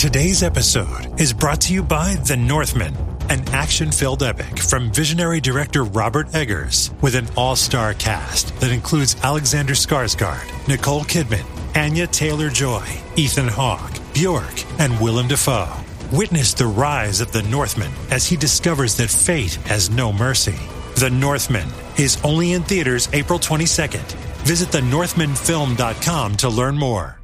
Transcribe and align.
Today's 0.00 0.42
episode 0.42 1.20
is 1.20 1.34
brought 1.34 1.60
to 1.60 1.74
you 1.74 1.82
by 1.82 2.14
The 2.14 2.34
Northman, 2.34 2.96
an 3.28 3.46
action 3.50 3.92
filled 3.92 4.22
epic 4.22 4.58
from 4.58 4.90
visionary 4.90 5.42
director 5.42 5.84
Robert 5.84 6.34
Eggers 6.34 6.90
with 7.02 7.14
an 7.14 7.26
all 7.36 7.54
star 7.54 7.92
cast 7.92 8.58
that 8.60 8.72
includes 8.72 9.14
Alexander 9.22 9.74
Skarsgård, 9.74 10.66
Nicole 10.66 11.02
Kidman, 11.02 11.44
Anya 11.76 12.06
Taylor 12.06 12.48
Joy, 12.48 12.82
Ethan 13.16 13.48
Hawke, 13.48 14.00
Bjork, 14.14 14.64
and 14.80 14.98
Willem 15.00 15.28
Dafoe. 15.28 15.68
Witness 16.10 16.54
the 16.54 16.66
rise 16.66 17.20
of 17.20 17.30
the 17.32 17.42
Northman 17.42 17.92
as 18.10 18.26
he 18.26 18.36
discovers 18.36 18.96
that 18.96 19.10
fate 19.10 19.56
has 19.66 19.90
no 19.90 20.14
mercy. 20.14 20.58
The 20.96 21.10
Northman 21.10 21.68
is 21.98 22.16
only 22.24 22.54
in 22.54 22.62
theaters 22.62 23.10
April 23.12 23.38
22nd. 23.38 24.14
Visit 24.46 24.70
thenorthmanfilm.com 24.70 26.36
to 26.38 26.48
learn 26.48 26.78
more. 26.78 27.19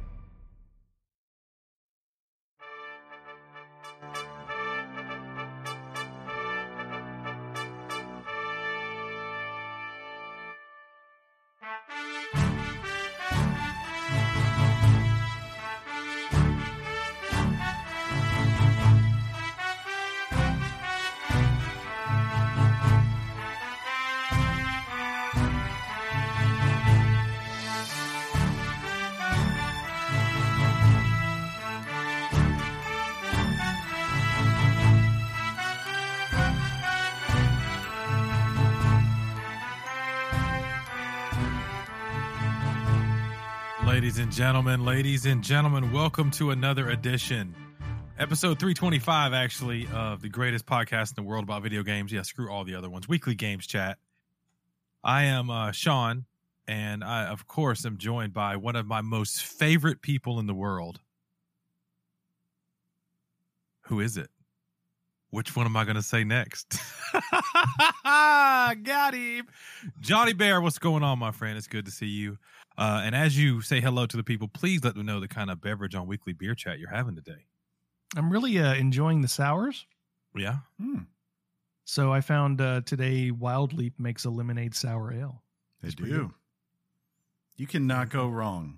Gentlemen, 44.47 44.85
ladies 44.85 45.25
and 45.25 45.43
gentlemen, 45.43 45.91
welcome 45.91 46.31
to 46.31 46.51
another 46.51 46.87
edition, 46.87 47.53
episode 48.17 48.57
325, 48.57 49.33
actually, 49.33 49.85
of 49.93 50.21
the 50.21 50.29
greatest 50.29 50.65
podcast 50.65 51.09
in 51.09 51.21
the 51.21 51.29
world 51.29 51.43
about 51.43 51.61
video 51.61 51.83
games. 51.83 52.13
Yeah, 52.13 52.21
screw 52.21 52.49
all 52.49 52.63
the 52.63 52.75
other 52.75 52.89
ones. 52.89 53.09
Weekly 53.09 53.35
Games 53.35 53.67
Chat. 53.67 53.97
I 55.03 55.23
am 55.23 55.49
uh, 55.49 55.73
Sean, 55.73 56.23
and 56.65 57.03
I, 57.03 57.25
of 57.25 57.45
course, 57.45 57.85
am 57.85 57.97
joined 57.97 58.33
by 58.33 58.55
one 58.55 58.77
of 58.77 58.87
my 58.87 59.01
most 59.01 59.43
favorite 59.43 60.01
people 60.01 60.39
in 60.39 60.47
the 60.47 60.53
world. 60.53 61.01
Who 63.87 63.99
is 63.99 64.15
it? 64.15 64.29
Which 65.29 65.57
one 65.57 65.65
am 65.65 65.75
I 65.75 65.83
going 65.83 65.97
to 65.97 66.01
say 66.01 66.23
next? 66.23 66.79
Got 68.05 69.13
him. 69.13 69.47
Johnny 69.99 70.31
Bear, 70.31 70.61
what's 70.61 70.79
going 70.79 71.03
on, 71.03 71.19
my 71.19 71.31
friend? 71.31 71.57
It's 71.57 71.67
good 71.67 71.83
to 71.83 71.91
see 71.91 72.05
you. 72.05 72.37
Uh, 72.77 73.01
and 73.03 73.15
as 73.15 73.37
you 73.37 73.61
say 73.61 73.81
hello 73.81 74.05
to 74.05 74.15
the 74.17 74.23
people, 74.23 74.47
please 74.47 74.83
let 74.83 74.95
them 74.95 75.05
know 75.05 75.19
the 75.19 75.27
kind 75.27 75.49
of 75.49 75.59
beverage 75.61 75.95
on 75.95 76.05
Weekly 76.07 76.33
Beer 76.33 76.53
Chat 76.53 76.77
you're 76.79 76.89
having 76.91 77.15
today. 77.15 77.45
I'm 78.15 78.31
really 78.31 78.59
uh, 78.59 78.75
enjoying 78.75 79.21
the 79.21 79.27
sours. 79.27 79.85
Yeah. 80.35 80.57
Hmm, 80.79 80.99
So 81.85 82.13
I 82.13 82.21
found 82.21 82.61
uh, 82.61 82.81
today 82.85 83.31
Wild 83.31 83.73
Leap 83.73 83.99
makes 83.99 84.25
a 84.25 84.29
lemonade 84.29 84.75
sour 84.75 85.11
ale. 85.11 85.41
they 85.81 85.87
It's 85.87 85.95
do. 85.95 86.03
good. 86.05 86.29
You 87.55 87.65
cannot 87.65 88.09
go 88.09 88.27
wrong 88.27 88.77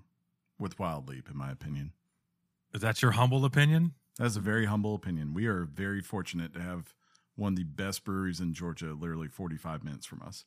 with 0.58 0.78
Wild 0.78 1.08
Leap, 1.08 1.28
in 1.30 1.36
my 1.36 1.50
opinion. 1.50 1.92
Is 2.72 2.80
that 2.80 3.02
your 3.02 3.10
humble 3.12 3.44
opinion? 3.44 3.92
That's 4.18 4.36
a 4.36 4.40
very 4.40 4.64
humble 4.66 4.94
opinion. 4.94 5.34
We 5.34 5.46
are 5.46 5.64
very 5.64 6.00
fortunate 6.00 6.54
to 6.54 6.60
have 6.62 6.94
one 7.36 7.52
of 7.52 7.56
the 7.58 7.64
best 7.64 8.04
breweries 8.04 8.40
in 8.40 8.54
Georgia, 8.54 8.94
literally 8.98 9.28
45 9.28 9.84
minutes 9.84 10.06
from 10.06 10.22
us. 10.22 10.44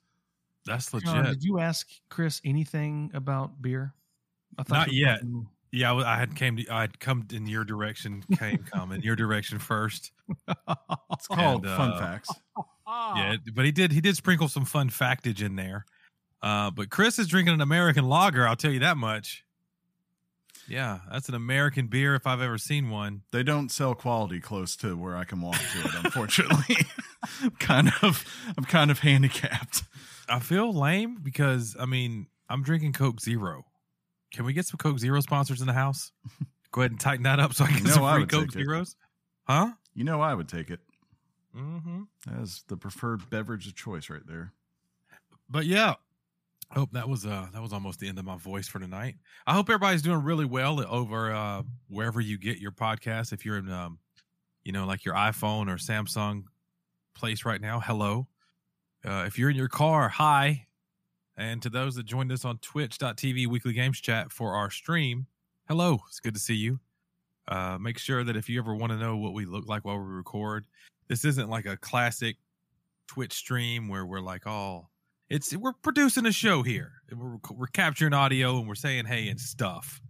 That's 0.66 0.94
legit. 0.94 1.10
John, 1.10 1.26
did 1.26 1.44
you 1.44 1.60
ask 1.60 1.88
Chris 2.10 2.42
anything 2.46 3.12
about 3.14 3.62
beer? 3.62 3.94
I 4.58 4.64
Not 4.70 4.92
you 4.92 5.06
yet. 5.06 5.16
talking- 5.16 5.48
yeah, 5.72 5.88
I, 5.88 5.90
w- 5.90 6.06
I 6.08 6.16
had 6.18 6.36
came 6.36 6.58
to, 6.58 6.70
I 6.70 6.82
had 6.82 7.00
come 7.00 7.26
in 7.34 7.48
your 7.48 7.64
direction, 7.64 8.24
came 8.38 8.60
come 8.60 8.92
in 8.92 9.02
your 9.02 9.16
direction 9.16 9.58
first. 9.60 10.12
It's 11.12 11.28
called 11.28 11.66
And, 11.66 11.76
Fun 11.76 11.92
uh, 11.94 12.00
Facts. 12.00 12.30
Yeah, 12.88 13.38
but 13.56 13.66
he 13.66 13.72
did 13.72 13.92
he 13.92 14.02
did 14.02 14.16
sprinkle 14.16 14.48
some 14.48 14.66
fun 14.66 14.90
factage 14.90 15.42
in 15.44 15.56
there. 15.56 15.86
Uh, 16.44 16.70
but 16.70 16.90
Chris 16.92 17.18
is 17.18 17.28
drinking 17.28 17.56
an 17.56 17.62
American 17.62 18.08
lager. 18.08 18.48
I'll 18.48 18.56
tell 18.56 18.72
you 18.72 18.80
that 18.82 18.98
much. 18.98 19.44
Yeah, 20.68 21.00
that's 21.12 21.28
an 21.28 21.36
American 21.36 21.88
beer 21.88 22.14
if 22.16 22.28
I've 22.28 22.42
ever 22.42 22.58
seen 22.58 22.90
one. 22.90 23.22
They 23.32 23.42
don't 23.44 23.70
sell 23.72 23.96
quality 23.96 24.40
close 24.40 24.76
to 24.78 24.96
where 24.96 25.16
I 25.16 25.24
can 25.24 25.42
walk 25.42 25.56
to 25.58 25.80
it, 25.80 26.06
unfortunately. 26.06 26.78
I'm 27.42 27.52
kind 27.52 27.92
of 28.04 28.24
I'm 28.58 28.66
kind 28.66 28.92
of 28.92 29.00
handicapped. 29.00 29.84
I 30.30 30.40
feel 30.40 30.74
lame 30.74 31.18
because 31.22 31.76
I 31.80 31.86
mean 31.86 32.28
I'm 32.50 32.64
drinking 32.64 32.94
Coke 32.94 33.20
Zero. 33.20 33.66
Can 34.32 34.46
we 34.46 34.54
get 34.54 34.66
some 34.66 34.78
Coke 34.78 35.00
Zero 35.00 35.20
sponsors 35.22 35.62
in 35.62 35.68
the 35.68 35.74
house? 35.74 36.12
Go 36.72 36.82
ahead 36.82 36.92
and 36.92 37.00
tighten 37.00 37.24
that 37.24 37.40
up 37.40 37.54
so 37.54 37.66
I 37.66 37.68
can 37.68 37.78
You 37.78 37.84
get 37.84 37.90
know 37.90 38.02
some 38.02 38.16
free 38.16 38.26
Coke. 38.26 38.52
Zeros. 38.52 38.96
Huh? 39.48 39.72
You 39.94 40.04
know 40.04 40.22
I 40.22 40.34
would 40.34 40.48
take 40.50 40.70
it 40.70 40.80
Mm-hmm. 41.56 42.04
as 42.42 42.64
the 42.68 42.76
preferred 42.78 43.30
beverage 43.30 43.68
of 43.68 43.76
choice 43.76 44.10
right 44.10 44.26
there. 44.26 44.54
But 45.48 45.66
yeah. 45.68 45.96
Oh, 46.76 46.88
that 46.94 47.08
was 47.08 47.28
uh 47.28 47.48
that 47.54 47.62
was 47.62 47.72
almost 47.74 48.00
the 48.00 48.08
end 48.08 48.18
of 48.18 48.26
my 48.26 48.38
voice 48.38 48.68
for 48.68 48.80
tonight. 48.80 49.18
I 49.46 49.54
hope 49.54 49.70
everybody's 49.70 50.02
doing 50.02 50.24
really 50.24 50.46
well 50.46 50.84
over 50.88 51.32
uh 51.32 51.62
wherever 51.90 52.20
you 52.20 52.40
get 52.40 52.58
your 52.58 52.72
podcast. 52.72 53.34
If 53.34 53.46
you're 53.46 53.58
in 53.58 53.70
um 53.72 54.00
you 54.64 54.72
know 54.72 54.86
like 54.88 55.06
your 55.06 55.14
iPhone 55.14 55.68
or 55.72 55.76
Samsung 55.78 56.46
place 57.14 57.46
right 57.46 57.62
now, 57.62 57.80
hello. 57.80 58.28
Uh 59.06 59.24
if 59.28 59.38
you're 59.38 59.50
in 59.50 59.56
your 59.56 59.70
car, 59.70 60.10
hi. 60.10 60.68
And 61.36 61.62
to 61.64 61.70
those 61.70 61.96
that 61.96 62.06
joined 62.06 62.32
us 62.32 62.46
on 62.46 62.60
twitch.tv 62.60 63.48
weekly 63.48 63.74
games 63.74 64.00
chat 64.00 64.32
for 64.32 64.54
our 64.54 64.70
stream, 64.70 65.26
hello. 65.68 66.00
It's 66.08 66.20
good 66.20 66.34
to 66.36 66.40
see 66.40 66.56
you. 66.56 66.80
Uh 67.48 67.78
make 67.80 67.98
sure 67.98 68.24
that 68.24 68.36
if 68.36 68.50
you 68.50 68.60
ever 68.60 68.76
want 68.76 68.92
to 68.92 68.98
know 68.98 69.18
what 69.18 69.34
we 69.34 69.46
look 69.46 69.68
like 69.68 69.86
while 69.86 69.98
we 69.98 70.06
record, 70.06 70.66
this 71.08 71.26
isn't 71.26 71.50
like 71.50 71.66
a 71.66 71.78
classic 71.78 72.38
Twitch 73.08 73.34
stream 73.34 73.90
where 73.90 74.06
we're 74.06 74.22
like, 74.22 74.48
oh, 74.48 74.88
it's 75.30 75.56
we're 75.56 75.74
producing 75.74 76.26
a 76.26 76.32
show 76.32 76.64
here. 76.64 76.92
We're 77.12 77.38
we're 77.52 77.68
capturing 77.68 78.14
audio 78.14 78.58
and 78.60 78.68
we're 78.68 78.76
saying 78.76 79.06
hey 79.06 79.28
and 79.30 79.40
stuff. 79.40 80.02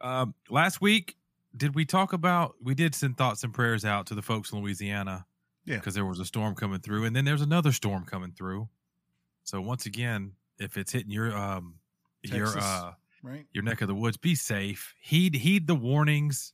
Um, 0.00 0.34
last 0.50 0.80
week, 0.80 1.16
did 1.56 1.74
we 1.74 1.84
talk 1.84 2.12
about? 2.12 2.54
We 2.62 2.74
did 2.74 2.94
send 2.94 3.16
thoughts 3.16 3.44
and 3.44 3.54
prayers 3.54 3.84
out 3.84 4.06
to 4.06 4.14
the 4.14 4.22
folks 4.22 4.52
in 4.52 4.60
Louisiana, 4.60 5.26
Yeah. 5.64 5.76
because 5.76 5.94
there 5.94 6.04
was 6.04 6.18
a 6.20 6.24
storm 6.24 6.54
coming 6.54 6.80
through, 6.80 7.04
and 7.04 7.14
then 7.14 7.24
there's 7.24 7.42
another 7.42 7.72
storm 7.72 8.04
coming 8.04 8.32
through. 8.32 8.68
So 9.44 9.60
once 9.60 9.86
again, 9.86 10.32
if 10.58 10.76
it's 10.76 10.92
hitting 10.92 11.10
your 11.10 11.36
um 11.36 11.76
your 12.22 12.48
uh 12.58 12.92
Right? 13.24 13.46
your 13.52 13.62
neck 13.62 13.80
of 13.82 13.88
the 13.88 13.94
woods, 13.94 14.16
be 14.16 14.34
safe. 14.34 14.94
Heed 15.00 15.34
heed 15.36 15.68
the 15.68 15.76
warnings, 15.76 16.52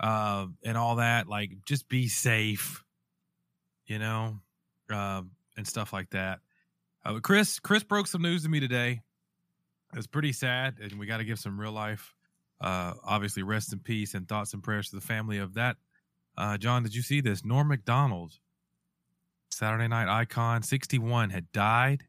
uh, 0.00 0.46
and 0.64 0.78
all 0.78 0.96
that. 0.96 1.28
Like 1.28 1.50
just 1.66 1.86
be 1.86 2.08
safe, 2.08 2.82
you 3.86 3.98
know, 3.98 4.40
um, 4.90 5.32
and 5.56 5.66
stuff 5.66 5.92
like 5.92 6.08
that. 6.10 6.40
Uh, 7.04 7.18
Chris, 7.20 7.58
Chris 7.58 7.82
broke 7.82 8.06
some 8.06 8.22
news 8.22 8.44
to 8.44 8.48
me 8.48 8.58
today. 8.60 9.02
It's 9.94 10.06
pretty 10.06 10.32
sad, 10.32 10.78
and 10.80 10.98
we 10.98 11.04
got 11.06 11.18
to 11.18 11.24
give 11.24 11.38
some 11.38 11.60
real 11.60 11.72
life. 11.72 12.14
Uh, 12.58 12.94
obviously, 13.04 13.42
rest 13.42 13.72
in 13.74 13.80
peace 13.80 14.14
and 14.14 14.26
thoughts 14.26 14.54
and 14.54 14.62
prayers 14.62 14.88
to 14.90 14.96
the 14.96 15.02
family 15.02 15.38
of 15.38 15.54
that. 15.54 15.76
Uh, 16.36 16.56
John, 16.56 16.82
did 16.82 16.94
you 16.94 17.02
see 17.02 17.20
this? 17.20 17.44
Norm 17.44 17.68
Macdonald, 17.68 18.38
Saturday 19.50 19.88
Night 19.88 20.08
Icon, 20.08 20.62
sixty-one, 20.62 21.30
had 21.30 21.50
died 21.52 22.04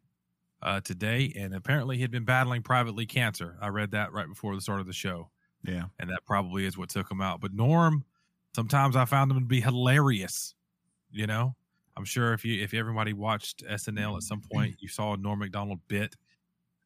uh, 0.62 0.80
today, 0.82 1.34
and 1.38 1.54
apparently 1.54 1.98
he 1.98 2.02
had 2.02 2.12
been 2.12 2.24
battling 2.26 2.62
privately 2.64 3.06
cancer. 3.06 3.58
I 3.62 3.68
read 3.68 3.92
that 3.92 4.14
right 4.14 4.28
before 4.28 4.56
the 4.56 4.62
start 4.62 4.80
of 4.80 4.88
the 4.88 4.94
show, 4.94 5.30
Yeah. 5.64 5.86
and 6.00 6.10
that 6.10 6.22
probably 6.26 6.66
is 6.66 6.78
what 6.78 6.90
took 6.90 7.12
him 7.12 7.22
out. 7.22 7.42
But 7.42 7.54
Norm, 7.54 8.06
sometimes 8.56 8.96
I 8.96 9.06
found 9.06 9.30
him 9.32 9.40
to 9.40 9.46
be 9.46 9.60
hilarious. 9.62 10.56
You 11.12 11.28
know, 11.28 11.56
I'm 11.98 12.06
sure 12.06 12.34
if 12.34 12.46
you 12.46 12.64
if 12.64 12.74
everybody 12.74 13.12
watched 13.14 13.64
SNL 13.66 14.16
at 14.18 14.24
some 14.24 14.42
point, 14.52 14.76
you 14.80 14.88
saw 14.88 15.14
a 15.14 15.18
Norm 15.18 15.40
Macdonald 15.40 15.80
bit. 15.88 16.16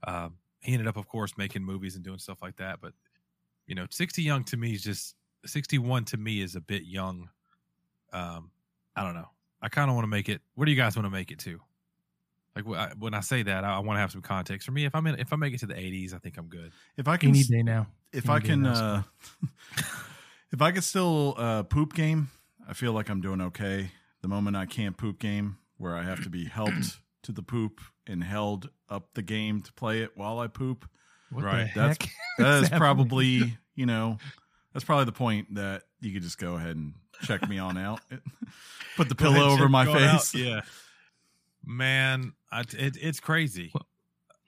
Um, 0.07 0.38
he 0.62 0.74
ended 0.74 0.88
up, 0.88 0.98
of 0.98 1.07
course, 1.07 1.38
making 1.38 1.63
movies 1.63 1.95
and 1.95 2.04
doing 2.04 2.18
stuff 2.19 2.42
like 2.42 2.56
that. 2.57 2.80
But 2.81 2.94
you 3.68 3.75
know, 3.75 3.86
60 3.90 4.24
young 4.24 4.44
to 4.45 4.57
me 4.57 4.74
is 4.74 4.81
just 4.81 5.16
61 5.48 6.06
to 6.06 6.18
me 6.18 6.42
is 6.42 6.56
a 6.56 6.62
bit 6.62 6.84
young. 6.84 7.30
Um, 8.14 8.52
I 8.96 9.04
don't 9.04 9.14
know. 9.16 9.30
I 9.62 9.70
kind 9.70 9.90
of 9.90 9.96
want 9.96 10.04
to 10.04 10.10
make 10.10 10.30
it. 10.30 10.42
Where 10.56 10.66
do 10.66 10.72
you 10.72 10.78
guys 10.78 10.96
want 10.96 11.06
to 11.06 11.10
make 11.10 11.32
it 11.32 11.40
to? 11.40 11.60
Like 12.56 12.66
when 12.98 13.14
I 13.14 13.20
say 13.20 13.44
that, 13.44 13.64
I, 13.64 13.76
I 13.76 13.80
want 13.80 13.98
to 13.98 14.02
have 14.02 14.12
some 14.12 14.22
context. 14.22 14.66
For 14.66 14.72
me, 14.72 14.86
if 14.86 14.96
I'm 14.96 15.06
in, 15.08 15.20
if 15.20 15.32
I 15.32 15.36
make 15.36 15.54
it 15.54 15.60
to 15.60 15.68
the 15.68 15.76
80s, 15.76 16.14
I 16.14 16.18
think 16.18 16.38
I'm 16.38 16.48
good. 16.48 16.72
If 16.98 17.08
I 17.08 17.18
can 17.18 17.30
Any 17.30 17.44
day 17.44 17.62
now. 17.62 17.88
if 18.12 18.26
Any 18.28 18.36
I 18.36 18.40
can 18.40 18.62
now, 18.64 18.72
uh 18.74 19.02
if 20.52 20.62
I 20.62 20.72
can 20.72 20.82
still 20.82 21.36
uh 21.38 21.64
poop 21.64 21.94
game, 21.94 22.30
I 22.68 22.74
feel 22.74 22.94
like 22.94 23.10
I'm 23.10 23.22
doing 23.22 23.42
okay. 23.42 23.92
The 24.22 24.28
moment 24.28 24.56
I 24.58 24.66
can't 24.66 24.98
poop 24.98 25.20
game 25.20 25.58
where 25.78 25.96
I 25.96 26.04
have 26.04 26.24
to 26.24 26.30
be 26.30 26.46
helped 26.46 26.98
to 27.24 27.32
the 27.32 27.44
poop 27.44 27.80
and 28.08 28.24
held 28.24 28.70
up 28.90 29.10
the 29.14 29.22
game 29.22 29.62
to 29.62 29.74
play 29.74 30.02
it 30.02 30.12
while 30.16 30.40
I 30.40 30.48
poop. 30.48 30.90
What 31.30 31.44
Right, 31.44 31.70
the 31.74 31.80
that's- 31.80 31.98
heck? 32.02 32.10
That 32.40 32.48
is 32.64 32.70
happening? 32.70 32.80
probably, 32.80 33.58
you 33.76 33.86
know, 33.86 34.18
That's 34.78 34.86
probably 34.86 35.06
the 35.06 35.12
point 35.12 35.56
that 35.56 35.82
you 36.02 36.14
could 36.14 36.22
just 36.22 36.38
go 36.38 36.54
ahead 36.54 36.76
and 36.76 36.94
check 37.24 37.50
me 37.50 37.58
on 37.58 37.80
out. 37.80 38.00
Put 38.96 39.10
the 39.10 39.16
pillow 39.16 39.50
over 39.50 39.68
my 39.68 39.86
going 39.86 40.04
out. 40.04 40.22
face. 40.22 40.36
Yeah, 40.36 40.62
man, 41.66 42.34
I, 42.52 42.60
it, 42.62 42.96
it's 43.02 43.20
crazy. 43.20 43.72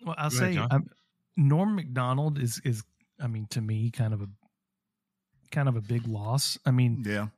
Well, 0.05 0.13
I'll 0.19 0.29
Go 0.29 0.37
ahead, 0.37 0.49
say 0.49 0.53
John. 0.53 0.67
um, 0.69 0.89
Norm 1.35 1.75
Macdonald 1.75 2.37
is 2.37 2.61
is 2.63 2.83
I 3.19 3.25
mean 3.25 3.47
to 3.49 3.61
me 3.61 3.89
kind 3.89 4.13
of 4.13 4.21
a 4.21 4.27
kind 5.49 5.67
of 5.67 5.75
a 5.75 5.81
big 5.81 6.07
loss. 6.07 6.59
I 6.63 6.69
mean, 6.69 7.03
Yeah. 7.07 7.29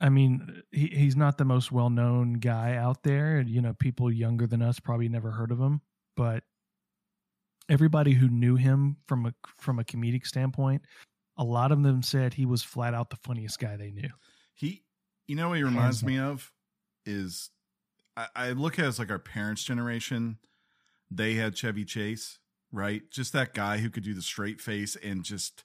I 0.00 0.08
mean 0.08 0.62
he 0.70 0.86
he's 0.86 1.16
not 1.16 1.38
the 1.38 1.44
most 1.44 1.72
well 1.72 1.90
known 1.90 2.34
guy 2.34 2.76
out 2.76 3.02
there. 3.02 3.40
You 3.40 3.60
know, 3.62 3.72
people 3.74 4.12
younger 4.12 4.46
than 4.46 4.62
us 4.62 4.78
probably 4.78 5.08
never 5.08 5.32
heard 5.32 5.50
of 5.50 5.58
him, 5.58 5.80
but 6.16 6.44
everybody 7.68 8.12
who 8.12 8.28
knew 8.28 8.54
him 8.54 8.96
from 9.08 9.26
a 9.26 9.34
from 9.56 9.80
a 9.80 9.84
comedic 9.84 10.24
standpoint, 10.24 10.82
a 11.36 11.44
lot 11.44 11.72
of 11.72 11.82
them 11.82 12.02
said 12.02 12.34
he 12.34 12.46
was 12.46 12.62
flat 12.62 12.94
out 12.94 13.10
the 13.10 13.16
funniest 13.16 13.58
guy 13.58 13.76
they 13.76 13.90
knew. 13.90 14.08
He, 14.54 14.84
you 15.26 15.36
know 15.36 15.50
what 15.50 15.58
he 15.58 15.64
reminds 15.64 16.02
me 16.02 16.18
of 16.18 16.52
is 17.04 17.50
I, 18.16 18.26
I 18.34 18.50
look 18.52 18.78
at 18.78 18.84
it 18.84 18.88
as 18.88 18.98
like 18.98 19.10
our 19.10 19.18
parents' 19.18 19.64
generation. 19.64 20.38
They 21.10 21.34
had 21.34 21.56
Chevy 21.56 21.84
Chase, 21.84 22.38
right? 22.72 23.02
Just 23.10 23.32
that 23.32 23.54
guy 23.54 23.78
who 23.78 23.90
could 23.90 24.02
do 24.02 24.14
the 24.14 24.22
straight 24.22 24.60
face 24.60 24.96
and 24.96 25.22
just 25.22 25.64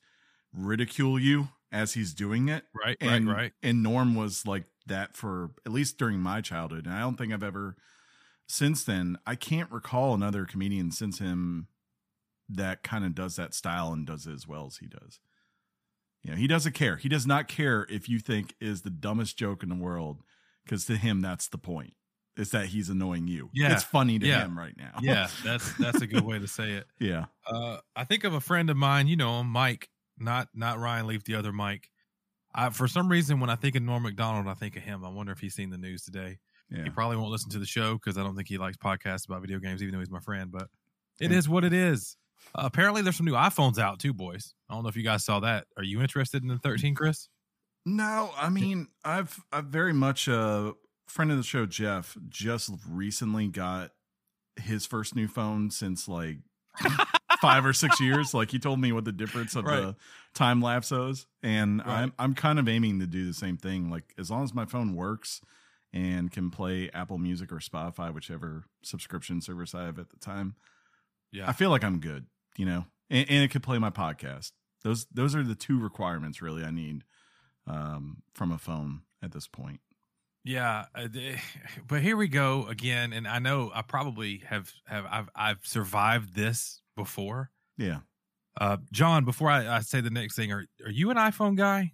ridicule 0.54 1.18
you 1.18 1.50
as 1.72 1.94
he's 1.94 2.14
doing 2.14 2.50
it. 2.50 2.66
Right, 2.76 2.98
And, 3.00 3.28
right, 3.28 3.36
right. 3.36 3.54
And 3.64 3.82
Norm 3.82 4.14
was 4.16 4.46
like 4.46 4.66
that 4.88 5.16
for 5.16 5.52
at 5.66 5.72
least 5.72 5.98
during 5.98 6.20
my 6.20 6.42
childhood. 6.42 6.86
And 6.86 6.94
I 6.94 7.00
don't 7.00 7.18
think 7.18 7.34
I've 7.34 7.44
ever 7.44 7.78
since 8.48 8.84
then, 8.84 9.18
I 9.26 9.36
can't 9.36 9.72
recall 9.72 10.14
another 10.14 10.46
comedian 10.46 10.92
since 10.92 11.20
him 11.20 11.68
that 12.50 12.84
kind 12.84 13.06
of 13.06 13.16
does 13.16 13.38
that 13.38 13.54
style 13.54 13.94
and 13.94 14.06
does 14.06 14.28
it 14.28 14.34
as 14.34 14.46
well 14.46 14.68
as 14.68 14.78
he 14.78 14.88
does. 14.88 15.22
You 16.24 16.32
know, 16.32 16.38
he 16.38 16.48
doesn't 16.48 16.74
care. 16.74 16.98
He 16.98 17.10
does 17.10 17.26
not 17.26 17.48
care 17.48 17.86
if 17.90 18.08
you 18.08 18.20
think 18.20 18.54
is 18.62 18.82
the 18.84 18.90
dumbest 18.92 19.38
joke 19.38 19.64
in 19.64 19.70
the 19.70 19.76
world, 19.76 20.22
because 20.64 20.86
to 20.86 20.98
him 20.98 21.22
that's 21.22 21.48
the 21.48 21.58
point. 21.58 21.94
Is 22.38 22.52
that 22.52 22.68
he's 22.68 22.88
annoying 22.90 23.28
you. 23.28 23.50
Yeah. 23.54 23.74
It's 23.74 23.84
funny 23.84 24.18
to 24.18 24.26
Yeah. 24.26 24.46
him 24.46 24.58
right 24.58 24.76
now. 24.78 25.00
Yeah, 25.02 25.28
that's 25.44 25.74
that's 25.78 26.02
a 26.02 26.08
good 26.08 26.24
way 26.24 26.40
to 26.40 26.48
say 26.48 26.72
it. 26.74 26.86
yeah. 27.00 27.26
Uh, 27.46 27.78
I 27.96 28.06
think 28.06 28.24
of 28.24 28.34
a 28.34 28.40
friend 28.40 28.70
of 28.70 28.78
mine, 28.78 29.08
you 29.08 29.18
know 29.18 29.42
him, 29.42 29.48
Mike, 29.48 29.90
not 30.18 30.48
not 30.54 30.80
Ryan 30.80 31.08
Leaf, 31.08 31.24
the 31.26 31.36
other 31.36 31.52
Mike. 31.52 31.90
I, 32.54 32.70
for 32.70 32.88
some 32.88 33.10
reason, 33.10 33.40
when 33.40 33.50
I 33.50 33.56
think 33.56 33.76
of 33.76 33.84
Norm 33.84 34.04
Macdonald, 34.04 34.48
I 34.48 34.54
think 34.54 34.76
of 34.78 34.84
him. 34.84 35.04
I 35.06 35.10
wonder 35.10 35.32
if 35.32 35.40
he's 35.40 35.56
seen 35.56 35.70
the 35.72 35.78
news 35.78 36.04
today. 36.04 36.38
Yeah. 36.70 36.84
He 36.84 36.90
probably 36.90 37.18
won't 37.18 37.32
listen 37.32 37.50
to 37.52 37.60
the 37.60 37.66
show 37.66 37.94
because 37.96 38.18
I 38.18 38.24
don't 38.24 38.36
think 38.36 38.48
he 38.48 38.58
likes 38.58 38.78
podcasts 38.78 39.26
about 39.26 39.42
video 39.42 39.60
games, 39.60 39.82
even 39.82 39.94
though 39.94 40.00
he's 40.00 40.10
my 40.12 40.20
friend. 40.20 40.52
But 40.52 40.68
it 41.20 41.32
Yeah. 41.32 41.38
is 41.38 41.50
what 41.50 41.64
it 41.66 41.74
is. 41.74 42.16
Uh, 42.56 42.64
apparently, 42.66 43.02
there's 43.02 43.16
some 43.16 43.26
new 43.26 43.34
iPhones 43.34 43.78
out 43.80 44.00
too, 44.00 44.14
boys. 44.14 44.54
I 44.70 44.74
don't 44.74 44.84
know 44.84 44.90
if 44.90 44.96
you 44.98 45.04
guys 45.04 45.24
saw 45.24 45.40
that. 45.42 45.68
Are 45.78 45.84
you 45.84 46.02
interested 46.02 46.42
in 46.44 46.50
the 46.50 46.58
13, 46.58 46.96
Chris? 46.96 47.30
No, 47.86 48.32
I 48.38 48.50
mean, 48.50 48.88
I've 49.04 49.40
I've 49.52 49.66
very 49.66 49.94
much 49.94 50.28
a 50.28 50.74
friend 51.08 51.32
of 51.32 51.38
the 51.38 51.44
show, 51.44 51.66
Jeff, 51.66 52.16
just 52.30 52.70
recently 52.90 53.48
got 53.48 53.92
his 54.58 54.86
first 54.86 55.16
new 55.16 55.28
phone 55.28 55.72
since 55.72 56.08
like 56.08 56.38
five 57.42 57.66
or 57.66 57.74
six 57.74 58.00
years. 58.00 58.34
Like 58.34 58.52
he 58.52 58.60
told 58.60 58.80
me 58.80 58.92
what 58.92 59.06
the 59.06 59.12
difference 59.12 59.56
of 59.56 59.66
Right. 59.66 59.82
the 59.82 59.96
time 60.36 60.62
lapse 60.62 60.92
is, 60.92 61.26
and 61.42 61.80
Right. 61.80 61.88
I'm 62.04 62.14
I'm 62.20 62.36
kind 62.36 62.60
of 62.60 62.68
aiming 62.70 63.00
to 63.00 63.08
do 63.08 63.26
the 63.26 63.34
same 63.34 63.58
thing. 63.58 63.90
Like 63.90 64.14
as 64.18 64.30
long 64.30 64.44
as 64.44 64.54
my 64.54 64.66
phone 64.66 64.96
works 64.96 65.42
and 65.94 66.32
can 66.32 66.52
play 66.52 66.90
Apple 66.94 67.18
Music 67.18 67.52
or 67.52 67.58
Spotify, 67.58 68.14
whichever 68.14 68.66
subscription 68.84 69.42
service 69.42 69.74
I 69.74 69.86
have 69.86 69.98
at 70.00 70.10
the 70.12 70.18
time, 70.18 70.56
Yeah. 71.32 71.48
I 71.50 71.54
feel 71.54 71.70
like 71.70 71.84
I'm 71.84 72.00
good. 72.00 72.26
You 72.58 72.66
know, 72.66 72.86
and, 73.10 73.30
and 73.30 73.44
it 73.44 73.50
could 73.52 73.64
play 73.64 73.78
my 73.78 73.90
podcast. 73.90 74.52
Those 74.84 75.06
those 75.14 75.36
are 75.36 75.44
the 75.44 75.56
two 75.56 75.80
requirements 75.80 76.42
really 76.42 76.64
I 76.64 76.72
need 76.72 77.04
um, 77.68 78.24
from 78.34 78.52
a 78.52 78.58
phone 78.58 79.02
at 79.24 79.32
this 79.32 79.48
point. 79.48 79.80
Yeah, 80.44 80.86
uh, 80.96 81.08
but 81.88 82.02
here 82.02 82.18
we 82.18 82.28
go 82.28 82.66
again, 82.68 83.14
and 83.14 83.28
I 83.28 83.40
know 83.40 83.72
I 83.74 83.84
probably 83.84 84.40
have 84.48 84.72
have 84.86 85.06
I've 85.10 85.30
I've 85.36 85.60
survived 85.64 86.36
this 86.36 86.82
before. 86.98 87.52
Yeah. 87.78 88.00
Uh, 88.60 88.78
John, 88.92 89.24
before 89.24 89.50
I, 89.50 89.78
I 89.78 89.80
say 89.80 90.02
the 90.02 90.10
next 90.10 90.36
thing, 90.36 90.52
are 90.52 90.66
are 90.84 90.92
you 90.92 91.10
an 91.10 91.18
iPhone 91.18 91.56
guy? 91.56 91.94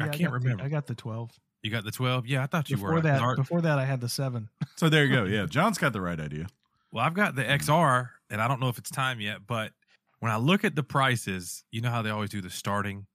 I 0.00 0.08
can't 0.08 0.12
got 0.12 0.18
the- 0.18 0.30
remember. 0.30 0.64
I 0.64 0.68
got 0.68 0.86
the 0.86 0.94
twelve. 0.94 1.30
You 1.62 1.70
got 1.70 1.84
the 1.84 1.90
twelve? 1.90 2.26
Yeah, 2.26 2.42
I 2.42 2.46
thought 2.46 2.70
you 2.70 2.76
Before 2.76 2.94
were. 2.94 3.00
that, 3.02 3.36
before 3.36 3.60
that, 3.62 3.78
I 3.78 3.84
had 3.84 4.00
the 4.00 4.08
seven. 4.08 4.48
So 4.76 4.88
there 4.88 5.04
you 5.04 5.12
go. 5.14 5.24
Yeah, 5.30 5.46
John's 5.46 5.76
got 5.78 5.92
the 5.92 6.00
right 6.00 6.18
idea. 6.18 6.46
Well, 6.92 7.04
I've 7.04 7.14
got 7.14 7.34
the 7.34 7.44
XR, 7.44 8.10
and 8.30 8.40
I 8.40 8.48
don't 8.48 8.60
know 8.60 8.68
if 8.68 8.78
it's 8.78 8.90
time 8.90 9.20
yet, 9.20 9.46
but 9.46 9.72
when 10.20 10.32
I 10.32 10.36
look 10.36 10.64
at 10.64 10.74
the 10.74 10.82
prices, 10.82 11.64
you 11.70 11.80
know 11.80 11.90
how 11.90 12.02
they 12.02 12.10
always 12.10 12.30
do 12.30 12.40
the 12.40 12.50
starting, 12.50 13.06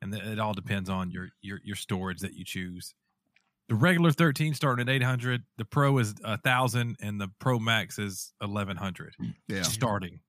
and 0.00 0.14
it 0.14 0.38
all 0.38 0.54
depends 0.54 0.88
on 0.90 1.10
your 1.10 1.28
your 1.40 1.58
your 1.64 1.76
storage 1.76 2.20
that 2.20 2.34
you 2.34 2.44
choose. 2.44 2.94
The 3.68 3.74
regular 3.76 4.10
13 4.12 4.52
starting 4.54 4.86
at 4.88 4.92
800, 4.94 5.44
the 5.56 5.64
Pro 5.64 5.96
is 5.98 6.14
a 6.24 6.36
thousand, 6.36 6.96
and 7.00 7.20
the 7.20 7.28
Pro 7.38 7.58
Max 7.58 7.98
is 7.98 8.32
1100 8.40 9.14
Yeah. 9.48 9.62
starting. 9.62 10.20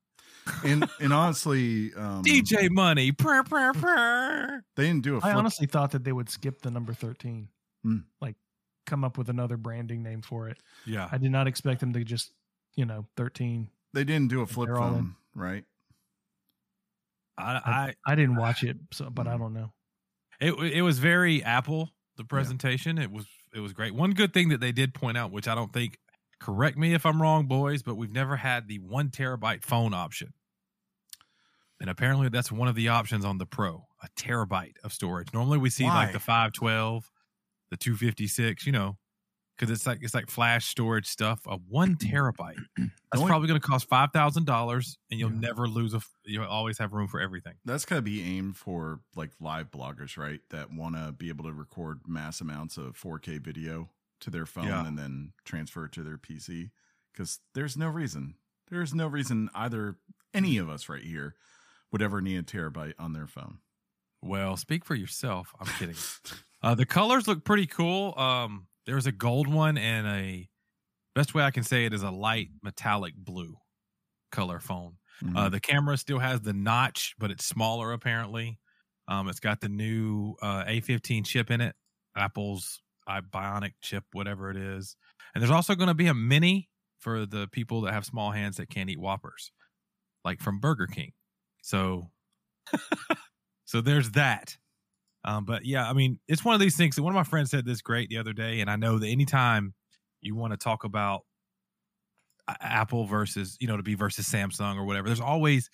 And 0.65 0.89
and 0.99 1.13
honestly, 1.13 1.93
um, 1.95 2.21
DJ 2.23 2.69
Money, 2.69 3.13
prr, 3.13 3.43
prr, 3.43 3.71
prr. 3.73 4.59
they 4.75 4.87
didn't 4.87 5.03
do 5.03 5.13
a 5.15 5.17
I 5.19 5.21
flip. 5.21 5.35
honestly 5.37 5.67
thought 5.67 5.91
that 5.91 6.03
they 6.03 6.11
would 6.11 6.29
skip 6.29 6.61
the 6.61 6.69
number 6.69 6.93
thirteen, 6.93 7.47
Hmm. 7.81 7.99
like 8.19 8.35
come 8.85 9.05
up 9.05 9.17
with 9.17 9.29
another 9.29 9.55
branding 9.55 10.03
name 10.03 10.21
for 10.21 10.49
it. 10.49 10.57
yeah, 10.85 11.07
I 11.09 11.17
did 11.17 11.31
not 11.31 11.47
expect 11.47 11.79
them 11.79 11.93
to 11.93 12.03
just, 12.03 12.33
you 12.75 12.85
know, 12.85 13.05
thirteen. 13.17 13.69
they 13.93 14.03
didn't 14.03 14.29
do 14.29 14.41
a 14.41 14.47
flip 14.47 14.67
They're 14.67 14.75
in. 14.75 14.81
phone, 14.81 15.15
right? 15.35 15.63
I, 17.37 17.61
I 17.65 17.93
I 18.05 18.15
didn't 18.15 18.35
watch 18.35 18.63
it, 18.63 18.77
so 18.91 19.09
but. 19.09 19.27
I 19.27 19.31
mm-hmm. 19.31 19.41
don't 19.41 19.53
know. 19.53 19.73
it 20.39 20.53
it 20.73 20.81
was 20.81 20.99
very 20.99 21.43
Apple 21.43 21.89
the 22.17 22.23
presentation. 22.23 22.97
It 22.97 23.11
was 23.11 23.25
it 23.53 23.59
was 23.59 23.73
great. 23.73 23.93
One 23.93 24.11
good 24.11 24.33
thing 24.33 24.49
that 24.49 24.59
they 24.59 24.71
did 24.71 24.93
point 24.93 25.17
out, 25.17 25.31
which 25.31 25.47
I 25.47 25.55
don't 25.55 25.73
think 25.73 25.97
correct 26.39 26.77
me 26.77 26.93
if 26.93 27.05
I'm 27.05 27.21
wrong, 27.21 27.45
boys, 27.45 27.83
but 27.83 27.95
we've 27.95 28.11
never 28.11 28.35
had 28.35 28.67
the 28.67 28.79
one 28.79 29.09
terabyte 29.09 29.63
phone 29.63 29.93
option. 29.93 30.33
And 31.79 31.89
apparently 31.89 32.29
that's 32.29 32.51
one 32.51 32.67
of 32.67 32.75
the 32.75 32.89
options 32.89 33.25
on 33.25 33.37
the 33.37 33.45
Pro, 33.45 33.87
a 34.01 34.07
terabyte 34.17 34.75
of 34.83 34.93
storage. 34.93 35.33
Normally 35.33 35.57
we 35.57 35.69
see 35.69 35.85
Why? 35.85 36.05
like 36.05 36.13
the 36.13 36.19
512, 36.19 37.09
the 37.71 37.77
256, 37.77 38.65
you 38.65 38.71
know, 38.71 38.97
because 39.57 39.71
it's 39.71 39.85
like 39.85 39.99
it's 40.01 40.13
like 40.13 40.29
flash 40.29 40.67
storage 40.67 41.07
stuff. 41.07 41.39
A 41.47 41.57
one 41.57 41.95
terabyte. 41.95 42.57
That's 42.77 43.23
probably 43.23 43.47
going 43.47 43.59
to 43.59 43.65
cost 43.67 43.87
five 43.87 44.09
thousand 44.13 44.45
dollars, 44.45 44.97
and 45.11 45.19
you'll 45.19 45.31
Yeah. 45.31 45.39
never 45.39 45.67
lose 45.67 45.93
a. 45.93 46.01
You'll 46.25 46.45
always 46.45 46.77
have 46.79 46.93
room 46.93 47.07
for 47.07 47.19
everything. 47.19 47.53
That's 47.65 47.85
got 47.85 47.95
to 47.97 48.01
be 48.01 48.21
aimed 48.23 48.57
for 48.57 48.99
like 49.15 49.31
live 49.39 49.69
bloggers, 49.71 50.17
right? 50.17 50.39
That 50.49 50.71
want 50.71 50.95
to 50.95 51.11
be 51.11 51.29
able 51.29 51.45
to 51.45 51.53
record 51.53 51.99
mass 52.07 52.41
amounts 52.41 52.77
of 52.77 52.97
4K 52.97 53.39
video 53.43 53.89
to 54.21 54.29
their 54.29 54.45
phone 54.45 54.67
Yeah. 54.67 54.87
and 54.87 54.97
then 54.97 55.33
transfer 55.45 55.85
it 55.85 55.91
to 55.93 56.03
their 56.03 56.17
PC. 56.17 56.71
Because 57.11 57.39
there's 57.53 57.77
no 57.77 57.89
reason, 57.89 58.35
there's 58.71 58.93
no 58.93 59.05
reason 59.07 59.49
either 59.53 59.97
any 60.33 60.57
of 60.57 60.67
us 60.69 60.89
right 60.89 61.03
here 61.03 61.35
would 61.91 62.01
ever 62.01 62.21
need 62.21 62.37
a 62.37 62.43
terabyte 62.43 62.93
on 62.97 63.13
their 63.13 63.27
phone. 63.27 63.59
Well, 64.21 64.57
speak 64.57 64.83
for 64.85 64.95
yourself. 64.95 65.53
I'm 65.59 65.67
kidding. 65.77 65.95
Uh, 66.63 66.73
the 66.73 66.85
colors 66.85 67.27
look 67.27 67.43
pretty 67.43 67.65
cool. 67.67 68.17
Um, 68.17 68.67
there's 68.85 69.05
a 69.05 69.11
gold 69.11 69.47
one 69.47 69.77
and 69.77 70.07
a 70.07 70.49
best 71.15 71.33
way 71.33 71.43
I 71.43 71.51
can 71.51 71.63
say 71.63 71.85
it 71.85 71.93
is 71.93 72.03
a 72.03 72.11
light 72.11 72.49
metallic 72.61 73.15
blue 73.15 73.55
color 74.31 74.59
phone. 74.59 74.97
Mm-hmm. 75.23 75.37
Uh, 75.37 75.49
the 75.49 75.59
camera 75.59 75.97
still 75.97 76.19
has 76.19 76.41
the 76.41 76.53
notch, 76.53 77.15
but 77.19 77.31
it's 77.31 77.45
smaller 77.45 77.93
apparently. 77.93 78.59
Um, 79.07 79.27
it's 79.27 79.39
got 79.39 79.61
the 79.61 79.69
new 79.69 80.35
uh, 80.41 80.63
A15 80.65 81.25
chip 81.25 81.51
in 81.51 81.61
it, 81.61 81.75
Apple's 82.15 82.81
Bionic 83.07 83.73
chip, 83.81 84.05
whatever 84.13 84.49
it 84.49 84.57
is. 84.57 84.95
And 85.33 85.41
there's 85.41 85.51
also 85.51 85.75
going 85.75 85.89
to 85.89 85.93
be 85.93 86.07
a 86.07 86.13
mini 86.13 86.69
for 86.99 87.25
the 87.25 87.47
people 87.51 87.81
that 87.81 87.93
have 87.93 88.05
small 88.05 88.31
hands 88.31 88.57
that 88.57 88.69
can't 88.69 88.89
eat 88.89 88.99
Whoppers, 88.99 89.51
like 90.23 90.41
from 90.41 90.59
Burger 90.59 90.87
King. 90.87 91.11
So, 91.61 92.11
so 93.65 93.81
there's 93.81 94.11
that. 94.11 94.57
Um, 95.25 95.45
but 95.45 95.65
yeah, 95.65 95.89
I 95.89 95.93
mean, 95.93 96.19
it's 96.27 96.43
one 96.43 96.53
of 96.53 96.61
these 96.61 96.75
things 96.75 96.99
one 96.99 97.13
of 97.13 97.15
my 97.15 97.23
friends 97.23 97.51
said 97.51 97.65
this 97.65 97.81
great 97.81 98.09
the 98.09 98.17
other 98.17 98.33
day, 98.33 98.59
and 98.61 98.69
I 98.69 98.75
know 98.75 98.99
that 98.99 99.07
anytime 99.07 99.73
you 100.21 100.35
want 100.35 100.51
to 100.51 100.57
talk 100.57 100.83
about 100.83 101.21
Apple 102.61 103.05
versus, 103.05 103.57
you 103.59 103.67
know, 103.67 103.77
to 103.77 103.83
be 103.83 103.95
versus 103.95 104.27
Samsung 104.27 104.77
or 104.77 104.85
whatever, 104.85 105.07
there's 105.07 105.21
always 105.21 105.69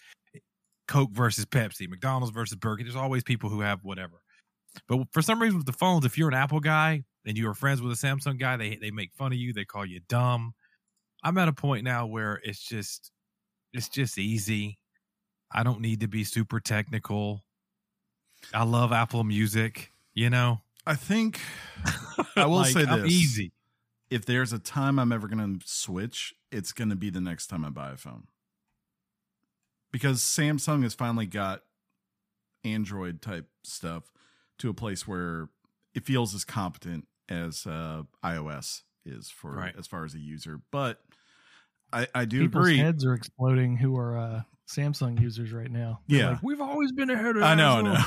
Coke 0.87 1.11
versus 1.11 1.45
Pepsi, 1.45 1.87
McDonald's 1.87 2.33
versus 2.33 2.57
Burger. 2.57 2.83
There's 2.83 2.95
always 2.95 3.23
people 3.23 3.49
who 3.49 3.61
have 3.61 3.83
whatever. 3.83 4.21
But 4.87 5.01
for 5.11 5.21
some 5.21 5.41
reason 5.41 5.57
with 5.57 5.65
the 5.65 5.73
phones, 5.73 6.05
if 6.05 6.17
you're 6.17 6.27
an 6.27 6.35
Apple 6.35 6.59
guy 6.59 7.03
and 7.25 7.37
you 7.37 7.49
are 7.49 7.55
friends 7.55 7.81
with 7.81 7.91
a 7.91 8.07
Samsung 8.07 8.39
guy, 8.39 8.57
they 8.57 8.75
they 8.75 8.91
make 8.91 9.13
fun 9.13 9.31
of 9.31 9.37
you, 9.39 9.53
they 9.53 9.65
call 9.65 9.85
you 9.85 9.99
dumb. 10.07 10.53
I'm 11.23 11.37
at 11.37 11.47
a 11.47 11.53
point 11.53 11.83
now 11.83 12.05
where 12.05 12.39
it's 12.43 12.63
just 12.63 13.11
it's 13.73 13.89
just 13.89 14.17
easy. 14.17 14.77
I 15.51 15.63
don't 15.63 15.81
need 15.81 16.01
to 16.01 16.07
be 16.07 16.23
super 16.23 16.59
technical. 16.59 17.43
I 18.53 18.63
love 18.63 18.91
Apple 18.91 19.23
Music, 19.23 19.91
you 20.13 20.29
know. 20.29 20.61
I 20.85 20.95
think 20.95 21.39
I 22.35 22.45
will 22.47 22.55
Like, 22.57 22.73
say 22.73 22.85
I'm 22.85 23.03
this. 23.03 23.11
easy. 23.11 23.51
if 24.09 24.25
there's 24.25 24.53
a 24.53 24.59
time 24.59 24.97
I'm 24.99 25.11
ever 25.11 25.27
going 25.27 25.59
to 25.59 25.67
switch, 25.67 26.33
it's 26.51 26.71
going 26.71 26.89
to 26.89 26.95
be 26.95 27.09
the 27.09 27.21
next 27.21 27.47
time 27.47 27.63
I 27.63 27.69
buy 27.69 27.91
a 27.91 27.97
phone. 27.97 28.23
Because 29.91 30.21
Samsung 30.21 30.83
has 30.83 30.93
finally 30.93 31.25
got 31.25 31.63
Android 32.63 33.21
type 33.21 33.47
stuff 33.63 34.11
to 34.59 34.69
a 34.69 34.73
place 34.73 35.07
where 35.07 35.49
it 35.95 36.05
feels 36.05 36.35
as 36.35 36.43
competent 36.45 37.07
as 37.27 37.65
uh, 37.65 38.03
iOS 38.23 38.81
is 39.05 39.29
for 39.29 39.51
Right. 39.53 39.75
as 39.77 39.87
far 39.87 40.05
as 40.05 40.13
a 40.13 40.19
user. 40.19 40.59
But 40.71 41.01
I, 41.91 42.07
I 42.13 42.25
do 42.25 42.41
People's 42.41 42.67
agree. 42.67 42.77
heads 42.77 43.03
are 43.05 43.13
exploding 43.13 43.77
who 43.77 43.95
are 43.97 44.17
uh, 44.17 44.41
Samsung 44.69 45.19
users 45.19 45.51
right 45.51 45.71
now. 45.71 46.01
They're 46.07 46.19
Yeah. 46.19 46.29
like, 46.31 46.43
we've 46.43 46.61
always 46.61 46.91
been 46.91 47.09
ahead 47.09 47.35
of. 47.37 47.43
I 47.43 47.55
know, 47.55 47.77
I 47.77 47.81
know. 47.81 47.97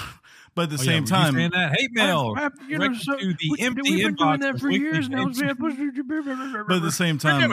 But 0.54 0.64
at 0.64 0.69
the 0.71 0.75
Oh, 0.75 0.78
same 0.85 0.88
were 0.88 1.00
you 1.00 1.07
time, 1.07 1.35
saying 1.35 1.50
that 1.52 1.75
hate 1.81 1.92
mail. 1.92 2.35
I- 2.37 2.45
I- 2.45 2.50
you 2.69 2.76
know, 2.76 2.92
so 2.92 3.16
to 3.16 3.26
the 3.33 3.37
we, 3.50 3.59
empty 3.61 3.81
we've 3.90 4.04
been 4.04 4.14
doing 4.16 4.40
that 4.40 4.61
for 4.61 4.71
years 4.71 5.09
now. 5.09 5.25
But 6.69 6.76
at 6.76 6.83
the 6.83 6.92
same 6.92 7.16
time, 7.16 7.50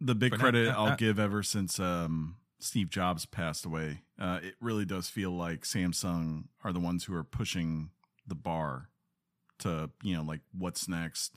the 0.00 0.14
big 0.14 0.32
credit 0.32 0.68
I'll 0.70 0.96
give 0.96 1.18
ever 1.18 1.42
since 1.42 1.78
um, 1.78 2.36
Steve 2.58 2.88
Jobs 2.88 3.26
passed 3.26 3.66
away, 3.66 4.02
uh, 4.18 4.40
it 4.42 4.54
really 4.60 4.84
does 4.86 5.08
feel 5.10 5.30
like 5.32 5.62
Samsung 5.64 6.44
are 6.64 6.72
the 6.72 6.80
ones 6.80 7.04
who 7.04 7.14
are 7.14 7.24
pushing 7.24 7.90
the 8.26 8.34
bar 8.34 8.88
to 9.58 9.90
you 10.02 10.16
know 10.16 10.22
like 10.22 10.40
what's 10.56 10.88
next, 10.88 11.34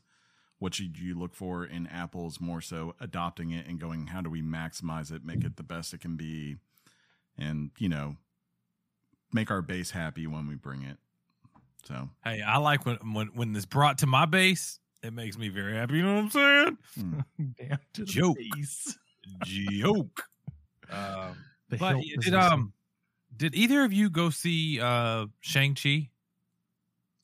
what 0.59 0.74
should 0.74 0.97
you 0.97 1.17
look 1.17 1.35
for, 1.35 1.65
in 1.65 1.85
apples 1.88 2.39
more 2.39 2.62
so 2.62 2.95
adopting 3.00 3.51
it 3.51 3.67
and 3.67 3.79
going, 3.79 4.07
how 4.07 4.21
do 4.21 4.29
we 4.29 4.41
maximize 4.41 5.12
it, 5.12 5.24
make 5.25 5.43
it 5.43 5.57
the 5.57 5.63
best 5.63 5.93
it 5.93 6.00
can 6.01 6.15
be, 6.15 6.57
and 7.38 7.71
you 7.77 7.89
know 7.89 8.15
make 9.33 9.51
our 9.51 9.62
base 9.62 9.91
happy 9.91 10.25
when 10.27 10.47
we 10.47 10.55
bring 10.55 10.81
it. 10.83 10.97
So 11.85 12.09
Hey, 12.24 12.41
I 12.41 12.57
like 12.57 12.85
when 12.85 12.97
when 13.13 13.27
when 13.33 13.55
it's 13.55 13.65
brought 13.65 13.97
to 14.00 14.07
my 14.07 14.25
base. 14.25 14.79
It 15.03 15.13
makes 15.13 15.38
me 15.38 15.50
very 15.50 15.75
happy. 15.75 15.97
You 15.97 16.03
know 16.03 16.15
what 16.15 16.24
I'm 16.24 16.29
saying? 16.31 16.77
Damn 17.59 17.77
to 17.93 18.01
the 18.01 18.05
Joke. 18.05 18.38
Joke. 19.43 20.24
Um, 20.88 21.35
The 21.69 21.77
but 21.77 21.95
did 22.21 22.35
um 22.35 22.71
did 23.35 23.55
either 23.55 23.83
of 23.83 23.91
you 23.91 24.12
go 24.12 24.29
see 24.29 24.79
uh 24.79 25.25
Shang 25.41 25.74
Chi? 25.74 26.09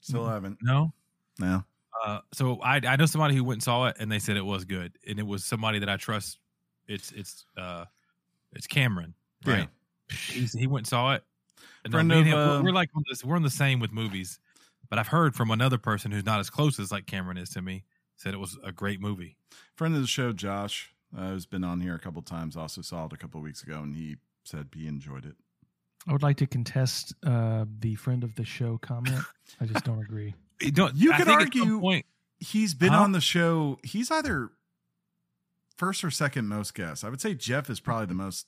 still 0.02 0.28
haven't 0.28 0.58
No. 0.64 0.94
no. 1.40 1.64
Uh, 2.04 2.20
so 2.34 2.60
I 2.62 2.78
I 2.78 2.96
know 2.96 3.06
somebody 3.06 3.36
who 3.36 3.44
went 3.44 3.58
and 3.58 3.64
saw 3.64 3.86
it 3.88 3.98
and 4.00 4.12
they 4.12 4.20
said 4.20 4.38
it 4.38 4.46
was 4.46 4.66
good 4.66 4.98
and 5.08 5.20
it 5.20 5.26
was 5.28 5.44
somebody 5.44 5.80
that 5.80 5.90
I 5.90 5.98
trust. 5.98 6.40
It's 6.88 7.12
it's 7.12 7.46
uh 7.58 7.86
it's 8.54 8.68
Cameron, 8.68 9.14
right? 9.46 9.70
He's, 10.30 10.54
he 10.54 10.68
went 10.68 10.82
and 10.82 10.88
saw 10.88 11.14
it. 11.14 11.24
And 11.84 11.94
Friend 11.94 12.12
of, 12.12 12.26
him, 12.26 12.34
we're- 12.38 12.50
uh, 12.58 12.62
we're 12.64 12.72
like 12.74 12.90
on 12.96 13.04
this, 13.10 13.24
we're 13.24 13.36
on 13.36 13.44
the 13.44 13.50
same 13.50 13.80
with 13.80 13.92
movies, 13.92 14.40
but 14.90 15.00
I've 15.00 15.08
heard 15.08 15.36
from 15.36 15.52
another 15.52 15.78
person 15.78 16.12
who's 16.12 16.26
not 16.26 16.40
as 16.40 16.50
close 16.50 16.80
as 16.80 16.92
like 16.92 17.06
Cameron 17.06 17.38
is 17.38 17.50
to 17.52 17.62
me 17.62 17.84
said 18.18 18.34
it 18.34 18.40
was 18.40 18.58
a 18.64 18.72
great 18.72 19.00
movie. 19.02 19.36
friend 19.76 19.96
of 19.96 20.02
the 20.02 20.08
show, 20.08 20.32
Josh, 20.32 20.94
uh, 21.18 21.30
who's 21.30 21.46
been 21.48 21.64
on 21.64 21.82
here 21.82 21.96
a 21.96 22.00
couple 22.00 22.22
times, 22.22 22.56
also 22.56 22.82
saw 22.82 23.06
it 23.06 23.14
a 23.14 23.18
couple 23.18 23.42
weeks 23.42 23.64
ago, 23.64 23.80
and 23.82 23.96
he 23.96 24.18
said 24.44 24.68
he 24.76 24.88
enjoyed 24.88 25.26
it. 25.26 25.34
I 26.08 26.14
would 26.14 26.22
like 26.24 26.38
to 26.38 26.48
contest 26.48 27.14
uh, 27.26 27.66
the 27.80 27.96
friend 27.96 28.24
of 28.24 28.36
the 28.36 28.46
show 28.46 28.78
comment. 28.80 29.24
I 29.60 29.66
just 29.66 29.86
don't 29.86 30.02
agree. 30.02 30.36
You, 30.62 31.12
I 31.14 31.18
could 31.18 31.28
argue-. 31.28 32.02
He's 32.40 32.74
been 32.74 32.94
Huh? 32.94 33.02
on 33.04 33.12
the 33.12 33.22
show. 33.22 33.78
He's 33.84 34.10
either 34.12 34.50
first 35.78 36.04
or 36.04 36.12
second 36.12 36.48
most 36.48 36.74
guests. 36.74 37.04
I 37.04 37.10
would 37.10 37.22
say 37.22 37.34
Jeff 37.34 37.70
is 37.70 37.80
probably 37.80 38.08
the 38.08 38.14
most 38.14 38.48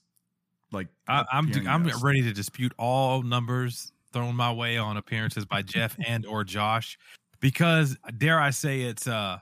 like. 0.72 0.88
I, 1.08 1.26
I'm 1.32 1.52
I'm 1.68 1.84
guest. 1.84 2.04
ready 2.04 2.22
to 2.24 2.34
dispute 2.34 2.74
all 2.78 3.22
numbers 3.22 3.92
thrown 4.12 4.36
my 4.36 4.52
way 4.52 4.78
on 4.78 4.98
appearances 4.98 5.46
by 5.46 5.62
Jeff 5.62 5.96
and 6.08 6.26
or 6.26 6.44
Josh 6.44 6.98
because 7.40 7.98
dare 8.18 8.40
I 8.40 8.52
say 8.52 8.82
it's 8.82 9.08
uh 9.08 9.40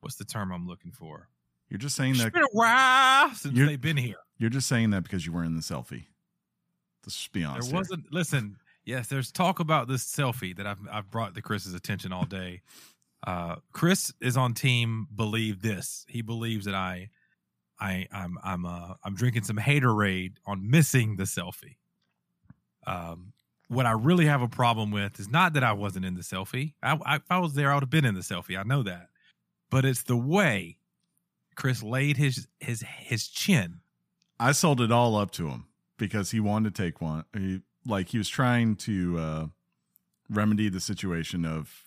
what's 0.00 0.16
the 0.16 0.24
term 0.24 0.52
I'm 0.52 0.66
looking 0.66 0.92
for? 0.92 1.28
You're 1.68 1.78
just 1.78 1.96
saying 1.96 2.12
It's 2.12 2.24
that. 2.24 2.32
been 2.32 2.42
a 2.42 2.48
while 2.52 3.34
since 3.34 3.56
they've 3.56 3.80
been 3.80 3.96
here. 3.96 4.16
You're 4.38 4.50
just 4.50 4.66
saying 4.68 4.90
that 4.90 5.02
because 5.04 5.24
you 5.24 5.32
were 5.32 5.44
in 5.44 5.54
the 5.54 5.62
selfie. 5.62 6.04
Let's 7.04 7.16
just 7.16 7.32
be 7.32 7.44
honest. 7.44 7.68
There 7.70 7.78
wasn't. 7.78 8.12
Listen, 8.12 8.56
yes, 8.90 9.06
there's 9.06 9.30
talk 9.30 9.60
about 9.60 9.88
this 9.88 10.04
selfie 10.04 10.56
that 10.56 10.66
I've 10.66 10.80
I've 10.90 11.10
brought 11.10 11.34
to 11.34 11.42
Chris's 11.42 11.74
attention 11.74 12.12
all 12.12 12.26
day. 12.26 12.62
Uh, 13.26 13.56
Chris 13.72 14.12
is 14.20 14.36
on 14.36 14.54
team. 14.54 15.06
Believe 15.14 15.62
this. 15.62 16.04
He 16.08 16.22
believes 16.22 16.64
that 16.66 16.74
I, 16.74 17.10
I, 17.78 18.06
I'm 18.12 18.38
I'm 18.42 18.66
uh 18.66 18.94
I'm 19.04 19.14
drinking 19.14 19.44
some 19.44 19.56
haterade 19.56 20.34
on 20.46 20.68
missing 20.68 21.16
the 21.16 21.24
selfie. 21.24 21.76
Um, 22.86 23.32
what 23.68 23.86
I 23.86 23.92
really 23.92 24.26
have 24.26 24.42
a 24.42 24.48
problem 24.48 24.90
with 24.90 25.20
is 25.20 25.28
not 25.28 25.52
that 25.54 25.62
I 25.62 25.72
wasn't 25.72 26.04
in 26.04 26.14
the 26.14 26.22
selfie. 26.22 26.74
I, 26.82 26.98
I 27.06 27.16
if 27.16 27.30
I 27.30 27.38
was 27.38 27.54
there, 27.54 27.70
I 27.70 27.74
would 27.74 27.84
have 27.84 27.90
been 27.90 28.04
in 28.04 28.14
the 28.14 28.20
selfie. 28.20 28.58
I 28.58 28.64
know 28.64 28.82
that, 28.82 29.08
but 29.70 29.84
it's 29.84 30.02
the 30.02 30.16
way 30.16 30.78
Chris 31.54 31.82
laid 31.82 32.16
his 32.16 32.48
his 32.58 32.84
his 32.98 33.28
chin 33.28 33.80
I 34.40 34.52
sold 34.52 34.80
it 34.80 34.90
all 34.90 35.16
up 35.16 35.30
to 35.32 35.48
him 35.48 35.66
because 35.98 36.30
he 36.30 36.40
wanted 36.40 36.74
to 36.74 36.82
take 36.82 37.02
one. 37.02 37.24
He, 37.34 37.60
like 37.86 38.08
he 38.08 38.18
was 38.18 38.28
trying 38.28 38.76
to 38.76 39.18
uh, 39.18 39.46
remedy 40.28 40.68
the 40.68 40.80
situation 40.80 41.44
of, 41.44 41.84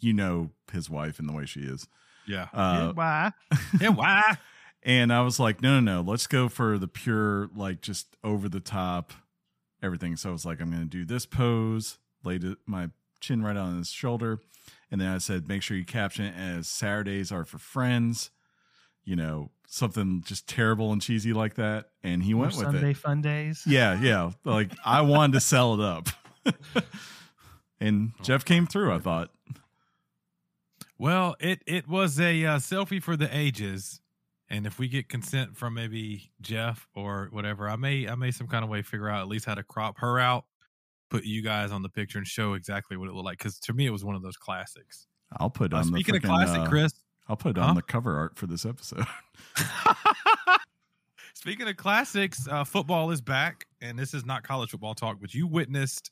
you 0.00 0.12
know, 0.12 0.50
his 0.72 0.88
wife 0.88 1.18
and 1.18 1.28
the 1.28 1.32
way 1.32 1.46
she 1.46 1.60
is. 1.60 1.86
Yeah. 2.26 2.48
Uh, 2.52 2.92
Why? 2.92 3.32
yeah. 3.80 3.88
Why? 3.88 4.38
And 4.82 5.12
I 5.12 5.22
was 5.22 5.40
like, 5.40 5.60
no, 5.60 5.80
no, 5.80 5.96
no, 5.96 6.10
let's 6.10 6.26
go 6.26 6.48
for 6.48 6.78
the 6.78 6.88
pure, 6.88 7.50
like 7.54 7.80
just 7.80 8.16
over 8.22 8.48
the 8.48 8.60
top 8.60 9.12
everything. 9.82 10.16
So 10.16 10.30
I 10.30 10.32
was 10.32 10.44
like, 10.44 10.60
I'm 10.60 10.70
going 10.70 10.82
to 10.82 10.88
do 10.88 11.04
this 11.04 11.26
pose, 11.26 11.98
laid 12.24 12.44
it, 12.44 12.58
my 12.66 12.90
chin 13.20 13.42
right 13.42 13.56
on 13.56 13.78
his 13.78 13.90
shoulder. 13.90 14.40
And 14.90 15.00
then 15.00 15.08
I 15.08 15.18
said, 15.18 15.48
make 15.48 15.62
sure 15.62 15.76
you 15.76 15.84
caption 15.84 16.26
it 16.26 16.34
as 16.36 16.68
Saturdays 16.68 17.30
are 17.30 17.44
for 17.44 17.58
friends, 17.58 18.30
you 19.08 19.16
know, 19.16 19.50
something 19.66 20.22
just 20.26 20.46
terrible 20.46 20.92
and 20.92 21.00
cheesy 21.00 21.32
like 21.32 21.54
that. 21.54 21.86
And 22.02 22.22
he 22.22 22.34
More 22.34 22.42
went 22.42 22.56
with 22.56 22.68
it. 22.68 22.72
Sunday 22.72 22.90
it. 22.90 22.96
fun 22.98 23.22
days. 23.22 23.62
Yeah, 23.66 23.98
yeah. 23.98 24.32
Like 24.44 24.70
I 24.84 25.00
wanted 25.00 25.32
to 25.32 25.40
sell 25.40 25.72
it 25.74 25.80
up. 25.80 26.08
and 27.80 28.12
Jeff 28.22 28.44
came 28.44 28.66
through, 28.66 28.92
I 28.92 28.98
thought. 28.98 29.30
Well, 30.98 31.36
it 31.40 31.62
it 31.66 31.88
was 31.88 32.18
a 32.20 32.44
uh, 32.44 32.56
selfie 32.58 33.02
for 33.02 33.16
the 33.16 33.28
ages, 33.34 34.00
and 34.50 34.66
if 34.66 34.78
we 34.78 34.88
get 34.88 35.08
consent 35.08 35.56
from 35.56 35.74
maybe 35.74 36.32
Jeff 36.40 36.86
or 36.94 37.28
whatever, 37.30 37.68
I 37.68 37.76
may 37.76 38.08
I 38.08 38.14
may 38.16 38.30
some 38.30 38.48
kind 38.48 38.64
of 38.64 38.68
way 38.70 38.82
figure 38.82 39.08
out 39.08 39.22
at 39.22 39.28
least 39.28 39.44
how 39.46 39.54
to 39.54 39.62
crop 39.62 39.98
her 40.00 40.18
out, 40.18 40.44
put 41.08 41.24
you 41.24 41.40
guys 41.42 41.70
on 41.70 41.82
the 41.82 41.88
picture, 41.88 42.18
and 42.18 42.26
show 42.26 42.54
exactly 42.54 42.96
what 42.96 43.08
it 43.08 43.12
looked 43.14 43.24
like. 43.26 43.38
Because 43.38 43.58
to 43.60 43.72
me, 43.72 43.86
it 43.86 43.90
was 43.90 44.04
one 44.04 44.16
of 44.16 44.22
those 44.22 44.36
classics. 44.36 45.06
I'll 45.38 45.50
put 45.50 45.72
Uh, 45.72 45.78
on 45.78 45.84
speaking 45.84 46.12
the 46.14 46.18
of 46.18 46.24
classic, 46.24 46.60
uh, 46.62 46.68
Chris. 46.68 46.92
I'll 47.28 47.36
put 47.36 47.56
Huh? 47.58 47.64
on 47.64 47.74
the 47.74 47.82
cover 47.82 48.16
art 48.16 48.36
for 48.38 48.46
this 48.46 48.64
episode. 48.64 49.04
Speaking 51.34 51.68
of 51.68 51.76
classics, 51.76 52.48
uh, 52.50 52.64
football 52.64 53.10
is 53.10 53.20
back, 53.20 53.66
and 53.80 53.98
this 53.98 54.12
is 54.12 54.26
not 54.26 54.42
college 54.42 54.70
football 54.70 54.94
talk, 54.94 55.18
but 55.20 55.32
you 55.34 55.46
witnessed 55.46 56.10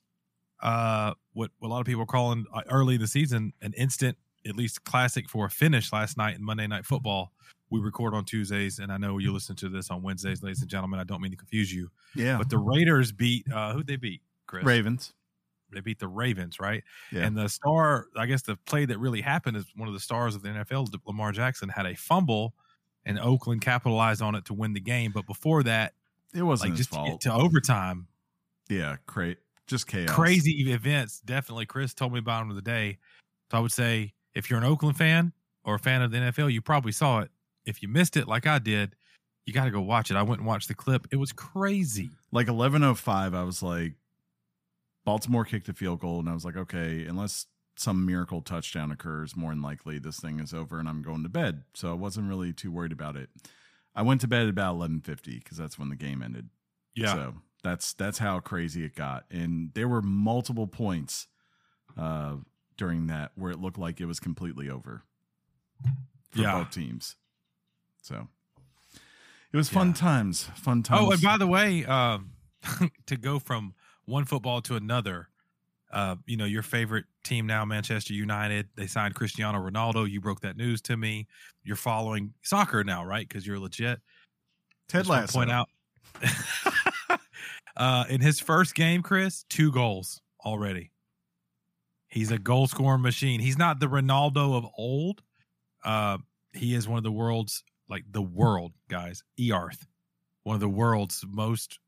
uh, 0.63 1.15
what 1.33 1.51
a 1.63 1.67
lot 1.67 1.81
of 1.81 1.87
people 1.87 2.03
are 2.03 2.07
calling 2.07 2.47
uh, 2.55 2.63
early 2.71 2.95
in 2.95 3.01
the 3.01 3.09
season 3.09 3.53
an 3.61 3.73
instant, 3.75 4.17
at 4.47 4.55
least 4.57 4.85
classic 4.85 5.29
for 5.29 5.47
a 5.47 5.51
finish 5.51 5.93
last 5.93 6.17
night 6.17 6.37
in 6.37 6.45
Monday 6.45 6.67
Night 6.69 6.87
Football. 6.87 7.33
We 7.71 7.81
record 7.81 8.15
on 8.15 8.25
Tuesdays, 8.25 8.79
and 8.79 8.93
I 8.93 8.97
know 8.99 9.19
you 9.19 9.33
listen 9.33 9.57
to 9.57 9.69
this 9.69 9.91
on 9.91 10.01
Wednesdays, 10.01 10.43
ladies 10.45 10.61
and 10.61 10.71
gentlemen. 10.71 11.01
I 11.01 11.05
don't 11.05 11.21
mean 11.21 11.33
to 11.33 11.37
confuse 11.37 11.73
you, 11.75 11.91
Yeah. 12.15 12.39
but 12.39 12.49
the 12.49 12.59
Raiders 12.59 13.11
beat 13.11 13.51
uh, 13.53 13.73
who 13.73 13.83
they 13.83 13.97
beat, 13.97 14.23
Chris? 14.47 14.65
Ravens. 14.65 15.13
They 15.73 15.81
beat 15.81 15.99
the 15.99 16.09
Ravens, 16.09 16.61
right? 16.61 16.83
Yeah. 17.13 17.25
And 17.27 17.37
the 17.37 17.49
star, 17.49 18.07
I 18.17 18.27
guess, 18.27 18.43
the 18.43 18.57
play 18.57 18.85
that 18.87 18.99
really 18.99 19.21
happened 19.21 19.57
is 19.57 19.67
one 19.77 19.89
of 19.89 19.95
the 19.95 20.01
stars 20.01 20.35
of 20.35 20.43
the 20.43 20.49
NFL, 20.51 20.93
Lamar 21.07 21.33
Jackson, 21.33 21.69
had 21.69 21.87
a 21.87 21.95
fumble, 21.97 22.55
and 23.05 23.19
Oakland 23.19 23.61
capitalized 23.63 24.23
on 24.23 24.35
it 24.35 24.45
to 24.47 24.55
win 24.55 24.73
the 24.73 24.81
game. 24.81 25.13
But 25.13 25.27
before 25.27 25.63
that, 25.65 25.95
It 26.35 26.43
wasn't 26.43 26.71
like 26.71 26.77
just 26.79 26.91
to 26.91 26.97
fault. 26.97 27.21
to 27.23 27.33
overtime, 27.33 28.07
yeah, 28.69 28.97
cra- 29.07 29.37
just 29.67 29.87
chaos. 29.87 30.11
crazy 30.11 30.71
events. 30.73 31.21
Definitely, 31.21 31.67
Chris 31.67 31.95
told 31.95 32.13
me 32.13 32.19
about 32.21 32.47
them 32.47 32.55
the 32.55 32.63
day. 32.63 32.99
So 33.51 33.59
I 33.59 33.61
would 33.61 33.73
say, 33.73 34.13
if 34.35 34.49
you're 34.51 34.59
an 34.59 34.65
Oakland 34.65 34.97
fan 34.97 35.33
or 35.65 35.75
a 35.75 35.79
fan 35.79 36.03
of 36.03 36.11
the 36.11 36.19
NFL, 36.19 36.53
you 36.53 36.61
probably 36.63 36.93
saw 36.93 37.21
it. 37.21 37.31
If 37.65 37.83
you 37.83 37.89
missed 37.89 38.17
it, 38.17 38.29
like 38.29 38.47
I 38.47 38.59
did, 38.61 38.95
you 39.45 39.53
got 39.53 39.65
to 39.65 39.71
go 39.71 39.81
watch 39.81 40.11
it. 40.11 40.17
I 40.17 40.23
went 40.23 40.41
and 40.41 40.47
watched 40.47 40.69
the 40.69 40.75
clip. 40.75 41.07
It 41.11 41.17
was 41.17 41.33
crazy. 41.33 42.11
Like 42.33 42.47
11:05, 42.49 43.35
I 43.35 43.43
was 43.45 43.63
like, 43.63 43.95
Baltimore 45.07 45.45
kicked 45.47 45.69
a 45.71 45.73
field 45.73 46.01
goal, 46.01 46.19
and 46.21 46.29
I 46.29 46.35
was 46.35 46.45
like, 46.45 46.57
okay, 46.57 47.07
unless 47.07 47.47
some 47.77 48.05
miracle 48.05 48.43
touchdown 48.43 48.91
occurs, 48.91 49.37
more 49.37 49.51
than 49.53 49.63
likely 49.63 49.99
this 49.99 50.19
thing 50.19 50.41
is 50.41 50.53
over, 50.53 50.79
and 50.81 50.89
I'm 50.89 51.01
going 51.01 51.23
to 51.23 51.29
bed. 51.29 51.63
So 51.75 51.91
I 51.91 51.95
wasn't 51.95 52.29
really 52.29 52.53
too 52.53 52.73
worried 52.73 52.93
about 52.93 53.17
it. 53.17 53.31
I 53.95 54.03
went 54.03 54.21
to 54.23 54.29
bed 54.29 54.43
at 54.43 54.49
about 54.51 54.75
11:50 54.77 55.39
because 55.39 55.57
that's 55.57 55.79
when 55.79 55.89
the 55.89 55.97
game 55.97 56.23
ended. 56.23 56.51
Yeah. 56.95 57.15
So 57.15 57.35
that's 57.63 57.93
that's 57.95 58.19
how 58.19 58.41
crazy 58.41 58.85
it 58.85 58.95
got, 58.97 59.25
and 59.31 59.71
there 59.75 59.89
were 59.89 60.03
multiple 60.03 60.67
points 60.67 61.29
uh, 61.97 62.37
during 62.77 63.07
that 63.07 63.31
where 63.37 63.53
it 63.53 63.61
looked 63.61 63.79
like 63.79 64.01
it 64.01 64.07
was 64.07 64.19
completely 64.21 64.69
over 64.69 65.03
for 66.31 66.41
Yeah. 66.41 66.53
both 66.53 66.71
teams. 66.73 67.15
So 68.03 68.29
it 69.53 69.57
was 69.57 69.69
fun 69.69 69.89
Yeah. 69.89 69.95
times. 69.95 70.43
Fun 70.57 70.83
times. 70.83 71.01
Oh, 71.07 71.13
and 71.13 71.23
by 71.23 71.39
the 71.39 71.47
way, 71.47 71.85
um, 71.87 72.33
to 73.07 73.17
go 73.17 73.39
from 73.39 73.75
one 74.07 74.25
football 74.25 74.63
to 74.63 74.77
another, 74.77 75.29
uh, 75.93 76.17
you 76.27 76.37
know, 76.37 76.45
your 76.45 76.63
favorite 76.63 77.05
team 77.25 77.47
now, 77.47 77.65
Manchester 77.65 78.15
United, 78.15 78.69
they 78.77 78.87
signed 78.87 79.15
Cristiano 79.15 79.59
Ronaldo. 79.59 80.11
You 80.11 80.21
broke 80.21 80.41
that 80.41 80.57
news 80.57 80.81
to 80.83 80.97
me. 80.97 81.27
You're 81.63 81.77
following 81.77 82.33
soccer 82.43 82.83
now, 82.83 83.05
right? 83.05 83.29
Because 83.29 83.47
you're 83.47 83.59
legit. 83.59 84.01
Ted 84.89 85.07
Lasso. 85.07 85.39
Point 85.39 85.51
out. 85.51 85.69
Uh, 87.77 88.05
in 88.09 88.21
his 88.21 88.41
first 88.41 88.75
game, 88.75 89.03
Chris, 89.03 89.45
two 89.51 89.71
goals 89.71 90.21
already. 90.45 90.91
He's 92.09 92.31
a 92.31 92.39
goal 92.39 92.67
scoring 92.67 93.03
machine. 93.03 93.41
He's 93.41 93.59
not 93.59 93.81
the 93.81 93.87
Ronaldo 93.87 94.57
of 94.57 94.67
old. 94.79 95.23
Uh, 95.85 96.19
he 96.55 96.75
is 96.75 96.89
one 96.89 96.97
of 96.97 97.05
the 97.05 97.13
world's 97.13 97.63
like 97.89 98.05
the 98.11 98.23
world 98.23 98.73
guys. 98.89 99.23
Earth, 99.53 99.87
one 100.45 100.55
of 100.55 100.61
the 100.61 100.69
world's 100.69 101.23
most 101.29 101.79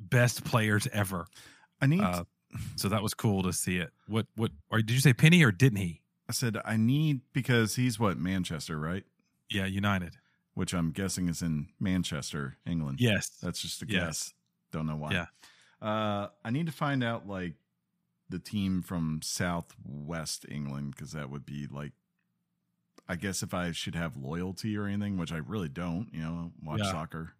best 0.00 0.44
players 0.44 0.88
ever. 0.92 1.26
I 1.80 1.86
need. 1.86 2.00
Uh, 2.00 2.24
so 2.76 2.88
that 2.88 3.02
was 3.02 3.14
cool 3.14 3.42
to 3.44 3.52
see 3.52 3.76
it. 3.76 3.90
What 4.08 4.26
what 4.36 4.50
or 4.70 4.78
did 4.82 4.90
you 4.90 5.00
say 5.00 5.12
Penny 5.12 5.42
or 5.44 5.52
didn't 5.52 5.78
he? 5.78 6.00
I 6.28 6.32
said 6.32 6.56
I 6.64 6.76
need 6.76 7.20
because 7.32 7.76
he's 7.76 7.98
what 7.98 8.18
Manchester, 8.18 8.78
right? 8.78 9.04
Yeah, 9.48 9.66
United. 9.66 10.14
Which 10.54 10.74
I'm 10.74 10.90
guessing 10.90 11.28
is 11.28 11.42
in 11.42 11.68
Manchester, 11.78 12.56
England. 12.66 13.00
Yes. 13.00 13.28
That's 13.42 13.62
just 13.62 13.82
a 13.82 13.86
Yes. 13.88 14.04
guess. 14.04 14.34
Don't 14.72 14.86
know 14.86 14.96
why. 14.96 15.12
Yeah. 15.12 15.26
Uh, 15.80 16.28
I 16.44 16.50
need 16.50 16.66
to 16.66 16.72
find 16.72 17.02
out 17.04 17.26
like 17.28 17.54
the 18.28 18.38
team 18.38 18.82
from 18.82 19.20
Southwest 19.22 20.44
England 20.48 20.94
because 20.94 21.12
that 21.12 21.30
would 21.30 21.46
be 21.46 21.66
like, 21.70 21.92
I 23.08 23.16
guess 23.16 23.42
if 23.42 23.54
I 23.54 23.72
should 23.72 23.94
have 23.94 24.16
loyalty 24.16 24.76
or 24.76 24.86
anything, 24.86 25.16
which 25.16 25.32
I 25.32 25.38
really 25.38 25.68
don't. 25.68 26.08
You 26.12 26.20
know, 26.20 26.52
watch 26.62 26.80
Yeah. 26.82 26.90
soccer. 26.92 27.32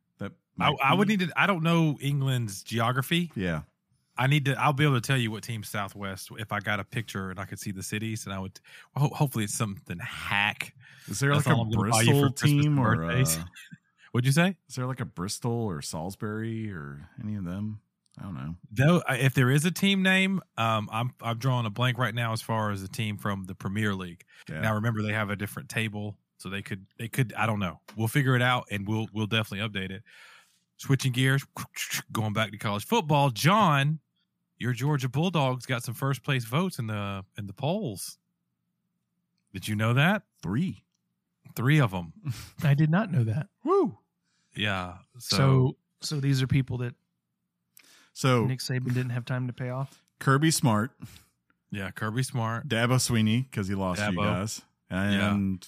I, 0.61 0.73
I 0.83 0.95
would 0.95 1.09
need 1.09 1.21
to. 1.21 1.31
I 1.37 1.47
don't 1.47 1.63
know 1.63 1.99
England's 2.01 2.63
geography. 2.63 3.33
Yeah. 3.35 3.63
I 4.17 4.27
need 4.27 4.45
to. 4.47 4.61
I'll 4.61 4.75
be 4.75 4.85
able 4.85 5.01
to 5.01 5.01
tell 5.01 5.17
you 5.17 5.31
what 5.31 5.43
team 5.43 5.63
Southwest 5.63 6.29
if 6.39 6.53
I 6.53 6.61
got 6.61 6.79
a 6.79 6.85
picture 6.85 7.31
and 7.31 7.41
I 7.41 7.47
could 7.47 7.59
see 7.59 7.73
the 7.73 7.83
cities, 7.83 8.27
and 8.27 8.35
I 8.35 8.39
would. 8.39 8.61
Ho- 8.97 9.15
hopefully, 9.15 9.45
it's 9.45 9.55
something 9.55 9.99
hack. 9.99 10.75
Is 11.09 11.21
there 11.21 11.33
That's 11.33 11.47
like 11.47 11.55
a 11.55 11.59
all 11.59 11.65
I'm 11.65 11.71
gonna 11.71 11.91
buy 11.91 12.03
you 12.03 12.13
for 12.13 12.29
Bristol 12.29 12.49
team 12.49 12.79
or 12.79 13.05
uh, 13.05 13.25
What'd 14.13 14.27
you 14.27 14.33
say? 14.33 14.57
is 14.69 14.75
there 14.75 14.87
like 14.87 15.01
a 15.01 15.05
Bristol 15.05 15.53
or 15.53 15.81
Salisbury 15.81 16.71
or 16.71 17.09
any 17.23 17.37
of 17.37 17.45
them? 17.45 17.81
I 18.19 18.25
don't 18.25 18.35
know. 18.35 18.55
Though, 18.71 19.03
if 19.09 19.35
there 19.35 19.51
is 19.51 19.65
a 19.65 19.71
team 19.71 20.03
name, 20.03 20.41
um, 20.59 20.89
I'm 20.93 21.15
I'm 21.23 21.39
drawing 21.39 21.67
a 21.67 21.71
blank 21.71 21.97
right 21.97 22.15
now 22.15 22.33
as 22.33 22.43
far 22.43 22.71
as 22.71 22.83
a 22.83 22.89
team 22.89 23.17
from 23.17 23.45
the 23.45 23.55
Premier 23.55 23.95
League. 23.95 24.25
Yeah. 24.49 24.61
Now, 24.61 24.75
remember 24.75 25.03
they 25.03 25.13
have 25.13 25.31
a 25.31 25.37
different 25.37 25.69
table, 25.69 26.19
so 26.37 26.49
they 26.49 26.63
could 26.63 26.87
they 26.99 27.09
could. 27.09 27.33
I 27.37 27.47
don't 27.47 27.61
know. 27.61 27.81
We'll 27.97 28.09
figure 28.09 28.37
it 28.37 28.43
out, 28.43 28.67
and 28.71 28.87
we'll 28.87 29.07
we'll 29.13 29.27
definitely 29.27 29.67
update 29.67 29.91
it. 29.91 30.03
Switching 30.81 31.13
gears, 31.13 31.45
going 32.11 32.33
back 32.33 32.53
to 32.53 32.57
college 32.57 32.87
football. 32.87 33.29
John, 33.29 33.99
your 34.57 34.73
Georgia 34.73 35.11
Bulldogs 35.11 35.67
got 35.67 35.83
some 35.83 35.93
first 35.93 36.23
place 36.23 36.45
votes 36.45 36.79
in 36.79 36.87
the 36.87 37.23
in 37.37 37.47
the 37.47 37.53
polls. 37.53 38.17
Did 39.53 39.69
you 39.69 39.77
know 39.77 39.93
that? 39.93 40.23
Three. 40.43 40.83
Three 41.55 41.81
of 41.81 41.91
them. 41.91 42.15
I 42.65 42.73
did 42.73 42.89
not 42.89 43.13
know 43.13 43.25
that. 43.25 43.49
Woo. 43.63 43.99
Yeah. 44.57 44.95
So, 45.19 45.37
So, 45.37 45.77
so, 46.01 46.17
these 46.21 46.41
are 46.41 46.47
people 46.47 46.79
that 46.79 46.95
So 48.15 48.47
Nick 48.47 48.61
Saban 48.61 48.95
didn't 48.95 49.11
have 49.11 49.27
time 49.27 49.49
to 49.49 49.53
pay 49.53 49.69
off. 49.69 50.03
Kirby 50.19 50.51
Smart, 50.51 50.93
yeah, 51.71 51.91
Kirby 51.91 52.23
Smart. 52.23 52.67
Dabo 52.69 52.97
Swinney 52.97 53.51
because 53.51 53.69
he 53.69 53.75
lost 53.75 54.01
you 54.11 54.17
guys, 54.17 54.63
and 54.89 55.67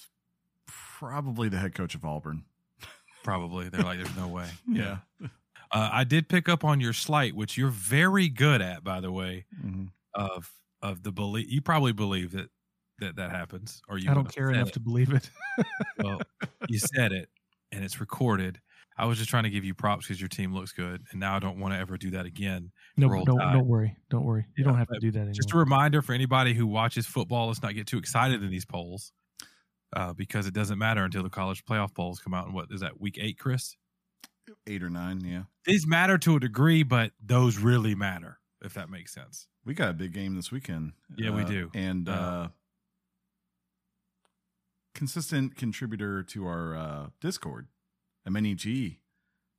probably 0.65 1.49
the 1.49 1.57
head 1.57 1.75
coach 1.75 1.93
of 1.93 2.03
Auburn. 2.03 2.45
Probably. 3.23 3.69
They're 3.69 3.81
like, 3.83 3.97
there's 3.97 4.15
no 4.17 4.27
way. 4.27 4.49
Yeah. 4.67 4.97
Uh, 5.71 5.89
I 5.91 6.03
did 6.03 6.29
pick 6.29 6.47
up 6.47 6.63
on 6.63 6.79
your 6.79 6.93
slight, 6.93 7.35
which 7.35 7.57
you're 7.57 7.69
very 7.71 8.29
good 8.29 8.61
at, 8.61 8.83
by 8.83 8.99
the 8.99 9.11
way, 9.11 9.45
Mhm. 9.63 9.89
of 10.13 10.51
of 10.83 11.01
the 11.03 11.11
belief. 11.11 11.49
You 11.49 11.61
probably 11.61 11.93
believe 11.93 12.31
that 12.33 12.49
that 12.99 13.15
that 13.15 13.31
happens, 13.31 13.81
or 13.89 13.97
you 13.97 14.11
I 14.11 14.13
don't 14.13 14.31
care 14.31 14.51
enough 14.51 14.67
it. 14.69 14.73
to 14.73 14.79
believe 14.79 15.11
it. 15.13 15.29
Well, 16.03 16.21
you 16.69 16.77
said 16.79 17.11
it, 17.11 17.29
and 17.71 17.83
it's 17.83 17.99
recorded. 17.99 18.59
I 18.97 19.05
was 19.07 19.17
just 19.17 19.29
trying 19.31 19.43
to 19.45 19.49
give 19.49 19.63
you 19.65 19.73
props 19.73 20.05
because 20.05 20.21
your 20.21 20.27
team 20.27 20.53
looks 20.53 20.71
good, 20.71 21.01
and 21.09 21.19
now 21.19 21.35
I 21.35 21.39
don't 21.39 21.57
want 21.57 21.73
to 21.73 21.79
ever 21.79 21.97
do 21.97 22.11
that 22.11 22.27
again. 22.27 22.71
No, 22.97 23.07
don't 23.09 23.25
don't 23.39 23.65
worry, 23.67 23.95
don't 24.11 24.25
worry. 24.25 24.45
You 24.55 24.63
Yeah, 24.63 24.69
don't 24.69 24.77
have 24.77 24.89
to 24.89 24.99
do 24.99 25.09
that 25.11 25.17
anymore. 25.19 25.33
Just 25.33 25.53
a 25.53 25.57
reminder 25.57 26.03
for 26.03 26.13
anybody 26.13 26.53
who 26.53 26.67
watches 26.67 27.07
football: 27.07 27.47
let's 27.47 27.63
not 27.63 27.73
get 27.73 27.87
too 27.87 27.97
excited 27.97 28.43
in 28.43 28.51
these 28.51 28.65
polls, 28.65 29.11
uh, 29.95 30.13
because 30.13 30.47
it 30.47 30.53
doesn't 30.53 30.77
matter 30.77 31.03
until 31.03 31.23
the 31.23 31.29
college 31.29 31.63
playoff 31.65 31.93
polls 31.93 32.19
come 32.19 32.33
out. 32.33 32.45
And 32.45 32.53
what 32.53 32.67
is 32.71 32.81
that? 32.81 32.99
Week 32.99 33.17
eight, 33.19 33.37
Chris? 33.39 33.75
Eight 34.67 34.83
or 34.83 34.89
nine. 34.89 35.21
Yeah. 35.21 35.43
These 35.65 35.87
matter 35.87 36.17
to 36.19 36.35
a 36.35 36.39
degree, 36.39 36.83
but 36.83 37.11
those 37.23 37.57
really 37.57 37.95
matter. 37.95 38.39
If 38.61 38.73
that 38.75 38.89
makes 38.89 39.13
sense. 39.13 39.47
We 39.65 39.73
got 39.73 39.89
a 39.89 39.93
big 39.93 40.13
game 40.13 40.35
this 40.35 40.51
weekend. 40.51 40.93
Yeah, 41.17 41.31
we 41.31 41.41
Uh, 41.43 41.47
do. 41.47 41.71
And 41.73 42.07
uh, 42.09 42.11
Uh, 42.11 42.47
consistent 44.95 45.55
contributor 45.55 46.23
to 46.23 46.45
our 46.45 46.75
uh, 46.75 47.09
Discord, 47.21 47.67
MNEG, 48.27 48.97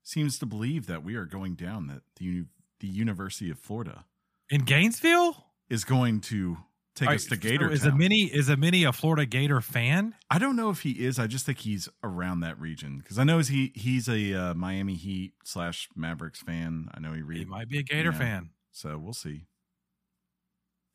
seems 0.03 0.39
to 0.39 0.47
believe 0.47 0.87
that 0.87 1.03
we 1.03 1.15
are 1.17 1.25
going 1.27 1.55
down. 1.55 1.87
That 1.87 2.03
the 2.17 2.45
the 2.81 2.89
University 2.89 3.51
of 3.51 3.59
Florida 3.59 4.05
In 4.51 4.63
Gainesville, 4.65 5.47
is 5.71 5.85
going 5.85 6.21
to 6.23 6.59
take 6.95 7.09
us 7.11 7.25
to 7.25 7.35
So 7.35 7.41
Gator. 7.41 7.71
Is 7.71 7.85
a 7.85 7.93
mini 7.95 8.23
is 8.25 8.49
a 8.49 8.57
mini 8.57 8.85
a 8.85 8.93
Florida 8.93 9.27
Gator 9.27 9.61
fan? 9.61 10.15
I 10.31 10.39
don't 10.39 10.57
know 10.57 10.71
if 10.71 10.81
he 10.83 10.93
is. 10.93 11.19
I 11.19 11.27
just 11.27 11.47
think 11.47 11.59
he's 11.59 11.89
around 12.03 12.41
that 12.41 12.59
region 12.61 12.99
because 12.99 13.19
I 13.19 13.25
know 13.25 13.39
he 13.39 13.73
he's 13.75 14.09
a 14.09 14.35
uh, 14.35 14.55
Miami 14.55 14.95
Heat 14.95 15.33
slash 15.45 15.89
Mavericks 15.97 16.41
fan. 16.41 16.89
I 16.95 17.01
know 17.01 17.13
he 17.13 17.23
He 17.39 17.45
might 17.45 17.69
be 17.69 17.79
a 17.79 17.83
Gator 17.83 18.11
Yeah. 18.13 18.19
fan. 18.19 18.51
So 18.73 18.99
we'll 18.99 19.13
see. 19.13 19.47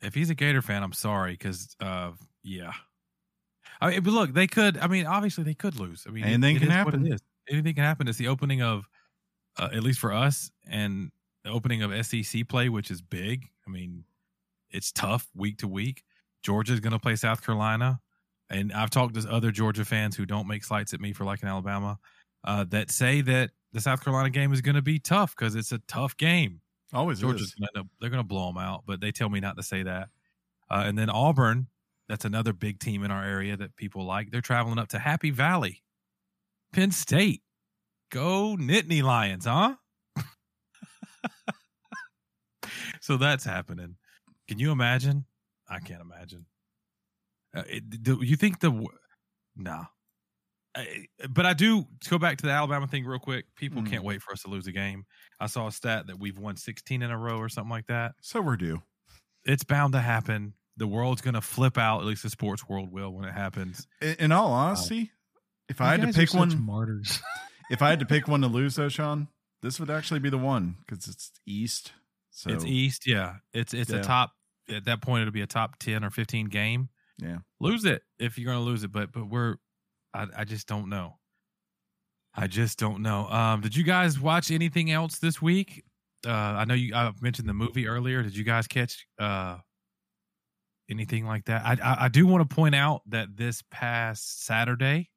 If 0.02 0.14
he's 0.14 0.30
a 0.30 0.36
Gator 0.36 0.62
fan, 0.62 0.84
I'm 0.84 0.94
sorry 0.94 1.34
because 1.34 1.76
uh, 1.82 2.12
yeah. 2.44 2.72
I 3.82 3.90
mean, 3.92 4.04
but 4.04 4.12
look, 4.14 4.34
they 4.34 4.48
could. 4.48 4.78
I 4.78 4.88
mean, 4.88 5.06
obviously 5.06 5.44
they 5.44 5.54
could 5.54 5.78
lose. 5.80 6.06
I 6.08 6.12
mean, 6.12 6.24
Anything 6.24 6.56
it 6.58 6.60
can 6.60 6.72
is 6.72 6.86
what 6.86 6.94
happen. 6.94 7.12
It. 7.12 7.22
Anything 7.50 7.76
can 7.76 7.84
happen. 7.84 8.08
It's 8.08 8.18
the 8.18 8.28
opening 8.28 8.62
of, 8.62 8.86
uh, 9.58 9.70
at 9.74 9.82
least 9.84 10.00
for 10.00 10.14
us, 10.14 10.52
and 10.70 11.12
the 11.44 11.50
opening 11.50 11.82
of 11.82 12.06
SEC 12.06 12.48
play, 12.48 12.70
which 12.70 12.92
is 12.92 13.02
big. 13.02 13.48
I 13.68 13.72
mean, 13.72 14.04
it's 14.72 14.92
tough 14.92 15.28
week 15.36 15.58
to 15.60 15.68
week. 15.68 16.04
Georgia's 16.44 16.80
going 16.80 16.94
to 16.94 17.00
play 17.00 17.16
South 17.16 17.46
Carolina, 17.46 18.00
and 18.50 18.72
I've 18.72 18.90
talked 18.90 19.16
to 19.16 19.30
other 19.30 19.52
Georgia 19.52 19.86
fans 19.86 20.16
who 20.16 20.26
don't 20.26 20.48
make 20.48 20.64
slights 20.64 20.94
at 20.94 21.02
me 21.02 21.14
for 21.14 21.26
liking 21.26 21.50
Alabama, 21.50 22.00
uh, 22.44 22.66
that 22.70 22.92
say 22.92 23.22
that 23.22 23.52
the 23.74 23.82
South 23.82 24.04
Carolina 24.04 24.30
game 24.30 24.54
is 24.54 24.62
going 24.62 24.76
to 24.76 24.82
be 24.82 25.00
tough 25.00 25.36
because 25.36 25.56
it's 25.56 25.72
a 25.72 25.80
tough 25.88 26.16
game. 26.18 26.62
Always 26.94 27.20
Georgia's 27.20 27.54
end 27.60 27.70
up, 27.78 27.88
they're 28.00 28.10
going 28.10 28.24
to 28.24 28.28
blow 28.28 28.48
them 28.48 28.58
out, 28.58 28.84
but 28.88 29.00
they 29.00 29.12
tell 29.12 29.30
me 29.30 29.40
not 29.40 29.58
to 29.58 29.64
say 29.64 29.84
that. 29.84 30.10
Uh, 30.72 30.84
and 30.86 30.98
then 30.98 31.10
Auburn, 31.10 31.68
that's 32.08 32.26
another 32.26 32.54
big 32.54 32.80
team 32.80 33.04
in 33.04 33.12
our 33.12 33.24
area 33.24 33.56
that 33.58 33.76
people 33.76 34.06
like. 34.06 34.32
They're 34.32 34.42
traveling 34.42 34.80
up 34.80 34.88
to 34.90 35.00
Happy 35.00 35.30
Valley, 35.30 35.84
Penn 36.74 36.92
State. 36.92 37.42
Go 38.12 38.58
Nittany 38.60 39.04
Lions, 39.04 39.46
huh? 39.46 39.76
so 43.02 43.18
that's 43.18 43.44
happening. 43.44 43.98
Can 44.50 44.60
you 44.60 44.72
imagine? 44.72 45.26
I 45.70 45.80
can't 45.80 46.02
imagine. 46.02 46.46
Uh, 47.56 47.64
it, 47.70 48.04
do 48.04 48.20
you 48.22 48.36
think 48.36 48.60
the 48.60 48.70
w- 48.72 48.90
no? 49.56 49.86
I- 50.76 51.06
But 51.30 51.46
I 51.46 51.54
do 51.54 51.86
to 52.02 52.10
go 52.10 52.18
back 52.20 52.38
to 52.40 52.46
the 52.46 52.52
Alabama 52.52 52.88
thing 52.88 53.06
real 53.06 53.20
quick. 53.20 53.46
People 53.56 53.82
Mhm. 53.82 53.90
can't 53.90 54.04
wait 54.04 54.22
for 54.22 54.34
us 54.34 54.42
to 54.44 54.50
lose 54.50 54.68
a 54.68 54.72
game. 54.72 55.06
I 55.40 55.48
saw 55.48 55.68
a 55.68 55.72
stat 55.72 56.08
that 56.08 56.20
we've 56.20 56.38
won 56.38 56.58
16 56.58 57.02
in 57.02 57.10
a 57.12 57.18
row 57.18 57.38
or 57.38 57.48
something 57.50 57.70
like 57.72 57.88
that. 57.88 58.16
So 58.22 58.42
we're 58.42 58.58
due. 58.58 58.82
It's 59.46 59.64
bound 59.64 59.94
to 59.94 60.02
happen. 60.02 60.54
The 60.78 60.88
world's 60.88 61.22
going 61.22 61.34
to 61.36 61.42
flip 61.42 61.78
out. 61.78 62.02
At 62.02 62.06
least 62.08 62.24
the 62.24 62.30
sports 62.30 62.68
world 62.68 62.92
will 62.92 63.12
when 63.14 63.26
it 63.26 63.34
happens. 63.34 63.88
In, 64.02 64.16
in 64.20 64.32
all 64.32 64.52
honesty, 64.52 65.12
if 65.70 65.80
I 65.82 65.92
had 65.92 66.02
to 66.02 66.14
pick 66.14 66.34
one, 66.34 66.60
martyrs. 66.64 67.22
if 67.72 67.82
I 67.82 67.90
had 67.90 68.00
to 68.00 68.06
pick 68.06 68.28
one 68.28 68.42
to 68.42 68.48
lose, 68.48 68.76
though, 68.76 68.90
Sean, 68.90 69.28
this 69.62 69.80
would 69.80 69.90
actually 69.90 70.20
be 70.22 70.30
the 70.30 70.38
one 70.38 70.78
because 70.88 71.08
it's 71.08 71.32
East. 71.46 71.94
So 72.32 72.52
it's 72.52 72.64
East, 72.64 73.04
yeah. 73.08 73.38
It's 73.54 73.74
it's 73.74 73.92
Yeah. 73.92 73.98
a 74.00 74.04
top 74.04 74.32
at 74.72 74.86
that 74.86 75.02
point. 75.02 75.22
It'll 75.22 75.32
be 75.32 75.42
a 75.42 75.48
top 75.48 75.80
10 75.80 76.04
or 76.04 76.10
15 76.10 76.48
game. 76.48 76.90
yeah. 77.18 77.38
Lose 77.60 77.86
it 77.86 78.02
if 78.20 78.38
you're 78.38 78.52
going 78.52 78.64
to 78.64 78.70
lose 78.70 78.84
it, 78.84 78.92
but 78.92 79.12
but 79.12 79.30
we're 79.30 79.56
I 80.14 80.28
I 80.38 80.44
just 80.46 80.68
don't 80.68 80.90
know. 80.90 81.18
I 82.36 82.48
just 82.48 82.78
don't 82.80 83.02
know. 83.02 83.28
Um, 83.28 83.62
did 83.62 83.76
you 83.76 83.84
guys 83.84 84.20
watch 84.20 84.52
anything 84.52 84.92
else 84.92 85.20
this 85.20 85.42
week? 85.42 85.84
Uh, 86.26 86.32
I 86.32 86.66
know 86.66 86.74
you. 86.74 86.94
I 86.94 87.12
mentioned 87.22 87.50
the 87.50 87.54
movie 87.54 87.88
earlier. 87.88 88.22
Did 88.24 88.36
you 88.36 88.44
guys 88.44 88.68
catch 88.68 89.06
uh 89.20 89.58
anything 90.90 91.26
like 91.26 91.46
that? 91.46 91.66
I 91.66 91.74
I, 91.84 92.06
I 92.06 92.08
do 92.10 92.26
want 92.28 92.48
to 92.48 92.56
point 92.56 92.76
out 92.76 93.02
that 93.08 93.36
this 93.36 93.64
past 93.72 94.46
Saturday 94.46 95.10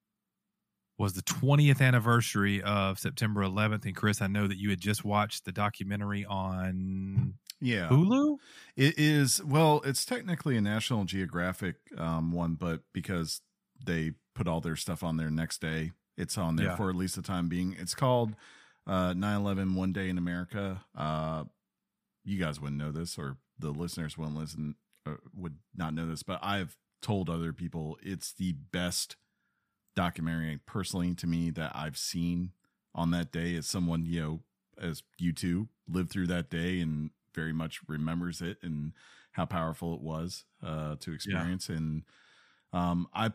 was 0.99 1.15
the 1.15 1.23
20th 1.23 1.81
anniversary 1.81 2.62
of 2.62 2.99
September 2.99 3.41
11th. 3.43 3.85
And 3.87 3.97
Chris, 3.97 4.21
I 4.23 4.27
know 4.29 4.47
that 4.47 4.59
you 4.59 4.71
had 4.71 4.81
just 4.81 5.05
watched 5.05 5.45
the 5.45 5.51
documentary 5.51 6.25
on 6.25 7.35
Yeah. 7.62 7.88
Hulu. 7.88 8.38
It 8.77 8.98
is 8.98 9.42
well, 9.42 9.81
it's 9.85 10.05
technically 10.05 10.57
a 10.57 10.61
National 10.61 11.05
Geographic 11.05 11.77
um, 11.96 12.33
one, 12.33 12.55
but 12.55 12.81
because 12.92 13.40
they 13.85 14.12
put 14.35 14.48
all 14.48 14.61
their 14.61 14.77
stuff 14.77 15.03
on 15.03 15.16
there 15.16 15.31
next 15.31 15.61
day, 15.61 15.92
it's 16.16 16.37
on 16.37 16.57
there 16.57 16.66
Yeah. 16.66 16.77
for 16.77 16.90
at 16.90 16.96
least 16.96 17.16
the 17.16 17.22
time 17.22 17.48
being. 17.48 17.77
It's 17.79 17.94
called 17.94 18.35
uh 18.87 19.14
9/11 19.14 19.75
One 19.77 19.92
Day 19.92 20.09
in 20.09 20.18
America. 20.18 20.85
Uh 20.94 21.44
you 22.25 22.38
guys 22.38 22.61
wouldn't 22.61 22.79
know 22.79 22.92
this 22.92 23.16
or 23.18 23.37
the 23.59 23.70
listeners 23.70 24.18
wouldn't 24.18 24.37
listen 24.37 24.75
uh, 25.07 25.14
would 25.35 25.57
not 25.77 25.94
know 25.94 26.07
this, 26.07 26.22
but 26.22 26.38
I've 26.42 26.77
told 27.01 27.29
other 27.31 27.53
people 27.53 27.96
it's 28.03 28.33
the 28.33 28.53
best 28.53 29.16
documentary 29.94 30.59
personally 30.66 31.14
to 31.16 31.27
me 31.27 31.51
that 31.51 31.72
I've 31.75 31.96
seen 31.96 32.53
on 32.94 33.11
that 33.11 33.33
day 33.33 33.55
as 33.57 33.66
someone, 33.66 34.05
you 34.07 34.20
know, 34.20 34.40
as 34.81 35.03
you 35.18 35.33
two 35.33 35.68
lived 35.88 36.11
through 36.11 36.27
that 36.29 36.51
day 36.51 36.81
and 36.81 37.11
very 37.35 37.53
much 37.53 37.81
remembers 37.87 38.40
it 38.40 38.59
and 38.62 38.92
how 39.33 39.47
powerful 39.47 39.95
it 39.95 40.01
was 40.01 40.45
uh, 40.62 40.97
to 41.01 41.12
experience. 41.12 41.68
And 41.68 42.03
um, 42.73 43.09
I 43.14 43.33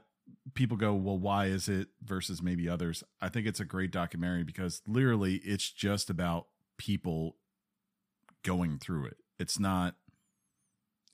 people 0.54 0.78
go, 0.78 0.94
well, 0.94 1.18
why 1.18 1.46
is 1.46 1.70
it 1.70 1.88
versus 2.04 2.42
maybe 2.42 2.68
others? 2.68 3.04
I 3.22 3.30
think 3.30 3.48
it's 3.48 3.60
a 3.60 3.66
great 3.66 3.92
documentary 3.92 4.44
because 4.44 4.82
literally 4.88 5.36
it's 5.36 5.70
just 5.72 6.10
about 6.10 6.48
people 6.78 7.38
going 8.44 8.78
through 8.78 9.06
it. 9.06 9.18
It's 9.40 9.60
not 9.60 9.96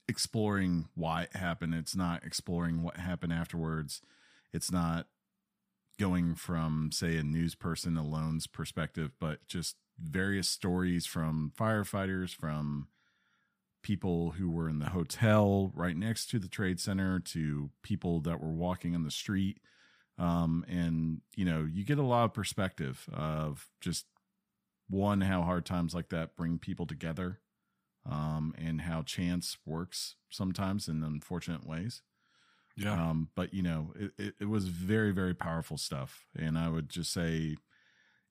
exploring 0.08 0.88
why 0.94 1.22
it 1.22 1.36
happened. 1.36 1.74
It's 1.74 1.96
not 1.96 2.24
exploring 2.24 2.82
what 2.82 2.96
happened 2.96 3.32
afterwards. 3.32 4.02
It's 4.52 4.70
not 4.70 5.06
going 5.98 6.34
from, 6.34 6.90
say, 6.92 7.16
a 7.16 7.22
news 7.22 7.54
person 7.54 7.96
alone's 7.96 8.46
perspective, 8.46 9.12
but 9.20 9.46
just 9.46 9.76
various 9.98 10.48
stories 10.48 11.06
from 11.06 11.52
firefighters, 11.58 12.34
from 12.34 12.88
people 13.82 14.30
who 14.32 14.50
were 14.50 14.68
in 14.68 14.78
the 14.80 14.88
hotel 14.88 15.70
right 15.74 15.96
next 15.96 16.30
to 16.30 16.38
the 16.38 16.48
trade 16.48 16.80
center 16.80 17.20
to 17.20 17.70
people 17.82 18.20
that 18.20 18.40
were 18.40 18.52
walking 18.52 18.94
on 18.94 19.04
the 19.04 19.10
street. 19.10 19.58
Um, 20.18 20.64
and 20.68 21.20
you 21.36 21.44
know 21.44 21.66
you 21.70 21.84
get 21.84 21.98
a 21.98 22.02
lot 22.02 22.24
of 22.24 22.32
perspective 22.34 23.08
of 23.12 23.68
just 23.80 24.06
one 24.88 25.20
how 25.22 25.42
hard 25.42 25.66
times 25.66 25.94
like 25.94 26.08
that 26.10 26.36
bring 26.36 26.58
people 26.58 26.86
together 26.86 27.40
um, 28.08 28.54
and 28.56 28.82
how 28.82 29.02
chance 29.02 29.58
works 29.66 30.16
sometimes 30.30 30.88
in 30.88 31.02
unfortunate 31.02 31.66
ways. 31.66 32.02
Yeah. 32.76 32.92
um, 32.92 33.28
but 33.36 33.54
you 33.54 33.62
know 33.62 33.92
it, 33.98 34.12
it, 34.18 34.34
it 34.40 34.48
was 34.48 34.66
very 34.68 35.12
very 35.12 35.34
powerful 35.34 35.76
stuff. 35.76 36.26
And 36.36 36.56
i 36.58 36.68
would 36.68 36.88
just 36.88 37.12
say 37.12 37.56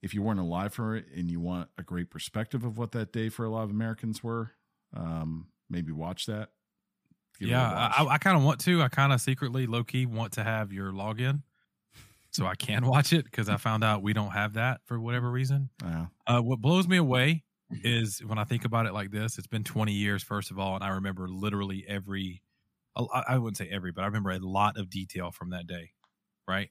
if 0.04 0.14
you 0.14 0.22
weren't 0.22 0.38
alive 0.38 0.72
for 0.72 0.94
it 0.94 1.06
and 1.16 1.30
you 1.30 1.40
want 1.40 1.68
a 1.78 1.82
great 1.82 2.10
perspective 2.10 2.64
of 2.64 2.78
what 2.78 2.92
that 2.92 3.12
day 3.12 3.28
for 3.28 3.44
a 3.44 3.50
lot 3.50 3.64
of 3.64 3.70
americans 3.70 4.22
were 4.22 4.52
um, 4.96 5.48
maybe 5.68 5.90
watch 5.90 6.26
that 6.26 6.50
Give 7.38 7.48
yeah, 7.48 7.72
watch. 7.72 7.94
I, 7.98 8.06
I 8.14 8.18
kind 8.18 8.36
of 8.36 8.44
want 8.44 8.60
to. 8.60 8.80
I 8.82 8.88
kind 8.88 9.12
of 9.12 9.20
secretly, 9.20 9.66
low 9.66 9.82
key, 9.82 10.06
want 10.06 10.34
to 10.34 10.44
have 10.44 10.72
your 10.72 10.92
login 10.92 11.42
so 12.30 12.46
I 12.46 12.54
can 12.54 12.86
watch 12.86 13.12
it 13.12 13.24
because 13.24 13.48
I 13.48 13.56
found 13.56 13.82
out 13.82 14.02
we 14.02 14.12
don't 14.12 14.30
have 14.30 14.54
that 14.54 14.80
for 14.84 15.00
whatever 15.00 15.30
reason. 15.30 15.70
Yeah. 15.82 16.06
Uh, 16.26 16.40
what 16.40 16.60
blows 16.60 16.86
me 16.86 16.96
away 16.96 17.42
is 17.82 18.20
when 18.24 18.38
I 18.38 18.44
think 18.44 18.64
about 18.64 18.86
it 18.86 18.92
like 18.92 19.10
this. 19.10 19.38
It's 19.38 19.46
been 19.46 19.64
20 19.64 19.92
years, 19.92 20.22
first 20.22 20.50
of 20.50 20.58
all, 20.58 20.76
and 20.76 20.84
I 20.84 20.88
remember 20.90 21.28
literally 21.28 21.84
every. 21.88 22.42
I 22.96 23.38
wouldn't 23.38 23.56
say 23.56 23.68
every, 23.72 23.90
but 23.90 24.02
I 24.02 24.06
remember 24.06 24.30
a 24.30 24.38
lot 24.38 24.78
of 24.78 24.88
detail 24.88 25.32
from 25.32 25.50
that 25.50 25.66
day, 25.66 25.90
right? 26.46 26.70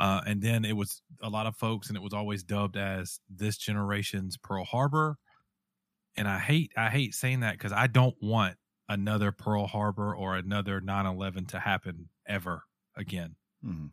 Uh, 0.00 0.22
and 0.26 0.40
then 0.40 0.64
it 0.64 0.74
was 0.74 1.02
a 1.22 1.28
lot 1.28 1.46
of 1.46 1.54
folks, 1.56 1.88
and 1.88 1.96
it 1.96 2.02
was 2.02 2.14
always 2.14 2.42
dubbed 2.42 2.76
as 2.78 3.20
this 3.28 3.58
generation's 3.58 4.36
Pearl 4.38 4.64
Harbor. 4.64 5.18
And 6.16 6.26
I 6.26 6.38
hate 6.38 6.72
I 6.76 6.88
hate 6.88 7.14
saying 7.14 7.40
that 7.40 7.52
because 7.52 7.72
I 7.72 7.86
don't 7.86 8.16
want 8.22 8.56
another 8.88 9.30
Pearl 9.30 9.66
Harbor 9.66 10.14
or 10.16 10.36
another 10.36 10.80
9/11 10.80 11.48
to 11.48 11.60
happen 11.60 12.08
ever 12.26 12.64
again. 12.96 13.36
Mhm. 13.64 13.90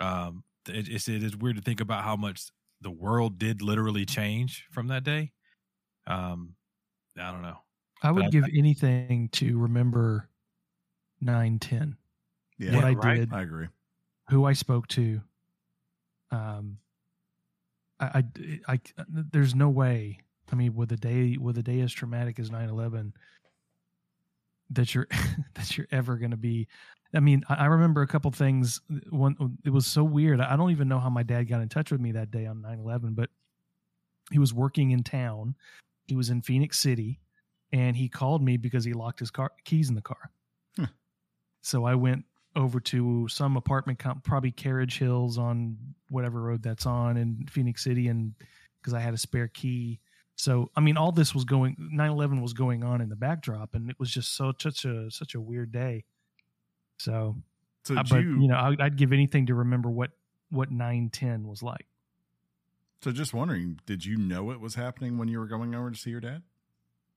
Um, 0.00 0.42
it, 0.68 0.88
it's 0.88 1.08
it 1.08 1.22
is 1.22 1.36
weird 1.36 1.56
to 1.56 1.62
think 1.62 1.80
about 1.80 2.02
how 2.04 2.16
much 2.16 2.50
the 2.80 2.90
world 2.90 3.38
did 3.38 3.62
literally 3.62 4.04
change 4.04 4.66
from 4.72 4.88
that 4.88 5.04
day. 5.04 5.32
Um, 6.08 6.56
I 7.16 7.30
don't 7.30 7.42
know. 7.42 7.58
I 8.02 8.10
would 8.10 8.24
But- 8.24 8.32
give 8.32 8.44
anything 8.52 9.28
to 9.30 9.56
remember 9.58 10.28
nine 11.20 11.58
ten. 11.60 11.96
Yeah. 12.58 12.74
what 12.74 12.84
I 12.84 12.92
right. 12.94 13.16
did, 13.20 13.32
I 13.32 13.42
agree. 13.42 13.68
who 14.30 14.44
I 14.44 14.52
spoke 14.52 14.88
to. 14.88 15.22
Um, 16.30 16.78
I, 18.00 18.24
I, 18.68 18.74
I, 18.74 18.80
there's 19.08 19.54
no 19.54 19.68
way. 19.68 20.18
I 20.52 20.56
mean, 20.56 20.74
with 20.74 20.92
a 20.92 20.96
day 20.96 21.36
with 21.38 21.58
a 21.58 21.62
day 21.62 21.80
as 21.80 21.92
traumatic 21.92 22.38
as 22.38 22.50
9-11, 22.50 23.12
that 24.70 24.94
you're 24.94 25.08
that 25.54 25.76
you're 25.76 25.86
ever 25.90 26.16
going 26.16 26.30
to 26.30 26.36
be. 26.36 26.68
I 27.14 27.20
mean, 27.20 27.44
I, 27.48 27.54
I 27.54 27.64
remember 27.66 28.02
a 28.02 28.06
couple 28.06 28.30
things. 28.30 28.80
One, 29.10 29.58
it 29.64 29.70
was 29.70 29.86
so 29.86 30.04
weird. 30.04 30.40
I 30.40 30.56
don't 30.56 30.70
even 30.70 30.88
know 30.88 30.98
how 30.98 31.10
my 31.10 31.22
dad 31.22 31.44
got 31.44 31.60
in 31.60 31.68
touch 31.68 31.92
with 31.92 32.00
me 32.00 32.12
that 32.12 32.30
day 32.30 32.46
on 32.46 32.62
9-11, 32.62 33.14
but 33.14 33.30
he 34.32 34.38
was 34.38 34.52
working 34.52 34.90
in 34.90 35.02
town. 35.02 35.54
He 36.06 36.16
was 36.16 36.30
in 36.30 36.42
Phenix 36.42 36.78
City, 36.78 37.20
and 37.72 37.96
he 37.96 38.08
called 38.08 38.42
me 38.42 38.56
because 38.56 38.84
he 38.84 38.92
locked 38.92 39.20
his 39.20 39.30
car 39.30 39.52
keys 39.64 39.88
in 39.88 39.94
the 39.94 40.02
car. 40.02 40.30
Huh. 40.78 40.86
So 41.62 41.84
I 41.84 41.94
went 41.94 42.24
over 42.56 42.80
to 42.80 43.26
some 43.28 43.56
apartment 43.56 43.98
comp, 43.98 44.24
probably 44.24 44.50
Carriage 44.50 44.98
Hills 44.98 45.38
on 45.38 45.76
whatever 46.10 46.40
road 46.42 46.62
that's 46.62 46.86
on 46.86 47.16
in 47.16 47.46
Phenix 47.50 47.82
City, 47.84 48.08
and 48.08 48.34
because 48.80 48.94
I 48.94 49.00
had 49.00 49.14
a 49.14 49.18
spare 49.18 49.48
key. 49.48 50.00
So 50.36 50.70
I 50.76 50.80
mean, 50.80 50.96
all 50.96 51.12
this 51.12 51.34
was 51.34 51.44
going. 51.44 51.76
9/11 51.94 52.42
was 52.42 52.52
going 52.52 52.82
on 52.84 53.00
in 53.00 53.08
the 53.08 53.16
backdrop, 53.16 53.74
and 53.74 53.90
it 53.90 53.98
was 53.98 54.10
just 54.10 54.34
so 54.36 54.52
such 54.58 54.84
a 54.84 55.10
such 55.10 55.34
a 55.34 55.40
weird 55.40 55.72
day. 55.72 56.04
So, 56.98 57.36
So 57.84 57.94
did 57.96 58.08
but 58.08 58.20
you, 58.22 58.42
you 58.42 58.48
know, 58.48 58.56
I, 58.56 58.76
I'd 58.78 58.96
give 58.96 59.12
anything 59.12 59.46
to 59.46 59.54
remember 59.54 59.90
what 59.90 60.10
what 60.50 60.70
9/10 60.70 61.46
was 61.46 61.62
like. 61.62 61.86
so 63.02 63.10
just 63.12 63.34
wondering, 63.34 63.80
did 63.86 64.04
you 64.04 64.16
know 64.16 64.50
it 64.50 64.60
was 64.60 64.74
happening 64.76 65.18
when 65.18 65.28
you 65.28 65.38
were 65.38 65.46
going 65.46 65.74
over 65.74 65.90
to 65.90 65.96
see 65.96 66.10
your 66.10 66.20
dad? 66.20 66.42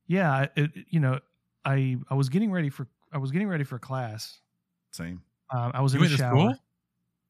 Yeah, 0.08 0.47
it, 0.56 0.71
you 0.89 1.00
know, 1.00 1.19
I 1.65 1.97
I 2.10 2.13
was 2.15 2.30
getting 2.30 2.52
ready 2.52 2.69
for 2.69 2.88
I 3.12 3.17
was 3.17 3.32
getting 3.32 3.47
ready 3.47 3.63
for 3.63 3.78
class. 3.80 4.39
Same. 4.91 5.21
Um, 5.49 5.71
I 5.73 5.81
was 5.81 5.93
You 5.93 6.03
in 6.03 6.12
the 6.12 6.17
shower. 6.17 6.38
school? 6.38 6.55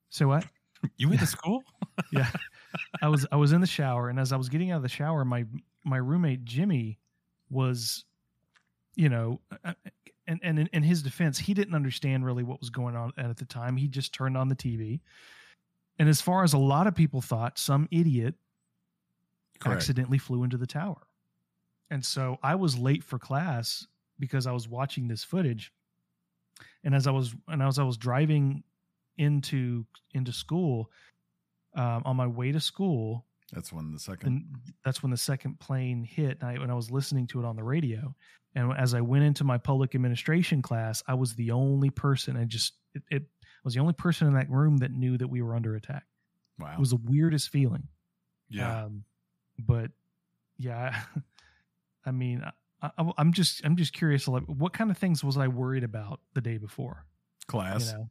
So 0.10 0.28
what? 0.28 0.46
You 0.98 1.10
went 1.10 1.22
to 1.22 1.28
school? 1.28 1.64
yeah 2.12 2.30
i 3.02 3.08
was 3.08 3.26
i 3.32 3.36
was 3.36 3.52
in 3.52 3.62
the 3.62 3.68
shower 3.68 4.10
and 4.10 4.20
as 4.20 4.32
i 4.32 4.38
was 4.38 4.50
getting 4.50 4.70
out 4.70 4.78
of 4.78 4.84
the 4.84 4.90
shower 4.90 5.26
my 5.26 5.44
my 5.84 5.98
roommate 5.98 6.46
jimmy 6.46 7.00
was 7.50 8.06
you 8.96 9.10
know 9.10 9.42
uh, 9.64 9.74
and 10.28 10.40
and 10.44 10.60
in, 10.60 10.70
in 10.74 10.84
his 10.84 11.02
defense 11.02 11.40
he 11.40 11.54
didn't 11.56 11.74
understand 11.74 12.24
really 12.24 12.44
what 12.44 12.60
was 12.60 12.70
going 12.70 12.96
on 12.96 13.12
at 13.18 13.38
the 13.38 13.46
time 13.46 13.76
he 13.78 13.88
just 13.88 14.14
turned 14.14 14.38
on 14.38 14.48
the 14.48 14.56
tv 14.56 15.00
and 15.98 16.08
as 16.08 16.22
far 16.22 16.44
as 16.44 16.54
a 16.54 16.58
lot 16.58 16.86
of 16.86 16.94
people 16.94 17.22
thought 17.22 17.58
some 17.58 17.88
idiot 17.90 18.36
Correct. 19.60 19.78
accidentally 19.78 20.20
flew 20.20 20.44
into 20.44 20.58
the 20.58 20.68
tower 20.68 21.02
and 21.90 22.06
so 22.06 22.38
i 22.44 22.54
was 22.54 22.78
late 22.78 23.04
for 23.04 23.18
class 23.18 23.88
because 24.20 24.46
i 24.46 24.52
was 24.52 24.68
watching 24.68 25.08
this 25.08 25.24
footage 25.24 25.72
and 26.84 26.94
as 26.96 27.08
i 27.08 27.12
was 27.12 27.36
and 27.48 27.62
as 27.62 27.80
i 27.80 27.84
was 27.84 27.98
driving 27.98 28.64
into 29.18 29.86
into 30.14 30.32
school 30.32 30.90
um, 31.76 32.02
on 32.06 32.16
my 32.16 32.28
way 32.28 32.52
to 32.52 32.60
school 32.60 33.26
That's 33.54 33.72
when 33.74 33.92
the 33.92 34.00
second. 34.00 34.46
that's 34.84 35.02
when 35.04 35.12
the 35.12 35.18
second 35.18 35.60
plane 35.60 36.04
hit 36.04 36.38
and 36.42 36.50
I, 36.50 36.60
when 36.60 36.70
i 36.72 36.74
was 36.76 36.92
listening 36.92 37.28
to 37.28 37.40
it 37.40 37.46
on 37.46 37.56
the 37.56 37.64
radio 37.64 38.16
and 38.56 38.72
as 38.78 38.94
i 38.94 39.02
went 39.02 39.24
into 39.24 39.44
my 39.44 39.58
public 39.58 39.96
administration 39.96 40.62
class 40.62 41.04
i 41.08 41.14
was 41.14 41.34
the 41.36 41.52
only 41.52 41.90
person 41.90 42.38
I 42.38 42.46
just 42.46 42.74
it, 42.94 43.04
it 43.12 43.24
was 43.64 43.74
the 43.74 43.80
only 43.80 43.94
person 43.94 44.28
in 44.28 44.34
that 44.36 44.50
room 44.50 44.78
that 44.78 44.92
knew 44.92 45.18
that 45.18 45.28
we 45.28 45.42
were 45.42 45.56
under 45.56 45.76
attack 45.76 46.06
wow. 46.60 46.74
it 46.74 46.80
was 46.80 46.92
the 46.92 47.00
weirdest 47.04 47.50
feeling 47.50 47.88
Yeah. 48.50 48.86
um, 48.86 49.04
but 49.60 49.92
yeah, 50.60 50.96
I 52.06 52.12
mean, 52.12 52.44
I, 52.82 52.92
I'm 53.18 53.34
just 53.34 53.66
I'm 53.66 53.76
just 53.76 53.94
curious. 53.94 54.28
Like, 54.28 54.44
what 54.46 54.74
kind 54.74 54.92
of 54.92 54.98
things 54.98 55.24
was 55.24 55.38
I 55.38 55.48
worried 55.48 55.84
about 55.84 56.22
the 56.34 56.42
day 56.42 56.58
before? 56.58 57.06
Class. 57.48 57.80
You 57.80 57.86
know, 57.86 58.10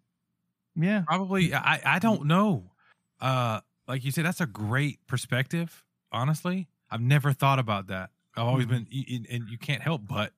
yeah, 0.77 1.05
Probably. 1.07 1.55
I 1.55 1.81
I 1.97 1.99
don't 1.99 2.27
know. 2.27 2.73
Uh, 3.21 3.61
like 3.87 4.05
you 4.05 4.11
said, 4.11 4.25
that's 4.25 4.41
a 4.41 4.47
great 4.47 5.07
perspective. 5.07 5.85
Honestly, 6.11 6.69
I've 6.91 7.01
never 7.01 7.33
thought 7.33 7.59
about 7.59 7.87
that. 7.89 8.11
I've 8.37 8.47
always 8.47 8.67
Mhm. 8.67 8.67
been, 8.67 8.87
and 9.31 9.49
you 9.49 9.57
can't 9.59 9.83
help 9.83 10.03
but 10.07 10.33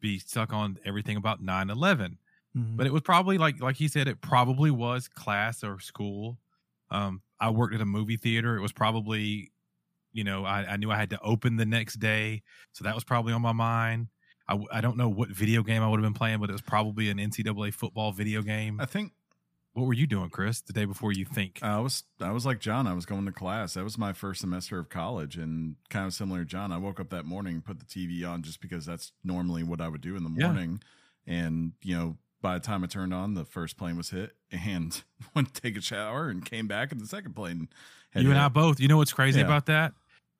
be 0.00 0.18
stuck 0.18 0.52
on 0.52 0.78
everything 0.84 1.16
about 1.16 1.40
9-11 1.42 2.18
Mhm. 2.54 2.76
but 2.76 2.86
it 2.86 2.92
was 2.92 3.02
probably 3.02 3.38
like 3.38 3.60
like 3.60 3.76
he 3.76 3.88
said 3.88 4.08
it 4.08 4.20
probably 4.20 4.70
was 4.70 5.08
class 5.08 5.62
or 5.62 5.78
school 5.78 6.38
um 6.90 7.22
i 7.40 7.48
worked 7.50 7.74
at 7.74 7.80
a 7.80 7.86
movie 7.86 8.16
theater 8.16 8.56
it 8.56 8.60
was 8.60 8.72
probably 8.72 9.52
you 10.12 10.24
know 10.24 10.44
i, 10.44 10.64
I 10.64 10.76
knew 10.76 10.90
i 10.90 10.96
had 10.96 11.10
to 11.10 11.18
open 11.22 11.56
the 11.56 11.66
next 11.66 11.94
day 12.00 12.42
so 12.72 12.84
that 12.84 12.94
was 12.94 13.04
probably 13.04 13.32
on 13.32 13.42
my 13.42 13.52
mind 13.52 14.08
I 14.70 14.82
don't 14.82 14.98
know 14.98 15.08
what 15.08 15.30
video 15.30 15.62
game 15.62 15.82
i 15.82 15.88
would 15.88 15.98
have 15.98 16.04
been 16.04 16.12
playing 16.18 16.38
but 16.40 16.50
it 16.50 16.52
was 16.52 16.60
probably 16.62 17.08
an 17.08 17.18
ncaa 17.18 17.72
football 17.72 18.12
video 18.12 18.42
game 18.42 18.78
I 18.80 18.84
think 18.86 19.12
what 19.72 19.86
were 19.86 19.94
you 19.94 20.06
doing 20.06 20.28
chris 20.28 20.60
the 20.60 20.74
day 20.74 20.84
before 20.84 21.12
you 21.12 21.24
think 21.24 21.60
I 21.62 21.78
was 21.80 22.02
I 22.20 22.32
was 22.32 22.44
like 22.44 22.58
John. 22.60 22.86
I 22.86 22.92
was 22.92 23.06
going 23.06 23.24
to 23.24 23.32
class. 23.32 23.72
That 23.74 23.84
was 23.84 23.96
my 23.96 24.12
first 24.12 24.42
semester 24.42 24.78
of 24.78 24.90
college, 24.90 25.36
and 25.38 25.76
kind 25.88 26.06
of 26.06 26.12
similar 26.12 26.40
to 26.40 26.44
John. 26.44 26.70
I 26.72 26.76
woke 26.76 27.00
up 27.00 27.08
that 27.10 27.24
morning, 27.24 27.62
put 27.62 27.78
the 27.78 27.86
TV 27.86 28.28
on, 28.28 28.42
just 28.42 28.60
because 28.60 28.84
that's 28.84 29.12
normally 29.24 29.62
what 29.62 29.80
I 29.80 29.88
would 29.88 30.02
do 30.02 30.14
in 30.16 30.24
the 30.24 30.30
Yeah. 30.36 30.46
morning. 30.48 30.82
And 31.26 31.72
you 31.82 31.96
know, 31.96 32.16
by 32.42 32.54
the 32.54 32.60
time 32.60 32.84
I 32.84 32.86
turned 32.86 33.14
on, 33.14 33.32
the 33.34 33.44
first 33.46 33.78
plane 33.78 33.96
was 33.96 34.10
hit, 34.10 34.32
and 34.52 35.02
went 35.34 35.54
to 35.54 35.60
take 35.62 35.78
a 35.78 35.80
shower, 35.80 36.28
and 36.28 36.44
came 36.44 36.66
back, 36.68 36.92
and 36.92 37.00
the 37.00 37.06
second 37.06 37.34
plane. 37.34 37.68
had 38.10 38.22
you 38.24 38.30
and 38.30 38.38
i 38.38 38.48
both 38.48 38.78
you 38.78 38.88
know 38.88 38.98
what's 38.98 39.12
crazy 39.14 39.38
Yeah. 39.40 39.46
about 39.46 39.66
that 39.66 39.94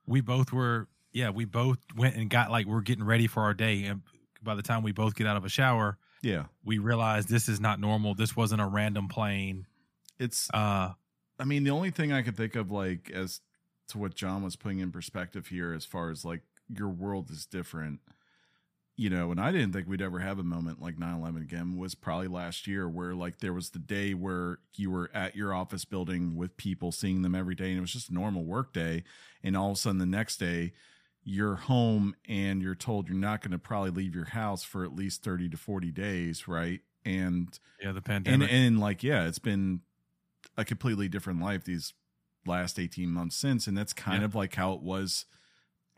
we 0.06 0.20
both 0.20 0.52
were 0.52 0.88
yeah 1.12 1.30
we 1.30 1.44
both 1.44 1.78
went 1.96 2.16
and 2.16 2.30
got 2.30 2.50
like 2.50 2.66
we're 2.66 2.80
getting 2.80 3.04
ready 3.04 3.26
for 3.26 3.42
our 3.42 3.54
day 3.54 3.84
and 3.84 4.02
by 4.42 4.54
the 4.54 4.62
time 4.62 4.82
we 4.82 4.92
both 4.92 5.14
get 5.14 5.26
out 5.26 5.36
of 5.36 5.44
a 5.44 5.48
shower 5.48 5.98
Yeah, 6.22 6.44
we 6.64 6.78
realized 6.78 7.28
this 7.28 7.48
is 7.48 7.60
not 7.60 7.80
normal. 7.80 8.14
This 8.14 8.36
wasn't 8.36 8.60
a 8.60 8.66
random 8.66 9.08
plane. 9.08 9.66
it's 10.18 10.48
Uh, 10.52 10.92
I 11.38 11.44
mean, 11.44 11.64
the 11.64 11.70
only 11.70 11.90
thing 11.90 12.12
I 12.12 12.22
could 12.22 12.36
think 12.36 12.54
of, 12.54 12.70
like, 12.70 13.10
as 13.10 13.40
to 13.88 13.98
what 13.98 14.14
John 14.14 14.42
was 14.44 14.54
putting 14.54 14.78
in 14.78 14.92
perspective 14.92 15.48
here, 15.48 15.72
as 15.72 15.84
far 15.84 16.10
as 16.10 16.24
like 16.24 16.42
your 16.68 16.88
world 16.88 17.30
is 17.30 17.46
different. 17.46 18.00
You 19.02 19.10
know, 19.10 19.32
and 19.32 19.40
I 19.40 19.50
didn't 19.50 19.72
think 19.72 19.88
we'd 19.88 20.00
ever 20.00 20.20
have 20.20 20.38
a 20.38 20.44
moment 20.44 20.80
like 20.80 20.96
9 20.96 21.18
11 21.18 21.42
again, 21.42 21.76
was 21.76 21.96
probably 21.96 22.28
last 22.28 22.68
year 22.68 22.88
where 22.88 23.16
like 23.16 23.40
there 23.40 23.52
was 23.52 23.70
the 23.70 23.80
day 23.80 24.14
where 24.14 24.58
you 24.76 24.92
were 24.92 25.10
at 25.12 25.34
your 25.34 25.52
office 25.52 25.84
building 25.84 26.36
with 26.36 26.56
people, 26.56 26.92
seeing 26.92 27.22
them 27.22 27.34
every 27.34 27.56
day, 27.56 27.70
and 27.70 27.78
it 27.78 27.80
was 27.80 27.92
just 27.92 28.10
a 28.10 28.14
normal 28.14 28.44
work 28.44 28.72
day. 28.72 29.02
And 29.42 29.56
all 29.56 29.70
of 29.72 29.76
a 29.76 29.80
sudden 29.80 29.98
the 29.98 30.06
next 30.06 30.36
day, 30.36 30.72
you're 31.24 31.56
home 31.56 32.14
and 32.28 32.62
you're 32.62 32.76
told 32.76 33.08
you're 33.08 33.16
not 33.18 33.40
going 33.42 33.50
to 33.50 33.58
probably 33.58 33.90
leave 33.90 34.14
your 34.14 34.26
house 34.26 34.62
for 34.62 34.84
at 34.84 34.94
least 34.94 35.24
30 35.24 35.48
to 35.48 35.56
40 35.56 35.90
days, 35.90 36.46
right? 36.46 36.80
And 37.04 37.58
Yeah, 37.82 37.92
the 37.92 38.00
and 38.24 38.42
pandemic. 38.42 38.50
and 38.50 38.80
like 38.80 39.02
yeah 39.02 39.26
it's 39.26 39.40
been 39.40 39.80
a 40.56 40.64
completely 40.64 41.08
different 41.08 41.40
life 41.40 41.64
these 41.64 41.94
last 42.46 42.78
18 42.78 43.10
months 43.10 43.36
since 43.36 43.66
and 43.66 43.76
that's 43.76 43.92
kind 43.92 44.22
Yeah. 44.22 44.26
of 44.26 44.34
like 44.34 44.54
how 44.54 44.72
it 44.74 44.82
was 44.82 45.26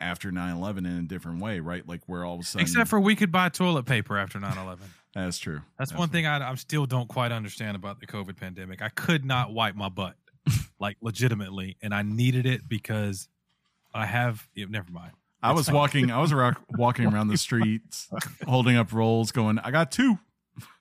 after 0.00 0.30
9-11 0.30 0.78
in 0.78 0.86
a 0.86 1.02
different 1.02 1.40
way 1.40 1.60
right 1.60 1.86
like 1.88 2.00
where 2.06 2.24
all 2.24 2.34
of 2.34 2.40
a 2.40 2.44
sudden 2.44 2.62
Except 2.62 2.88
for 2.90 2.98
we 3.00 3.14
could 3.16 3.30
buy 3.32 3.48
toilet 3.48 3.86
paper 3.86 4.18
after 4.18 4.38
9 4.40 4.58
11. 4.58 4.86
that's 5.14 5.38
true 5.38 5.62
That's 5.78 5.94
one 5.94 6.08
thing 6.08 6.26
I, 6.26 6.50
I 6.50 6.54
still 6.56 6.86
don't 6.86 7.08
quite 7.08 7.32
understand 7.32 7.76
about 7.76 8.00
the 8.00 8.06
COVID 8.06 8.36
pandemic. 8.36 8.82
I 8.82 8.88
could 8.88 9.24
not 9.24 9.52
wipe 9.52 9.76
my 9.76 9.88
butt, 9.88 10.16
like 10.80 10.96
legitimately, 11.00 11.76
and 11.80 11.94
I 11.94 12.02
needed 12.02 12.46
it 12.46 12.68
because 12.68 13.28
I 13.94 14.06
have. 14.06 14.48
Yeah, 14.54 14.66
never 14.68 14.90
mind. 14.90 15.12
i 15.42 15.52
was 15.52 15.70
walking 15.70 16.10
i 16.10 16.20
was 16.20 16.32
around, 16.36 16.56
walking 16.70 17.06
around 17.06 17.28
the 17.28 17.36
streets 17.38 18.08
holding 18.46 18.76
up 18.76 18.92
rolls 18.92 19.30
going 19.30 19.58
i 19.60 19.70
got 19.70 19.92
two 19.92 20.18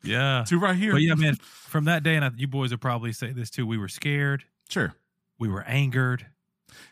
Yeah, 0.03 0.43
two 0.47 0.59
right 0.59 0.75
here 0.75 0.93
but 0.93 1.01
yeah, 1.01 1.15
man. 1.15 1.35
From 1.35 1.85
that 1.85 2.03
day, 2.03 2.15
and 2.15 2.25
I, 2.25 2.31
you 2.35 2.47
boys 2.47 2.71
will 2.71 2.77
probably 2.79 3.11
say 3.13 3.31
this 3.31 3.49
too. 3.49 3.65
We 3.67 3.77
were 3.77 3.87
scared. 3.87 4.43
sure 4.69 4.93
We 5.39 5.47
were 5.47 5.63
angered. 5.63 6.25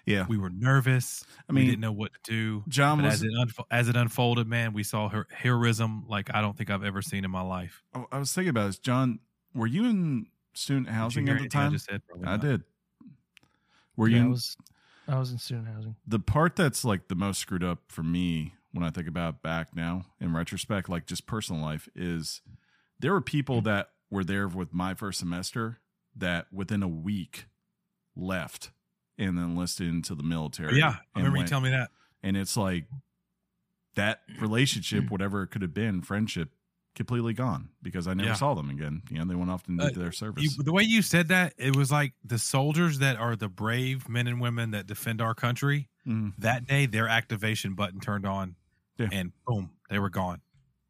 Yeah 0.05 0.25
We 0.27 0.37
were 0.37 0.49
nervous. 0.49 1.23
i 1.49 1.53
we 1.53 1.61
mean 1.61 1.65
didn't 1.69 1.81
know 1.81 1.91
what 1.91 2.11
to 2.13 2.19
do. 2.31 2.63
john 2.67 2.97
But 2.99 3.05
was 3.05 3.13
as 3.15 3.23
it 3.23 3.31
unfo- 3.31 3.65
as 3.71 3.87
it 3.89 3.95
unfolded, 3.95 4.47
man, 4.47 4.73
we 4.73 4.83
saw 4.83 5.09
her 5.09 5.27
heroism 5.31 6.05
like 6.07 6.33
I 6.33 6.41
don't 6.41 6.57
think 6.57 6.69
I've 6.69 6.83
ever 6.83 7.01
seen 7.01 7.25
in 7.25 7.31
my 7.31 7.41
life. 7.41 7.83
I- 7.93 8.05
i 8.11 8.17
was 8.19 8.33
thinking 8.33 8.49
about 8.49 8.67
this 8.67 8.79
john 8.79 9.19
were 9.53 9.67
you 9.67 9.85
in 9.85 10.27
student 10.53 10.89
housing 10.89 11.27
at 11.29 11.33
the 11.33 11.39
anything 11.41 11.59
I 11.59 11.63
time 11.63 11.71
just 11.73 11.85
said? 11.85 12.01
I 12.25 12.37
did 12.37 12.63
were 13.95 14.07
yeah, 14.07 14.19
you 14.19 14.25
I 14.25 14.29
was 14.29 14.57
I 15.07 15.19
was 15.19 15.31
in 15.31 15.37
student 15.37 15.67
housing. 15.67 15.95
the 16.07 16.19
part 16.19 16.55
that's 16.55 16.85
like 16.85 17.07
the 17.07 17.15
most 17.15 17.39
screwed 17.39 17.63
up 17.63 17.79
for 17.87 18.03
me 18.03 18.53
when 18.71 18.83
I 18.85 18.89
think 18.89 19.07
about 19.07 19.41
back 19.41 19.75
now 19.75 20.05
in 20.21 20.33
retrospect, 20.33 20.87
like 20.87 21.05
just 21.05 21.25
personal 21.27 21.61
life, 21.61 21.89
is 21.93 22.41
there 22.99 23.11
were 23.11 23.19
people 23.21 23.61
mm. 23.61 23.65
that 23.65 23.89
were 24.09 24.23
there 24.23 24.47
with 24.47 24.73
my 24.73 24.93
first 24.93 25.19
semester 25.19 25.79
that 26.15 26.47
within 26.53 26.81
a 26.83 26.87
week 26.87 27.47
left 28.15 28.71
and 29.27 29.37
then 29.37 29.45
enlisted 29.45 29.87
into 29.87 30.15
the 30.15 30.23
military. 30.23 30.77
Yeah, 30.77 30.87
I 30.87 30.89
and 30.89 30.99
remember 31.15 31.37
you 31.37 31.41
went- 31.41 31.49
telling 31.49 31.63
me 31.65 31.69
that. 31.71 31.91
And 32.23 32.37
it's 32.37 32.55
like 32.57 32.85
that 33.95 34.21
relationship, 34.39 35.09
whatever 35.09 35.43
it 35.43 35.47
could 35.47 35.61
have 35.61 35.73
been, 35.73 36.01
friendship, 36.01 36.49
completely 36.95 37.33
gone 37.33 37.69
because 37.81 38.07
I 38.07 38.13
never 38.13 38.29
Yeah. 38.29 38.35
saw 38.35 38.53
them 38.53 38.69
again. 38.69 39.01
You 39.09 39.19
know, 39.19 39.25
they 39.25 39.35
went 39.35 39.49
off 39.49 39.67
and 39.67 39.79
did 39.79 39.95
Uh, 39.97 39.99
their 39.99 40.11
service. 40.11 40.43
You, 40.43 40.63
the 40.63 40.71
way 40.73 40.83
you 40.83 41.01
said 41.01 41.29
that, 41.29 41.53
it 41.57 41.75
was 41.75 41.91
like 41.91 42.13
the 42.23 42.37
soldiers 42.37 42.99
that 42.99 43.17
are 43.17 43.35
the 43.35 43.47
brave 43.49 44.07
men 44.09 44.27
and 44.27 44.39
women 44.41 44.71
that 44.71 44.87
defend 44.87 45.21
our 45.21 45.33
country. 45.33 45.89
Mhm. 46.05 46.33
That 46.37 46.65
day, 46.67 46.85
their 46.85 47.07
activation 47.07 47.73
button 47.75 47.99
turned 47.99 48.25
on, 48.25 48.55
Yeah. 48.97 49.09
and 49.11 49.31
boom, 49.47 49.71
they 49.89 49.99
were 49.99 50.09
gone. 50.09 50.41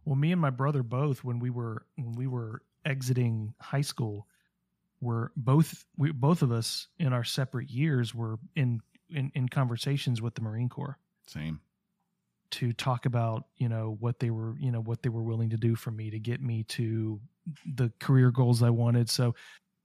Well, 0.05 0.15
me 0.15 0.31
and 0.31 0.41
my 0.41 0.49
brother 0.49 0.81
both 0.83 1.23
when 1.23 1.39
we 1.39 1.49
were 1.51 1.85
when 1.95 2.13
we 2.13 2.25
were 2.27 2.63
exiting 2.83 3.53
high 3.61 3.81
school 3.81 4.27
were 5.01 5.31
both 5.35 5.85
we 5.97 6.11
both 6.11 6.41
of 6.41 6.51
us 6.51 6.87
in 6.99 7.11
our 7.11 7.23
separate 7.23 7.69
years 7.69 8.15
were 8.15 8.37
in 8.55 8.79
in, 9.09 9.31
in 9.35 9.49
conversations 9.49 10.21
with 10.21 10.35
the 10.35 10.41
Marine 10.41 10.69
Corps 10.69 10.97
Same. 11.27 11.59
to 12.51 12.71
talk 12.71 13.05
about 13.05 13.45
you 13.57 13.67
know 13.67 13.97
what 13.99 14.19
they 14.19 14.29
were 14.29 14.55
you 14.59 14.71
know 14.71 14.81
what 14.81 15.01
they 15.03 15.09
were 15.09 15.23
willing 15.23 15.49
to 15.49 15.57
do 15.57 15.75
for 15.75 15.91
me 15.91 16.09
to 16.11 16.19
get 16.19 16.41
me 16.41 16.63
to 16.63 17.19
the 17.65 17.91
career 17.99 18.31
goals 18.31 18.63
I 18.63 18.69
wanted. 18.69 19.09
So, 19.09 19.35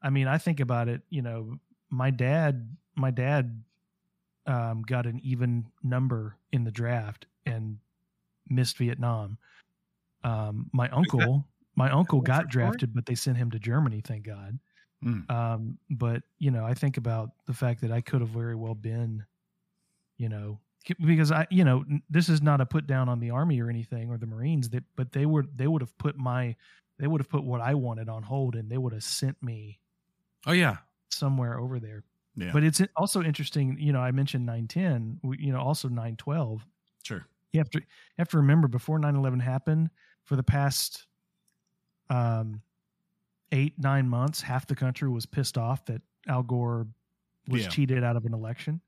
I 0.02 0.10
mean, 0.10 0.28
I 0.28 0.38
think 0.38 0.60
about 0.60 0.88
it. 0.88 1.02
You 1.10 1.22
know, 1.22 1.58
my 1.90 2.10
dad, 2.10 2.76
my 2.94 3.10
dad, 3.10 3.62
um, 4.46 4.82
got 4.82 5.06
an 5.06 5.20
even 5.24 5.66
number 5.82 6.36
in 6.52 6.64
the 6.64 6.70
draft 6.70 7.26
and 7.44 7.78
missed 8.48 8.78
Vietnam. 8.78 9.38
Um, 10.22 10.70
my 10.72 10.88
uncle, 10.90 11.46
my 11.74 11.90
uncle 11.90 12.20
got 12.20 12.48
drafted, 12.48 12.94
but 12.94 13.06
they 13.06 13.14
sent 13.14 13.36
him 13.36 13.50
to 13.50 13.58
Germany. 13.58 14.02
Thank 14.04 14.24
God. 14.24 14.58
Mm. 15.04 15.30
Um, 15.30 15.78
but 15.90 16.22
you 16.38 16.50
know, 16.50 16.64
I 16.64 16.74
think 16.74 16.96
about 16.96 17.30
the 17.46 17.54
fact 17.54 17.80
that 17.82 17.92
I 17.92 18.00
could 18.00 18.20
have 18.20 18.30
very 18.30 18.54
well 18.54 18.74
been, 18.74 19.24
you 20.16 20.28
know, 20.28 20.58
because 21.04 21.32
I, 21.32 21.46
you 21.50 21.64
know, 21.64 21.84
this 22.08 22.28
is 22.28 22.40
not 22.42 22.60
a 22.60 22.66
put 22.66 22.86
down 22.86 23.08
on 23.08 23.18
the 23.20 23.30
army 23.30 23.60
or 23.60 23.68
anything 23.68 24.10
or 24.10 24.18
the 24.18 24.26
Marines. 24.26 24.70
That, 24.70 24.84
but 24.96 25.12
they 25.12 25.26
were 25.26 25.44
they 25.54 25.66
would 25.66 25.82
have 25.82 25.96
put 25.98 26.16
my, 26.16 26.56
they 26.98 27.06
would 27.06 27.20
have 27.20 27.28
put 27.28 27.44
what 27.44 27.60
I 27.60 27.74
wanted 27.74 28.08
on 28.08 28.22
hold, 28.22 28.54
and 28.56 28.70
they 28.70 28.78
would 28.78 28.92
have 28.92 29.04
sent 29.04 29.42
me 29.42 29.80
Oh 30.46 30.52
yeah, 30.52 30.78
somewhere 31.10 31.58
over 31.58 31.78
there. 31.80 32.04
Yeah. 32.36 32.50
But 32.52 32.64
it's 32.64 32.80
also 32.96 33.22
interesting. 33.22 33.76
You 33.78 33.92
know, 33.92 34.00
I 34.00 34.10
mentioned 34.12 34.46
nine 34.46 34.66
ten. 34.68 35.20
You 35.38 35.52
know, 35.52 35.60
also 35.60 35.88
nine 35.88 36.16
twelve. 36.16 36.66
sure. 37.02 37.26
You 37.52 37.60
have 37.60 37.70
to 37.70 37.80
you 37.80 37.86
have 38.18 38.28
to 38.30 38.36
remember 38.38 38.68
before 38.68 38.98
9-11 38.98 39.40
happened, 39.40 39.90
for 40.24 40.36
the 40.36 40.42
past 40.42 41.06
um 42.10 42.62
eight, 43.52 43.78
nine 43.78 44.08
months, 44.08 44.40
half 44.42 44.66
the 44.66 44.74
country 44.74 45.08
was 45.08 45.26
pissed 45.26 45.56
off 45.58 45.84
that 45.86 46.02
Al 46.28 46.42
Gore 46.42 46.86
was 47.48 47.62
Yeah. 47.62 47.68
cheated 47.68 48.02
out 48.04 48.16
of 48.16 48.24
an 48.24 48.34
election. 48.34 48.80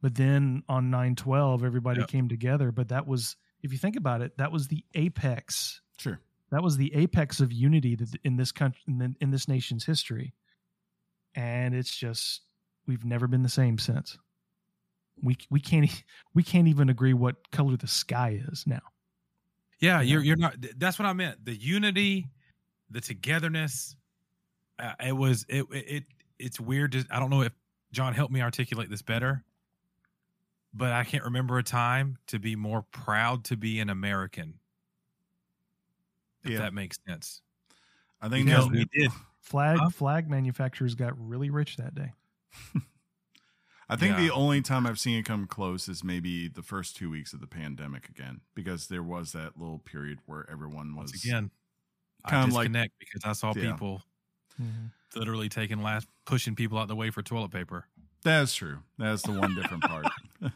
But 0.00 0.14
then 0.14 0.62
on 0.68 0.90
9-12, 0.90 1.62
everybody 1.64 2.00
Yep. 2.00 2.08
came 2.08 2.28
together. 2.28 2.72
But 2.72 2.88
that 2.88 3.06
was 3.06 3.36
if 3.62 3.70
you 3.72 3.78
think 3.78 3.94
about 3.96 4.22
it, 4.22 4.36
that 4.38 4.50
was 4.50 4.66
the 4.68 4.84
apex. 4.94 5.80
Sure. 5.98 6.20
That 6.50 6.62
was 6.64 6.76
the 6.76 6.92
apex 6.94 7.40
of 7.40 7.52
unity 7.52 7.94
that 7.94 8.14
in 8.24 8.36
this 8.36 8.50
country 8.52 8.80
in, 8.88 8.98
the, 8.98 9.14
in 9.20 9.30
this 9.30 9.46
nation's 9.48 9.84
history. 9.84 10.34
And 11.34 11.74
it's 11.74 11.94
just 11.96 12.42
we've 12.86 13.04
never 13.04 13.26
been 13.28 13.42
the 13.42 13.48
same 13.48 13.78
since. 13.78 14.18
We 15.22 15.36
we 15.50 15.60
can't 15.60 15.88
we 16.34 16.42
can't 16.42 16.68
even 16.68 16.88
agree 16.88 17.14
what 17.14 17.50
color 17.52 17.76
the 17.76 17.86
sky 17.86 18.40
is 18.50 18.64
now. 18.66 18.80
yeah. 19.80 19.96
Yeah. 20.00 20.00
You're 20.02 20.22
you're 20.24 20.36
not. 20.36 20.56
That's 20.76 20.98
what 20.98 21.06
I 21.06 21.12
meant. 21.12 21.44
The 21.44 21.54
unity, 21.56 22.28
the 22.92 23.00
togetherness. 23.00 23.96
Uh, 24.78 24.92
it 25.04 25.12
was 25.16 25.44
it, 25.48 25.64
it 25.72 25.84
it 25.88 26.04
it's 26.38 26.60
weird. 26.60 26.92
To, 26.92 27.04
I 27.10 27.18
don't 27.20 27.30
know 27.30 27.42
if 27.42 27.52
John 27.92 28.14
helped 28.14 28.32
me 28.32 28.40
articulate 28.42 28.90
this 28.90 29.02
better, 29.02 29.44
but 30.74 30.92
I 30.92 31.04
can't 31.04 31.24
remember 31.24 31.58
a 31.58 31.62
time 31.62 32.16
to 32.28 32.38
be 32.38 32.56
more 32.56 32.82
proud 32.92 33.44
to 33.44 33.56
be 33.56 33.80
an 33.80 33.90
American. 33.90 34.54
If 36.44 36.50
Yeah. 36.52 36.58
that 36.58 36.74
makes 36.74 36.98
sense. 37.06 37.42
I 38.20 38.28
think 38.28 38.46
Because 38.46 38.64
that- 38.68 38.72
we 38.72 38.84
did. 38.92 39.12
Flag 39.40 39.78
Huh? 39.78 39.90
flag 39.90 40.30
manufacturers 40.30 40.94
got 40.94 41.18
really 41.18 41.50
rich 41.50 41.76
that 41.76 41.94
day. 41.94 42.12
I 43.88 43.96
think 43.96 44.16
Yeah. 44.16 44.22
the 44.22 44.30
only 44.32 44.62
time 44.62 44.86
I've 44.86 44.98
seen 45.00 45.18
it 45.18 45.24
come 45.24 45.46
close 45.46 45.88
is 45.88 46.02
maybe 46.04 46.48
the 46.48 46.62
first 46.62 46.96
two 46.96 47.10
weeks 47.10 47.32
of 47.32 47.40
the 47.40 47.46
pandemic 47.46 48.08
again, 48.08 48.40
because 48.54 48.86
there 48.86 49.02
was 49.02 49.32
that 49.32 49.58
little 49.58 49.78
period 49.80 50.20
where 50.26 50.48
everyone 50.48 50.94
was 50.94 51.10
Once 51.12 51.24
again, 51.24 51.50
I 52.24 52.30
Kinda 52.30 52.54
like- 52.54 52.64
disconnect 52.68 52.94
because 52.98 53.22
I 53.24 53.32
saw 53.32 53.52
Yeah. 53.56 53.72
people 53.72 54.02
literally 55.14 55.48
taking 55.48 55.82
last 55.82 56.06
pushing 56.24 56.54
people 56.54 56.78
out 56.78 56.88
the 56.88 56.96
way 56.96 57.10
for 57.10 57.22
toilet 57.22 57.50
paper. 57.50 57.86
That's 58.22 58.54
true. 58.54 58.78
That's 58.98 59.22
the 59.22 59.32
one 59.32 59.54
different 59.54 59.82
part. 59.82 60.06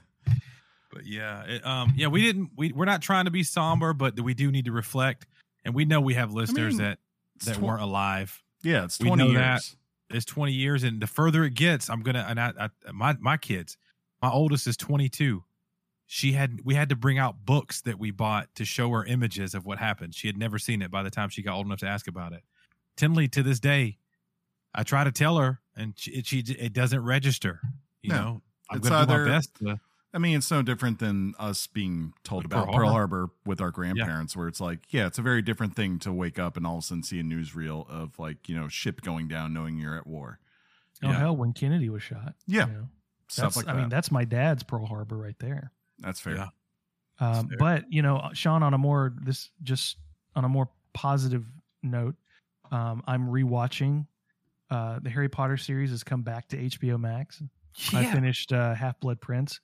But 0.92 1.04
yeah, 1.04 1.42
it, 1.44 1.66
um, 1.66 1.92
yeah, 1.96 2.06
we 2.06 2.22
didn't. 2.22 2.50
We 2.56 2.72
we're 2.72 2.86
not 2.86 3.02
trying 3.02 3.26
to 3.26 3.30
be 3.30 3.42
somber, 3.42 3.92
but 3.92 4.18
we 4.18 4.32
do 4.32 4.50
need 4.50 4.64
to 4.64 4.72
reflect, 4.72 5.26
and 5.64 5.74
we 5.74 5.84
know 5.84 6.00
we 6.00 6.14
have 6.14 6.32
listeners 6.32 6.78
mean, 6.78 6.84
that 6.88 6.98
that 7.44 7.56
tw- 7.56 7.60
weren't 7.60 7.82
alive. 7.82 8.42
yeah, 8.62 8.84
it's 8.84 8.98
we 8.98 9.08
twenty 9.08 9.24
know 9.24 9.30
years. 9.30 9.76
that. 10.08 10.16
It's 10.16 10.24
twenty 10.24 10.52
years, 10.52 10.84
and 10.84 11.02
the 11.02 11.06
further 11.06 11.44
it 11.44 11.52
gets, 11.54 11.90
I'm 11.90 12.00
gonna. 12.02 12.24
And 12.26 12.40
I, 12.40 12.52
I 12.58 12.92
my 12.92 13.14
my 13.20 13.36
kids, 13.36 13.76
my 14.22 14.30
oldest 14.30 14.66
is 14.66 14.76
22. 14.78 15.44
She 16.06 16.32
had 16.32 16.60
we 16.64 16.74
had 16.74 16.88
to 16.90 16.96
bring 16.96 17.18
out 17.18 17.44
books 17.44 17.80
that 17.82 17.98
we 17.98 18.10
bought 18.12 18.54
to 18.54 18.64
show 18.64 18.90
her 18.90 19.04
images 19.04 19.54
of 19.54 19.66
what 19.66 19.78
happened. 19.78 20.14
She 20.14 20.28
had 20.28 20.36
never 20.38 20.58
seen 20.58 20.80
it 20.82 20.90
by 20.90 21.02
the 21.02 21.10
time 21.10 21.28
she 21.30 21.42
got 21.42 21.56
old 21.56 21.66
enough 21.66 21.80
to 21.80 21.88
ask 21.88 22.06
about 22.06 22.32
it. 22.32 22.42
Tinley 22.96 23.28
to 23.28 23.42
this 23.42 23.58
day, 23.60 23.98
I 24.74 24.82
try 24.84 25.02
to 25.04 25.10
tell 25.12 25.36
her, 25.38 25.60
and 25.76 25.94
she, 25.96 26.12
it, 26.12 26.26
she 26.26 26.38
it 26.40 26.72
doesn't 26.72 27.00
register. 27.02 27.60
You 28.02 28.10
No. 28.10 28.16
know, 28.22 28.42
I'm 28.70 28.78
It's 28.78 28.88
gonna 28.88 29.06
do 29.06 29.12
my 29.12 29.24
best. 29.24 29.54
To, 29.56 29.80
I 30.14 30.18
mean, 30.18 30.38
it's 30.38 30.50
no 30.50 30.62
different 30.62 30.98
than 31.00 31.34
us 31.38 31.66
being 31.66 32.14
told 32.22 32.44
Like 32.44 32.46
about 32.46 32.66
Pearl 32.66 32.74
Pearl 32.76 32.90
Harbor. 32.90 33.16
Harbor 33.18 33.32
with 33.44 33.60
our 33.60 33.70
grandparents, 33.70 34.36
where 34.36 34.48
it's 34.48 34.60
like, 34.60 34.92
yeah, 34.94 35.06
it's 35.06 35.18
a 35.18 35.22
very 35.22 35.42
different 35.42 35.74
thing 35.76 35.98
to 36.00 36.12
wake 36.12 36.38
up 36.38 36.56
and 36.56 36.66
all 36.66 36.76
of 36.78 36.84
a 36.84 36.86
sudden 36.86 37.02
see 37.02 37.18
a 37.20 37.24
newsreel 37.24 37.88
of 37.90 38.18
like, 38.18 38.48
you 38.48 38.54
know, 38.54 38.68
ship 38.68 39.02
going 39.02 39.28
down, 39.28 39.52
knowing 39.52 39.76
you're 39.78 39.96
at 39.96 40.06
war, 40.06 40.38
Oh 41.02 41.08
Yeah. 41.10 41.18
hell, 41.18 41.36
when 41.36 41.52
Kennedy 41.52 41.90
was 41.90 42.02
shot. 42.02 42.34
Yeah. 42.46 42.66
you 42.68 42.72
know, 42.72 42.88
stuff 43.28 43.54
that's, 43.54 43.66
like 43.66 43.68
I 43.74 43.78
mean, 43.78 43.88
that's 43.90 44.10
my 44.10 44.24
dad's 44.24 44.62
Pearl 44.62 44.86
Harbor 44.86 45.18
right 45.18 45.38
there. 45.40 45.72
That's 45.98 46.20
fair. 46.20 46.36
Yeah. 46.36 46.48
Um, 47.18 47.48
Fair. 47.48 47.58
but 47.58 47.84
you 47.88 48.02
know, 48.02 48.28
Sean, 48.34 48.62
on 48.62 48.74
a 48.74 48.78
more 48.78 49.14
this 49.22 49.50
just 49.62 49.96
on 50.34 50.44
a 50.44 50.48
more 50.48 50.68
positive 50.92 51.44
note, 51.82 52.14
um, 52.70 53.02
I'm 53.06 53.26
rewatching 53.28 54.06
uh, 54.70 54.98
the 55.00 55.10
Harry 55.10 55.28
Potter 55.28 55.56
series 55.56 55.90
has 55.90 56.02
come 56.02 56.22
back 56.22 56.48
to 56.48 56.56
HBO 56.56 56.98
Max. 56.98 57.42
I 57.92 58.06
finished 58.06 58.52
uh, 58.52 58.74
Half 58.74 59.00
Blood 59.00 59.20
Prince, 59.20 59.60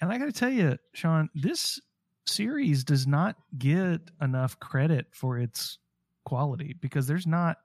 and 0.00 0.12
I 0.12 0.18
got 0.18 0.26
to 0.26 0.32
tell 0.32 0.50
you, 0.50 0.76
Sean, 0.92 1.28
this 1.34 1.80
series 2.26 2.84
does 2.84 3.06
not 3.06 3.36
get 3.58 4.00
enough 4.20 4.58
credit 4.60 5.06
for 5.12 5.38
its 5.38 5.78
quality 6.24 6.74
because 6.80 7.06
there's 7.06 7.26
not, 7.26 7.58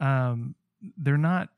um, 0.00 0.54
they're 0.98 1.16
not. 1.16 1.48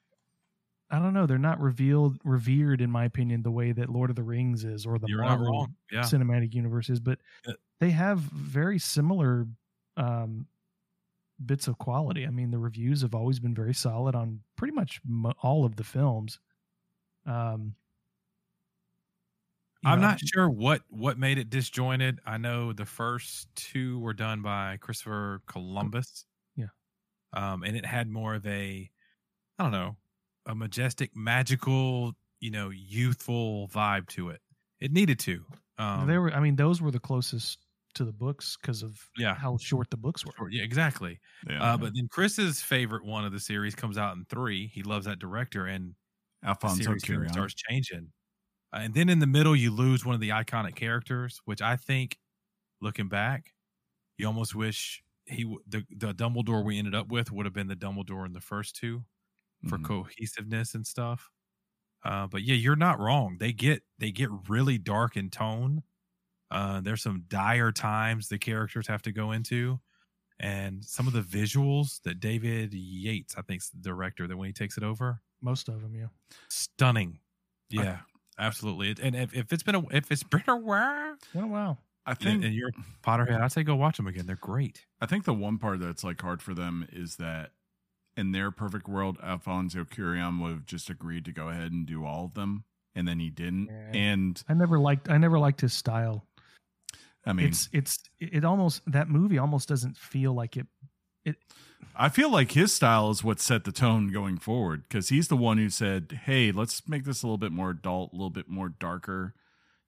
I 0.95 0.99
don't 1.01 1.15
know. 1.15 1.27
They're 1.27 1.39
not 1.39 1.61
revealed, 1.61 2.19
revered, 2.25 2.81
in 2.81 2.91
my 2.91 3.05
opinion, 3.05 3.43
the 3.43 3.51
way 3.51 3.73
that 3.73 3.89
Lord 3.89 4.11
of 4.11 4.17
the 4.17 4.23
Rings 4.23 4.65
is 4.65 4.87
or 4.87 4.99
the 4.99 5.09
You're 5.09 5.23
Marvel. 5.23 5.69
Yeah. 5.91 6.01
cinematic 6.03 6.55
universe 6.55 6.89
is. 6.91 7.01
But 7.01 7.21
Yeah. 7.47 7.55
they 7.81 7.91
have 7.91 8.19
very 8.21 8.79
similar 8.79 9.47
um, 9.97 10.47
bits 11.45 11.69
of 11.69 11.79
quality. 11.79 12.27
I 12.27 12.31
mean, 12.31 12.51
the 12.51 12.59
reviews 12.59 13.03
have 13.03 13.15
always 13.15 13.41
been 13.41 13.55
very 13.55 13.75
solid 13.75 14.15
on 14.15 14.43
pretty 14.57 14.75
much 14.75 15.01
mo- 15.05 15.35
all 15.43 15.65
of 15.65 15.77
the 15.77 15.85
films. 15.85 16.41
Um, 17.27 17.77
I'm 19.85 20.01
know, 20.01 20.07
not 20.09 20.21
sure 20.21 20.49
what 20.49 20.83
what 20.89 21.19
made 21.19 21.39
it 21.39 21.51
disjointed. 21.51 22.21
I 22.25 22.39
know 22.39 22.73
the 22.73 22.87
first 22.87 23.49
two 23.55 23.99
were 24.01 24.15
done 24.15 24.41
by 24.43 24.79
Christopher 24.79 25.43
Columbus. 25.47 26.27
Yeah. 26.57 26.69
Um, 27.33 27.63
and 27.65 27.77
it 27.77 27.85
had 27.85 28.09
more 28.09 28.35
of 28.35 28.47
a, 28.47 28.91
I 29.59 29.63
don't 29.63 29.73
know, 29.73 29.97
a 30.47 30.55
majestic, 30.55 31.15
magical, 31.17 32.13
you 32.41 32.51
know, 32.51 32.71
youthful 32.71 33.69
vibe 33.69 34.09
to 34.09 34.31
it. 34.31 34.41
It 34.81 34.93
needed 34.93 35.19
to. 35.21 35.45
Um, 35.79 36.07
they 36.07 36.19
were. 36.19 36.33
I 36.33 36.41
mean, 36.41 36.57
those 36.57 36.81
were 36.83 36.91
the 36.91 37.01
closest 37.01 37.67
to 37.95 38.05
the 38.05 38.13
books 38.13 38.57
because 38.61 38.83
of 38.83 39.09
Yeah. 39.17 39.35
how 39.35 39.57
short 39.57 39.91
the 39.91 39.97
books 39.97 40.25
were. 40.27 40.51
Yeah, 40.51 40.63
exactly. 40.65 41.21
Yeah. 41.49 41.63
Uh, 41.63 41.77
but 41.79 41.95
then 41.95 42.09
Chris's 42.09 42.61
favorite 42.61 43.05
one 43.05 43.25
of 43.25 43.33
the 43.33 43.41
series 43.41 43.75
comes 43.75 43.97
out 43.99 44.17
in 44.17 44.25
three. 44.27 44.67
He 44.69 44.83
loves 44.83 45.07
that 45.07 45.19
director, 45.19 45.67
and 45.67 45.95
the 46.43 46.49
Alfonso 46.49 46.99
series 46.99 47.31
Cuarón. 47.31 47.33
starts 47.33 47.55
changing. 47.55 48.13
Uh, 48.73 48.81
and 48.83 48.95
then 48.95 49.09
in 49.09 49.21
the 49.21 49.27
middle, 49.27 49.57
you 49.57 49.71
lose 49.73 50.05
one 50.05 50.15
of 50.15 50.21
the 50.21 50.31
iconic 50.31 50.75
characters, 50.77 51.41
which 51.47 51.63
I 51.63 51.77
think, 51.77 52.19
looking 52.81 53.09
back, 53.09 53.55
you 54.19 54.27
almost 54.27 54.55
wish 54.55 55.03
he 55.27 55.45
w- 55.45 55.63
the 55.67 55.85
the 55.91 56.15
Dumbledore 56.15 56.65
we 56.65 56.79
ended 56.79 56.95
up 56.95 57.09
with 57.09 57.33
would 57.33 57.47
have 57.47 57.55
been 57.55 57.69
the 57.69 57.77
Dumbledore 57.77 58.27
in 58.27 58.33
the 58.35 58.41
first 58.43 58.77
two 58.77 59.05
for 59.65 59.79
Mhm. 59.79 59.85
cohesiveness 59.85 60.75
and 60.75 60.87
stuff. 60.87 61.31
Uh, 62.05 62.27
but 62.27 62.43
yeah, 62.43 62.55
you're 62.55 62.77
not 62.77 63.01
wrong. 63.01 63.39
They 63.39 63.53
get 63.53 63.83
they 63.99 64.13
get 64.13 64.31
really 64.49 64.79
dark 64.79 65.17
in 65.17 65.31
tone. 65.31 65.85
Uh, 66.51 66.81
there's 66.81 67.03
some 67.03 67.25
dire 67.29 67.73
times 67.73 68.29
the 68.29 68.39
characters 68.39 68.87
have 68.89 69.03
to 69.03 69.13
go 69.13 69.33
into, 69.33 69.81
and 70.41 70.85
some 70.85 71.07
of 71.09 71.15
the 71.15 71.23
visuals 71.23 72.03
that 72.03 72.21
David 72.21 72.75
Yates, 72.75 73.37
I 73.37 73.43
think, 73.43 73.63
is 73.63 73.71
the 73.71 73.81
director, 73.81 74.29
that 74.29 74.37
when 74.37 74.49
he 74.49 74.53
takes 74.55 74.77
it 74.79 74.85
over, 74.85 75.23
Most 75.41 75.69
of 75.69 75.81
them, 75.83 75.95
yeah. 75.95 76.09
stunning. 76.49 77.21
Yeah, 77.71 78.03
absolutely. 78.39 78.95
And 79.05 79.17
if, 79.17 79.35
if 79.35 79.53
it's 79.53 79.63
been 79.63 79.75
a 79.75 79.87
if 79.95 80.11
it's 80.11 80.23
been 80.25 80.45
a 80.49 80.57
while, 80.57 81.17
Oh 81.35 81.47
wow. 81.47 81.79
I 82.07 82.15
think 82.15 82.45
and 82.45 82.55
you're 82.55 82.71
Potterhead, 83.03 83.41
I'd 83.41 83.53
say 83.53 83.63
go 83.65 83.77
watch 83.77 83.97
them 83.97 84.07
again. 84.07 84.27
They're 84.27 84.37
great. 84.37 84.87
I 85.01 85.07
think 85.07 85.25
the 85.25 85.35
one 85.35 85.59
part 85.59 85.81
that's 85.81 86.05
like 86.05 86.21
hard 86.21 86.43
for 86.43 86.55
them 86.55 86.87
is 86.93 87.17
that 87.17 87.53
in 88.17 88.33
their 88.33 88.51
perfect 88.51 88.89
world, 88.89 89.19
Alfonso 89.23 89.85
Cuarón 89.85 90.41
would 90.43 90.51
have 90.51 90.67
just 90.67 90.91
agreed 90.91 91.25
to 91.25 91.33
go 91.33 91.49
ahead 91.49 91.73
and 91.73 91.87
do 91.87 92.05
all 92.05 92.25
of 92.27 92.35
them, 92.35 92.65
and 92.95 93.07
then 93.09 93.19
he 93.19 93.31
didn't. 93.31 93.67
Yeah. 93.67 93.91
And 93.99 94.43
I 94.49 94.55
never 94.55 94.79
liked. 94.79 95.09
I 95.11 95.19
never 95.19 95.39
liked 95.39 95.61
his 95.61 95.73
style. 95.73 96.27
I 97.27 97.33
mean, 97.33 97.47
it's 97.47 97.69
it's 97.73 97.99
it 98.21 98.45
almost 98.45 98.83
that 98.87 99.09
movie 99.09 99.39
almost 99.39 99.69
doesn't 99.69 99.97
feel 99.97 100.33
like 100.35 100.57
it. 100.57 100.67
It. 101.25 101.37
I 101.97 102.09
feel 102.09 102.31
like 102.31 102.53
his 102.53 102.75
style 102.75 103.11
is 103.11 103.23
what 103.25 103.41
set 103.41 103.65
the 103.65 103.73
tone 103.73 104.09
going 104.13 104.37
forward 104.39 104.83
because 104.89 105.09
he's 105.09 105.29
the 105.29 105.37
one 105.37 105.59
who 105.59 105.71
said, 105.71 106.21
"Hey, 106.25 106.53
let's 106.53 106.87
make 106.89 107.05
this 107.05 107.23
a 107.23 107.27
little 107.27 107.39
bit 107.39 107.53
more 107.53 107.71
adult, 107.71 108.13
a 108.13 108.17
little 108.17 108.31
bit 108.31 108.49
more 108.49 108.69
darker." 108.69 109.35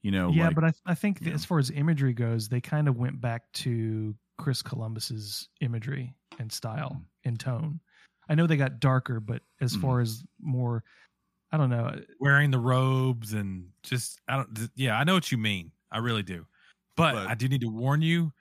You 0.03 0.13
know, 0.13 0.31
yeah, 0.31 0.47
like, 0.47 0.55
but 0.55 0.65
I 0.65 0.73
I 0.87 0.95
think 0.95 1.21
that 1.25 1.33
as 1.35 1.45
far 1.45 1.59
as 1.59 1.71
imagery 1.71 2.13
goes, 2.15 2.49
they 2.49 2.61
kind 2.61 2.89
of 2.89 2.97
went 2.97 3.21
back 3.21 3.51
to 3.55 4.15
Chris 4.39 4.63
Columbus's 4.63 5.49
imagery 5.61 6.15
and 6.39 6.51
style 6.53 6.93
Mm. 6.93 7.05
and 7.25 7.41
tone. 7.41 7.81
I 8.29 8.35
know 8.35 8.47
they 8.47 8.57
got 8.57 8.81
darker, 8.81 9.21
but 9.21 9.43
as 9.61 9.77
Mhm. 9.77 9.81
far 9.81 10.01
as 10.01 10.25
more, 10.41 10.83
I 11.53 11.57
don't 11.57 11.71
know. 11.71 12.01
Wearing 12.21 12.51
the 12.51 12.59
robes 12.59 13.33
and 13.33 13.69
just 13.83 14.21
I 14.29 14.37
don't. 14.37 14.71
Yeah, 14.75 14.99
I 14.99 15.05
know 15.05 15.15
what 15.15 15.31
you 15.31 15.39
mean. 15.39 15.73
I 15.91 15.99
really 15.99 16.23
do. 16.23 16.47
But, 16.97 17.13
But- 17.13 17.27
I 17.29 17.35
do 17.35 17.49
need 17.49 17.61
to 17.61 17.69
warn 17.69 18.03
you. 18.03 18.33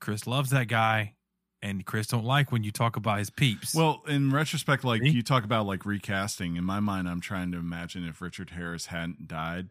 Chris 0.00 0.26
loves 0.26 0.50
that 0.50 0.68
guy, 0.68 1.16
and 1.62 1.84
Chris 1.86 2.06
don't 2.06 2.24
like 2.24 2.52
when 2.52 2.62
you 2.62 2.70
talk 2.70 2.96
about 2.96 3.18
his 3.18 3.30
peeps. 3.30 3.74
Well, 3.74 4.02
in 4.06 4.30
retrospect, 4.30 4.84
like 4.84 5.02
See? 5.02 5.08
you 5.08 5.22
talk 5.22 5.42
about 5.44 5.66
like 5.66 5.84
recasting, 5.86 6.56
in 6.56 6.64
my 6.64 6.80
mind, 6.80 7.08
I'm 7.08 7.20
trying 7.20 7.50
to 7.52 7.58
imagine 7.58 8.06
if 8.06 8.20
Richard 8.20 8.50
Harris 8.50 8.86
hadn't 8.86 9.26
died, 9.26 9.70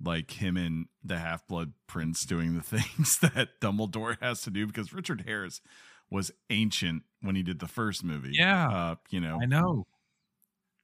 like 0.00 0.30
him 0.32 0.56
and 0.56 0.86
the 1.02 1.18
Half 1.18 1.46
Blood 1.48 1.72
Prince 1.88 2.24
doing 2.24 2.54
the 2.54 2.62
things 2.78 3.18
that 3.18 3.60
Dumbledore 3.60 4.16
has 4.22 4.42
to 4.42 4.50
do 4.50 4.66
because 4.66 4.92
Richard 4.92 5.22
Harris 5.26 5.60
was 6.10 6.30
ancient 6.50 7.02
when 7.20 7.36
he 7.36 7.42
did 7.42 7.58
the 7.58 7.68
first 7.68 8.04
movie. 8.04 8.32
Yeah. 8.32 8.68
Uh, 8.68 8.96
you 9.10 9.20
know, 9.20 9.38
I 9.42 9.46
know. 9.46 9.86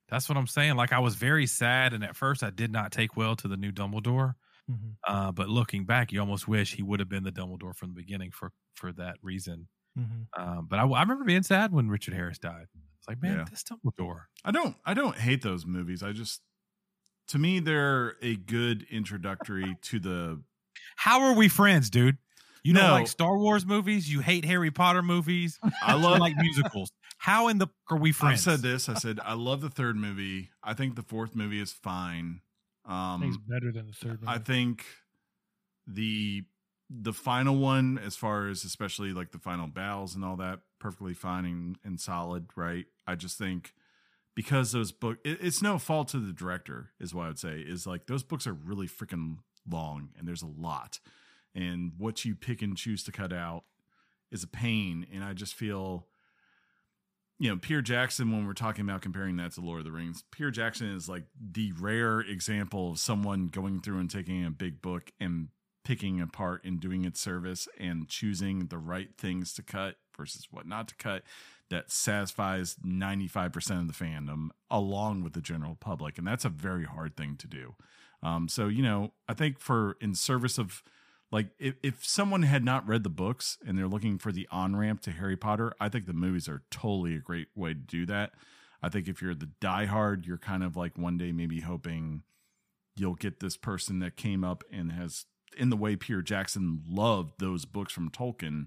That's 0.09 0.29
what 0.29 0.37
I'm 0.37 0.47
saying. 0.47 0.77
Like 0.77 0.93
I 0.93 0.99
was 0.99 1.15
very 1.15 1.47
sad, 1.47 1.93
and 1.93 2.05
at 2.05 2.17
first 2.17 2.43
I 2.43 2.51
did 2.51 2.71
not 2.71 2.93
take 2.93 3.17
well 3.17 3.35
to 3.37 3.49
the 3.49 3.57
new 3.57 3.73
Dumbledore. 3.73 4.35
Mhm, 4.69 4.97
Uh, 5.07 5.33
but 5.33 5.49
looking 5.49 5.87
back, 5.87 6.13
you 6.13 6.21
almost 6.21 6.49
wish 6.49 6.75
he 6.75 6.83
would 6.83 7.01
have 7.01 7.09
been 7.09 7.25
the 7.25 7.33
Dumbledore 7.33 7.77
from 7.77 7.91
the 7.91 7.95
beginning 7.97 8.31
for 8.33 8.53
for 8.75 8.93
that 8.95 9.19
reason. 9.23 9.69
mhm. 9.97 10.29
Um, 10.39 10.67
but 10.69 10.79
I, 10.79 10.85
I 10.87 11.03
remember 11.03 11.25
being 11.25 11.43
sad 11.45 11.73
when 11.73 11.89
Richard 11.89 12.15
Harris 12.15 12.39
died. 12.39 12.69
It's 12.99 13.09
like, 13.09 13.23
man, 13.23 13.39
Yeah. 13.39 13.45
this 13.51 13.65
Dumbledore. 13.65 14.25
I 14.45 14.53
don't 14.53 14.77
I 14.85 14.95
don't 14.95 15.17
hate 15.19 15.43
those 15.43 15.67
movies. 15.67 16.03
I 16.03 16.13
just 16.13 16.43
to 17.29 17.39
me 17.39 17.61
they're 17.61 18.17
a 18.23 18.37
good 18.37 18.85
introductory 18.91 19.77
to 19.83 20.01
the 20.01 20.45
How 20.97 21.23
are 21.23 21.35
we 21.35 21.49
friends, 21.49 21.91
dude? 21.91 22.19
You 22.65 22.75
don't 22.75 22.91
like 22.91 23.09
Star 23.09 23.37
Wars 23.37 23.67
movies. 23.67 24.11
You 24.13 24.21
hate 24.21 24.45
Harry 24.45 24.71
Potter 24.71 25.03
movies. 25.03 25.59
I 25.83 25.95
love 25.95 26.19
like 26.19 26.37
musicals. 26.37 26.93
How 27.19 27.49
in 27.49 27.59
the 27.59 27.69
are 27.91 27.97
we 27.97 28.13
friends? 28.13 28.47
I've 28.47 28.61
said 28.61 28.63
this. 28.63 28.89
I 28.89 28.95
said 28.95 29.21
I 29.25 29.35
love 29.35 29.61
the 29.61 29.71
third 29.71 29.97
movie. 29.97 30.51
I 30.63 30.75
think 30.75 30.95
the 30.95 31.03
fourth 31.03 31.35
movie 31.35 31.61
is 31.61 31.73
fine. 31.73 32.41
I 32.87 33.19
think 33.21 33.35
it's 33.35 33.37
Um 33.37 33.45
better 33.49 33.73
than 33.73 33.87
the 33.87 33.93
third 33.93 34.25
one. 34.25 34.35
I 34.35 34.39
think 34.39 34.85
the 35.87 36.45
the 36.91 37.13
final 37.13 37.57
one, 37.57 37.99
as 37.99 38.17
far 38.17 38.49
as 38.49 38.65
especially 38.65 39.13
like 39.13 39.33
the 39.33 39.39
final 39.39 39.67
battles 39.67 40.15
and 40.15 40.25
all 40.25 40.37
that, 40.37 40.61
perfectly 40.79 41.15
fine 41.15 41.45
and, 41.47 41.79
and 41.85 42.01
solid, 42.01 42.47
right? 42.55 42.85
I 43.07 43.15
just 43.15 43.39
think 43.39 43.73
because 44.35 44.73
those 44.73 44.93
book 44.93 45.19
it, 45.25 45.39
it's 45.41 45.63
no 45.63 45.79
fault 45.79 46.09
to 46.09 46.19
the 46.19 46.33
director, 46.33 46.91
is 47.01 47.15
what 47.15 47.25
I 47.25 47.29
would 47.29 47.39
say, 47.39 47.61
is 47.61 47.87
like 47.87 48.07
those 48.07 48.23
books 48.23 48.47
are 48.47 48.53
really 48.53 48.87
freaking 48.87 49.39
long 49.69 50.11
and 50.19 50.29
there's 50.29 50.43
a 50.43 50.47
lot. 50.47 51.01
And 51.55 51.93
what 51.99 52.25
you 52.25 52.35
pick 52.35 52.63
and 52.63 52.77
choose 52.77 53.05
to 53.05 53.13
cut 53.13 53.33
out 53.33 53.65
is 54.31 54.43
a 54.43 54.49
pain. 54.49 55.07
And 55.13 55.23
I 55.23 55.35
just 55.35 55.55
feel 55.55 56.07
you 57.43 57.51
know, 57.51 57.57
Peter 57.57 57.83
Jackson, 57.83 58.31
when 58.31 58.47
we're 58.47 58.53
talking 58.53 58.89
about 58.89 59.03
comparing 59.03 59.37
that 59.39 59.51
to 59.53 59.61
Lord 59.61 59.81
of 59.81 59.85
the 59.85 59.91
Rings, 59.91 60.23
Peter 60.31 60.53
Jackson 60.53 60.95
is 60.95 61.09
like 61.09 61.25
the 61.37 61.73
rare 61.73 62.21
example 62.21 62.93
of 62.93 63.01
someone 63.01 63.49
going 63.49 63.81
through 63.81 63.99
and 63.99 64.09
taking 64.09 64.45
a 64.45 64.51
big 64.53 64.81
book 64.81 65.11
and 65.19 65.49
picking 65.85 66.21
apart 66.21 66.63
and 66.65 66.79
doing 66.79 67.05
its 67.05 67.21
service 67.21 67.67
and 67.81 68.09
choosing 68.09 68.67
the 68.67 68.79
right 68.79 69.09
things 69.19 69.53
to 69.55 69.63
cut 69.63 69.97
versus 70.17 70.47
what 70.53 70.69
not 70.69 70.87
to 70.87 70.95
cut 70.95 71.25
that 71.69 71.91
satisfies 71.91 72.77
95% 72.87 73.81
of 73.81 73.87
the 73.89 73.93
fandom 73.93 74.51
along 74.71 75.25
with 75.25 75.33
the 75.33 75.41
general 75.41 75.75
public. 75.75 76.19
And 76.19 76.27
that's 76.27 76.45
a 76.45 76.49
very 76.49 76.85
hard 76.85 77.17
thing 77.17 77.35
to 77.39 77.49
do. 77.49 77.75
Um, 78.23 78.47
so, 78.47 78.69
you 78.69 78.85
know, 78.85 79.15
I 79.29 79.35
think 79.35 79.59
for 79.59 79.97
in 80.01 80.15
service 80.15 80.59
of 80.59 80.85
like 81.33 81.49
if, 81.59 81.75
if 81.83 82.05
someone 82.05 82.43
had 82.43 82.63
not 82.65 82.87
read 82.87 83.03
the 83.03 83.09
books 83.11 83.59
and 83.67 83.77
they're 83.77 83.89
looking 83.89 84.19
for 84.19 84.31
the 84.31 84.47
on 84.53 84.77
ramp 84.77 85.01
to 85.03 85.11
Harry 85.11 85.37
Potter, 85.37 85.73
I 85.81 85.89
think 85.89 86.07
the 86.07 86.13
movies 86.13 86.49
are 86.49 86.63
totally 86.71 87.17
a 87.17 87.21
great 87.21 87.49
way 87.57 87.71
to 87.71 87.81
do 87.81 88.07
that. 88.07 88.33
I 88.83 88.89
think 88.91 89.09
if 89.09 89.23
you're 89.23 89.35
the 89.35 89.49
diehard, 89.61 90.27
you're 90.27 90.39
kind 90.39 90.63
of 90.63 90.77
like 90.77 90.99
one 90.99 91.17
day 91.17 91.33
maybe 91.33 91.61
hoping 91.61 92.23
you'll 92.97 93.15
get 93.15 93.41
this 93.41 93.57
person 93.57 93.99
that 94.01 94.17
came 94.17 94.45
up 94.45 94.63
and 94.71 94.93
has 94.93 95.25
in 95.57 95.71
the 95.71 95.77
way 95.77 95.97
Peter 95.97 96.21
Jackson 96.23 96.83
loved 96.87 97.39
those 97.39 97.65
books 97.65 97.93
from 97.93 98.11
Tolkien 98.11 98.67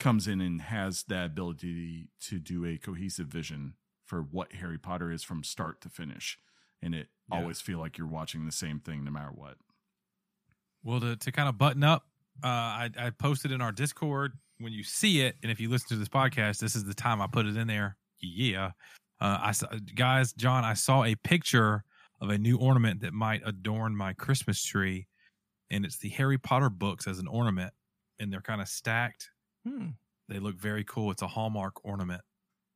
comes 0.00 0.26
in 0.26 0.40
and 0.40 0.62
has 0.62 1.04
that 1.04 1.26
ability 1.26 2.08
to 2.20 2.38
do 2.38 2.64
a 2.64 2.76
cohesive 2.78 3.26
vision 3.28 3.74
for 4.04 4.20
what 4.22 4.52
Harry 4.54 4.78
Potter 4.78 5.10
is 5.12 5.22
from 5.22 5.44
start 5.44 5.80
to 5.82 5.88
finish 5.88 6.38
and 6.82 6.94
it 6.94 7.08
Yeah. 7.30 7.38
always 7.38 7.60
feel 7.60 7.78
like 7.78 7.98
you're 7.98 8.06
watching 8.06 8.44
the 8.46 8.52
same 8.52 8.80
thing 8.80 9.04
no 9.04 9.10
matter 9.10 9.30
what. 9.30 9.58
Well, 10.84 11.00
to, 11.00 11.16
to 11.16 11.32
kind 11.32 11.48
of 11.48 11.58
button 11.58 11.84
up, 11.84 12.06
uh, 12.42 12.46
I, 12.48 12.90
I 12.98 13.10
posted 13.10 13.52
in 13.52 13.60
our 13.60 13.72
Discord 13.72 14.32
when 14.58 14.72
you 14.72 14.82
see 14.82 15.20
it, 15.20 15.36
and 15.42 15.50
if 15.52 15.60
you 15.60 15.68
listen 15.68 15.88
to 15.90 15.96
this 15.96 16.08
podcast, 16.08 16.58
this 16.58 16.74
is 16.74 16.84
the 16.84 16.94
time 16.94 17.20
I 17.20 17.26
put 17.26 17.46
it 17.46 17.56
in 17.56 17.66
there. 17.66 17.96
Yeah, 18.20 18.70
uh, 19.20 19.38
I 19.40 19.52
saw, 19.52 19.66
guys, 19.94 20.32
John, 20.32 20.64
I 20.64 20.74
saw 20.74 21.04
a 21.04 21.14
picture 21.14 21.84
of 22.20 22.30
a 22.30 22.38
new 22.38 22.56
ornament 22.58 23.00
that 23.00 23.12
might 23.12 23.42
adorn 23.44 23.96
my 23.96 24.12
Christmas 24.12 24.62
tree, 24.62 25.06
and 25.70 25.84
it's 25.84 25.98
the 25.98 26.08
Harry 26.10 26.38
Potter 26.38 26.70
books 26.70 27.06
as 27.06 27.18
an 27.18 27.26
ornament, 27.26 27.72
and 28.18 28.32
they're 28.32 28.40
kind 28.40 28.60
of 28.60 28.68
stacked. 28.68 29.30
Hmm. 29.66 29.88
They 30.28 30.38
look 30.38 30.56
very 30.56 30.84
cool. 30.84 31.10
It's 31.10 31.22
a 31.22 31.28
Hallmark 31.28 31.84
ornament. 31.84 32.22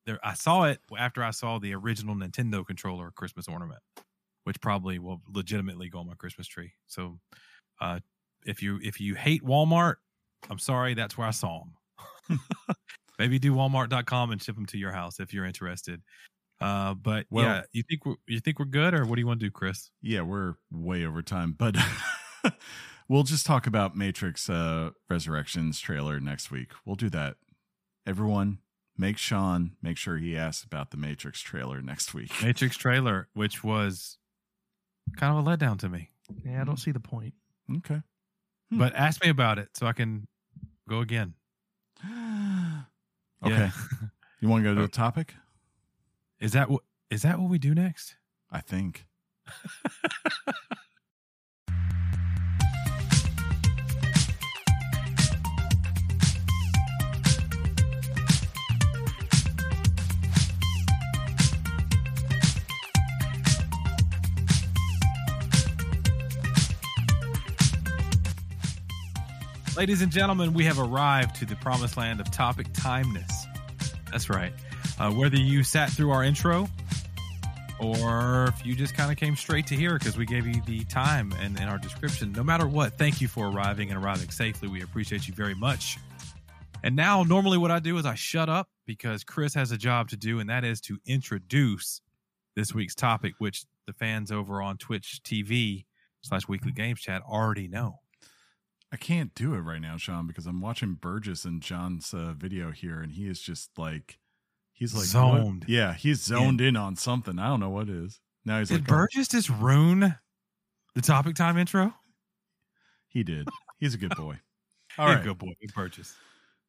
There, 0.04 0.18
I 0.24 0.34
saw 0.34 0.64
it 0.64 0.80
after 0.98 1.22
I 1.24 1.30
saw 1.30 1.58
the 1.58 1.74
original 1.74 2.14
Nintendo 2.14 2.66
controller 2.66 3.10
Christmas 3.10 3.48
ornament. 3.48 3.80
which 4.46 4.60
probably 4.60 5.00
will 5.00 5.20
legitimately 5.28 5.88
go 5.88 5.98
on 5.98 6.06
my 6.06 6.14
Christmas 6.14 6.46
tree. 6.46 6.72
So, 6.86 7.18
uh, 7.80 8.00
if 8.44 8.62
you 8.62 8.78
if 8.82 9.00
you 9.00 9.14
hate 9.14 9.42
Walmart, 9.42 9.96
I'm 10.50 10.58
sorry, 10.58 10.94
that's 10.94 11.16
where 11.18 11.26
I 11.26 11.32
saw 11.32 11.62
them. 12.28 12.40
Maybe 13.18 13.38
do 13.38 13.54
Walmart.com 13.54 14.30
and 14.30 14.42
ship 14.42 14.54
them 14.56 14.66
to 14.66 14.78
your 14.78 14.92
house 14.92 15.20
if 15.20 15.32
you're 15.32 15.46
interested. 15.46 16.02
Uh, 16.60 16.94
but 16.94 17.26
Well- 17.30 17.44
yeah, 17.44 17.62
you 17.72 17.82
think 17.82 18.04
we're, 18.06 18.16
you 18.26 18.40
think 18.40 18.58
we're 18.58 18.64
good, 18.66 18.94
or 18.94 19.04
what 19.04 19.16
do 19.16 19.20
you 19.20 19.26
want 19.26 19.40
to 19.40 19.46
do, 19.46 19.50
Chris? 19.50 19.90
Yeah, 20.02 20.22
we're 20.22 20.54
way 20.70 21.04
over 21.04 21.22
time, 21.22 21.54
but 21.56 21.76
we'll 23.08 23.22
just 23.22 23.46
talk 23.46 23.66
about 23.66 23.96
Matrix 23.96 24.48
uh, 24.50 24.90
Resurrections 25.08 25.80
trailer 25.80 26.20
next 26.20 26.50
week. 26.50 26.72
We'll 26.84 26.96
do 26.96 27.10
that. 27.10 27.36
Everyone, 28.06 28.58
make 28.96 29.18
Sean 29.18 29.72
make 29.82 29.96
sure 29.96 30.16
he 30.18 30.36
asks 30.36 30.64
about 30.64 30.90
the 30.90 30.96
Matrix 30.96 31.40
trailer 31.40 31.82
next 31.82 32.14
week. 32.14 32.30
Matrix 32.42 32.76
trailer, 32.76 33.28
which 33.34 33.64
was 33.64 34.18
kind 35.16 35.36
of 35.36 35.46
a 35.46 35.56
letdown 35.56 35.78
to 35.80 35.88
me. 35.88 36.10
Yeah, 36.44 36.60
I 36.60 36.64
don't 36.64 36.78
see 36.78 36.90
the 36.92 37.00
point. 37.00 37.34
Okay. 37.78 38.02
Hmm. 38.70 38.78
But 38.78 38.94
ask 38.94 39.22
me 39.22 39.30
about 39.30 39.58
it 39.58 39.70
so 39.74 39.86
I 39.86 39.92
can 39.92 40.26
go 40.88 41.00
again. 41.00 41.34
okay. 43.44 43.70
You 44.38 44.50
want 44.50 44.62
to 44.64 44.68
go 44.68 44.74
to 44.74 44.82
the 44.82 44.88
topic? 44.88 45.34
Is 46.40 46.52
that 46.52 46.68
what 46.68 46.82
is 47.10 47.22
that 47.22 47.38
what 47.38 47.48
we 47.50 47.58
do 47.58 47.74
next? 47.74 48.16
I 48.50 48.60
think. 48.60 49.06
Ladies 69.76 70.00
and 70.00 70.10
gentlemen, 70.10 70.54
we 70.54 70.64
have 70.64 70.78
arrived 70.78 71.36
to 71.36 71.44
the 71.44 71.54
promised 71.56 71.98
land 71.98 72.18
of 72.18 72.30
topic 72.30 72.66
timeness. 72.72 73.30
That's 74.10 74.30
right. 74.30 74.54
Uh, 74.98 75.12
whether 75.12 75.36
you 75.36 75.62
sat 75.62 75.90
through 75.90 76.12
our 76.12 76.24
intro 76.24 76.66
or 77.78 78.46
if 78.46 78.64
you 78.64 78.74
just 78.74 78.94
kind 78.94 79.12
of 79.12 79.18
came 79.18 79.36
straight 79.36 79.66
to 79.66 79.74
here 79.74 79.98
because 79.98 80.16
we 80.16 80.24
gave 80.24 80.46
you 80.46 80.62
the 80.64 80.82
time 80.84 81.30
and, 81.40 81.60
and 81.60 81.68
our 81.68 81.76
description, 81.76 82.32
no 82.32 82.42
matter 82.42 82.66
what, 82.66 82.96
thank 82.96 83.20
you 83.20 83.28
for 83.28 83.48
arriving 83.48 83.90
and 83.90 84.02
arriving 84.02 84.30
safely. 84.30 84.66
We 84.66 84.80
appreciate 84.80 85.28
you 85.28 85.34
very 85.34 85.54
much. 85.54 85.98
And 86.82 86.96
now, 86.96 87.22
normally, 87.22 87.58
what 87.58 87.70
I 87.70 87.78
do 87.78 87.98
is 87.98 88.06
I 88.06 88.14
shut 88.14 88.48
up 88.48 88.70
because 88.86 89.24
Chris 89.24 89.52
has 89.52 89.72
a 89.72 89.76
job 89.76 90.08
to 90.08 90.16
do, 90.16 90.40
and 90.40 90.48
that 90.48 90.64
is 90.64 90.80
to 90.82 90.98
introduce 91.04 92.00
this 92.54 92.72
week's 92.72 92.94
topic, 92.94 93.34
which 93.40 93.66
the 93.86 93.92
fans 93.92 94.32
over 94.32 94.62
on 94.62 94.78
Twitch 94.78 95.20
TV 95.22 95.84
slash 96.22 96.48
Weekly 96.48 96.72
Games 96.72 97.02
Chat 97.02 97.20
already 97.28 97.68
know. 97.68 98.00
I 98.92 98.96
can't 98.96 99.34
do 99.34 99.54
it 99.54 99.60
right 99.60 99.80
now, 99.80 99.96
Sean, 99.96 100.26
because 100.26 100.46
I'm 100.46 100.60
watching 100.60 100.94
Burgess 100.94 101.44
and 101.44 101.60
John's 101.60 102.14
uh, 102.14 102.34
video 102.36 102.70
here, 102.70 103.00
and 103.00 103.12
he 103.12 103.28
is 103.28 103.40
just 103.40 103.70
like, 103.76 104.18
he's 104.72 104.94
like 104.94 105.08
what? 105.32 105.68
Yeah, 105.68 105.94
he's 105.94 106.22
zoned 106.22 106.60
in 106.60 106.76
on 106.76 106.96
something. 106.96 107.38
I 107.38 107.48
don't 107.48 107.60
know 107.60 107.70
what 107.70 107.88
it 107.88 107.96
is. 107.96 108.20
Now 108.44 108.60
he's 108.60 108.68
Did 108.68 108.82
like, 108.82 108.92
oh, 108.92 108.94
Burgess 108.94 109.28
just 109.28 109.50
ruin 109.50 110.14
the 110.94 111.02
topic 111.02 111.34
time 111.34 111.58
intro? 111.58 111.94
he 113.08 113.24
did. 113.24 113.48
He's 113.78 113.94
a 113.94 113.98
good 113.98 114.14
boy. 114.16 114.40
All 114.98 115.10
a 115.10 115.16
good 115.16 115.38
boy. 115.38 115.52
Good 115.60 115.74
Burgess. 115.74 116.14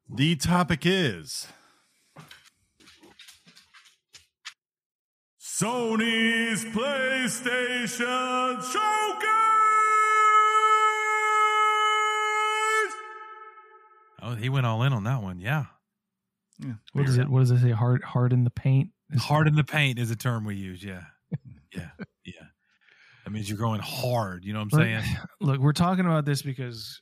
The 0.10 0.36
topic 0.38 0.86
is 0.86 1.48
Sony's 5.40 6.66
PlayStation 6.66 8.62
Showcase. 8.62 9.47
Oh, 14.28 14.36
he 14.36 14.50
went 14.50 14.66
all 14.66 14.84
in 14.84 14.92
on 14.94 15.06
that 15.06 15.22
one. 15.24 15.40
Yeah. 15.40 15.66
Yeah, 16.60 16.74
What 16.94 17.06
does 17.06 17.18
it? 17.18 17.30
What 17.30 17.40
does 17.42 17.52
it 17.52 17.62
say? 17.62 17.72
Hard, 17.72 18.04
hard 18.04 18.34
in 18.34 18.44
the 18.44 18.50
paint. 18.50 18.90
Is- 19.12 19.22
Hard 19.24 19.48
in 19.48 19.56
the 19.56 19.64
paint 19.64 20.00
is 20.00 20.12
a 20.12 20.16
term 20.16 20.44
we 20.44 20.56
use. 20.56 20.84
Yeah. 20.84 21.04
Yeah. 21.74 21.90
Yeah. 22.26 22.44
That 23.24 23.32
means 23.32 23.48
you're 23.50 23.58
going 23.58 23.80
hard. 23.80 24.44
You 24.44 24.52
know 24.54 24.60
what 24.60 24.74
I'm 24.74 24.80
Look- 24.80 24.88
saying? 24.88 25.18
Look, 25.42 25.60
we're 25.62 25.72
talking 25.72 26.06
about 26.06 26.26
this 26.26 26.42
because 26.42 27.02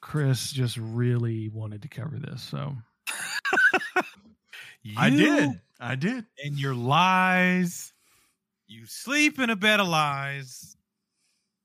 Chris 0.00 0.50
just 0.52 0.78
really 0.78 1.50
wanted 1.50 1.82
to 1.82 1.88
cover 1.88 2.18
this. 2.18 2.40
So 2.42 2.72
I 4.96 5.10
did. 5.10 5.50
I 5.80 5.96
did. 5.96 6.24
And 6.44 6.58
your 6.58 6.74
lies. 6.74 7.92
You 8.68 8.86
sleep 8.86 9.38
in 9.38 9.50
a 9.50 9.56
bed 9.56 9.80
of 9.80 9.88
lies. 9.88 10.76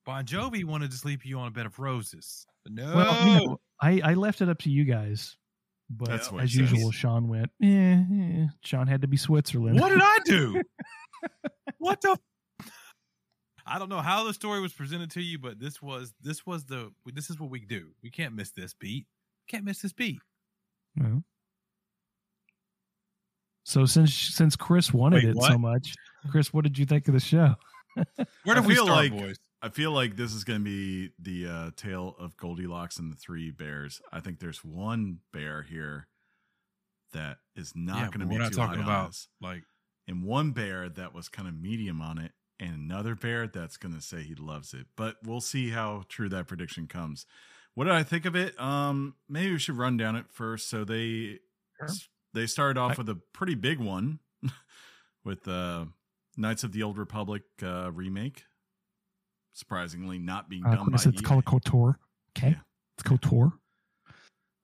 Bon 0.06 0.26
Jovi 0.26 0.66
wanted 0.66 0.92
to 0.92 0.98
sleep 0.98 1.26
you 1.26 1.40
on 1.40 1.48
a 1.48 1.52
bed 1.52 1.66
of 1.66 1.78
roses. 1.80 2.46
But 2.64 2.74
no. 2.74 2.96
well, 2.96 3.28
you 3.28 3.48
know, 3.48 3.60
I 3.82 4.02
I 4.04 4.14
left 4.14 4.42
it 4.42 4.50
up 4.50 4.60
to 4.60 4.70
you 4.70 4.84
guys, 4.86 5.38
but 5.90 6.08
That's 6.10 6.32
what 6.32 6.44
as 6.44 6.54
he 6.54 6.60
says. 6.60 6.72
usual, 6.72 6.92
Sean 6.92 7.28
went. 7.28 7.50
Eh, 7.62 7.68
eh. 7.68 8.46
Sean 8.64 8.88
had 8.88 9.02
to 9.02 9.08
be 9.08 9.18
Switzerland. 9.18 9.80
What 9.80 9.90
did 9.90 10.02
I 10.02 10.18
do? 10.26 10.62
what 11.80 12.00
the? 12.02 12.18
I 13.66 13.80
don't 13.80 13.90
know 13.90 14.02
how 14.02 14.24
the 14.24 14.34
story 14.34 14.60
was 14.60 14.74
presented 14.74 15.12
to 15.12 15.22
you, 15.22 15.40
but 15.40 15.60
this 15.60 15.82
was 15.82 16.14
this 16.22 16.46
was 16.46 16.66
the 16.66 16.92
this 17.14 17.30
is 17.30 17.40
what 17.40 17.50
we 17.50 17.62
do. 17.66 17.90
We 18.04 18.10
can't 18.10 18.36
miss 18.36 18.52
this 18.52 18.74
beat. 18.74 19.06
Can't 19.48 19.64
miss 19.64 19.82
this 19.82 19.94
beat. 19.94 20.20
Well. 20.98 21.24
So 23.64 23.86
since 23.86 24.14
since 24.14 24.56
Chris 24.56 24.94
wanted 24.94 25.24
Wait, 25.24 25.30
it 25.32 25.36
what? 25.36 25.52
so 25.52 25.58
much, 25.58 25.94
Chris, 26.30 26.52
what 26.54 26.64
did 26.64 26.78
you 26.78 26.86
think 26.86 27.08
of 27.08 27.14
the 27.14 27.20
show? 27.20 27.56
Where 28.44 28.56
do 28.56 28.62
we 28.64 28.74
feel 28.76 28.86
start, 28.86 29.12
like- 29.12 29.12
boys? 29.12 29.38
I 29.62 29.70
feel 29.70 29.92
like 29.92 30.16
this 30.16 30.34
is 30.34 30.44
going 30.44 30.60
to 30.60 30.64
be 30.66 31.12
the 31.20 31.48
uh, 31.48 31.72
tale 31.76 32.16
of 32.20 32.36
Goldilocks 32.38 32.98
and 32.98 33.12
the 33.12 33.16
three 33.16 33.52
bears. 33.52 34.02
I 34.12 34.20
think 34.20 34.40
there's 34.40 34.64
one 34.66 35.20
bear 35.32 35.62
here 35.62 36.08
that 37.14 37.38
is 37.56 37.74
not 37.76 37.98
Yeah, 37.98 38.08
going 38.08 38.20
to 38.22 38.26
be 38.26 38.38
not 38.38 38.52
too 38.52 38.58
talking 38.58 38.82
about 38.82 39.10
us. 39.10 39.28
like 39.42 39.64
and 40.08 40.24
one 40.24 40.52
bear 40.52 40.90
that 40.90 41.14
was 41.14 41.30
kind 41.30 41.48
of 41.48 41.54
medium 41.60 42.02
on 42.02 42.18
it, 42.18 42.32
and 42.60 42.74
another 42.74 43.14
bear 43.16 43.48
that's 43.48 43.78
going 43.78 43.94
to 43.94 44.02
say 44.02 44.24
he 44.24 44.34
loves 44.36 44.74
it. 44.74 44.88
But 44.98 45.18
we'll 45.24 45.42
see 45.42 45.70
how 45.70 46.04
true 46.10 46.28
that 46.30 46.48
prediction 46.48 46.88
comes. 46.88 47.26
What 47.76 47.86
did 47.86 47.94
I 47.94 48.04
think 48.04 48.26
of 48.26 48.36
it? 48.36 48.60
Um, 48.60 49.16
maybe 49.30 49.52
we 49.52 49.60
should 49.60 49.78
run 49.78 49.96
down 49.96 50.16
it 50.16 50.26
first. 50.32 50.70
So 50.70 50.84
they 50.84 51.40
Sure. 51.80 51.88
they 52.34 52.48
started 52.48 52.80
off 52.80 52.94
I- 52.94 52.96
with 53.02 53.10
a 53.10 53.16
pretty 53.34 53.56
big 53.56 53.80
one 53.80 54.20
with 55.24 55.48
uh, 55.48 55.86
Knights 56.38 56.64
of 56.64 56.72
the 56.74 56.84
Old 56.84 56.98
Republic 56.98 57.44
uh, 57.64 57.92
remake. 57.92 58.44
Surprisingly, 59.54 60.18
not 60.20 60.50
being 60.50 60.66
Uh, 60.66 60.76
done 60.76 60.86
Chris, 60.86 61.06
by 61.06 61.10
it's 61.12 61.22
EA. 61.22 61.26
called 61.26 61.46
Kotor. 61.46 61.96
Okay, 62.38 62.52
Yeah. 62.52 62.62
it's 62.98 63.04
Kotor. 63.04 63.52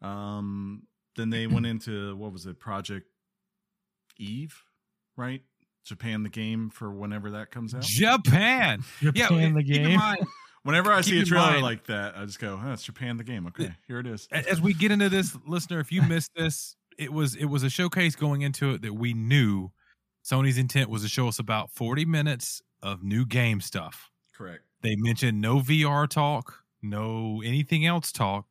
Um, 0.01 0.83
then 1.15 1.29
they 1.29 1.47
went 1.47 1.65
into 1.65 2.15
what 2.15 2.31
was 2.31 2.45
it, 2.45 2.59
Project 2.59 3.07
Eve, 4.17 4.63
right? 5.15 5.43
Japan 5.85 6.23
the 6.23 6.29
game 6.29 6.69
for 6.69 6.91
whenever 6.91 7.31
that 7.31 7.49
comes 7.51 7.73
out. 7.73 7.81
Japan. 7.83 8.83
Yeah, 9.01 9.11
Japan 9.27 9.53
the 9.53 9.63
game. 9.63 9.97
mind, 9.97 10.25
Whenever 10.63 10.91
I 10.91 10.97
Keep 11.01 11.05
see 11.13 11.19
a 11.21 11.25
trailer 11.25 11.51
mind- 11.51 11.61
like 11.63 11.85
that, 11.85 12.17
I 12.17 12.25
just 12.25 12.39
go, 12.39 12.59
oh, 12.61 12.73
"It's 12.73 12.83
Japan 12.83 13.15
the 13.15 13.23
game." 13.23 13.47
Okay, 13.47 13.73
here 13.87 13.99
it 13.99 14.07
is. 14.07 14.27
as 14.31 14.59
we 14.59 14.73
get 14.73 14.91
into 14.91 15.07
this, 15.07 15.37
listener, 15.47 15.79
if 15.79 15.93
you 15.93 16.01
missed 16.21 16.31
this, 16.35 16.75
it 16.97 17.13
was 17.13 17.35
it 17.35 17.45
was 17.45 17.63
a 17.63 17.69
showcase 17.69 18.15
going 18.17 18.41
into 18.41 18.71
it 18.71 18.81
that 18.81 18.93
we 18.93 19.13
knew 19.13 19.71
Sony's 20.29 20.57
intent 20.57 20.89
was 20.89 21.03
to 21.03 21.07
show 21.09 21.29
us 21.29 21.39
about 21.39 21.71
40 21.71 22.03
minutes 22.03 22.61
of 22.81 23.01
new 23.01 23.25
game 23.25 23.61
stuff. 23.61 24.11
Correct. 24.33 24.65
They 24.81 24.95
mentioned 24.95 25.41
no 25.41 25.57
VR 25.57 26.07
talk, 26.07 26.63
no 26.81 27.41
anything 27.43 27.85
else 27.85 28.11
talk. 28.11 28.45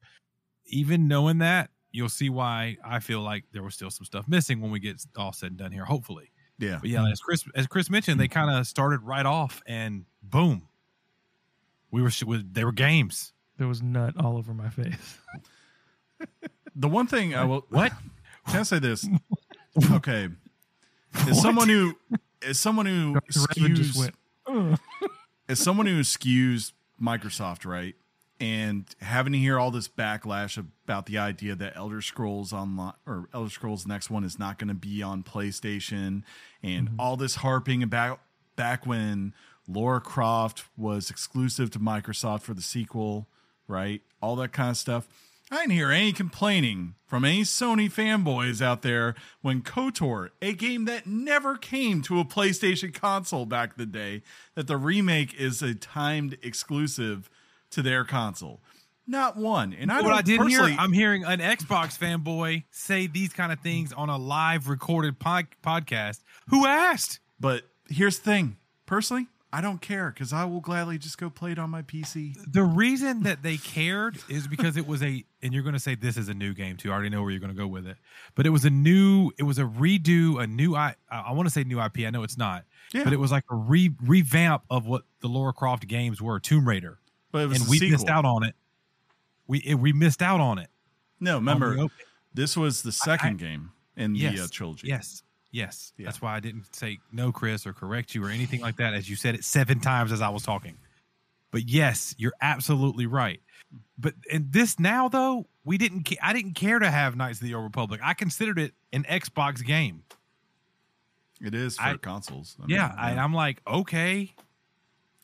Even 0.66 1.06
knowing 1.06 1.38
that, 1.38 1.70
you'll 1.92 2.08
see 2.08 2.28
why 2.28 2.76
I 2.84 2.98
feel 2.98 3.20
like 3.20 3.44
there 3.52 3.62
was 3.62 3.74
still 3.74 3.90
some 3.90 4.04
stuff 4.04 4.26
missing 4.28 4.60
when 4.60 4.70
we 4.70 4.80
get 4.80 5.00
all 5.16 5.32
said 5.32 5.50
and 5.50 5.58
done 5.58 5.72
here, 5.72 5.84
hopefully. 5.84 6.32
Yeah. 6.58 6.78
But 6.80 6.90
yeah, 6.90 7.06
as 7.08 7.20
Chris 7.20 7.44
as 7.54 7.66
Chris 7.66 7.90
mentioned, 7.90 8.18
they 8.18 8.26
hmm. 8.26 8.32
kind 8.32 8.58
of 8.58 8.66
started 8.66 9.02
right 9.02 9.26
off 9.26 9.62
and 9.66 10.04
boom. 10.22 10.68
We 11.90 12.02
were 12.02 12.10
they 12.52 12.64
were 12.64 12.72
games. 12.72 13.32
There 13.58 13.68
was 13.68 13.82
nut 13.82 14.14
all 14.18 14.36
over 14.36 14.52
my 14.52 14.68
face. 14.68 15.18
The 16.78 16.88
one 16.88 17.06
thing 17.06 17.34
I 17.34 17.44
will 17.44 17.64
What? 17.70 17.90
can 18.48 18.60
I 18.60 18.62
say 18.62 18.78
this? 18.78 19.08
Okay, 19.92 20.30
as 21.28 21.42
someone 21.42 21.68
who 21.68 21.94
as 22.42 22.58
someone 22.58 22.86
who 22.86 23.12
Dr. 23.12 23.30
Just 23.30 23.48
skews 23.50 23.98
went. 23.98 24.14
"Ugh." 24.46 24.80
As 25.48 25.60
someone 25.60 25.86
who 25.86 26.00
skews 26.00 26.72
Microsoft, 27.00 27.64
right, 27.64 27.94
and 28.40 28.84
having 29.00 29.32
to 29.32 29.38
hear 29.38 29.58
all 29.58 29.70
this 29.70 29.88
backlash 29.88 30.58
about 30.84 31.06
the 31.06 31.18
idea 31.18 31.54
that 31.54 31.76
Elder 31.76 32.02
Scrolls 32.02 32.52
Online 32.52 32.92
or 33.06 33.28
Elder 33.32 33.50
Scrolls 33.50 33.86
Next 33.86 34.10
One 34.10 34.24
is 34.24 34.38
not 34.38 34.58
going 34.58 34.68
to 34.68 34.74
be 34.74 35.02
on 35.02 35.22
PlayStation, 35.22 36.22
and 36.62 36.88
mm-hmm. 36.88 37.00
all 37.00 37.16
this 37.16 37.36
harping 37.36 37.82
about 37.82 38.20
back 38.56 38.86
when 38.86 39.34
Lara 39.68 40.00
Croft 40.00 40.64
was 40.76 41.10
exclusive 41.10 41.70
to 41.72 41.78
Microsoft 41.78 42.42
for 42.42 42.54
the 42.54 42.62
sequel, 42.62 43.28
right? 43.68 44.02
All 44.20 44.36
that 44.36 44.52
kind 44.52 44.70
of 44.70 44.76
stuff. 44.76 45.08
I 45.50 45.58
didn't 45.58 45.72
hear 45.72 45.92
any 45.92 46.12
complaining 46.12 46.94
from 47.06 47.24
any 47.24 47.42
Sony 47.42 47.90
fanboys 47.90 48.60
out 48.60 48.82
there 48.82 49.14
when 49.42 49.62
KOTOR, 49.62 50.30
a 50.42 50.52
game 50.54 50.86
that 50.86 51.06
never 51.06 51.56
came 51.56 52.02
to 52.02 52.18
a 52.18 52.24
PlayStation 52.24 52.92
console 52.92 53.46
back 53.46 53.70
in 53.70 53.74
the 53.78 53.86
day, 53.86 54.22
that 54.56 54.66
the 54.66 54.76
remake 54.76 55.34
is 55.34 55.62
a 55.62 55.74
timed 55.74 56.36
exclusive 56.42 57.30
to 57.70 57.80
their 57.80 58.04
console. 58.04 58.60
Not 59.06 59.36
one. 59.36 59.72
And 59.72 59.92
I 59.92 60.00
what 60.00 60.12
I 60.12 60.22
didn't 60.22 60.48
hear, 60.48 60.62
I'm 60.62 60.92
hearing 60.92 61.22
an 61.22 61.38
Xbox 61.38 61.96
fanboy 61.96 62.64
say 62.72 63.06
these 63.06 63.32
kind 63.32 63.52
of 63.52 63.60
things 63.60 63.92
on 63.92 64.08
a 64.08 64.16
live 64.16 64.68
recorded 64.68 65.20
pod- 65.20 65.46
podcast. 65.62 66.24
Who 66.48 66.66
asked? 66.66 67.20
but 67.38 67.62
here's 67.88 68.18
the 68.18 68.24
thing. 68.24 68.56
Personally, 68.86 69.26
I 69.56 69.62
don't 69.62 69.80
care 69.80 70.10
because 70.10 70.34
I 70.34 70.44
will 70.44 70.60
gladly 70.60 70.98
just 70.98 71.16
go 71.16 71.30
play 71.30 71.52
it 71.52 71.58
on 71.58 71.70
my 71.70 71.80
PC. 71.80 72.34
The 72.52 72.62
reason 72.62 73.22
that 73.22 73.42
they 73.42 73.56
cared 73.56 74.18
is 74.28 74.46
because 74.46 74.76
it 74.76 74.86
was 74.86 75.02
a, 75.02 75.24
and 75.42 75.54
you're 75.54 75.62
going 75.62 75.72
to 75.72 75.80
say 75.80 75.94
this 75.94 76.18
is 76.18 76.28
a 76.28 76.34
new 76.34 76.52
game 76.52 76.76
too. 76.76 76.90
I 76.90 76.92
already 76.92 77.08
know 77.08 77.22
where 77.22 77.30
you're 77.30 77.40
going 77.40 77.54
to 77.54 77.56
go 77.58 77.66
with 77.66 77.86
it, 77.86 77.96
but 78.34 78.44
it 78.44 78.50
was 78.50 78.66
a 78.66 78.70
new, 78.70 79.30
it 79.38 79.44
was 79.44 79.58
a 79.58 79.62
redo, 79.62 80.42
a 80.42 80.46
new. 80.46 80.76
I 80.76 80.94
I 81.10 81.32
want 81.32 81.46
to 81.48 81.50
say 81.50 81.64
new 81.64 81.80
IP. 81.80 82.00
I 82.00 82.10
know 82.10 82.22
it's 82.22 82.36
not, 82.36 82.64
Yeah. 82.92 83.04
but 83.04 83.14
it 83.14 83.16
was 83.18 83.32
like 83.32 83.44
a 83.50 83.54
re 83.56 83.90
revamp 84.02 84.64
of 84.68 84.86
what 84.86 85.04
the 85.20 85.28
Lara 85.28 85.54
Croft 85.54 85.86
games 85.88 86.20
were, 86.20 86.38
Tomb 86.38 86.68
Raider, 86.68 86.98
But 87.32 87.44
it 87.44 87.46
was 87.46 87.60
and 87.62 87.70
we 87.70 87.78
sequel. 87.78 87.92
missed 87.92 88.10
out 88.10 88.26
on 88.26 88.44
it. 88.44 88.54
We 89.46 89.60
it, 89.60 89.76
we 89.76 89.94
missed 89.94 90.20
out 90.20 90.40
on 90.40 90.58
it. 90.58 90.68
No, 91.18 91.36
remember, 91.36 91.86
this 92.34 92.58
was 92.58 92.82
the 92.82 92.92
second 92.92 93.38
game 93.38 93.70
in 93.96 94.12
the 94.12 94.26
uh, 94.38 94.46
trilogy. 94.52 94.88
Yes. 94.88 95.22
Yes. 95.50 95.92
Yeah. 95.96 96.06
That's 96.06 96.20
why 96.20 96.34
I 96.36 96.40
didn't 96.40 96.74
say 96.74 96.98
no, 97.12 97.32
Chris, 97.32 97.66
or 97.66 97.72
correct 97.72 98.14
you 98.14 98.24
or 98.24 98.28
anything 98.30 98.60
like 98.60 98.76
that, 98.76 98.94
as 98.94 99.08
you 99.08 99.16
said 99.16 99.34
it 99.34 99.44
seven 99.44 99.80
times 99.80 100.12
as 100.12 100.20
I 100.20 100.28
was 100.28 100.42
talking. 100.42 100.76
But 101.50 101.68
yes, 101.68 102.14
you're 102.18 102.34
absolutely 102.40 103.06
right. 103.06 103.40
But 103.98 104.14
in 104.30 104.48
this 104.50 104.78
now, 104.78 105.08
though, 105.08 105.46
we 105.64 105.78
didn't. 105.78 106.12
I 106.22 106.32
didn't 106.32 106.54
care 106.54 106.78
to 106.78 106.90
have 106.90 107.16
Knights 107.16 107.40
of 107.40 107.46
the 107.46 107.54
Old 107.54 107.64
Republic. 107.64 108.00
I 108.02 108.14
considered 108.14 108.58
it 108.58 108.74
an 108.92 109.04
Xbox 109.04 109.64
game. 109.64 110.02
It 111.40 111.54
is 111.54 111.76
for 111.76 111.82
I- 111.84 111.96
consoles. 111.96 112.56
I 112.60 112.64
Yeah, 112.68 112.88
mean, 112.88 112.98
and 113.10 113.20
I'm 113.20 113.32
like, 113.34 113.60
okay, 113.66 114.34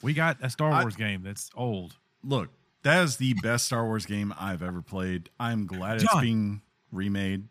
we 0.03 0.15
got 0.15 0.39
a 0.43 0.51
Star 0.51 0.71
I- 0.73 0.83
Wars 0.83 0.97
game 0.97 1.23
that's 1.23 1.51
old. 1.55 1.97
look, 2.25 2.51
that 2.83 3.03
is 3.05 3.17
the 3.17 3.35
best 3.35 3.67
Star 3.67 3.85
Wars 3.85 4.07
game 4.07 4.35
I've 4.39 4.63
ever 4.63 4.83
played. 4.83 5.31
I'm 5.39 5.67
glad 5.67 6.03
it's 6.03 6.21
being 6.21 6.63
remade. 6.91 7.49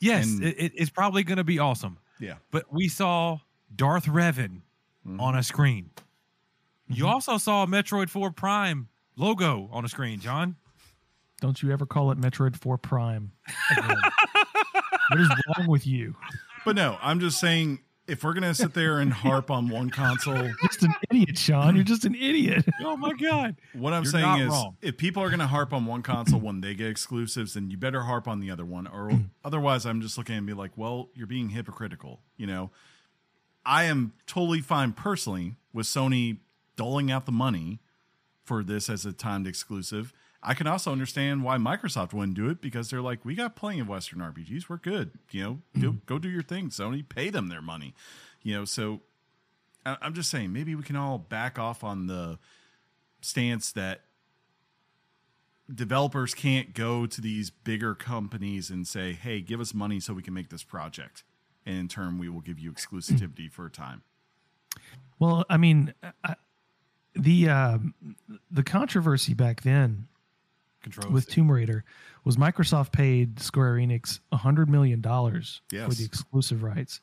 Yes, 0.00 0.26
And- 0.26 0.42
it- 0.44 0.72
it's 0.74 0.90
probably 0.90 1.22
going 1.24 1.38
to 1.38 1.44
be 1.44 1.58
awesome. 1.58 1.98
Yeah. 2.22 2.36
But 2.52 2.72
we 2.72 2.88
saw 2.88 3.40
Darth 3.74 4.06
Revan 4.06 4.60
Mhm. 5.06 5.20
on 5.20 5.34
a 5.34 5.42
screen. 5.42 5.90
You 6.88 7.04
Mhm. 7.04 7.10
also 7.10 7.36
saw 7.36 7.64
a 7.64 7.66
Metroid 7.66 8.08
4 8.10 8.30
Prime 8.30 8.88
logo 9.16 9.68
on 9.72 9.84
a 9.84 9.88
screen, 9.88 10.20
John. 10.20 10.56
Don't 11.40 11.60
you 11.62 11.72
ever 11.72 11.84
call 11.84 12.12
it 12.12 12.18
Metroid 12.20 12.54
4 12.54 12.78
Prime. 12.78 13.32
what 15.08 15.20
is 15.20 15.28
wrong 15.58 15.66
with 15.66 15.84
you? 15.86 16.14
But 16.64 16.76
no, 16.76 16.96
I'm 17.02 17.18
just 17.18 17.40
saying 17.40 17.80
if 18.06 18.24
we're 18.24 18.34
gonna 18.34 18.54
sit 18.54 18.74
there 18.74 18.98
and 18.98 19.12
harp 19.12 19.50
on 19.50 19.68
one 19.68 19.90
console, 19.90 20.50
Just 20.62 20.82
an 20.82 20.94
idiot, 21.10 21.38
Sean. 21.38 21.74
You're 21.74 21.84
just 21.84 22.04
an 22.04 22.14
idiot. 22.14 22.66
Oh 22.84 22.96
my 22.96 23.12
god. 23.12 23.56
what 23.74 23.92
I'm 23.92 24.02
You're 24.02 24.12
saying 24.12 24.40
is 24.40 24.48
wrong. 24.48 24.76
if 24.82 24.96
people 24.96 25.22
are 25.22 25.30
gonna 25.30 25.46
harp 25.46 25.72
on 25.72 25.86
one 25.86 26.02
console 26.02 26.40
when 26.40 26.60
they 26.60 26.74
get 26.74 26.88
exclusives, 26.88 27.54
then 27.54 27.70
you 27.70 27.76
better 27.76 28.02
harp 28.02 28.26
on 28.26 28.40
the 28.40 28.50
other 28.50 28.64
one. 28.64 28.86
Or 28.86 29.10
hmm. 29.10 29.22
otherwise 29.44 29.86
I'm 29.86 30.00
just 30.00 30.18
looking 30.18 30.36
and 30.36 30.46
be 30.46 30.52
like, 30.52 30.72
well, 30.76 31.08
you're 31.14 31.26
being 31.26 31.50
hypocritical, 31.50 32.20
you 32.36 32.46
know. 32.46 32.70
I 33.64 33.84
am 33.84 34.12
totally 34.26 34.60
fine 34.60 34.92
personally 34.92 35.54
with 35.72 35.86
Sony 35.86 36.38
doling 36.76 37.10
out 37.10 37.26
the 37.26 37.32
money 37.32 37.80
for 38.44 38.64
this 38.64 38.90
as 38.90 39.06
a 39.06 39.12
timed 39.12 39.46
exclusive. 39.46 40.12
I 40.42 40.54
can 40.54 40.66
also 40.66 40.90
understand 40.90 41.44
why 41.44 41.56
Microsoft 41.56 42.12
wouldn't 42.12 42.34
do 42.36 42.48
it 42.50 42.60
because 42.60 42.90
they're 42.90 43.00
like, 43.00 43.24
we 43.24 43.34
got 43.36 43.54
plenty 43.54 43.78
of 43.80 43.88
Western 43.88 44.18
RPGs. 44.18 44.68
We're 44.68 44.76
good. 44.78 45.12
You 45.30 45.42
know, 45.42 45.58
go, 45.80 45.96
go 46.06 46.18
do 46.18 46.28
your 46.28 46.42
thing, 46.42 46.68
Sony. 46.70 47.08
Pay 47.08 47.30
them 47.30 47.48
their 47.48 47.62
money. 47.62 47.94
You 48.42 48.56
know, 48.56 48.64
so 48.64 49.02
I- 49.86 49.98
I'm 50.02 50.14
just 50.14 50.30
saying 50.30 50.52
maybe 50.52 50.74
we 50.74 50.82
can 50.82 50.96
all 50.96 51.18
back 51.18 51.58
off 51.60 51.84
on 51.84 52.06
the 52.08 52.38
stance 53.20 53.70
that 53.72 54.00
developers 55.72 56.34
can't 56.34 56.74
go 56.74 57.06
to 57.06 57.20
these 57.20 57.50
bigger 57.50 57.94
companies 57.94 58.68
and 58.70 58.86
say, 58.86 59.12
hey, 59.12 59.40
give 59.40 59.60
us 59.60 59.72
money 59.72 60.00
so 60.00 60.12
we 60.12 60.22
can 60.22 60.34
make 60.34 60.50
this 60.50 60.64
project. 60.64 61.22
And 61.64 61.76
in 61.78 61.88
turn, 61.88 62.18
we 62.18 62.28
will 62.28 62.40
give 62.40 62.58
you 62.58 62.72
exclusivity 62.72 63.50
for 63.50 63.66
a 63.66 63.70
time. 63.70 64.02
Well, 65.18 65.44
I 65.48 65.56
mean, 65.56 65.94
I, 66.24 66.34
the 67.14 67.48
um, 67.48 67.94
the 68.50 68.64
controversy 68.64 69.34
back 69.34 69.62
then 69.62 70.08
Control 70.82 71.12
with 71.12 71.28
Tomb 71.28 71.50
Raider 71.50 71.84
was 72.24 72.36
Microsoft 72.36 72.92
paid 72.92 73.38
Square 73.40 73.74
Enix 73.76 74.20
a 74.32 74.36
hundred 74.36 74.68
million 74.68 75.00
dollars 75.00 75.62
for 75.88 75.94
the 75.94 76.04
exclusive 76.04 76.62
rights, 76.62 77.00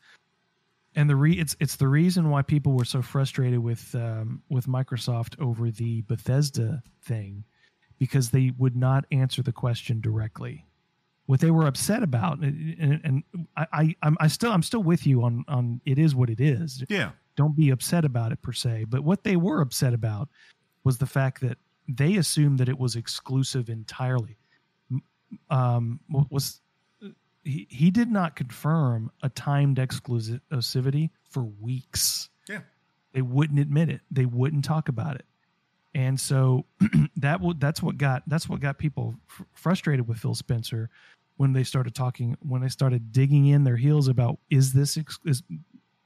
and 0.96 1.10
the 1.10 1.16
re 1.16 1.34
it's 1.34 1.56
it's 1.60 1.76
the 1.78 1.88
reason 1.88 2.30
why 2.30 2.42
people 2.42 2.74
were 2.74 2.86
so 2.86 3.02
frustrated 3.02 3.60
with 3.60 3.94
um, 3.96 4.42
with 4.50 4.68
Microsoft 4.68 5.40
over 5.40 5.72
the 5.72 6.02
Bethesda 6.04 6.84
thing 7.04 7.44
because 8.00 8.30
they 8.30 8.52
would 8.58 8.76
not 8.76 9.06
answer 9.12 9.42
the 9.42 9.52
question 9.52 10.02
directly. 10.02 10.66
What 11.26 11.42
they 11.42 11.52
were 11.52 11.68
upset 11.68 12.02
about, 12.02 12.40
and, 12.40 12.76
and, 12.80 13.02
and 13.04 13.48
I, 13.56 13.68
I 13.72 13.96
I'm 14.04 14.18
I 14.20 14.28
still 14.28 14.52
I'm 14.52 14.64
still 14.64 14.84
with 14.84 15.06
you 15.06 15.24
on 15.24 15.46
on 15.48 15.80
it 15.86 16.00
is 16.00 16.16
what 16.16 16.30
it 16.30 16.40
is 16.42 16.84
Yeah. 16.90 17.12
don't 17.36 17.56
be 17.56 17.70
upset 17.70 18.04
about 18.04 18.32
it 18.32 18.42
per 18.42 18.52
se. 18.52 18.86
But 18.90 19.04
what 19.04 19.24
they 19.24 19.36
were 19.36 19.62
upset 19.62 19.94
about 19.94 20.28
was 20.84 20.98
the 20.98 21.06
fact 21.06 21.42
that 21.42 21.58
they 21.90 22.16
assumed 22.16 22.60
that 22.60 22.70
it 22.70 22.78
was 22.78 22.96
exclusive 22.96 23.70
entirely. 23.70 24.38
Um, 25.50 26.00
was 26.30 26.62
he, 27.44 27.68
he 27.70 27.92
did 27.92 28.12
not 28.12 28.36
confirm 28.36 29.12
a 29.24 29.30
timed 29.30 29.78
exclusivity 29.78 31.10
for 31.30 31.44
weeks. 31.44 32.30
Yeah. 32.48 32.62
They 33.14 33.22
wouldn't 33.22 33.60
admit 33.60 33.90
it. 33.90 34.02
They 34.12 34.26
wouldn't 34.26 34.66
talk 34.66 34.90
about 34.90 35.16
it. 35.16 35.26
And 35.96 36.20
so 36.20 36.66
that 37.18 37.38
w- 37.38 37.56
that's 37.58 37.82
what 37.82 37.98
got 37.98 38.24
that's 38.28 38.48
what 38.48 38.60
got 38.60 38.78
people 38.78 39.16
fr- 39.26 39.44
frustrated 39.54 40.08
with 40.08 40.20
Phil 40.20 40.36
Spencer 40.36 40.90
when 41.38 41.54
they 41.54 41.64
started 41.64 41.96
talking 41.96 42.38
when 42.42 42.62
they 42.62 42.70
started 42.70 43.12
digging 43.12 43.48
in 43.48 43.64
their 43.64 43.78
heels 43.78 44.08
about 44.08 44.38
is 44.52 44.74
this 44.74 44.98
ex- 44.98 45.20
is 45.26 45.42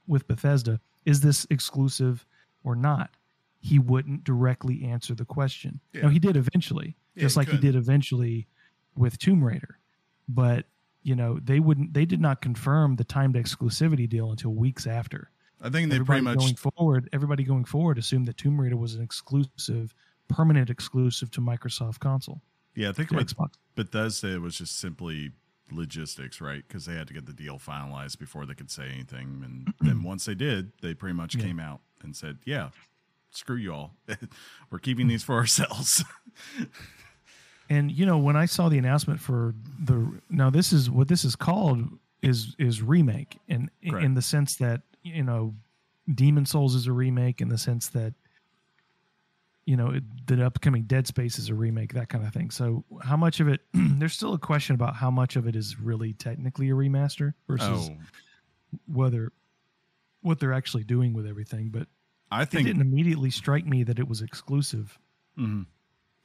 with 0.06 0.26
Bethesda 0.26 0.80
is 1.04 1.20
this 1.20 1.46
exclusive 1.50 2.24
or 2.62 2.74
not? 2.74 3.10
He 3.64 3.78
wouldn't 3.78 4.24
directly 4.24 4.84
answer 4.84 5.14
the 5.14 5.24
question. 5.24 5.80
Yeah. 5.94 6.02
No, 6.02 6.08
he 6.10 6.18
did 6.18 6.36
eventually, 6.36 6.96
Yeah, 7.14 7.22
just 7.22 7.34
he 7.34 7.40
like 7.40 7.48
he 7.48 7.56
did 7.56 7.74
eventually 7.74 8.46
with 8.94 9.18
Tomb 9.18 9.42
Raider. 9.42 9.78
But 10.28 10.66
you 11.02 11.14
know, 11.16 11.38
they 11.42 11.60
wouldn't. 11.60 11.94
They 11.94 12.04
did 12.04 12.20
not 12.20 12.42
confirm 12.42 12.96
the 12.96 13.04
timed 13.04 13.36
exclusivity 13.36 14.06
deal 14.08 14.30
until 14.30 14.50
weeks 14.52 14.86
after. 14.86 15.30
I 15.62 15.70
think 15.70 15.88
they 15.88 15.96
everybody 15.96 16.04
pretty 16.04 16.22
much 16.24 16.38
going 16.38 16.56
forward. 16.56 17.08
Everybody 17.14 17.42
going 17.44 17.64
forward 17.64 17.96
assumed 17.96 18.26
that 18.28 18.36
Tomb 18.36 18.60
Raider 18.60 18.76
was 18.76 18.96
an 18.96 19.02
exclusive, 19.02 19.94
permanent 20.28 20.68
exclusive 20.68 21.30
to 21.30 21.40
Microsoft 21.40 22.00
console 22.00 22.42
Yeah, 22.74 22.90
I 22.90 22.92
think 22.92 23.10
with 23.12 23.26
Xbox. 23.34 23.52
Bethesda 23.76 24.34
it 24.34 24.42
was 24.42 24.56
just 24.58 24.78
simply 24.78 25.30
logistics, 25.72 26.40
right? 26.40 26.62
Because 26.68 26.84
they 26.84 26.94
had 26.94 27.08
to 27.08 27.14
get 27.14 27.24
the 27.24 27.32
deal 27.32 27.58
finalized 27.58 28.18
before 28.18 28.44
they 28.44 28.54
could 28.54 28.70
say 28.70 28.90
anything. 28.92 29.42
And 29.42 29.74
then 29.80 30.02
once 30.12 30.26
they 30.26 30.34
did, 30.34 30.72
they 30.82 30.92
pretty 30.92 31.14
much 31.14 31.34
Yeah. 31.34 31.44
came 31.44 31.58
out 31.60 31.80
and 32.02 32.14
said, 32.14 32.38
"Yeah, 32.44 32.68
screw 33.36 33.56
you 33.56 33.72
all. 33.72 33.94
We're 34.70 34.78
keeping 34.78 35.08
these 35.08 35.22
for 35.22 35.34
ourselves." 35.34 36.04
And 37.70 37.90
you 37.90 38.04
know, 38.04 38.18
when 38.18 38.36
I 38.36 38.46
saw 38.46 38.68
the 38.68 38.78
announcement 38.78 39.20
for 39.20 39.54
the 39.82 40.20
now 40.28 40.50
this 40.50 40.72
is 40.72 40.90
what 40.90 41.08
this 41.08 41.24
is 41.24 41.34
called 41.34 41.88
is 42.22 42.54
is 42.58 42.82
remake, 42.82 43.38
and 43.48 43.70
in, 43.82 43.96
in 43.98 44.14
the 44.14 44.22
sense 44.22 44.56
that 44.56 44.82
you 45.02 45.22
know, 45.22 45.54
Demon's 46.12 46.50
Souls 46.50 46.74
is 46.74 46.86
a 46.86 46.92
remake 46.92 47.40
in 47.40 47.48
the 47.48 47.58
sense 47.58 47.88
that 47.88 48.12
you 49.64 49.76
know 49.76 49.90
it, 49.90 50.02
the 50.26 50.44
upcoming 50.44 50.82
Dead 50.82 51.06
Space 51.06 51.38
is 51.38 51.48
a 51.48 51.54
remake, 51.54 51.94
that 51.94 52.10
kind 52.10 52.26
of 52.26 52.32
thing. 52.34 52.50
So 52.50 52.84
how 53.02 53.16
much 53.16 53.40
of 53.40 53.48
it? 53.48 53.62
there's 53.72 54.14
still 54.14 54.34
a 54.34 54.38
question 54.38 54.74
about 54.74 54.94
how 54.94 55.10
much 55.10 55.36
of 55.36 55.46
it 55.46 55.56
is 55.56 55.80
really 55.80 56.12
technically 56.12 56.68
a 56.68 56.74
remaster 56.74 57.32
versus 57.48 57.90
oh, 57.90 57.96
whether 58.92 59.32
what 60.20 60.38
they're 60.38 60.52
actually 60.52 60.84
doing 60.84 61.14
with 61.14 61.26
everything. 61.26 61.70
But 61.70 61.88
I 62.34 62.44
think 62.44 62.62
it 62.62 62.72
didn't 62.72 62.82
immediately 62.82 63.30
strike 63.30 63.66
me 63.66 63.82
that 63.84 63.98
it 63.98 64.08
was 64.08 64.22
exclusive 64.22 64.98
mhm. 65.38 65.66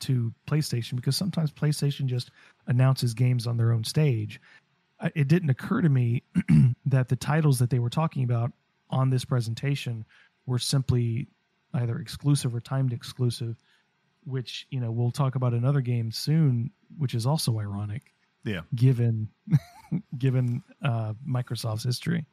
to 0.02 0.34
PlayStation 0.48 0.96
because 0.96 1.16
sometimes 1.16 1.52
PlayStation 1.52 2.06
just 2.06 2.32
announces 2.68 3.14
games 3.14 3.48
on 3.48 3.58
their 3.58 3.72
own 3.72 3.84
stage. 3.84 4.42
It 5.16 5.28
didn't 5.28 5.50
occur 5.50 5.82
to 5.82 5.90
me 5.90 6.24
that 6.86 7.08
the 7.08 7.16
titles 7.16 7.60
that 7.60 7.70
they 7.70 7.80
were 7.80 7.90
talking 7.90 8.24
about 8.24 8.52
on 8.90 9.10
this 9.10 9.24
presentation 9.24 10.06
were 10.46 10.60
simply 10.60 11.28
either 11.74 12.00
exclusive 12.00 12.54
or 12.54 12.60
timed 12.60 12.92
exclusive, 12.92 13.56
which, 14.26 14.68
you 14.72 14.80
know, 14.80 14.92
we'll 14.92 15.12
talk 15.12 15.36
about 15.36 15.54
another 15.54 15.82
game 15.82 16.12
soon, 16.12 16.72
which 16.98 17.14
is 17.14 17.26
also 17.26 17.60
ironic 17.60 18.14
yeah, 18.44 18.62
given 18.76 19.30
given 20.18 20.64
uh, 20.84 21.14
Microsoft's 21.28 21.84
history. 21.84 22.26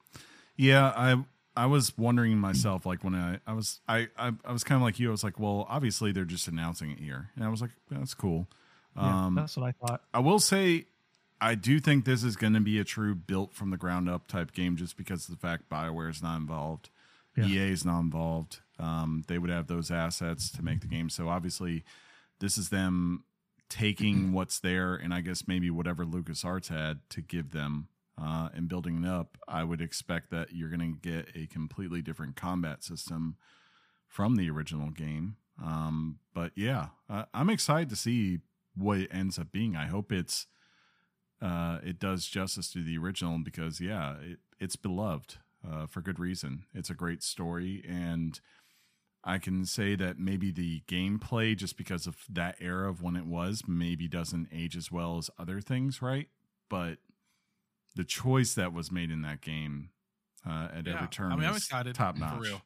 yeah. 0.57 0.93
I 0.97 1.23
I 1.57 1.67
was 1.67 1.97
wondering 1.97 2.37
myself, 2.39 2.85
like 2.87 3.03
when 3.03 3.15
I 3.15 3.39
I 3.47 3.53
was 3.55 3.81
I 3.89 4.09
I, 4.19 4.33
I 4.45 4.53
was 4.53 4.63
kind 4.65 4.77
of 4.77 4.83
like 4.83 4.99
you. 5.01 5.09
I 5.09 5.11
was 5.11 5.25
like, 5.25 5.39
well, 5.41 5.67
obviously 5.69 6.13
they're 6.13 6.25
just 6.25 6.49
announcing 6.49 6.91
it 6.91 6.99
here, 6.99 7.31
and 7.35 7.45
I 7.45 7.49
was 7.49 7.61
like, 7.61 7.71
that's 7.91 8.15
cool. 8.15 8.47
Yeah, 8.97 9.27
Um, 9.27 9.35
that's 9.35 9.57
what 9.57 9.67
I 9.67 9.73
thought. 9.73 10.03
I 10.15 10.21
will 10.21 10.39
say, 10.39 10.87
I 11.41 11.55
do 11.55 11.81
think 11.81 12.05
this 12.05 12.23
is 12.25 12.37
going 12.37 12.55
to 12.55 12.61
be 12.61 12.79
a 12.79 12.85
true 12.85 13.15
built 13.15 13.53
from 13.55 13.71
the 13.71 13.77
ground 13.77 14.09
up 14.09 14.27
type 14.27 14.53
game, 14.53 14.77
just 14.77 14.97
because 14.97 15.29
of 15.29 15.35
the 15.35 15.41
fact 15.41 15.69
Bioware 15.69 16.11
is 16.11 16.23
not 16.23 16.37
involved, 16.37 16.89
Yeah. 17.37 17.47
EA 17.47 17.73
is 17.73 17.85
not 17.85 18.01
involved. 18.01 18.61
Um, 18.79 19.25
they 19.27 19.39
would 19.39 19.51
have 19.51 19.67
those 19.67 19.91
assets 19.91 20.51
to 20.53 20.63
make 20.63 20.81
the 20.81 20.87
game. 20.87 21.09
So 21.11 21.29
obviously, 21.29 21.85
this 22.41 22.57
is 22.59 22.69
them 22.71 23.25
taking 23.69 24.33
what's 24.33 24.59
there, 24.61 24.95
and 24.95 25.13
I 25.13 25.21
guess 25.23 25.47
maybe 25.47 25.71
whatever 25.71 26.05
LucasArts 26.05 26.69
had 26.69 27.01
to 27.11 27.21
give 27.21 27.53
them 27.53 27.89
uh, 28.21 28.49
and 28.55 28.69
building 28.69 29.03
it 29.03 29.09
up. 29.09 29.39
I 29.47 29.65
would 29.65 29.81
expect 29.81 30.31
that 30.31 30.53
you're 30.53 30.71
going 30.71 30.81
to 31.03 31.09
get 31.09 31.29
a 31.35 31.47
completely 31.47 32.03
different 32.03 32.37
combat 32.37 32.83
system 32.83 33.37
from 34.09 34.37
the 34.37 34.51
original 34.51 34.91
game. 34.91 35.37
Um, 35.63 36.19
but 36.35 36.53
yeah, 36.55 36.89
I'm 37.33 37.51
excited 37.51 37.89
to 37.91 37.97
see 37.97 38.41
what 38.75 38.99
it 38.99 39.11
ends 39.13 39.39
up 39.39 39.53
being. 39.53 39.77
I 39.77 39.87
hope 39.87 40.13
it's 40.13 40.47
uh, 41.41 41.79
it 41.85 41.99
does 41.99 42.27
justice 42.27 42.71
to 42.73 42.83
the 42.83 42.97
original 42.99 43.39
because 43.39 43.81
yeah, 43.81 44.17
it, 44.21 44.39
it's 44.59 44.77
beloved 44.77 45.37
uh, 45.67 45.87
for 45.87 46.01
good 46.01 46.19
reason. 46.19 46.65
It's 46.75 46.91
a 46.91 46.95
great 46.95 47.23
story, 47.23 47.85
and 47.87 48.41
I 49.25 49.39
can 49.39 49.65
say 49.67 49.97
that 49.97 50.19
maybe 50.19 50.51
the 50.51 50.83
gameplay, 50.89 51.57
just 51.57 51.77
because 51.77 52.07
of 52.07 52.17
that 52.31 52.57
era 52.61 52.89
of 52.89 53.03
when 53.03 53.17
it 53.17 53.27
was, 53.27 53.63
maybe 53.67 54.09
doesn't 54.09 54.49
age 54.53 54.77
as 54.77 54.93
well 54.93 55.19
as 55.19 55.31
other 55.39 55.61
things, 55.61 56.01
right? 56.01 56.29
But 56.71 56.99
the 57.97 58.05
choice 58.05 58.55
that 58.55 58.73
was 58.73 58.93
made 58.93 59.11
in 59.11 59.23
that 59.23 59.41
game 59.41 59.91
uh, 60.49 60.69
at 60.73 60.87
every 60.87 61.09
turn 61.09 61.33
I 61.33 61.37
mean, 61.37 61.45
I'm 61.47 61.57
is 61.57 61.63
excited. 61.65 61.95
top 61.95 62.15
For 62.15 62.21
notch. 62.21 62.41
real. 62.41 62.63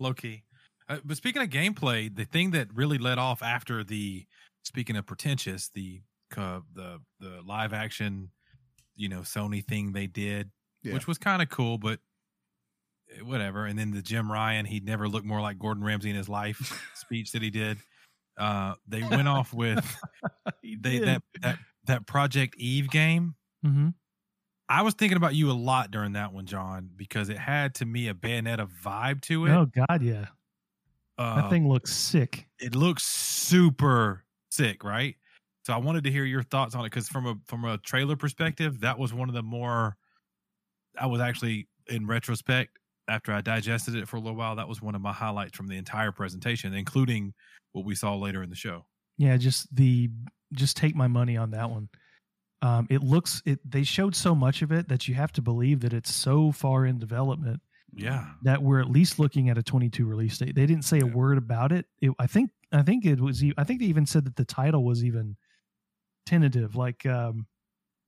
Low 0.00 0.12
key. 0.14 0.42
Uh, 0.88 0.98
but 1.04 1.16
speaking 1.16 1.40
of 1.42 1.48
gameplay, 1.48 2.14
the 2.14 2.24
thing 2.24 2.50
that 2.50 2.68
really 2.74 2.98
led 2.98 3.18
off 3.18 3.42
after 3.42 3.84
the 3.84 4.26
speaking 4.64 4.96
of 4.96 5.06
pretentious, 5.06 5.68
the 5.74 6.00
uh, 6.36 6.60
the 6.74 7.00
the 7.20 7.40
live 7.46 7.72
action, 7.72 8.30
you 8.96 9.08
know, 9.08 9.20
Sony 9.20 9.64
thing 9.64 9.92
they 9.92 10.06
did, 10.08 10.50
Yeah. 10.82 10.94
which 10.94 11.06
was 11.06 11.18
kind 11.18 11.40
of 11.42 11.48
cool, 11.50 11.78
but 11.78 12.00
eh, 13.16 13.20
whatever. 13.22 13.66
And 13.66 13.78
then 13.78 13.92
the 13.92 14.02
Jim 14.02 14.30
Ryan, 14.32 14.66
he 14.66 14.80
never 14.80 15.08
looked 15.08 15.26
more 15.26 15.40
like 15.40 15.58
Gordon 15.58 15.84
Ramsay 15.84 16.10
in 16.10 16.16
his 16.16 16.28
life 16.28 16.82
speech 16.94 17.32
that 17.32 17.42
he 17.42 17.50
did. 17.50 17.78
Uh, 18.38 18.74
they 18.88 19.02
went 19.02 19.28
off 19.28 19.52
with 19.54 19.84
they 20.62 20.98
that 21.00 21.22
that 21.42 21.58
that 21.86 22.06
Project 22.06 22.56
Eve 22.56 22.90
game. 22.90 23.34
hmm 23.62 23.90
I 24.72 24.80
was 24.80 24.94
thinking 24.94 25.18
about 25.18 25.34
you 25.34 25.50
a 25.50 25.52
lot 25.52 25.90
during 25.90 26.12
that 26.12 26.32
one, 26.32 26.46
John, 26.46 26.88
because 26.96 27.28
it 27.28 27.36
had 27.36 27.74
to 27.74 27.84
me 27.84 28.08
a 28.08 28.14
Bayonetta 28.14 28.66
vibe 28.82 29.20
to 29.22 29.44
it. 29.44 29.50
Oh 29.50 29.66
God, 29.66 30.00
yeah, 30.02 30.26
Uh, 31.18 31.42
that 31.42 31.50
thing 31.50 31.68
looks 31.68 31.92
sick. 31.92 32.46
it 32.58 32.74
looks 32.74 33.04
super 33.04 34.24
sick, 34.50 34.82
right? 34.82 35.14
So 35.66 35.74
I 35.74 35.76
wanted 35.76 36.04
to 36.04 36.10
hear 36.10 36.24
your 36.24 36.42
thoughts 36.42 36.74
on 36.74 36.80
it 36.80 36.90
because 36.90 37.06
from 37.06 37.26
a 37.26 37.34
from 37.44 37.66
a 37.66 37.76
trailer 37.78 38.16
perspective, 38.16 38.80
that 38.80 38.98
was 38.98 39.12
one 39.12 39.28
of 39.28 39.34
the 39.34 39.42
more. 39.42 39.98
I 40.98 41.04
was 41.06 41.20
actually 41.20 41.68
in 41.88 42.06
retrospect 42.06 42.78
after 43.08 43.30
I 43.32 43.42
digested 43.42 43.94
it 43.94 44.08
for 44.08 44.16
a 44.16 44.20
little 44.20 44.36
while. 44.36 44.56
That 44.56 44.68
was 44.68 44.80
one 44.80 44.94
of 44.94 45.02
my 45.02 45.12
highlights 45.12 45.54
from 45.54 45.68
the 45.68 45.76
entire 45.76 46.12
presentation, 46.12 46.72
including 46.72 47.34
what 47.72 47.84
we 47.84 47.94
saw 47.94 48.16
later 48.16 48.42
in 48.42 48.48
the 48.48 48.56
show. 48.56 48.86
Yeah, 49.18 49.36
just 49.36 49.74
the 49.76 50.08
just 50.54 50.78
take 50.78 50.96
my 50.96 51.08
money 51.08 51.36
on 51.36 51.50
that 51.50 51.68
one. 51.70 51.90
Um, 52.62 52.86
it 52.88 53.02
looks 53.02 53.42
it. 53.44 53.58
They 53.68 53.82
showed 53.82 54.14
so 54.14 54.34
much 54.34 54.62
of 54.62 54.70
it 54.72 54.88
that 54.88 55.08
you 55.08 55.14
have 55.14 55.32
to 55.32 55.42
believe 55.42 55.80
that 55.80 55.92
it's 55.92 56.14
so 56.14 56.52
far 56.52 56.86
in 56.86 56.98
development 56.98 57.60
Yeah, 57.92 58.26
that 58.42 58.62
we're 58.62 58.80
at 58.80 58.88
least 58.88 59.18
looking 59.18 59.48
at 59.50 59.58
a 59.58 59.62
22 59.62 60.06
release 60.06 60.38
date. 60.38 60.54
They 60.54 60.66
didn't 60.66 60.84
say 60.84 61.00
a 61.00 61.06
word 61.06 61.38
about 61.38 61.72
it. 61.72 61.86
it. 62.00 62.12
I 62.20 62.26
think 62.28 62.50
I 62.72 62.82
think 62.82 63.04
it 63.04 63.20
was. 63.20 63.42
I 63.58 63.64
think 63.64 63.80
they 63.80 63.86
even 63.86 64.06
said 64.06 64.24
that 64.26 64.36
the 64.36 64.44
title 64.44 64.84
was 64.84 65.04
even 65.04 65.36
tentative, 66.24 66.76
like 66.76 67.04
um, 67.04 67.46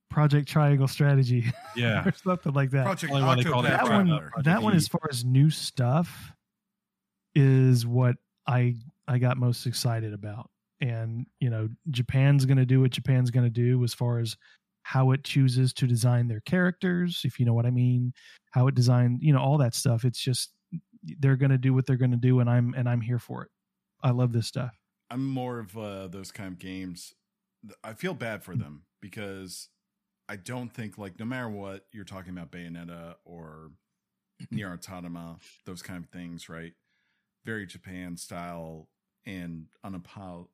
Project 0.08 0.48
Triangle 0.48 0.86
Strategy 0.88 1.52
yeah, 1.76 2.06
or 2.06 2.12
something 2.12 2.52
like 2.52 2.70
that. 2.70 2.84
Project 2.84 3.12
Probably 3.12 3.26
why 3.26 3.34
they 3.34 3.42
Octopath 3.42 3.64
it 3.64 3.68
that 3.70 3.82
one, 3.82 4.06
Traveler. 4.06 4.32
that 4.44 4.62
one, 4.62 4.76
as 4.76 4.86
far 4.86 5.02
as 5.10 5.24
new 5.24 5.50
stuff, 5.50 6.32
is 7.34 7.84
what 7.84 8.16
I 8.46 8.76
I 9.08 9.18
got 9.18 9.36
most 9.36 9.66
excited 9.66 10.12
about. 10.12 10.48
And 10.80 11.26
you 11.40 11.50
know, 11.50 11.68
Japan's 11.90 12.44
going 12.44 12.58
to 12.58 12.66
do 12.66 12.80
what 12.80 12.90
Japan's 12.90 13.30
going 13.30 13.46
to 13.46 13.50
do 13.50 13.82
as 13.84 13.94
far 13.94 14.18
as 14.18 14.36
how 14.82 15.12
it 15.12 15.24
chooses 15.24 15.72
to 15.72 15.86
design 15.86 16.28
their 16.28 16.40
characters, 16.40 17.22
if 17.24 17.40
you 17.40 17.46
know 17.46 17.54
what 17.54 17.66
I 17.66 17.70
mean. 17.70 18.12
How 18.50 18.66
it 18.66 18.74
designed, 18.74 19.20
you 19.22 19.32
know, 19.32 19.40
all 19.40 19.58
that 19.58 19.74
stuff. 19.74 20.04
It's 20.04 20.20
just 20.20 20.52
they're 21.18 21.36
going 21.36 21.50
to 21.50 21.58
do 21.58 21.74
what 21.74 21.86
they're 21.86 21.96
going 21.96 22.10
to 22.10 22.16
do, 22.16 22.40
and 22.40 22.48
I'm 22.48 22.74
and 22.74 22.88
I'm 22.88 23.00
here 23.00 23.18
for 23.18 23.42
it. 23.42 23.50
I 24.02 24.10
love 24.10 24.32
this 24.32 24.46
stuff. 24.46 24.78
I'm 25.10 25.26
more 25.26 25.58
of 25.58 25.76
uh, 25.76 26.08
those 26.08 26.30
kind 26.32 26.52
of 26.52 26.58
games. 26.58 27.14
I 27.82 27.94
feel 27.94 28.14
bad 28.14 28.42
for 28.42 28.54
them 28.54 28.82
because 29.00 29.68
I 30.28 30.36
don't 30.36 30.72
think 30.72 30.98
like 30.98 31.18
no 31.18 31.24
matter 31.24 31.48
what 31.48 31.86
you're 31.92 32.04
talking 32.04 32.32
about 32.36 32.50
Bayonetta 32.50 33.14
or 33.24 33.70
Nier 34.50 34.72
Automata, 34.72 35.36
those 35.64 35.82
kind 35.82 36.02
of 36.02 36.10
things, 36.10 36.48
right? 36.48 36.72
Very 37.44 37.66
Japan 37.66 38.16
style 38.16 38.88
and 39.26 39.66
unapol- 39.84 40.48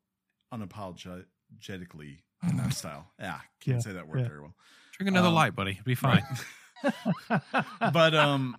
unapologetically 0.52 2.18
in 2.48 2.56
that 2.56 2.72
style. 2.74 3.10
Yeah, 3.18 3.38
can't 3.60 3.76
Yeah, 3.76 3.78
say 3.80 3.92
that 3.92 4.08
word 4.08 4.20
yeah. 4.20 4.28
very 4.28 4.40
well. 4.40 4.54
drink 4.96 5.08
another 5.08 5.28
Um, 5.28 5.34
light, 5.34 5.54
buddy. 5.54 5.72
It'll 5.72 5.84
be 5.84 5.94
fine. 5.94 6.24
but 7.92 8.14
um 8.14 8.56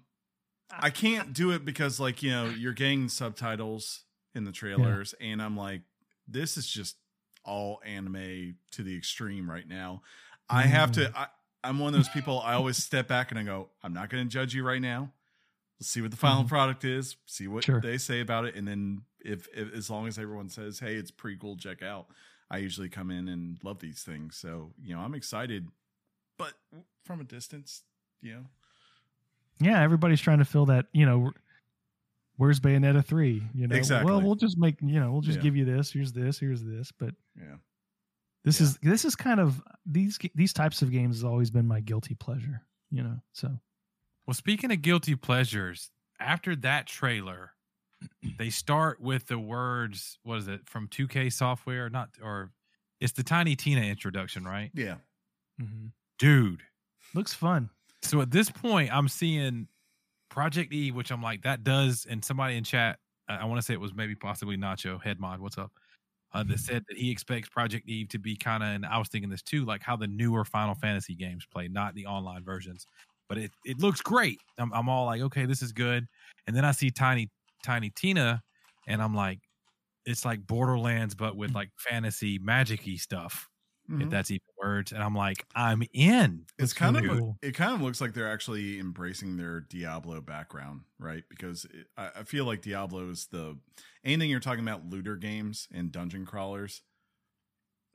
I 0.71 0.89
can't 0.89 1.33
do 1.33 1.51
it 1.51 1.65
because 1.65 1.99
like, 1.99 2.23
you 2.23 2.31
know, 2.31 2.45
you're 2.49 2.73
getting 2.73 3.09
subtitles 3.09 4.05
in 4.33 4.45
the 4.45 4.51
trailers 4.51 5.13
and 5.19 5.41
I'm 5.41 5.57
like 5.57 5.81
this 6.27 6.55
is 6.55 6.65
just 6.67 6.95
all 7.43 7.81
anime 7.85 8.55
to 8.71 8.83
the 8.83 8.95
extreme 8.95 9.49
right 9.49 9.67
now. 9.67 10.01
I 10.49 10.63
have 10.63 10.91
to 10.93 11.11
I, 11.17 11.27
I'm 11.63 11.79
one 11.79 11.89
of 11.93 11.99
those 11.99 12.09
people 12.09 12.39
I 12.39 12.53
always 12.53 12.77
step 12.77 13.07
back 13.07 13.31
and 13.31 13.39
I 13.39 13.43
go, 13.43 13.69
I'm 13.83 13.93
not 13.93 14.09
going 14.09 14.23
to 14.23 14.29
judge 14.29 14.53
you 14.53 14.63
right 14.63 14.81
now. 14.81 15.11
Let's 15.79 15.89
see 15.89 16.01
what 16.01 16.11
the 16.11 16.17
final 16.17 16.43
Mhm. 16.43 16.49
product 16.49 16.85
is, 16.85 17.17
see 17.25 17.47
what 17.47 17.63
Sure. 17.63 17.81
they 17.81 17.97
say 17.97 18.19
about 18.21 18.45
it 18.45 18.55
and 18.55 18.67
then 18.67 19.01
if, 19.24 19.47
if 19.53 19.74
as 19.74 19.89
long 19.89 20.07
as 20.07 20.17
everyone 20.19 20.49
says, 20.49 20.80
"Hey, 20.80 20.95
it's 20.95 21.11
pretty 21.11 21.38
cool, 21.38 21.55
check 21.57 21.82
out." 21.82 22.07
I 22.49 22.57
usually 22.57 22.89
come 22.89 23.11
in 23.11 23.28
and 23.30 23.57
love 23.63 23.80
these 23.80 24.03
things. 24.03 24.36
So, 24.36 24.74
you 24.84 24.93
know, 24.95 25.01
I'm 25.01 25.13
excited 25.15 25.67
but 26.38 26.53
from 27.05 27.22
a 27.22 27.24
distance, 27.24 27.84
you 28.22 28.34
know. 28.34 28.45
yeah, 29.59 29.82
everybody's 29.82 30.19
trying 30.22 30.39
to 30.39 30.45
fill 30.45 30.65
that. 30.65 30.88
You 30.91 31.05
know, 31.05 31.32
where's 32.38 32.59
Bayonetta 32.59 33.05
three? 33.05 33.43
You 33.53 33.67
know, 33.67 33.76
Exactly. 33.76 34.11
well, 34.11 34.22
we'll 34.22 34.36
just 34.36 34.57
make 34.57 34.76
you 34.82 34.99
know, 34.99 35.11
we'll 35.11 35.22
just 35.22 35.38
Yeah. 35.38 35.43
give 35.43 35.55
you 35.55 35.65
this. 35.65 35.91
Here's 35.91 36.11
this. 36.11 36.39
Here's 36.39 36.63
this. 36.63 36.91
But 36.91 37.15
Yeah. 37.38 37.57
this 38.43 38.59
Yeah. 38.59 38.67
is 38.67 38.78
this 38.80 39.05
is 39.05 39.15
kind 39.15 39.39
of 39.39 39.61
these 39.86 40.17
these 40.36 40.51
types 40.53 40.82
of 40.82 40.91
games 40.91 41.17
has 41.17 41.24
always 41.24 41.51
been 41.51 41.67
my 41.67 41.80
guilty 41.80 42.15
pleasure. 42.15 42.65
You 42.89 43.03
know, 43.03 43.22
so 43.32 43.59
Well, 44.28 44.34
speaking 44.34 44.72
of 44.72 44.82
guilty 44.82 45.15
pleasures, 45.15 45.89
after 46.19 46.55
that 46.57 46.86
trailer, 46.88 47.53
they 48.38 48.49
start 48.49 48.99
with 48.99 49.28
the 49.28 49.39
words, 49.39 50.18
what 50.24 50.39
is 50.39 50.47
it, 50.47 50.62
from 50.68 50.88
2K 50.88 51.32
software? 51.32 51.89
Not, 51.89 52.10
or 52.24 52.52
it's 52.99 53.14
the 53.14 53.24
Tiny 53.24 53.56
Tina 53.56 53.82
introduction, 53.82 54.45
right? 54.45 54.72
Yeah. 54.74 54.95
Dude. 56.20 56.62
looks 57.14 57.34
fun. 57.34 57.70
So 58.04 58.22
at 58.22 58.32
this 58.32 58.49
point, 58.49 58.93
I'm 58.93 59.08
seeing 59.08 59.68
Project 60.30 60.74
E, 60.74 60.91
which 60.91 61.12
I'm 61.12 61.22
like, 61.22 61.43
that 61.43 61.64
does, 61.64 62.08
and 62.10 62.24
somebody 62.24 62.58
in 62.58 62.64
chat, 62.64 62.99
I, 63.28 63.38
I 63.38 63.45
want 63.45 63.60
to 63.60 63.62
say 63.62 63.74
it 63.74 63.80
was 63.80 63.93
maybe 63.93 64.16
possibly 64.16 64.58
Nacho, 64.58 65.02
head 65.02 65.20
mod, 65.20 65.39
what's 65.39 65.58
up? 65.58 65.72
Uh, 66.34 66.43
that 66.43 66.60
said 66.60 66.82
that 66.88 66.97
he 66.97 67.12
expects 67.12 67.49
Project 67.49 67.89
Eve 67.89 68.08
to 68.08 68.18
be 68.18 68.38
kind 68.38 68.64
of, 68.64 68.70
and 68.70 68.86
I 68.86 68.97
was 68.97 69.10
thinking 69.10 69.30
this 69.30 69.41
too, 69.41 69.66
like 69.66 69.84
how 69.84 69.97
the 69.97 70.08
newer 70.08 70.45
Final 70.45 70.76
Fantasy 70.76 71.14
games 71.14 71.45
play, 71.52 71.68
not 71.68 71.93
the 71.93 72.06
online 72.06 72.43
versions. 72.43 72.86
But 73.28 73.38
it, 73.38 73.52
it 73.66 73.80
looks 73.80 73.99
great. 74.02 74.39
I'm, 74.58 74.72
I'm 74.74 74.88
all 74.88 75.06
like, 75.06 75.22
okay, 75.22 75.45
this 75.45 75.62
is 75.62 75.74
good. 75.74 76.08
And 76.47 76.56
then 76.56 76.64
I 76.64 76.72
see 76.72 76.89
Tiny 76.89 77.30
Tiny 77.62 77.89
Tina, 77.91 78.43
and 78.88 79.01
I'm 79.01 79.16
like, 79.16 79.39
it's 80.05 80.26
like 80.26 80.45
Borderlands, 80.47 81.16
but 81.16 81.38
with 81.38 81.55
like 81.55 81.72
fantasy 81.78 82.39
magic-y 82.39 82.95
stuff, 82.97 83.49
if 83.99 84.09
Mhm. 84.09 84.12
that's 84.12 84.32
even 84.32 84.41
words. 84.59 84.91
And 84.93 85.03
I'm 85.03 85.16
like, 85.16 85.45
I'm 85.55 85.84
in. 85.93 86.47
It's 86.57 86.74
kind 86.74 86.95
of 86.97 87.03
cool. 87.05 87.38
it 87.41 87.53
kind 87.53 87.74
of 87.74 87.82
looks 87.82 87.99
like 88.01 88.14
they're 88.14 88.32
actually 88.32 88.78
embracing 88.78 89.38
their 89.38 89.62
Diablo 89.62 90.22
background, 90.22 90.82
right? 90.99 91.24
Because 91.28 91.66
it, 91.66 91.88
I, 91.97 92.12
I 92.18 92.24
feel 92.24 92.45
like 92.45 92.62
Diablo 92.62 93.09
is 93.09 93.28
the 93.28 93.59
anything 94.03 94.30
you're 94.30 94.39
talking 94.39 94.64
about 94.64 94.86
looter 94.86 95.16
games 95.16 95.68
and 95.72 95.91
dungeon 95.91 96.26
crawlers. 96.26 96.84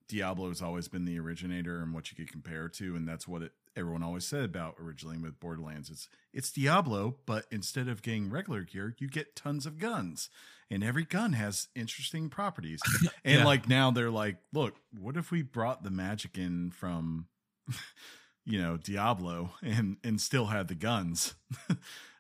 Diablo 0.08 0.48
has 0.48 0.62
always 0.62 0.88
been 0.88 1.04
the 1.04 1.18
originator 1.18 1.82
and 1.82 1.92
what 1.92 2.10
you 2.10 2.16
could 2.16 2.30
compare 2.30 2.68
to, 2.68 2.94
and 2.96 3.08
that's 3.08 3.26
what 3.26 3.42
it, 3.42 3.52
everyone 3.76 4.02
always 4.02 4.26
said 4.26 4.44
about 4.44 4.76
originally 4.80 5.18
with 5.18 5.38
Borderlands. 5.40 5.90
It's 5.90 6.08
it's 6.32 6.50
Diablo, 6.50 7.16
but 7.26 7.46
instead 7.50 7.88
of 7.88 8.02
getting 8.02 8.30
regular 8.30 8.62
gear, 8.62 8.94
you 8.98 9.08
get 9.08 9.36
tons 9.36 9.66
of 9.66 9.78
guns, 9.78 10.30
and 10.70 10.82
every 10.82 11.04
gun 11.04 11.34
has 11.34 11.68
interesting 11.74 12.28
properties. 12.30 12.80
And 13.24 13.40
Yeah. 13.40 13.44
like 13.44 13.68
now 13.68 13.90
they're 13.90 14.10
like, 14.10 14.36
look, 14.52 14.76
what 14.98 15.16
if 15.16 15.30
we 15.30 15.42
brought 15.42 15.82
the 15.82 15.90
magic 15.90 16.38
in 16.38 16.70
from, 16.70 17.26
you 18.44 18.60
know, 18.60 18.76
Diablo 18.76 19.50
and 19.62 19.96
and 20.04 20.20
still 20.20 20.46
had 20.46 20.68
the 20.68 20.74
guns? 20.74 21.34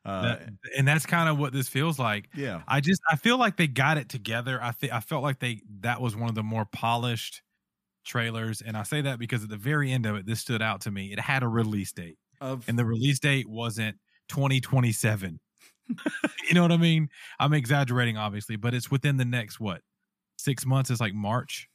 uh, 0.04 0.22
That- 0.22 0.48
and 0.76 0.86
that's 0.86 1.06
kind 1.06 1.28
of 1.28 1.38
what 1.38 1.52
this 1.52 1.68
feels 1.68 1.98
like. 1.98 2.28
yeah, 2.34 2.62
I 2.68 2.80
just 2.80 3.00
I 3.10 3.16
feel 3.16 3.38
like 3.38 3.56
they 3.56 3.66
got 3.68 3.98
it 3.98 4.08
together. 4.08 4.58
I 4.62 4.72
think 4.72 4.92
I 4.92 5.00
felt 5.00 5.22
like 5.22 5.38
they 5.40 5.62
that 5.80 6.00
was 6.00 6.16
one 6.16 6.28
of 6.28 6.34
the 6.34 6.42
more 6.42 6.64
polished 6.64 7.42
trailers, 8.06 8.62
and 8.62 8.76
I 8.76 8.82
say 8.82 9.02
that 9.02 9.18
because 9.18 9.42
at 9.42 9.50
the 9.50 9.56
very 9.56 9.92
end 9.92 10.06
of 10.06 10.16
it, 10.16 10.26
this 10.26 10.40
stood 10.40 10.62
out 10.62 10.82
to 10.82 10.90
me. 10.90 11.12
It 11.12 11.20
had 11.20 11.42
a 11.42 11.48
release 11.48 11.92
date, 11.92 12.18
Of 12.40 12.68
and 12.68 12.78
the 12.78 12.84
release 12.84 13.18
date 13.18 13.48
wasn't 13.48 13.96
2027. 14.28 15.38
you 16.48 16.54
know 16.54 16.62
what 16.62 16.72
I 16.72 16.76
mean? 16.76 17.08
I'm 17.38 17.52
exaggerating, 17.52 18.16
obviously, 18.16 18.56
but 18.56 18.74
it's 18.74 18.90
within 18.90 19.16
the 19.16 19.24
next 19.24 19.60
what 19.60 19.82
six 20.38 20.64
months? 20.66 20.90
It's 20.90 21.00
like 21.00 21.14
March, 21.14 21.68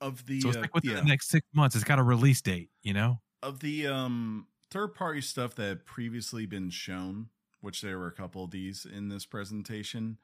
of 0.00 0.26
the 0.26 0.40
so 0.40 0.48
it's 0.48 0.58
uh, 0.58 0.60
like 0.60 0.74
within 0.74 0.92
yeah. 0.92 1.00
the 1.00 1.06
next 1.06 1.28
six 1.28 1.46
months. 1.54 1.74
It's 1.74 1.84
got 1.84 1.98
a 1.98 2.04
release 2.04 2.40
date. 2.40 2.70
You 2.82 2.92
know? 2.92 3.20
of 3.42 3.60
the 3.60 3.86
um 3.86 4.46
third 4.70 4.94
party 4.94 5.20
stuff 5.20 5.54
that 5.54 5.68
had 5.68 5.86
previously 5.86 6.46
been 6.46 6.70
shown, 6.70 7.28
which 7.60 7.80
there 7.80 7.98
were 7.98 8.06
a 8.06 8.12
couple 8.12 8.44
of 8.44 8.50
these 8.50 8.84
in 8.84 9.08
this 9.08 9.24
presentation, 9.24 10.18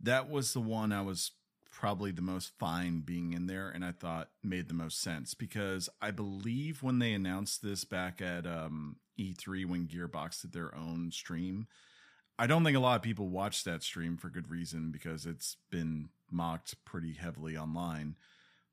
that 0.00 0.28
was 0.28 0.52
the 0.52 0.60
one 0.60 0.92
I 0.92 1.02
was 1.02 1.32
probably 1.76 2.10
the 2.10 2.22
most 2.22 2.52
fine 2.58 3.00
being 3.00 3.34
in 3.34 3.46
there 3.46 3.68
and 3.68 3.84
I 3.84 3.92
thought 3.92 4.30
made 4.42 4.68
the 4.68 4.74
most 4.74 4.98
sense 4.98 5.34
because 5.34 5.90
I 6.00 6.10
believe 6.10 6.82
when 6.82 7.00
they 7.00 7.12
announced 7.12 7.62
this 7.62 7.84
back 7.84 8.22
at 8.22 8.46
um 8.46 8.96
E3 9.18 9.66
when 9.66 9.86
Gearbox 9.86 10.40
did 10.40 10.52
their 10.52 10.74
own 10.74 11.10
stream, 11.10 11.66
I 12.38 12.46
don't 12.46 12.64
think 12.64 12.76
a 12.76 12.80
lot 12.80 12.96
of 12.96 13.02
people 13.02 13.28
watched 13.28 13.64
that 13.66 13.82
stream 13.82 14.16
for 14.16 14.28
good 14.28 14.50
reason 14.50 14.90
because 14.90 15.26
it's 15.26 15.56
been 15.70 16.08
mocked 16.30 16.82
pretty 16.84 17.12
heavily 17.12 17.56
online. 17.56 18.16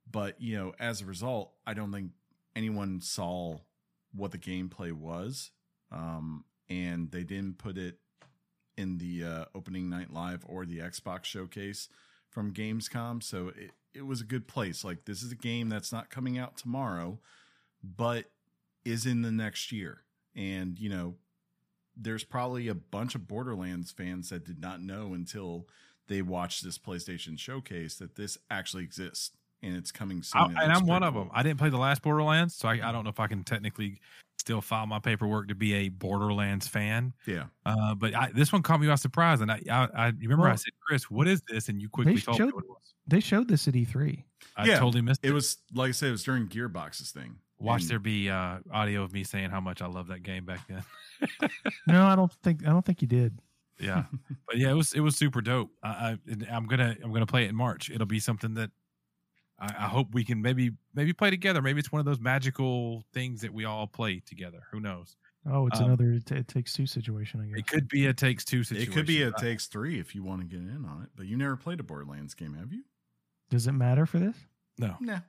But, 0.10 0.42
you 0.42 0.58
know, 0.58 0.74
as 0.80 1.02
a 1.02 1.06
result, 1.06 1.54
I 1.66 1.74
don't 1.74 1.92
think 1.92 2.12
anyone 2.56 3.00
saw 3.02 3.58
what 4.14 4.32
the 4.32 4.38
gameplay 4.38 4.92
was. 4.92 5.52
Um, 5.92 6.44
and 6.70 7.12
they 7.12 7.24
didn't 7.24 7.58
put 7.58 7.78
it 7.78 8.00
in 8.78 8.98
the 8.98 9.24
uh, 9.24 9.46
opening 9.56 9.90
night 9.90 10.12
live 10.12 10.44
or 10.48 10.66
the 10.66 10.80
Xbox 10.80 11.26
showcase 11.26 11.88
from 12.34 12.52
Gamescom. 12.54 13.22
So 13.22 13.50
it, 13.50 13.72
it 13.94 14.06
was 14.06 14.22
a 14.22 14.26
good 14.26 14.48
place. 14.48 14.84
Like, 14.84 15.06
this 15.06 15.22
is 15.22 15.32
a 15.32 15.36
game 15.36 15.70
that's 15.70 15.92
not 15.92 16.10
coming 16.10 16.38
out 16.38 16.58
tomorrow, 16.58 17.20
but 17.84 18.26
is 18.84 19.06
in 19.06 19.22
the 19.22 19.32
next 19.32 19.72
year. 19.72 20.02
And, 20.36 20.80
you 20.80 20.90
know, 20.90 21.16
there's 21.96 22.24
probably 22.24 22.68
a 22.68 22.74
bunch 22.74 23.14
of 23.14 23.28
Borderlands 23.28 23.92
fans 23.92 24.30
that 24.30 24.46
did 24.46 24.60
not 24.60 24.82
know 24.82 25.14
until 25.14 25.68
they 26.08 26.22
watched 26.24 26.64
this 26.64 26.78
PlayStation 26.78 27.38
showcase 27.38 27.96
that 27.98 28.16
this 28.16 28.38
actually 28.50 28.84
exists 28.84 29.32
and 29.62 29.78
it's 29.78 29.92
coming 29.92 30.24
soon. 30.24 30.42
I- 30.58 30.64
and 30.64 30.74
I'm 30.74 30.86
one 30.88 31.02
pretty 31.04 31.10
of 31.10 31.14
them. 31.14 31.30
I 31.34 31.44
didn't 31.44 31.60
play 31.60 31.70
the 31.70 31.78
last 31.78 32.02
Borderlands, 32.02 32.56
so 32.56 32.68
I, 32.68 32.74
I 32.90 32.92
don't 32.92 33.04
know 33.04 33.12
if 33.12 33.20
I 33.20 33.28
can 33.28 33.44
technically 33.44 34.00
still 34.44 34.60
file 34.60 34.86
my 34.86 35.00
paperwork 35.00 35.48
to 35.48 35.56
be 35.56 35.74
a 35.74 35.88
Borderlands 35.88 36.68
fan. 36.68 37.14
Yeah. 37.26 37.46
Uh, 37.66 37.96
but 37.96 38.14
I, 38.14 38.30
this 38.36 38.52
one 38.52 38.62
caught 38.62 38.82
me 38.82 38.88
by 38.88 38.96
surprise, 38.96 39.40
and 39.40 39.50
I, 39.50 39.62
I, 39.72 39.88
I 39.96 40.08
you 40.08 40.28
remember 40.28 40.50
I 40.50 40.56
said, 40.56 40.74
"Chris, 40.86 41.10
what 41.10 41.30
is 41.30 41.42
this?" 41.48 41.70
And 41.70 41.82
you 41.82 41.88
quickly 41.88 42.20
told 42.20 42.38
me 42.40 42.46
showed- 42.46 42.54
what 42.54 42.66
it 42.66 42.70
was. 42.70 42.94
They 43.08 43.20
showed 43.22 43.48
this 43.48 43.68
at 43.68 43.76
E 43.76 43.86
E3. 43.86 44.24
I 44.58 44.66
Yeah, 44.66 44.80
totally 44.80 45.02
missed 45.02 45.22
it. 45.24 45.30
It 45.30 45.34
was 45.34 45.58
like 45.74 45.90
I 45.90 45.92
said, 45.92 46.10
it 46.10 46.12
was 46.12 46.24
during 46.24 46.48
Gearbox's 46.48 47.12
thing. 47.12 47.38
Watch 47.58 47.82
And 47.84 47.92
there 47.92 48.00
be 48.00 48.30
uh, 48.30 48.60
audio 48.72 49.04
of 49.04 49.14
me 49.14 49.24
saying 49.24 49.50
how 49.50 49.62
much 49.62 49.82
I 49.82 49.88
love 49.88 50.08
that 50.08 50.24
game 50.24 50.46
back 50.46 50.60
then. 50.68 50.84
No, 51.88 52.06
I 52.06 52.16
don't 52.18 52.32
think 52.44 52.64
I 52.68 52.70
don't 52.72 52.86
think 52.86 53.02
you 53.02 53.08
did. 53.08 53.40
Yeah, 53.80 54.04
but 54.46 54.58
yeah, 54.58 54.72
it 54.72 54.76
was 54.76 54.94
it 54.94 55.00
was 55.00 55.16
super 55.16 55.40
dope. 55.42 55.70
I, 55.82 55.90
I 55.90 56.18
I'm 56.52 56.68
gonna 56.68 56.96
I'm 57.02 57.14
gonna 57.14 57.26
play 57.26 57.46
it 57.46 57.50
in 57.50 57.56
March. 57.56 57.90
It'll 57.90 58.06
be 58.06 58.20
something 58.20 58.54
that 58.56 58.72
I, 59.64 59.86
I 59.86 59.88
hope 59.88 60.14
we 60.14 60.24
can 60.24 60.42
maybe 60.42 60.72
maybe 60.94 61.14
play 61.14 61.30
together. 61.30 61.62
Maybe 61.62 61.80
it's 61.80 61.92
one 61.92 62.00
of 62.00 62.06
those 62.06 62.20
magical 62.20 63.04
things 63.14 63.42
that 63.42 63.54
we 63.54 63.66
all 63.66 63.88
play 63.88 64.20
together. 64.26 64.64
Who 64.72 64.80
knows? 64.80 65.16
Oh, 65.50 65.68
it's 65.68 65.80
Um, 65.80 65.88
another 65.88 66.14
it, 66.14 66.32
it 66.32 66.48
takes 66.48 66.74
two 66.74 66.86
situation, 66.86 67.42
I 67.42 67.46
guess. 67.48 67.60
It 67.60 67.68
could 67.68 67.88
be 67.90 68.06
a 68.08 68.14
takes 68.14 68.46
two 68.46 68.64
situation. 68.64 68.92
It 68.92 68.96
could 68.96 69.06
be 69.06 69.22
a 69.24 69.30
I- 69.30 69.40
takes 69.40 69.68
three 69.68 70.00
if 70.00 70.16
you 70.16 70.24
want 70.24 70.42
to 70.42 70.48
get 70.48 70.60
in 70.60 70.86
on 70.86 71.04
it. 71.04 71.10
But 71.16 71.26
you 71.28 71.38
never 71.38 71.56
played 71.58 71.80
a 71.80 71.84
Borderlands 71.84 72.34
game, 72.34 72.54
have 72.56 72.72
you? 72.74 72.84
Does 73.50 73.68
it 73.68 73.74
matter 73.74 74.06
for 74.06 74.20
this? 74.20 74.36
no, 74.78 74.96
Nah. 75.00 75.20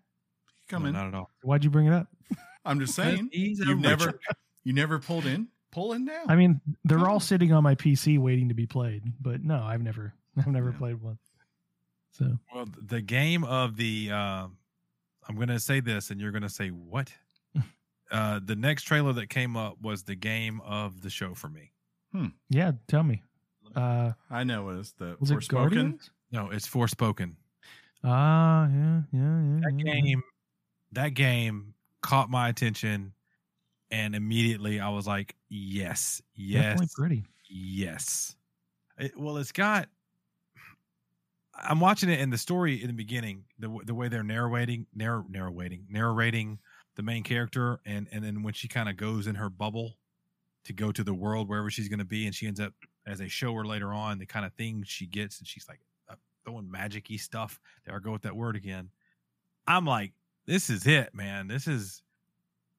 Come 0.68 0.82
no, 0.84 0.88
in. 0.88 0.94
not 0.94 1.08
at 1.08 1.14
all. 1.14 1.30
Why'd 1.42 1.62
you 1.64 1.70
bring 1.70 1.86
it 1.86 1.92
up? 1.92 2.08
I'm 2.64 2.80
just 2.80 2.94
saying. 2.94 3.28
You've 3.32 3.78
never 3.80 4.18
you 4.64 4.72
never 4.72 4.98
pulled 4.98 5.26
in? 5.26 5.48
Pull 5.72 5.92
in 5.92 6.04
now. 6.04 6.22
I 6.28 6.36
mean, 6.36 6.60
they're 6.84 6.98
Come 6.98 7.06
all 7.08 7.14
on. 7.14 7.20
sitting 7.20 7.52
on 7.52 7.62
my 7.64 7.74
PC 7.74 8.18
waiting 8.18 8.48
to 8.48 8.54
be 8.54 8.66
played, 8.66 9.02
but 9.20 9.42
no, 9.42 9.62
I've 9.62 9.82
never 9.82 10.14
I've 10.38 10.46
never 10.46 10.70
Yeah. 10.70 10.78
played 10.78 11.02
one. 11.02 11.18
So 12.16 12.38
Well, 12.54 12.66
the 12.86 13.00
game 13.00 13.44
of 13.44 13.76
the 13.76 14.10
uh, 14.10 14.46
I'm 15.28 15.36
going 15.36 15.48
to 15.48 15.60
say 15.60 15.80
this, 15.80 16.10
and 16.10 16.20
you're 16.20 16.30
going 16.30 16.42
to 16.42 16.48
say 16.48 16.68
what? 16.68 17.12
uh, 18.10 18.40
the 18.44 18.56
next 18.56 18.84
trailer 18.84 19.12
that 19.14 19.28
came 19.28 19.56
up 19.56 19.80
was 19.82 20.04
the 20.04 20.14
game 20.14 20.60
of 20.64 21.00
the 21.02 21.10
show 21.10 21.34
for 21.34 21.48
me. 21.48 21.72
yeah, 22.48 22.72
tell 22.88 23.02
me. 23.02 23.22
Uh 23.74 24.12
I 24.30 24.44
know 24.44 24.68
it 24.68 24.78
is 24.78 24.94
the 24.98 25.16
was 25.18 25.30
it 25.30 25.38
Forspoken. 25.38 25.48
Guardians? 25.48 26.10
No, 26.30 26.50
it's 26.50 26.68
Forspoken. 26.68 27.34
Ah, 28.04 28.68
yeah, 28.68 29.00
yeah, 29.12 29.42
yeah. 29.42 29.60
That 29.62 29.72
yeah. 29.78 29.94
game, 29.94 30.22
that 30.92 31.08
game 31.14 31.74
caught 32.02 32.28
my 32.28 32.48
attention, 32.48 33.12
and 33.90 34.14
immediately 34.14 34.78
I 34.78 34.90
was 34.90 35.06
like, 35.06 35.34
yes, 35.48 36.20
yes, 36.34 36.62
Definitely 36.62 36.88
pretty. 36.94 37.24
Yes. 37.48 38.36
It, 38.98 39.18
well, 39.18 39.38
it's 39.38 39.52
got. 39.52 39.88
I'm 41.56 41.80
watching 41.80 42.08
it, 42.08 42.20
and 42.20 42.32
the 42.32 42.38
story 42.38 42.80
in 42.80 42.88
the 42.88 42.94
beginning, 42.94 43.44
the 43.58 43.68
the 43.84 43.94
way 43.94 44.08
they're 44.08 44.22
narrating, 44.22 44.86
narr- 44.94 45.24
narrating, 45.28 45.86
narrating 45.88 46.58
the 46.96 47.02
main 47.02 47.22
character, 47.22 47.80
and 47.84 48.08
and 48.12 48.24
then 48.24 48.42
when 48.42 48.54
she 48.54 48.68
kind 48.68 48.88
of 48.88 48.96
goes 48.96 49.26
in 49.26 49.34
her 49.36 49.50
bubble 49.50 49.96
to 50.64 50.72
go 50.72 50.90
to 50.90 51.04
the 51.04 51.14
world 51.14 51.48
wherever 51.48 51.70
she's 51.70 51.88
going 51.88 51.98
to 51.98 52.04
be, 52.04 52.26
and 52.26 52.34
she 52.34 52.46
ends 52.46 52.60
up 52.60 52.72
as 53.06 53.18
they 53.18 53.28
show 53.28 53.52
her 53.54 53.64
later 53.64 53.92
on, 53.92 54.18
the 54.18 54.26
kind 54.26 54.46
of 54.46 54.52
things 54.54 54.88
she 54.88 55.06
gets, 55.06 55.38
and 55.38 55.46
she's 55.46 55.66
like 55.68 55.80
uh, 56.08 56.14
throwing 56.44 56.68
magicy 56.68 57.20
stuff. 57.20 57.60
There 57.84 57.94
I 57.94 57.98
go 57.98 58.12
with 58.12 58.22
that 58.22 58.36
word 58.36 58.56
again. 58.56 58.90
I'm 59.66 59.84
like, 59.84 60.12
this 60.46 60.70
is 60.70 60.86
it, 60.86 61.14
man. 61.14 61.48
This 61.48 61.66
is, 61.66 62.02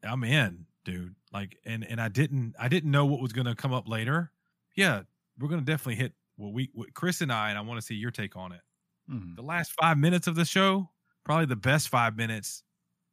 I'm 0.03 0.23
in, 0.23 0.65
dude. 0.83 1.15
Like, 1.31 1.57
and 1.65 1.85
and 1.87 2.01
I 2.01 2.09
didn't, 2.09 2.55
I 2.59 2.67
didn't 2.67 2.91
know 2.91 3.05
what 3.05 3.21
was 3.21 3.33
going 3.33 3.47
to 3.47 3.55
come 3.55 3.73
up 3.73 3.87
later 3.87 4.31
yeah, 4.75 5.01
we're 5.39 5.47
gonna 5.47 5.61
definitely 5.61 5.95
hit 5.95 6.13
what 6.37 6.53
we 6.53 6.69
what 6.73 6.93
Chris 6.93 7.21
and 7.21 7.31
I, 7.31 7.49
and 7.49 7.57
I 7.57 7.61
want 7.61 7.79
to 7.79 7.85
see 7.85 7.95
your 7.95 8.11
take 8.11 8.35
on 8.35 8.51
it. 8.51 8.61
Mhm. 9.09 9.35
The 9.35 9.41
last 9.43 9.71
five 9.79 9.97
minutes 9.97 10.27
of 10.27 10.35
the 10.35 10.45
show, 10.45 10.89
probably 11.23 11.45
the 11.45 11.55
best 11.55 11.89
five 11.89 12.15
minutes 12.17 12.63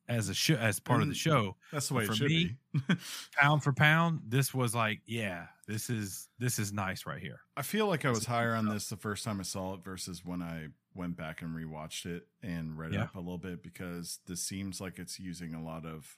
as 0.08 0.28
a 0.28 0.34
show 0.34 0.54
as 0.56 0.80
part 0.80 1.00
of 1.02 1.08
the 1.08 1.14
Mm. 1.14 1.18
show. 1.18 1.56
That's 1.70 1.88
the 1.88 1.94
way 1.94 2.06
For 2.06 2.12
it 2.12 2.16
should 2.16 2.30
me, 2.30 2.56
be. 2.74 2.80
Pound 3.36 3.62
for 3.62 3.72
pound, 3.72 4.22
this 4.26 4.52
was 4.52 4.74
like, 4.74 5.00
yeah, 5.06 5.46
this 5.66 5.88
is 5.88 6.28
this 6.38 6.58
is 6.58 6.72
nice 6.72 7.06
right 7.06 7.20
here. 7.22 7.40
I 7.56 7.62
feel 7.62 7.86
like 7.86 8.04
I 8.04 8.10
was 8.10 8.26
higher 8.26 8.54
on 8.54 8.68
this 8.68 8.88
the 8.88 8.96
first 8.96 9.24
time 9.24 9.38
I 9.38 9.44
saw 9.44 9.74
it 9.74 9.84
versus 9.84 10.24
when 10.24 10.42
I 10.42 10.68
went 10.94 11.16
back 11.16 11.40
and 11.40 11.54
rewatched 11.54 12.04
it 12.06 12.26
and 12.42 12.76
read 12.76 12.92
Yeah. 12.94 13.04
up 13.04 13.14
a 13.14 13.18
little 13.20 13.38
bit 13.38 13.62
because 13.62 14.18
this 14.26 14.42
seems 14.42 14.80
like 14.80 14.98
it's 14.98 15.18
using 15.20 15.54
a 15.54 15.62
lot 15.62 15.86
of 15.86 16.16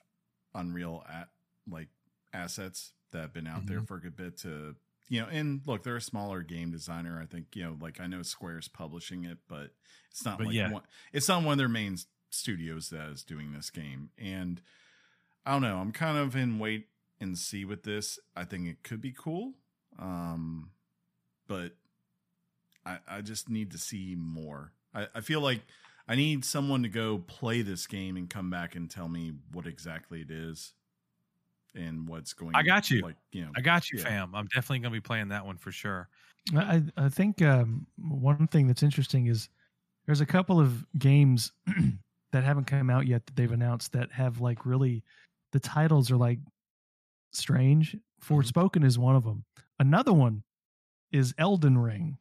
Unreal 0.53 1.05
at 1.09 1.29
like 1.67 1.89
assets 2.33 2.93
that 3.11 3.19
have 3.21 3.33
been 3.33 3.47
out 3.47 3.65
there 3.67 3.77
Mm-hmm. 3.77 3.85
for 3.85 3.95
a 3.97 4.01
good 4.01 4.15
bit 4.15 4.37
to 4.39 4.75
you 5.09 5.21
know 5.21 5.27
and 5.31 5.61
look 5.65 5.83
they're 5.83 5.95
a 5.95 6.01
smaller 6.01 6.41
game 6.41 6.71
designer 6.71 7.19
I 7.21 7.25
think 7.25 7.47
you 7.55 7.63
know 7.63 7.77
like 7.79 7.99
I 7.99 8.07
know 8.07 8.21
Square's 8.21 8.67
publishing 8.67 9.23
it 9.25 9.37
but 9.47 9.71
it's 10.11 10.25
not 10.25 10.37
But 10.37 10.47
like 10.47 10.55
yeah. 10.55 10.71
one, 10.71 10.83
it's 11.13 11.27
not 11.27 11.43
one 11.43 11.53
of 11.53 11.57
their 11.57 11.69
main 11.69 11.97
studios 12.29 12.89
that 12.89 13.09
is 13.09 13.23
doing 13.23 13.53
this 13.53 13.69
game 13.69 14.09
and 14.17 14.61
I 15.45 15.53
don't 15.53 15.61
know 15.61 15.77
I'm 15.77 15.91
kind 15.91 16.17
of 16.17 16.35
in 16.35 16.59
wait 16.59 16.87
and 17.19 17.37
see 17.37 17.65
with 17.65 17.83
this 17.83 18.19
I 18.35 18.43
think 18.43 18.67
it 18.67 18.83
could 18.83 19.01
be 19.01 19.13
cool 19.17 19.53
um 19.99 20.71
but 21.47 21.73
I, 22.85 22.99
I 23.07 23.21
just 23.21 23.49
need 23.49 23.71
to 23.71 23.77
see 23.77 24.15
more. 24.17 24.71
I, 24.93 25.07
I 25.15 25.21
feel 25.21 25.41
like 25.41 25.61
I 26.07 26.15
need 26.15 26.45
someone 26.45 26.83
to 26.83 26.89
go 26.89 27.17
play 27.17 27.61
this 27.61 27.87
game 27.87 28.15
and 28.15 28.29
come 28.29 28.49
back 28.49 28.75
and 28.75 28.89
tell 28.89 29.09
me 29.09 29.33
what 29.51 29.65
exactly 29.65 30.21
it 30.21 30.29
is 30.29 30.73
and 31.75 32.07
what's 32.07 32.33
going. 32.33 32.55
I 32.55 32.63
got 32.63 32.89
you. 32.89 33.01
Like 33.01 33.15
you 33.31 33.43
know, 33.43 33.51
I 33.55 33.61
got 33.61 33.89
you, 33.91 33.99
Yeah. 33.99 34.05
fam. 34.05 34.35
I'm 34.35 34.45
definitely 34.47 34.79
gonna 34.79 34.93
be 34.93 35.01
playing 35.01 35.27
that 35.29 35.45
one 35.45 35.57
for 35.57 35.71
sure. 35.71 36.09
I 36.55 36.83
I 36.97 37.09
think 37.09 37.41
um, 37.41 37.85
one 37.97 38.47
thing 38.47 38.67
that's 38.67 38.83
interesting 38.83 39.27
is 39.27 39.49
there's 40.05 40.21
a 40.21 40.25
couple 40.25 40.59
of 40.59 40.85
games 40.97 41.51
that 42.31 42.43
haven't 42.43 42.65
come 42.65 42.89
out 42.89 43.07
yet 43.07 43.25
that 43.25 43.35
they've 43.35 43.51
announced 43.51 43.91
that 43.93 44.11
have 44.11 44.39
like 44.41 44.65
really 44.65 45.03
the 45.51 45.59
titles 45.59 46.11
are 46.11 46.17
like 46.17 46.39
strange. 47.31 47.95
Forspoken 48.23 48.83
is 48.83 48.97
one 48.97 49.15
of 49.15 49.23
them. 49.23 49.43
Another 49.79 50.13
one 50.13 50.43
is 51.11 51.33
Elden 51.37 51.77
Ring. 51.77 52.17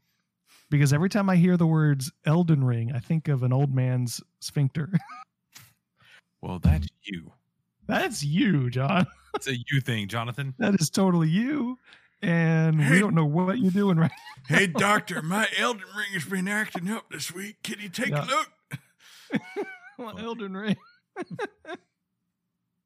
Because 0.70 0.92
every 0.92 1.08
time 1.08 1.28
I 1.30 1.36
hear 1.36 1.56
the 1.56 1.66
words 1.66 2.10
Elden 2.26 2.64
Ring, 2.64 2.90
I 2.92 2.98
think 2.98 3.28
of 3.28 3.42
an 3.42 3.52
old 3.52 3.74
man's 3.74 4.20
sphincter. 4.40 4.90
Well, 6.42 6.58
that's 6.58 6.86
you. 7.04 7.32
That's 7.86 8.22
you, 8.24 8.70
John. 8.70 9.06
It's 9.36 9.48
a 9.48 9.56
you 9.56 9.80
thing, 9.80 10.06
Jonathan. 10.06 10.54
That 10.60 10.80
is 10.80 10.88
totally 10.90 11.28
you. 11.28 11.76
And 12.22 12.78
we 12.88 13.00
don't 13.00 13.16
know 13.16 13.24
what 13.24 13.58
you're 13.58 13.72
doing 13.72 13.96
right 13.98 14.12
hey 14.48 14.68
doctor, 14.68 15.22
my 15.22 15.48
Elden 15.58 15.82
Ring 15.96 16.06
has 16.12 16.24
been 16.24 16.46
acting 16.46 16.88
up 16.88 17.10
this 17.10 17.34
week. 17.34 17.56
Can 17.64 17.80
you 17.80 17.88
take 17.88 18.10
Yeah. 18.10 18.24
a 18.24 18.26
look? 18.26 18.48
on 19.98 20.20
Elden 20.20 20.56
Ring. 20.56 20.76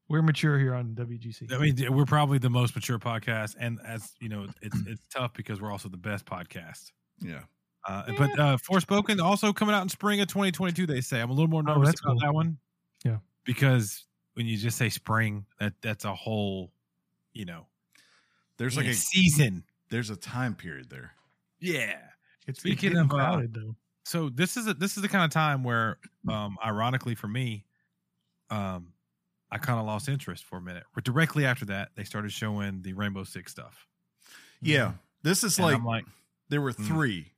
We're 0.09 0.23
mature 0.23 0.57
here 0.57 0.73
on 0.73 0.95
WGC. 0.95 1.53
I 1.53 1.59
mean, 1.59 1.95
we're 1.95 2.05
probably 2.05 2.39
the 2.39 2.49
most 2.49 2.73
mature 2.73 2.97
podcast, 2.97 3.55
and 3.59 3.77
as 3.85 4.11
you 4.19 4.27
know, 4.29 4.47
it's 4.63 4.77
it's 4.87 5.05
tough 5.13 5.33
because 5.35 5.61
we're 5.61 5.71
also 5.71 5.87
the 5.87 5.97
best 5.97 6.25
podcast. 6.25 6.91
Yeah, 7.21 7.41
Uh, 7.87 8.03
but 8.17 8.39
uh, 8.39 8.57
Forspoken 8.57 9.21
also 9.21 9.53
coming 9.53 9.75
out 9.75 9.83
in 9.83 9.89
spring 9.89 10.19
of 10.19 10.27
2022. 10.29 10.87
They 10.87 11.01
say 11.01 11.21
I'm 11.21 11.29
a 11.29 11.33
little 11.33 11.47
more 11.47 11.61
nervous 11.61 11.89
that's 11.89 12.01
about 12.01 12.13
cool. 12.13 12.19
that 12.21 12.33
one. 12.33 12.57
Yeah. 13.05 13.17
because 13.45 14.05
when 14.35 14.45
you 14.45 14.57
just 14.57 14.77
say 14.77 14.89
spring, 14.89 15.45
that 15.59 15.73
that's 15.81 16.05
a 16.05 16.13
whole, 16.15 16.71
you 17.33 17.45
know, 17.45 17.67
There's 18.57 18.77
like 18.77 18.87
a 18.87 18.93
season. 18.93 19.63
there's 19.89 20.09
a 20.09 20.15
time 20.15 20.55
period 20.55 20.89
there. 20.89 21.11
Yeah. 21.59 21.97
It's 22.47 22.59
Speaking 22.59 22.91
getting 22.91 22.97
of, 23.05 23.11
uh, 23.11 23.15
crowded 23.15 23.53
though. 23.53 23.75
So 24.05 24.29
this 24.29 24.57
is 24.57 24.67
a, 24.67 24.73
this 24.73 24.95
is 24.95 25.03
the 25.03 25.09
kind 25.09 25.23
of 25.25 25.29
time 25.31 25.63
where, 25.63 25.99
um, 26.27 26.57
ironically 26.65 27.13
for 27.15 27.27
me, 27.27 27.65
um, 28.49 28.93
I 29.51 29.57
kind 29.57 29.79
of 29.79 29.85
lost 29.85 30.09
interest 30.09 30.45
for 30.45 30.57
a 30.57 30.61
minute. 30.61 30.83
But 30.95 31.03
directly 31.03 31.45
after 31.45 31.65
that, 31.65 31.89
they 31.95 32.03
started 32.03 32.31
showing 32.31 32.81
the 32.81 32.93
Rainbow 32.93 33.23
Six 33.23 33.51
stuff. 33.51 33.87
Yeah. 34.61 34.93
This 35.23 35.43
is 35.43 35.57
And 35.57 35.65
like 35.67 35.83
like, 35.83 36.05
there 36.49 36.61
were 36.61 36.73
Mm. 36.73 36.87
three. 36.87 37.33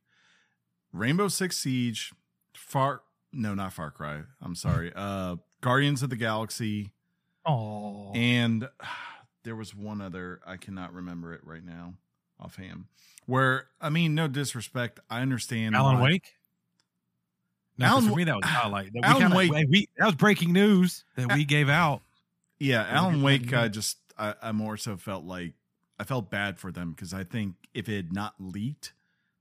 Rainbow 0.92 1.28
Six 1.28 1.58
Siege, 1.58 2.12
Far 2.54 3.02
no, 3.32 3.54
not 3.54 3.72
Far 3.72 3.90
Cry. 3.90 4.22
I'm 4.42 4.54
sorry. 4.54 4.92
Uh 4.94 5.36
Guardians 5.62 6.02
of 6.02 6.10
the 6.10 6.16
Galaxy 6.16 6.92
Oh, 7.46 8.12
and 8.14 8.68
there 9.44 9.56
was 9.56 9.74
one 9.74 10.00
other 10.02 10.40
I 10.46 10.56
cannot 10.58 10.92
remember 10.92 11.32
it 11.32 11.40
right 11.44 11.64
now 11.64 11.94
offhand. 12.38 12.84
Where 13.26 13.68
I 13.80 13.88
mean, 13.88 14.14
no 14.14 14.28
disrespect, 14.28 15.00
I 15.08 15.22
understand 15.22 15.74
Alan 15.74 15.96
why- 15.96 16.02
Wake. 16.04 16.34
No, 17.78 17.86
Alan 17.86 18.08
for 18.08 18.14
me 18.16 18.24
that 18.24 18.36
was 18.36 18.44
highlight. 18.44 18.92
That 18.92 19.00
we 19.02 19.08
Alan 19.08 19.22
kinda- 19.22 19.36
Wake- 19.36 19.68
we, 19.70 19.88
that 19.96 20.06
was 20.06 20.14
breaking 20.16 20.52
news 20.52 21.04
that 21.16 21.32
we 21.32 21.44
gave 21.44 21.68
out. 21.70 22.02
Yeah, 22.58 22.86
Alan 22.88 23.22
Wake. 23.22 23.42
that 23.46 23.52
in 23.52 23.58
a 23.58 23.62
I 23.62 23.68
just 23.68 23.98
I, 24.18 24.34
I 24.42 24.52
more 24.52 24.76
so 24.76 24.96
felt 24.96 25.24
like 25.24 25.54
I 25.98 26.04
felt 26.04 26.30
bad 26.30 26.58
for 26.58 26.70
them 26.70 26.90
because 26.92 27.14
I 27.14 27.24
think 27.24 27.54
if 27.74 27.88
it 27.88 27.96
had 27.96 28.12
not 28.12 28.34
leaked, 28.38 28.92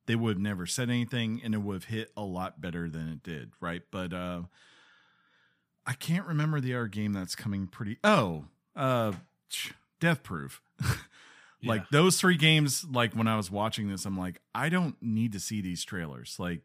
they 0.06 0.16
would 0.16 0.38
have 0.38 0.42
never 0.42 0.66
said 0.66 0.90
anything, 0.90 1.42
and 1.44 1.54
it 1.54 1.60
would 1.60 1.74
have 1.74 1.84
hit 1.86 2.12
a 2.16 2.22
lot 2.24 2.62
better 2.62 2.90
than 2.90 3.10
it 3.10 3.22
did, 3.24 3.52
right? 3.60 3.82
But 3.92 4.14
uh 4.14 4.44
I 5.92 5.94
can't 5.96 6.26
remember 6.26 6.62
the 6.62 6.74
other 6.74 6.88
game 6.88 7.12
that's 7.12 7.36
coming 7.36 7.68
pretty. 7.68 7.98
Oh, 8.02 8.46
uh, 8.78 9.12
Death 10.00 10.24
Proof. 10.24 10.62
like 11.62 11.82
Yeah. 11.82 11.86
those 11.92 12.18
three 12.18 12.38
games. 12.38 12.86
Like 12.90 13.14
when 13.14 13.28
I 13.28 13.36
was 13.36 13.52
watching 13.52 13.90
this, 13.90 14.06
I'm 14.06 14.18
like, 14.18 14.40
I 14.56 14.70
don't 14.70 14.96
need 15.02 15.34
to 15.34 15.40
see 15.42 15.60
these 15.60 15.84
trailers. 15.84 16.38
Like, 16.40 16.62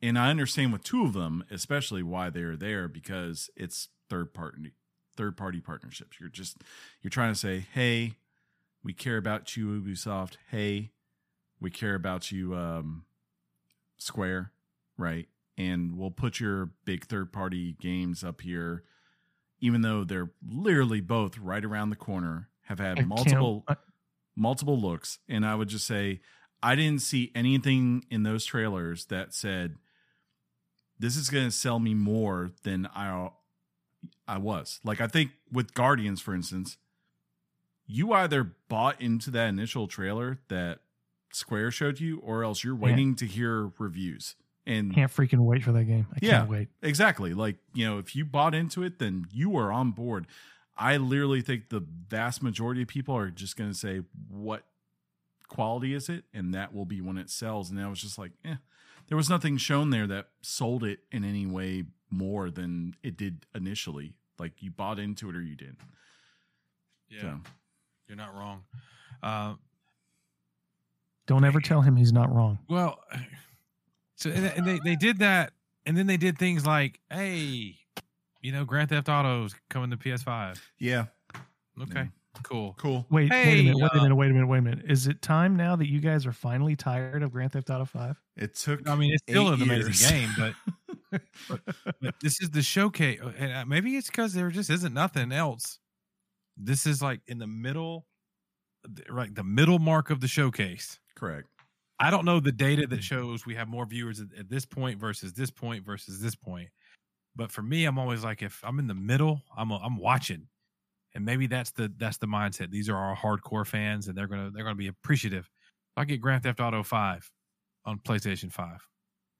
and 0.00 0.16
I 0.16 0.30
understand 0.30 0.72
with 0.72 0.84
two 0.84 1.04
of 1.04 1.14
them, 1.14 1.42
especially 1.50 2.04
why 2.04 2.30
they're 2.30 2.54
there 2.56 2.86
because 2.86 3.50
it's 3.56 3.88
third 4.08 4.32
party 4.32 4.72
third 5.16 5.36
party 5.36 5.60
partnerships. 5.60 6.20
You're 6.20 6.28
just 6.30 6.58
you're 7.02 7.10
trying 7.10 7.32
to 7.32 7.38
say, 7.38 7.66
hey, 7.74 8.14
we 8.84 8.92
care 8.92 9.16
about 9.16 9.56
you, 9.56 9.66
Ubisoft. 9.82 10.34
Hey, 10.52 10.92
we 11.60 11.70
care 11.70 11.96
about 11.96 12.30
you, 12.30 12.54
um, 12.54 13.04
Square, 13.98 14.52
right? 14.96 15.26
And 15.60 15.98
we'll 15.98 16.10
put 16.10 16.40
your 16.40 16.70
big 16.86 17.04
third 17.04 17.32
party 17.32 17.76
games 17.78 18.24
up 18.24 18.40
here, 18.40 18.82
even 19.60 19.82
though 19.82 20.04
they're 20.04 20.30
literally 20.42 21.02
both 21.02 21.36
right 21.36 21.64
around 21.64 21.90
the 21.90 21.96
corner. 21.96 22.48
Have 22.62 22.78
had 22.78 23.06
multiple 23.06 23.66
multiple 24.36 24.80
looks, 24.80 25.18
and 25.28 25.44
I 25.44 25.54
would 25.56 25.68
just 25.68 25.86
say 25.86 26.20
I 26.62 26.76
didn't 26.76 27.02
see 27.02 27.32
anything 27.34 28.04
in 28.10 28.22
those 28.22 28.44
trailers 28.44 29.06
that 29.06 29.34
said 29.34 29.74
this 30.98 31.16
is 31.16 31.30
going 31.30 31.46
to 31.46 31.50
sell 31.50 31.78
me 31.78 31.94
more 31.94 32.52
than 32.62 32.88
I 32.94 33.30
I 34.26 34.38
was. 34.38 34.80
Like 34.84 35.00
I 35.00 35.08
think 35.08 35.32
with 35.52 35.74
Guardians, 35.74 36.20
for 36.20 36.32
instance, 36.34 36.78
you 37.86 38.12
either 38.12 38.54
bought 38.68 39.00
into 39.02 39.30
that 39.32 39.48
initial 39.48 39.88
trailer 39.88 40.38
that 40.48 40.78
Square 41.32 41.72
showed 41.72 42.00
you, 42.00 42.18
or 42.20 42.44
else 42.44 42.64
you're 42.64 42.74
waiting 42.74 43.14
to 43.16 43.26
hear 43.26 43.72
reviews. 43.78 44.36
And 44.70 44.94
can't 44.94 45.10
freaking 45.12 45.40
wait 45.40 45.62
for 45.64 45.72
that 45.72 45.84
game. 45.84 46.06
I 46.12 46.18
Yeah. 46.22 46.30
can't 46.38 46.50
wait. 46.50 46.68
Exactly. 46.82 47.34
Like, 47.34 47.56
you 47.74 47.84
know, 47.86 47.98
if 47.98 48.14
you 48.14 48.24
bought 48.24 48.54
into 48.54 48.82
it, 48.82 48.98
then 48.98 49.26
you 49.32 49.56
are 49.56 49.72
on 49.72 49.90
board. 49.92 50.26
I 50.76 50.96
literally 50.96 51.42
think 51.42 51.68
the 51.68 51.80
vast 51.80 52.42
majority 52.42 52.82
of 52.82 52.88
people 52.88 53.14
are 53.16 53.30
just 53.30 53.56
going 53.56 53.70
to 53.70 53.76
say, 53.76 54.02
what 54.28 54.64
quality 55.48 55.92
is 55.94 56.08
it? 56.08 56.24
And 56.32 56.54
that 56.54 56.72
will 56.72 56.84
be 56.86 57.00
when 57.00 57.18
it 57.18 57.28
sells. 57.30 57.70
And 57.70 57.80
I 57.80 57.88
was 57.88 58.00
just 58.00 58.16
like, 58.18 58.32
eh, 58.44 58.56
there 59.08 59.16
was 59.16 59.28
nothing 59.28 59.56
shown 59.56 59.90
there 59.90 60.06
that 60.06 60.28
sold 60.40 60.84
it 60.84 61.00
in 61.10 61.24
any 61.24 61.46
way 61.46 61.84
more 62.08 62.50
than 62.50 62.94
it 63.02 63.16
did 63.16 63.44
initially. 63.54 64.14
Like 64.38 64.62
you 64.62 64.70
bought 64.70 64.98
into 64.98 65.28
it 65.28 65.36
or 65.36 65.42
you 65.42 65.56
didn't. 65.56 65.78
Yeah, 67.08 67.20
So, 67.20 67.40
you're 68.08 68.16
not 68.16 68.34
wrong. 68.34 68.62
Uh, 69.22 69.54
Don't 71.26 71.44
ever 71.44 71.60
tell 71.60 71.82
him 71.82 71.96
he's 71.96 72.12
not 72.12 72.32
wrong. 72.34 72.58
well, 72.68 73.00
so 74.20 74.30
and 74.30 74.44
and 74.46 74.66
they 74.66 74.78
they 74.84 74.96
did 74.96 75.18
that, 75.18 75.52
and 75.86 75.96
then 75.96 76.06
they 76.06 76.16
did 76.16 76.38
things 76.38 76.66
like, 76.66 77.00
hey, 77.10 77.76
you 78.42 78.52
know, 78.52 78.64
Grand 78.64 78.90
Theft 78.90 79.08
Auto's 79.08 79.54
coming 79.68 79.90
to 79.90 79.96
PS5. 79.96 80.58
yeah. 80.78 81.06
Okay, 81.80 82.00
Yeah. 82.00 82.06
cool. 82.42 82.74
Cool. 82.78 83.06
Wait, 83.10 83.30
wait 83.30 83.60
a 83.60 83.62
minute. 83.62 83.76
Wait 83.78 83.90
a 83.94 83.98
uh, 83.98 84.02
minute. 84.02 84.14
Wait 84.14 84.30
a 84.30 84.34
minute. 84.34 84.46
Wait 84.46 84.58
a 84.58 84.62
minute. 84.62 84.84
Is 84.86 85.06
it 85.06 85.22
time 85.22 85.56
now 85.56 85.76
that 85.76 85.88
you 85.88 85.98
guys 86.00 86.26
are 86.26 86.32
finally 86.32 86.76
tired 86.76 87.22
of 87.22 87.32
Grand 87.32 87.52
Theft 87.52 87.70
Auto 87.70 87.86
Five? 87.86 88.20
It 88.36 88.54
took, 88.54 88.86
I 88.86 88.94
mean, 88.96 89.12
it's 89.14 89.22
still 89.22 89.48
an 89.48 89.60
years. 89.60 89.86
amazing 89.86 90.18
game, 90.18 90.28
but, 90.36 91.20
but, 91.48 91.60
but 92.02 92.14
this 92.20 92.42
is 92.42 92.50
the 92.50 92.60
showcase. 92.60 93.20
And 93.38 93.52
uh, 93.52 93.64
maybe 93.64 93.96
it's 93.96 94.08
because 94.08 94.34
there 94.34 94.50
just 94.50 94.68
isn't 94.68 94.92
nothing 94.92 95.32
else. 95.32 95.78
This 96.56 96.86
is 96.86 97.00
like 97.00 97.20
in 97.26 97.38
the 97.38 97.46
middle, 97.46 98.06
right? 99.08 99.34
the 99.34 99.44
middle 99.44 99.78
mark 99.78 100.10
of 100.10 100.20
the 100.20 100.28
showcase. 100.28 100.98
correct. 101.14 101.48
I 102.00 102.10
don't 102.10 102.24
know 102.24 102.40
the 102.40 102.50
data 102.50 102.86
that 102.88 103.04
shows 103.04 103.44
we 103.44 103.54
have 103.54 103.68
more 103.68 103.86
viewers 103.86 104.20
at, 104.20 104.28
at 104.38 104.48
this 104.48 104.64
point 104.64 104.98
versus 104.98 105.32
this 105.32 105.50
point 105.50 105.84
versus 105.84 106.20
this 106.20 106.34
point. 106.34 106.68
But 107.36 107.52
for 107.52 107.62
me, 107.62 107.84
I'm 107.84 107.98
always 107.98 108.24
like, 108.24 108.42
if 108.42 108.60
I'm 108.64 108.78
in 108.78 108.86
the 108.86 108.94
middle, 108.94 109.42
I'm 109.56 109.70
I'm 109.70 109.96
watching, 109.96 110.48
and 111.14 111.24
maybe 111.24 111.46
that's 111.46 111.70
the 111.70 111.92
that's 111.98 112.18
the 112.18 112.26
mindset. 112.26 112.70
These 112.70 112.88
are 112.88 112.96
our 112.96 113.14
hardcore 113.14 113.66
fans, 113.66 114.08
and 114.08 114.16
they're 114.16 114.26
gonna 114.26 114.50
they're 114.50 114.64
gonna 114.64 114.74
be 114.74 114.88
appreciative. 114.88 115.44
If 115.44 116.00
I 116.00 116.04
get 116.04 116.20
Grand 116.20 116.42
Theft 116.42 116.58
Auto 116.58 116.82
Five 116.82 117.30
on 117.84 117.98
PlayStation 117.98 118.50
Five, 118.50 118.88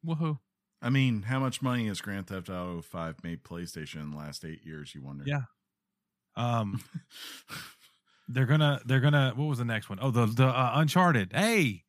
woohoo! 0.07 0.39
I 0.83 0.91
mean, 0.91 1.23
how 1.23 1.41
much 1.41 1.63
money 1.63 1.89
has 1.89 2.01
Grand 2.01 2.27
Theft 2.29 2.49
Auto 2.49 2.81
5 2.81 3.23
made 3.23 3.45
PlayStation 3.45 3.97
in 3.97 4.13
the 4.13 4.17
last 4.17 4.45
eight 4.45 4.65
years, 4.65 4.95
you 4.95 5.03
wonder? 5.03 5.25
Yeah. 5.27 5.43
Um, 6.37 6.83
they're 8.29 8.47
gonna 8.47 8.81
they're 8.87 9.01
gonna 9.01 9.33
what 9.35 9.47
was 9.47 9.59
the 9.59 9.65
next 9.65 9.89
one? 9.89 9.99
Oh, 10.01 10.11
the 10.11 10.27
the 10.27 10.47
uh, 10.47 10.73
Uncharted. 10.75 11.33
Hey, 11.33 11.85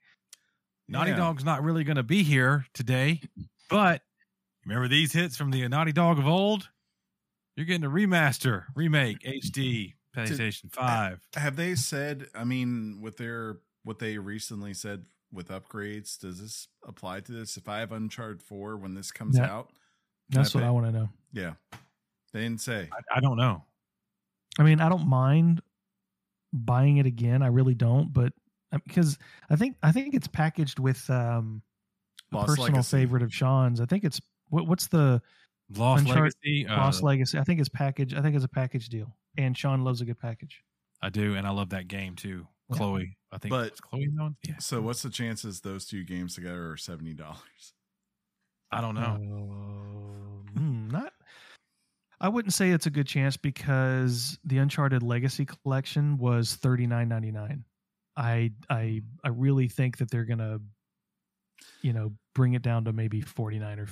Naughty 0.91 1.11
Yeah. 1.11 1.17
Dog's 1.17 1.43
not 1.45 1.63
really 1.63 1.83
gonna 1.83 2.03
be 2.03 2.23
here 2.23 2.65
today, 2.73 3.21
but 3.69 4.01
remember 4.65 4.87
these 4.87 5.13
hits 5.13 5.37
from 5.37 5.51
the 5.51 5.67
Naughty 5.67 5.91
Dog 5.93 6.19
of 6.19 6.27
old? 6.27 6.69
You're 7.55 7.65
getting 7.65 7.85
a 7.85 7.89
remaster, 7.89 8.65
remake, 8.75 9.19
HD, 9.21 9.95
PlayStation 10.15 10.71
Five. 10.73 11.21
have 11.35 11.55
they 11.55 11.73
said 11.75 12.27
i 12.35 12.43
mean 12.43 12.99
with 13.01 13.15
their 13.17 13.59
what 13.83 13.99
they 13.99 14.17
recently 14.17 14.73
said 14.73 15.05
with 15.31 15.47
upgrades 15.47 16.19
does 16.19 16.41
this 16.41 16.67
apply 16.85 17.21
to 17.21 17.31
this 17.31 17.55
if 17.55 17.69
i 17.69 17.79
have 17.79 17.93
uncharted 17.93 18.43
4 18.43 18.75
when 18.75 18.93
this 18.93 19.09
comes 19.13 19.37
Yeah. 19.37 19.49
out 19.49 19.67
can 20.29 20.41
That's 20.41 20.53
what 20.53 20.61
pay- 20.61 20.67
I 20.67 20.71
want 20.71 20.87
to 20.87 20.91
know. 20.91 21.09
yeah 21.31 21.53
they 22.33 22.41
didn't 22.41 22.59
say 22.59 22.89
I, 22.91 23.17
I 23.17 23.19
don't 23.21 23.37
know. 23.37 23.63
I 24.59 24.63
mean, 24.63 24.81
I 24.81 24.89
don't 24.89 25.07
mind 25.07 25.61
buying 26.51 26.97
it 26.97 27.05
again. 27.05 27.41
I 27.41 27.47
really 27.47 27.73
don't, 27.75 28.11
but 28.11 28.33
because 28.85 29.17
I 29.49 29.55
think 29.55 29.75
I 29.83 29.91
think 29.91 30.13
it's 30.13 30.27
packaged 30.27 30.79
with 30.79 31.09
um, 31.09 31.61
a 32.31 32.35
Lost 32.37 32.47
personal 32.49 32.67
Legacy. 32.73 32.97
favorite 32.97 33.23
of 33.23 33.33
Sean's. 33.33 33.81
I 33.81 33.85
think 33.85 34.03
it's 34.03 34.21
what, 34.49 34.67
what's 34.67 34.87
the 34.87 35.21
Lost 35.75 36.01
Uncharted- 36.01 36.33
Legacy. 36.45 36.67
Uh, 36.67 36.77
Lost 36.77 37.03
Legacy? 37.03 37.37
I 37.39 37.43
think 37.43 37.59
it's 37.59 37.69
package. 37.69 38.13
I 38.13 38.21
think 38.21 38.35
it's 38.35 38.45
a 38.45 38.49
package 38.49 38.89
deal, 38.89 39.15
and 39.37 39.57
Sean 39.57 39.83
loves 39.83 40.01
a 40.01 40.05
good 40.05 40.19
package. 40.19 40.61
I 41.01 41.09
do, 41.09 41.35
and 41.35 41.47
I 41.47 41.51
love 41.51 41.69
that 41.69 41.87
game 41.87 42.15
too. 42.15 42.47
Yeah. 42.69 42.77
Chloe, 42.77 43.17
I 43.31 43.37
think. 43.37 43.49
But- 43.51 43.67
it's 43.67 43.81
Chloe 43.81 44.07
that? 44.15 44.35
Yeah, 44.47 44.57
so 44.59 44.81
what's 44.81 45.01
the 45.01 45.09
chances 45.09 45.61
those 45.61 45.85
two 45.85 46.03
games 46.03 46.35
together 46.35 46.71
are 46.71 46.75
$70 46.77 47.19
I 48.73 48.79
don't 48.79 48.95
know. 48.95 49.01
Uh, 50.55 50.59
not. 50.61 51.11
I 52.21 52.29
wouldn't 52.29 52.53
say 52.53 52.69
it's 52.69 52.85
a 52.85 52.89
good 52.91 53.07
chance 53.07 53.35
because 53.35 54.37
the 54.45 54.59
Uncharted 54.59 55.03
Legacy 55.03 55.45
Collection 55.45 56.17
was 56.17 56.55
thirty 56.55 56.85
nine 56.87 57.09
ninety 57.09 57.31
nine. 57.31 57.65
I 58.17 58.51
I 58.69 59.01
I 59.23 59.29
really 59.29 59.67
think 59.67 59.97
that 59.97 60.11
they're 60.11 60.25
gonna, 60.25 60.59
you 61.81 61.93
know, 61.93 62.13
bring 62.35 62.53
it 62.53 62.61
down 62.61 62.85
to 62.85 62.93
maybe 62.93 63.21
forty 63.21 63.59
nine 63.59 63.79
or 63.79 63.87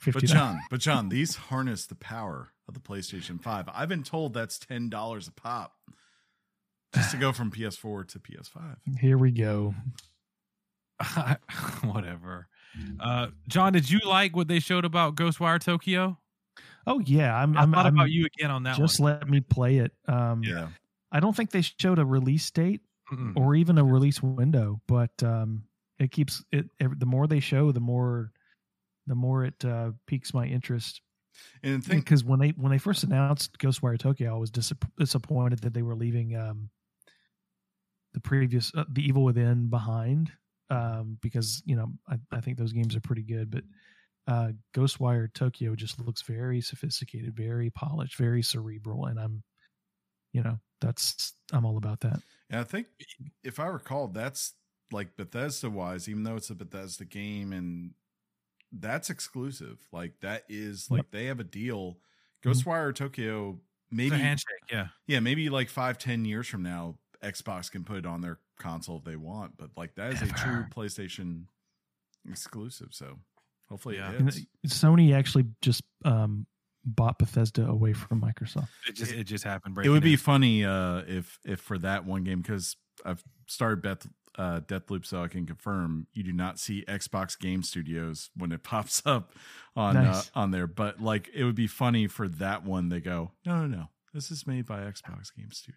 fifty 0.00 0.20
but 0.20 0.24
john 0.24 0.60
but 0.70 0.80
john 0.80 1.08
these 1.08 1.36
harness 1.36 1.86
the 1.86 1.94
power 1.94 2.48
of 2.66 2.74
the 2.74 2.80
playstation 2.80 3.40
5 3.40 3.68
i've 3.74 3.88
been 3.88 4.02
told 4.02 4.32
that's 4.34 4.58
$10 4.58 5.28
a 5.28 5.32
pop 5.32 5.74
just 6.94 7.10
to 7.12 7.16
go 7.16 7.32
from 7.32 7.50
ps4 7.50 8.06
to 8.08 8.18
ps5 8.18 8.76
Here 8.98 9.18
we 9.18 9.30
go. 9.30 9.74
Whatever. 11.82 12.48
Uh, 13.00 13.28
John, 13.48 13.72
did 13.72 13.90
you 13.90 14.00
like 14.06 14.36
what 14.36 14.48
they 14.48 14.60
showed 14.60 14.84
about 14.84 15.16
Ghostwire 15.16 15.60
Tokyo? 15.60 16.18
Oh 16.86 17.00
yeah, 17.00 17.34
I'm. 17.34 17.56
I 17.56 17.62
I'm, 17.62 17.72
thought 17.72 17.86
I'm- 17.86 17.94
about 17.94 18.10
you 18.10 18.26
again 18.26 18.50
on 18.50 18.62
that 18.64 18.76
Just 18.76 19.00
one. 19.00 19.12
let 19.18 19.28
me 19.28 19.40
play 19.40 19.78
it. 19.78 19.92
Um, 20.06 20.42
yeah 20.44 20.68
I 21.12 21.18
don't 21.20 21.34
think 21.34 21.50
they 21.50 21.62
showed 21.62 21.98
a 21.98 22.04
release 22.04 22.48
date 22.50 22.80
Mm-mm. 23.10 23.36
or 23.36 23.54
even 23.54 23.78
a 23.78 23.84
release 23.84 24.22
window, 24.22 24.80
but 24.86 25.22
um, 25.22 25.64
it 25.98 26.12
keeps 26.12 26.44
it. 26.52 26.66
The 26.78 27.06
more 27.06 27.26
they 27.26 27.40
show, 27.40 27.72
the 27.72 27.80
more, 27.80 28.32
the 29.06 29.14
more 29.14 29.44
it 29.44 29.64
uh, 29.64 29.92
piques 30.06 30.32
my 30.34 30.46
interest. 30.46 31.00
And 31.62 31.84
think 31.84 32.04
because 32.04 32.24
when 32.24 32.40
they 32.40 32.50
when 32.50 32.72
they 32.72 32.78
first 32.78 33.04
announced 33.04 33.58
Ghostwire 33.58 33.98
Tokyo, 33.98 34.34
I 34.34 34.38
was 34.38 34.50
dis- 34.50 34.72
disappointed 34.98 35.60
that 35.60 35.74
they 35.74 35.82
were 35.82 35.94
leaving 35.94 36.36
um, 36.36 36.70
the 38.12 38.20
previous 38.20 38.72
uh, 38.74 38.84
the 38.90 39.06
Evil 39.06 39.24
Within 39.24 39.68
behind 39.68 40.32
um, 40.70 41.18
because 41.20 41.62
you 41.66 41.76
know 41.76 41.92
I, 42.08 42.16
I 42.32 42.40
think 42.40 42.58
those 42.58 42.72
games 42.72 42.96
are 42.96 43.00
pretty 43.00 43.22
good, 43.22 43.50
but 43.50 43.64
uh, 44.26 44.52
Ghostwire 44.74 45.32
Tokyo 45.32 45.74
just 45.74 46.00
looks 46.00 46.22
very 46.22 46.60
sophisticated, 46.60 47.34
very 47.36 47.70
polished, 47.70 48.16
very 48.16 48.42
cerebral, 48.42 49.06
and 49.06 49.18
I'm 49.18 49.42
you 50.32 50.42
know 50.42 50.58
that's 50.80 51.34
I'm 51.52 51.66
all 51.66 51.76
about 51.76 52.00
that. 52.00 52.20
And 52.50 52.60
I 52.60 52.64
think 52.64 52.88
if 53.44 53.58
I 53.60 53.66
recall, 53.66 54.08
that's 54.08 54.54
like 54.92 55.16
Bethesda 55.16 55.70
wise, 55.70 56.08
even 56.08 56.24
though 56.24 56.36
it's 56.36 56.50
a 56.50 56.54
Bethesda 56.54 57.04
game 57.04 57.52
and 57.52 57.92
that's 58.72 59.08
exclusive. 59.10 59.78
Like 59.92 60.14
that 60.20 60.44
is 60.48 60.90
like 60.90 61.10
they 61.12 61.26
have 61.26 61.40
a 61.40 61.44
deal. 61.44 61.98
Mhm. 62.44 62.50
Ghostwire 62.52 62.94
Tokyo, 62.94 63.60
maybe 63.90 64.16
a 64.16 64.18
handshake. 64.18 64.46
Yeah. 64.70 64.88
yeah, 65.06 65.20
maybe 65.20 65.48
like 65.48 65.68
five, 65.68 65.96
ten 65.98 66.24
years 66.24 66.48
from 66.48 66.62
now, 66.62 66.98
Xbox 67.22 67.70
can 67.70 67.84
put 67.84 67.98
it 67.98 68.06
on 68.06 68.20
their 68.20 68.38
console 68.58 68.98
if 68.98 69.04
they 69.04 69.16
want. 69.16 69.56
But 69.56 69.70
like 69.76 69.94
that 69.94 70.12
is 70.14 70.22
a 70.22 70.26
true 70.26 70.64
PlayStation 70.74 71.44
exclusive. 72.28 72.88
So 72.92 73.18
hopefully 73.68 73.96
Yeah. 73.96 74.10
it 74.10 74.12
You 74.14 74.18
know, 74.20 74.24
hits. 74.64 74.78
Sony 74.78 75.14
actually 75.14 75.44
just 75.62 75.82
um, 76.04 76.46
bought 76.84 77.18
Bethesda 77.18 77.66
away 77.66 77.92
from 77.92 78.20
Microsoft. 78.20 78.68
It 78.88 78.94
just 78.94 79.12
it 79.12 79.24
just 79.24 79.44
happened. 79.44 79.78
It 79.84 79.88
would 79.90 80.02
be 80.02 80.10
news. 80.10 80.22
funny 80.22 80.64
uh, 80.64 81.02
if 81.06 81.38
if 81.44 81.60
for 81.60 81.78
that 81.78 82.04
one 82.04 82.24
game 82.24 82.40
because 82.40 82.76
I've 83.04 83.22
started 83.46 83.82
Beth, 83.82 84.06
uh, 84.38 84.60
Deathloop, 84.60 85.04
so 85.06 85.22
I 85.22 85.28
can 85.28 85.46
confirm 85.46 86.06
you 86.12 86.22
do 86.22 86.32
not 86.32 86.58
see 86.58 86.84
Xbox 86.86 87.38
Game 87.38 87.62
Studios 87.62 88.30
when 88.36 88.52
it 88.52 88.62
pops 88.64 89.02
up 89.04 89.34
on 89.76 89.94
Nice. 89.94 90.28
uh, 90.34 90.40
on 90.40 90.50
there. 90.50 90.66
But 90.66 91.00
like 91.00 91.30
it 91.34 91.44
would 91.44 91.54
be 91.54 91.66
funny 91.66 92.06
for 92.06 92.28
that 92.28 92.64
one. 92.64 92.88
They 92.88 93.00
go, 93.00 93.32
no, 93.44 93.66
no, 93.66 93.66
no, 93.66 93.84
this 94.14 94.30
is 94.30 94.46
made 94.46 94.66
by 94.66 94.80
Xbox 94.80 95.34
Game 95.36 95.50
Studio. 95.52 95.76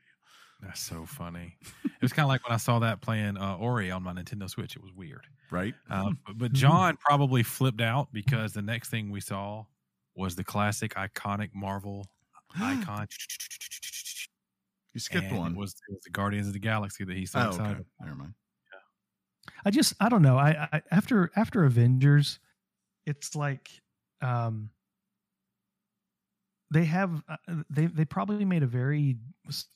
That's 0.62 0.80
so 0.80 1.06
funny. 1.06 1.58
it 1.84 2.02
was 2.02 2.14
kind 2.14 2.24
of 2.24 2.30
like 2.30 2.48
when 2.48 2.54
I 2.54 2.58
saw 2.58 2.80
that 2.80 3.02
playing 3.02 3.36
uh, 3.36 3.58
Ori 3.58 3.92
on 3.92 4.02
my 4.02 4.14
Nintendo 4.14 4.50
Switch. 4.50 4.78
It 4.78 4.82
was 4.82 4.94
weird. 4.94 5.28
Right? 5.52 5.74
Um, 5.90 6.18
but, 6.26 6.38
but 6.38 6.54
John 6.54 6.98
probably 6.98 7.44
flipped 7.44 7.82
out 7.82 8.14
because 8.14 8.54
the 8.54 8.62
next 8.62 8.90
thing 8.90 9.12
we 9.12 9.20
saw 9.20 9.66
was 10.16 10.36
the 10.36 10.44
classic 10.44 10.96
iconic 10.96 11.50
Marvel 11.54 12.08
icon. 12.60 13.08
You 14.94 15.00
skipped 15.00 15.28
and 15.28 15.38
one. 15.38 15.52
It 15.54 15.58
was, 15.58 15.72
it 15.90 15.94
was 15.94 16.04
the 16.04 16.12
Guardians 16.12 16.48
of 16.48 16.54
the 16.54 16.60
Galaxy 16.60 17.04
that 17.04 17.18
he 17.18 17.26
so 17.26 17.40
oh, 17.40 17.64
okay. 17.64 17.76
Never 18.02 18.16
mind. 18.16 18.34
I 19.66 19.72
just 19.72 19.94
I 20.00 20.10
don't 20.10 20.22
know. 20.22 20.38
I, 20.38 20.68
I 20.72 20.82
after 20.92 21.32
after 21.36 21.66
Avengers, 21.66 22.40
it's 23.06 23.36
like 23.36 23.70
um 24.22 24.70
they 26.72 26.86
have 26.86 27.22
uh, 27.28 27.38
they 27.70 27.88
they 27.88 28.06
probably 28.06 28.46
made 28.46 28.64
a 28.64 28.68
very 28.68 29.18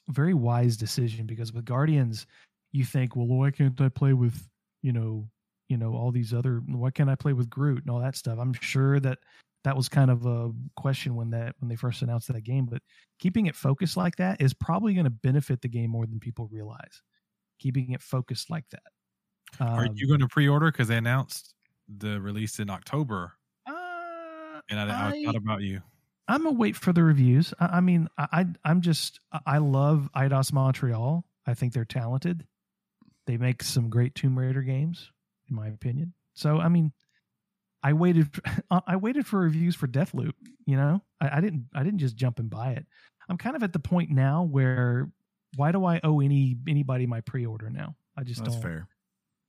very 0.09 0.33
wise 0.33 0.77
decision 0.77 1.25
because 1.25 1.53
with 1.53 1.65
Guardians, 1.65 2.27
you 2.71 2.83
think, 2.85 3.15
well, 3.15 3.27
why 3.27 3.51
can't 3.51 3.79
I 3.79 3.89
play 3.89 4.13
with 4.13 4.47
you 4.81 4.93
know 4.93 5.27
you 5.69 5.77
know 5.77 5.93
all 5.93 6.11
these 6.11 6.33
other 6.33 6.61
why 6.67 6.91
can't 6.91 7.09
I 7.09 7.15
play 7.15 7.33
with 7.33 7.49
Groot 7.49 7.81
and 7.81 7.89
all 7.89 7.99
that 7.99 8.15
stuff? 8.15 8.39
I'm 8.39 8.53
sure 8.53 8.99
that 8.99 9.19
that 9.63 9.75
was 9.75 9.89
kind 9.89 10.09
of 10.11 10.25
a 10.25 10.51
question 10.75 11.15
when 11.15 11.31
that 11.31 11.55
when 11.59 11.67
they 11.69 11.75
first 11.75 12.01
announced 12.01 12.27
that 12.31 12.41
game, 12.43 12.65
but 12.65 12.81
keeping 13.19 13.47
it 13.47 13.55
focused 13.55 13.97
like 13.97 14.15
that 14.17 14.39
is 14.41 14.53
probably 14.53 14.93
going 14.93 15.03
to 15.05 15.09
benefit 15.09 15.61
the 15.61 15.67
game 15.67 15.89
more 15.89 16.05
than 16.05 16.19
people 16.19 16.47
realize. 16.51 17.01
Keeping 17.59 17.91
it 17.91 18.01
focused 18.01 18.49
like 18.49 18.65
that. 18.69 18.83
Are 19.59 19.85
Um, 19.85 19.93
you 19.95 20.07
going 20.07 20.19
to 20.19 20.27
pre-order? 20.27 20.71
Because 20.71 20.87
they 20.89 20.97
announced 20.97 21.53
the 21.87 22.21
release 22.21 22.59
in 22.59 22.69
October, 22.69 23.33
Uh, 23.65 24.61
and 24.69 24.79
I, 24.79 24.83
I, 24.89 25.09
I- 25.11 25.23
thought 25.25 25.35
about 25.35 25.61
you. 25.61 25.81
I'm 26.29 26.43
gonna 26.43 26.57
wait 26.57 26.75
for 26.75 26.91
the 26.91 27.03
reviews. 27.03 27.53
I, 27.59 27.77
I 27.77 27.79
mean, 27.81 28.09
I, 28.17 28.27
I 28.33 28.45
I'm 28.65 28.81
just 28.81 29.21
I- 29.31 29.39
I 29.45 29.57
love 29.59 30.09
Eidos 30.15 30.51
Montreal. 30.51 31.25
I 31.45 31.53
think 31.53 31.71
they're 31.73 31.85
talented. 31.85 32.45
They 33.27 33.37
make 33.37 33.63
some 33.63 33.89
great 33.89 34.13
Tomb 34.13 34.37
Raider 34.37 34.61
games, 34.61 35.09
in 35.49 35.55
my 35.55 35.67
opinion. 35.69 36.13
So 36.33 36.59
I 36.59 36.67
mean, 36.67 36.91
I 37.83 37.93
waited 37.93 38.29
I 38.87 38.95
waited 38.95 39.25
for 39.25 39.39
reviews 39.39 39.75
for 39.75 39.87
Deathloop. 39.87 40.33
You 40.65 40.75
know, 40.77 41.01
I, 41.21 41.37
I 41.37 41.41
didn't 41.41 41.65
I 41.73 41.83
didn't 41.83 41.99
just 41.99 42.15
jump 42.15 42.39
and 42.39 42.49
buy 42.49 42.71
it. 42.71 42.85
I'm 43.29 43.37
kind 43.37 43.55
of 43.55 43.63
at 43.63 43.73
the 43.73 43.79
point 43.79 44.09
now 44.09 44.43
where 44.43 45.09
why 45.55 45.71
do 45.71 45.85
I 45.85 45.99
owe 46.03 46.19
any 46.19 46.57
anybody 46.67 47.05
my 47.07 47.21
pre-order 47.21 47.69
now? 47.69 47.95
I 48.17 48.23
just 48.23 48.43
That's 48.43 48.55
don't 48.55 48.63
fair. 48.63 48.87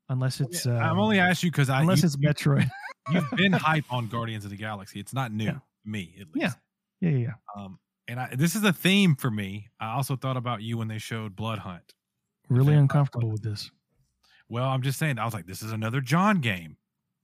unless 0.08 0.40
it's 0.40 0.66
uh, 0.66 0.72
I'm 0.72 0.98
only 0.98 1.18
asking 1.18 1.48
you 1.48 1.50
because 1.52 1.70
I 1.70 1.80
unless 1.80 2.02
you, 2.02 2.06
it's 2.06 2.16
Metroid. 2.16 2.68
you've 3.10 3.30
been 3.32 3.52
hype 3.54 3.90
on 3.92 4.08
Guardians 4.08 4.44
of 4.44 4.50
the 4.50 4.56
Galaxy. 4.56 5.00
It's 5.00 5.14
not 5.14 5.32
new 5.32 5.44
Yeah. 5.46 5.52
to 5.52 5.62
me, 5.84 6.14
at 6.20 6.26
least. 6.34 6.56
Yeah. 7.00 7.08
yeah, 7.10 7.16
yeah, 7.16 7.26
yeah. 7.28 7.32
Um, 7.62 7.78
and 8.06 8.20
I, 8.20 8.34
this 8.34 8.54
is 8.54 8.64
a 8.64 8.72
theme 8.72 9.16
for 9.16 9.30
me. 9.30 9.68
I 9.80 9.92
also 9.94 10.16
thought 10.16 10.36
about 10.36 10.62
you 10.62 10.78
when 10.78 10.88
they 10.88 10.98
showed 10.98 11.34
Blood 11.36 11.58
Hunt. 11.58 11.94
Really 12.48 12.74
uncomfortable 12.74 13.30
with 13.30 13.42
this. 13.42 13.70
Well, 14.48 14.66
I'm 14.68 14.80
just 14.82 14.98
saying. 14.98 15.18
I 15.18 15.24
was 15.26 15.34
like, 15.34 15.46
this 15.46 15.60
is 15.62 15.72
another 15.72 16.00
John 16.00 16.40
game. 16.40 16.76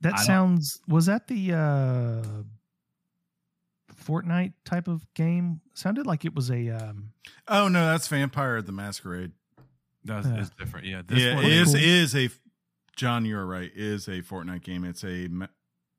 That 0.04 0.20
sounds. 0.20 0.80
Was 0.88 1.06
that 1.06 1.26
the 1.28 1.52
uh 1.54 2.22
Fortnite 3.94 4.52
type 4.64 4.88
of 4.88 5.06
game? 5.14 5.60
Sounded 5.74 6.06
like 6.06 6.24
it 6.24 6.34
was 6.34 6.50
a. 6.50 6.68
um 6.70 7.12
Oh 7.48 7.68
no, 7.68 7.86
that's 7.86 8.08
Vampire 8.08 8.60
the 8.62 8.72
Masquerade. 8.72 9.32
That's 10.04 10.26
Yeah. 10.26 10.40
it's 10.40 10.50
different. 10.50 10.86
Yeah, 10.86 11.02
this 11.06 11.18
yeah, 11.18 11.34
one 11.36 11.44
it 11.44 11.52
is 11.52 11.74
is 11.74 11.74
cool. 11.74 11.82
is 11.82 12.14
a 12.16 12.30
John. 12.96 13.24
You're 13.24 13.46
right. 13.46 13.70
Is 13.74 14.06
a 14.08 14.22
Fortnite 14.22 14.62
game. 14.62 14.84
It's 14.84 15.04
a 15.04 15.28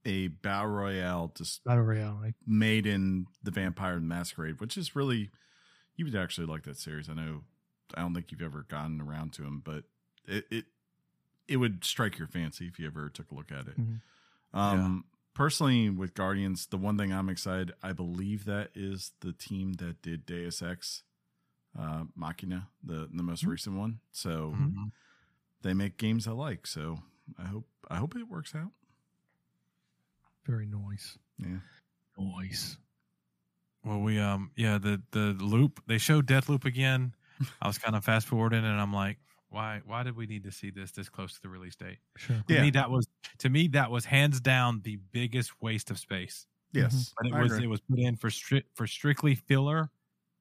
a 0.06 0.28
battle 0.28 0.70
royale 0.72 1.32
just 1.36 1.64
Battle 1.64 1.84
Royale. 1.84 2.20
Like, 2.22 2.36
made 2.45 2.86
in 2.86 3.26
the 3.43 3.51
Vampire 3.51 3.95
the 3.95 4.01
Masquerade, 4.01 4.60
which 4.60 4.78
is 4.78 4.95
really 4.95 5.32
you 5.95 6.06
would 6.06 6.16
actually 6.16 6.47
like 6.47 6.64
that 6.64 6.78
series. 6.78 7.10
I 7.10 7.14
know. 7.14 7.41
I 7.95 8.01
don't 8.01 8.14
think 8.14 8.32
you've 8.32 8.41
ever 8.41 8.66
gotten 8.70 8.99
around 9.01 9.34
to 9.34 9.41
them, 9.41 9.62
but 9.64 9.84
it 10.26 10.45
it 10.51 10.66
it 11.48 11.58
would 11.58 11.84
strike 11.84 12.18
your 12.20 12.28
fancy 12.28 12.68
if 12.68 12.80
you 12.80 12.88
ever 12.88 13.10
took 13.10 13.32
a 13.32 13.36
look 13.36 13.52
at 13.52 13.68
it. 13.68 13.78
Mhm. 13.78 14.02
Um, 14.54 15.06
personally, 15.34 15.89
with 15.89 16.14
Guardians, 16.16 16.68
the 16.68 16.78
one 16.78 16.98
thing 16.98 17.14
I'm 17.14 17.30
excited, 17.30 17.74
I 17.84 17.93
believe 17.93 18.46
that 18.46 18.72
is 18.76 19.14
the 19.22 19.34
team 19.34 19.74
that 19.76 20.02
did 20.02 20.26
Deus 20.26 20.62
Ex 20.62 21.04
uh, 21.78 22.06
Machina, 22.16 22.70
the 22.84 23.10
the 23.14 23.24
most 23.24 23.46
Mhm. 23.46 23.48
recent 23.48 23.78
one. 23.78 24.02
So 24.12 24.60
Mhm. 24.60 24.91
they 25.62 25.74
make 25.74 25.98
games 25.98 26.28
I 26.28 26.32
like. 26.32 26.68
So 26.68 27.00
I 27.38 27.46
hope 27.46 27.68
I 27.89 27.98
hope 27.98 28.16
it 28.16 28.28
works 28.30 28.56
out. 28.56 28.72
very 30.46 30.66
nice. 30.66 31.18
Yeah. 31.38 31.60
Nice. 32.18 32.78
Well, 33.84 34.02
we 34.02 34.20
um 34.20 34.52
yeah 34.56 34.78
the 34.78 35.02
the 35.12 35.34
loop 35.34 35.82
they 35.88 35.98
showed 35.98 36.26
Death 36.26 36.50
Loop 36.50 36.66
again. 36.66 37.16
I 37.62 37.68
was 37.68 37.78
kind 37.78 37.96
of 37.96 38.04
fast 38.04 38.28
forwarding, 38.28 38.66
and 38.66 38.80
I'm 38.82 38.93
like, 38.93 39.20
why 39.56 39.82
why 39.86 40.03
did 40.03 40.16
we 40.18 40.28
need 40.28 40.43
to 40.43 40.51
see 40.51 40.70
this 40.70 40.91
this 40.91 41.08
close 41.10 41.34
to 41.36 41.41
the 41.41 41.49
release 41.49 41.76
date? 41.76 41.97
Sure. 42.18 42.36
To 42.47 42.53
Yeah. 42.53 42.62
me, 42.62 42.70
that 42.72 42.91
was 42.91 43.08
to 43.39 43.49
me 43.49 43.68
that 43.70 43.89
was 43.89 44.06
hands 44.06 44.39
down 44.41 44.82
the 44.84 44.97
biggest 45.12 45.62
waste 45.62 45.89
of 45.89 45.97
space. 45.97 46.45
Yes. 46.74 47.14
But 47.18 47.28
it 47.28 47.34
I 47.34 47.41
was 47.41 47.53
agree. 47.53 47.64
it 47.66 47.68
was 47.70 47.80
put 47.82 47.99
in 47.99 48.18
for 48.18 48.30
strict 48.30 48.76
for 48.76 48.86
strictly 48.86 49.34
filler, 49.36 49.89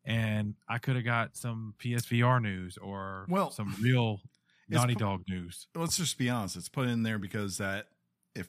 and 0.04 0.54
I 0.68 0.78
could 0.78 0.96
have 0.96 1.04
got 1.04 1.36
some 1.36 1.74
PSVR 1.78 2.40
news 2.42 2.76
or 2.78 3.26
Well, 3.28 3.50
some 3.52 3.74
real 3.80 4.20
Naughty 4.68 4.94
pu- 4.94 4.98
Dog 5.00 5.22
news. 5.28 5.68
let's 5.76 5.96
just 5.96 6.18
be 6.18 6.28
honest. 6.28 6.56
It's 6.56 6.68
put 6.68 6.88
in 6.88 7.04
there 7.04 7.18
because 7.20 7.58
that 7.58 7.88
if 8.34 8.48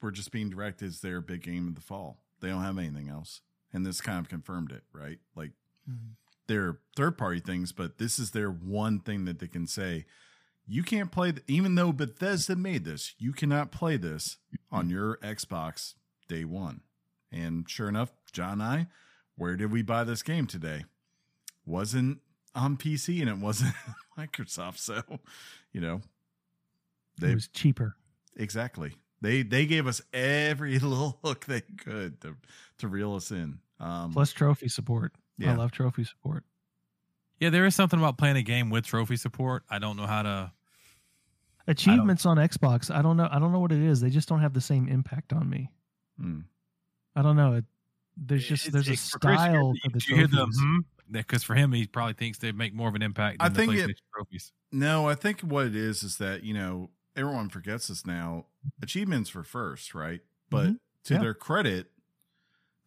we're 0.00 0.12
just 0.12 0.30
being 0.32 0.48
direct, 0.48 0.80
is 0.80 1.00
their 1.02 1.20
big 1.20 1.42
game 1.42 1.68
of 1.68 1.74
the 1.74 1.80
fall. 1.82 2.22
They 2.40 2.48
don't 2.48 2.62
have 2.62 2.78
anything 2.78 3.08
else, 3.10 3.42
and 3.72 3.84
this 3.84 4.00
kind 4.00 4.18
of 4.18 4.28
confirmed 4.30 4.72
it, 4.72 4.84
right? 4.92 5.18
Like 5.34 5.52
Mhm. 5.90 6.16
Their 6.46 6.78
third 6.96 7.18
party 7.18 7.40
things, 7.40 7.72
but 7.72 7.98
this 7.98 8.18
is 8.18 8.30
their 8.32 8.50
one 8.50 9.00
thing 9.00 9.24
that 9.24 9.38
they 9.38 9.48
can 9.48 9.66
say. 9.66 10.04
You 10.68 10.82
can't 10.82 11.12
play, 11.12 11.32
th- 11.32 11.44
even 11.46 11.74
though 11.76 11.92
Bethesda 11.92 12.56
made 12.56 12.84
this, 12.84 13.14
you 13.18 13.32
cannot 13.32 13.70
play 13.70 13.96
this 13.96 14.38
on 14.70 14.90
your 14.90 15.16
Xbox 15.18 15.94
day 16.28 16.44
one. 16.44 16.80
And 17.30 17.68
sure 17.68 17.88
enough, 17.88 18.12
John 18.32 18.54
and 18.54 18.62
I, 18.62 18.86
where 19.36 19.56
did 19.56 19.70
we 19.70 19.82
buy 19.82 20.02
this 20.04 20.22
game 20.22 20.46
today? 20.46 20.84
Wasn't 21.64 22.18
on 22.54 22.76
PC 22.76 23.20
and 23.20 23.28
it 23.30 23.38
wasn't 23.38 23.74
Microsoft. 24.18 24.78
So, 24.78 25.02
you 25.72 25.80
know, 25.80 26.00
It 27.22 27.34
was 27.34 27.48
cheaper. 27.48 27.96
exactly 28.36 28.94
they 29.22 29.42
they 29.42 29.64
gave 29.66 29.86
us 29.86 30.02
every 30.12 30.78
little 30.78 31.18
hook 31.24 31.46
they 31.46 31.60
could 31.62 32.20
to 32.20 32.36
to 32.78 32.88
reel 32.88 33.14
us 33.14 33.30
in. 33.30 33.58
Um, 33.80 34.12
Plus 34.12 34.32
trophy 34.32 34.68
support. 34.68 35.12
Yeah, 35.38 35.52
I 35.52 35.56
love 35.56 35.72
trophy 35.72 36.04
support. 36.04 36.44
Yeah, 37.40 37.50
there 37.50 37.66
is 37.66 37.74
something 37.74 37.98
about 37.98 38.16
playing 38.18 38.36
a 38.36 38.42
game 38.42 38.70
with 38.70 38.86
trophy 38.86 39.16
support. 39.16 39.62
I 39.68 39.78
don't 39.78 39.96
know 39.96 40.06
how 40.06 40.22
to. 40.22 40.52
Achievements 41.68 42.24
on 42.24 42.36
Xbox. 42.36 42.94
I 42.94 43.02
don't 43.02 43.16
know. 43.16 43.28
I 43.30 43.38
don't 43.40 43.50
know 43.52 43.58
what 43.58 43.72
it 43.72 43.82
is. 43.82 44.00
They 44.00 44.10
just 44.10 44.28
don't 44.28 44.40
have 44.40 44.54
the 44.54 44.60
same 44.60 44.86
impact 44.88 45.32
on 45.32 45.50
me. 45.50 45.70
Mm. 46.20 46.44
I 47.16 47.22
don't 47.22 47.34
know. 47.36 47.54
It, 47.54 47.64
there's 48.16 48.46
just 48.46 48.68
It's- 48.68 48.72
there's 48.72 48.88
a 48.88 48.92
it's 48.92 49.10
for 49.10 49.18
Chris, 49.18 49.34
style 49.40 49.72
you- 49.74 49.80
to 49.90 49.98
the 49.98 50.04
you 50.08 50.14
hear 50.16 50.26
the 50.28 50.36
trophies. 50.36 50.58
hmm? 50.60 50.78
Because 51.10 51.42
for 51.42 51.54
him, 51.54 51.72
he 51.72 51.86
probably 51.86 52.14
thinks 52.14 52.38
they 52.38 52.52
make 52.52 52.72
more 52.72 52.88
of 52.88 52.94
an 52.94 53.02
impact 53.02 53.38
I 53.40 53.48
than 53.48 53.56
think 53.68 53.72
the 53.72 53.90
it- 53.90 54.00
trophies. 54.14 54.52
No, 54.72 55.08
I 55.08 55.14
think 55.14 55.40
what 55.40 55.66
it 55.66 55.74
is 55.76 56.02
is 56.04 56.18
that 56.18 56.44
you 56.44 56.54
know 56.54 56.90
everyone 57.16 57.48
forgets 57.48 57.88
this 57.88 58.06
now. 58.06 58.46
Achievements 58.80 59.34
were 59.34 59.42
first, 59.44 59.92
right? 59.94 60.20
But 60.50 60.66
Mhm. 60.68 60.78
to 61.04 61.14
Yeah. 61.14 61.20
their 61.20 61.34
credit, 61.34 61.90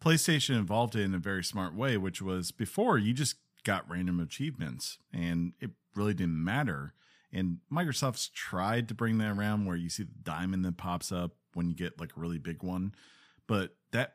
PlayStation 0.02 0.58
evolved 0.58 0.96
it 0.96 1.02
in 1.02 1.14
a 1.14 1.18
very 1.18 1.44
smart 1.44 1.74
way, 1.74 1.96
which 1.96 2.22
was 2.22 2.52
before 2.52 2.98
you 2.98 3.12
just 3.12 3.36
got 3.64 3.88
random 3.88 4.20
achievements 4.20 4.98
and 5.12 5.52
it 5.60 5.70
really 5.94 6.14
didn't 6.14 6.42
matter. 6.42 6.94
And 7.32 7.58
Microsoft's 7.70 8.28
tried 8.28 8.88
to 8.88 8.94
bring 8.94 9.18
that 9.18 9.36
around 9.36 9.66
where 9.66 9.76
you 9.76 9.88
see 9.88 10.04
the 10.04 10.22
diamond 10.22 10.64
that 10.64 10.76
pops 10.76 11.12
up 11.12 11.32
when 11.54 11.68
you 11.68 11.74
get 11.74 12.00
like 12.00 12.16
a 12.16 12.20
really 12.20 12.38
big 12.38 12.62
one. 12.62 12.94
But 13.46 13.76
that, 13.92 14.14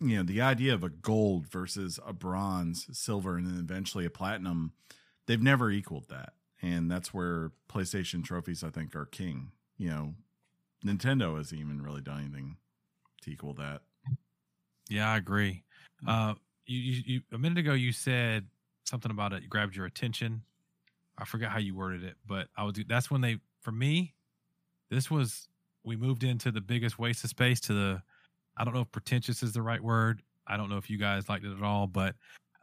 you 0.00 0.16
know, 0.16 0.22
the 0.22 0.40
idea 0.40 0.74
of 0.74 0.82
a 0.82 0.88
gold 0.88 1.46
versus 1.46 1.98
a 2.04 2.12
bronze, 2.12 2.88
silver, 2.92 3.36
and 3.36 3.46
then 3.46 3.58
eventually 3.58 4.04
a 4.04 4.10
platinum, 4.10 4.72
they've 5.26 5.42
never 5.42 5.70
equaled 5.70 6.08
that. 6.08 6.32
And 6.62 6.90
that's 6.90 7.14
where 7.14 7.52
PlayStation 7.70 8.24
trophies, 8.24 8.62
I 8.62 8.70
think, 8.70 8.94
are 8.94 9.06
king. 9.06 9.52
You 9.78 9.88
know, 9.88 10.14
Nintendo 10.84 11.36
hasn't 11.36 11.60
even 11.60 11.82
really 11.82 12.02
done 12.02 12.20
anything 12.20 12.56
to 13.22 13.30
equal 13.30 13.54
that. 13.54 13.82
Yeah, 14.90 15.10
I 15.10 15.16
agree. 15.16 15.64
Uh, 16.06 16.34
you, 16.66 16.78
you, 16.78 17.02
you 17.06 17.20
a 17.32 17.38
minute 17.38 17.58
ago 17.58 17.72
you 17.74 17.92
said 17.92 18.48
something 18.84 19.10
about 19.10 19.32
it 19.32 19.48
grabbed 19.48 19.76
your 19.76 19.86
attention. 19.86 20.42
I 21.18 21.24
forget 21.24 21.50
how 21.50 21.58
you 21.58 21.74
worded 21.74 22.04
it, 22.04 22.16
but 22.26 22.48
I 22.56 22.64
was 22.64 22.74
that's 22.88 23.10
when 23.10 23.20
they 23.22 23.38
for 23.62 23.72
me, 23.72 24.14
this 24.90 25.10
was 25.10 25.48
we 25.84 25.96
moved 25.96 26.24
into 26.24 26.52
the 26.52 26.60
biggest 26.60 26.98
waste 26.98 27.24
of 27.24 27.30
space 27.30 27.60
to 27.62 27.74
the 27.74 28.02
I 28.56 28.64
don't 28.64 28.74
know 28.74 28.82
if 28.82 28.92
pretentious 28.92 29.42
is 29.42 29.52
the 29.52 29.62
right 29.62 29.82
word. 29.82 30.22
I 30.46 30.56
don't 30.56 30.70
know 30.70 30.78
if 30.78 30.90
you 30.90 30.98
guys 30.98 31.28
liked 31.28 31.44
it 31.44 31.56
at 31.56 31.62
all, 31.62 31.86
but 31.86 32.16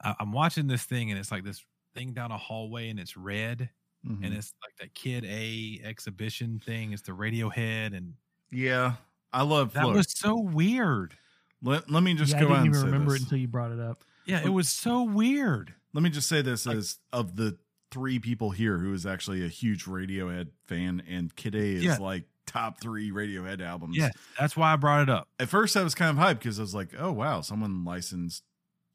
I, 0.03 0.15
I'm 0.19 0.31
watching 0.33 0.67
this 0.67 0.83
thing 0.85 1.11
and 1.11 1.19
it's 1.19 1.31
like 1.31 1.43
this 1.45 1.65
thing 1.95 2.13
down 2.13 2.31
a 2.31 2.37
hallway 2.37 2.89
and 2.89 2.99
it's 2.99 3.17
red 3.17 3.69
Mhm. 4.07 4.23
and 4.25 4.33
it's 4.35 4.53
like 4.63 4.75
that 4.79 4.93
Kid 4.95 5.25
A 5.25 5.81
exhibition 5.83 6.59
thing. 6.59 6.93
It's 6.93 7.01
the 7.03 7.13
Radiohead 7.13 7.95
and 7.97 8.15
yeah, 8.51 8.95
I 9.33 9.43
love 9.43 9.73
that 9.73 9.83
look, 9.87 9.95
was 9.95 10.11
so 10.17 10.37
weird. 10.39 11.17
Let, 11.61 11.89
let 11.89 12.03
me 12.03 12.13
just 12.13 12.31
yeah, 12.33 12.37
I 12.37 12.41
go 12.41 12.47
didn't 12.47 12.57
out 12.57 12.65
and 12.65 12.67
even 12.75 12.79
say 12.79 12.85
remember 12.85 13.11
this. 13.13 13.21
it 13.21 13.23
until 13.25 13.37
you 13.39 13.47
brought 13.47 13.71
it 13.71 13.79
up. 13.79 14.03
Yeah, 14.25 14.41
it 14.45 14.49
was 14.49 14.69
so 14.69 15.03
weird. 15.03 15.73
Let 15.93 16.03
me 16.03 16.09
just 16.09 16.27
say 16.29 16.41
this 16.41 16.65
Like- 16.65 16.77
as 16.77 16.99
of 17.13 17.35
the 17.35 17.57
three 17.91 18.19
people 18.19 18.51
here 18.51 18.77
who 18.79 18.93
is 18.93 19.05
actually 19.05 19.43
a 19.45 19.47
huge 19.47 19.85
Radiohead 19.85 20.49
fan, 20.67 21.01
and 21.07 21.33
Kid 21.35 21.55
A 21.55 21.59
is 21.59 21.83
Yeah. 21.83 21.97
like 21.97 22.25
top 22.45 22.79
three 22.81 23.11
Radiohead 23.11 23.61
albums. 23.61 23.95
Yeah, 23.97 24.09
that's 24.39 24.55
why 24.57 24.73
I 24.73 24.75
brought 24.75 25.01
it 25.03 25.09
up. 25.09 25.27
At 25.39 25.49
first, 25.49 25.75
I 25.77 25.83
was 25.83 25.95
kind 25.95 26.17
of 26.17 26.23
hyped 26.23 26.39
because 26.39 26.59
I 26.59 26.63
was 26.63 26.75
like, 26.75 26.89
"Oh 26.97 27.11
wow, 27.11 27.41
someone 27.41 27.83
licensed 27.85 28.43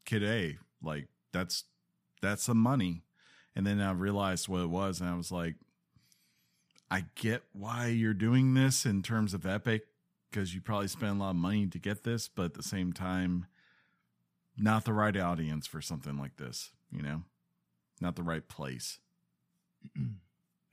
Kid 0.05 0.23
A. 0.23 0.57
Like 0.81 1.07
that's 1.31 1.63
that's 2.21 2.43
some 2.43 2.57
money." 2.57 3.03
And 3.55 3.65
then 3.67 3.79
I 3.81 3.91
realized 3.91 4.47
what 4.47 4.61
it 4.61 4.69
was, 4.69 5.01
and 5.01 5.09
I 5.09 5.15
was 5.15 5.31
like, 5.31 5.55
"I 6.89 7.05
get 7.15 7.43
why 7.53 7.87
you're 7.87 8.13
doing 8.13 8.53
this 8.53 8.85
in 8.85 9.01
terms 9.01 9.33
of 9.33 9.45
Epic 9.45 9.83
because 10.33 10.53
you 10.53 10.61
probably 10.61 10.87
spent 10.87 11.17
a 11.17 11.19
lot 11.19 11.29
of 11.29 11.35
money 11.35 11.67
to 11.67 11.79
get 11.79 12.03
this, 12.03 12.27
but 12.27 12.45
at 12.45 12.53
the 12.55 12.63
same 12.63 12.91
time, 12.91 13.45
not 14.57 14.83
the 14.83 14.93
right 14.93 15.15
audience 15.15 15.67
for 15.67 15.81
something 15.81 16.17
like 16.17 16.37
this. 16.37 16.71
You 16.91 17.03
know, 17.03 17.21
not 18.01 18.15
the 18.15 18.23
right 18.23 18.47
place." 18.47 18.99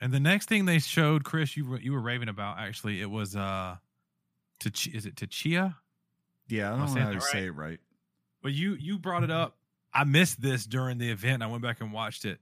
And 0.02 0.12
the 0.14 0.20
next 0.20 0.48
thing 0.48 0.64
they 0.64 0.78
showed, 0.78 1.24
Chris, 1.24 1.58
you 1.58 1.66
were, 1.66 1.78
you 1.78 1.92
were 1.92 2.00
raving 2.00 2.30
about. 2.30 2.58
Actually, 2.58 3.02
it 3.02 3.10
was 3.10 3.36
uh, 3.36 3.76
to 4.60 4.90
is 4.90 5.04
it 5.04 5.14
Tachia? 5.14 5.74
Yeah, 6.48 6.68
I 6.68 6.78
don't 6.78 6.94
know 6.94 7.00
how 7.02 7.08
to 7.08 7.14
that 7.16 7.22
say 7.24 7.44
it 7.44 7.50
right. 7.50 7.78
But 8.42 8.52
you 8.52 8.76
you 8.80 8.98
brought 8.98 9.24
it 9.24 9.30
up. 9.30 9.58
I 9.92 10.04
missed 10.04 10.40
this 10.40 10.64
during 10.64 10.96
the 10.96 11.10
event. 11.10 11.42
I 11.42 11.48
went 11.48 11.62
back 11.62 11.82
and 11.82 11.92
watched 11.92 12.24
it. 12.24 12.38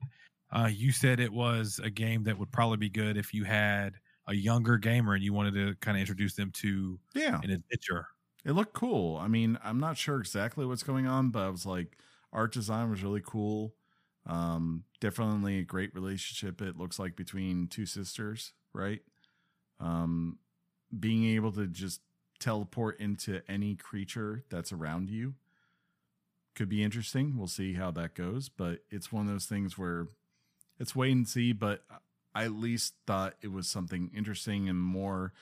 Uh, 0.51 0.69
you 0.71 0.93
said 0.93 1.19
it 1.19 1.33
was 1.33 1.81
a 1.83 1.89
game 1.89 2.23
that 2.23 2.39
would 2.39 2.51
probably 2.51 2.77
be 2.77 2.89
good 2.89 3.17
if 3.17 3.33
you 3.33 3.43
had 3.43 3.95
a 4.29 4.35
younger 4.35 4.77
gamer 4.79 5.15
and 5.15 5.23
you 5.23 5.33
wanted 5.33 5.55
to 5.55 5.75
kind 5.77 5.97
of 5.97 6.01
introduce 6.01 6.35
them 6.35 6.51
to 6.53 6.99
Yeah, 7.13 7.43
an 7.43 7.51
adventure. 7.51 8.07
It 8.45 8.53
looked 8.53 8.73
cool. 8.73 9.17
I 9.17 9.27
mean, 9.27 9.57
I'm 9.63 9.79
not 9.79 9.97
sure 9.97 10.19
exactly 10.19 10.65
what's 10.65 10.83
going 10.83 11.07
on, 11.07 11.29
but 11.29 11.43
I 11.43 11.49
was 11.49 11.65
like, 11.65 11.97
art 12.31 12.53
design 12.53 12.89
was 12.89 13.03
really 13.03 13.21
cool. 13.25 13.75
Um, 14.25 14.85
definitely 15.01 15.59
a 15.59 15.63
great 15.63 15.93
relationship. 15.93 16.61
It 16.61 16.77
looks 16.77 16.99
like 16.99 17.15
between 17.15 17.67
two 17.67 17.85
sisters, 17.85 18.53
right? 18.73 19.01
Um, 19.79 20.39
being 20.99 21.25
able 21.25 21.51
to 21.53 21.67
just 21.67 22.01
teleport 22.39 22.99
into 22.99 23.41
any 23.49 23.75
creature 23.75 24.45
that's 24.49 24.73
around 24.73 25.09
you 25.09 25.35
could 26.55 26.69
be 26.69 26.83
interesting. 26.83 27.37
We'll 27.37 27.47
see 27.47 27.73
how 27.73 27.91
that 27.91 28.15
goes, 28.15 28.49
but 28.49 28.79
it's 28.89 29.11
one 29.11 29.27
of 29.27 29.31
those 29.31 29.45
things 29.45 29.77
where 29.77 30.07
it's 30.79 30.95
wait 30.95 31.13
and 31.13 31.27
see. 31.27 31.53
But 31.53 31.83
I 32.35 32.45
at 32.45 32.53
least 32.53 32.93
thought 33.07 33.35
it 33.41 33.51
was 33.51 33.67
something 33.67 34.11
interesting 34.15 34.69
and 34.69 34.79
more 34.79 35.33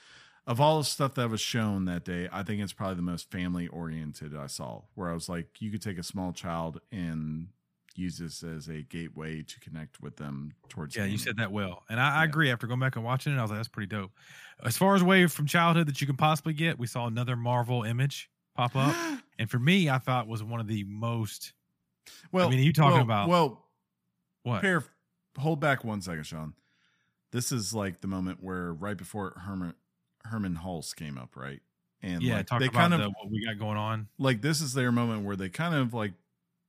of 0.48 0.62
all 0.62 0.78
the 0.78 0.86
stuff 0.86 1.16
that 1.16 1.30
was 1.30 1.42
shown 1.42 1.86
that 1.86 2.06
day, 2.06 2.30
I 2.32 2.42
think 2.42 2.62
it's 2.62 2.72
probably 2.72 2.96
the 2.96 3.02
most 3.02 3.30
family 3.30 3.68
oriented 3.68 4.34
I 4.34 4.48
saw. 4.48 4.84
Where 4.96 5.10
I 5.10 5.14
was 5.14 5.28
like, 5.28 5.62
you 5.62 5.70
could 5.70 5.82
take 5.82 5.98
a 5.98 6.04
small 6.04 6.32
child 6.32 6.80
and 6.90 7.50
use 7.96 8.18
this 8.18 8.44
as 8.44 8.70
a 8.70 8.82
gateway 8.84 9.42
to 9.42 9.60
connect 9.60 10.02
with 10.02 10.16
them 10.16 10.54
towards. 10.70 10.96
Yeah, 10.96 11.04
you 11.04 11.18
said 11.18 11.36
that 11.38 11.52
well, 11.52 11.84
and 11.90 12.00
I, 12.00 12.22
I 12.22 12.24
agree. 12.24 12.50
After 12.50 12.66
going 12.66 12.80
back 12.80 12.96
and 12.96 13.04
watching 13.04 13.34
it, 13.34 13.38
I 13.38 13.42
was 13.42 13.52
like, 13.52 13.60
"That's 13.60 13.68
pretty 13.68 13.88
dope." 13.88 14.12
As 14.64 14.78
far 14.78 14.96
as 14.96 15.04
way 15.04 15.28
from 15.28 15.48
childhood 15.48 15.88
that 15.88 16.00
you 16.00 16.08
can 16.08 16.16
possibly 16.16 16.54
get, 16.54 16.80
we 16.80 16.88
saw 16.88 17.08
another 17.08 17.36
Marvel 17.36 17.84
image 17.84 18.30
pop 18.56 18.74
up, 18.76 18.96
and 19.40 19.50
for 19.52 19.60
me, 19.60 19.90
I 19.90 19.98
thought 19.98 20.28
was 20.28 20.44
one 20.44 20.62
of 20.62 20.68
the 20.68 20.86
most. 20.86 21.52
well, 22.32 22.48
I 22.48 22.52
mean, 22.52 22.60
you 22.60 22.72
talking 22.72 22.94
well- 22.94 23.02
about- 23.02 23.30
Well, 23.30 23.66
What? 24.44 24.62
pair. 24.62 24.86
Hold 25.38 25.60
back 25.60 25.84
one 25.84 26.02
second, 26.02 26.24
Sean. 26.24 26.54
This 27.32 27.52
is 27.52 27.74
like 27.74 28.02
the 28.02 28.08
moment 28.08 28.42
where 28.42 28.74
right 28.74 28.98
before 28.98 29.34
Hermen 29.46 29.74
Hermen 30.26 30.56
Hulst 30.58 30.96
came 30.96 31.18
up, 31.18 31.36
right? 31.36 31.62
And 32.02 32.22
yeah, 32.22 32.38
like, 32.50 32.60
they 32.60 32.70
kind 32.70 32.94
of 32.94 33.00
the, 33.02 33.10
what 33.10 33.30
we 33.32 33.44
got 33.46 33.58
going 33.58 33.78
on. 33.78 34.08
like 34.20 34.42
this 34.42 34.62
is 34.62 34.74
their 34.74 34.92
moment 34.92 35.26
where 35.26 35.36
they 35.36 35.50
kind 35.50 35.74
of 35.76 35.94
like 35.94 36.14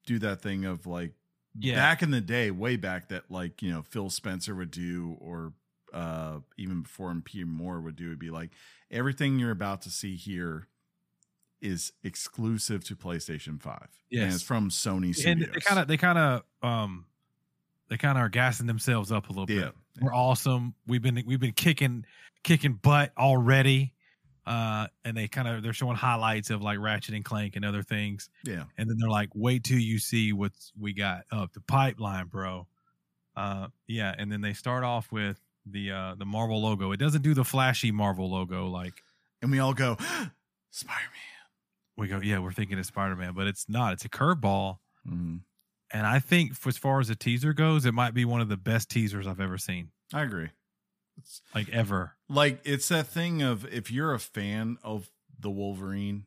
do 0.06 0.18
that 0.20 0.40
thing 0.40 0.64
of 0.64 0.86
like 0.86 1.12
Yeah. 1.58 1.74
back 1.76 2.02
in 2.02 2.10
the 2.10 2.20
day, 2.20 2.50
way 2.50 2.76
back 2.76 3.08
that 3.10 3.30
like 3.30 3.62
you 3.62 3.70
know 3.70 3.82
Phil 3.82 4.10
Spencer 4.10 4.54
would 4.54 4.70
do, 4.70 5.16
or 5.20 5.52
uh 5.92 6.40
even 6.56 6.82
before 6.82 7.10
him, 7.10 7.22
Peter 7.22 7.46
Moore 7.46 7.80
would 7.80 7.96
do. 7.96 8.08
Would 8.08 8.18
be 8.18 8.30
like 8.30 8.50
everything 8.90 9.38
you're 9.38 9.50
about 9.50 9.82
to 9.82 9.90
see 9.90 10.16
here 10.16 10.68
is 11.60 11.92
exclusive 12.04 12.84
to 12.84 12.94
PlayStation 12.96 13.60
Five. 13.60 13.88
and 14.10 14.20
Yes. 14.20 14.34
it's 14.36 14.42
from 14.44 14.70
Sony 14.70 15.14
and 15.26 15.42
they 15.42 15.60
kind 15.60 15.80
of, 15.80 15.88
they 15.88 15.96
kind 15.96 16.16
of, 16.16 16.42
um, 16.62 17.04
they 17.88 17.96
kind 17.96 18.18
of 18.18 18.24
are 18.24 18.28
gassing 18.28 18.66
themselves 18.66 19.10
up 19.12 19.28
a 19.28 19.32
little 19.32 19.50
yeah, 19.54 19.66
bit. 19.66 19.74
We're 20.00 20.14
awesome. 20.14 20.74
We've 20.86 21.02
been 21.02 21.22
we've 21.26 21.40
been 21.40 21.52
kicking 21.52 22.04
kicking 22.44 22.74
butt 22.74 23.12
already. 23.16 23.94
Uh, 24.46 24.86
and 25.04 25.14
they 25.14 25.28
kind 25.28 25.46
of 25.46 25.62
they're 25.62 25.74
showing 25.74 25.94
highlights 25.94 26.48
of 26.48 26.62
like 26.62 26.78
Ratchet 26.78 27.14
and 27.14 27.22
Clank 27.22 27.56
and 27.56 27.66
other 27.66 27.82
things. 27.82 28.30
yeah. 28.44 28.64
and 28.78 28.88
then 28.88 28.96
they're 28.98 29.10
like, 29.10 29.28
"Wait 29.34 29.62
till 29.62 29.78
you 29.78 29.98
see 29.98 30.32
what 30.32 30.52
we 30.78 30.94
got 30.94 31.24
up 31.30 31.52
the 31.52 31.60
pipeline, 31.60 32.28
bro." 32.28 32.66
Uh, 33.36 33.68
yeah, 33.86 34.14
and 34.16 34.32
then 34.32 34.40
they 34.40 34.54
start 34.54 34.84
off 34.84 35.12
with 35.12 35.38
the 35.66 35.90
uh 35.92 36.14
the 36.16 36.24
Marvel 36.24 36.62
logo. 36.62 36.92
It 36.92 36.96
doesn't 36.96 37.20
do 37.20 37.34
the 37.34 37.44
flashy 37.44 37.92
Marvel 37.92 38.30
logo 38.30 38.68
like 38.68 38.94
And 39.42 39.50
we 39.50 39.58
all 39.58 39.74
go, 39.74 39.96
Spider 40.70 41.10
Man. 41.12 41.98
we 41.98 42.08
go. 42.08 42.20
Yeah, 42.20 42.38
we're 42.38 42.52
thinking 42.52 42.78
it's 42.78 42.88
Spider 42.88 43.16
Man, 43.16 43.34
but 43.34 43.46
it's 43.48 43.68
not. 43.68 43.92
It's 43.92 44.06
a 44.06 44.08
curveball, 44.08 44.78
Man. 45.04 45.42
And 45.92 46.06
I 46.06 46.18
think 46.18 46.52
f- 46.52 46.66
as 46.66 46.76
far 46.78 47.00
as 47.00 47.08
the 47.08 47.14
teaser 47.16 47.52
goes, 47.52 47.84
it 47.86 47.92
might 47.94 48.14
be 48.14 48.24
one 48.24 48.40
of 48.40 48.48
the 48.48 48.56
best 48.56 48.90
teasers 48.90 49.26
I've 49.26 49.40
ever 49.40 49.58
seen, 49.58 49.90
I 50.12 50.22
agree. 50.22 50.48
It's, 51.18 51.40
like 51.54 51.68
ever. 51.70 52.12
like 52.28 52.60
it's 52.64 52.88
that 52.88 53.08
thing 53.08 53.42
of 53.42 53.64
if 53.72 53.90
you're 53.90 54.14
a 54.14 54.18
fan 54.20 54.78
of 54.84 55.10
the 55.40 55.50
Wolverine 55.50 56.26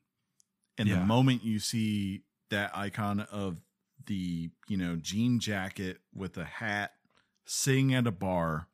and 0.77 0.87
Yeah. 0.89 0.95
the 0.99 1.05
moment 1.05 1.43
you 1.45 1.59
see 1.59 2.23
that 2.49 2.75
icon 2.75 3.21
of 3.21 3.57
the, 4.05 4.49
you 4.67 4.77
know, 4.77 4.97
jean 4.97 5.39
jacket 5.39 5.99
with 6.13 6.35
a 6.37 6.43
hat 6.43 6.91
sitting 7.45 7.93
at 7.93 8.05
a 8.07 8.11
bar, 8.11 8.67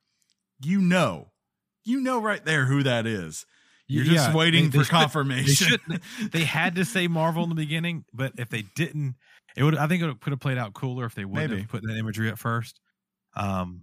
you 0.64 0.82
know, 0.82 1.28
you 1.84 2.00
know 2.02 2.20
right 2.20 2.44
there 2.46 2.66
who 2.66 2.82
that 2.84 3.06
is. 3.06 3.46
You're 3.90 4.04
just 4.04 4.34
waiting 4.34 4.66
they- 4.66 4.70
they 4.70 4.78
for 4.80 4.84
should- 4.86 4.92
confirmation. 4.92 5.78
should. 5.88 6.32
They 6.32 6.44
had 6.46 6.76
to 6.76 6.84
say 6.86 7.08
Marvel 7.08 7.44
in 7.44 7.50
the 7.50 7.56
beginning, 7.56 8.06
but 8.14 8.34
if 8.38 8.50
they 8.50 8.64
didn't, 8.76 9.16
it 9.58 9.64
would. 9.64 9.76
I 9.76 9.88
think 9.88 10.04
it 10.04 10.22
could 10.22 10.32
have 10.32 10.40
played 10.40 10.58
out 10.58 10.74
cooler 10.74 11.06
if 11.06 11.16
they 11.16 11.26
wouldn't 11.26 11.50
Maybe. 11.50 11.62
have 11.62 11.70
put 11.70 11.82
that 11.82 11.98
imagery 11.98 12.30
at 12.30 12.38
first. 12.38 12.80
Um, 13.36 13.82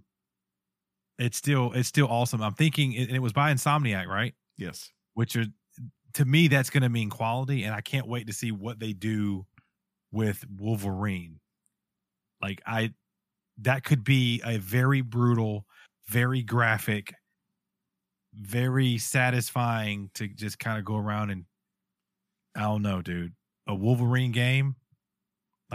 it's 1.19 1.37
still 1.37 1.73
it's 1.73 1.89
still 1.89 2.07
awesome. 2.07 2.41
I'm 2.41 2.53
thinking, 2.53 2.95
and 2.95 3.11
it 3.11 3.19
was 3.19 3.33
by 3.33 3.53
Insomniac, 3.53 4.07
right? 4.07 4.33
yes. 4.57 4.89
Which 5.13 5.35
are 5.35 5.45
to 6.13 6.25
me 6.25 6.47
that's 6.47 6.69
going 6.69 6.83
to 6.83 6.89
mean 6.89 7.09
quality, 7.09 7.63
and 7.63 7.75
I 7.75 7.81
can't 7.81 8.07
wait 8.07 8.27
to 8.27 8.33
see 8.33 8.51
what 8.51 8.79
they 8.79 8.93
do 8.93 9.45
with 10.11 10.45
Wolverine. 10.57 11.39
Like 12.41 12.61
I, 12.65 12.93
that 13.59 13.83
could 13.83 14.03
be 14.03 14.41
a 14.45 14.57
very 14.57 15.01
brutal, 15.01 15.65
very 16.07 16.41
graphic, 16.41 17.13
very 18.33 18.97
satisfying 18.97 20.09
to 20.15 20.27
just 20.27 20.57
kind 20.59 20.79
of 20.79 20.85
go 20.85 20.95
around 20.97 21.31
and 21.31 21.45
I 22.55 22.61
don't 22.61 22.81
know, 22.81 23.01
dude. 23.01 23.33
A 23.67 23.75
Wolverine 23.75 24.31
game, 24.31 24.75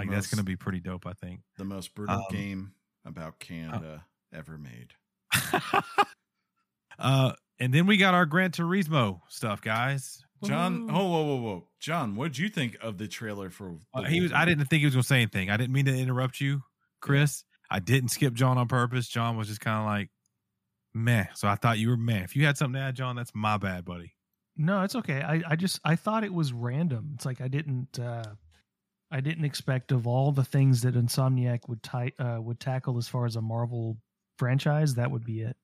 like 0.00 0.10
that's 0.10 0.26
going 0.28 0.38
to 0.38 0.44
be 0.44 0.56
pretty 0.56 0.80
dope. 0.80 1.06
I 1.06 1.12
think. 1.12 1.40
The 1.58 1.64
most 1.64 1.94
brutal 1.94 2.16
Um, 2.16 2.24
game 2.30 2.72
about 3.04 3.38
Canada 3.38 4.04
ever 4.32 4.58
made. 4.58 4.92
uh, 6.98 7.32
and 7.58 7.72
then 7.74 7.86
we 7.86 7.96
got 7.96 8.14
our 8.14 8.26
Gran 8.26 8.50
Turismo 8.50 9.20
stuff, 9.28 9.60
guys. 9.60 10.22
John, 10.42 10.88
Woohoo. 10.88 10.92
oh, 10.94 11.08
whoa, 11.08 11.22
whoa, 11.24 11.40
whoa, 11.42 11.68
John, 11.80 12.16
what 12.16 12.32
did 12.32 12.38
you 12.38 12.48
think 12.48 12.78
of 12.80 12.96
the 12.96 13.06
trailer 13.06 13.50
for? 13.50 13.76
Uh, 13.92 14.04
he 14.04 14.22
was. 14.22 14.32
I 14.32 14.46
didn't 14.46 14.66
think 14.66 14.80
he 14.80 14.86
was 14.86 14.94
going 14.94 15.02
to 15.02 15.06
say 15.08 15.16
anything. 15.16 15.50
I 15.50 15.58
didn't 15.58 15.72
mean 15.74 15.84
to 15.84 15.94
interrupt 15.96 16.40
you, 16.40 16.62
Chris. 17.00 17.44
I 17.70 17.78
didn't 17.78 18.08
skip 18.08 18.32
John 18.32 18.56
on 18.56 18.66
purpose. 18.66 19.06
John 19.06 19.36
was 19.36 19.48
just 19.48 19.60
kind 19.60 19.78
of 19.80 19.84
like, 19.84 20.08
meh. 20.94 21.26
So 21.34 21.46
I 21.46 21.56
thought 21.56 21.78
you 21.78 21.90
were 21.90 21.96
meh. 21.98 22.22
If 22.24 22.36
you 22.36 22.46
had 22.46 22.56
something 22.56 22.80
to 22.80 22.86
add, 22.86 22.96
John, 22.96 23.16
that's 23.16 23.32
my 23.34 23.58
bad, 23.58 23.84
buddy. 23.84 24.14
No, 24.56 24.82
it's 24.82 24.96
okay. 24.96 25.20
I, 25.22 25.42
I 25.46 25.56
just 25.56 25.78
I 25.84 25.94
thought 25.96 26.24
it 26.24 26.32
was 26.32 26.52
random. 26.54 27.12
It's 27.14 27.26
like 27.26 27.40
I 27.42 27.48
didn't 27.48 27.98
uh 27.98 28.24
I 29.10 29.20
didn't 29.20 29.44
expect 29.44 29.92
of 29.92 30.06
all 30.06 30.32
the 30.32 30.44
things 30.44 30.82
that 30.82 30.94
Insomniac 30.94 31.68
would 31.68 31.82
ti- 31.82 32.14
uh, 32.18 32.40
would 32.40 32.60
tackle 32.60 32.96
as 32.98 33.08
far 33.08 33.26
as 33.26 33.36
a 33.36 33.42
Marvel 33.42 33.98
franchise, 34.38 34.94
that 34.94 35.10
would 35.10 35.24
be 35.24 35.42
it. 35.42 35.56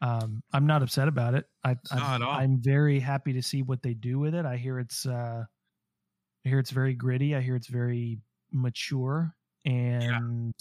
Um, 0.00 0.42
I'm 0.52 0.66
not 0.66 0.82
upset 0.82 1.08
about 1.08 1.34
it. 1.34 1.46
I, 1.64 1.76
Not 1.90 2.00
I 2.00 2.14
at 2.16 2.22
all. 2.22 2.42
I'm 2.42 2.60
very 2.62 3.00
happy 3.00 3.32
to 3.32 3.42
see 3.42 3.62
what 3.62 3.82
they 3.82 3.94
do 3.94 4.18
with 4.18 4.34
it. 4.34 4.44
I 4.44 4.56
hear 4.56 4.78
it's 4.78 5.06
uh 5.06 5.44
I 6.44 6.48
hear 6.48 6.58
it's 6.58 6.70
very 6.70 6.94
gritty. 6.94 7.34
I 7.34 7.40
hear 7.40 7.56
it's 7.56 7.66
very 7.68 8.20
mature 8.52 9.34
and 9.64 10.54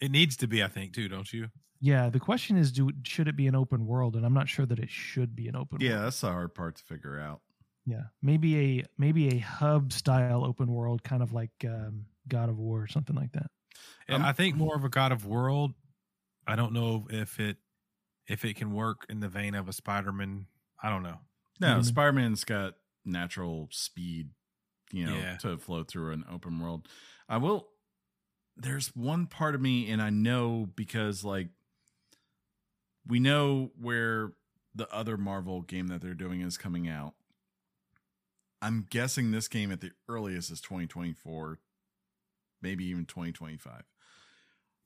It 0.00 0.10
needs 0.10 0.36
to 0.38 0.46
be, 0.46 0.62
I 0.62 0.68
think, 0.68 0.94
too, 0.94 1.08
don't 1.08 1.32
you? 1.32 1.48
yeah, 1.80 2.08
the 2.08 2.20
question 2.20 2.56
is 2.56 2.72
do 2.72 2.90
should 3.04 3.28
it 3.28 3.36
be 3.36 3.46
an 3.46 3.54
open 3.54 3.86
world 3.86 4.16
and 4.16 4.24
I'm 4.24 4.34
not 4.34 4.48
sure 4.48 4.66
that 4.66 4.78
it 4.78 4.90
should 4.90 5.36
be 5.36 5.48
an 5.48 5.56
open 5.56 5.78
Yeah, 5.78 5.90
world. 5.90 6.04
that's 6.04 6.20
the 6.20 6.30
hard 6.32 6.54
part 6.54 6.76
to 6.76 6.82
figure 6.84 7.18
out. 7.18 7.42
Yeah, 7.86 8.04
maybe 8.22 8.78
a 8.80 8.84
maybe 8.96 9.28
a 9.36 9.38
hub 9.38 9.92
style 9.92 10.44
open 10.44 10.72
world, 10.72 11.02
kind 11.02 11.22
of 11.22 11.32
like 11.32 11.52
um, 11.66 12.06
God 12.28 12.48
of 12.48 12.58
War 12.58 12.82
or 12.82 12.86
something 12.86 13.14
like 13.16 13.32
that. 13.32 13.50
And 14.08 14.22
Um, 14.22 14.28
I 14.28 14.32
think 14.32 14.56
more 14.56 14.74
of 14.74 14.84
a 14.84 14.88
God 14.88 15.12
of 15.12 15.26
World. 15.26 15.74
I 16.46 16.56
don't 16.56 16.72
know 16.72 17.06
if 17.10 17.38
it 17.40 17.58
if 18.26 18.44
it 18.44 18.56
can 18.56 18.72
work 18.72 19.04
in 19.10 19.20
the 19.20 19.28
vein 19.28 19.54
of 19.54 19.68
a 19.68 19.72
Spider-Man. 19.72 20.46
I 20.82 20.88
don't 20.88 21.02
know. 21.02 21.20
No, 21.60 21.78
Mhm. 21.78 21.84
Spider 21.84 22.12
Man's 22.12 22.44
got 22.44 22.74
natural 23.04 23.68
speed, 23.70 24.30
you 24.92 25.04
know, 25.06 25.14
Yeah. 25.16 25.36
to 25.38 25.58
flow 25.58 25.84
through 25.84 26.12
an 26.12 26.24
open 26.28 26.58
world. 26.60 26.88
I 27.28 27.36
will. 27.36 27.68
There's 28.56 28.94
one 28.96 29.26
part 29.26 29.54
of 29.54 29.60
me, 29.60 29.90
and 29.90 30.00
I 30.00 30.10
know 30.10 30.66
because 30.66 31.22
like 31.24 31.50
we 33.06 33.20
know 33.20 33.72
where 33.78 34.32
the 34.74 34.90
other 34.92 35.16
Marvel 35.16 35.62
game 35.62 35.88
that 35.88 36.00
they're 36.00 36.14
doing 36.14 36.40
is 36.40 36.56
coming 36.56 36.88
out. 36.88 37.14
I'm 38.64 38.86
guessing 38.88 39.30
this 39.30 39.46
game 39.46 39.70
at 39.70 39.80
the 39.80 39.90
earliest 40.08 40.50
is 40.50 40.60
2024, 40.62 41.58
maybe 42.62 42.86
even 42.86 43.04
2025. 43.04 43.82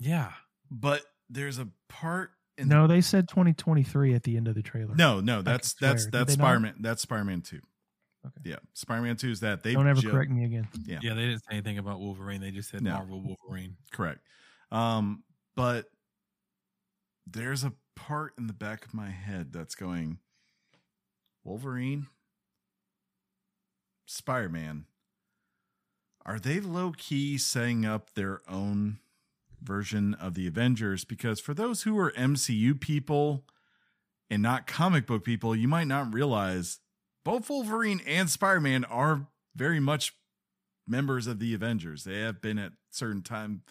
Yeah. 0.00 0.32
But 0.70 1.02
there's 1.30 1.58
a 1.58 1.68
part 1.88 2.30
in 2.56 2.68
No, 2.68 2.88
they 2.88 3.00
said 3.00 3.28
2023 3.28 4.14
at 4.14 4.24
the 4.24 4.36
end 4.36 4.48
of 4.48 4.56
the 4.56 4.62
trailer. 4.62 4.94
No, 4.96 5.20
no, 5.20 5.42
that's 5.42 5.74
that's 5.74 6.06
that's 6.06 6.34
they? 6.34 6.40
Spider 6.40 6.60
Man. 6.60 6.74
That's 6.80 7.02
Spider 7.02 7.24
Man 7.24 7.40
Two. 7.40 7.60
Okay. 8.26 8.50
Yeah, 8.50 8.56
Spider 8.74 9.02
Man 9.02 9.16
Two 9.16 9.30
is 9.30 9.40
that 9.40 9.62
they 9.62 9.74
don't 9.74 9.86
ever 9.86 10.02
correct 10.02 10.32
me 10.32 10.44
again. 10.44 10.66
Yeah. 10.84 10.98
Yeah, 11.00 11.14
they 11.14 11.26
didn't 11.26 11.40
say 11.40 11.52
anything 11.52 11.78
about 11.78 12.00
Wolverine. 12.00 12.40
They 12.40 12.50
just 12.50 12.70
said 12.70 12.82
No. 12.82 12.94
Marvel 12.94 13.20
Wolverine. 13.22 13.76
correct. 13.92 14.18
Um, 14.72 15.22
but 15.54 15.86
there's 17.28 17.62
a 17.62 17.72
part 17.94 18.32
in 18.38 18.48
the 18.48 18.52
back 18.52 18.84
of 18.84 18.92
my 18.92 19.10
head 19.10 19.52
that's 19.52 19.74
going 19.76 20.18
Wolverine, 21.44 22.08
Spider 24.08 24.48
Man. 24.48 24.86
Are 26.24 26.38
they 26.38 26.60
low 26.60 26.92
key 26.96 27.36
setting 27.36 27.84
up 27.84 28.14
their 28.14 28.40
own 28.48 29.00
version 29.62 30.14
of 30.14 30.34
the 30.34 30.46
Avengers? 30.46 31.04
Because 31.04 31.40
for 31.40 31.52
those 31.52 31.82
who 31.82 31.98
are 31.98 32.12
MCU 32.12 32.80
people 32.80 33.44
and 34.30 34.42
not 34.42 34.66
comic 34.66 35.06
book 35.06 35.24
people, 35.24 35.54
you 35.54 35.68
might 35.68 35.86
not 35.86 36.12
realize 36.12 36.80
both 37.22 37.50
Wolverine 37.50 38.00
and 38.06 38.30
Spider 38.30 38.60
Man 38.60 38.84
are 38.84 39.26
very 39.54 39.80
much 39.80 40.14
members 40.86 41.26
of 41.26 41.38
the 41.38 41.52
Avengers. 41.52 42.04
They 42.04 42.20
have 42.20 42.40
been 42.40 42.58
at 42.58 42.72
certain 42.90 43.22
time, 43.22 43.62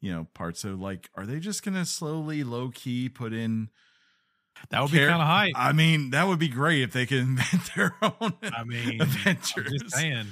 you 0.00 0.10
know, 0.10 0.28
parts. 0.32 0.60
So, 0.60 0.70
like, 0.70 1.10
are 1.14 1.26
they 1.26 1.40
just 1.40 1.62
gonna 1.62 1.84
slowly, 1.84 2.42
low 2.42 2.70
key 2.70 3.10
put 3.10 3.34
in? 3.34 3.68
That 4.70 4.82
would 4.82 4.92
be 4.92 4.98
kind 4.98 5.12
of 5.12 5.20
hype. 5.26 5.52
I 5.56 5.72
mean, 5.72 6.10
that 6.10 6.26
would 6.26 6.38
be 6.38 6.48
great 6.48 6.82
if 6.82 6.92
they 6.92 7.06
could 7.06 7.18
invent 7.30 7.74
their 7.74 7.94
own. 8.02 8.32
I 8.42 8.64
mean, 8.64 9.00
I'm 9.00 9.36
just 9.40 9.90
saying 9.90 10.26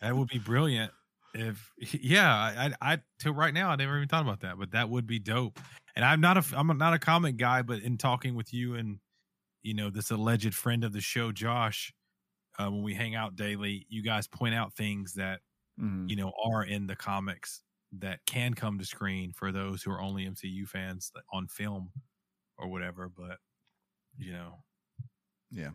that 0.00 0.16
would 0.16 0.28
be 0.28 0.38
brilliant. 0.38 0.92
If 1.34 1.72
yeah, 1.78 2.32
I, 2.32 2.66
I, 2.66 2.92
I 2.94 2.98
till 3.18 3.32
right 3.34 3.52
now 3.54 3.70
I 3.70 3.76
never 3.76 3.96
even 3.96 4.08
thought 4.08 4.22
about 4.22 4.40
that, 4.40 4.58
but 4.58 4.72
that 4.72 4.88
would 4.90 5.06
be 5.06 5.18
dope. 5.18 5.58
And 5.96 6.04
I'm 6.04 6.20
not 6.20 6.36
a 6.36 6.58
I'm 6.58 6.66
not 6.78 6.94
a 6.94 6.98
comic 6.98 7.36
guy, 7.36 7.62
but 7.62 7.80
in 7.80 7.98
talking 7.98 8.34
with 8.34 8.52
you 8.52 8.74
and 8.74 8.98
you 9.62 9.74
know 9.74 9.90
this 9.90 10.10
alleged 10.10 10.54
friend 10.54 10.84
of 10.84 10.92
the 10.92 11.00
show, 11.00 11.32
Josh, 11.32 11.92
uh, 12.58 12.70
when 12.70 12.82
we 12.82 12.94
hang 12.94 13.14
out 13.14 13.36
daily, 13.36 13.86
you 13.88 14.02
guys 14.02 14.26
point 14.28 14.54
out 14.54 14.74
things 14.74 15.14
that 15.14 15.40
Mhm. 15.80 16.08
you 16.08 16.14
know 16.14 16.32
are 16.44 16.62
in 16.64 16.86
the 16.86 16.94
comics 16.94 17.62
that 17.90 18.20
can 18.26 18.54
come 18.54 18.78
to 18.78 18.84
screen 18.84 19.32
for 19.32 19.50
those 19.50 19.82
who 19.82 19.90
are 19.90 20.00
only 20.00 20.24
MCU 20.24 20.66
fans 20.68 21.10
on 21.32 21.48
film 21.48 21.90
or 22.58 22.68
whatever. 22.68 23.08
But 23.08 23.38
you 24.18 24.32
know, 24.32 24.54
Yeah. 25.50 25.70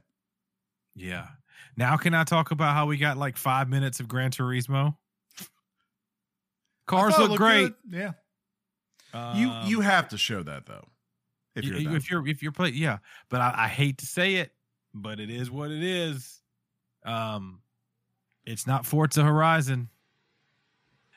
yeah. 0.96 1.28
Now 1.76 1.98
can 1.98 2.14
I 2.14 2.24
talk 2.24 2.52
about 2.52 2.74
how 2.76 2.86
we 2.86 2.98
got 2.98 3.18
like 3.18 3.38
five 3.38 3.70
minutes 3.70 4.00
of 4.00 4.08
Gran 4.08 4.32
Turismo? 4.32 4.96
Cars 6.88 7.14
I 7.14 7.18
thought 7.18 7.26
it 7.26 7.30
look 7.30 7.38
great. 7.38 7.74
good. 7.90 8.14
Yeah. 9.14 9.34
you 9.36 9.50
Um, 9.50 9.68
you 9.68 9.82
have 9.82 10.10
to 10.10 10.18
show 10.18 10.42
that 10.44 10.66
though. 10.66 10.88
If 11.56 11.66
you- 11.66 11.72
you're 11.72 11.80
you- 11.80 11.88
them. 11.90 11.96
if 11.98 12.10
you're 12.10 12.28
if 12.28 12.44
you're 12.44 12.52
play 12.52 12.70
yeah. 12.70 13.00
But 13.30 13.42
I, 13.42 13.66
I 13.66 13.68
hate 13.68 13.98
to 14.00 14.06
say 14.06 14.36
it, 14.36 14.54
but 14.94 15.20
it 15.20 15.30
is 15.30 15.52
what 15.52 15.72
it 15.72 15.84
is. 15.84 16.42
Um, 17.04 17.62
it's 18.46 18.66
not 18.66 18.86
Forza 18.86 19.24
Horizon. 19.24 19.90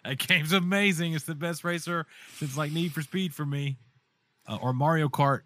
That 0.04 0.18
game's 0.28 0.52
amazing. 0.52 1.12
It's 1.14 1.24
the 1.24 1.34
best 1.34 1.64
racer 1.64 2.06
since 2.36 2.56
like 2.56 2.72
Need 2.72 2.92
for 2.92 3.02
Speed 3.02 3.34
for 3.34 3.46
me, 3.46 3.78
uh, 4.46 4.58
or 4.60 4.72
Mario 4.72 5.08
Kart. 5.08 5.40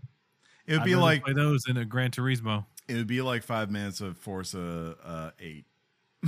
it 0.67 0.73
would 0.73 0.81
I'd 0.83 0.85
be 0.85 0.97
like 0.97 1.25
play 1.25 1.33
those 1.35 1.65
in 1.69 1.77
a 1.77 1.85
Gran 1.85 2.11
Turismo. 2.11 2.65
it 2.89 2.95
would 2.95 3.07
be 3.07 3.21
like 3.23 3.43
five 3.43 3.71
minutes 3.71 4.01
of 4.01 4.17
Forza 4.19 4.97
uh, 5.05 5.31
Eight, 5.41 5.67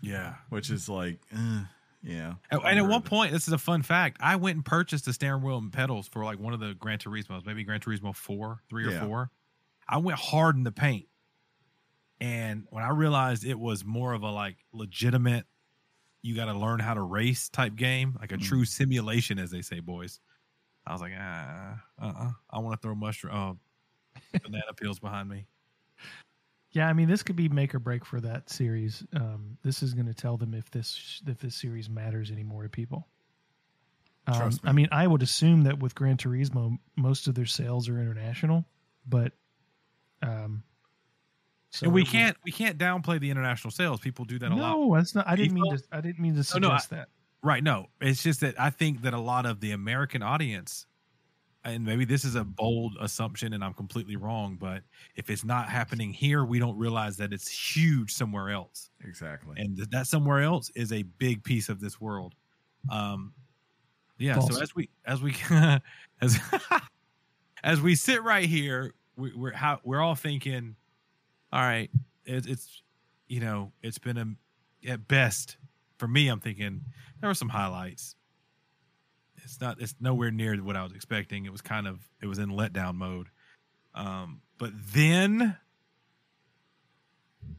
Yeah. 0.00 0.34
which 0.50 0.70
is 0.70 0.88
like, 0.88 1.18
uh, 1.36 1.62
yeah. 2.02 2.34
And, 2.50 2.60
and 2.64 2.78
at 2.78 2.86
one 2.86 3.02
point, 3.02 3.32
this 3.32 3.48
is 3.48 3.52
a 3.52 3.58
fun 3.58 3.82
fact. 3.82 4.18
I 4.20 4.36
went 4.36 4.56
and 4.56 4.64
purchased 4.64 5.04
the 5.04 5.12
steering 5.12 5.42
wheel 5.42 5.58
and 5.58 5.72
pedals 5.72 6.06
for 6.06 6.24
like 6.24 6.38
one 6.38 6.54
of 6.54 6.60
the 6.60 6.74
Gran 6.74 6.98
Turismos, 6.98 7.44
maybe 7.44 7.64
Gran 7.64 7.80
Turismo 7.80 8.14
four, 8.14 8.60
three 8.70 8.86
or 8.86 8.90
Yeah. 8.92 9.04
four. 9.04 9.30
I 9.88 9.98
went 9.98 10.18
hard 10.18 10.54
in 10.56 10.62
the 10.64 10.70
paint, 10.72 11.06
and 12.20 12.64
when 12.70 12.84
I 12.84 12.90
realized 12.90 13.44
it 13.44 13.58
was 13.58 13.84
more 13.84 14.12
of 14.12 14.22
a 14.22 14.30
like 14.30 14.56
legitimate, 14.72 15.46
you 16.22 16.34
got 16.36 16.44
to 16.46 16.52
learn 16.54 16.78
how 16.78 16.94
to 16.94 17.00
race 17.02 17.48
type 17.48 17.74
game, 17.74 18.16
like 18.20 18.30
a 18.32 18.36
Mhm. 18.36 18.42
true 18.42 18.64
simulation, 18.64 19.38
as 19.38 19.50
they 19.50 19.62
say, 19.62 19.80
boys. 19.80 20.20
I 20.88 20.92
was 20.92 21.00
like, 21.02 21.12
ah, 21.18 21.82
uh, 22.00 22.06
uh 22.06 22.30
I 22.50 22.58
want 22.60 22.80
to 22.80 22.86
throw 22.86 22.94
mushroom, 22.94 23.34
uh, 23.34 24.38
banana 24.42 24.72
peels 24.74 24.98
behind 24.98 25.28
me. 25.28 25.46
Yeah, 26.70 26.88
I 26.88 26.92
mean, 26.92 27.08
this 27.08 27.22
could 27.22 27.36
be 27.36 27.48
make 27.48 27.74
or 27.74 27.78
break 27.78 28.04
for 28.04 28.20
that 28.20 28.50
series. 28.50 29.04
Um, 29.14 29.58
this 29.62 29.82
is 29.82 29.94
going 29.94 30.06
to 30.06 30.14
tell 30.14 30.36
them 30.36 30.54
if 30.54 30.70
this 30.70 31.22
if 31.26 31.38
this 31.38 31.54
series 31.54 31.88
matters 31.88 32.30
anymore 32.30 32.62
to 32.62 32.68
people. 32.68 33.06
Um, 34.26 34.34
Trust 34.34 34.60
I 34.64 34.72
mean, 34.72 34.88
I 34.92 35.06
would 35.06 35.22
assume 35.22 35.64
that 35.64 35.78
with 35.78 35.94
Gran 35.94 36.16
Turismo, 36.16 36.78
most 36.96 37.26
of 37.26 37.34
their 37.34 37.46
sales 37.46 37.88
are 37.88 37.98
international, 38.00 38.66
but 39.06 39.32
um, 40.22 40.62
so 41.70 41.84
and 41.84 41.94
we 41.94 42.04
can't 42.04 42.36
we 42.44 42.52
can't 42.52 42.78
downplay 42.78 43.20
the 43.20 43.30
international 43.30 43.70
sales. 43.70 44.00
People 44.00 44.24
do 44.24 44.38
that 44.38 44.50
a 44.50 44.54
lot. 44.54 44.76
No, 44.76 44.94
that's 44.94 45.14
not. 45.14 45.28
I 45.28 45.36
didn't 45.36 45.54
mean 45.54 45.76
to. 45.76 45.82
I 45.92 46.00
didn't 46.00 46.18
mean 46.18 46.34
to 46.34 46.58
No, 46.58 46.68
no, 46.68 46.74
I- 46.74 46.78
suggest 46.78 46.90
that. 46.90 47.08
Right. 47.42 47.62
No, 47.62 47.86
it's 48.00 48.22
just 48.22 48.40
that 48.40 48.60
I 48.60 48.70
think 48.70 49.02
that 49.02 49.14
a 49.14 49.20
lot 49.20 49.46
of 49.46 49.60
the 49.60 49.70
American 49.72 50.22
audience, 50.22 50.86
and 51.64 51.84
maybe 51.84 52.04
this 52.04 52.24
is 52.24 52.34
a 52.34 52.44
bold 52.44 52.96
assumption 53.00 53.52
and 53.52 53.62
I'm 53.62 53.74
completely 53.74 54.16
wrong, 54.16 54.56
but 54.60 54.82
if 55.14 55.30
it's 55.30 55.44
not 55.44 55.68
happening 55.68 56.12
here, 56.12 56.44
we 56.44 56.58
don't 56.58 56.76
realize 56.76 57.16
that 57.18 57.32
it's 57.32 57.48
huge 57.48 58.12
somewhere 58.12 58.50
else. 58.50 58.90
Exactly. 59.04 59.54
And 59.58 59.76
that 59.90 60.06
somewhere 60.06 60.42
else 60.42 60.70
is 60.74 60.92
a 60.92 61.02
big 61.02 61.44
piece 61.44 61.68
of 61.68 61.80
this 61.80 62.00
world. 62.00 62.34
Um, 62.90 63.32
yeah. 64.18 64.34
False. 64.34 64.56
So 64.56 64.62
as 64.62 64.74
we, 64.74 64.88
as 65.06 65.22
we, 65.22 65.36
as, 66.20 66.38
as 67.62 67.80
we 67.80 67.94
sit 67.94 68.22
right 68.24 68.46
here, 68.48 68.94
we, 69.16 69.32
we're 69.34 69.52
how 69.52 69.80
we're 69.84 70.00
all 70.00 70.14
thinking, 70.16 70.74
all 71.52 71.60
right, 71.60 71.90
it, 72.24 72.46
it's, 72.46 72.82
you 73.28 73.40
know, 73.40 73.72
it's 73.82 73.98
been 73.98 74.16
a, 74.16 74.90
at 74.90 75.06
best 75.06 75.57
for 75.98 76.08
me, 76.08 76.28
I'm 76.28 76.40
thinking 76.40 76.84
there 77.20 77.28
were 77.28 77.34
some 77.34 77.48
highlights. 77.48 78.14
It's 79.44 79.60
not. 79.60 79.80
It's 79.80 79.94
nowhere 80.00 80.30
near 80.30 80.56
what 80.56 80.76
I 80.76 80.82
was 80.82 80.92
expecting. 80.92 81.44
It 81.46 81.52
was 81.52 81.60
kind 81.62 81.86
of. 81.86 82.00
It 82.22 82.26
was 82.26 82.38
in 82.38 82.50
letdown 82.50 82.94
mode. 82.96 83.28
Um, 83.94 84.40
but 84.58 84.72
then 84.92 85.56
we 87.40 87.54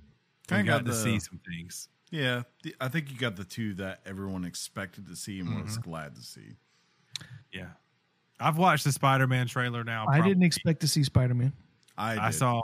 Kinda 0.47 0.63
got 0.63 0.77
got 0.79 0.85
to 0.85 0.91
the- 0.91 1.03
see 1.03 1.19
some 1.19 1.39
things. 1.47 1.89
yeah, 2.11 2.43
the, 2.63 2.75
I 2.81 2.87
think 2.87 3.11
you 3.11 3.17
got 3.17 3.35
the 3.35 3.43
two 3.43 3.73
that 3.75 4.01
everyone 4.05 4.45
expected 4.45 5.07
to 5.07 5.15
see 5.15 5.39
and 5.39 5.63
was 5.63 5.73
Mm-hmm. 5.77 5.89
glad 5.89 6.15
to 6.15 6.21
see. 6.21 6.57
Yeah, 7.51 7.69
I've 8.39 8.57
watched 8.57 8.83
the 8.83 8.91
Spider-Man 8.91 9.47
trailer 9.47 9.83
now. 9.83 10.05
I 10.07 10.21
didn't 10.21 10.43
expect 10.43 10.81
to 10.81 10.87
see 10.87 11.03
Spider 11.03 11.33
Man. 11.33 11.53
I 11.97 12.27
I 12.27 12.29
saw. 12.31 12.61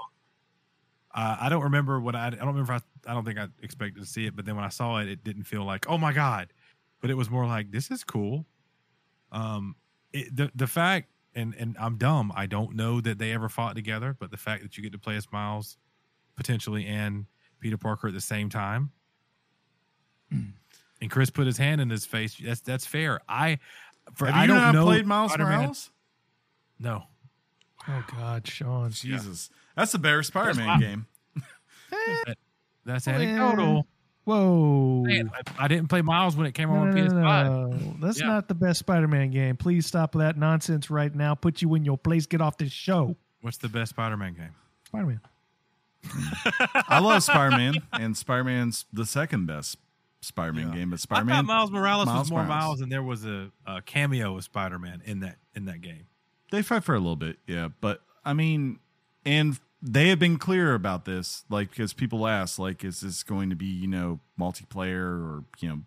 Uh, 1.16 1.38
I 1.40 1.50
don't 1.50 1.64
remember 1.64 2.00
what 2.00 2.14
I. 2.14 2.28
I 2.28 2.30
don't 2.32 2.48
remember. 2.48 2.74
If 2.74 2.84
I, 3.08 3.12
I 3.12 3.14
don't 3.14 3.24
think 3.24 3.40
I 3.40 3.48
expected 3.64 4.02
to 4.02 4.06
see 4.06 4.26
it, 4.26 4.36
but 4.36 4.46
then 4.46 4.56
when 4.56 4.66
I 4.66 4.70
saw 4.70 4.98
it, 4.98 5.08
it 5.08 5.24
didn't 5.24 5.46
feel 5.46 5.64
like 5.64 5.90
oh 5.90 5.98
my 5.98 6.12
god, 6.12 6.52
but 7.00 7.10
it 7.10 7.16
was 7.16 7.30
more 7.30 7.48
like 7.48 7.72
this 7.72 7.90
is 7.90 8.04
cool. 8.04 8.46
Um, 9.32 9.76
it, 10.12 10.36
the 10.36 10.52
the 10.54 10.68
fact 10.68 11.08
and 11.34 11.56
and 11.58 11.78
I'm 11.80 11.98
dumb. 11.98 12.34
I 12.36 12.48
don't 12.48 12.76
know 12.76 13.00
that 13.00 13.18
they 13.18 13.32
ever 13.32 13.48
fought 13.48 13.76
together, 13.76 14.16
but 14.20 14.30
the 14.30 14.38
fact 14.38 14.64
that 14.64 14.76
you 14.76 14.84
get 14.84 14.92
to 14.92 15.00
play 15.00 15.16
as 15.16 15.32
Miles 15.32 15.78
potentially 16.36 16.86
and 16.86 17.26
Peter 17.62 17.78
Parker 17.78 18.10
at 18.10 18.14
the 18.14 18.20
same 18.22 18.50
time, 18.50 18.92
and 20.32 21.10
Chris 21.10 21.30
put 21.30 21.46
his 21.46 21.58
hand 21.58 21.80
in 21.80 21.90
his 21.90 22.06
face. 22.06 22.36
That's 22.44 22.60
that's 22.60 22.86
fair. 22.86 23.22
I 23.30 23.60
for 24.16 24.26
Have 24.26 24.36
I 24.36 24.48
don't 24.48 24.58
not 24.58 24.74
know 24.74 24.84
played 24.84 25.06
Miles 25.08 25.32
Spider-Man. 25.32 25.60
Morales? 25.60 25.92
No, 26.78 27.04
Oh 27.88 28.04
God, 28.12 28.48
Sean. 28.48 28.92
Jesus, 28.92 29.50
that's 29.76 29.92
the 29.92 30.00
better 30.00 30.24
Spider-Man 30.24 30.68
why- 30.68 30.80
game. 30.80 31.06
that, 32.26 32.38
that's 32.86 33.08
anecdotal. 33.08 33.88
Whoa. 34.26 35.04
Man, 35.06 35.30
I, 35.60 35.66
I 35.66 35.68
didn't 35.68 35.88
play 35.88 36.02
Miles 36.02 36.36
when 36.36 36.48
it 36.48 36.54
came 36.54 36.70
No, 36.70 36.78
on 36.78 36.96
no, 36.96 37.04
no, 37.04 37.10
PS5. 37.12 37.20
no. 37.20 37.96
That's 38.08 38.20
Yeah. 38.20 38.26
not 38.28 38.48
the 38.48 38.56
best 38.56 38.80
Spider-Man 38.80 39.30
game. 39.30 39.56
Please 39.56 39.86
stop 39.86 40.14
that 40.14 40.36
nonsense 40.36 40.90
right 40.90 41.14
now. 41.14 41.36
Put 41.36 41.62
you 41.62 41.76
in 41.76 41.86
your 41.86 41.98
place. 41.98 42.26
Get 42.26 42.42
off 42.42 42.58
this 42.58 42.72
show. 42.72 43.16
What's 43.42 43.58
the 43.58 43.70
best 43.70 43.92
Spider-Man 43.92 44.34
game? 44.34 44.50
Spider-Man. 44.88 45.20
I 46.88 47.00
love 47.00 47.24
Spider-Man, 47.24 47.76
and 47.94 48.16
Spider-Man's 48.18 48.86
the 48.94 49.06
second 49.06 49.46
best 49.48 49.78
Spider-Man 50.22 50.70
Yeah. 50.70 50.76
game. 50.76 50.90
But 50.90 50.96
I 50.96 50.98
thought 50.98 51.02
Spider-Man, 51.02 51.46
Miles 51.46 51.72
Morales 51.72 52.06
Miles 52.08 52.20
was 52.20 52.32
more 52.32 52.44
Morales. 52.44 52.64
Miles, 52.64 52.82
and 52.82 52.92
there 52.92 53.04
was 53.04 53.26
a, 53.26 53.52
a 53.68 53.82
cameo 53.82 54.38
of 54.38 54.44
Spider-Man 54.44 55.02
in 55.06 55.20
that 55.22 55.38
in 55.56 55.66
that 55.66 55.82
game. 55.82 56.08
they 56.52 56.62
fight 56.62 56.84
for 56.84 56.96
a 56.96 57.00
little 57.00 57.16
bit, 57.16 57.38
yeah. 57.48 57.70
But 57.82 58.02
I 58.24 58.34
mean, 58.34 58.80
and 59.26 59.60
they 59.88 60.10
have 60.10 60.20
been 60.20 60.38
clear 60.38 60.74
about 60.74 61.06
this, 61.06 61.44
like 61.50 61.70
because 61.70 61.94
people 61.94 62.28
ask, 62.28 62.58
like, 62.60 62.84
is 62.84 63.02
this 63.02 63.24
going 63.24 63.50
to 63.52 63.56
be 63.56 63.66
you 63.68 63.88
know 63.88 64.20
multiplayer 64.40 65.04
or 65.04 65.44
you 65.60 65.70
know 65.70 65.80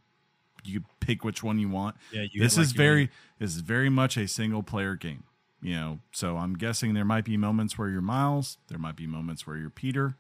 you 0.65 0.85
pick 1.01 1.25
which 1.25 1.43
one 1.43 1.59
you 1.59 1.69
want. 1.69 1.97
Yeah, 2.13 2.23
you 2.31 2.41
this 2.43 2.59
is 2.59 2.69
like, 2.71 2.77
your- 2.77 2.85
very 2.85 3.11
this 3.39 3.55
is 3.55 3.61
very 3.61 3.89
much 3.89 4.17
a 4.17 4.27
single 4.29 4.63
player 4.63 4.95
game. 4.95 5.25
You 5.61 5.75
know, 5.75 5.99
so 6.13 6.37
I'm 6.37 6.55
guessing 6.55 6.95
there 6.95 7.05
might 7.05 7.25
be 7.25 7.37
moments 7.37 7.77
where 7.77 7.89
you're 7.89 8.01
Miles, 8.01 8.59
there 8.69 8.79
might 8.79 8.95
be 8.95 9.09
moments 9.09 9.45
where 9.47 9.57
you're 9.57 9.71
Peter, 9.71 10.15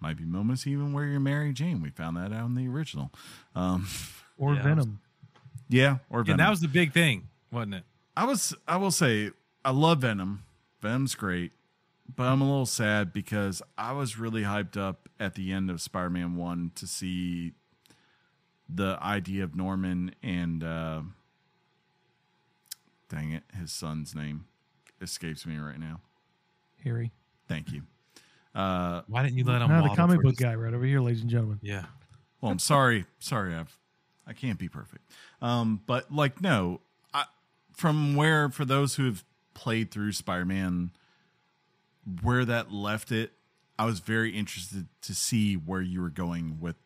might 0.00 0.16
be 0.16 0.24
moments 0.24 0.66
even 0.66 0.92
where 0.92 1.04
you're 1.04 1.20
Mary 1.20 1.52
Jane. 1.52 1.80
We 1.80 1.90
found 1.90 2.16
that 2.16 2.32
out 2.32 2.46
in 2.46 2.54
the 2.56 2.66
original. 2.68 3.12
Um, 3.54 3.86
Or 4.36 4.54
Yeah, 4.54 4.60
I 4.62 4.64
was- 4.64 4.74
Venom. 4.84 5.00
yeah, 5.68 5.96
or 6.10 6.18
And 6.20 6.26
Venom. 6.26 6.38
that 6.38 6.50
was 6.50 6.60
the 6.60 6.66
big 6.66 6.92
thing, 6.92 7.28
wasn't 7.52 7.74
it? 7.76 7.84
I 8.16 8.24
was 8.24 8.52
I 8.66 8.76
will 8.78 8.90
say 8.90 9.30
I 9.64 9.70
love 9.70 10.00
Venom. 10.00 10.42
Venom's 10.82 11.14
great, 11.14 11.52
but 12.16 12.24
I'm 12.24 12.40
a 12.40 12.44
little 12.44 12.66
sad 12.66 13.12
because 13.12 13.62
I 13.78 13.92
was 13.92 14.18
really 14.18 14.42
hyped 14.42 14.76
up 14.76 15.08
at 15.18 15.34
the 15.34 15.52
end 15.52 15.70
of 15.70 15.80
Spider-Man 15.80 16.36
1 16.36 16.72
to 16.76 16.86
see 16.86 17.52
the 18.68 18.98
idea 19.02 19.44
of 19.44 19.54
Norman 19.54 20.14
and 20.22 20.64
uh 20.64 21.02
dang 23.08 23.32
it, 23.32 23.42
his 23.58 23.70
son's 23.72 24.14
name 24.14 24.46
escapes 25.00 25.46
me 25.46 25.58
right 25.58 25.78
now. 25.78 26.00
Harry. 26.82 27.12
Thank 27.48 27.72
you. 27.72 27.82
Uh 28.54 29.02
Why 29.06 29.22
didn't 29.22 29.36
you 29.36 29.44
let 29.44 29.60
him? 29.62 29.68
Now 29.68 29.82
the 29.82 29.94
comic 29.94 30.22
book 30.22 30.36
guy 30.36 30.54
right 30.54 30.72
over 30.72 30.84
here, 30.84 31.00
ladies 31.00 31.20
and 31.20 31.30
gentlemen. 31.30 31.60
Yeah, 31.62 31.84
well, 32.40 32.52
I'm 32.52 32.58
sorry. 32.58 33.04
Sorry, 33.18 33.54
I've 33.54 33.78
I 34.26 34.32
can't 34.32 34.58
be 34.58 34.68
perfect. 34.68 35.10
Um, 35.42 35.80
but 35.86 36.12
like 36.12 36.40
no, 36.40 36.80
I 37.12 37.24
from 37.72 38.16
where 38.16 38.48
for 38.48 38.64
those 38.64 38.94
who 38.94 39.04
have 39.06 39.24
played 39.52 39.90
through 39.90 40.12
Spider-Man, 40.12 40.90
where 42.22 42.44
that 42.44 42.72
left 42.72 43.12
it, 43.12 43.32
I 43.78 43.86
was 43.86 44.00
very 44.00 44.30
interested 44.30 44.86
to 45.02 45.14
see 45.14 45.54
where 45.54 45.80
you 45.80 46.00
were 46.00 46.10
going 46.10 46.58
with 46.60 46.76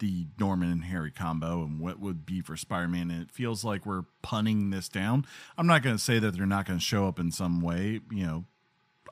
the 0.00 0.26
Norman 0.38 0.72
and 0.72 0.84
Harry 0.84 1.10
combo 1.10 1.62
and 1.62 1.78
what 1.78 2.00
would 2.00 2.24
be 2.24 2.40
for 2.40 2.56
Spider-Man. 2.56 3.10
And 3.10 3.22
it 3.22 3.30
feels 3.30 3.64
like 3.64 3.84
we're 3.84 4.04
punning 4.22 4.70
this 4.70 4.88
down. 4.88 5.26
I'm 5.56 5.66
not 5.66 5.82
going 5.82 5.96
to 5.96 6.02
say 6.02 6.18
that 6.18 6.36
they're 6.36 6.46
not 6.46 6.66
going 6.66 6.78
to 6.78 6.84
show 6.84 7.06
up 7.06 7.20
in 7.20 7.30
some 7.30 7.60
way. 7.60 8.00
You 8.10 8.26
know, 8.26 8.44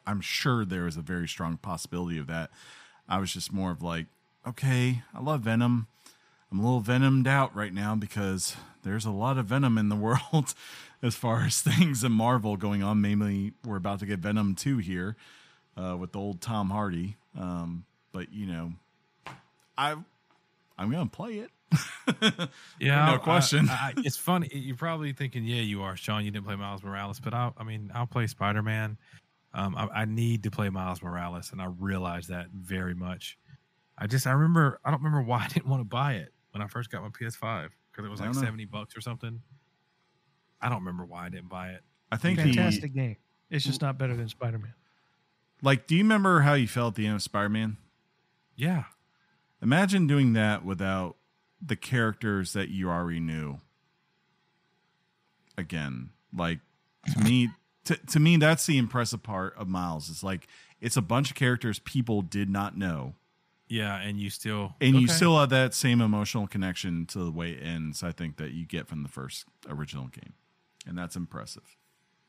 I'm 0.07 0.21
sure 0.21 0.65
there 0.65 0.87
is 0.87 0.97
a 0.97 1.03
very 1.03 1.29
strong 1.29 1.59
possibility 1.59 2.19
of 2.19 2.27
that. 2.29 2.51
I 3.09 3.19
was 3.19 3.33
just 3.33 3.53
more 3.53 3.71
of 3.71 3.83
like, 3.83 4.07
okay, 4.47 5.03
I 5.15 5.21
love 5.21 5.43
Venom. 5.43 5.87
I'm 6.51 6.61
a 6.61 6.63
little 6.63 6.81
venomed 6.81 7.29
out 7.29 7.55
right 7.55 7.73
now 7.73 7.95
because 7.95 8.57
there's 8.83 9.05
a 9.05 9.11
lot 9.11 9.39
of 9.39 9.47
venom 9.47 9.77
in 9.77 9.89
the 9.89 9.97
world 10.33 10.55
as 11.03 11.15
far 11.15 11.43
as 11.43 11.61
things 11.61 12.03
in 12.03 12.13
Marvel 12.13 12.57
going 12.57 12.83
on. 12.83 13.01
Mainly, 13.01 13.53
we're 13.65 13.77
about 13.77 14.01
to 14.01 14.07
get 14.07 14.21
Venom 14.21 14.55
2 14.55 14.79
here 14.79 15.17
uh, 15.77 15.97
with 15.97 16.17
old 16.17 16.41
Tom 16.41 16.71
Hardy. 16.71 17.17
Um, 17.39 17.85
but, 18.13 18.33
you 18.33 18.47
know, 18.47 18.73
I, 19.77 19.95
I'm 20.79 20.91
going 20.91 21.09
to 21.09 21.17
play 21.17 21.35
it. 21.41 21.51
yeah, 22.81 23.13
No 23.13 23.19
question. 23.19 23.69
I, 23.69 23.73
I, 23.73 23.93
it's 23.99 24.17
funny. 24.17 24.49
You're 24.53 24.77
probably 24.77 25.13
thinking, 25.13 25.45
yeah, 25.45 25.61
you 25.61 25.83
are, 25.83 25.97
Sean. 25.97 26.25
You 26.25 26.31
didn't 26.31 26.47
play 26.47 26.57
Miles 26.57 26.83
Morales, 26.83 27.21
but 27.21 27.35
I, 27.35 27.53
I 27.59 27.65
mean, 27.65 27.93
I'll 27.95 28.07
play 28.07 28.27
Spider 28.27 28.63
Man. 28.63 28.97
Um, 29.53 29.77
I, 29.77 29.89
I 30.01 30.05
need 30.07 30.45
to 30.45 30.51
play 30.51 30.71
Miles 30.71 31.03
Morales, 31.03 31.53
and 31.53 31.61
I 31.61 31.67
realize 31.67 32.29
that 32.29 32.47
very 32.55 32.95
much. 32.95 33.37
I 33.99 34.07
just, 34.07 34.27
I 34.27 34.33
remember, 34.33 34.81
I 34.83 34.91
don't 34.91 35.03
remember 35.03 35.23
why 35.23 35.45
I 35.45 35.49
didn't 35.49 35.69
want 35.69 35.81
to 35.81 35.85
buy 35.85 36.15
it 36.15 36.33
when 36.53 36.63
I 36.63 36.67
first 36.67 36.91
got 36.91 37.03
my 37.03 37.09
PS5 37.09 37.71
because 37.91 38.05
it 38.05 38.09
was 38.11 38.21
I 38.21 38.27
like 38.27 38.35
know. 38.35 38.41
seventy 38.41 38.65
bucks 38.65 38.97
or 38.97 39.01
something. 39.01 39.41
I 40.61 40.69
don't 40.69 40.79
remember 40.79 41.05
why 41.05 41.27
I 41.27 41.29
didn't 41.29 41.49
buy 41.49 41.71
it. 41.71 41.83
I 42.11 42.17
think 42.17 42.39
the, 42.39 42.45
Fantastic 42.45 42.95
game. 42.95 43.17
It's 43.51 43.65
just 43.65 43.81
not 43.81 43.97
better 43.99 44.15
than 44.17 44.29
Spider-Man. 44.29 44.75
like, 45.63 45.87
do 45.87 45.95
you 45.95 46.03
remember 46.03 46.41
how 46.41 46.55
you 46.55 46.67
felt 46.69 46.93
at 46.93 46.97
the 46.97 47.07
end 47.07 47.17
of 47.17 47.23
Spider-Man? 47.23 47.77
Yeah, 48.57 48.85
Imagine 49.63 50.07
doing 50.07 50.33
that 50.35 50.65
without 50.65 51.17
the 51.61 51.77
characters 51.77 52.53
that 52.53 52.69
you 52.69 52.89
already 52.91 53.19
knew. 53.21 53.61
Again, 55.57 56.11
like 56.33 56.61
to 57.13 57.19
me, 57.21 57.51
to, 57.85 57.97
to 57.97 58.21
me, 58.21 58.37
that's 58.37 58.67
the 58.67 58.79
impressive 58.79 59.23
part 59.23 59.57
of 59.57 59.69
Miles. 59.69 60.09
It's 60.09 60.23
like 60.23 60.47
it's 60.81 60.97
a 60.97 61.03
bunch 61.03 61.31
of 61.31 61.37
characters 61.37 61.81
people 61.81 62.23
did 62.23 62.49
not 62.49 62.77
know, 62.77 63.15
yeah, 63.69 64.01
and 64.01 64.19
you 64.19 64.31
still, 64.31 64.75
and 64.81 64.97
you 65.01 65.09
still 65.09 65.39
have 65.39 65.51
that 65.51 65.75
same 65.75 66.01
emotional 66.01 66.47
connection 66.47 67.07
to 67.07 67.19
the 67.25 67.31
way 67.31 67.51
it 67.51 67.63
ends. 67.63 68.03
I 68.03 68.13
think 68.13 68.37
that 68.39 68.53
you 68.53 68.65
get 68.67 68.89
from 68.89 69.03
the 69.03 69.09
first 69.09 69.45
original 69.69 70.07
game, 70.07 70.33
and 70.87 70.97
that's 70.97 71.17
impressive. 71.17 71.77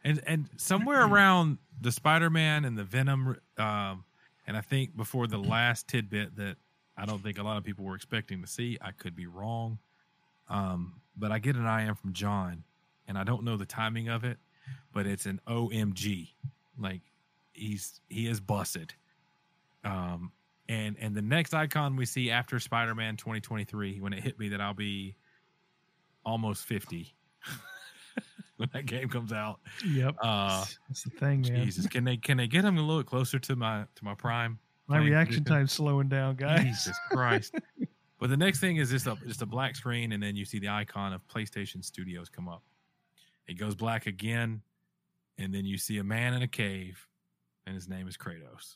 and 0.04 0.22
and 0.26 0.50
somewhere 0.58 1.06
around 1.06 1.58
the 1.80 1.92
Spider-Man 1.92 2.66
and 2.66 2.78
the 2.78 2.84
Venom, 2.84 3.38
um, 3.58 4.04
and 4.48 4.58
I 4.58 4.62
think 4.62 4.96
before 4.96 5.28
the 5.28 5.38
last 5.38 5.88
tidbit 5.88 6.36
that 6.36 6.58
I 6.98 7.06
don't 7.06 7.24
think 7.24 7.38
a 7.38 7.44
lot 7.44 7.58
of 7.58 7.64
people 7.64 7.86
were 7.86 7.96
expecting 7.96 8.42
to 8.42 8.48
see. 8.48 8.78
I 8.82 8.92
could 8.92 9.16
be 9.16 9.26
wrong, 9.26 9.80
um, 10.50 11.02
but 11.16 11.32
I 11.32 11.40
get 11.40 11.56
an 11.56 11.66
I 11.66 11.84
am 11.84 11.96
from 11.96 12.14
John, 12.14 12.64
and 13.08 13.18
I 13.18 13.24
don't 13.24 13.44
know 13.44 13.56
the 13.56 13.66
timing 13.66 14.10
of 14.10 14.24
it, 14.26 14.38
but 14.94 15.06
it's 15.08 15.26
an 15.26 15.40
OMG, 15.48 16.30
like 16.78 17.02
he's 17.54 18.02
he 18.10 18.28
is 18.28 18.42
busted. 18.42 18.94
Um, 19.86 20.34
and 20.70 20.96
and 21.02 21.16
the 21.16 21.22
next 21.22 21.54
icon 21.54 21.96
we 21.96 22.06
see 22.06 22.30
after 22.30 22.60
Spider-Man 22.60 23.18
2023, 23.18 24.00
when 24.00 24.14
it 24.14 24.24
hit 24.24 24.40
me 24.40 24.50
that 24.50 24.62
I'll 24.62 24.76
be 24.76 25.16
almost 26.24 26.66
50 26.66 27.14
when 28.58 28.70
that 28.74 28.86
game 28.86 29.10
comes 29.10 29.34
out. 29.34 29.60
Yep. 29.86 30.16
Uh, 30.22 30.64
That's 30.88 31.04
the 31.04 31.10
thing, 31.10 31.42
man. 31.42 31.66
Jesus, 31.66 31.88
can 31.88 32.04
they 32.04 32.18
can 32.18 32.38
they 32.38 32.48
get 32.48 32.64
him 32.64 32.78
a 32.78 32.82
little 32.82 33.04
closer 33.04 33.40
to 33.40 33.56
my 33.56 33.86
to 33.96 34.06
my 34.06 34.14
prime? 34.14 34.60
My 34.88 34.98
reaction 34.98 35.44
condition? 35.44 35.58
time's 35.58 35.72
slowing 35.72 36.08
down, 36.08 36.36
guys. 36.36 36.64
Jesus 36.64 36.98
Christ! 37.12 37.56
but 38.20 38.30
the 38.30 38.38
next 38.38 38.60
thing 38.60 38.78
is 38.78 38.92
just 38.92 39.08
a 39.08 39.18
just 39.26 39.42
a 39.42 39.48
black 39.48 39.76
screen, 39.76 40.12
and 40.12 40.22
then 40.22 40.36
you 40.36 40.46
see 40.46 40.60
the 40.60 40.70
icon 40.70 41.14
of 41.14 41.28
PlayStation 41.28 41.84
Studios 41.84 42.30
come 42.30 42.48
up. 42.48 42.62
It 43.48 43.56
goes 43.56 43.74
black 43.74 44.06
again, 44.06 44.62
and 45.40 45.52
then 45.52 45.66
you 45.66 45.78
see 45.80 45.98
a 45.98 46.04
man 46.04 46.36
in 46.36 46.44
a 46.44 46.48
cave, 46.48 47.08
and 47.66 47.74
his 47.74 47.88
name 47.88 48.08
is 48.08 48.18
Kratos. 48.18 48.76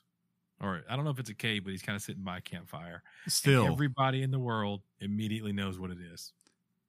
Or 0.64 0.82
I 0.90 0.96
don't 0.96 1.04
know 1.04 1.12
if 1.12 1.20
it's 1.20 1.30
a 1.30 1.34
cave, 1.36 1.66
but 1.66 1.72
he's 1.72 1.82
kind 1.82 1.96
of 1.98 2.02
sitting 2.02 2.24
by 2.24 2.38
a 2.38 2.42
campfire. 2.42 3.04
And 3.26 3.34
Still, 3.34 3.68
everybody 3.68 4.24
in 4.24 4.32
the 4.32 4.40
world 4.40 4.82
immediately 5.02 5.52
knows 5.52 5.78
what 5.78 5.92
it 5.92 5.98
is. 6.00 6.32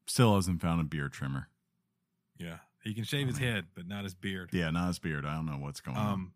still 0.06 0.36
hasn't 0.36 0.60
found 0.60 0.80
a 0.80 0.84
beard 0.84 1.12
trimmer. 1.12 1.48
Yeah, 2.38 2.59
he 2.84 2.94
can 2.94 3.02
shave 3.02 3.26
his 3.26 3.38
head, 3.38 3.66
but 3.74 3.88
not 3.88 4.05
his 4.05 4.14
beard. 4.14 4.51
Yeah, 4.52 4.70
not 4.70 4.86
his 4.86 5.01
beard. 5.01 5.26
I 5.26 5.34
don't 5.34 5.46
know 5.46 5.59
what's 5.59 5.80
going 5.80 5.96
on. 5.96 6.12
Um, 6.12 6.32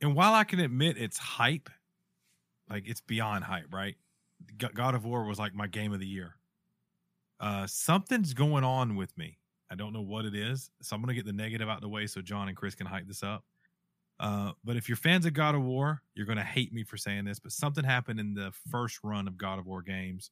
and 0.00 0.14
while 0.14 0.34
I 0.34 0.44
can 0.44 0.60
admit 0.60 0.96
it's 0.98 1.18
hype, 1.18 1.68
like 2.70 2.86
it's 2.86 3.00
beyond 3.00 3.44
hype, 3.44 3.72
right? 3.72 3.96
God 4.56 4.94
of 4.94 5.04
War 5.04 5.24
was 5.24 5.38
like 5.38 5.54
my 5.54 5.66
game 5.66 5.92
of 5.92 5.98
the 6.00 6.06
year. 6.06 6.36
Uh, 7.40 7.66
something's 7.66 8.34
going 8.34 8.62
on 8.62 8.94
with 8.94 9.16
me. 9.18 9.38
I 9.68 9.74
don't 9.74 9.92
know 9.92 10.02
what 10.02 10.26
it 10.26 10.34
is, 10.36 10.70
so 10.80 10.94
I'm 10.94 11.02
gonna 11.02 11.14
get 11.14 11.24
the 11.26 11.32
negative 11.32 11.68
out 11.68 11.80
the 11.80 11.88
way 11.88 12.06
so 12.06 12.20
John 12.20 12.46
and 12.46 12.56
Chris 12.56 12.76
can 12.76 12.86
hype 12.86 13.08
this 13.08 13.22
up. 13.24 13.44
Uh, 14.20 14.52
but 14.64 14.76
if 14.76 14.88
you're 14.88 14.96
fans 14.96 15.26
of 15.26 15.32
God 15.32 15.54
of 15.54 15.62
War, 15.62 16.02
you're 16.14 16.26
gonna 16.26 16.44
hate 16.44 16.72
me 16.72 16.84
for 16.84 16.96
saying 16.96 17.24
this, 17.24 17.40
but 17.40 17.52
something 17.52 17.84
happened 17.84 18.20
in 18.20 18.34
the 18.34 18.52
first 18.70 18.98
run 19.02 19.26
of 19.26 19.36
God 19.36 19.58
of 19.58 19.66
War 19.66 19.82
games 19.82 20.30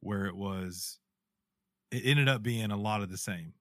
where 0.00 0.26
it 0.26 0.36
was, 0.36 0.98
it 1.90 2.02
ended 2.04 2.28
up 2.28 2.42
being 2.42 2.70
a 2.70 2.76
lot 2.76 3.02
of 3.02 3.10
the 3.10 3.18
same 3.18 3.52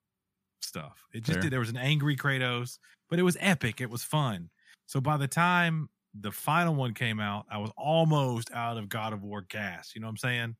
stuff. 0.62 1.06
It 1.14 1.24
just 1.24 1.36
Fair. 1.36 1.42
did. 1.44 1.52
There 1.52 1.60
was 1.60 1.70
an 1.70 1.78
angry 1.78 2.16
Kratos, 2.16 2.80
but 3.10 3.20
it 3.20 3.24
was 3.24 3.38
epic. 3.40 3.82
It 3.82 3.90
was 3.90 4.04
fun. 4.04 4.50
So 4.86 5.02
by 5.02 5.18
the 5.18 5.28
time 5.28 5.90
the 6.20 6.32
final 6.32 6.76
one 6.76 6.94
came 6.94 7.20
out, 7.20 7.46
I 7.50 7.58
was 7.58 7.72
almost 7.78 8.52
out 8.54 8.78
of 8.78 8.90
God 8.90 9.14
of 9.14 9.24
War 9.24 9.46
gas. 9.50 9.92
You 9.96 10.02
know 10.02 10.08
what 10.08 10.12
I'm 10.12 10.18
saying? 10.18 10.56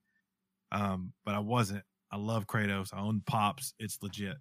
Um, 0.72 1.14
but 1.24 1.36
I 1.36 1.40
wasn't. 1.40 1.84
I 2.12 2.18
love 2.18 2.48
Kratos. 2.48 2.94
I 2.94 3.00
own 3.00 3.22
Pops. 3.26 3.74
It's 3.80 3.98
legit. 4.02 4.38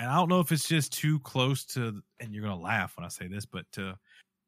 And 0.00 0.08
I 0.08 0.16
don't 0.16 0.30
know 0.30 0.40
if 0.40 0.50
it's 0.50 0.66
just 0.66 0.94
too 0.94 1.20
close 1.20 1.64
to, 1.66 2.02
and 2.18 2.34
you're 2.34 2.42
gonna 2.42 2.58
laugh 2.58 2.96
when 2.96 3.04
I 3.04 3.08
say 3.08 3.28
this, 3.28 3.44
but 3.44 3.70
to 3.72 3.96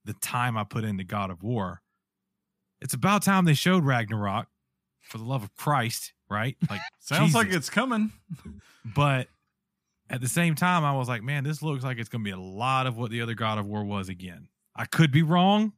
the 0.07 0.15
time 0.15 0.57
I 0.57 0.65
put 0.65 0.83
into 0.83 1.05
God 1.05 1.31
of 1.31 1.43
War, 1.43 1.83
it's 2.81 2.95
about 2.95 3.23
time 3.23 3.45
they 3.45 3.55
showed 3.55 3.85
Ragnarok. 3.85 4.49
For 5.03 5.19
the 5.19 5.25
love 5.25 5.43
of 5.43 5.55
Christ, 5.57 6.13
right? 6.31 6.57
Like 6.71 6.81
Sounds 7.01 7.35
like 7.35 7.53
it's 7.53 7.71
coming. 7.71 8.13
But 8.97 9.29
at 10.11 10.21
the 10.21 10.29
same 10.29 10.55
time, 10.55 10.85
I 10.85 10.97
was 10.97 11.09
like, 11.09 11.23
man, 11.23 11.45
this 11.45 11.63
looks 11.63 11.85
like 11.85 11.99
it's 11.99 12.09
going 12.09 12.23
to 12.23 12.25
be 12.25 12.33
a 12.33 12.41
lot 12.41 12.87
of 12.87 12.97
what 12.97 13.11
the 13.11 13.21
other 13.21 13.35
God 13.35 13.59
of 13.59 13.67
War 13.67 13.85
was 13.85 14.09
again. 14.09 14.49
I 14.75 14.87
could 14.87 15.13
be 15.13 15.23
wrong, 15.23 15.73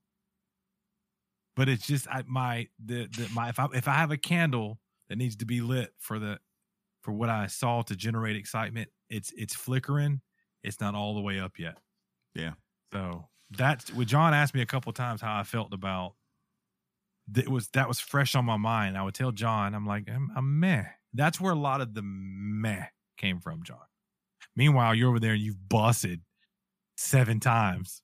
but 1.55 1.69
it's 1.69 1.87
just 1.87 2.09
I, 2.09 2.23
my 2.27 2.69
the, 2.85 3.09
the 3.09 3.29
my 3.35 3.49
if 3.51 3.59
I 3.59 3.67
if 3.75 3.89
I 3.89 3.93
have 3.93 4.11
a 4.11 4.17
candle 4.17 4.79
that 5.09 5.17
needs 5.17 5.37
to 5.37 5.47
be 5.47 5.61
lit 5.61 5.93
for 5.99 6.19
the 6.19 6.39
for 7.03 7.13
what 7.13 7.29
I 7.29 7.47
saw 7.47 7.83
to 7.83 7.97
generate 7.97 8.37
excitement, 8.37 8.89
it's 9.09 9.33
it's 9.37 9.55
flickering. 9.55 10.21
It's 10.63 10.81
not 10.81 10.95
all 10.95 11.15
the 11.15 11.21
way 11.21 11.39
up 11.41 11.59
yet. 11.59 11.79
Yeah. 12.35 12.53
So 12.93 13.29
that's 13.51 13.93
what 13.93 14.07
John 14.07 14.35
asked 14.35 14.55
me 14.55 14.63
a 14.63 14.67
couple 14.67 14.93
times 14.93 15.21
how 15.21 15.39
I 15.39 15.43
felt 15.43 15.73
about. 15.73 16.15
It 17.37 17.49
was 17.49 17.69
that 17.69 17.89
was 17.89 18.01
fresh 18.01 18.35
on 18.35 18.45
my 18.45 18.57
mind. 18.57 18.99
I 18.99 19.03
would 19.03 19.15
tell 19.15 19.33
John, 19.33 19.75
I'm 19.75 19.87
like, 19.87 20.09
I'm, 20.09 20.31
I'm 20.37 20.61
meh. 20.61 20.85
That's 21.15 21.41
where 21.41 21.53
a 21.53 21.59
lot 21.59 21.81
of 21.81 21.95
the 21.95 22.03
meh 22.05 22.87
came 23.17 23.41
from, 23.41 23.63
John. 23.63 23.79
Meanwhile, 24.57 24.95
you're 24.95 25.09
over 25.09 25.21
there 25.21 25.33
and 25.33 25.41
you've 25.43 25.69
busted 25.69 26.21
seven 26.97 27.41
times. 27.41 28.03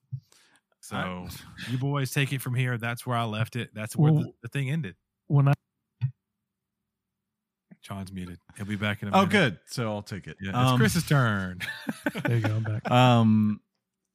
So 0.81 0.97
I- 0.97 1.29
you 1.71 1.79
boys 1.79 2.11
take 2.13 2.33
it 2.33 2.41
from 2.41 2.55
here. 2.55 2.79
That's 2.79 3.07
where 3.07 3.17
I 3.17 3.25
left 3.25 3.57
it. 3.57 3.71
That's 3.75 3.95
where 3.95 4.13
the, 4.13 4.33
the 4.43 4.49
thing 4.49 4.71
ended. 4.71 4.97
When 5.27 5.49
I 5.49 5.53
John's 7.83 8.13
muted. 8.13 8.39
He'll 8.57 8.67
be 8.67 8.77
back 8.77 9.03
in 9.03 9.09
a 9.09 9.11
minute. 9.11 9.23
Oh, 9.23 9.27
good. 9.27 9.59
So 9.67 9.91
I'll 9.93 10.03
take 10.03 10.27
it. 10.27 10.37
Yeah, 10.41 10.51
it's 10.51 10.59
Um, 10.59 10.79
Chris's 10.79 11.07
turn. 11.07 11.61
there 12.25 12.37
you 12.37 12.43
go, 12.43 12.55
I'm 12.57 12.63
back. 12.63 12.91
Um, 12.91 13.61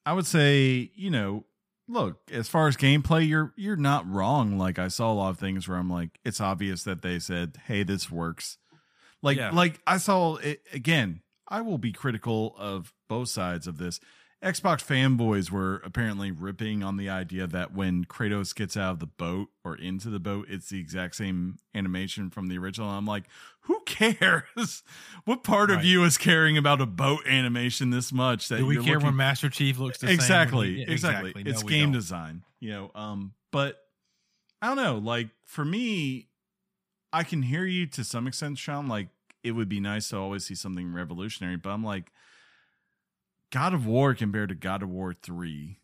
I 0.05 0.13
would 0.13 0.27
say, 0.27 0.91
you 0.95 1.09
know, 1.09 1.45
look, 1.87 2.19
as 2.31 2.47
far 2.47 2.67
as 2.67 2.77
gameplay, 2.77 3.27
you're 3.27 3.53
you're 3.57 3.75
not 3.75 4.07
wrong. 4.09 4.57
Like 4.57 4.77
I 4.79 4.87
saw 4.87 5.11
a 5.11 5.15
lot 5.15 5.29
of 5.29 5.39
things 5.39 5.67
where 5.67 5.77
I'm 5.77 5.89
like, 5.89 6.19
it's 6.23 6.39
obvious 6.39 6.83
that 6.83 7.01
they 7.01 7.17
said, 7.19 7.57
"Hey, 7.65 7.83
this 7.83 8.11
works." 8.11 8.57
Like 9.23 9.37
Yeah. 9.37 9.49
like 9.51 9.79
I 9.87 9.97
saw 9.97 10.35
it 10.35 10.61
again. 10.71 11.21
I 11.47 11.61
will 11.61 11.77
be 11.79 11.91
critical 11.91 12.55
of 12.57 12.93
both 13.09 13.29
sides 13.29 13.65
of 13.67 13.77
this. 13.77 13.99
Xbox 14.45 14.85
fanboys 14.85 15.49
were 15.49 15.81
apparently 15.83 16.29
ripping 16.29 16.83
on 16.83 16.97
the 16.97 17.09
idea 17.09 17.47
that 17.47 17.73
when 17.73 18.05
Kratos 18.05 18.53
gets 18.53 18.77
out 18.77 18.91
of 18.91 18.99
the 18.99 19.07
boat 19.07 19.47
or 19.63 19.75
into 19.75 20.09
the 20.09 20.19
boat, 20.19 20.45
it's 20.47 20.69
the 20.69 20.79
exact 20.79 21.15
same 21.15 21.57
animation 21.73 22.29
from 22.29 22.47
the 22.47 22.57
original. 22.59 22.87
I'm 22.89 23.07
like, 23.07 23.23
who 23.61 23.79
cares? 23.87 24.83
what 25.25 25.43
part 25.43 25.71
of 25.71 25.83
you 25.83 26.03
is 26.03 26.19
caring 26.19 26.57
about 26.59 26.79
a 26.79 26.85
boat 26.85 27.25
animation 27.25 27.89
this 27.89 28.13
much 28.13 28.47
that 28.49 28.57
Do 28.57 28.67
we 28.67 28.75
care 28.75 28.93
looking- 28.95 29.07
when 29.07 29.15
Master 29.15 29.49
Chief 29.49 29.79
looks 29.79 29.97
the 29.97 30.07
same? 30.07 30.13
exactly, 30.13 30.81
Yeah, 30.81 30.91
exactly 30.91 31.33
No, 31.43 31.49
it's 31.49 31.63
game 31.63 31.85
don't. 31.85 31.93
design 31.93 32.43
you 32.59 32.69
know 32.71 32.89
um 32.95 33.33
but 33.51 33.81
i 34.61 34.67
don't 34.67 34.77
know 34.77 34.97
like 34.97 35.27
for 35.43 35.65
me 35.65 36.29
i 37.11 37.21
can 37.23 37.41
hear 37.41 37.65
you 37.65 37.85
to 37.85 38.03
some 38.03 38.27
extent 38.27 38.57
sean 38.57 38.87
like 38.87 39.09
it 39.43 39.51
would 39.51 39.67
be 39.67 39.79
nice 39.81 40.09
to 40.09 40.17
always 40.17 40.45
see 40.45 40.55
something 40.55 40.93
revolutionary 40.93 41.57
but 41.57 41.69
i'm 41.71 41.83
like 41.83 42.11
god 43.51 43.73
of 43.73 43.85
war 43.85 44.13
compared 44.13 44.49
to 44.49 44.55
god 44.55 44.83
of 44.83 44.89
war 44.89 45.13
3 45.13 45.79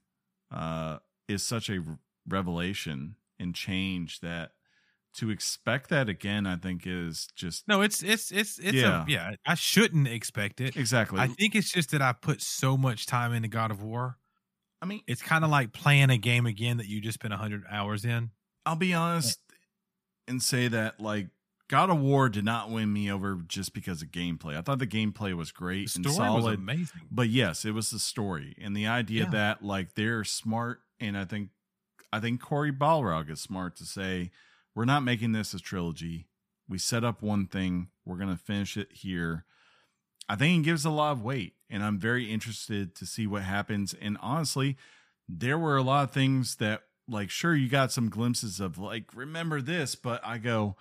uh 0.52 1.00
is 1.28 1.44
such 1.44 1.70
a 1.70 1.84
revelation 2.28 3.16
and 3.40 3.56
change 3.56 4.20
that 4.20 4.52
to 5.14 5.30
expect 5.30 5.90
that 5.90 6.10
again 6.10 6.46
i 6.48 6.56
think 6.56 6.84
is 6.86 7.28
just 7.36 7.68
No, 7.68 7.82
it's 7.82 8.02
it's 8.04 8.32
it's 8.32 8.60
it's 8.60 8.78
Yeah. 8.78 9.04
a 9.04 9.10
yeah. 9.10 9.32
I 9.46 9.56
shouldn't 9.56 10.08
expect 10.08 10.62
it. 10.62 10.78
exactly 10.78 11.20
I 11.20 11.28
think 11.28 11.56
it's 11.56 11.72
just 11.72 11.92
that 11.92 12.02
I 12.02 12.14
put 12.14 12.42
so 12.42 12.78
much 12.78 13.06
time 13.08 13.34
into 13.34 13.48
God 13.50 13.72
of 13.72 13.84
War. 13.84 14.18
i 14.82 14.86
mean 14.86 15.02
It's 15.08 15.22
kind 15.22 15.44
of 15.44 15.50
like 15.52 15.74
playing 15.74 16.10
a 16.12 16.18
game 16.18 16.46
again 16.46 16.78
that 16.78 16.88
you 16.88 17.02
just 17.02 17.16
spent 17.16 17.34
hundred 17.34 17.64
hours 17.70 18.06
in. 18.06 18.32
I'll 18.66 18.76
be 18.78 18.94
honest 18.94 19.40
and 20.28 20.42
say 20.42 20.68
that 20.70 21.00
like 21.00 21.28
God 21.72 21.90
of 21.90 22.00
War 22.02 22.28
did 22.28 22.44
not 22.44 22.70
win 22.70 22.92
me 22.92 23.10
over 23.10 23.36
just 23.48 23.74
because 23.74 24.02
of 24.02 24.10
gameplay. 24.10 24.58
I 24.58 24.62
thought 24.62 24.80
the 24.80 24.86
gameplay 24.86 25.34
was 25.34 25.50
The 25.52 25.58
great 25.58 25.96
and 25.96 26.06
story 26.06 26.30
was 26.30 26.44
solid, 26.44 26.60
amazing. 26.60 27.02
but 27.10 27.30
yes, 27.30 27.64
it 27.64 27.72
was 27.72 27.92
the 27.92 27.98
story 28.00 28.56
and 28.60 28.76
the 28.76 28.88
idea 28.88 29.24
Yeah. 29.24 29.30
that 29.30 29.64
like 29.64 29.96
they're 29.96 30.24
smart 30.26 30.82
and 31.00 31.18
I 31.18 31.24
think 31.26 31.50
I 32.12 32.20
think 32.20 32.42
Cory 32.42 32.74
Barlog 32.74 33.30
is 33.30 33.40
smart 33.40 33.78
to 33.78 33.86
say 33.86 34.32
we're 34.76 34.84
not 34.86 35.02
making 35.02 35.32
this 35.32 35.54
a 35.54 35.60
trilogy. 35.60 36.28
We 36.68 36.78
set 36.78 37.04
up 37.06 37.22
one 37.22 37.48
thing, 37.48 37.88
we're 38.06 38.18
going 38.18 38.36
to 38.36 38.42
finish 38.44 38.76
it 38.76 38.92
here. 38.92 39.46
I 40.28 40.36
think 40.36 40.62
it 40.62 40.66
gives 40.66 40.84
a 40.86 40.90
lot 40.90 41.14
of 41.14 41.24
weight 41.24 41.54
and 41.70 41.84
I'm 41.84 41.98
very 42.00 42.30
interested 42.30 42.96
to 42.96 43.06
see 43.06 43.28
what 43.28 43.44
happens 43.44 43.94
and 43.94 44.18
honestly, 44.22 44.76
there 45.30 45.58
were 45.58 45.78
a 45.78 45.84
lot 45.84 46.04
of 46.04 46.12
things 46.12 46.58
that 46.58 46.82
like 47.08 47.30
sure 47.30 47.56
you 47.56 47.70
got 47.70 47.94
some 47.94 48.10
glimpses 48.10 48.60
of 48.60 48.78
like 48.78 49.06
remember 49.16 49.60
this 49.62 49.96
but 49.96 50.22
i 50.26 50.38
go 50.38 50.76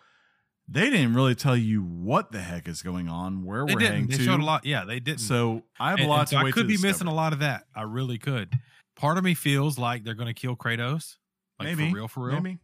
they 0.73 0.89
didn't 0.89 1.15
really 1.15 1.35
tell 1.35 1.57
you 1.57 1.83
what 1.83 2.31
the 2.31 2.41
heck 2.41 2.69
is 2.69 2.81
going 2.83 3.09
on 3.09 3.45
where 3.45 3.67
They 3.67 3.75
we're 3.75 3.81
didn't. 3.81 3.93
heading 3.93 4.07
They 4.09 4.17
to 4.19 4.23
showed 4.23 4.41
a 4.41 4.45
lot. 4.45 4.65
Yeah, 4.65 4.85
they 4.85 5.01
didn't. 5.01 5.19
so 5.21 5.65
i 5.81 5.91
have 5.91 5.99
a 6.01 6.07
lot 6.07 6.21
and 6.21 6.29
so 6.29 6.39
to 6.41 6.47
I 6.47 6.51
could 6.53 6.67
be 6.69 6.75
discover. 6.75 6.89
missing 6.93 7.07
a 7.09 7.15
lot 7.15 7.33
of 7.33 7.41
that. 7.41 7.65
I 7.75 7.83
really 7.83 8.19
could. 8.19 8.53
Part 8.97 9.19
of 9.19 9.25
me 9.25 9.35
feels 9.35 9.79
like 9.79 10.05
they're 10.05 10.15
going 10.15 10.33
to 10.33 10.35
kill 10.41 10.55
Kratos, 10.57 11.17
like 11.59 11.69
maybe 11.77 11.91
for 11.91 11.97
real, 11.97 12.09
for 12.09 12.21
real. 12.27 12.41
maybe 12.41 12.59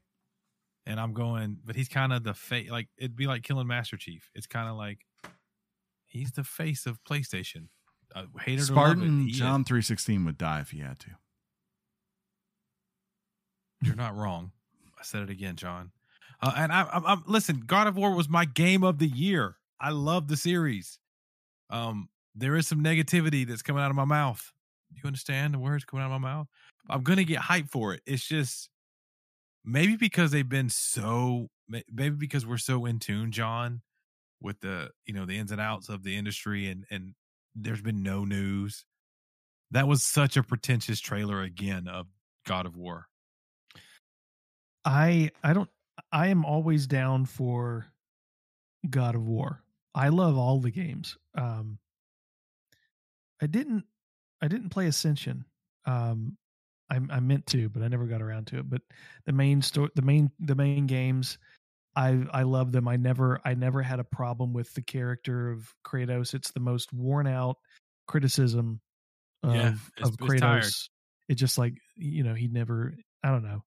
And 0.86 1.00
I'm 1.00 1.14
going, 1.14 1.58
but 1.64 1.74
he's 1.74 1.88
kind 1.88 2.12
of 2.12 2.22
the 2.22 2.34
face. 2.34 2.70
Like 2.70 2.88
it'd 2.96 3.16
be 3.16 3.26
like 3.26 3.42
killing 3.42 3.66
Master 3.66 3.96
Chief. 3.96 4.30
It's 4.34 4.46
kind 4.46 4.68
of 4.68 4.76
like 4.76 5.00
he's 6.04 6.30
the 6.32 6.44
face 6.44 6.86
of 6.86 7.02
PlayStation. 7.04 7.68
Uh, 8.14 8.22
hate 8.40 8.52
it 8.60 8.60
love 8.60 8.60
it, 8.60 8.64
spartan 8.72 9.28
john 9.28 9.64
316 9.64 10.24
would 10.24 10.38
die 10.38 10.60
if 10.60 10.70
he 10.70 10.78
had 10.78 10.98
to 11.00 11.10
You're 13.82 13.96
not 13.96 14.16
wrong. 14.16 14.52
I 14.98 15.02
said 15.02 15.22
it 15.22 15.28
again, 15.30 15.56
John. 15.56 15.90
Uh, 16.40 16.52
and 16.56 16.72
I, 16.72 16.88
I'm, 16.92 17.06
I'm 17.06 17.22
listen. 17.26 17.62
God 17.66 17.86
of 17.86 17.96
War 17.96 18.14
was 18.14 18.28
my 18.28 18.44
game 18.44 18.84
of 18.84 18.98
the 18.98 19.06
year. 19.06 19.56
I 19.80 19.90
love 19.90 20.28
the 20.28 20.36
series. 20.36 20.98
Um, 21.70 22.08
there 22.34 22.56
is 22.56 22.66
some 22.66 22.82
negativity 22.82 23.46
that's 23.46 23.62
coming 23.62 23.82
out 23.82 23.90
of 23.90 23.96
my 23.96 24.04
mouth. 24.04 24.52
Do 24.92 25.00
you 25.02 25.06
understand 25.06 25.54
the 25.54 25.58
words 25.58 25.84
coming 25.84 26.04
out 26.04 26.12
of 26.12 26.20
my 26.20 26.28
mouth? 26.28 26.46
I'm 26.88 27.02
gonna 27.02 27.24
get 27.24 27.40
hyped 27.40 27.70
for 27.70 27.94
it. 27.94 28.02
It's 28.06 28.26
just 28.26 28.70
maybe 29.64 29.96
because 29.96 30.30
they've 30.30 30.48
been 30.48 30.68
so 30.68 31.48
maybe 31.68 32.16
because 32.16 32.46
we're 32.46 32.58
so 32.58 32.86
in 32.86 32.98
tune, 32.98 33.32
John, 33.32 33.82
with 34.40 34.60
the 34.60 34.90
you 35.06 35.14
know 35.14 35.26
the 35.26 35.36
ins 35.36 35.50
and 35.50 35.60
outs 35.60 35.88
of 35.88 36.04
the 36.04 36.16
industry, 36.16 36.68
and 36.68 36.84
and 36.90 37.14
there's 37.54 37.82
been 37.82 38.02
no 38.02 38.24
news. 38.24 38.84
That 39.72 39.88
was 39.88 40.02
such 40.02 40.36
a 40.36 40.42
pretentious 40.42 41.00
trailer 41.00 41.42
again 41.42 41.88
of 41.88 42.06
God 42.46 42.66
of 42.66 42.76
War. 42.76 43.06
I 44.84 45.32
I 45.42 45.52
don't 45.52 45.70
I 46.12 46.28
am 46.28 46.44
always 46.44 46.86
down 46.86 47.26
for 47.26 47.86
God 48.88 49.14
of 49.14 49.22
War. 49.22 49.62
I 49.94 50.08
love 50.08 50.36
all 50.36 50.60
the 50.60 50.70
games. 50.70 51.16
Um 51.34 51.78
I 53.40 53.46
didn't 53.46 53.84
I 54.40 54.48
didn't 54.48 54.70
play 54.70 54.86
Ascension. 54.86 55.44
Um 55.84 56.36
I 56.90 57.00
I 57.10 57.20
meant 57.20 57.46
to, 57.48 57.68
but 57.68 57.82
I 57.82 57.88
never 57.88 58.06
got 58.06 58.22
around 58.22 58.46
to 58.48 58.58
it. 58.58 58.70
But 58.70 58.82
the 59.24 59.32
main 59.32 59.62
story 59.62 59.90
the 59.94 60.02
main 60.02 60.30
the 60.38 60.54
main 60.54 60.86
games 60.86 61.38
I 61.96 62.26
I 62.32 62.42
love 62.42 62.72
them. 62.72 62.86
I 62.88 62.96
never 62.96 63.40
I 63.44 63.54
never 63.54 63.82
had 63.82 64.00
a 64.00 64.04
problem 64.04 64.52
with 64.52 64.72
the 64.74 64.82
character 64.82 65.50
of 65.50 65.74
Kratos. 65.84 66.34
It's 66.34 66.52
the 66.52 66.60
most 66.60 66.92
worn 66.92 67.26
out 67.26 67.56
criticism 68.06 68.80
of, 69.42 69.54
Yeah, 69.54 69.74
of 70.02 70.16
Kratos. 70.18 70.88
It's 71.28 71.40
just 71.40 71.58
like 71.58 71.74
you 71.96 72.22
know 72.22 72.34
he 72.34 72.48
never. 72.48 72.94
I 73.24 73.30
don't 73.30 73.42
know. 73.42 73.64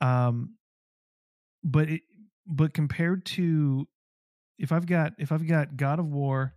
Um, 0.00 0.56
but 1.64 1.88
it 1.90 2.02
but 2.46 2.74
compared 2.74 3.24
to 3.26 3.88
if 4.58 4.72
I've 4.72 4.86
got 4.86 5.14
if 5.18 5.32
I've 5.32 5.46
got 5.46 5.76
God 5.76 5.98
of 6.00 6.06
War 6.08 6.54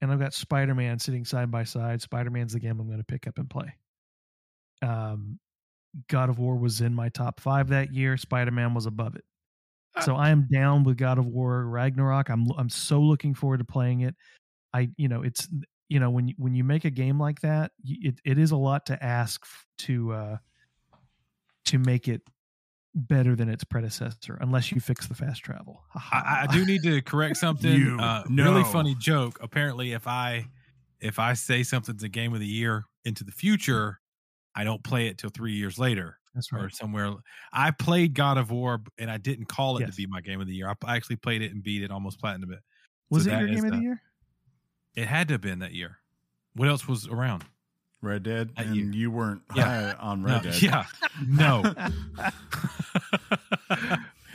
and 0.00 0.12
I've 0.12 0.20
got 0.20 0.34
Spider 0.34 0.74
Man 0.74 0.98
sitting 0.98 1.24
side 1.24 1.50
by 1.50 1.64
side, 1.64 2.02
Spider 2.02 2.30
Man's 2.30 2.54
the 2.54 2.60
game 2.60 2.80
I'm 2.80 2.86
going 2.86 2.98
to 2.98 3.04
pick 3.04 3.26
up 3.26 3.38
and 3.38 3.50
play. 3.50 3.74
Um, 4.82 5.38
God 6.08 6.30
of 6.30 6.38
War 6.38 6.56
was 6.56 6.80
in 6.80 6.94
my 6.94 7.08
top 7.10 7.40
five 7.40 7.68
that 7.70 7.94
year. 7.94 8.16
Spider 8.16 8.50
Man 8.50 8.74
was 8.74 8.86
above 8.86 9.16
it. 9.16 9.24
So 10.00 10.16
I 10.16 10.30
am 10.30 10.48
down 10.52 10.84
with 10.84 10.98
God 10.98 11.18
of 11.18 11.26
War 11.26 11.66
Ragnarok. 11.66 12.30
I'm 12.30 12.48
I'm 12.58 12.70
so 12.70 13.00
looking 13.00 13.34
forward 13.34 13.58
to 13.58 13.64
playing 13.64 14.02
it. 14.02 14.16
I 14.74 14.90
you 14.96 15.08
know 15.08 15.22
it's 15.22 15.48
you 15.88 16.00
know 16.00 16.10
when 16.10 16.28
you- 16.28 16.34
when 16.38 16.54
you 16.54 16.64
make 16.64 16.84
a 16.84 16.90
game 16.90 17.20
like 17.20 17.40
that, 17.42 17.72
it 17.84 18.20
it 18.24 18.38
is 18.38 18.52
a 18.52 18.56
lot 18.56 18.86
to 18.86 19.02
ask 19.04 19.44
to 19.80 20.12
uh 20.12 20.38
to 21.66 21.78
make 21.78 22.08
it 22.08 22.22
better 22.94 23.34
than 23.34 23.48
its 23.48 23.64
predecessor, 23.64 24.36
unless 24.40 24.70
you 24.72 24.80
fix 24.80 25.06
the 25.06 25.14
fast 25.14 25.42
travel. 25.42 25.82
I, 25.94 26.46
I 26.48 26.52
do 26.52 26.64
need 26.66 26.82
to 26.82 27.00
correct 27.02 27.36
something. 27.38 27.72
You 27.72 27.98
uh. 27.98 28.24
Really 28.30 28.64
funny 28.64 28.94
joke. 28.98 29.38
Apparently, 29.40 29.92
if 29.92 30.06
I 30.06 30.46
if 31.00 31.18
I 31.18 31.34
say 31.34 31.62
something's 31.62 32.02
a 32.02 32.08
game 32.08 32.32
of 32.34 32.40
the 32.40 32.46
year 32.46 32.84
into 33.04 33.24
the 33.24 33.32
future, 33.32 34.00
I 34.54 34.64
don't 34.64 34.82
play 34.84 35.06
it 35.08 35.18
till 35.18 35.30
three 35.30 35.54
years 35.54 35.78
later. 35.78 36.18
That's 36.34 36.48
or 36.52 36.70
somewhere. 36.70 37.12
I 37.52 37.72
played 37.72 38.14
God 38.14 38.38
of 38.38 38.50
War, 38.50 38.80
and 38.98 39.10
I 39.10 39.18
didn't 39.18 39.46
call 39.46 39.76
it 39.76 39.80
Yes. 39.80 39.90
to 39.90 39.96
be 39.96 40.06
my 40.06 40.20
game 40.22 40.40
of 40.40 40.46
the 40.46 40.54
year. 40.54 40.68
I 40.84 40.96
actually 40.96 41.16
played 41.16 41.42
it 41.42 41.52
and 41.52 41.62
beat 41.62 41.82
it, 41.82 41.90
almost 41.90 42.18
platinum 42.20 42.52
it. 42.52 42.60
Was 43.10 43.24
So 43.24 43.32
it 43.32 43.38
your 43.40 43.48
game 43.48 43.64
of 43.66 43.72
the- 43.72 43.78
year? 43.82 44.00
It 44.94 45.06
had 45.08 45.28
to 45.28 45.34
have 45.34 45.40
been 45.42 45.58
that 45.58 45.72
year. 45.74 45.98
What 46.54 46.68
else 46.68 46.86
was 46.88 47.06
around? 47.06 47.44
Red 48.02 48.24
Dead, 48.24 48.50
and 48.56 48.74
you. 48.76 48.90
you, 48.92 49.10
weren't 49.10 49.42
Yeah. 49.56 49.92
high 49.92 49.92
on 50.00 50.22
No, 50.22 50.28
Red 50.34 50.42
Dead. 50.42 50.62
yeah, 50.62 50.84
no, 51.26 51.62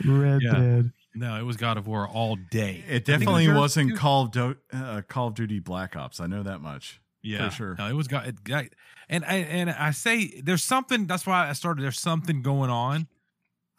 Red 0.04 0.42
Yeah. 0.42 0.52
Dead. 0.52 0.92
no. 1.14 1.36
It 1.38 1.42
was 1.42 1.56
God 1.56 1.76
of 1.76 1.86
War 1.86 2.06
all 2.08 2.36
day. 2.50 2.82
It 2.86 2.88
I 2.88 2.92
think 2.92 3.04
definitely 3.04 3.48
was 3.48 3.56
wasn't. 3.56 3.96
Call 3.96 4.22
of 4.24 4.30
Do- 4.30 4.56
uh, 4.72 5.02
Call 5.08 5.28
of 5.28 5.34
Duty 5.34 5.58
Black 5.60 5.96
Ops. 5.96 6.20
I 6.20 6.26
know 6.26 6.42
that 6.42 6.60
much. 6.60 7.00
Yeah, 7.22 7.48
sure. 7.50 7.74
No, 7.78 7.86
it 7.88 7.94
was 7.94 8.08
God. 8.08 8.26
It, 8.28 8.44
got- 8.44 8.66
and 9.08 9.24
I 9.24 9.36
and 9.38 9.70
I 9.70 9.90
say 9.90 10.40
there's 10.42 10.62
something. 10.62 11.06
That's 11.06 11.26
why 11.26 11.48
I 11.48 11.52
started. 11.52 11.82
There's 11.82 12.00
something 12.00 12.42
going 12.42 12.70
on. 12.70 13.08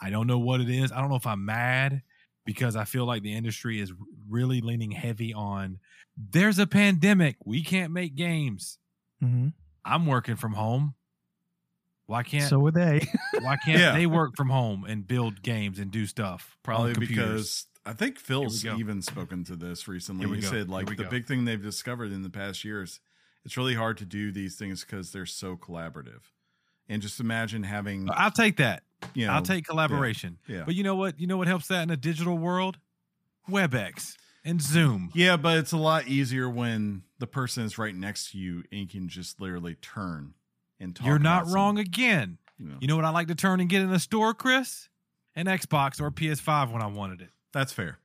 I 0.02 0.10
don't 0.10 0.28
know 0.28 0.40
what 0.40 0.62
it 0.62 0.70
is. 0.70 0.92
I 0.92 1.00
don't 1.02 1.10
know 1.10 1.16
if 1.16 1.28
I'm 1.28 1.46
mad 1.46 2.02
because 2.46 2.76
I 2.76 2.84
feel 2.86 3.06
like 3.06 3.22
the 3.22 3.34
industry 3.34 3.80
is 3.80 3.94
really 4.30 4.62
leaning 4.62 4.92
heavy 4.92 5.34
on. 5.34 5.80
There's 6.18 6.58
a 6.60 6.68
pandemic. 6.68 7.38
We 7.46 7.64
can't 7.64 7.92
make 7.94 8.16
games. 8.16 8.78
hmm 9.22 9.50
I'm 9.90 10.06
working 10.06 10.36
from 10.36 10.54
home. 10.54 10.94
Why 12.06 12.24
can't 12.24 12.50
So 12.50 12.60
were 12.60 12.72
they. 12.72 13.08
why 13.42 13.58
can't 13.58 13.80
Yeah. 13.80 13.92
they 13.94 14.06
work 14.08 14.36
from 14.36 14.50
home 14.50 14.84
and 14.86 15.08
build 15.08 15.42
games 15.44 15.78
and 15.80 15.92
do 15.92 16.06
stuff? 16.06 16.58
Probably 16.64 16.94
computers? 16.94 17.16
because 17.18 17.66
I 17.86 17.94
think 17.94 18.18
Phil's 18.18 18.66
even 18.66 19.02
spoken 19.02 19.44
to 19.46 19.56
this 19.56 19.88
recently. 19.88 20.26
We 20.26 20.38
He 20.38 20.42
go. 20.42 20.50
said 20.50 20.70
like 20.70 20.88
the 20.88 20.96
go. 20.96 21.10
big 21.10 21.26
thing 21.28 21.46
they've 21.46 21.62
discovered 21.62 22.12
in 22.12 22.24
the 22.24 22.30
past 22.30 22.64
years, 22.66 23.00
it's 23.46 23.58
really 23.58 23.76
hard 23.76 23.98
to 24.00 24.06
do 24.06 24.32
these 24.32 24.56
things 24.56 24.84
because 24.84 25.12
they're 25.12 25.26
so 25.28 25.56
collaborative. 25.56 26.22
And 26.88 27.02
just 27.02 27.20
imagine 27.20 27.62
having 27.64 28.10
I'll 28.12 28.32
take 28.32 28.58
that. 28.58 28.82
you 29.14 29.28
know 29.28 29.34
I'll 29.34 29.44
take 29.44 29.66
collaboration. 29.68 30.40
yeah. 30.48 30.64
But 30.66 30.74
you 30.74 30.84
know 30.84 30.96
what? 30.96 31.20
You 31.20 31.28
know 31.28 31.38
what 31.38 31.48
helps 31.48 31.68
that 31.68 31.84
in 31.84 31.92
a 31.92 31.98
digital 31.98 32.38
world? 32.38 32.80
WebEx 33.48 34.16
and 34.46 34.62
Zoom. 34.62 35.12
Yeah, 35.14 35.38
but 35.38 35.58
it's 35.58 35.72
a 35.72 35.78
lot 35.78 36.08
easier 36.08 36.50
when 36.50 37.04
the 37.20 37.28
person 37.28 37.64
is 37.64 37.78
right 37.78 37.96
next 37.96 38.32
to 38.32 38.38
you 38.38 38.64
and 38.72 38.82
you 38.82 38.88
can 38.88 39.08
just 39.10 39.40
literally 39.42 39.76
turn 39.76 40.34
and 40.80 40.96
talk. 40.96 41.06
You're 41.08 41.20
not 41.20 41.48
wrong 41.48 41.76
some- 41.76 41.82
again. 41.86 42.38
you 42.58 42.68
know. 42.68 42.78
You 42.80 42.88
know 42.88 42.96
what 42.96 43.06
I 43.06 43.10
like 43.10 43.28
to 43.28 43.36
turn 43.36 43.60
and 43.60 43.70
get 43.70 43.82
in 43.82 43.90
the 43.90 44.00
store, 44.00 44.34
Chris? 44.34 44.90
An 45.36 45.46
Xbox 45.46 46.02
or 46.02 46.08
a 46.08 46.12
PS5 46.12 46.72
when 46.72 46.82
I 46.82 46.88
wanted 46.88 47.22
it. 47.22 47.30
That's 47.54 47.72
fair. 47.74 48.00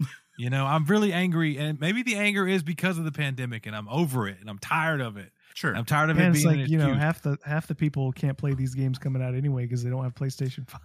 You 0.38 0.48
know, 0.48 0.64
I'm 0.64 0.86
really 0.86 1.12
angry, 1.12 1.58
and 1.58 1.78
maybe 1.78 2.02
the 2.02 2.16
anger 2.16 2.48
is 2.48 2.62
because 2.62 2.96
of 2.98 3.04
the 3.04 3.12
pandemic, 3.12 3.66
and 3.66 3.76
I'm 3.76 3.86
over 3.88 4.26
it, 4.26 4.38
and 4.40 4.48
I'm 4.48 4.58
tired 4.58 5.02
of 5.02 5.18
it. 5.18 5.30
Sure. 5.54 5.76
I'm 5.76 5.84
tired 5.84 6.08
of 6.08 6.16
and 6.16 6.28
it 6.28 6.30
it's 6.38 6.44
being 6.44 6.60
like 6.60 6.68
you 6.70 6.78
know 6.78 6.86
excuse. 6.86 7.02
half 7.02 7.22
the 7.22 7.38
half 7.44 7.66
the 7.66 7.74
people 7.74 8.10
can't 8.12 8.38
play 8.38 8.54
these 8.54 8.74
games 8.74 8.98
coming 8.98 9.22
out 9.22 9.34
anyway 9.34 9.64
because 9.64 9.84
they 9.84 9.90
don't 9.90 10.02
have 10.02 10.14
PlayStation 10.14 10.66
Five. 10.68 10.80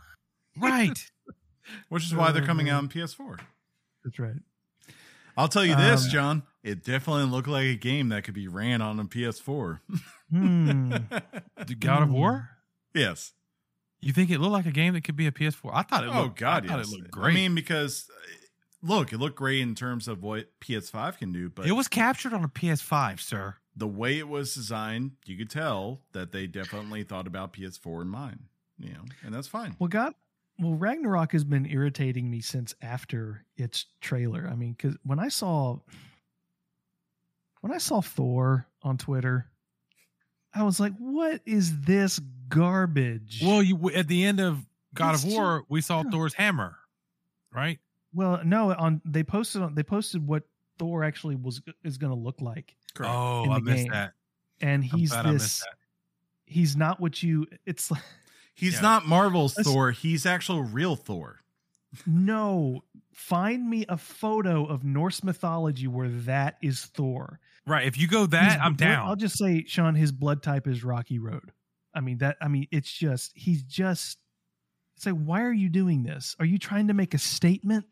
right. 0.60 1.12
Which 1.90 2.04
is 2.06 2.14
why 2.16 2.32
they're 2.32 2.46
coming 2.46 2.70
Uh, 2.70 2.76
out 2.76 2.78
on 2.84 2.90
PS4. 2.90 3.40
That's 4.04 4.20
right. 4.20 4.36
I'll 5.36 5.48
tell 5.48 5.66
you 5.66 5.76
this, 5.76 6.06
Um, 6.06 6.10
John. 6.12 6.44
It 6.64 6.84
definitely 6.84 7.26
looked 7.26 7.48
like 7.48 7.66
a 7.68 7.76
game 7.76 8.10
that 8.10 8.24
could 8.24 8.34
be 8.34 8.48
ran 8.48 8.82
on 8.82 9.00
a 9.00 9.06
PS4. 9.06 9.80
Hmm. 10.32 10.92
The 11.68 11.76
God 11.76 12.04
of 12.04 12.10
Hmm. 12.10 12.14
War. 12.16 12.50
yes. 12.94 13.34
You 14.00 14.14
think 14.14 14.30
it 14.30 14.40
looked 14.40 14.54
like 14.54 14.66
a 14.68 14.72
game 14.72 14.94
that 14.94 15.02
could 15.04 15.16
be 15.16 15.26
a 15.28 15.32
PS4? 15.32 15.72
I 15.74 15.82
thought 15.82 16.04
it. 16.04 16.10
Oh 16.14 16.24
Looked, 16.24 16.38
God, 16.40 16.70
I 16.70 16.78
yes. 16.78 16.88
it 16.88 16.92
looked 16.98 17.12
great. 17.12 17.32
I 17.32 17.36
mean, 17.36 17.56
because 17.56 18.10
uh, 18.14 18.36
look, 18.84 19.12
it 19.12 19.18
looked 19.18 19.36
great 19.38 19.60
in 19.62 19.74
terms 19.76 20.08
of 20.08 20.22
what 20.22 20.50
PS5 20.60 21.18
can 21.18 21.32
do, 21.34 21.50
but 21.50 21.66
it 21.66 21.72
was 21.72 21.88
captured 21.88 22.32
on 22.34 22.44
a 22.44 22.48
PS5, 22.48 23.20
sir. 23.20 23.56
the 23.76 23.88
way 23.88 24.18
it 24.20 24.28
was 24.28 24.54
designed, 24.54 25.12
you 25.26 25.36
could 25.38 25.50
tell 25.50 26.02
that 26.12 26.32
they 26.32 26.46
definitely 26.48 27.04
thought 27.04 27.26
about 27.28 27.54
PS4 27.54 28.02
in 28.04 28.08
mind. 28.08 28.46
You 28.78 28.94
know, 28.94 29.06
and 29.24 29.34
that's 29.34 29.48
fine. 29.48 29.76
Well, 29.80 29.88
God, 29.88 30.14
well, 30.60 30.74
Ragnarok 30.74 31.32
has 31.34 31.44
been 31.44 31.66
irritating 31.66 32.30
me 32.30 32.42
since 32.42 32.74
after 32.82 33.46
its 33.58 33.86
trailer. 34.02 34.48
I 34.52 34.56
mean, 34.56 34.74
because 34.74 34.98
when 35.04 35.20
I 35.20 35.28
saw 35.30 35.80
when 37.62 37.72
I 37.74 37.78
saw 37.78 38.02
Thor 38.02 38.68
on 38.84 38.98
Twitter, 38.98 39.48
I 40.54 40.64
was 40.64 40.80
like, 40.80 40.94
"What 40.98 41.42
is 41.46 41.82
this 41.82 42.20
garbage?" 42.50 43.42
Well, 43.44 43.62
you 43.62 43.92
at 43.92 44.08
the 44.08 44.24
end 44.24 44.40
of 44.40 44.66
God 44.94 45.16
It's 45.16 45.24
of 45.24 45.32
War, 45.32 45.64
we 45.70 45.82
saw 45.82 46.04
yeah. 46.04 46.10
Thor's 46.12 46.34
hammer, 46.34 46.78
right? 47.54 47.80
well, 48.14 48.42
no, 48.44 48.74
on 48.74 49.02
they 49.06 49.24
posted 49.24 49.62
on 49.62 49.76
they 49.76 49.84
posted 49.84 50.26
what 50.26 50.44
Thor 50.80 51.04
actually 51.04 51.36
was 51.36 51.62
is 51.84 51.98
going 51.98 52.12
to 52.12 52.20
look 52.20 52.42
like, 52.42 52.76
Correct. 52.96 53.14
Oh, 53.14 53.52
I 53.52 53.60
missed 53.60 53.84
game. 53.84 53.92
that. 53.92 54.14
and 54.62 54.84
he's 54.84 55.12
glad 55.12 55.26
I 55.28 55.32
missed 55.32 55.60
this. 55.60 55.66
He's 56.46 56.76
not 56.76 57.00
what 57.00 57.22
you. 57.22 57.46
It's 57.66 57.92
like 57.92 58.02
He's 58.58 58.74
Yeah. 58.76 58.82
not 58.82 59.08
Marvel's 59.08 59.56
Let's- 59.56 59.70
Thor. 59.70 59.92
He's 59.92 60.26
actual 60.26 60.64
real 60.64 60.96
Thor. 60.98 61.42
no. 62.06 62.84
Find 63.14 63.68
me 63.68 63.84
a 63.90 63.98
photo 63.98 64.66
of 64.66 64.84
Norse 64.84 65.24
mythology 65.24 65.88
where 65.88 66.10
that 66.10 66.58
is 66.62 66.86
Thor. 66.86 67.40
Right. 67.66 67.88
If 67.88 67.98
you 67.98 68.08
go 68.08 68.28
that, 68.28 68.52
His 68.54 68.62
I'm 68.62 68.76
down. 68.76 69.08
I'll 69.08 69.16
just 69.16 69.40
say, 69.40 69.64
Sean, 69.66 69.96
his 69.96 70.12
blood 70.12 70.44
type 70.44 70.68
is 70.68 70.84
Rocky 70.84 71.18
Road. 71.18 71.52
I 71.96 72.02
mean 72.02 72.20
that. 72.20 72.38
I 72.42 72.48
mean, 72.48 72.68
it's 72.72 72.92
just 72.92 73.32
he's 73.36 73.64
just. 73.64 74.20
It's 74.96 75.06
like, 75.08 75.16
why 75.16 75.42
are 75.44 75.52
you 75.54 75.70
doing 75.70 76.04
this? 76.04 76.36
Are 76.40 76.46
you 76.46 76.60
trying 76.60 76.88
to 76.90 76.94
make 76.94 77.14
a 77.16 77.18
statement? 77.18 77.86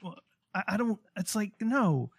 I, 0.54 0.64
I 0.70 0.78
don't. 0.78 1.00
It's 1.18 1.36
like 1.36 1.54
no. 1.60 2.12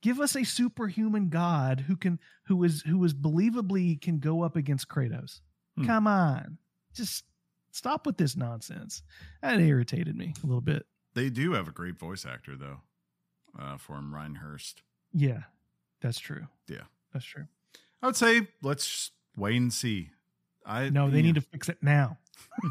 Give 0.00 0.20
us 0.20 0.36
a 0.36 0.44
superhuman 0.44 1.30
god 1.30 1.80
who 1.80 1.96
can 1.96 2.20
who 2.46 2.62
is 2.62 2.82
who 2.82 3.02
is 3.04 3.14
believably 3.14 4.00
can 4.00 4.18
go 4.20 4.42
up 4.42 4.54
against 4.54 4.88
Kratos. 4.88 5.40
Hmm. 5.76 5.86
Come 5.86 6.06
on, 6.06 6.58
just 6.94 7.24
stop 7.74 8.06
with 8.06 8.16
this 8.16 8.36
nonsense. 8.36 9.02
That 9.42 9.60
irritated 9.60 10.16
me 10.16 10.32
a 10.42 10.46
little 10.46 10.60
bit. 10.60 10.86
They 11.14 11.28
do 11.30 11.52
have 11.52 11.68
a 11.68 11.72
great 11.72 11.98
voice 11.98 12.24
actor 12.24 12.56
though, 12.56 12.80
uh, 13.58 13.76
for 13.76 13.96
him, 13.96 14.14
Ryan 14.14 14.36
Hurst. 14.36 14.82
Yeah, 15.12 15.42
that's 16.00 16.18
true. 16.18 16.46
Yeah. 16.68 16.82
that's 17.12 17.24
true. 17.24 17.44
I 18.02 18.06
would 18.06 18.16
say 18.16 18.48
let's 18.62 18.86
just 18.86 19.12
wait 19.36 19.56
and 19.56 19.72
see. 19.72 20.10
I 20.66 20.88
No, 20.90 21.10
they 21.10 21.18
you 21.18 21.22
need 21.24 21.34
know, 21.36 21.40
to 21.40 21.46
fix 21.46 21.68
it 21.68 21.78
now. 21.82 22.18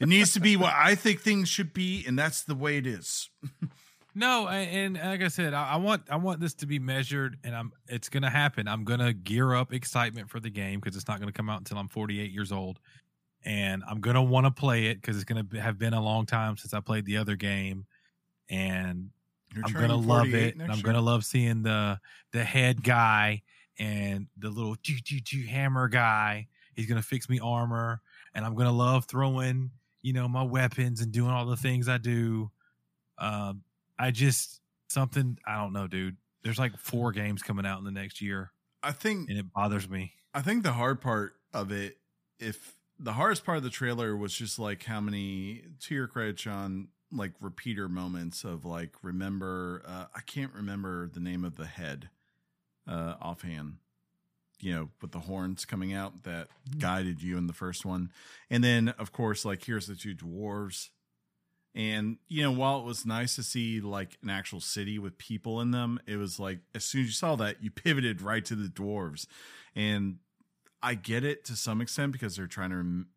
It 0.00 0.08
needs 0.08 0.32
to 0.32 0.40
be 0.40 0.56
what 0.56 0.72
I 0.76 0.94
think 0.94 1.20
things 1.20 1.48
should 1.48 1.74
be, 1.74 2.02
and 2.06 2.18
that's 2.18 2.42
the 2.44 2.54
way 2.54 2.78
it 2.78 2.86
is. 2.86 3.28
No, 4.12 4.48
a- 4.48 4.52
and 4.52 4.94
like 4.96 5.22
I 5.22 5.28
said, 5.28 5.54
I, 5.54 5.74
I 5.74 5.76
want 5.76 6.02
I 6.10 6.16
want 6.16 6.40
this 6.40 6.54
to 6.54 6.66
be 6.66 6.80
measured, 6.80 7.38
and 7.44 7.54
I'm 7.54 7.70
it's 7.86 8.08
gonna 8.08 8.28
happen. 8.28 8.66
I'm 8.66 8.82
gonna 8.82 9.12
gear 9.12 9.54
up 9.54 9.72
excitement 9.72 10.28
for 10.30 10.40
the 10.40 10.50
game 10.50 10.80
because 10.80 10.96
it's 10.96 11.06
not 11.06 11.20
gonna 11.20 11.30
come 11.30 11.48
out 11.48 11.58
until 11.58 11.78
I'm 11.78 11.86
48 11.86 12.32
years 12.32 12.50
old, 12.50 12.80
and 13.44 13.82
I'm 13.88 14.00
gonna 14.00 14.22
want 14.22 14.46
to 14.46 14.50
play 14.50 14.86
it 14.86 15.00
because 15.00 15.16
it's 15.16 15.24
gonna 15.24 15.46
have 15.60 15.78
been 15.78 15.94
a 15.94 16.02
long 16.02 16.26
time 16.26 16.56
since 16.56 16.74
I 16.74 16.80
played 16.80 17.04
the 17.04 17.16
other 17.16 17.36
game, 17.36 17.86
and 18.48 19.10
You're 19.54 19.64
I'm 19.66 19.72
gonna 19.72 19.96
love 19.96 20.34
it. 20.34 20.54
and 20.54 20.62
I'm 20.70 20.78
year? 20.78 20.84
gonna 20.84 21.00
love 21.00 21.24
seeing 21.24 21.62
the 21.62 22.00
the 22.32 22.44
head 22.44 22.82
guy 22.82 23.42
and 23.78 24.26
the 24.38 24.50
little 24.50 24.76
choo 24.76 24.98
choo 25.02 25.20
choo 25.20 25.46
hammer 25.46 25.88
guy. 25.88 26.48
He's 26.74 26.86
gonna 26.86 27.02
fix 27.02 27.28
me 27.28 27.38
armor, 27.40 28.00
and 28.34 28.44
I'm 28.44 28.54
gonna 28.54 28.72
love 28.72 29.06
throwing 29.06 29.70
you 30.02 30.12
know 30.12 30.28
my 30.28 30.42
weapons 30.42 31.00
and 31.00 31.12
doing 31.12 31.30
all 31.30 31.46
the 31.46 31.56
things 31.56 31.88
I 31.88 31.98
do. 31.98 32.50
Um, 33.18 33.62
I 33.98 34.10
just 34.10 34.60
something 34.88 35.38
I 35.46 35.56
don't 35.56 35.72
know, 35.72 35.86
dude. 35.86 36.16
There's 36.42 36.58
like 36.58 36.76
four 36.78 37.12
games 37.12 37.42
coming 37.42 37.66
out 37.66 37.78
in 37.78 37.84
the 37.84 37.90
next 37.90 38.20
year, 38.22 38.50
I 38.82 38.92
think 38.92 39.28
and 39.28 39.38
it 39.38 39.52
bothers 39.52 39.88
me. 39.88 40.14
I 40.32 40.40
think 40.42 40.62
the 40.62 40.72
hard 40.72 41.00
part 41.02 41.34
of 41.52 41.70
it, 41.72 41.98
if 42.38 42.74
the 43.02 43.14
hardest 43.14 43.44
part 43.44 43.56
of 43.56 43.64
the 43.64 43.70
trailer 43.70 44.16
was 44.16 44.34
just 44.34 44.58
like 44.58 44.84
how 44.84 45.00
many, 45.00 45.62
to 45.80 45.94
your 45.94 46.06
credit, 46.06 46.36
John, 46.36 46.88
like 47.10 47.32
repeater 47.40 47.88
moments 47.88 48.44
of 48.44 48.64
like, 48.64 48.90
remember, 49.02 49.82
uh, 49.86 50.04
I 50.14 50.20
can't 50.20 50.52
remember 50.54 51.08
the 51.08 51.20
name 51.20 51.44
of 51.44 51.56
the 51.56 51.66
head 51.66 52.10
uh, 52.86 53.14
offhand, 53.20 53.76
you 54.60 54.74
know, 54.74 54.88
with 55.00 55.12
the 55.12 55.20
horns 55.20 55.64
coming 55.64 55.94
out 55.94 56.24
that 56.24 56.48
guided 56.78 57.22
you 57.22 57.38
in 57.38 57.46
the 57.46 57.52
first 57.52 57.84
one. 57.84 58.12
And 58.50 58.62
then, 58.62 58.90
of 58.90 59.12
course, 59.12 59.44
like, 59.44 59.64
here's 59.64 59.86
the 59.86 59.96
two 59.96 60.14
dwarves. 60.14 60.90
And, 61.74 62.18
you 62.28 62.42
know, 62.42 62.52
while 62.52 62.80
it 62.80 62.84
was 62.84 63.06
nice 63.06 63.36
to 63.36 63.42
see 63.42 63.80
like 63.80 64.18
an 64.22 64.30
actual 64.30 64.60
city 64.60 64.98
with 64.98 65.18
people 65.18 65.60
in 65.60 65.70
them, 65.70 66.00
it 66.06 66.16
was 66.16 66.38
like, 66.38 66.58
as 66.74 66.84
soon 66.84 67.02
as 67.02 67.06
you 67.06 67.12
saw 67.12 67.36
that, 67.36 67.62
you 67.62 67.70
pivoted 67.70 68.20
right 68.20 68.44
to 68.44 68.54
the 68.54 68.68
dwarves. 68.68 69.26
And 69.74 70.18
I 70.82 70.94
get 70.94 71.24
it 71.24 71.44
to 71.46 71.56
some 71.56 71.80
extent 71.80 72.12
because 72.12 72.36
they're 72.36 72.46
trying 72.46 72.70
to 72.70 72.76
rem- 72.76 73.08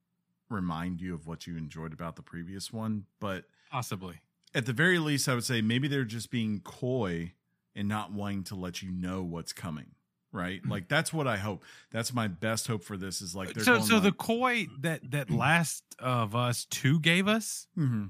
remind 0.49 1.01
you 1.01 1.13
of 1.13 1.25
what 1.27 1.47
you 1.47 1.57
enjoyed 1.57 1.93
about 1.93 2.15
the 2.15 2.21
previous 2.21 2.71
one. 2.73 3.05
But 3.19 3.45
Possibly. 3.71 4.19
at 4.53 4.65
the 4.65 4.73
very 4.73 4.99
least, 4.99 5.27
I 5.29 5.33
would 5.35 5.43
say 5.45 5.61
maybe 5.61 5.87
they're 5.87 6.03
just 6.03 6.29
being 6.29 6.59
coy 6.61 7.33
and 7.75 7.87
not 7.87 8.11
wanting 8.11 8.43
to 8.45 8.55
let 8.55 8.81
you 8.81 8.91
know 8.91 9.23
what's 9.23 9.53
coming. 9.53 9.91
Right? 10.31 10.61
Like 10.67 10.87
that's 10.87 11.13
what 11.13 11.27
I 11.27 11.37
hope. 11.37 11.63
That's 11.91 12.11
my 12.11 12.27
best 12.27 12.65
hope 12.65 12.83
for 12.83 12.97
this 12.97 13.21
is 13.21 13.35
like 13.35 13.53
they're 13.53 13.63
so 13.63 13.79
so 13.81 13.99
the 13.99 14.11
coy 14.11 14.65
that 14.79 15.11
that 15.11 15.29
Last 15.29 15.83
of 15.99 16.35
Us 16.35 16.65
Two 16.65 16.99
gave 16.99 17.27
us, 17.27 17.67
Mhm. 17.77 18.09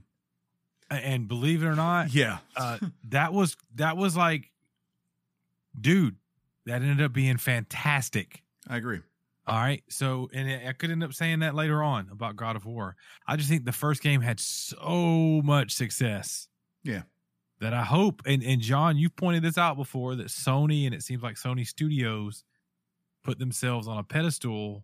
and 0.90 1.28
believe 1.28 1.64
it 1.64 1.66
or 1.66 1.76
not, 1.76 2.14
yeah. 2.14 2.38
uh, 2.56 2.78
that 3.10 3.34
was 3.34 3.58
that 3.76 3.98
was 3.98 4.16
like, 4.16 4.52
dude, 5.80 6.16
that 6.66 6.82
ended 6.82 7.02
up 7.02 7.12
being 7.12 7.36
fantastic. 7.36 8.42
I 8.70 8.78
agree. 8.78 9.02
All 9.46 9.58
right. 9.60 9.84
So, 9.90 10.30
and 10.34 10.50
I 10.50 10.70
I 10.70 10.74
could 10.74 10.90
end 10.90 11.04
up 11.04 11.14
saying 11.14 11.40
that 11.40 11.54
later 11.56 11.84
on 11.84 12.08
about 12.12 12.36
God 12.36 12.56
of 12.56 12.66
War. 12.66 12.96
I 13.28 13.36
just 13.36 13.50
think 13.50 13.66
the 13.66 13.72
first 13.72 14.02
game 14.02 14.22
had 14.22 14.40
so 14.40 15.42
much 15.44 15.72
success. 15.74 16.48
Yeah. 16.84 17.04
That 17.60 17.74
I 17.74 17.84
hope, 17.84 18.22
and, 18.26 18.44
and 18.44 18.60
John, 18.62 18.98
you've 18.98 19.16
pointed 19.16 19.42
this 19.44 19.58
out 19.58 19.78
before 19.78 20.16
that 20.16 20.28
Sony 20.28 20.86
and 20.86 20.94
it 20.94 21.02
seems 21.04 21.24
like 21.24 21.36
Sony 21.36 21.66
Studios 21.66 22.44
put 23.24 23.40
themselves 23.40 23.88
on 23.88 23.98
a 23.98 24.04
pedestal 24.04 24.84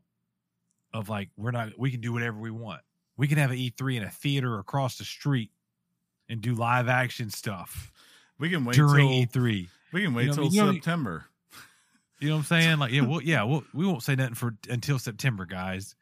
of 0.94 1.10
like, 1.10 1.30
we're 1.36 1.52
not, 1.52 1.70
we 1.78 1.92
can 1.92 2.00
do 2.00 2.14
whatever 2.14 2.40
we 2.40 2.52
want. 2.52 2.80
We 3.18 3.28
can 3.28 3.38
have 3.38 3.52
an 3.52 3.58
E3 3.58 3.98
in 3.98 4.04
a 4.04 4.10
theater 4.10 4.60
across 4.60 4.98
the 4.98 5.04
street 5.04 5.52
and 6.30 6.40
do 6.42 6.56
live 6.56 6.88
action 6.88 7.30
stuff 7.30 7.92
We 8.40 8.50
can 8.50 8.64
wait 8.64 8.76
during 8.76 9.28
till 9.28 9.42
E3. 9.44 9.68
we 9.92 10.04
can 10.04 10.14
wait 10.14 10.28
know, 10.28 10.34
till 10.36 10.48
you 10.48 10.64
know- 10.64 10.72
September. 10.74 11.26
You 12.20 12.30
know 12.30 12.36
what 12.36 12.40
I'm 12.40 12.46
saying? 12.46 12.80
Like, 12.80 12.92
yeah, 12.92 13.02
well, 13.08 13.22
yeah, 13.22 13.44
we'll, 13.44 13.64
we 13.74 13.86
won't 13.86 14.04
say 14.04 14.16
nothing 14.16 14.36
for 14.36 14.56
until 14.70 15.00
September, 15.00 15.46
guys. 15.46 15.96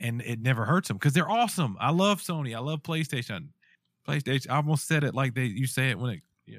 And 0.00 0.22
it 0.22 0.40
never 0.40 0.64
hurts 0.64 0.88
them 0.88 0.96
because 0.96 1.12
they're 1.12 1.28
awesome. 1.28 1.76
I 1.80 1.90
love 1.90 2.22
Sony. 2.22 2.54
I 2.54 2.60
love 2.60 2.82
PlayStation. 2.82 3.48
PlayStation. 4.06 4.50
I 4.50 4.56
almost 4.56 4.86
said 4.86 5.02
it 5.02 5.14
like 5.14 5.34
they 5.34 5.44
you 5.44 5.66
say 5.66 5.90
it 5.90 5.98
when 5.98 6.10
it. 6.10 6.20
Yeah, 6.46 6.58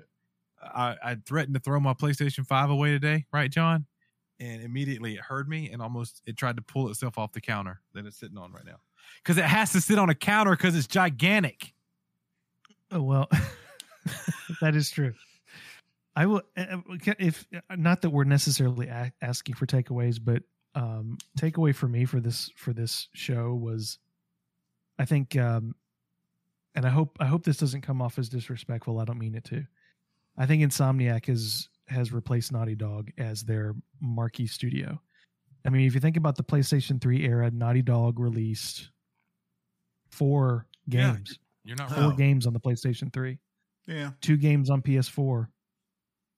I 0.62 0.96
I 1.02 1.18
threatened 1.26 1.56
to 1.56 1.62
throw 1.62 1.80
my 1.80 1.94
PlayStation 1.94 2.46
Five 2.46 2.70
away 2.70 2.92
today, 2.92 3.26
right, 3.32 3.50
John? 3.50 3.86
And 4.42 4.62
immediately 4.62 5.14
it 5.14 5.22
heard 5.22 5.48
me 5.48 5.70
and 5.72 5.82
almost 5.82 6.22
it 6.26 6.36
tried 6.36 6.58
to 6.58 6.62
pull 6.62 6.90
itself 6.90 7.18
off 7.18 7.32
the 7.32 7.42
counter 7.42 7.82
that 7.94 8.06
it's 8.06 8.18
sitting 8.18 8.38
on 8.38 8.52
right 8.52 8.66
now 8.66 8.80
because 9.24 9.38
it 9.38 9.46
has 9.46 9.72
to 9.72 9.82
sit 9.82 9.98
on 9.98 10.10
a 10.10 10.16
counter 10.16 10.52
because 10.52 10.76
it's 10.76 10.88
gigantic. 10.88 11.74
Oh, 12.92 13.02
well, 13.02 13.30
that 14.62 14.76
is 14.76 14.90
true. 14.90 15.14
I 16.20 16.26
will 16.26 16.42
uh, 16.58 16.66
uh, 16.88 17.14
if 17.18 17.48
not 17.78 18.02
that 18.02 18.10
we're 18.10 18.26
necessarily 18.26 18.88
a- 18.88 19.14
asking 19.22 19.56
for 19.56 19.66
takeaways, 19.66 20.20
but 20.22 20.44
um, 20.76 21.18
takeaway 21.40 21.74
for 21.74 21.88
me 21.88 22.04
for 22.04 22.20
this 22.20 22.52
for 22.58 22.74
this 22.74 23.08
show 23.14 23.54
was, 23.56 24.00
I 25.00 25.06
think, 25.06 25.38
um, 25.38 25.76
and 26.76 26.86
I 26.86 26.90
hope 26.90 27.16
I 27.22 27.26
hope 27.26 27.46
this 27.46 27.56
doesn't 27.58 27.84
come 27.84 28.02
off 28.02 28.20
as 28.20 28.28
disrespectful. 28.28 29.00
I 29.00 29.06
don't 29.06 29.18
mean 29.18 29.34
it 29.34 29.46
to. 29.46 29.66
I 30.38 30.46
think 30.46 30.62
Insomniac 30.62 31.28
has 31.28 31.70
has 31.88 32.12
replaced 32.12 32.52
Naughty 32.52 32.76
Dog 32.76 33.12
as 33.18 33.44
their 33.44 33.74
marquee 34.02 34.48
studio. 34.48 35.02
I 35.66 35.70
mean, 35.70 35.88
if 35.88 35.94
you 35.94 36.02
think 36.02 36.18
about 36.18 36.36
the 36.36 36.44
PlayStation 36.44 37.00
3 37.02 37.24
era, 37.26 37.50
Naughty 37.50 37.82
Dog 37.82 38.20
released 38.20 38.90
four 40.12 40.68
Yeah. 40.86 41.14
games 41.14 41.40
You're 41.64 41.78
not 41.78 41.92
four 41.92 42.04
Oh. 42.04 42.12
games 42.12 42.46
on 42.48 42.54
the 42.54 42.60
PlayStation 42.60 43.12
3, 43.14 43.38
Yeah. 43.88 44.12
two 44.22 44.38
games 44.38 44.70
on 44.70 44.82
PS4. 44.82 45.50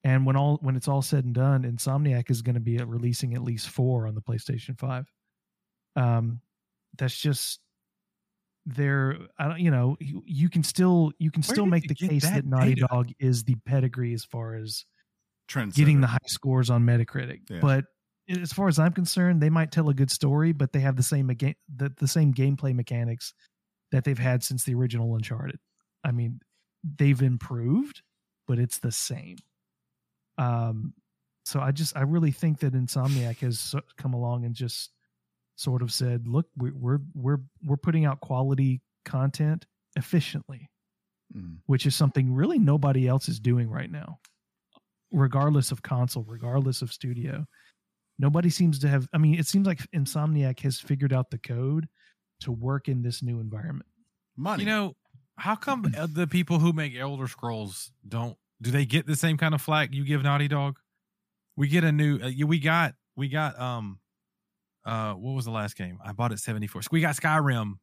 And 0.04 0.26
when 0.26 0.36
all 0.36 0.58
when 0.62 0.76
it's 0.76 0.88
all 0.88 1.02
said 1.02 1.26
and 1.26 1.34
done, 1.34 1.64
Insomniac 1.64 2.32
is 2.32 2.42
going 2.42 2.56
to 2.56 2.62
be 2.62 2.78
releasing 2.78 3.36
at 3.36 3.44
least 3.44 3.70
four 3.70 4.08
on 4.08 4.16
the 4.16 4.22
PlayStation 4.22 4.78
5. 4.78 5.06
Um 5.96 6.42
that's 6.98 7.18
just 7.18 7.60
there 8.66 9.18
I 9.38 9.48
don't 9.48 9.60
you 9.60 9.72
know, 9.72 9.98
you, 10.00 10.24
you 10.26 10.50
can 10.50 10.64
still 10.64 11.12
you 11.20 11.32
can 11.32 11.42
Where 11.42 11.56
still 11.56 11.66
make 11.66 11.88
the 11.88 11.96
case 11.96 12.24
that 12.24 12.36
that 12.36 12.46
Naughty 12.46 12.76
data? 12.76 12.88
Dog 12.90 13.12
is 13.20 13.44
the 13.44 13.56
pedigree 13.66 14.14
as 14.14 14.24
far 14.24 14.56
as 14.56 14.86
Trent 15.48 15.76
getting 15.76 16.02
the 16.02 16.08
high 16.08 16.18
scores 16.28 16.70
on 16.70 16.84
Metacritic. 16.84 17.42
Yeah. 17.50 17.60
But 17.60 17.86
as 18.30 18.54
far 18.54 18.68
as 18.68 18.80
I'm 18.80 18.94
concerned, 18.94 19.42
they 19.42 19.50
might 19.50 19.72
tell 19.72 19.90
a 19.90 19.94
good 19.94 20.12
story, 20.12 20.52
but 20.52 20.72
they 20.72 20.80
have 20.80 20.96
the 20.96 21.04
same 21.04 21.30
aga- 21.30 21.56
the, 21.74 21.92
the 21.98 22.08
same 22.08 22.34
gameplay 22.34 22.74
mechanics 22.74 23.34
that 23.92 24.04
they've 24.04 24.18
had 24.18 24.44
since 24.44 24.64
the 24.64 24.76
original 24.76 25.14
Uncharted. 25.16 25.60
I 26.04 26.12
mean, 26.12 26.40
they've 26.84 27.22
improved, 27.22 28.02
but 28.48 28.60
it's 28.60 28.80
the 28.80 28.92
same. 28.92 29.38
Um, 30.38 30.94
so 31.46 31.60
I 31.60 31.72
just 31.72 31.96
I 31.96 32.02
really 32.02 32.32
think 32.32 32.60
that 32.60 32.74
Insomniac 32.74 33.40
has 33.40 33.76
come 33.98 34.14
along 34.14 34.46
and 34.46 34.56
just 34.56 34.92
sort 35.56 35.82
of 35.82 35.92
said, 35.92 36.28
"Look, 36.28 36.48
we, 36.58 36.72
we're 36.72 37.00
we're 37.14 37.40
we're 37.64 37.78
putting 37.78 38.06
out 38.06 38.22
quality 38.22 38.82
content 39.06 39.66
efficiently." 39.96 40.70
Mm. 41.34 41.60
which 41.66 41.86
is 41.86 41.96
something 41.96 42.34
really 42.34 42.60
nobody 42.60 43.08
else 43.08 43.30
is 43.30 43.40
doing 43.40 43.70
right 43.70 43.90
now 43.90 44.20
regardless 45.14 45.72
of 45.72 45.82
console 45.82 46.26
regardless 46.28 46.82
of 46.82 46.92
studio 46.92 47.46
nobody 48.20 48.50
seems 48.50 48.80
to 48.80 48.90
have 48.90 49.08
i 49.14 49.18
mean 49.18 49.40
it 49.40 49.48
seems 49.48 49.66
like 49.66 49.80
insomniac 49.96 50.60
has 50.60 50.78
figured 50.78 51.14
out 51.14 51.30
the 51.32 51.38
code 51.38 51.88
to 52.42 52.52
work 52.52 52.90
in 52.90 53.02
this 53.02 53.24
new 53.24 53.40
environment 53.40 53.88
Money. 54.38 54.64
You 54.64 54.70
know, 54.70 54.96
how 55.38 55.56
come 55.56 55.86
uh, 55.98 56.08
the 56.12 56.28
people 56.28 56.60
who 56.60 56.74
make 56.74 56.96
Elder 56.96 57.28
Scrolls 57.28 57.92
don't 58.08 58.38
do 58.62 58.72
they 58.72 58.86
get 58.86 59.08
the 59.08 59.16
same 59.16 59.38
kind 59.38 59.54
of 59.54 59.62
flack 59.62 59.94
you 59.94 60.06
give 60.06 60.24
Naughty 60.24 60.48
Dog? 60.48 60.78
We 61.58 61.68
get 61.68 61.84
a 61.84 61.92
new 61.92 62.20
uh, 62.20 62.32
we 62.46 62.60
got 62.60 62.94
we 63.16 63.28
got 63.28 63.60
um 63.60 64.00
uh 64.86 65.14
what 65.14 65.34
was 65.34 65.46
the 65.46 65.52
last 65.52 65.78
game? 65.78 66.00
I 66.04 66.14
bought 66.14 66.32
it 66.32 66.40
74. 66.40 66.84
We 66.92 67.02
got 67.02 67.16
Skyrim, 67.16 67.74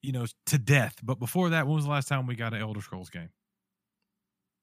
you 0.00 0.12
know, 0.12 0.26
to 0.46 0.58
death. 0.58 0.96
But 1.02 1.18
before 1.18 1.50
that, 1.50 1.66
when 1.66 1.76
was 1.76 1.84
the 1.84 1.90
last 1.90 2.08
time 2.08 2.26
we 2.26 2.36
got 2.36 2.54
an 2.54 2.60
Elder 2.60 2.80
Scrolls 2.80 3.10
game? 3.10 3.30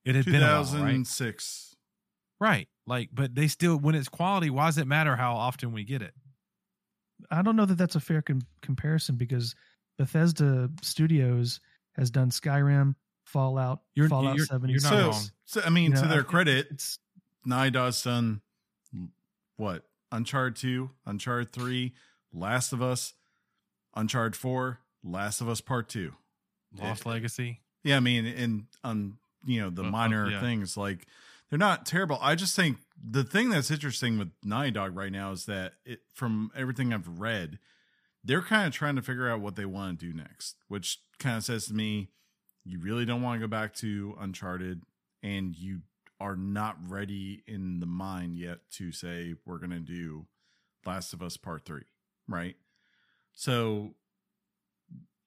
It 0.06 0.16
had 0.16 0.26
been 0.26 0.42
a 0.42 0.56
right? 0.56 0.66
2006. 0.66 1.76
Right. 2.40 2.68
Like, 2.88 3.10
but 3.14 3.36
they 3.36 3.48
still 3.48 3.78
when 3.78 3.96
it's 3.96 4.10
quality, 4.10 4.50
why 4.50 4.68
does 4.68 4.78
it 4.78 4.88
matter 4.88 5.16
how 5.16 5.36
often 5.36 5.74
we 5.74 5.84
get 5.84 6.02
it? 6.02 6.14
i 7.32 7.42
don't 7.42 7.56
know 7.56 7.66
that 7.66 7.78
that's 7.78 7.96
a 7.96 8.00
fair 8.00 8.22
com- 8.22 8.42
comparison 8.62 9.16
because 9.16 9.56
bethesda 9.98 10.70
studios 10.82 11.60
has 11.96 12.10
done 12.10 12.30
skyrim 12.30 12.96
fallout 13.30 13.82
You're- 13.94 14.10
fallout 14.10 14.36
you're- 14.36 14.46
70 14.48 14.74
you're 14.74 14.82
not 14.82 14.90
So, 14.90 15.10
wrong. 15.10 15.24
so, 15.46 15.62
I 15.66 15.70
mean, 15.70 15.84
You 15.86 15.90
know, 15.96 16.02
to 16.02 16.08
their 16.08 16.22
I- 16.22 16.24
credit, 16.24 16.68
it's 16.72 17.00
Naughty 17.46 17.72
done 17.72 18.42
what? 19.56 19.86
Uncharted 20.12 20.56
2, 20.56 20.92
Uncharted 21.06 21.52
3, 21.54 21.94
Last 22.34 22.74
of 22.74 22.82
Us, 22.82 23.14
Uncharted 23.96 24.36
4, 24.36 24.80
Last 25.04 25.42
of 25.42 25.50
Us 25.50 25.62
Part 25.62 25.90
2. 25.90 26.16
Lost 26.74 27.06
Yeah. 27.06 27.12
Legacy. 27.12 27.62
Yeah, 27.84 27.98
I 27.98 28.00
mean, 28.00 28.26
and 28.26 28.68
on 28.84 29.18
you 29.46 29.62
know 29.62 29.70
the 29.70 29.84
Uh, 29.84 29.88
uh, 29.88 29.92
minor 29.92 30.30
yeah. 30.30 30.42
things 30.42 30.76
like 30.76 31.08
they're 31.50 31.58
not 31.58 31.86
terrible. 31.86 32.18
I 32.22 32.36
just 32.36 32.56
think 32.56 32.80
the 33.02 33.24
thing 33.24 33.50
that's 33.50 33.72
interesting 33.72 34.18
with 34.20 34.32
Naughty 34.44 34.72
Dog 34.72 34.96
right 34.96 35.12
now 35.12 35.32
is 35.32 35.46
that 35.46 35.76
it, 35.86 36.02
from 36.14 36.52
everything 36.54 36.94
I've 36.94 37.08
read, 37.08 37.58
they're 38.24 38.42
kind 38.42 38.68
of 38.68 38.74
trying 38.74 38.96
to 38.98 39.02
figure 39.02 39.30
out 39.30 39.40
what 39.40 39.56
they 39.56 39.66
want 39.66 40.00
to 40.00 40.06
do 40.08 40.14
next, 40.14 40.58
which 40.68 41.00
kind 41.20 41.38
of 41.38 41.44
says 41.46 41.66
to 41.68 41.74
me, 41.74 42.10
you 42.70 42.80
really 42.80 43.06
don't 43.06 43.22
want 43.22 43.40
to 43.40 43.48
go 43.48 43.50
back 43.50 43.74
to 43.76 44.16
Uncharted, 44.20 44.84
and 45.24 45.56
you 45.58 45.82
are 46.20 46.36
not 46.36 46.78
ready 46.88 47.44
in 47.48 47.80
the 47.80 47.86
mind 47.86 48.38
yet 48.38 48.60
to 48.72 48.92
say 48.92 49.34
we're 49.46 49.58
going 49.58 49.72
to 49.72 49.80
do 49.80 50.26
Last 50.86 51.14
of 51.14 51.22
Us 51.22 51.38
Part 51.38 51.66
Three, 51.66 51.86
right? 52.28 52.56
So 53.34 53.96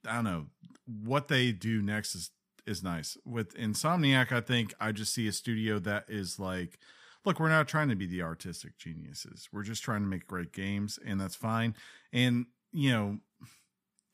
I 0.06 0.14
don't 0.16 0.24
know 0.24 0.46
what 0.86 1.28
they 1.28 1.52
do 1.52 1.82
next 1.82 2.14
is 2.14 2.30
is 2.64 2.82
nice. 2.82 3.16
With 3.24 3.56
Insomniac, 3.56 4.30
I 4.30 4.40
think 4.40 4.72
I 4.78 4.92
just 4.92 5.12
see 5.12 5.26
a 5.26 5.32
studio 5.32 5.80
that 5.80 6.04
is 6.08 6.38
like, 6.38 6.78
look, 7.24 7.40
we're 7.40 7.48
not 7.48 7.66
trying 7.66 7.88
to 7.88 7.96
be 7.96 8.06
the 8.06 8.22
artistic 8.22 8.78
geniuses. 8.78 9.48
We're 9.52 9.64
just 9.64 9.82
trying 9.82 10.02
to 10.02 10.06
make 10.06 10.28
great 10.28 10.52
games, 10.52 10.98
and 11.04 11.20
that's 11.20 11.34
fine. 11.34 11.74
And 12.12 12.46
you 12.70 12.90
know, 12.90 13.18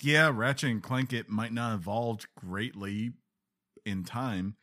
yeah, 0.03 0.31
Ratchet 0.33 0.70
and 0.70 0.83
Clank 0.83 1.12
it 1.12 1.29
might 1.29 1.53
not 1.53 1.75
evolved 1.75 2.27
greatly 2.37 3.12
in 3.85 4.05
time, 4.05 4.57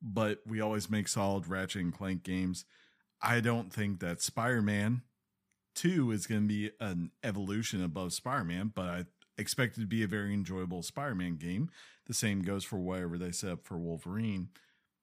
but 0.00 0.38
we 0.46 0.60
always 0.60 0.90
make 0.90 1.08
solid 1.08 1.46
Ratchet 1.46 1.82
and 1.82 1.94
Clank 1.96 2.22
games. 2.22 2.64
I 3.22 3.40
don't 3.40 3.72
think 3.72 4.00
that 4.00 4.22
Spider-Man 4.22 5.02
2 5.74 6.10
is 6.12 6.26
going 6.26 6.42
to 6.42 6.48
be 6.48 6.70
an 6.80 7.10
evolution 7.22 7.82
above 7.84 8.12
Spider-Man, 8.12 8.72
but 8.74 8.86
I 8.86 9.04
expect 9.36 9.76
it 9.76 9.82
to 9.82 9.86
be 9.86 10.02
a 10.02 10.08
very 10.08 10.32
enjoyable 10.32 10.82
Spider-Man 10.82 11.36
game. 11.36 11.70
The 12.06 12.14
same 12.14 12.42
goes 12.42 12.64
for 12.64 12.78
whatever 12.78 13.18
they 13.18 13.32
set 13.32 13.52
up 13.52 13.64
for 13.64 13.78
Wolverine, 13.78 14.48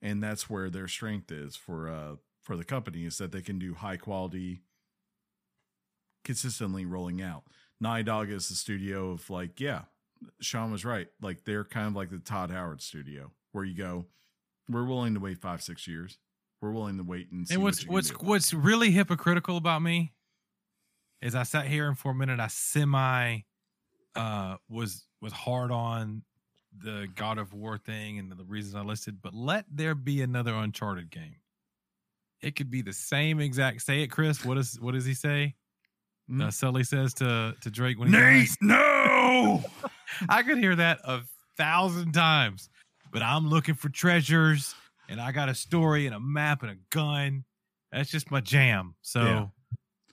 and 0.02 0.22
that's 0.22 0.49
where 0.49 0.70
their 0.70 0.88
strength 0.88 1.32
is 1.32 1.56
for 1.56 1.90
uh 1.90 2.16
for 2.44 2.56
the 2.56 2.64
company 2.64 3.04
is 3.04 3.18
that 3.18 3.34
they 3.34 3.41
can 3.41 3.60
do 3.60 3.74
high 3.74 3.98
quality, 3.98 4.62
consistently 6.24 6.86
rolling 6.86 7.22
out. 7.22 7.44
Naughty 7.80 8.04
Dog 8.04 8.30
is 8.30 8.49
the 8.49 8.56
studio 8.56 9.12
of 9.12 9.30
like, 9.30 9.60
yeah, 9.60 9.82
Sean 10.41 10.72
was 10.72 10.86
right. 10.86 11.08
Like 11.22 11.44
they're 11.45 11.64
kind 11.64 11.88
of 11.88 11.95
like 11.95 12.10
the 12.10 12.20
Todd 12.20 12.52
Howard 12.52 12.82
studio, 12.82 13.32
where 13.52 13.64
you 13.64 13.76
go, 13.76 14.06
we're 14.70 14.86
willing 14.86 15.14
to 15.14 15.20
wait 15.20 15.38
five 15.40 15.62
six 15.62 15.88
years. 15.88 16.18
We're 16.62 16.72
willing 16.72 16.98
to 16.98 17.04
wait 17.04 17.32
and 17.32 17.48
see. 17.48 17.54
And 17.54 17.64
what's 17.64 17.84
can 17.84 17.94
what's 17.94 18.10
what's 18.10 18.54
really 18.54 18.91
hypocritical 18.91 19.58
about 19.58 19.82
me 19.82 20.14
is 21.22 21.36
I 21.36 21.44
sat 21.44 21.68
here 21.68 21.88
and 21.88 21.98
for 21.98 22.12
a 22.12 22.16
minute 22.16 22.40
I 22.40 22.48
semi 22.48 23.40
uh 24.16 24.58
was 24.70 25.06
was 25.22 25.34
hard 25.34 25.72
on 25.72 26.24
the 26.80 27.08
God 27.16 27.38
of 27.38 27.54
War 27.54 27.78
thing 27.78 28.20
and 28.20 28.32
the 28.32 28.44
reasons 28.44 28.76
I 28.76 28.82
listed, 28.82 29.22
but 29.22 29.34
let 29.34 29.66
there 29.72 29.95
be 29.95 30.22
another 30.22 30.54
Uncharted 30.54 31.10
game. 31.10 31.38
It 32.41 32.56
could 32.56 32.70
be 32.70 32.82
the 32.82 32.94
same 32.94 33.40
exact. 33.40 33.82
Say 33.82 34.04
it, 34.04 34.08
Chris. 34.08 34.45
What 34.45 34.58
is 34.58 34.80
what 34.80 34.94
does 34.94 35.06
he 35.06 35.14
say? 35.14 35.56
Hmm? 36.28 36.41
Uh, 36.41 36.52
Sully 36.52 36.84
says 36.84 37.14
to 37.16 37.56
to 37.62 37.70
Drake 37.72 37.98
when 37.99 38.10
he 38.10 38.18
Nate, 38.18 38.49
no. 38.62 39.64
I 40.30 40.44
could 40.44 40.58
hear 40.58 40.76
that 40.76 40.99
a 41.04 41.22
thousand 41.58 42.12
times, 42.14 42.70
but 43.12 43.22
I'm 43.22 43.48
looking 43.48 43.76
for 43.76 43.90
treasures 43.90 44.76
and 45.10 45.22
I 45.22 45.32
got 45.32 45.48
a 45.49 45.56
story 45.56 46.06
and 46.06 46.14
a 46.16 46.20
map 46.20 46.64
and 46.64 46.72
a 46.72 46.78
gun. 46.91 47.45
That's 47.91 48.10
just 48.12 48.30
my 48.30 48.41
jam. 48.41 48.95
So, 49.02 49.22
Yeah. 49.24 49.45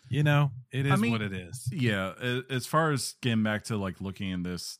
you 0.08 0.22
know, 0.22 0.52
it 0.70 0.86
is 0.86 0.92
I 0.92 0.96
mean, 0.96 1.10
what 1.12 1.22
it 1.22 1.32
is. 1.32 1.68
Yeah, 1.72 2.12
as 2.48 2.66
far 2.66 2.92
as 2.92 3.14
getting 3.20 3.42
back 3.42 3.64
to 3.64 3.76
like 3.76 4.00
looking 4.00 4.32
at 4.32 4.44
this, 4.44 4.78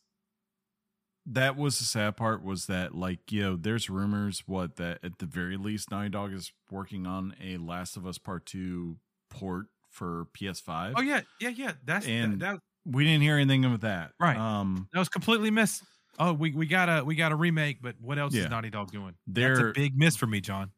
that 1.27 1.57
was 1.57 1.79
the 1.79 1.85
sad 1.85 2.17
part 2.17 2.45
was 2.45 2.67
that 2.67 2.95
like 2.95 3.33
you 3.33 3.43
know 3.43 3.57
there's 3.57 3.89
rumors 3.89 4.43
what 4.47 4.77
that 4.77 4.99
at 5.03 5.19
the 5.19 5.27
very 5.27 5.57
least 5.57 5.91
Naughty 5.91 6.11
Dog 6.11 6.33
is 6.33 6.53
working 6.71 7.07
on 7.07 7.35
a 7.43 7.57
Last 7.57 7.97
of 7.97 8.07
Us 8.07 8.19
Part 8.19 8.47
Two 8.47 8.99
port 9.31 9.67
for 9.95 10.27
PS5. 10.39 10.93
Oh 10.97 11.01
yeah, 11.01 11.23
yeah, 11.41 11.49
yeah. 11.49 11.73
That's 11.85 12.07
And- 12.07 12.41
that, 12.41 12.53
that, 12.55 12.61
we 12.85 13.05
didn't 13.05 13.23
hear 13.23 13.37
anything 13.37 13.65
of 13.65 13.81
that. 13.81 14.13
Right. 14.21 14.37
Um, 14.37 14.89
that 14.93 14.99
was 14.99 15.09
completely 15.09 15.51
missed. 15.51 15.83
Oh, 16.19 16.33
we 16.35 16.53
we 16.53 16.67
got 16.67 16.89
a 16.89 17.03
we 17.05 17.15
got 17.17 17.33
a 17.33 17.37
remake, 17.37 17.79
but 17.81 17.97
what 18.01 18.19
else 18.19 18.35
Yeah. 18.35 18.45
is 18.45 18.51
Naughty 18.51 18.71
Dog 18.71 18.93
doing? 18.93 19.15
That's 19.27 19.59
They're- 19.59 19.69
a 19.71 19.73
big 19.73 19.97
miss 19.97 20.17
for 20.17 20.27
me, 20.27 20.41
John. 20.41 20.71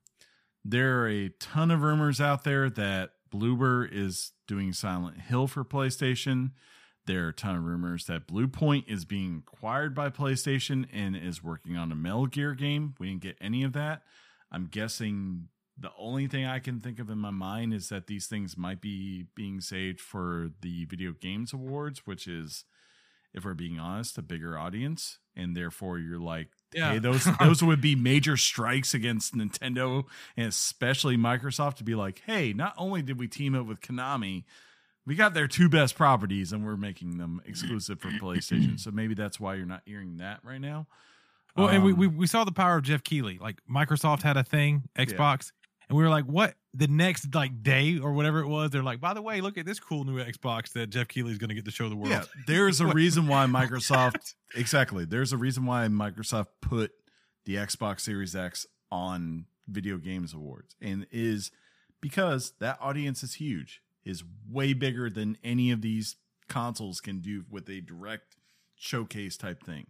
there 0.64 1.02
are 1.02 1.08
a 1.08 1.28
ton 1.40 1.70
of 1.70 1.82
rumors 1.82 2.20
out 2.20 2.44
there 2.44 2.70
that 2.70 3.10
Bloober 3.32 3.88
is 3.90 4.32
doing 4.46 4.72
Silent 4.72 5.20
Hill 5.22 5.46
for 5.46 5.64
PlayStation. 5.64 6.52
There 7.06 7.26
are 7.26 7.28
a 7.28 7.32
ton 7.32 7.54
of 7.56 7.64
rumors 7.64 8.06
that 8.06 8.26
Bluepoint 8.26 8.84
is 8.88 9.04
being 9.04 9.42
acquired 9.46 9.94
by 9.94 10.10
PlayStation 10.10 10.86
and 10.92 11.16
is 11.16 11.42
working 11.42 11.76
on 11.76 11.92
a 11.92 11.94
Metal 11.94 12.26
Gear 12.26 12.54
game. 12.54 12.94
We 12.98 13.08
didn't 13.08 13.22
get 13.22 13.36
any 13.40 13.62
of 13.62 13.72
that. 13.74 14.02
I'm 14.50 14.66
guessing 14.66 15.48
the 15.78 15.90
only 15.98 16.26
thing 16.26 16.44
I 16.46 16.58
can 16.58 16.80
think 16.80 16.98
of 16.98 17.10
in 17.10 17.18
my 17.18 17.30
mind 17.30 17.74
is 17.74 17.88
that 17.90 18.06
these 18.06 18.26
things 18.26 18.56
might 18.56 18.80
be 18.80 19.26
being 19.34 19.60
saved 19.60 20.00
for 20.00 20.50
the 20.62 20.84
Video 20.86 21.12
Games 21.12 21.52
Awards, 21.52 22.06
which 22.06 22.26
is, 22.26 22.64
if 23.34 23.44
we're 23.44 23.54
being 23.54 23.78
honest, 23.78 24.16
a 24.16 24.22
bigger 24.22 24.56
audience. 24.58 25.18
And 25.36 25.54
therefore, 25.54 25.98
you're 25.98 26.18
like, 26.18 26.48
Yeah. 26.72 26.92
hey, 26.92 26.98
those 26.98 27.24
those 27.40 27.62
would 27.62 27.82
be 27.82 27.94
major 27.94 28.38
strikes 28.38 28.94
against 28.94 29.34
Nintendo 29.34 30.04
and 30.36 30.48
especially 30.48 31.18
Microsoft 31.18 31.74
to 31.76 31.84
be 31.84 31.94
like, 31.94 32.22
hey, 32.24 32.54
not 32.54 32.72
only 32.78 33.02
did 33.02 33.18
we 33.18 33.28
team 33.28 33.54
up 33.54 33.66
with 33.66 33.80
Konami, 33.82 34.44
we 35.04 35.14
got 35.14 35.34
their 35.34 35.46
two 35.46 35.68
best 35.68 35.94
properties 35.94 36.52
and 36.52 36.64
we're 36.64 36.76
making 36.78 37.18
them 37.18 37.42
exclusive 37.44 38.00
for 38.00 38.08
PlayStation. 38.08 38.80
So 38.80 38.90
maybe 38.90 39.12
that's 39.14 39.38
why 39.38 39.56
you're 39.56 39.66
not 39.66 39.82
hearing 39.84 40.16
that 40.16 40.40
right 40.42 40.60
now. 40.60 40.86
Well, 41.54 41.68
and 41.68 41.84
we, 41.84 41.92
Um, 41.92 41.98
we 41.98 42.06
we 42.06 42.26
saw 42.26 42.44
the 42.44 42.52
power 42.52 42.76
of 42.78 42.82
Geoff 42.84 43.02
Keighley. 43.02 43.38
Like 43.38 43.58
Microsoft 43.70 44.22
had 44.22 44.36
a 44.36 44.44
thing, 44.44 44.88
Xbox, 44.98 45.52
and 45.88 45.96
we 45.96 46.02
were 46.02 46.10
like, 46.10 46.24
what? 46.24 46.54
The 46.74 46.88
next 46.88 47.34
like 47.34 47.62
day 47.62 47.98
or 47.98 48.12
whatever 48.12 48.40
it 48.40 48.48
was, 48.48 48.70
they're 48.70 48.82
like, 48.82 49.00
by 49.00 49.14
the 49.14 49.22
way, 49.22 49.40
look 49.40 49.56
at 49.56 49.64
this 49.64 49.80
cool 49.80 50.04
new 50.04 50.22
Xbox 50.22 50.72
that 50.72 50.90
Geoff 50.90 51.08
Keighley's 51.08 51.38
going 51.38 51.48
to 51.48 51.54
get 51.54 51.64
to 51.64 51.70
show 51.70 51.88
the 51.88 51.96
world. 51.96 52.10
Yeah, 52.10 52.24
there's 52.46 52.80
a 52.80 52.86
reason 52.94 53.28
why 53.28 53.46
Microsoft 53.46 54.34
exactly. 54.54 55.04
There's 55.04 55.32
a 55.32 55.36
reason 55.36 55.64
why 55.64 55.86
Microsoft 55.86 56.48
put 56.60 56.92
the 57.44 57.56
Xbox 57.56 58.00
Series 58.00 58.36
X 58.36 58.66
on 58.90 59.46
Video 59.68 59.96
Games 59.96 60.34
Awards, 60.34 60.74
and 60.80 61.06
is 61.10 61.50
because 62.00 62.52
that 62.60 62.78
audience 62.80 63.22
is 63.22 63.34
huge, 63.34 63.80
is 64.04 64.22
way 64.50 64.72
bigger 64.74 65.08
than 65.08 65.38
any 65.42 65.70
of 65.70 65.82
these 65.82 66.16
consoles 66.48 67.00
can 67.00 67.20
do 67.20 67.44
with 67.50 67.68
a 67.68 67.80
direct 67.80 68.36
showcase 68.76 69.36
type 69.36 69.62
thing. 69.62 69.86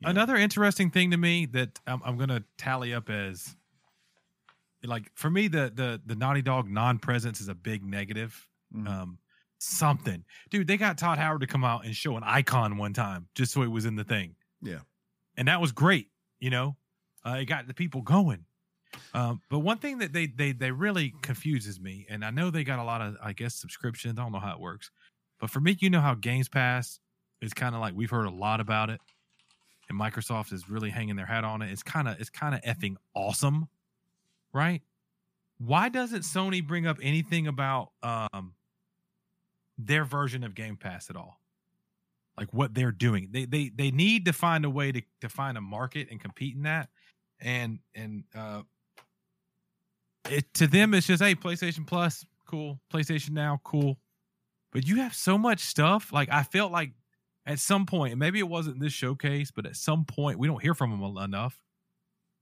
Yeah. 0.00 0.10
Another 0.10 0.36
interesting 0.36 0.90
thing 0.90 1.10
to 1.12 1.16
me 1.16 1.46
that 1.46 1.80
I'm, 1.86 2.02
I'm 2.04 2.16
going 2.16 2.28
to 2.28 2.44
tally 2.58 2.92
up 2.92 3.08
as 3.08 3.56
like 4.86 5.10
for 5.14 5.30
me 5.30 5.48
the 5.48 5.70
the 5.74 6.00
the 6.06 6.14
Naughty 6.16 6.42
Dog 6.42 6.68
non-presence 6.70 7.40
is 7.40 7.48
a 7.48 7.54
big 7.54 7.84
negative. 7.84 8.46
Mhm. 8.74 8.88
Um, 8.88 9.18
something, 9.58 10.24
dude. 10.50 10.66
They 10.66 10.76
got 10.76 10.98
Todd 10.98 11.18
Howard 11.18 11.40
to 11.40 11.46
come 11.46 11.64
out 11.64 11.84
and 11.84 11.94
show 11.94 12.16
an 12.16 12.22
icon 12.24 12.76
one 12.78 12.92
time 12.92 13.28
just 13.34 13.52
so 13.52 13.62
it 13.62 13.68
was 13.70 13.84
in 13.86 13.96
the 13.96 14.04
thing. 14.04 14.34
Yeah. 14.62 14.80
and 15.36 15.48
that 15.48 15.60
was 15.60 15.72
great. 15.72 16.08
You 16.40 16.50
know, 16.50 16.76
uh, 17.24 17.36
it 17.40 17.44
got 17.46 17.66
the 17.66 17.74
people 17.74 18.02
going. 18.02 18.44
Um, 19.14 19.40
but 19.50 19.58
one 19.60 19.78
thing 19.78 19.98
that 19.98 20.12
they 20.12 20.26
they 20.26 20.52
they 20.52 20.70
really 20.70 21.12
confuses 21.22 21.78
me, 21.80 22.06
and 22.08 22.24
I 22.24 22.30
know 22.30 22.50
they 22.50 22.64
got 22.64 22.78
a 22.78 22.84
lot 22.84 23.00
of 23.02 23.16
I 23.22 23.32
guess 23.32 23.54
subscriptions. 23.54 24.18
I 24.18 24.22
don't 24.22 24.32
know 24.32 24.38
how 24.40 24.52
it 24.52 24.60
works, 24.60 24.90
but 25.40 25.50
for 25.50 25.60
me, 25.60 25.76
you 25.80 25.90
know 25.90 26.00
how 26.00 26.14
Games 26.14 26.48
Pass 26.48 26.98
is 27.42 27.52
kind 27.52 27.74
of 27.74 27.80
like 27.80 27.94
we've 27.94 28.10
heard 28.10 28.26
a 28.26 28.30
lot 28.30 28.60
about 28.60 28.88
it, 28.90 29.00
and 29.88 29.98
Microsoft 30.00 30.52
is 30.52 30.68
really 30.70 30.90
hanging 30.90 31.16
their 31.16 31.26
hat 31.26 31.44
on 31.44 31.62
it. 31.62 31.70
It's 31.70 31.82
kind 31.82 32.08
of 32.08 32.18
it's 32.20 32.30
kind 32.30 32.54
of 32.54 32.60
effing 32.62 32.96
awesome, 33.14 33.68
right? 34.56 34.82
Why 35.58 35.88
doesn't 35.88 36.22
Sony 36.22 36.66
bring 36.66 36.86
up 36.86 36.98
anything 37.02 37.46
about 37.46 37.92
um 38.02 38.54
their 39.78 40.04
version 40.04 40.42
of 40.42 40.54
Game 40.54 40.76
Pass 40.76 41.10
at 41.10 41.16
all? 41.16 41.40
Like 42.36 42.52
what 42.52 42.74
they're 42.74 42.92
doing. 42.92 43.28
They 43.30 43.44
they 43.44 43.70
they 43.74 43.90
need 43.90 44.24
to 44.24 44.32
find 44.32 44.64
a 44.64 44.70
way 44.70 44.92
to 44.92 45.02
to 45.20 45.28
find 45.28 45.56
a 45.56 45.60
market 45.60 46.08
and 46.10 46.20
compete 46.20 46.56
in 46.56 46.62
that. 46.62 46.88
And 47.40 47.78
and 47.94 48.24
uh 48.34 48.62
it 50.28 50.52
to 50.54 50.66
them 50.66 50.94
it's 50.94 51.06
just 51.06 51.22
hey, 51.22 51.34
PlayStation 51.34 51.86
Plus, 51.86 52.24
cool. 52.46 52.80
PlayStation 52.92 53.30
Now, 53.30 53.60
cool. 53.64 53.98
But 54.72 54.86
you 54.86 54.96
have 54.96 55.14
so 55.14 55.38
much 55.38 55.60
stuff. 55.60 56.12
Like 56.12 56.30
I 56.30 56.42
felt 56.42 56.72
like 56.72 56.92
at 57.46 57.60
some 57.60 57.86
point, 57.86 58.18
maybe 58.18 58.40
it 58.40 58.48
wasn't 58.48 58.80
this 58.80 58.92
showcase, 58.92 59.50
but 59.50 59.64
at 59.66 59.76
some 59.76 60.04
point 60.04 60.38
we 60.38 60.48
don't 60.48 60.60
hear 60.60 60.74
from 60.74 60.90
them 60.90 61.16
enough. 61.16 61.58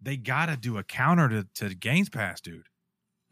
They 0.04 0.16
got 0.16 0.46
to 0.46 0.56
do 0.56 0.78
a 0.78 0.84
counter 0.84 1.28
to 1.28 1.46
to 1.68 1.74
Games 1.74 2.08
Pass, 2.08 2.40
dude 2.40 2.66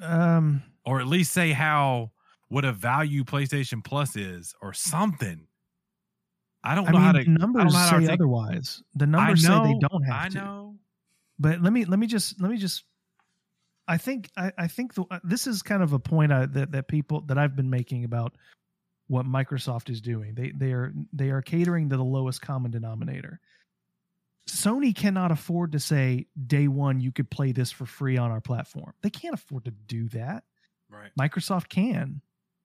Um, 0.01 0.62
or 0.85 1.01
at 1.01 1.07
least 1.07 1.32
say 1.32 1.53
how 1.53 2.11
what 2.49 2.65
a 2.65 2.73
value 2.73 3.24
PlayStation 3.24 3.82
Plus 3.85 4.16
is, 4.16 4.55
or 4.61 4.73
something. 4.73 5.47
I 6.65 6.74
don't 6.74 6.89
I 6.89 6.93
know 6.93 6.99
mean, 6.99 7.07
how 7.07 7.12
the 7.12 7.19
to. 7.19 7.23
I 7.23 7.24
don't 7.24 7.40
numbers 7.40 7.73
know 7.73 7.78
how 7.78 7.90
to 7.90 8.01
say 8.01 8.07
take- 8.07 8.15
otherwise. 8.15 8.82
The 8.94 9.05
I 9.05 9.09
numbers 9.09 9.43
say 9.43 9.49
they 9.62 9.78
don't 9.81 10.03
have 10.05 10.24
I 10.27 10.28
to. 10.31 10.35
know. 10.36 10.77
But 11.39 11.61
let 11.62 11.73
me 11.73 11.85
let 11.85 11.99
me 11.99 12.07
just 12.07 12.40
let 12.40 12.51
me 12.51 12.57
just. 12.57 12.85
I 13.89 13.99
think 13.99 14.31
I, 14.36 14.53
I 14.59 14.69
think 14.69 14.94
the, 14.94 15.05
uh, 15.11 15.19
this 15.24 15.47
is 15.49 15.61
kind 15.61 15.82
of 15.82 15.93
a 15.93 15.99
point 15.99 16.32
I, 16.32 16.47
that 16.47 16.70
that 16.73 16.89
people 16.89 17.20
that 17.23 17.36
I've 17.36 17.57
been 17.57 17.69
making 17.69 18.05
about 18.05 18.36
what 19.09 19.27
Microsoft 19.27 19.90
is 19.90 20.01
doing. 20.01 20.35
They 20.35 20.53
they 20.53 20.73
are 20.73 20.93
they 21.12 21.31
are 21.31 21.43
catering 21.43 21.89
to 21.90 21.97
the 21.97 22.05
lowest 22.05 22.40
common 22.43 22.70
denominator. 22.70 23.40
Sony 24.48 24.94
cannot 24.94 25.31
afford 25.31 25.73
to 25.73 25.78
say 25.78 26.27
day 26.47 26.69
one 26.69 27.01
you 27.01 27.12
could 27.12 27.31
play 27.31 27.52
this 27.52 27.70
for 27.70 27.86
free 27.86 28.16
on 28.16 28.31
our 28.31 28.40
platform. 28.40 28.93
They 29.02 29.10
can't 29.10 29.35
afford 29.35 29.64
to 29.66 29.70
do 29.70 30.09
that. 30.10 30.44
Right. 30.90 31.10
Microsoft 31.19 31.69
can. 31.69 32.20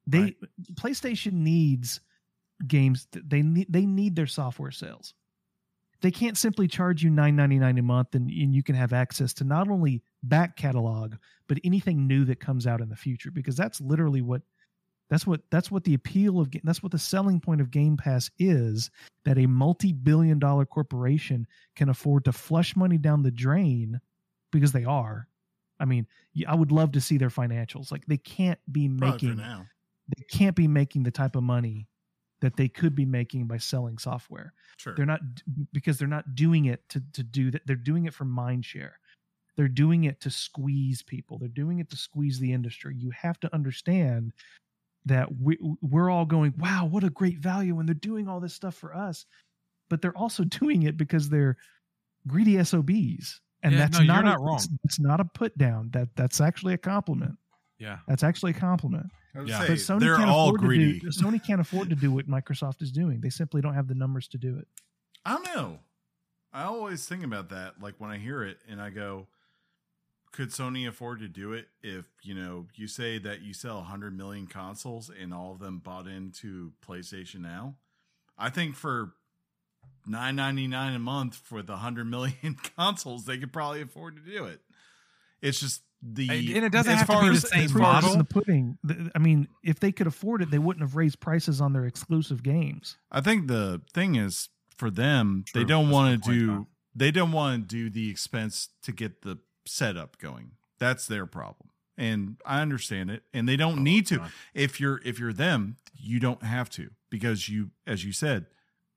They 0.06 0.20
Right. 0.20 0.36
PlayStation 0.74 1.34
needs 1.34 2.02
games. 2.66 3.08
They 3.12 3.42
need 3.42 3.68
they 3.70 3.86
need 3.86 4.16
their 4.16 4.28
software 4.28 4.72
sales. 4.72 5.14
They 6.02 6.12
can't 6.12 6.38
simply 6.38 6.68
charge 6.68 7.04
you 7.04 7.10
nine 7.10 7.36
ninety 7.36 7.60
nine 7.60 7.78
a 7.78 7.82
month 7.82 8.16
and, 8.16 8.30
and 8.30 8.56
you 8.56 8.64
can 8.64 8.76
have 8.76 8.94
access 8.94 9.34
to 9.36 9.44
not 9.44 9.68
only 9.68 10.04
back 10.24 10.56
catalog 10.56 11.16
but 11.48 11.60
anything 11.64 12.08
new 12.08 12.26
that 12.26 12.40
comes 12.40 12.68
out 12.68 12.82
in 12.82 12.90
the 12.90 12.96
future 12.96 13.32
because 13.32 13.56
that's 13.56 13.82
literally 13.82 14.22
what 14.22 14.42
that's 15.10 15.26
what 15.26 15.42
that's 15.50 15.72
what 15.72 15.84
the 15.84 15.94
appeal 15.94 16.40
of 16.40 16.52
that's 16.64 16.84
what 16.84 16.92
the 16.92 17.00
selling 17.00 17.40
point 17.40 17.62
of 17.62 17.72
Game 17.72 17.98
Pass 17.98 18.30
is 18.40 18.92
that 19.24 19.38
a 19.38 19.46
multi-billion 19.46 20.40
dollar 20.40 20.66
corporation 20.66 21.48
can 21.76 21.90
afford 21.90 22.26
to 22.26 22.32
flush 22.32 22.76
money 22.76 22.98
down 22.98 23.24
the 23.24 23.32
drain 23.32 24.00
because 24.52 24.72
they 24.72 24.84
are. 24.84 25.28
I 25.80 25.86
mean, 25.86 26.08
I 26.48 26.56
would 26.56 26.72
love 26.72 26.92
to 26.94 27.02
see 27.02 27.18
their 27.18 27.30
financials. 27.30 27.92
Like 27.92 28.06
they 28.06 28.18
can't 28.18 28.60
be 28.72 28.88
making 28.88 29.38
they 29.38 30.24
can't 30.30 30.56
be 30.56 30.68
making 30.68 31.04
the 31.04 31.12
type 31.12 31.36
of 31.36 31.44
money 31.44 31.88
that 32.40 32.56
they 32.56 32.68
could 32.68 32.96
be 32.96 33.06
making 33.06 33.48
by 33.48 33.58
selling 33.58 33.98
software. 33.98 34.54
Sure. 34.78 34.94
They're 34.96 35.06
not 35.06 35.22
because 35.72 35.98
they're 35.98 36.08
not 36.08 36.36
doing 36.36 36.66
it 36.66 36.88
to 36.90 37.02
to 37.14 37.24
do 37.24 37.52
that. 37.52 37.66
They're 37.66 37.76
doing 37.76 38.06
it 38.06 38.14
for 38.14 38.26
mind 38.26 38.66
share. 38.66 39.00
They're 39.56 39.68
doing 39.68 40.04
it 40.04 40.22
to 40.22 40.30
squeeze 40.30 41.02
people. 41.02 41.40
They're 41.40 41.48
doing 41.48 41.80
it 41.80 41.90
to 41.90 41.98
squeeze 41.98 42.40
the 42.40 42.54
industry. 42.54 42.96
You 42.96 43.10
have 43.12 43.40
to 43.40 43.54
understand 43.56 44.34
that 45.08 45.28
we 45.40 45.58
we're 45.82 46.10
all 46.10 46.26
going, 46.26 46.54
wow, 46.58 46.86
what 46.86 47.04
a 47.04 47.10
great 47.10 47.40
value, 47.40 47.80
and 47.80 47.88
they're 47.88 47.94
doing 47.96 48.28
all 48.28 48.40
this 48.40 48.54
stuff 48.54 48.76
for 48.76 48.96
us. 48.96 49.26
But 49.90 50.02
they're 50.02 50.18
also 50.18 50.44
doing 50.62 50.84
it 50.84 50.98
because 50.98 51.30
they're 51.30 51.58
greedy 52.28 52.64
SOBs. 52.64 53.42
And 53.64 53.74
Yeah, 53.74 53.80
that's 53.80 54.00
no, 54.00 54.06
not, 54.06 54.26
not 54.26 54.40
a, 54.40 54.44
wrong. 54.44 54.56
It's, 54.58 54.70
it's 54.84 55.00
not 55.00 55.20
a 55.20 55.26
put 55.26 55.58
down. 55.58 55.90
That 55.92 56.10
that's 56.16 56.40
actually 56.42 56.74
a 56.74 56.78
compliment. 56.78 57.36
Yeah. 57.80 57.98
That's 58.08 58.24
actually 58.24 58.52
a 58.52 58.56
compliment. 58.56 59.08
Yeah. 59.46 59.66
But 59.68 59.78
Sony 59.78 60.00
they're 60.00 60.16
can't 60.16 60.30
all 60.30 60.50
afford 60.50 60.62
greedy. 60.62 61.00
to 61.00 61.06
do 61.06 61.08
Sony 61.24 61.44
can't 61.44 61.62
afford 61.62 61.90
to 61.90 61.96
do 61.96 62.12
what 62.12 62.28
Microsoft 62.28 62.82
is 62.82 62.92
doing. 62.92 63.22
They 63.22 63.30
simply 63.30 63.62
don't 63.62 63.74
have 63.74 63.88
the 63.88 63.96
numbers 63.96 64.28
to 64.30 64.38
do 64.38 64.58
it. 64.58 64.68
I 65.26 65.34
don't 65.34 65.56
know. 65.56 65.80
I 66.54 66.64
always 66.64 67.06
think 67.06 67.24
about 67.24 67.50
that, 67.50 67.76
like 67.82 67.96
when 68.00 68.10
I 68.10 68.18
hear 68.18 68.44
it, 68.44 68.58
and 68.68 68.82
I 68.82 68.90
go, 68.90 69.28
"Could 70.38 70.50
Sony 70.50 70.88
afford 70.88 71.20
to 71.20 71.28
do 71.28 71.52
it?" 71.54 71.68
If 71.82 72.06
you 72.22 72.36
know, 72.36 72.68
you 72.76 72.88
say 72.88 73.18
that 73.18 73.42
you 73.42 73.54
sell 73.54 73.78
100 73.78 74.16
million 74.16 74.46
consoles 74.48 75.10
and 75.10 75.34
all 75.34 75.52
of 75.52 75.60
them 75.60 75.80
bought 75.80 76.06
into 76.08 76.74
PlayStation 76.88 77.40
Now. 77.42 77.76
I 78.38 78.50
think 78.52 78.76
for 78.76 79.14
9.99 80.08 80.96
a 80.96 81.00
month 81.00 81.36
for 81.36 81.62
the 81.62 81.74
100 81.74 82.06
million 82.06 82.56
consoles, 82.78 83.26
they 83.26 83.38
could 83.38 83.52
probably 83.52 83.82
afford 83.82 84.16
to 84.18 84.22
do 84.32 84.46
it. 84.46 84.62
It's 85.42 85.60
just 85.60 85.82
the 86.02 86.30
And- 86.30 86.50
and 86.58 86.66
it 86.66 86.72
doesn't 86.72 86.92
as 86.94 87.00
have 87.00 87.08
to 87.08 87.14
far 87.14 87.24
be 87.24 87.30
the 87.30 87.42
same 87.42 87.64
as 87.66 87.72
Proof 87.72 87.84
far 87.84 88.00
is 88.00 88.06
as- 88.06 88.12
in 88.14 88.18
the 88.20 88.24
pudding. 88.26 88.78
The- 88.84 89.12
I 89.16 89.20
mean, 89.20 89.48
if 89.64 89.80
they 89.80 89.92
could 89.92 90.08
afford 90.08 90.42
it, 90.42 90.52
they 90.52 90.60
wouldn't 90.60 90.82
have 90.84 90.96
raised 90.96 91.20
prices 91.20 91.60
on 91.60 91.74
their 91.74 91.86
exclusive 91.86 92.44
games. 92.44 92.96
I 93.12 93.22
think 93.22 93.48
the 93.48 93.82
thing 93.94 94.16
is 94.16 94.50
for 94.78 94.90
them, 94.92 95.44
they 95.54 95.64
don't 95.64 95.90
want 95.90 96.24
to 96.24 96.32
do 96.32 96.48
Tom. 96.48 96.68
they 96.96 97.10
don't 97.12 97.32
want 97.32 97.64
to 97.64 97.68
do 97.68 97.90
the 97.90 98.10
expense 98.10 98.70
to 98.84 98.92
get 98.92 99.24
the 99.24 99.40
setup 99.68 100.18
going. 100.18 100.52
That's 100.80 101.08
their 101.08 101.26
problem. 101.26 101.70
and 101.98 102.38
I 102.46 102.62
understand 102.62 103.10
it. 103.10 103.24
And 103.34 103.50
they 103.50 103.56
don't 103.56 103.80
oh, 103.80 103.82
need 103.82 104.06
to. 104.08 104.18
God. 104.18 104.32
If 104.54 104.80
you're 104.80 105.02
if 105.04 105.20
you're 105.20 105.34
them, 105.34 105.78
you 105.96 106.20
don't 106.20 106.44
have 106.44 106.70
to 106.72 106.92
because 107.10 107.50
you, 107.50 107.72
as 107.86 108.06
you 108.06 108.12
said, 108.12 108.46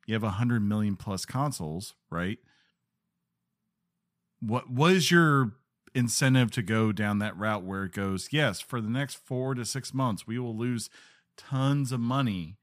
you 0.06 0.14
have 0.14 0.22
a 0.22 0.30
hundred 0.30 0.62
million 0.62 0.96
plus 0.96 1.24
consoles, 1.24 1.94
right? 2.10 2.38
What 4.40 4.70
what 4.70 4.92
is 4.92 5.10
your 5.10 5.52
incentive 5.94 6.50
to 6.52 6.62
go 6.62 6.92
down 6.92 7.18
that 7.18 7.36
route 7.36 7.64
where 7.64 7.84
it 7.84 7.92
goes? 7.92 8.28
Yes, 8.30 8.60
for 8.60 8.80
the 8.80 8.90
next 8.90 9.14
four 9.16 9.54
to 9.54 9.64
six 9.64 9.94
months, 9.94 10.26
we 10.26 10.38
will 10.38 10.56
lose 10.56 10.90
tons 11.36 11.90
of 11.92 12.00
money 12.00 12.56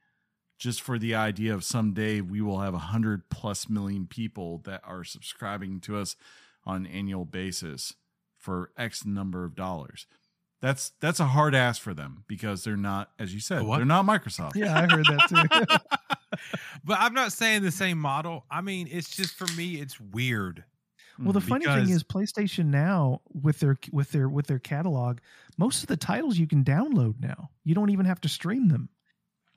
just 0.60 0.82
for 0.82 0.98
the 0.98 1.14
idea 1.14 1.54
of 1.54 1.64
someday 1.64 2.20
we 2.20 2.42
will 2.42 2.62
have 2.62 2.74
a 2.74 2.80
hundred 2.80 3.30
plus 3.30 3.70
million 3.70 4.08
people 4.08 4.60
that 4.66 4.82
are 4.84 5.04
subscribing 5.04 5.80
to 5.80 5.98
us 5.98 6.16
on 6.68 6.86
an 6.86 6.92
annual 6.92 7.26
basis 7.26 7.94
for 8.38 8.70
X 8.78 9.06
number 9.06 9.44
of 9.46 9.56
dollars. 9.56 10.06
That's 10.62 10.92
that's 11.00 11.20
a 11.20 11.26
hard 11.26 11.54
ask 11.56 11.82
for 11.82 11.94
them 11.94 12.24
because 12.28 12.64
they're 12.64 12.76
not, 12.78 13.12
as 13.20 13.34
you 13.34 13.40
said, 13.40 13.64
What? 13.64 13.78
they're 13.78 13.86
not 13.86 14.06
Microsoft. 14.06 14.56
Yeah, 14.56 14.76
I 14.76 14.82
heard 14.82 15.06
that 15.06 15.28
too. 15.30 16.38
but 16.84 16.98
I'm 17.00 17.14
not 17.14 17.32
saying 17.32 17.62
the 17.64 17.72
same 17.72 18.00
model. 18.00 18.46
I 18.50 18.62
mean, 18.62 18.88
it's 18.92 19.16
just 19.16 19.36
for 19.36 19.48
me, 19.56 19.76
it's 19.76 20.00
weird. 20.00 20.64
Well, 21.20 21.34
the 21.34 21.42
funny 21.42 21.66
Because- 21.66 21.86
thing 21.88 21.96
is, 21.96 22.04
PlayStation 22.04 22.66
now 22.68 23.22
with 23.34 23.60
their 23.60 23.78
with 23.92 24.12
their 24.12 24.30
with 24.30 24.48
their 24.48 24.60
catalog, 24.60 25.20
most 25.58 25.82
of 25.82 25.88
the 25.88 25.98
titles 25.98 26.38
you 26.38 26.48
can 26.48 26.64
download 26.64 27.20
now. 27.20 27.50
You 27.64 27.74
don't 27.76 27.90
even 27.90 28.06
have 28.06 28.22
to 28.22 28.30
stream 28.30 28.68
them. 28.68 28.90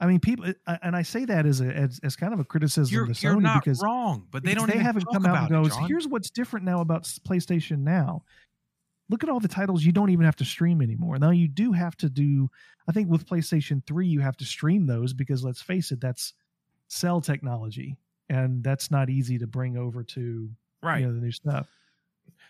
I 0.00 0.06
mean, 0.06 0.18
people, 0.18 0.46
uh, 0.66 0.76
and 0.82 0.96
I 0.96 1.02
say 1.02 1.26
that 1.26 1.44
as 1.44 1.60
a 1.60 1.66
as, 1.66 2.00
as 2.02 2.16
kind 2.16 2.32
of 2.32 2.40
a 2.40 2.44
criticism 2.44 2.92
You're, 2.92 3.06
to 3.06 3.12
Sony 3.12 3.22
you're 3.22 3.40
not 3.40 3.62
because 3.62 3.82
wrong, 3.82 4.26
but 4.30 4.42
they 4.42 4.54
don't. 4.54 4.66
they 4.66 4.74
even 4.74 4.84
haven't 4.86 5.02
talk 5.02 5.12
come 5.12 5.26
out 5.26 5.36
and 5.36 5.54
about 5.54 5.66
it, 5.66 5.70
goes, 5.70 5.88
here's 5.88 6.08
what's 6.08 6.30
different 6.30 6.64
now 6.64 6.80
about 6.80 7.02
PlayStation 7.02 7.80
Now. 7.80 8.24
Look 9.10 9.24
at 9.24 9.28
all 9.28 9.40
the 9.40 9.48
titles 9.48 9.84
you 9.84 9.92
don't 9.92 10.10
even 10.10 10.24
have 10.24 10.36
to 10.36 10.44
stream 10.44 10.80
anymore. 10.80 11.18
Now 11.18 11.30
you 11.30 11.48
do 11.48 11.72
have 11.72 11.96
to 11.98 12.08
do. 12.08 12.48
I 12.88 12.92
think 12.92 13.10
with 13.10 13.26
PlayStation 13.26 13.84
Three, 13.86 14.06
you 14.06 14.20
have 14.20 14.36
to 14.38 14.44
stream 14.44 14.86
those 14.86 15.12
because 15.12 15.44
let's 15.44 15.60
face 15.60 15.92
it, 15.92 16.00
that's 16.00 16.32
cell 16.88 17.20
technology, 17.20 17.98
and 18.28 18.64
that's 18.64 18.90
not 18.90 19.10
easy 19.10 19.36
to 19.38 19.46
bring 19.46 19.76
over 19.76 20.02
to 20.04 20.48
right. 20.82 21.00
you 21.00 21.06
know, 21.08 21.12
the 21.12 21.20
new 21.20 21.32
stuff. 21.32 21.66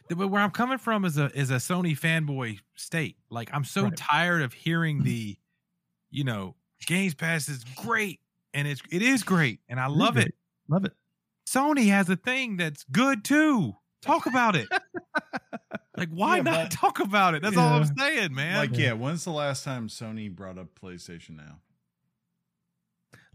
but 0.08 0.28
where 0.28 0.42
I'm 0.42 0.50
coming 0.50 0.78
from 0.78 1.04
is 1.04 1.18
a 1.18 1.36
is 1.36 1.50
a 1.50 1.56
Sony 1.56 1.98
fanboy 1.98 2.60
state. 2.76 3.16
Like 3.30 3.50
I'm 3.52 3.64
so 3.64 3.84
Right. 3.84 3.96
tired 3.96 4.42
of 4.42 4.52
hearing 4.52 5.02
the, 5.02 5.36
you 6.10 6.24
know, 6.24 6.54
Games 6.86 7.14
Pass 7.14 7.48
is 7.48 7.64
great 7.76 8.20
and 8.54 8.66
it's 8.66 8.80
it 8.90 9.02
is 9.02 9.22
great 9.22 9.60
and 9.68 9.78
I 9.80 9.86
It 9.86 9.90
is 9.92 9.96
love 9.96 10.16
it. 10.16 10.22
great. 10.22 10.34
Love 10.68 10.84
it. 10.84 10.92
Sony 11.46 11.88
has 11.88 12.08
a 12.08 12.16
thing 12.16 12.56
that's 12.56 12.84
good 12.90 13.24
too. 13.24 13.74
Talk 14.02 14.26
about 14.26 14.56
it. 14.56 14.68
like 15.96 16.08
why 16.10 16.36
Yeah, 16.38 16.42
not 16.42 16.54
but- 16.54 16.70
talk 16.70 17.00
about 17.00 17.34
it? 17.34 17.42
That's 17.42 17.56
all 17.56 17.68
I'm 17.74 17.96
saying, 17.96 18.34
man. 18.34 18.56
like, 18.56 18.76
Yeah. 18.76 18.86
yeah, 18.88 18.92
when's 18.94 19.24
the 19.24 19.30
last 19.32 19.64
time 19.64 19.88
Sony 19.88 20.34
brought 20.34 20.58
up 20.58 20.68
PlayStation 20.80 21.36
now? 21.36 21.58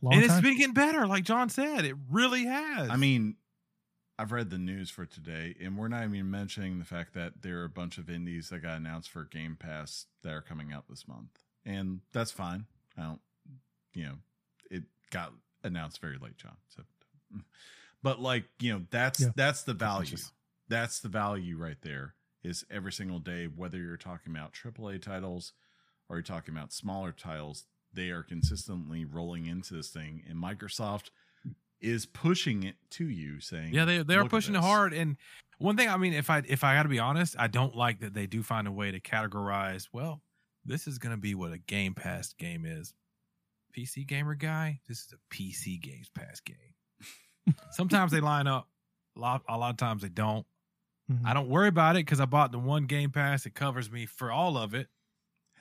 Long 0.02 0.14
and 0.16 0.24
it's 0.24 0.40
been 0.42 0.58
getting 0.58 0.74
better, 0.74 1.08
like 1.08 1.24
John 1.24 1.50
said. 1.50 1.86
It 1.86 1.96
really 2.10 2.46
has. 2.46 2.90
I 2.90 2.96
mean, 2.96 3.36
I've 4.20 4.32
read 4.32 4.50
the 4.50 4.58
news 4.58 4.90
for 4.90 5.06
today, 5.06 5.56
and 5.62 5.78
we're 5.78 5.88
not 5.88 6.04
even 6.04 6.30
mentioning 6.30 6.80
the 6.80 6.86
fact 6.86 7.14
that 7.16 7.42
there 7.42 7.60
are 7.62 7.66
a 7.66 7.70
bunch 7.70 7.98
of 7.98 8.10
indies 8.10 8.50
that 8.50 8.60
got 8.62 8.78
announced 8.78 9.10
for 9.10 9.24
Game 9.24 9.56
Pass 9.60 10.06
that 10.24 10.34
are 10.34 10.42
coming 10.42 10.72
out 10.74 10.88
this 10.90 11.08
month, 11.08 11.40
and 11.66 12.02
that's 12.14 12.32
fine. 12.32 12.66
I 12.98 13.04
don't, 13.04 13.22
you 13.96 14.04
know, 14.06 14.16
it 14.70 14.84
got 15.10 15.34
announced 15.64 16.00
very 16.02 16.18
late, 16.18 16.38
John. 16.38 16.58
So, 16.70 16.84
but 18.04 18.20
like, 18.20 18.46
you 18.60 18.74
know, 18.74 18.86
that's 18.92 19.20
Yeah. 19.22 19.30
that's 19.36 19.64
the 19.64 19.74
value. 19.74 20.18
That's 20.68 21.00
the 21.00 21.10
value 21.10 21.58
right 21.58 21.82
there. 21.82 22.16
Is 22.44 22.64
every 22.70 22.92
single 22.94 23.18
day, 23.20 23.46
whether 23.48 23.80
you're 23.80 23.98
talking 23.98 24.32
about 24.36 24.54
AAA 24.54 25.02
titles 25.02 25.54
or 26.08 26.18
you're 26.18 26.24
talking 26.24 26.56
about 26.56 26.72
smaller 26.72 27.12
titles, 27.12 27.66
they 27.92 28.10
are 28.10 28.22
consistently 28.22 29.04
rolling 29.06 29.48
into 29.48 29.74
this 29.74 29.90
thing, 29.90 30.22
and 30.30 30.38
Microsoft 30.38 31.10
is 31.82 32.06
pushing 32.06 32.64
it 32.64 32.76
to 32.92 33.08
you, 33.10 33.40
saying, 33.40 33.74
Yeah, 33.74 33.86
they 33.86 34.04
they 34.04 34.16
are 34.16 34.28
pushing 34.28 34.54
it 34.56 34.62
hard. 34.62 34.94
And 34.94 35.18
one 35.58 35.78
thing, 35.78 35.90
I 35.90 35.98
mean, 35.98 36.14
if 36.14 36.30
I 36.30 36.44
if 36.48 36.64
I 36.64 36.76
got 36.76 36.84
to 36.84 36.90
be 36.90 37.00
honest, 37.00 37.36
I 37.40 37.48
don't 37.48 37.76
like 37.76 38.02
that 38.02 38.14
they 38.14 38.28
do 38.28 38.44
find 38.44 38.68
a 38.68 38.72
way 38.72 38.92
to 38.92 39.00
categorize. 39.00 39.88
Well, 39.92 40.22
this 40.64 40.88
is 40.88 41.00
going 41.00 41.14
to 41.16 41.22
be 41.22 41.34
what 41.36 41.52
a 41.54 41.58
Game 41.58 41.94
Pass 41.96 42.34
game 42.34 42.66
is. 42.66 42.94
PC 43.76 44.08
gamer 44.08 44.36
guy, 44.36 44.80
this 44.88 45.00
is 45.00 45.14
a 45.14 45.34
PC 45.36 45.82
Games 45.82 46.10
Pass 46.14 46.40
game. 46.40 47.56
Sometimes 47.72 48.12
they 48.12 48.22
line 48.22 48.48
up. 48.48 48.70
A 49.18 49.20
lot, 49.20 49.42
a 49.48 49.58
lot 49.58 49.70
of 49.72 49.78
times 49.78 50.02
they 50.02 50.10
don't. 50.10 50.46
Mhm. 51.12 51.26
I 51.26 51.34
don't 51.34 51.50
worry 51.50 51.68
about 51.68 51.96
it 51.96 52.00
because 52.06 52.20
I 52.20 52.26
bought 52.26 52.52
the 52.52 52.60
one 52.60 52.86
Game 52.86 53.12
Pass 53.12 53.44
that 53.44 53.54
covers 53.54 53.92
me 53.92 54.06
for 54.06 54.32
all 54.32 54.58
of 54.58 54.74
it. 54.74 54.88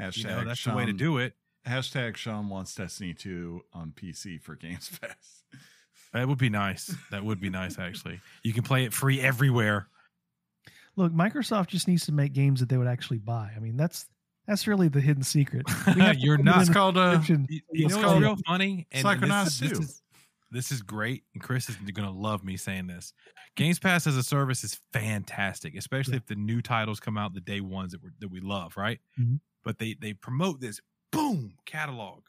Hashtag 0.00 0.16
You 0.18 0.24
know, 0.24 0.44
that's 0.44 0.58
Sean, 0.58 0.74
the 0.74 0.78
way 0.78 0.86
to 0.86 0.92
do 0.92 1.18
it. 1.18 1.34
Hashtag 1.66 2.16
Sean 2.16 2.48
wants 2.48 2.74
Destiny 2.74 3.14
2 3.14 3.62
on 3.72 3.92
PC 3.92 4.40
for 4.40 4.54
Games 4.54 4.90
Pass. 5.00 5.44
That 6.12 6.28
would 6.28 6.38
be 6.38 6.50
nice. 6.50 6.94
That 7.10 7.24
would 7.24 7.40
be 7.40 7.50
nice, 7.50 7.78
actually. 7.78 8.20
You 8.42 8.52
can 8.52 8.62
play 8.62 8.84
it 8.84 8.92
free 8.92 9.20
everywhere. 9.20 9.88
Look, 10.96 11.12
Microsoft 11.12 11.68
just 11.68 11.88
needs 11.88 12.06
to 12.06 12.12
make 12.12 12.32
games 12.32 12.60
that 12.60 12.68
they 12.68 12.76
would 12.76 12.86
actually 12.86 13.18
buy. 13.18 13.50
I 13.56 13.58
mean, 13.58 13.76
that's 13.76 14.06
that's 14.46 14.66
really 14.66 14.88
the 14.88 15.00
hidden 15.00 15.22
secret. 15.22 15.66
We 15.94 16.00
have 16.02 16.16
to 16.16 16.20
You're 16.20 16.38
not- 16.38 16.60
It's 16.62 16.70
called 16.70 16.96
uh, 16.96 17.16
description. 17.16 17.46
You, 17.50 17.60
you 17.72 17.88
know 17.88 17.98
what's 17.98 18.20
real 18.20 18.36
funny? 18.46 18.86
And, 18.92 19.06
and 19.06 19.22
this, 19.22 19.60
is, 19.60 19.70
this 19.70 19.78
is 19.78 20.02
this 20.50 20.70
is 20.72 20.82
great, 20.82 21.24
and 21.34 21.42
Chris 21.42 21.68
is 21.68 21.76
going 21.76 22.06
to 22.08 22.14
love 22.14 22.44
me 22.44 22.56
saying 22.56 22.86
this. 22.86 23.12
Games 23.56 23.78
Pass 23.80 24.06
as 24.06 24.16
a 24.16 24.22
service 24.22 24.62
is 24.62 24.78
fantastic, 24.92 25.74
especially 25.76 26.12
Yeah. 26.14 26.18
if 26.18 26.26
the 26.26 26.36
new 26.36 26.60
titles 26.62 27.00
come 27.00 27.16
out 27.18 27.34
the 27.34 27.40
day 27.40 27.60
ones 27.60 27.92
that 27.92 28.02
we 28.02 28.10
that 28.20 28.28
we 28.30 28.40
love, 28.40 28.76
right? 28.76 29.00
Mhm. 29.18 29.40
But 29.64 29.78
they 29.78 29.94
they 30.00 30.12
promote 30.12 30.60
this 30.60 30.80
boom 31.10 31.54
catalog, 31.66 32.22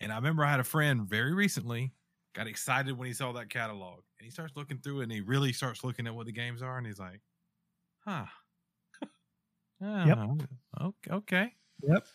and 0.00 0.12
I 0.12 0.16
remember 0.16 0.44
I 0.44 0.50
had 0.50 0.60
a 0.60 0.64
friend 0.64 1.02
very 1.08 1.32
recently 1.34 1.92
got 2.34 2.46
excited 2.46 2.96
when 2.96 3.06
he 3.06 3.12
saw 3.12 3.32
that 3.32 3.50
catalog, 3.50 3.98
and 4.18 4.24
he 4.24 4.30
starts 4.30 4.54
looking 4.56 4.78
through 4.78 5.00
it, 5.00 5.04
and 5.04 5.12
he 5.12 5.20
really 5.20 5.52
starts 5.52 5.84
looking 5.84 6.06
at 6.06 6.14
what 6.14 6.24
the 6.26 6.32
games 6.32 6.62
are, 6.62 6.78
and 6.78 6.86
he's 6.86 6.98
like, 6.98 7.20
"Huh." 8.06 8.24
Yep. 9.82 10.18
Oh, 10.18 10.38
Okay. 10.86 11.10
Okay. 11.14 11.52
Yep. 11.82 12.06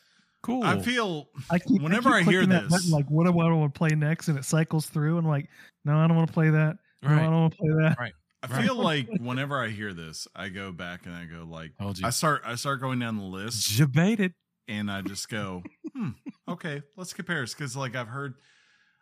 Cool. 0.43 0.63
I 0.63 0.79
feel 0.79 1.27
I 1.49 1.59
keep, 1.59 1.81
Whenever 1.81 2.09
I 2.09 2.21
keep 2.21 2.29
hear 2.31 2.45
that 2.45 2.63
this- 2.63 2.71
button, 2.71 2.91
like 2.91 3.09
what 3.09 3.25
do 3.25 3.37
I 3.39 3.51
want 3.53 3.73
to 3.73 3.77
play 3.77 3.89
next, 3.89 4.27
and 4.29 4.37
it 4.37 4.45
cycles 4.45 4.85
through, 4.87 5.17
and 5.17 5.25
I'm 5.27 5.31
like, 5.31 5.49
no, 5.83 5.97
I 5.97 6.07
don't 6.07 6.15
want 6.15 6.27
to 6.29 6.33
play 6.33 6.49
that. 6.51 6.77
No, 7.03 7.09
I 7.09 7.19
don't 7.23 7.31
want 7.33 7.53
to 7.53 7.57
play 7.59 7.69
that. 7.83 7.95
Right. 7.99 8.13
I 8.43 8.47
Right. 8.47 8.63
feel 8.65 8.75
like 8.75 9.09
whenever 9.19 9.61
I 9.61 9.69
hear 9.69 9.93
this, 9.93 10.27
I 10.35 10.49
go 10.49 10.71
back 10.71 11.05
and 11.05 11.13
I 11.15 11.25
go 11.25 11.43
like 11.49 11.71
Told 11.79 11.97
you. 11.99 12.05
I 12.07 12.11
start 12.11 12.43
I 12.45 12.55
start 12.55 12.79
going 12.81 12.99
down 12.99 13.17
the 13.17 13.23
list 13.23 13.77
Debated. 13.77 14.33
and 14.67 14.89
I 14.91 15.01
just 15.01 15.27
go, 15.27 15.63
hmm, 15.93 16.09
okay, 16.47 16.81
let's 16.95 17.13
compare 17.13 17.41
this 17.41 17.53
because 17.55 17.75
like 17.75 17.95
I've 17.95 18.07
heard 18.07 18.35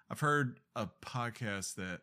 I've 0.10 0.22
heard 0.22 0.58
a 0.76 0.88
podcast 1.06 1.76
that 1.76 2.00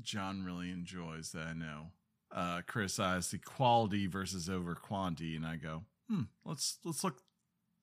John 0.00 0.44
really 0.44 0.70
enjoys 0.70 1.32
that 1.32 1.46
I 1.48 1.52
know 1.54 1.88
uh 2.32 2.62
criticize 2.66 3.30
the 3.30 3.38
quality 3.38 4.06
versus 4.06 4.48
over 4.48 4.74
quantity 4.74 5.36
and 5.36 5.46
I 5.46 5.56
go, 5.56 5.84
hmm, 6.08 6.22
let's 6.44 6.78
let's 6.84 7.02
look 7.04 7.18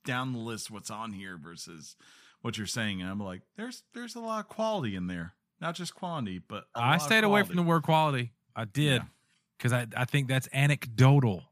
down 0.06 0.32
the 0.34 0.40
list 0.40 0.72
what's 0.72 0.90
on 0.90 1.12
here 1.12 1.38
versus 1.38 1.96
what 2.42 2.58
you're 2.58 2.68
saying 2.68 3.02
and 3.02 3.10
I'm 3.10 3.20
like, 3.20 3.42
there's 3.58 3.84
there's 3.94 4.16
a 4.16 4.20
lot 4.20 4.40
of 4.40 4.48
quality 4.48 4.96
in 4.96 5.08
there. 5.08 5.34
Not 5.60 5.76
just 5.76 5.96
quantity, 5.96 6.40
but 6.48 6.66
I 6.76 6.98
stayed 6.98 7.24
away 7.24 7.44
from 7.44 7.56
the 7.56 7.64
word 7.64 7.84
quality. 7.84 8.34
I 8.56 8.66
did 8.66 9.02
Yeah. 9.02 9.08
because 9.58 9.74
I, 9.74 9.88
I 9.96 10.06
think 10.06 10.28
that's 10.28 10.48
anecdotal. 10.54 11.44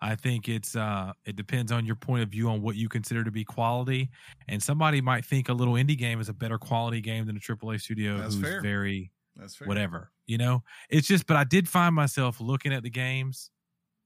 I 0.00 0.16
think 0.16 0.48
it's 0.48 0.74
uh 0.76 1.12
it 1.24 1.36
depends 1.36 1.70
on 1.72 1.84
your 1.86 1.94
point 1.96 2.22
of 2.22 2.30
view 2.30 2.48
on 2.48 2.62
what 2.62 2.74
you 2.76 2.88
consider 2.88 3.22
to 3.24 3.30
be 3.30 3.44
quality. 3.44 4.10
And 4.48 4.62
somebody 4.62 5.00
might 5.00 5.24
think 5.24 5.48
a 5.48 5.52
little 5.52 5.74
indie 5.74 5.96
game 5.96 6.20
is 6.20 6.28
a 6.28 6.34
better 6.34 6.58
quality 6.58 7.00
game 7.00 7.26
than 7.26 7.36
a 7.36 7.40
AAA 7.40 7.80
studio 7.80 8.18
That's 8.18 8.34
who's 8.34 8.42
fair. 8.42 8.60
very 8.62 9.10
That's 9.36 9.56
fair. 9.56 9.68
whatever. 9.68 10.10
You 10.26 10.38
know? 10.38 10.62
It's 10.88 11.06
just 11.08 11.26
but 11.26 11.36
I 11.36 11.44
did 11.44 11.68
find 11.68 11.94
myself 11.94 12.40
looking 12.40 12.72
at 12.72 12.82
the 12.82 12.90
games 12.90 13.50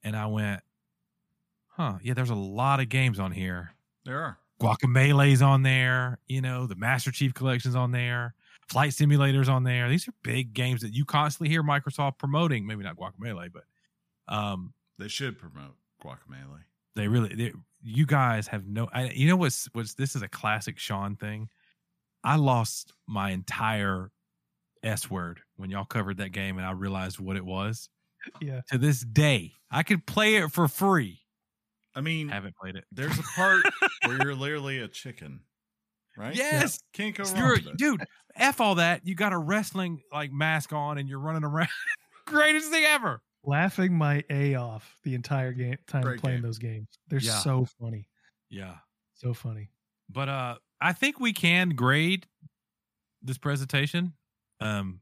and 0.02 0.16
I 0.16 0.26
went, 0.26 0.60
huh, 1.68 1.98
yeah, 2.02 2.14
there's 2.14 2.30
a 2.30 2.34
lot 2.34 2.80
of 2.80 2.88
games 2.88 3.18
on 3.18 3.32
here. 3.32 3.72
There 4.05 4.20
are. 4.20 4.38
Guacamelee's 4.60 5.42
on 5.42 5.62
there, 5.62 6.18
you 6.26 6.40
know, 6.40 6.66
the 6.66 6.74
Master 6.74 7.12
Chief 7.12 7.32
Collection's 7.32 7.76
on 7.76 7.92
there, 7.92 8.34
Flight 8.68 8.92
Simulator's 8.92 9.48
on 9.48 9.62
there. 9.62 9.88
These 9.88 10.09
are 10.09 10.12
big 10.24 10.52
games 10.52 10.80
that 10.80 10.92
you 10.92 11.05
constantly 11.05 11.48
hear 11.48 11.62
Microsoft 11.62 12.18
promoting. 12.18 12.66
Maybe 12.66 12.82
not 12.82 12.96
Guacamele, 12.96 13.50
but 13.52 13.64
um, 14.34 14.72
They 14.98 15.06
should 15.09 15.38
promote 15.38 15.76
Guacamole. 16.02 16.62
they 16.96 17.06
really, 17.06 17.34
they, 17.34 17.52
you 17.82 18.05
guys 18.05 18.48
have 18.48 18.66
no. 18.66 18.88
I, 18.92 19.10
you 19.10 19.28
know 19.28 19.36
what's 19.36 19.68
what's 19.72 19.94
this 19.94 20.16
is 20.16 20.22
a 20.22 20.28
classic 20.28 20.78
Sean 20.78 21.14
thing. 21.14 21.48
I 22.24 22.34
lost 22.34 22.92
my 23.06 23.30
entire 23.30 24.10
S 24.82 25.10
word 25.10 25.40
when 25.56 25.70
y'all 25.70 25.84
covered 25.84 26.18
that 26.18 26.30
game, 26.30 26.59
and 26.59 26.66
I 26.66 26.72
realized 26.72 27.18
what 27.18 27.36
it 27.36 27.44
was. 27.44 27.88
Yeah. 28.40 28.60
To 28.72 28.78
this 28.78 29.00
day, 29.00 29.52
I 29.70 29.82
could 29.82 30.06
play 30.06 30.36
it 30.36 30.50
for 30.52 30.66
free. 30.68 31.20
I 31.94 32.00
mean, 32.00 32.30
I 32.30 32.34
Haven't 32.34 32.56
played 32.56 32.76
it. 32.76 32.84
there's 32.92 33.18
a 33.18 33.22
part 33.22 33.64
where 34.06 34.18
you're 34.22 34.34
literally 34.34 34.78
a 34.78 34.88
chicken, 34.88 35.40
right? 36.16 36.34
Yes. 36.34 36.78
Can't 36.92 37.14
go 37.16 37.24
wrong. 37.24 37.36
You're, 37.36 37.52
with 37.55 37.66
it. 37.68 37.76
dude, 37.76 38.05
F 38.36 38.60
all 38.60 38.76
that. 38.76 39.06
You 39.06 39.14
got 39.14 39.32
a 39.32 39.38
wrestling 39.38 40.00
like 40.12 40.30
mask 40.32 40.72
on 40.72 40.98
and 40.98 41.09
you're 41.09 41.18
running 41.20 41.44
around. 41.44 41.68
Greatest 42.26 42.70
thing 42.70 42.84
ever. 42.84 43.20
Laughing 43.44 43.94
my 43.96 44.22
a 44.30 44.55
off 44.56 44.96
the 45.05 45.14
entire 45.14 45.52
game 45.52 45.76
time 45.86 46.02
Great 46.02 46.20
playing 46.20 46.38
game. 46.38 46.42
those 46.42 46.59
games. 46.59 46.88
They're 47.09 47.20
Yeah. 47.20 47.38
so 47.38 47.66
funny. 47.80 48.09
Yeah. 48.50 48.74
So 49.14 49.32
funny. 49.32 49.70
But 50.10 50.28
uh 50.28 50.56
I 50.80 50.92
think 50.92 51.18
we 51.18 51.32
can 51.32 51.70
grade 51.70 52.26
this 53.22 53.38
presentation. 53.38 54.12
Um 54.60 55.01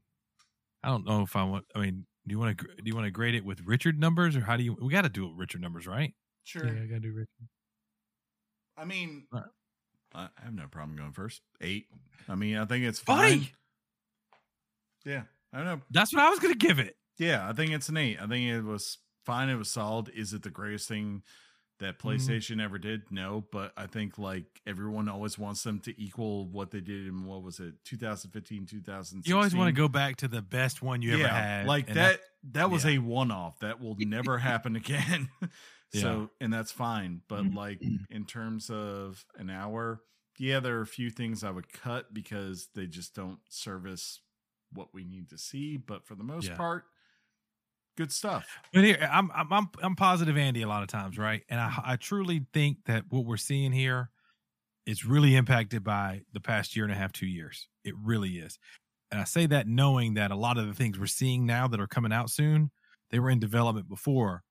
I 0.83 0.89
don't 0.89 1.05
know 1.05 1.21
if 1.23 1.35
I 1.35 1.43
want 1.43 1.65
I 1.75 1.79
mean, 1.79 2.05
do 2.27 2.33
you 2.33 2.39
want 2.39 2.57
to 2.57 2.65
do 2.65 2.83
you 2.85 2.95
want 2.95 3.05
to 3.05 3.11
grade 3.11 3.35
it 3.35 3.45
with 3.45 3.61
Richard 3.65 3.99
numbers 3.99 4.35
or 4.35 4.41
how 4.41 4.57
do 4.57 4.63
you 4.63 4.77
we 4.81 4.91
got 4.91 5.01
to 5.03 5.09
do 5.09 5.25
it 5.27 5.33
Richard 5.35 5.61
numbers, 5.61 5.87
right? 5.87 6.13
Sure. 6.43 6.65
Yeah, 6.65 6.83
I 6.83 6.85
gotta 6.85 6.99
do 7.01 7.13
Richard. 7.13 7.47
I 8.77 8.85
mean, 8.85 9.27
All 9.33 9.39
right. 9.39 9.49
I 10.13 10.29
I 10.41 10.45
have 10.45 10.53
no 10.53 10.67
problem 10.67 10.97
going 10.97 11.11
first. 11.13 11.41
Eight. 11.61 11.87
I 12.29 12.35
mean, 12.35 12.57
I 12.57 12.65
think 12.65 12.85
it's 12.85 12.99
fine. 12.99 13.39
Buddy, 13.39 13.51
Yeah, 15.05 15.23
I 15.53 15.57
don't 15.57 15.65
know. 15.65 15.81
that's 15.91 16.13
what 16.13 16.21
I 16.23 16.29
was 16.29 16.39
going 16.39 16.53
to 16.53 16.57
give 16.67 16.79
it. 16.79 16.95
Yeah, 17.17 17.47
I 17.47 17.53
think 17.53 17.71
it's 17.71 17.89
an 17.89 17.97
eight. 17.97 18.17
I 18.21 18.27
think 18.27 18.47
it 18.49 18.61
was 18.63 18.99
fine. 19.25 19.49
It 19.49 19.55
was 19.55 19.71
solid. 19.71 20.09
Is 20.15 20.33
it 20.33 20.43
the 20.43 20.49
greatest 20.49 20.87
thing 20.87 21.23
that 21.79 21.99
Mm-hmm. 21.99 22.07
PlayStation 22.09 22.61
ever 22.63 22.77
did? 22.77 23.03
No, 23.11 23.45
but 23.51 23.71
I 23.77 23.85
think 23.87 24.17
like 24.17 24.45
everyone 24.65 25.07
always 25.09 25.37
wants 25.37 25.63
them 25.63 25.79
to 25.81 26.01
equal 26.01 26.45
what 26.47 26.71
they 26.71 26.79
did 26.81 27.07
in 27.07 27.25
what 27.25 27.43
was 27.43 27.59
it, 27.59 27.75
2015, 27.85 28.65
2016. 28.65 29.29
You 29.29 29.35
always 29.37 29.55
want 29.55 29.67
to 29.67 29.79
go 29.79 29.87
back 29.87 30.15
to 30.17 30.27
the 30.27 30.41
best 30.41 30.81
one 30.81 31.01
you 31.01 31.13
ever 31.15 31.27
had. 31.27 31.67
Like 31.67 31.87
and 31.89 31.97
that. 31.97 32.19
That 32.51 32.69
was 32.71 32.85
yeah. 32.85 32.91
a 32.91 32.97
one 32.99 33.31
off. 33.31 33.59
That 33.59 33.81
will 33.81 33.95
never 33.99 34.37
happen 34.37 34.75
again. 34.75 35.29
Yeah. 35.93 36.01
so, 36.01 36.29
and 36.41 36.51
that's 36.51 36.73
fine. 36.73 37.21
But 37.29 37.53
like 37.53 37.81
in 38.09 38.25
terms 38.25 38.69
of 38.69 39.23
an 39.37 39.49
hour, 39.49 40.01
yeah, 40.37 40.59
there 40.59 40.77
are 40.79 40.81
a 40.81 40.85
few 40.85 41.09
things 41.09 41.45
I 41.45 41.49
would 41.49 41.71
cut 41.71 42.13
because 42.13 42.67
they 42.75 42.87
just 42.87 43.15
don't 43.15 43.39
service 43.47 44.19
what 44.73 44.93
we 44.93 45.05
need 45.05 45.29
to 45.29 45.37
see. 45.37 45.77
But 45.77 46.05
for 46.05 46.15
the 46.15 46.25
most 46.25 46.49
Yeah. 46.49 46.57
part, 46.57 46.83
good 47.97 48.11
stuff. 48.11 48.45
But 48.73 48.83
here, 48.83 49.09
I'm 49.11 49.29
I'm 49.33 49.67
I'm 49.81 49.95
positive 49.95 50.37
Andy 50.37 50.61
a 50.61 50.67
lot 50.67 50.83
of 50.83 50.87
times, 50.87 51.17
right? 51.17 51.43
And 51.49 51.59
I 51.59 51.73
I 51.83 51.95
truly 51.97 52.45
think 52.53 52.77
that 52.85 53.03
what 53.09 53.25
we're 53.25 53.37
seeing 53.37 53.71
here 53.71 54.09
is 54.85 55.03
really 55.03 55.35
impacted 55.35 55.83
by 55.83 56.21
the 56.31 56.39
past 56.39 56.75
year 56.75 56.85
and 56.85 56.93
a 56.93 56.95
half, 56.95 57.11
two 57.11 57.27
years. 57.27 57.67
It 57.83 57.93
really 58.01 58.37
is. 58.37 58.57
And 59.11 59.19
I 59.19 59.25
say 59.25 59.45
that 59.47 59.67
knowing 59.67 60.13
that 60.13 60.31
a 60.31 60.35
lot 60.35 60.57
of 60.57 60.67
the 60.67 60.73
things 60.73 60.97
we're 60.97 61.07
seeing 61.07 61.45
now 61.45 61.67
that 61.67 61.79
are 61.79 61.87
coming 61.87 62.13
out 62.13 62.29
soon, 62.29 62.71
they 63.11 63.19
were 63.19 63.29
in 63.29 63.39
development 63.39 63.89
before 63.89 64.43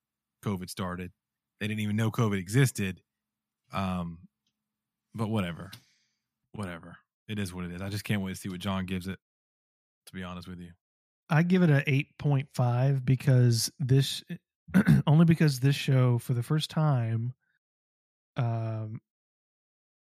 COVID 0.45 0.69
started. 0.69 1.13
They 1.61 1.69
didn't 1.69 1.81
even 1.81 1.97
know 1.97 2.11
COVID 2.11 2.39
existed. 2.39 3.01
Um, 3.73 4.19
but 5.15 5.29
whatever, 5.29 5.71
whatever. 6.53 6.97
It 7.29 7.39
is 7.39 7.53
what 7.53 7.65
it 7.65 7.73
is. 7.73 7.83
I 7.83 7.89
just 7.89 8.05
can't 8.05 8.23
wait 8.23 8.35
to 8.35 8.41
see 8.41 8.49
what 8.49 8.61
John 8.61 8.87
gives 8.87 9.09
it. 9.09 9.19
To 10.07 10.13
be 10.13 10.23
honest 10.23 10.47
with 10.47 10.61
you, 10.61 10.71
I 11.29 11.43
give 11.43 11.63
it 11.63 11.71
a 11.71 11.83
eight 11.87 12.17
point 12.19 12.49
five 12.55 13.05
because 13.05 13.71
this 13.79 14.23
only 15.07 15.25
because 15.25 15.61
this 15.61 15.77
show 15.77 16.19
for 16.19 16.35
the 16.35 16.43
first 16.43 16.71
time, 16.71 17.35
um, 18.37 19.01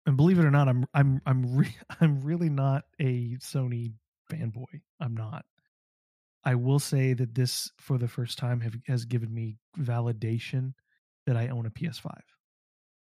and 0.06 0.18
believe 0.18 0.40
it 0.40 0.46
or 0.46 0.52
not, 0.52 0.68
I'm 0.68 0.86
I'm 0.94 1.22
I'm 1.26 1.56
re- 1.58 1.78
I'm 2.00 2.22
really 2.22 2.50
not 2.50 2.86
a 3.00 3.38
Sony 3.40 3.94
fanboy. 4.32 4.82
I'm 5.00 5.16
not. 5.16 5.46
I 6.44 6.56
will 6.56 6.80
say 6.80 7.14
that 7.14 7.36
this 7.36 7.72
for 7.78 8.00
the 8.00 8.08
first 8.08 8.40
time 8.40 8.62
have, 8.62 8.76
has 8.88 9.06
given 9.06 9.32
me 9.34 9.58
validation 9.80 10.74
that 11.28 11.38
I 11.38 11.50
own 11.50 11.68
a 11.68 11.70
PS5. 11.70 12.12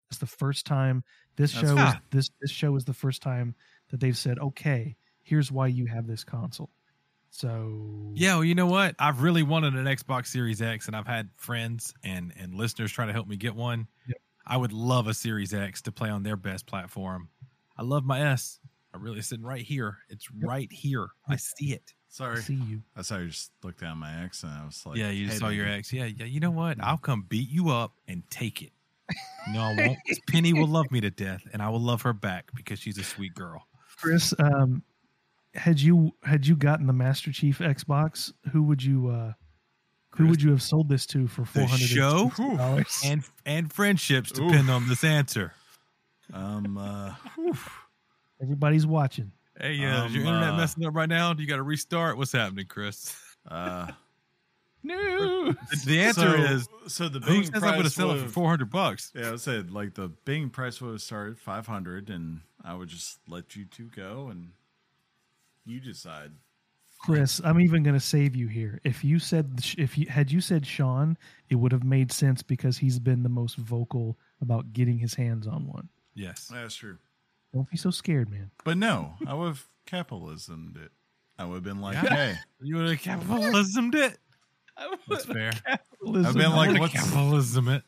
It's 0.09 0.17
the 0.17 0.25
first 0.25 0.65
time 0.65 1.03
this 1.35 1.53
That's 1.53 1.67
show 1.67 1.77
is 1.77 1.93
this 2.11 2.29
this 2.41 2.51
show 2.51 2.75
is 2.75 2.85
the 2.85 2.93
first 2.93 3.21
time 3.21 3.53
that 3.91 3.99
they've 3.99 4.17
said, 4.17 4.39
okay, 4.39 4.95
here's 5.21 5.51
why 5.51 5.67
you 5.67 5.85
have 5.85 6.07
this 6.07 6.23
console. 6.23 6.71
So 7.31 8.11
Yeah, 8.13 8.35
well, 8.35 8.43
you 8.43 8.55
know 8.55 8.65
what? 8.67 8.95
I've 8.99 9.21
really 9.21 9.43
wanted 9.43 9.75
an 9.75 9.85
Xbox 9.85 10.27
Series 10.27 10.61
X, 10.61 10.87
and 10.87 10.95
I've 10.95 11.07
had 11.07 11.29
friends 11.37 11.93
and 12.03 12.33
and 12.37 12.53
listeners 12.55 12.91
try 12.91 13.05
to 13.05 13.13
help 13.13 13.27
me 13.27 13.35
get 13.37 13.55
one. 13.55 13.87
Yep. 14.07 14.17
I 14.47 14.57
would 14.57 14.73
love 14.73 15.07
a 15.07 15.13
Series 15.13 15.53
X 15.53 15.81
to 15.83 15.91
play 15.91 16.09
on 16.09 16.23
their 16.23 16.35
best 16.35 16.65
platform. 16.65 17.29
I 17.77 17.83
love 17.83 18.03
my 18.03 18.21
S. 18.31 18.59
I 18.93 18.97
really 18.97 19.21
sitting 19.21 19.45
right 19.45 19.61
here. 19.61 19.97
It's 20.09 20.27
right 20.31 20.71
here. 20.71 21.09
I 21.27 21.35
see 21.35 21.73
it. 21.73 21.93
Sorry, 22.07 22.31
I 22.31 22.41
Sorry. 22.41 22.57
see 22.57 22.63
you. 22.65 22.81
I 22.95 23.03
saw 23.03 23.17
you 23.19 23.27
just 23.27 23.51
looked 23.63 23.79
down 23.81 23.99
my 23.99 24.23
ex 24.23 24.41
and 24.41 24.51
I 24.51 24.65
was 24.65 24.83
like, 24.83 24.97
yeah, 24.97 25.11
you 25.11 25.25
just 25.27 25.35
hey, 25.35 25.39
saw 25.39 25.49
your 25.49 25.65
baby. 25.65 25.77
ex. 25.77 25.93
Yeah, 25.93 26.05
yeah. 26.05 26.25
You 26.25 26.39
know 26.39 26.49
what? 26.49 26.77
I'll 26.81 26.97
come 26.97 27.23
beat 27.29 27.49
you 27.49 27.69
up 27.69 27.93
and 28.07 28.23
take 28.31 28.61
it. 28.63 28.71
No, 29.51 29.61
I 29.61 29.73
won't. 29.75 29.97
Penny 30.27 30.53
will 30.53 30.67
love 30.67 30.91
me 30.91 31.01
to 31.01 31.09
death, 31.09 31.41
and 31.53 31.61
I 31.61 31.69
will 31.69 31.79
love 31.79 32.01
her 32.03 32.13
back 32.13 32.51
because 32.53 32.77
she's 32.77 32.97
a 32.99 33.03
sweet 33.03 33.33
girl. 33.33 33.65
Chris, 33.97 34.31
um, 34.37 34.83
had 35.53 35.79
you 35.79 36.11
had 36.23 36.45
you 36.45 36.55
gotten 36.55 36.87
the 36.87 36.93
Master 36.93 37.31
Chief 37.31 37.59
Xbox, 37.59 38.31
who 38.51 38.63
would 38.63 38.83
you 38.83 39.09
uh, 39.09 39.33
who 40.11 40.15
Chris, 40.25 40.29
would 40.29 40.41
you 40.41 40.51
have 40.51 40.61
sold 40.61 40.89
this 40.89 41.05
to 41.07 41.27
for 41.27 41.45
four 41.45 41.63
hundred 41.63 41.81
The 41.81 41.87
show 41.87 42.31
dollars? 42.37 43.01
and 43.05 43.23
and 43.45 43.71
friendships 43.71 44.31
depend 44.31 44.69
Oof. 44.69 44.75
on 44.75 44.87
this 44.87 45.03
answer. 45.03 45.53
Um, 46.33 46.77
uh, 46.77 47.15
Everybody's 48.41 48.85
watching. 48.85 49.31
Hey, 49.59 49.83
uh, 49.83 50.05
is 50.05 50.13
your 50.13 50.23
Um, 50.23 50.35
internet 50.35 50.53
uh, 50.53 50.57
messing 50.57 50.85
up 50.85 50.95
right 50.95 51.09
now? 51.09 51.33
Do 51.33 51.41
you 51.43 51.49
got 51.49 51.57
to 51.57 51.63
restart? 51.63 52.17
What's 52.17 52.31
happening, 52.31 52.65
Chris? 52.67 53.15
uh, 53.49 53.91
No. 54.83 55.51
The, 55.51 55.81
the 55.85 56.01
answer 56.01 56.21
so, 56.21 56.53
is 56.53 56.69
so 56.87 57.09
the 57.09 57.19
who 57.19 57.25
Bing 57.41 57.43
says 57.45 57.63
I'm 57.63 57.71
going 57.73 57.83
to 57.83 57.89
sell 57.89 58.11
it 58.11 58.21
for 58.21 58.29
four 58.29 58.49
hundred 58.49 58.69
bucks? 58.69 59.11
Yeah, 59.13 59.33
I 59.33 59.35
said 59.35 59.71
like 59.71 59.95
the 59.95 60.07
Bing 60.25 60.49
price 60.49 60.79
would 60.79 60.91
have 60.91 61.01
started 61.01 61.37
five 61.37 61.67
hundred, 61.67 62.09
and 62.09 62.41
I 62.63 62.75
would 62.75 62.87
just 62.87 63.19
let 63.27 63.55
you 63.57 63.65
two 63.65 63.89
go, 63.93 64.27
and 64.29 64.51
you 65.69 65.79
decide. 65.79 66.31
Chris, 67.01 67.39
I'm 67.45 67.61
even 67.61 67.83
going 67.83 67.93
to 67.95 67.99
save 68.01 68.35
you 68.35 68.47
here. 68.47 68.81
If 68.83 69.03
you 69.05 69.19
said 69.19 69.61
if 69.77 69.97
you 69.97 70.07
had 70.07 70.31
you 70.31 70.41
said 70.41 70.65
Sean, 70.67 71.17
it 71.49 71.55
would 71.55 71.71
have 71.71 71.83
made 71.85 72.11
sense 72.11 72.41
because 72.43 72.77
he's 72.77 72.99
been 72.99 73.23
the 73.23 73.29
most 73.29 73.55
vocal 73.55 74.17
about 74.41 74.73
getting 74.73 74.97
his 74.99 75.13
hands 75.13 75.47
on 75.47 75.65
one. 75.67 75.87
Yes. 76.13 76.49
That's 76.51 76.75
true. 76.75 76.97
Don't 77.53 77.69
be 77.69 77.77
so 77.77 77.89
scared, 77.89 78.29
man. 78.29 78.51
But 78.65 78.77
no, 78.77 79.13
I 79.25 79.33
would 79.33 79.47
have 79.47 79.65
capitalismed 79.85 80.75
it. 80.77 80.91
I 81.37 81.45
would 81.45 81.55
have 81.55 81.63
been 81.63 81.79
like, 81.79 81.95
Yeah. 82.03 82.09
hey, 82.13 82.35
You 82.61 82.75
would 82.75 82.89
have 82.89 82.99
capitalismed 83.01 83.95
it. 83.95 84.17
That's 85.07 85.25
fair. 85.25 85.53
I've 85.65 85.79
been 86.35 86.51
like, 86.51 86.67
would've 86.69 86.79
what's 86.81 86.93
capitalism 86.93 87.69
it, 87.69 87.83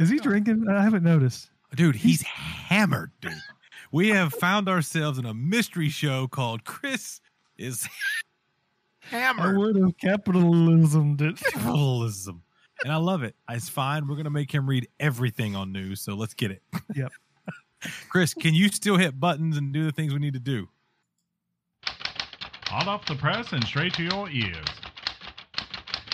Is 0.00 0.08
he 0.10 0.18
drinking? 0.18 0.66
I 0.68 0.82
haven't 0.82 1.02
noticed. 1.04 1.50
dude? 1.74 1.96
He's 1.96 2.22
hammered, 2.22 3.10
dude. 3.20 3.32
We 3.90 4.08
have 4.08 4.32
found 4.34 4.68
ourselves 4.68 5.18
in 5.18 5.24
a 5.26 5.34
mystery 5.34 5.88
show 5.88 6.26
called 6.28 6.64
Chris 6.64 7.20
is 7.56 7.88
A 9.04 9.16
hammered. 9.16 9.56
word 9.58 9.76
of 9.76 9.96
capitalism. 9.98 11.16
Did. 11.16 11.36
Capitalism, 11.52 12.42
and 12.84 12.92
I 12.92 12.96
love 12.96 13.22
it. 13.22 13.34
It's 13.50 13.68
fine. 13.68 14.06
We're 14.06 14.16
gonna 14.16 14.30
make 14.30 14.52
him 14.52 14.68
read 14.68 14.88
everything 15.00 15.56
on 15.56 15.72
news, 15.72 16.00
so 16.02 16.14
let's 16.14 16.34
get 16.34 16.50
it. 16.50 16.62
Yep. 16.94 17.10
Chris, 18.10 18.34
can 18.34 18.54
you 18.54 18.68
still 18.68 18.96
hit 18.96 19.18
buttons 19.18 19.56
and 19.56 19.72
do 19.72 19.84
the 19.84 19.92
things 19.92 20.12
we 20.12 20.18
need 20.18 20.34
to 20.34 20.40
do? 20.40 20.68
Hot 21.84 22.86
off 22.86 23.06
the 23.06 23.14
press 23.14 23.52
and 23.52 23.64
straight 23.64 23.94
to 23.94 24.02
your 24.02 24.28
ears. 24.28 24.66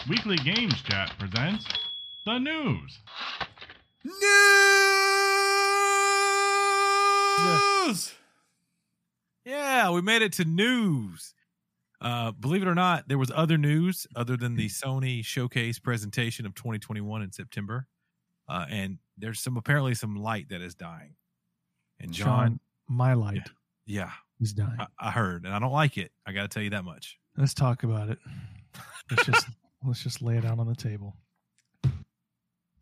Weekly 0.09 0.37
Games 0.37 0.81
Chat 0.83 1.13
presents 1.19 1.67
the 2.27 2.39
news. 2.39 2.99
news. 4.05 5.34
Yeah, 9.45 9.91
we 9.91 10.01
made 10.01 10.23
it 10.23 10.33
to 10.35 10.45
news. 10.45 11.35
Uh, 12.01 12.33
believe 12.33 12.63
it 12.63 12.69
or 12.69 12.75
not, 12.75 13.09
there 13.09 13.19
was 13.19 13.31
other 13.35 13.57
news 13.57 14.07
other 14.17 14.37
than 14.37 14.57
the 14.57 14.69
Sony 14.69 15.25
showcase 15.25 15.79
presentation 15.79 16.47
of 16.47 16.55
2021 16.55 17.23
in 17.23 17.33
September, 17.33 17.87
uh, 18.49 18.67
and 18.69 18.99
there's 19.17 19.41
some 19.41 19.57
apparently 19.57 19.95
some 19.95 20.17
light 20.17 20.49
that 20.51 20.61
is 20.61 20.75
dying. 20.75 21.15
And 22.01 22.13
John, 22.13 22.27
Sean, 22.27 22.61
my 22.89 23.15
light 23.15 23.49
yeah, 23.87 24.11
is 24.41 24.53
dying. 24.53 24.77
I, 24.79 24.87
I 24.99 25.11
heard, 25.11 25.45
and 25.45 25.55
I 25.55 25.59
don't 25.59 25.73
like 25.73 25.97
it. 25.97 26.11
I 26.27 26.33
got 26.33 26.43
to 26.43 26.49
tell 26.49 26.63
you 26.63 26.71
that 26.71 26.85
much. 26.85 27.19
Let's 27.37 27.55
talk 27.55 27.85
about 27.85 28.11
it. 28.11 28.19
Let's 29.11 29.27
just 29.27 29.47
let's 29.87 30.03
just 30.03 30.23
lay 30.23 30.39
it 30.39 30.47
out 30.47 30.59
on 30.59 30.67
the 30.67 30.75
table. 30.75 31.15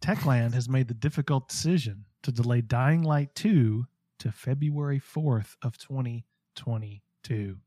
Techland 0.00 0.54
has 0.54 0.68
made 0.68 0.86
the 0.86 0.94
difficult 0.94 1.48
decision 1.48 2.04
to 2.22 2.32
delay 2.32 2.60
Dying 2.60 3.02
Light 3.02 3.34
2 3.34 3.84
to 4.22 4.30
February 4.32 5.00
4th 5.00 5.56
of 5.62 5.76
2022. 5.78 7.56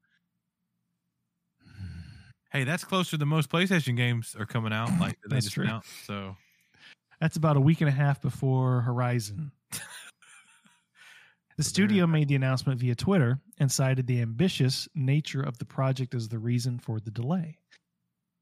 Hey, 2.51 2.63
that's 2.63 2.85
closer 2.85 3.17
than 3.17 3.27
most 3.27 3.49
PlayStation 3.49 3.97
games 3.97 4.33
are 4.39 4.45
coming 4.45 4.71
out. 4.71 4.89
Like 4.99 5.17
they 5.27 5.35
That's 5.35 5.47
just 5.47 5.55
true. 5.55 5.65
announced. 5.65 5.89
So 6.05 6.37
That's 7.19 7.35
about 7.35 7.57
a 7.57 7.59
week 7.59 7.81
and 7.81 7.89
a 7.89 7.93
half 7.93 8.21
before 8.21 8.81
Horizon. 8.81 9.51
The 11.57 11.63
studio 11.63 12.05
made 12.05 12.27
the 12.27 12.35
announcement 12.35 12.81
via 12.81 12.95
Twitter 12.95 13.39
and 13.59 13.71
cited 13.71 14.07
the 14.07 14.21
ambitious 14.21 14.89
nature 14.93 15.41
of 15.41 15.57
the 15.57 15.63
project 15.63 16.13
as 16.13 16.27
the 16.27 16.37
reason 16.37 16.79
for 16.79 16.99
the 16.99 17.11
delay. 17.11 17.59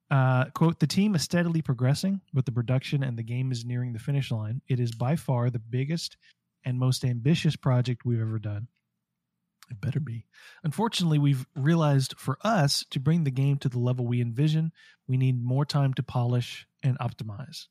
Uh, 0.10 0.46
quote, 0.56 0.80
the 0.80 0.88
team 0.88 1.14
is 1.14 1.22
steadily 1.22 1.62
progressing 1.62 2.22
with 2.34 2.46
the 2.46 2.52
production 2.52 3.04
and 3.04 3.16
the 3.16 3.22
game 3.24 3.52
is 3.52 3.66
nearing 3.66 3.94
the 3.94 4.00
finish 4.00 4.32
line. 4.32 4.62
It 4.68 4.80
is 4.80 4.94
by 4.94 5.16
far 5.16 5.52
the 5.52 5.60
biggest 5.60 6.18
and 6.66 6.80
most 6.80 7.04
ambitious 7.04 7.56
project 7.56 8.06
we've 8.06 8.22
ever 8.22 8.40
done. 8.40 8.68
It 9.70 9.80
better 9.80 10.00
be. 10.00 10.26
Unfortunately, 10.64 11.18
we've 11.18 11.46
realized 11.56 12.16
for 12.18 12.38
us 12.44 12.86
to 12.92 13.00
bring 13.00 13.24
the 13.24 13.32
game 13.32 13.58
to 13.60 13.70
the 13.70 13.80
level 13.80 14.06
we 14.06 14.22
envision, 14.22 14.72
we 15.08 15.18
need 15.18 15.42
more 15.42 15.66
time 15.66 15.94
to 15.96 16.04
polish 16.04 16.68
and 16.84 16.98
optimize. 17.00 17.68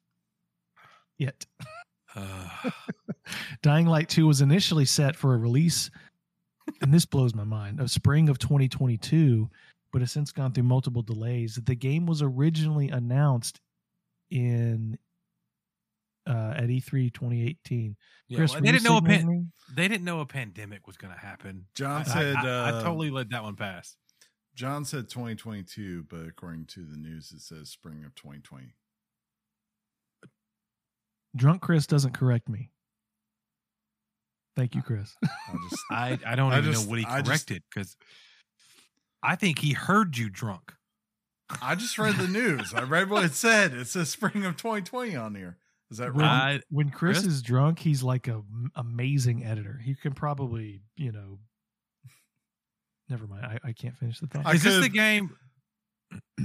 Yet. 1.19 1.47
Uh, 2.15 2.49
Dying 3.63 3.87
Light 3.87 4.09
2 4.09 4.27
was 4.27 4.41
initially 4.41 4.85
set 4.85 5.17
for 5.17 5.35
a 5.35 5.39
release, 5.39 5.91
and 6.81 6.93
this 6.93 7.05
blows 7.05 7.35
my 7.35 7.45
mind, 7.45 7.81
of 7.81 7.91
spring 7.91 8.29
of 8.29 8.39
2022, 8.39 9.49
but 9.93 10.01
has 10.01 10.13
since 10.13 10.33
gone 10.33 10.53
through 10.53 10.65
multiple 10.65 11.03
delays. 11.03 11.59
The 11.63 11.75
game 11.75 12.07
was 12.07 12.23
originally 12.23 12.89
announced 12.89 13.61
in 14.31 14.99
uh, 16.27 16.55
at 16.57 16.65
E3 16.69 17.13
2018. 17.13 17.97
yeah, 18.29 18.37
Chris, 18.39 18.53
well, 18.53 18.61
they 18.63 18.71
didn't 18.73 18.85
know 18.85 18.97
a 18.99 19.03
pan- 19.03 19.53
they 19.75 19.89
didn't 19.89 20.05
know 20.05 20.21
a 20.21 20.27
pandemic 20.27 20.87
was 20.87 20.97
going 20.97 21.13
to 21.13 21.19
happen. 21.19 21.67
John 21.75 22.03
I- 22.03 22.05
said, 22.05 22.37
I, 22.37 22.41
I, 22.41 22.45
I 22.45 22.71
uh, 22.73 22.83
totally 22.83 23.11
let 23.11 23.31
that 23.31 23.43
one 23.43 23.57
pass. 23.57 23.97
John 24.55 24.85
said 24.85 25.09
2022, 25.09 26.05
but 26.11 26.27
according 26.27 26.67
to 26.67 26.85
the 26.85 26.97
news, 26.97 27.33
it 27.33 27.41
says 27.41 27.71
spring 27.71 28.05
of 28.05 28.15
2020. 28.15 28.75
Drunk 31.35 31.63
Chris 31.63 31.87
doesn't 31.87 32.13
correct 32.13 32.49
me. 32.49 32.71
Thank 34.55 34.75
you, 34.75 34.83
Chris. 34.83 35.15
I'll 35.49 35.59
just 35.71 35.83
I, 35.91 36.19
I 36.27 36.35
don't 36.35 36.53
I 36.53 36.59
even 36.59 36.73
just- 36.73 36.85
know 36.85 36.91
what 36.91 36.99
he 36.99 37.05
corrected 37.05 37.63
because 37.73 37.97
I 39.23 39.37
think 39.37 39.59
he 39.59 39.73
heard 39.73 40.17
you 40.19 40.29
drunk. 40.29 40.75
I 41.61 41.75
just 41.75 41.99
read 41.99 42.17
the 42.17 42.29
news. 42.29 42.73
I 42.75 42.83
read 42.83 43.11
what 43.11 43.25
it 43.25 43.35
said. 43.35 43.75
It 43.75 43.87
says 43.87 44.09
spring 44.11 44.45
of 44.47 44.57
2020 44.57 45.15
on 45.17 45.35
here. 45.35 45.59
Is 45.93 45.99
that 45.99 46.13
When, 46.15 46.25
wrong? 46.25 46.61
When 46.71 46.91
Chris, 46.91 47.19
Chris? 47.21 47.33
is 47.33 47.43
drunk, 47.43 47.79
he's 47.79 48.03
like 48.03 48.27
a 48.27 48.33
m- 48.37 48.73
amazing 48.75 49.45
editor. 49.45 49.79
He 49.85 49.95
can 49.95 50.13
probably, 50.15 50.81
you 50.97 51.13
know. 51.13 51.39
Never 53.09 53.27
mind. 53.27 53.45
I, 53.45 53.59
I 53.69 53.73
can't 53.73 53.97
finish 53.97 54.19
the 54.21 54.27
thought. 54.27 54.47
I 54.47 54.55
Is 54.55 54.63
this 54.63 54.81
the 54.81 54.89
game? 54.89 55.37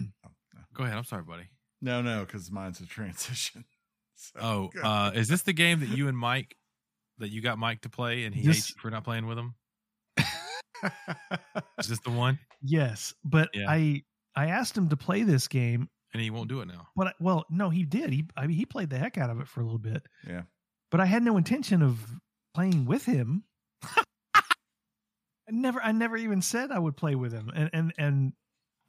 Go 0.74 0.84
ahead. 0.84 0.98
I'm 0.98 1.06
sorry, 1.06 1.24
buddy. 1.24 1.50
no, 1.82 2.02
no, 2.02 2.26
because 2.26 2.52
mine's 2.52 2.80
a 2.82 2.86
transition. 2.86 3.66
So, 4.20 4.40
Oh, 4.42 4.70
uh, 4.84 5.12
is 5.14 5.28
this 5.28 5.44
the 5.44 5.54
game 5.54 5.80
that 5.82 5.90
you 5.90 6.08
and 6.08 6.18
Mike 6.18 6.56
that 7.20 7.30
you 7.30 7.40
got 7.40 7.60
Mike 7.60 7.82
to 7.82 7.90
play 7.90 8.24
and 8.26 8.34
he 8.34 8.42
This- 8.42 8.56
hates 8.56 8.70
you 8.72 8.76
for 8.82 8.90
not 8.90 9.04
playing 9.04 9.28
with 9.28 9.38
him? 9.38 9.54
Is 11.80 11.88
this 11.88 12.00
the 12.00 12.10
one? 12.10 12.40
yes, 12.64 13.14
but 13.24 13.50
Yeah. 13.54 13.70
I 13.70 14.02
I 14.36 14.48
asked 14.48 14.76
him 14.78 14.90
to 14.90 14.98
play 14.98 15.22
this 15.24 15.48
game, 15.48 15.88
And 16.14 16.22
he 16.22 16.30
won't 16.30 16.48
do 16.50 16.62
it 16.62 16.68
now. 16.68 16.88
but 16.96 17.08
I, 17.08 17.14
well, 17.20 17.46
no, 17.50 17.70
he 17.70 17.84
did. 17.84 18.12
He 18.12 18.26
I 18.36 18.48
mean, 18.48 18.56
he 18.58 18.66
played 18.66 18.90
the 18.90 18.98
heck 18.98 19.18
out 19.18 19.30
of 19.30 19.40
it 19.42 19.48
for 19.48 19.60
a 19.62 19.64
little 19.64 19.78
bit. 19.80 20.04
yeah. 20.28 20.44
but 20.90 21.00
I 21.02 21.06
had 21.06 21.22
no 21.24 21.38
intention 21.38 21.82
of 21.82 22.00
playing 22.54 22.86
with 22.86 23.06
him. 23.06 23.44
I 24.36 25.52
never 25.52 25.82
I 25.82 25.92
never 25.92 26.18
even 26.18 26.42
said 26.42 26.72
I 26.72 26.80
would 26.80 26.98
play 26.98 27.16
with 27.16 27.32
him. 27.34 27.50
And 27.56 27.70
and 27.74 27.94
and 27.98 28.34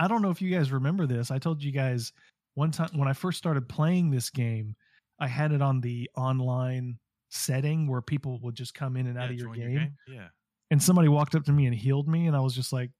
I 0.01 0.09
don't 0.09 0.23
know 0.23 0.31
if 0.31 0.41
you 0.43 0.51
guys 0.51 0.73
remember 0.73 1.07
this. 1.07 1.31
I 1.31 1.39
told 1.39 1.63
you 1.63 1.73
guys 1.73 2.13
one 2.55 2.71
time 2.71 2.91
when 2.95 3.09
I 3.09 3.13
first 3.13 3.39
started 3.39 3.69
playing 3.69 4.11
this 4.11 4.31
game, 4.31 4.75
I 5.21 5.29
had 5.29 5.53
it 5.53 5.63
on 5.63 5.81
the 5.81 6.09
online 6.17 6.99
setting 7.31 7.87
where 7.89 8.01
people 8.01 8.39
would 8.43 8.55
just 8.55 8.75
come 8.75 8.97
in 8.97 9.07
and 9.07 9.19
out 9.19 9.25
Yeah, 9.27 9.31
of 9.35 9.39
your 9.39 9.55
join 9.55 9.75
game. 9.75 9.97
Yeah. 10.09 10.29
And 10.71 10.83
somebody 10.83 11.09
walked 11.09 11.35
up 11.35 11.45
to 11.45 11.53
me 11.53 11.67
and 11.67 11.75
healed 11.75 12.09
me 12.09 12.27
and 12.27 12.35
I 12.37 12.41
was 12.41 12.55
just 12.55 12.73
like, 12.73 12.91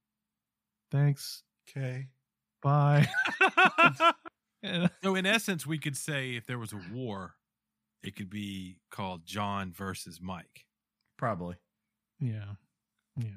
"Thanks. 0.91 1.43
Okay. 1.69 2.07
Bye." 2.61 3.07
So 5.01 5.15
in 5.15 5.25
essence, 5.25 5.65
we 5.65 5.77
could 5.77 5.95
say 5.95 6.35
if 6.35 6.45
there 6.45 6.59
was 6.59 6.73
a 6.73 6.81
war, 6.93 7.35
it 8.03 8.15
could 8.17 8.29
be 8.29 8.77
called 8.91 9.25
John 9.25 9.71
versus 9.71 10.19
Mike. 10.21 10.65
Probably. 11.17 11.55
Yeah, 12.19 12.55
yeah. 13.15 13.29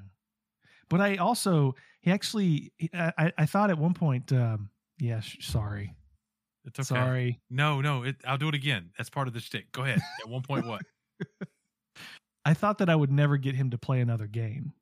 But 0.90 1.00
I 1.00 1.16
also 1.16 1.76
he 2.00 2.10
actually 2.10 2.72
I 2.92 3.12
I, 3.16 3.32
I 3.38 3.46
thought 3.46 3.70
at 3.70 3.78
one 3.78 3.94
point 3.94 4.32
um 4.32 4.70
yeah 4.98 5.20
sh- 5.20 5.38
sorry 5.40 5.94
It's 6.64 6.80
okay. 6.80 6.86
sorry 7.00 7.40
No, 7.50 7.80
no, 7.80 8.02
it, 8.02 8.16
I'll 8.26 8.36
do 8.36 8.48
it 8.48 8.54
again. 8.56 8.90
That's 8.98 9.08
part 9.08 9.28
of 9.28 9.34
the 9.34 9.40
shtick. 9.40 9.70
Go 9.70 9.82
ahead. 9.82 10.00
At 10.24 10.28
one 10.28 10.42
point, 10.42 10.66
what? 10.66 10.82
I 12.44 12.54
thought 12.54 12.78
that 12.78 12.90
I 12.90 12.96
would 12.96 13.12
never 13.12 13.36
get 13.36 13.54
him 13.54 13.70
to 13.70 13.78
play 13.78 14.00
another 14.00 14.26
game 14.26 14.72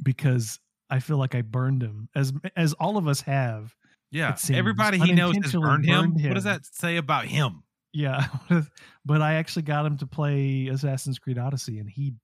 because 0.00 0.60
I 0.90 0.98
feel 1.00 1.16
like 1.18 1.34
I 1.34 1.42
burned 1.42 1.82
him 1.82 2.08
as 2.14 2.32
as 2.56 2.72
all 2.74 2.96
of 2.96 3.06
us 3.08 3.20
have. 3.22 3.74
Yeah. 4.10 4.36
Everybody 4.52 4.98
he 4.98 5.12
knows 5.12 5.36
has 5.36 5.54
unintentionally 5.54 5.66
burned 5.66 5.84
him. 5.84 6.10
burned 6.14 6.24
What 6.26 6.34
does 6.34 6.44
that 6.44 6.66
say 6.66 6.96
about 6.96 7.26
him? 7.26 7.62
Yeah, 7.92 8.26
but 9.04 9.20
I 9.22 9.34
actually 9.34 9.62
got 9.62 9.84
him 9.86 9.98
to 9.98 10.06
play 10.06 10.68
Assassin's 10.68 11.18
Creed 11.18 11.38
Odyssey, 11.38 11.78
and 11.80 11.88
he 11.88 12.14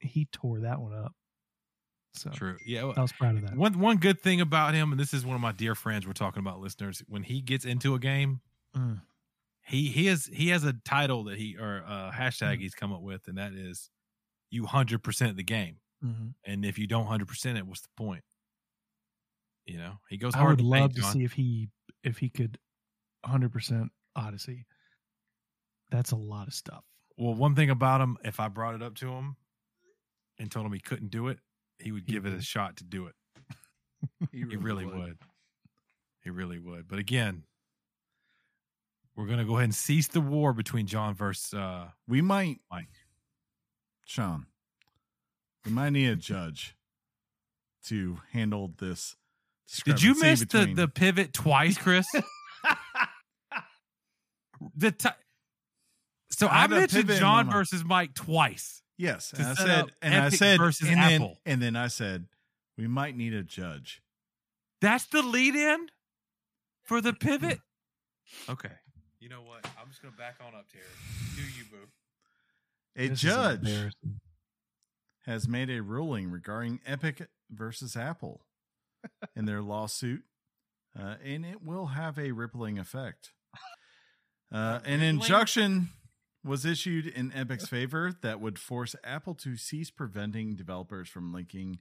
he 0.00 0.26
tore 0.32 0.60
that 0.60 0.80
one 0.80 0.94
up. 0.94 1.12
So 2.14 2.30
True. 2.30 2.56
Yeah. 2.66 2.84
well, 2.84 2.94
I 2.96 3.02
was 3.02 3.12
proud 3.12 3.36
of 3.36 3.42
that. 3.42 3.56
One 3.56 3.78
one 3.78 3.98
good 3.98 4.20
thing 4.20 4.40
about 4.40 4.74
him, 4.74 4.90
and 4.92 5.00
this 5.00 5.12
is 5.14 5.24
one 5.24 5.34
of 5.36 5.40
my 5.42 5.52
dear 5.52 5.74
friends 5.74 6.06
we're 6.06 6.12
talking 6.14 6.40
about, 6.40 6.60
listeners. 6.60 7.02
When 7.08 7.22
he 7.22 7.40
gets 7.40 7.64
into 7.64 7.94
a 7.94 7.98
game, 7.98 8.40
Mm. 8.76 9.00
he 9.66 9.88
he 9.88 10.06
has 10.06 10.26
he 10.32 10.48
has 10.48 10.64
a 10.64 10.72
title 10.72 11.24
that 11.24 11.36
he 11.38 11.56
or 11.58 11.78
a 11.78 12.10
hashtag 12.14 12.56
Mm. 12.56 12.60
he's 12.60 12.74
come 12.74 12.92
up 12.92 13.02
with, 13.02 13.28
and 13.28 13.36
that 13.38 13.52
is 13.52 13.90
you 14.50 14.66
hundred 14.66 15.02
percent 15.02 15.36
the 15.36 15.42
game. 15.44 15.76
Mhm. 16.04 16.34
And 16.44 16.64
if 16.64 16.78
you 16.78 16.86
don't 16.86 17.06
hundred 17.06 17.28
percent 17.28 17.58
it, 17.58 17.66
what's 17.66 17.82
the 17.82 17.88
point? 17.96 18.24
You 19.66 19.78
know, 19.78 20.00
he 20.08 20.16
goes 20.16 20.34
I 20.34 20.38
hard. 20.38 20.50
would 20.50 20.58
to 20.58 20.62
paint, 20.70 20.70
love 20.82 20.94
to 20.94 21.00
John. 21.02 21.12
see 21.12 21.24
if 21.24 21.32
he 21.32 21.68
if 22.02 22.18
he 22.18 22.30
could 22.30 22.58
100% 23.24 23.90
Odyssey. 24.16 24.66
That's 25.90 26.12
a 26.12 26.16
lot 26.16 26.48
of 26.48 26.54
stuff. 26.54 26.84
Well, 27.18 27.34
one 27.34 27.54
thing 27.54 27.68
about 27.70 28.00
him, 28.00 28.16
if 28.24 28.40
I 28.40 28.48
brought 28.48 28.74
it 28.74 28.82
up 28.82 28.94
to 28.96 29.12
him 29.12 29.36
and 30.38 30.50
told 30.50 30.64
him 30.66 30.72
he 30.72 30.80
couldn't 30.80 31.10
do 31.10 31.28
it, 31.28 31.38
he 31.78 31.92
would 31.92 32.04
He 32.06 32.12
give 32.12 32.24
it 32.26 32.32
a 32.32 32.40
shot 32.40 32.76
to 32.78 32.84
do 32.84 33.06
it. 33.06 33.14
He 34.32 34.44
really 34.44 34.86
would. 34.86 35.18
He 36.22 36.30
really 36.30 36.58
would. 36.58 36.88
But 36.88 36.98
again, 36.98 37.44
we're 39.14 39.26
gonna 39.26 39.44
go 39.44 39.56
ahead 39.56 39.64
and 39.64 39.74
cease 39.74 40.08
the 40.08 40.20
war 40.22 40.54
between 40.54 40.86
John 40.86 41.14
versus 41.14 41.52
uh 41.52 41.90
We 42.08 42.22
might, 42.22 42.60
Mike. 42.70 42.88
Sean, 44.06 44.46
we 45.64 45.72
might 45.72 45.90
need 45.90 46.08
a 46.08 46.16
judge 46.16 46.74
to 47.86 48.18
handle 48.32 48.72
this. 48.78 49.16
Did 49.84 50.02
you 50.02 50.18
miss 50.20 50.40
the, 50.40 50.46
between- 50.46 50.76
the 50.76 50.88
pivot 50.88 51.32
twice, 51.32 51.78
Chris? 51.78 52.06
the 54.76 54.90
ti- 54.92 55.08
so 56.30 56.46
I 56.46 56.64
I, 56.64 56.66
mentioned 56.66 57.08
John 57.10 57.46
my 57.46 57.52
versus 57.52 57.84
Mike 57.84 58.14
twice. 58.14 58.82
Yes, 58.96 59.32
and 59.36 59.46
I 59.46 59.54
said, 59.54 59.68
up 59.80 59.90
and 60.02 60.14
I 60.14 60.28
said, 60.28 60.58
versus 60.58 60.88
and 60.88 61.00
then, 61.00 61.22
Apple. 61.22 61.38
and 61.46 61.62
then 61.62 61.74
I 61.76 61.86
said, 61.88 62.26
we 62.76 62.86
might 62.86 63.16
need 63.16 63.32
a 63.32 63.42
judge. 63.42 64.02
That's 64.82 65.06
the 65.06 65.22
lead 65.22 65.54
in 65.54 65.86
for 66.84 67.00
the 67.00 67.12
pivot. 67.12 67.60
Okay. 68.48 68.70
You 69.18 69.28
know 69.28 69.42
what? 69.42 69.66
I'm 69.76 69.88
just 69.88 70.00
gonna 70.02 70.14
back 70.16 70.36
on 70.40 70.54
up, 70.54 70.66
here. 70.72 70.82
Do 71.34 71.42
you, 71.42 71.64
boo? 71.68 71.88
A 72.96 73.08
This 73.08 73.20
judge 73.20 73.58
embarrassing. 73.58 74.20
Has 75.26 75.48
made 75.48 75.70
a 75.70 75.82
ruling 75.82 76.30
regarding 76.30 76.80
Epic 76.86 77.28
versus 77.50 77.96
Apple 77.96 78.42
in 79.36 79.44
their 79.44 79.62
lawsuit, 79.62 80.22
uh, 80.98 81.14
and 81.24 81.44
it 81.44 81.62
will 81.62 81.86
have 81.86 82.18
a 82.18 82.32
rippling 82.32 82.78
effect. 82.78 83.32
Uh, 84.52 84.80
an 84.84 85.00
injunction 85.00 85.90
was 86.44 86.64
issued 86.64 87.06
in 87.06 87.32
Epic's 87.32 87.68
favor 87.68 88.12
that 88.22 88.40
would 88.40 88.58
force 88.58 88.96
Apple 89.04 89.34
to 89.34 89.56
cease 89.56 89.90
preventing 89.90 90.54
developers 90.54 91.08
from 91.08 91.32
linking 91.32 91.78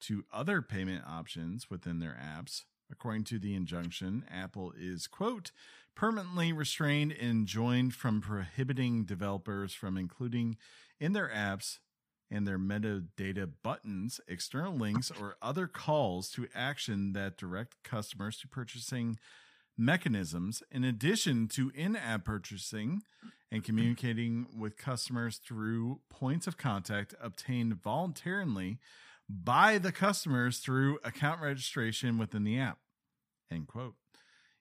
to 0.00 0.24
other 0.32 0.60
payment 0.62 1.04
options 1.06 1.70
within 1.70 1.98
their 1.98 2.18
apps. 2.22 2.62
According 2.90 3.24
to 3.24 3.38
the 3.38 3.54
injunction, 3.54 4.24
Apple 4.30 4.72
is, 4.78 5.06
quote, 5.06 5.50
permanently 5.94 6.52
restrained 6.52 7.12
and 7.12 7.30
enjoined 7.30 7.94
from 7.94 8.20
prohibiting 8.20 9.04
developers 9.04 9.72
from 9.72 9.96
including 9.96 10.56
in 11.00 11.12
their 11.12 11.28
apps 11.28 11.78
and 12.32 12.46
their 12.46 12.58
metadata 12.58 13.48
buttons, 13.62 14.20
external 14.26 14.74
links, 14.74 15.12
or 15.20 15.36
other 15.42 15.66
calls 15.66 16.30
to 16.30 16.48
action 16.54 17.12
that 17.12 17.36
direct 17.36 17.76
customers 17.84 18.38
to 18.38 18.48
purchasing 18.48 19.18
mechanisms, 19.76 20.62
in 20.70 20.82
addition 20.82 21.46
to 21.48 21.70
in 21.74 21.94
app 21.94 22.24
purchasing 22.24 23.02
and 23.50 23.62
communicating 23.62 24.46
with 24.58 24.78
customers 24.78 25.36
through 25.36 26.00
points 26.08 26.46
of 26.46 26.56
contact 26.56 27.14
obtained 27.20 27.82
voluntarily 27.82 28.78
by 29.28 29.76
the 29.76 29.92
customers 29.92 30.58
through 30.58 30.98
account 31.04 31.40
registration 31.40 32.16
within 32.16 32.44
the 32.44 32.58
app. 32.58 32.78
End 33.50 33.66
quote. 33.66 33.94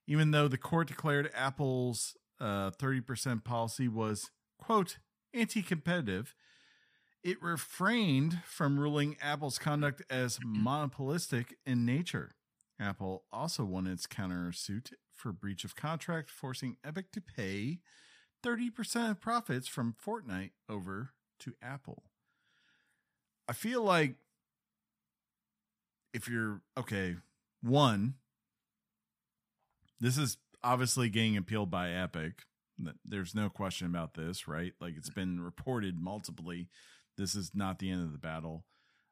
Even 0.08 0.32
though 0.32 0.50
the 0.50 0.58
court 0.58 0.90
declared 0.90 1.32
Apple's 1.34 2.18
uh, 2.40 2.72
30% 2.72 3.46
policy 3.46 3.88
was, 3.88 4.32
quote, 4.58 4.98
anti 5.34 5.62
competitive, 5.62 6.36
it 7.24 7.42
refrained 7.42 8.40
from 8.46 8.80
ruling 8.80 9.18
Apple's 9.22 9.58
conduct 9.58 10.02
as 10.10 10.38
mm. 10.40 10.64
monopolistic 10.64 11.58
in 11.66 11.86
nature. 11.86 12.32
Apple 12.80 13.26
also 13.32 13.64
won 13.64 13.86
its 13.86 14.08
countersuit 14.08 14.94
for 15.16 15.32
breach 15.32 15.64
of 15.64 15.76
contract, 15.76 16.32
forcing 16.32 16.78
Epic 16.84 17.12
to 17.12 17.22
pay 17.22 17.80
30% 18.44 19.12
of 19.12 19.22
profits 19.22 19.68
from 19.68 19.96
Fortnite 20.04 20.52
over 20.68 21.12
to 21.40 21.54
Apple. 21.62 22.04
I 23.48 23.54
feel 23.54 23.84
like 23.84 24.16
if 26.14 26.28
you're 26.28 26.62
okay, 26.78 27.18
one, 27.62 28.16
this 30.00 30.18
is 30.18 30.38
obviously 30.64 31.10
getting 31.10 31.38
appealed 31.38 31.70
by 31.70 31.92
Epic. 31.92 32.44
There's 33.06 33.36
no 33.36 33.50
question 33.50 33.86
about 33.88 34.16
this, 34.16 34.48
right? 34.48 34.74
Like 34.82 34.96
it's 34.98 35.10
been 35.10 35.40
reported 35.40 36.00
multiply. 36.00 36.64
This 37.22 37.36
is 37.36 37.52
not 37.54 37.78
the 37.80 37.92
end 37.92 38.04
of 38.04 38.12
the 38.12 38.18
battle. 38.18 38.66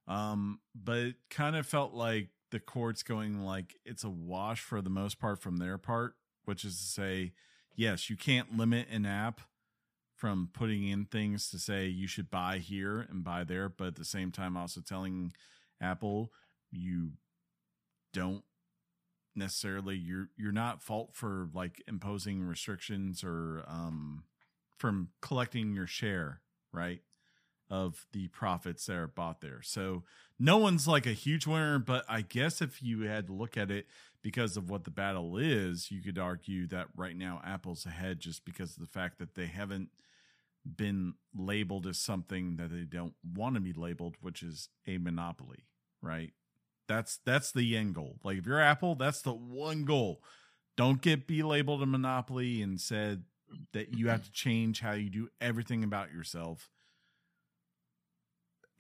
Um, 0.07 0.59
but 0.73 0.97
it 0.97 1.15
kind 1.29 1.55
of 1.55 1.67
felt 1.67 1.93
like 1.93 2.29
the 2.49 2.59
courts 2.59 3.03
going 3.03 3.41
like 3.43 3.75
it's 3.85 4.03
a 4.03 4.09
wash 4.09 4.61
for 4.61 4.81
the 4.81 4.89
most 4.89 5.19
part 5.19 5.39
from 5.39 5.57
their 5.57 5.77
part, 5.77 6.15
which 6.45 6.65
is 6.65 6.79
to 6.79 6.85
say, 6.85 7.33
yes, 7.75 8.09
you 8.09 8.17
can't 8.17 8.57
limit 8.57 8.87
an 8.89 9.05
app 9.05 9.41
from 10.15 10.49
putting 10.51 10.87
in 10.87 11.05
things 11.05 11.49
to 11.51 11.59
say 11.59 11.85
you 11.85 12.07
should 12.07 12.31
buy 12.31 12.57
here 12.57 13.05
and 13.09 13.23
buy 13.23 13.43
there, 13.43 13.69
but 13.69 13.87
at 13.87 13.95
the 13.95 14.03
same 14.03 14.31
time 14.31 14.57
also 14.57 14.81
telling 14.81 15.31
Apple 15.79 16.31
you 16.71 17.11
don't 18.11 18.43
necessarily 19.35 19.95
you're 19.95 20.29
you're 20.35 20.51
not 20.51 20.81
fault 20.81 21.11
for 21.13 21.47
like 21.53 21.81
imposing 21.87 22.43
restrictions 22.43 23.23
or 23.23 23.63
um 23.67 24.23
from 24.77 25.09
collecting 25.21 25.73
your 25.73 25.87
share, 25.87 26.41
right? 26.73 27.01
Of 27.69 28.07
the 28.13 28.27
profits 28.29 28.87
that 28.87 28.95
are 28.95 29.07
bought 29.07 29.41
there. 29.41 29.61
So 29.61 30.03
no 30.39 30.57
one's 30.57 30.87
like 30.87 31.05
a 31.05 31.11
huge 31.11 31.45
winner, 31.45 31.77
but 31.77 32.03
I 32.09 32.21
guess 32.21 32.61
if 32.61 32.81
you 32.81 33.01
had 33.01 33.27
to 33.27 33.33
look 33.33 33.57
at 33.57 33.69
it 33.69 33.85
because 34.23 34.57
of 34.57 34.69
what 34.69 34.85
the 34.85 34.91
battle 34.91 35.37
is, 35.37 35.91
you 35.91 36.01
could 36.01 36.17
argue 36.17 36.65
that 36.67 36.87
right 36.95 37.15
now 37.15 37.41
Apple's 37.45 37.85
ahead 37.85 38.19
just 38.19 38.43
because 38.43 38.71
of 38.71 38.79
the 38.79 38.87
fact 38.87 39.19
that 39.19 39.35
they 39.35 39.45
haven't 39.45 39.89
been 40.65 41.13
labeled 41.35 41.87
as 41.87 41.97
something 41.97 42.57
that 42.57 42.71
they 42.71 42.83
don't 42.83 43.13
want 43.35 43.55
to 43.55 43.61
be 43.61 43.73
labeled, 43.73 44.15
which 44.21 44.41
is 44.41 44.69
a 44.87 44.97
monopoly, 44.97 45.65
right? 46.01 46.33
That's 46.87 47.19
that's 47.25 47.51
the 47.51 47.77
end 47.77 47.95
goal. 47.95 48.17
Like 48.23 48.39
if 48.39 48.45
you're 48.45 48.59
Apple, 48.59 48.95
that's 48.95 49.21
the 49.21 49.33
one 49.33 49.85
goal. 49.85 50.23
Don't 50.75 51.01
get 51.01 51.27
be 51.27 51.43
labeled 51.43 51.83
a 51.83 51.85
monopoly 51.85 52.61
and 52.61 52.79
said 52.79 53.23
that 53.73 53.95
you 53.95 54.07
have 54.09 54.23
to 54.23 54.31
change 54.31 54.79
how 54.79 54.93
you 54.93 55.09
do 55.09 55.29
everything 55.39 55.83
about 55.83 56.11
yourself. 56.11 56.69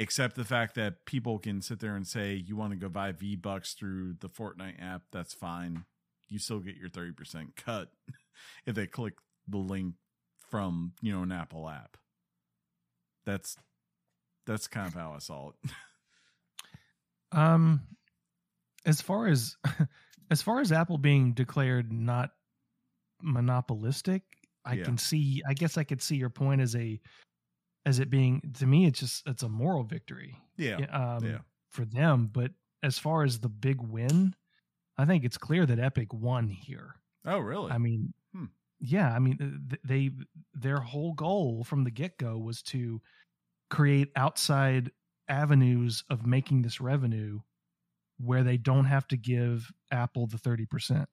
Except 0.01 0.35
the 0.35 0.45
fact 0.45 0.75
that 0.75 1.05
people 1.05 1.39
can 1.39 1.61
sit 1.61 1.79
there 1.79 1.95
and 1.95 2.07
say 2.07 2.33
you 2.33 2.55
want 2.55 2.71
to 2.71 2.77
go 2.77 2.87
buy 2.87 3.11
V 3.11 3.35
Bucks 3.35 3.73
through 3.73 4.15
the 4.21 4.29
Fortnite 4.29 4.81
app, 4.81 5.01
that's 5.11 5.33
fine. 5.33 5.83
You 6.29 6.39
still 6.39 6.59
get 6.59 6.77
your 6.77 6.89
30% 6.89 7.55
cut 7.57 7.91
if 8.65 8.75
they 8.75 8.87
click 8.87 9.15
the 9.47 9.57
link 9.57 9.95
from, 10.49 10.93
you 11.01 11.11
know, 11.11 11.23
an 11.23 11.31
Apple 11.33 11.67
app. 11.67 11.97
That's 13.25 13.57
that's 14.45 14.67
kind 14.67 14.87
of 14.87 14.93
how 14.93 15.11
I 15.13 15.19
saw 15.19 15.49
it. 15.49 15.71
Um, 17.31 17.81
as 18.85 19.01
far 19.01 19.27
as 19.27 19.55
as 20.31 20.41
far 20.41 20.61
as 20.61 20.71
Apple 20.71 20.97
being 20.97 21.33
declared 21.33 21.91
not 21.93 22.31
monopolistic, 23.21 24.23
I 24.65 24.73
Yeah. 24.75 24.85
can 24.85 24.97
see. 24.97 25.43
I 25.47 25.53
guess 25.53 25.77
I 25.77 25.83
could 25.83 26.01
see 26.01 26.15
your 26.15 26.31
point 26.31 26.59
as 26.61 26.75
a 26.75 26.99
as 27.85 27.99
it 27.99 28.09
being 28.09 28.41
to 28.59 28.65
me. 28.65 28.85
It's 28.85 28.99
just 28.99 29.27
it's 29.27 29.43
a 29.43 29.49
moral 29.49 29.83
victory. 29.83 30.37
yeah. 30.57 30.77
um, 30.91 31.23
yeah. 31.25 31.37
for 31.69 31.85
them. 31.85 32.29
But 32.31 32.51
as 32.83 32.97
far 32.97 33.23
as 33.23 33.39
the 33.39 33.49
big 33.49 33.81
win, 33.81 34.35
I 34.97 35.05
think 35.05 35.23
it's 35.23 35.37
clear 35.37 35.65
that 35.65 35.79
Epic 35.79 36.13
won 36.13 36.49
here. 36.49 36.95
Oh, 37.25 37.39
really? 37.39 37.71
I 37.71 37.77
mean, 37.77 38.13
Hmm. 38.33 38.45
yeah, 38.79 39.13
I 39.13 39.19
mean, 39.19 39.67
they 39.83 40.11
their 40.53 40.79
whole 40.79 41.13
goal 41.13 41.63
from 41.63 41.83
the 41.83 41.91
get 41.91 42.17
go 42.17 42.37
was 42.37 42.61
to 42.63 43.01
create 43.69 44.11
outside 44.15 44.91
avenues 45.27 46.03
of 46.09 46.25
making 46.25 46.61
this 46.63 46.81
revenue 46.81 47.39
where 48.17 48.43
they 48.43 48.57
don't 48.57 48.85
have 48.85 49.07
to 49.07 49.17
give 49.17 49.71
Apple 49.91 50.27
the 50.27 50.37
thirty 50.37 50.65
percent, 50.65 51.07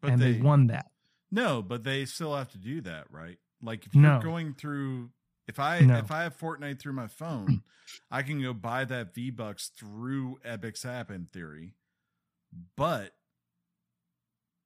but 0.00 0.12
and 0.12 0.20
they, 0.22 0.40
won 0.40 0.68
that. 0.68 0.86
No, 1.30 1.60
but 1.62 1.84
they 1.84 2.04
still 2.06 2.34
have 2.34 2.50
to 2.52 2.58
do 2.58 2.80
that, 2.82 3.04
right? 3.10 3.38
Like 3.62 3.84
if 3.86 3.94
you're 3.94 4.02
No. 4.02 4.20
going 4.22 4.54
through 4.54 5.10
if 5.48 5.58
I 5.58 5.80
No. 5.80 5.96
if 5.98 6.10
I 6.10 6.22
have 6.22 6.36
Fortnite 6.38 6.78
through 6.78 6.92
my 6.92 7.06
phone, 7.08 7.62
I 8.10 8.22
can 8.22 8.40
go 8.40 8.52
buy 8.52 8.84
that 8.84 9.14
V 9.14 9.30
Bucks 9.30 9.68
through 9.68 10.38
Epic's 10.44 10.84
app 10.84 11.10
in 11.10 11.26
theory. 11.26 11.74
But 12.76 13.14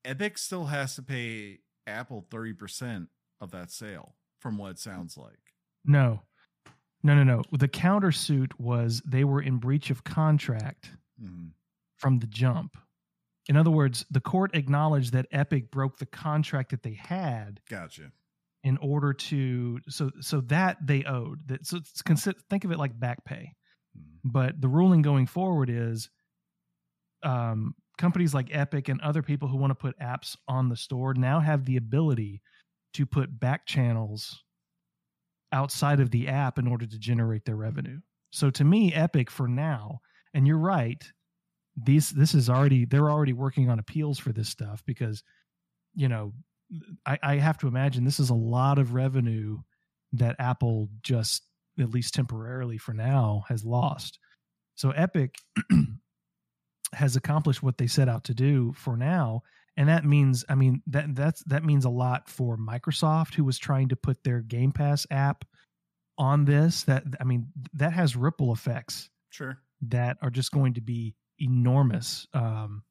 Epic 0.04 0.36
still 0.38 0.66
has 0.66 0.94
to 0.96 1.02
pay 1.02 1.60
Apple 1.86 2.26
30% 2.30 3.08
of 3.40 3.50
that 3.52 3.70
sale 3.70 4.16
from 4.40 4.58
what 4.58 4.72
it 4.72 4.78
sounds 4.78 5.16
like. 5.16 5.54
No, 5.84 6.22
no, 7.02 7.14
no, 7.14 7.22
no. 7.24 7.42
The 7.52 7.68
countersuit 7.68 8.58
was 8.58 9.00
they 9.04 9.24
were 9.24 9.40
in 9.42 9.58
breach 9.58 9.90
of 9.90 10.04
contract 10.04 10.92
Mhm. 11.20 11.52
from 11.96 12.18
the 12.18 12.26
jump. 12.26 12.76
In 13.48 13.56
other 13.56 13.70
words, 13.70 14.04
the 14.10 14.20
court 14.20 14.54
acknowledged 14.54 15.12
that 15.12 15.26
Epic 15.32 15.70
broke 15.72 15.98
the 15.98 16.06
contract 16.06 16.70
that 16.70 16.82
they 16.84 16.94
had 16.94 17.60
Gotcha. 17.68 18.12
In 18.64 18.76
order 18.78 19.12
to 19.12 19.80
so 19.88 20.10
so 20.20 20.40
that 20.42 20.76
they 20.86 21.04
owed 21.04 21.46
that 21.48 21.66
so 21.66 21.78
it's 21.78 22.02
consider, 22.02 22.38
think 22.50 22.64
of 22.64 22.70
it 22.72 22.78
like 22.78 22.98
back 22.98 23.24
pay 23.24 23.52
Mhm. 23.94 24.22
but 24.24 24.60
the 24.60 24.68
ruling 24.68 25.02
going 25.02 25.26
forward 25.26 25.70
is 25.70 26.10
um, 27.22 27.74
companies 27.98 28.34
like 28.34 28.54
epic 28.54 28.88
and 28.88 29.00
other 29.00 29.22
people 29.22 29.48
who 29.48 29.56
want 29.56 29.70
to 29.70 29.74
put 29.74 29.98
apps 29.98 30.36
on 30.48 30.68
the 30.68 30.76
store 30.76 31.14
now 31.14 31.40
have 31.40 31.64
the 31.64 31.76
ability 31.76 32.42
to 32.94 33.06
put 33.06 33.38
back 33.38 33.66
channels 33.66 34.42
outside 35.52 36.00
of 36.00 36.10
the 36.10 36.28
app 36.28 36.58
in 36.58 36.66
order 36.66 36.86
to 36.86 36.98
generate 36.98 37.44
their 37.44 37.56
revenue 37.56 38.00
so 38.30 38.48
to 38.48 38.64
me 38.64 38.92
epic 38.94 39.30
for 39.30 39.46
now 39.46 40.00
and 40.32 40.46
you're 40.46 40.58
right 40.58 41.12
these 41.76 42.10
this 42.10 42.34
is 42.34 42.50
already 42.50 42.84
they're 42.86 43.10
already 43.10 43.32
working 43.32 43.70
on 43.70 43.78
appeals 43.78 44.18
for 44.18 44.32
this 44.32 44.48
stuff 44.48 44.84
because 44.86 45.22
you 45.94 46.08
know 46.08 46.32
I, 47.06 47.18
I 47.22 47.34
have 47.36 47.58
to 47.58 47.68
imagine 47.68 48.04
this 48.04 48.20
is 48.20 48.30
a 48.30 48.34
lot 48.34 48.78
of 48.78 48.94
revenue 48.94 49.58
that 50.12 50.36
Apple 50.38 50.88
just 51.02 51.42
at 51.78 51.90
least 51.90 52.14
temporarily 52.14 52.78
for 52.78 52.92
now 52.92 53.44
has 53.48 53.64
lost. 53.64 54.18
So 54.74 54.90
Epic 54.90 55.36
has 56.94 57.16
accomplished 57.16 57.62
what 57.62 57.78
they 57.78 57.86
set 57.86 58.08
out 58.08 58.24
to 58.24 58.34
do 58.34 58.72
for 58.76 58.96
now, 58.96 59.42
and 59.76 59.88
that 59.88 60.04
means 60.04 60.44
I 60.48 60.54
mean 60.54 60.82
that 60.86 61.14
that's 61.14 61.42
that 61.44 61.64
means 61.64 61.84
a 61.84 61.90
lot 61.90 62.28
for 62.28 62.56
Microsoft 62.56 63.34
who 63.34 63.44
was 63.44 63.58
trying 63.58 63.88
to 63.88 63.96
put 63.96 64.22
their 64.24 64.40
Game 64.40 64.72
Pass 64.72 65.06
app 65.10 65.44
on 66.18 66.44
this. 66.44 66.84
That 66.84 67.04
I 67.20 67.24
mean 67.24 67.48
that 67.74 67.92
has 67.92 68.16
ripple 68.16 68.52
effects 68.52 69.08
Sure. 69.30 69.58
that 69.88 70.18
are 70.20 70.30
just 70.30 70.52
going 70.52 70.74
to 70.74 70.82
be 70.82 71.14
enormous. 71.38 72.26
Um, 72.34 72.82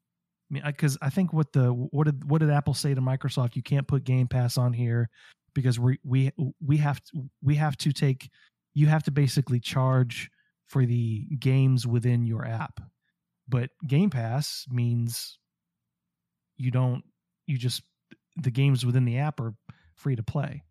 mean, 0.52 0.62
because 0.66 0.98
I 1.02 1.10
think 1.10 1.32
what 1.32 1.52
the 1.52 1.68
what 1.72 2.04
did 2.04 2.28
what 2.28 2.40
did 2.40 2.50
Apple 2.50 2.74
say 2.74 2.94
to 2.94 3.00
Microsoft? 3.00 3.56
You 3.56 3.62
can't 3.62 3.86
put 3.88 4.04
Game 4.04 4.28
Pass 4.28 4.58
on 4.58 4.72
here 4.72 5.08
because 5.54 5.78
we 5.80 5.98
we 6.04 6.30
we 6.64 6.76
have 6.78 7.02
to 7.04 7.24
we 7.42 7.54
have 7.56 7.76
to 7.78 7.92
take 7.92 8.28
you 8.74 8.86
have 8.86 9.02
to 9.04 9.10
basically 9.10 9.60
charge 9.60 10.30
for 10.66 10.86
the 10.86 11.26
games 11.38 11.86
within 11.86 12.26
your 12.26 12.46
app. 12.46 12.80
But 13.48 13.70
Game 13.86 14.10
Pass 14.10 14.66
means 14.70 15.38
you 16.56 16.70
don't 16.70 17.02
you 17.46 17.58
just 17.58 17.82
the 18.36 18.50
games 18.50 18.84
within 18.86 19.04
the 19.04 19.18
app 19.18 19.40
are 19.40 19.54
free 19.94 20.16
to 20.16 20.22
play. 20.22 20.62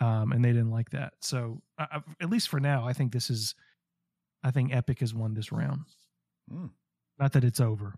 Um, 0.00 0.32
and 0.32 0.44
they 0.44 0.52
didn't 0.52 0.72
like 0.72 0.90
that. 0.90 1.14
So 1.22 1.62
I, 1.78 1.86
I- 1.92 2.00
at 2.22 2.28
least 2.30 2.48
for 2.48 2.60
now, 2.60 2.86
I 2.86 2.92
think 2.92 3.12
this 3.12 3.30
is 3.30 3.54
I 4.44 4.50
think 4.50 4.74
Epic 4.74 5.00
has 5.00 5.14
won 5.14 5.34
this 5.34 5.50
round. 5.52 5.80
Hmm. 6.50 6.66
Not 7.18 7.32
that 7.32 7.44
it's 7.44 7.60
over. 7.60 7.94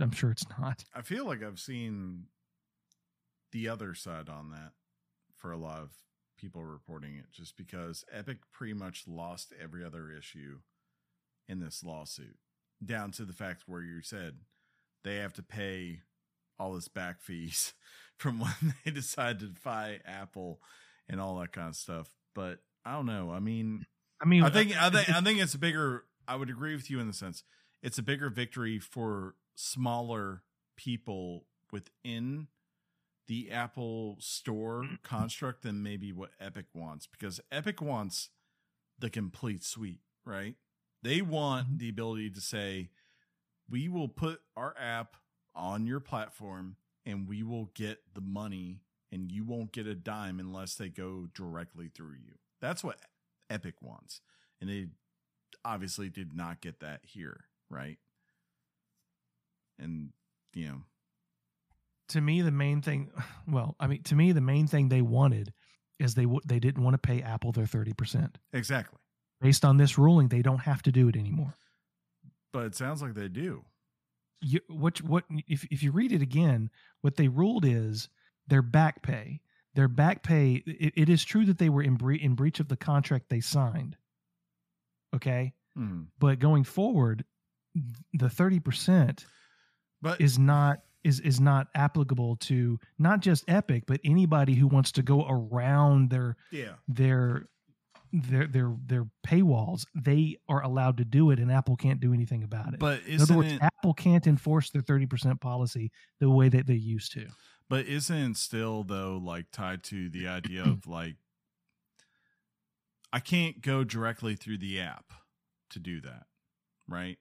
I'm 0.00 0.12
sure 0.12 0.30
it's 0.30 0.46
not. 0.58 0.84
I 0.94 1.02
feel 1.02 1.26
like 1.26 1.42
I've 1.42 1.58
seen 1.58 2.24
the 3.52 3.68
other 3.68 3.94
side 3.94 4.28
on 4.28 4.50
that 4.50 4.72
for 5.36 5.52
a 5.52 5.56
lot 5.56 5.80
of 5.80 5.90
people 6.36 6.64
reporting 6.64 7.16
it 7.16 7.30
just 7.32 7.56
because 7.56 8.04
Epic 8.12 8.38
pretty 8.52 8.74
much 8.74 9.04
lost 9.06 9.52
every 9.60 9.84
other 9.84 10.10
issue 10.10 10.58
in 11.48 11.60
this 11.60 11.82
lawsuit, 11.82 12.36
down 12.84 13.10
to 13.12 13.24
the 13.24 13.32
fact 13.32 13.64
where 13.66 13.82
you 13.82 14.02
said 14.02 14.38
they 15.04 15.16
have 15.16 15.32
to 15.34 15.42
pay 15.42 16.00
all 16.58 16.74
this 16.74 16.88
back 16.88 17.20
fees 17.20 17.74
from 18.18 18.40
when 18.40 18.74
they 18.84 18.90
decided 18.90 19.40
to 19.40 19.46
defy 19.46 20.00
Apple 20.04 20.60
and 21.08 21.20
all 21.20 21.38
that 21.38 21.52
kind 21.52 21.68
of 21.68 21.76
stuff. 21.76 22.10
But 22.34 22.58
I 22.84 22.92
don't 22.92 23.06
know. 23.06 23.30
I 23.30 23.40
mean, 23.40 23.86
I 24.22 24.26
mean, 24.26 24.42
I 24.42 24.50
think 24.50 24.80
I 24.80 24.90
think 24.90 25.10
I 25.10 25.20
think 25.20 25.40
it's 25.40 25.54
a 25.54 25.58
bigger. 25.58 26.04
I 26.26 26.36
would 26.36 26.50
agree 26.50 26.74
with 26.74 26.90
you 26.90 27.00
in 27.00 27.06
the 27.06 27.12
sense 27.12 27.42
it's 27.82 27.98
a 27.98 28.02
bigger 28.02 28.28
victory 28.28 28.78
for 28.78 29.34
smaller 29.58 30.44
people 30.76 31.44
within 31.72 32.46
the 33.26 33.50
Apple 33.50 34.16
Store 34.20 34.84
mm. 34.84 35.02
construct 35.02 35.62
than 35.62 35.82
maybe 35.82 36.12
what 36.12 36.30
Epic 36.40 36.66
wants 36.74 37.06
because 37.06 37.40
Epic 37.50 37.82
wants 37.82 38.30
the 38.98 39.10
complete 39.10 39.64
suite, 39.64 40.00
right? 40.24 40.54
They 41.02 41.20
want 41.22 41.66
mm-hmm. 41.66 41.78
the 41.78 41.88
ability 41.88 42.30
to 42.30 42.40
say, 42.40 42.90
"We 43.68 43.88
will 43.88 44.08
put 44.08 44.40
our 44.56 44.74
app 44.78 45.16
on 45.54 45.86
your 45.86 46.00
platform 46.00 46.76
and 47.04 47.28
we 47.28 47.42
will 47.42 47.70
get 47.74 47.98
the 48.14 48.20
money 48.20 48.82
and 49.10 49.32
you 49.32 49.44
won't 49.44 49.72
get 49.72 49.86
a 49.86 49.94
dime 49.94 50.38
unless 50.38 50.76
they 50.76 50.88
go 50.88 51.26
directly 51.34 51.90
through 51.92 52.14
you." 52.24 52.34
That's 52.60 52.84
what 52.84 53.00
Epic 53.50 53.74
wants. 53.82 54.20
And 54.60 54.70
they 54.70 54.86
obviously 55.64 56.08
did 56.08 56.34
not 56.34 56.60
get 56.60 56.80
that 56.80 57.00
here, 57.02 57.44
right? 57.68 57.98
And, 59.78 60.10
you 60.54 60.66
know, 60.68 60.80
to 62.10 62.20
me 62.20 62.40
the 62.42 62.50
main 62.50 62.80
thing 62.80 63.10
well 63.46 63.76
i 63.78 63.86
mean 63.86 64.02
to 64.04 64.14
me 64.14 64.32
the 64.32 64.40
main 64.40 64.66
thing 64.66 64.88
they 64.88 65.02
wanted 65.02 65.52
is 65.98 66.14
they 66.14 66.22
w- 66.22 66.40
they 66.46 66.58
didn't 66.58 66.82
want 66.82 66.94
to 66.94 66.98
pay 66.98 67.20
Apple 67.22 67.50
their 67.52 67.64
30%. 67.66 68.36
Exactly. 68.52 68.98
Based 69.40 69.64
on 69.64 69.76
this 69.78 69.98
ruling, 69.98 70.28
they 70.28 70.42
don't 70.42 70.60
have 70.60 70.80
to 70.82 70.92
do 70.92 71.08
it 71.08 71.16
anymore. 71.16 71.54
But 72.52 72.66
it 72.66 72.74
sounds 72.76 73.02
like 73.02 73.14
they 73.14 73.26
do. 73.28 73.64
You, 74.40 74.60
what 74.68 75.02
what 75.02 75.24
if 75.48 75.64
if 75.72 75.82
you 75.82 75.90
read 75.90 76.12
it 76.12 76.22
again, 76.22 76.70
what 77.00 77.16
they 77.16 77.26
ruled 77.28 77.64
is 77.64 78.08
their 78.46 78.62
back 78.62 79.02
pay. 79.02 79.40
Their 79.74 79.88
back 79.88 80.22
pay. 80.22 80.62
It, 80.66 80.92
it 80.96 81.08
is 81.08 81.24
true 81.24 81.44
that 81.46 81.58
they 81.58 81.68
were 81.68 81.82
in 81.82 81.96
bre- 81.96 82.12
in 82.14 82.34
breach 82.36 82.60
of 82.60 82.68
the 82.68 82.76
contract 82.76 83.26
they 83.28 83.40
signed. 83.40 83.96
Okay, 85.14 85.52
Hmm. 85.76 86.02
but 86.20 86.38
going 86.38 86.62
forward, 86.64 87.24
the 88.12 88.30
thirty 88.30 88.60
percent 88.60 89.26
But 90.00 90.20
is 90.20 90.38
not 90.38 90.80
is 91.04 91.20
is 91.20 91.40
not 91.40 91.68
applicable 91.74 92.36
to 92.36 92.78
not 92.98 93.20
just 93.20 93.44
Epic, 93.48 93.84
but 93.86 94.00
anybody 94.04 94.54
who 94.54 94.66
wants 94.66 94.92
to 94.92 95.02
go 95.02 95.26
around 95.28 96.10
their 96.10 96.36
yeah, 96.50 96.74
their 96.86 97.48
their 98.12 98.46
their 98.46 98.74
their 98.86 99.06
paywalls. 99.26 99.86
They 99.94 100.36
are 100.48 100.62
allowed 100.62 100.98
to 100.98 101.04
do 101.04 101.30
it, 101.30 101.38
and 101.38 101.50
Apple 101.50 101.76
can't 101.76 102.00
do 102.00 102.12
anything 102.12 102.42
about 102.42 102.74
it. 102.74 102.80
but 102.80 103.02
In 103.06 103.20
other 103.20 103.36
words, 103.36 103.52
it? 103.52 103.62
Apple 103.62 103.94
can't 103.94 104.26
enforce 104.26 104.70
their 104.70 104.82
thirty 104.82 105.06
percent 105.06 105.40
policy 105.40 105.90
the 106.20 106.30
way 106.30 106.48
that 106.48 106.66
they 106.66 106.74
used 106.74 107.12
to. 107.12 107.26
But 107.68 107.86
isn't 107.86 108.16
it 108.16 108.36
still 108.36 108.84
though 108.84 109.20
like 109.22 109.46
tied 109.52 109.82
to 109.84 110.08
the 110.08 110.28
idea 110.28 110.62
of 110.62 110.86
like 110.86 111.16
I 113.12 113.20
can't 113.20 113.60
go 113.62 113.84
directly 113.84 114.36
through 114.36 114.58
the 114.58 114.80
app 114.80 115.12
to 115.70 115.78
do 115.78 116.00
that, 116.02 116.24
right? 116.86 117.18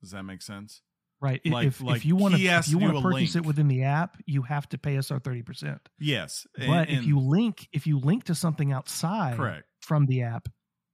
Does 0.00 0.10
that 0.10 0.24
make 0.24 0.42
sense? 0.42 0.82
Right. 1.24 1.40
Like- 1.46 1.66
if, 1.68 1.80
like 1.80 1.96
if 1.96 2.04
you 2.04 2.16
want 2.16 2.34
to 2.34 2.40
if 2.44 2.68
you 2.68 2.76
want 2.78 2.96
to 2.96 3.02
purchase 3.02 3.34
it 3.34 3.46
within 3.46 3.66
the 3.68 3.84
app, 3.84 4.18
you 4.26 4.42
have 4.42 4.68
to 4.68 4.78
pay 4.78 4.98
us 4.98 5.10
our 5.10 5.18
thirty 5.18 5.40
percent. 5.42 5.80
Yes. 5.98 6.46
and- 6.58 6.66
But 6.68 6.90
if 6.90 7.06
you 7.06 7.18
link 7.18 7.66
if 7.72 7.86
you 7.86 7.98
link 7.98 8.24
to 8.24 8.34
something 8.34 8.72
outside 8.72 9.36
correct, 9.38 9.64
from 9.80 10.04
the 10.04 10.20
app, 10.22 10.48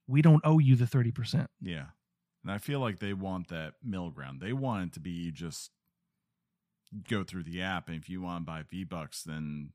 we 0.07 0.21
don't 0.21 0.41
owe 0.45 0.59
you 0.59 0.77
the 0.77 0.87
thirty 0.87 1.11
percent. 1.11 1.49
yeah, 1.61 1.87
and 2.43 2.51
I 2.51 2.59
feel 2.59 2.79
like 2.79 2.99
they 2.99 3.11
want 3.13 3.49
that 3.49 3.73
middle 3.83 4.09
ground. 4.11 4.39
They 4.39 4.53
want 4.53 4.85
it 4.87 4.93
to 4.93 4.99
be 5.01 5.31
just 5.31 5.71
go 7.09 7.23
through 7.25 7.43
the 7.43 7.61
app, 7.61 7.87
and 7.89 7.97
if 7.97 8.09
you 8.09 8.21
want 8.21 8.41
to 8.43 8.45
buy 8.45 8.63
V 8.69 8.83
Bucks, 8.85 9.23
then 9.23 9.71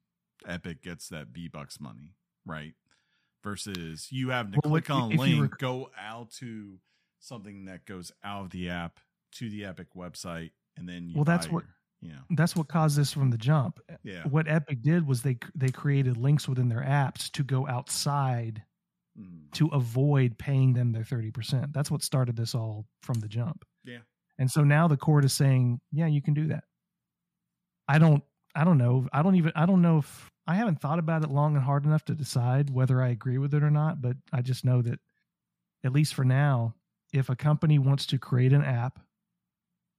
Epic 0.46 0.82
gets 0.82 1.08
that 1.10 1.28
V 1.28 1.48
Bucks 1.48 1.78
money, 1.80 2.14
right? 2.46 2.72
Versus 3.44 4.08
you 4.10 4.30
having 4.30 4.52
to 4.52 4.60
Well, 4.64 4.72
what- 4.72 4.84
click 4.86 4.96
on 4.96 5.12
a 5.12 5.16
link, 5.16 5.42
rec- 5.52 5.58
go 5.58 5.90
out 5.98 6.30
to 6.38 6.78
something 7.20 7.66
that 7.66 7.84
goes 7.86 8.10
out 8.24 8.44
of 8.44 8.50
the 8.50 8.68
app 8.70 9.00
to 9.38 9.48
the 9.50 9.64
Epic 9.64 9.88
website, 9.94 10.52
and 10.76 10.88
then 10.88 11.08
you 11.08 11.14
Well, 11.16 11.24
that's 11.24 11.48
what- 11.50 11.64
your- 11.64 11.72
you 12.02 12.08
know, 12.12 12.22
That's 12.30 12.54
what 12.54 12.68
caused 12.68 12.96
this 12.98 13.12
from 13.12 13.30
the 13.30 13.38
jump. 13.38 13.80
yeah, 14.02 14.26
What 14.28 14.46
Epic 14.48 14.82
did 14.82 15.06
was 15.06 15.22
they 15.22 15.38
they 15.54 15.70
created 15.70 16.16
links 16.18 16.46
within 16.48 16.68
their 16.68 16.82
apps 16.82 17.30
to 17.32 17.42
go 17.42 17.66
outside 17.66 18.64
Mm. 19.18 19.50
to 19.52 19.68
avoid 19.68 20.36
paying 20.38 20.74
them 20.74 20.92
their 20.92 21.02
30%. 21.04 21.72
That's 21.72 21.90
what 21.90 22.02
started 22.02 22.36
this 22.36 22.54
all 22.54 22.86
from 23.00 23.20
the 23.20 23.28
jump. 23.28 23.64
Yeah. 23.82 24.00
And 24.36 24.50
so 24.50 24.62
now 24.62 24.88
the 24.88 24.98
court 24.98 25.24
is 25.24 25.32
saying, 25.32 25.80
yeah, 25.90 26.06
you 26.06 26.20
can 26.20 26.34
do 26.34 26.48
that. 26.48 26.64
I 27.88 27.98
don't 27.98 28.22
I 28.54 28.64
don't 28.64 28.78
know. 28.78 29.06
I 29.12 29.22
don't 29.22 29.34
even 29.36 29.52
I 29.56 29.64
don't 29.66 29.80
know 29.82 29.98
if 29.98 30.30
I 30.46 30.54
haven't 30.54 30.80
thought 30.80 30.98
about 30.98 31.22
it 31.24 31.30
long 31.30 31.56
and 31.56 31.64
hard 31.64 31.84
enough 31.86 32.04
to 32.06 32.14
decide 32.14 32.70
whether 32.70 33.02
I 33.02 33.08
agree 33.08 33.38
with 33.38 33.52
it 33.54 33.62
or 33.62 33.70
not, 33.70 34.00
but 34.02 34.16
I 34.32 34.42
just 34.42 34.64
know 34.64 34.82
that 34.82 35.00
at 35.82 35.92
least 35.92 36.14
for 36.14 36.24
now, 36.24 36.74
if 37.12 37.28
a 37.30 37.36
company 37.36 37.78
wants 37.78 38.04
to 38.06 38.18
create 38.18 38.52
an 38.52 38.62
app 38.64 39.00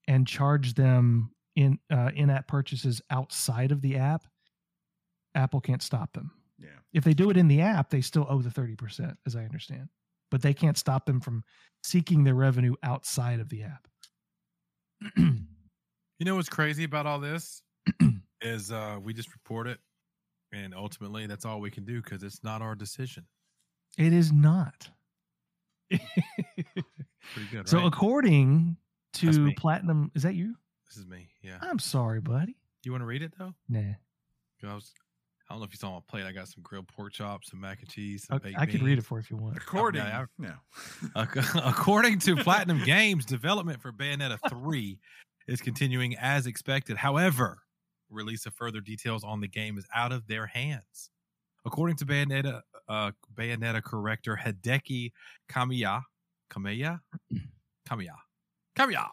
and 0.07 0.27
charge 0.27 0.73
them 0.73 1.31
in 1.55 1.79
uh, 1.91 2.11
in-app 2.15 2.47
purchases 2.47 3.01
outside 3.09 3.71
of 3.71 3.81
the 3.81 3.97
app, 3.97 4.25
Apple 5.35 5.61
can't 5.61 5.81
stop 5.81 6.13
them 6.13 6.31
yeah. 6.59 6.69
if 6.93 7.03
they 7.03 7.13
do 7.13 7.29
it 7.29 7.37
in 7.37 7.47
the 7.47 7.61
app, 7.61 7.89
they 7.89 8.01
still 8.01 8.25
owe 8.29 8.41
the 8.41 8.49
30%, 8.49 9.15
as 9.25 9.35
I 9.35 9.43
understand. 9.43 9.89
But 10.29 10.41
they 10.41 10.53
can't 10.53 10.77
stop 10.77 11.05
them 11.05 11.21
from 11.21 11.43
seeking 11.83 12.23
their 12.23 12.35
revenue 12.35 12.75
outside 12.83 13.39
of 13.39 13.49
the 13.49 13.63
app. 13.63 13.87
You 16.19 16.25
know 16.25 16.35
what's 16.35 16.49
crazy 16.49 16.83
about 16.83 17.05
all 17.05 17.19
this 17.19 17.61
is 18.41 18.71
uh, 18.71 18.97
we 18.99 19.13
just 19.13 19.31
report 19.33 19.67
it, 19.67 19.77
and 20.51 20.73
ultimately 20.73 21.27
that's 21.27 21.45
all 21.45 21.61
we 21.61 21.69
can 21.69 21.85
do 21.85 22.01
because 22.01 22.23
it's 22.23 22.43
not 22.43 22.63
our 22.63 22.73
decision. 22.73 23.23
it 23.99 24.13
is 24.13 24.31
not. 24.31 24.89
Pretty 25.91 26.01
good, 27.51 27.69
so, 27.69 27.77
right? 27.77 27.85
according 27.85 28.65
That's 28.65 28.86
to. 29.13 29.51
Platinum, 29.57 30.11
is 30.15 30.23
that 30.23 30.35
you? 30.35 30.55
this 30.87 30.97
is 30.97 31.05
me. 31.05 31.27
Yeah. 31.41 31.57
I'm 31.61 31.79
sorry, 31.79 32.21
buddy. 32.21 32.55
You 32.85 32.91
want 32.91 33.01
to 33.01 33.05
read 33.05 33.21
it 33.21 33.33
though? 33.37 33.53
Nah. 33.67 33.93
'Cause 34.61 34.69
I, 34.69 34.73
was, 34.73 34.93
I 35.49 35.53
don't 35.53 35.59
know 35.59 35.65
if 35.65 35.71
you 35.73 35.77
saw 35.77 35.93
my 35.93 35.99
plate. 36.07 36.25
I 36.25 36.31
got 36.31 36.47
some 36.47 36.63
grilled 36.63 36.87
pork 36.87 37.11
chops, 37.13 37.51
some 37.51 37.59
mac 37.59 37.81
and 37.81 37.89
cheese, 37.89 38.25
some 38.25 38.35
I, 38.35 38.39
baked 38.39 38.59
I 38.59 38.65
could 38.65 38.81
read 38.81 38.97
it 38.97 39.03
for 39.03 39.17
you 39.17 39.23
if 39.23 39.29
you 39.29 39.37
want. 39.37 39.57
According, 39.57 40.01
I- 40.01 40.25
no, 40.37 40.53
According 41.15 42.19
to 42.19 42.35
Platinum 42.37 42.83
Games, 42.83 43.25
development 43.25 43.81
for 43.81 43.91
Bayonetta 43.91 44.37
3 44.49 44.99
is 45.47 45.61
continuing 45.61 46.15
as 46.17 46.47
expected. 46.47 46.97
However, 46.97 47.59
release 48.09 48.45
of 48.45 48.53
further 48.53 48.79
details 48.81 49.23
on 49.23 49.41
the 49.41 49.47
game 49.47 49.77
is 49.77 49.85
out 49.93 50.11
of 50.11 50.25
their 50.27 50.47
hands. 50.47 51.09
According 51.65 51.97
to 51.97 52.05
Bayonetta, 52.05 52.61
uh, 52.87 53.11
Bayonetta 53.35 53.83
corrector 53.83 54.39
Hideki 54.41 55.11
Kamiya, 55.49 56.01
Kamiya, 56.49 56.99
Kamiya, 57.89 58.15
Kamiya. 58.77 59.07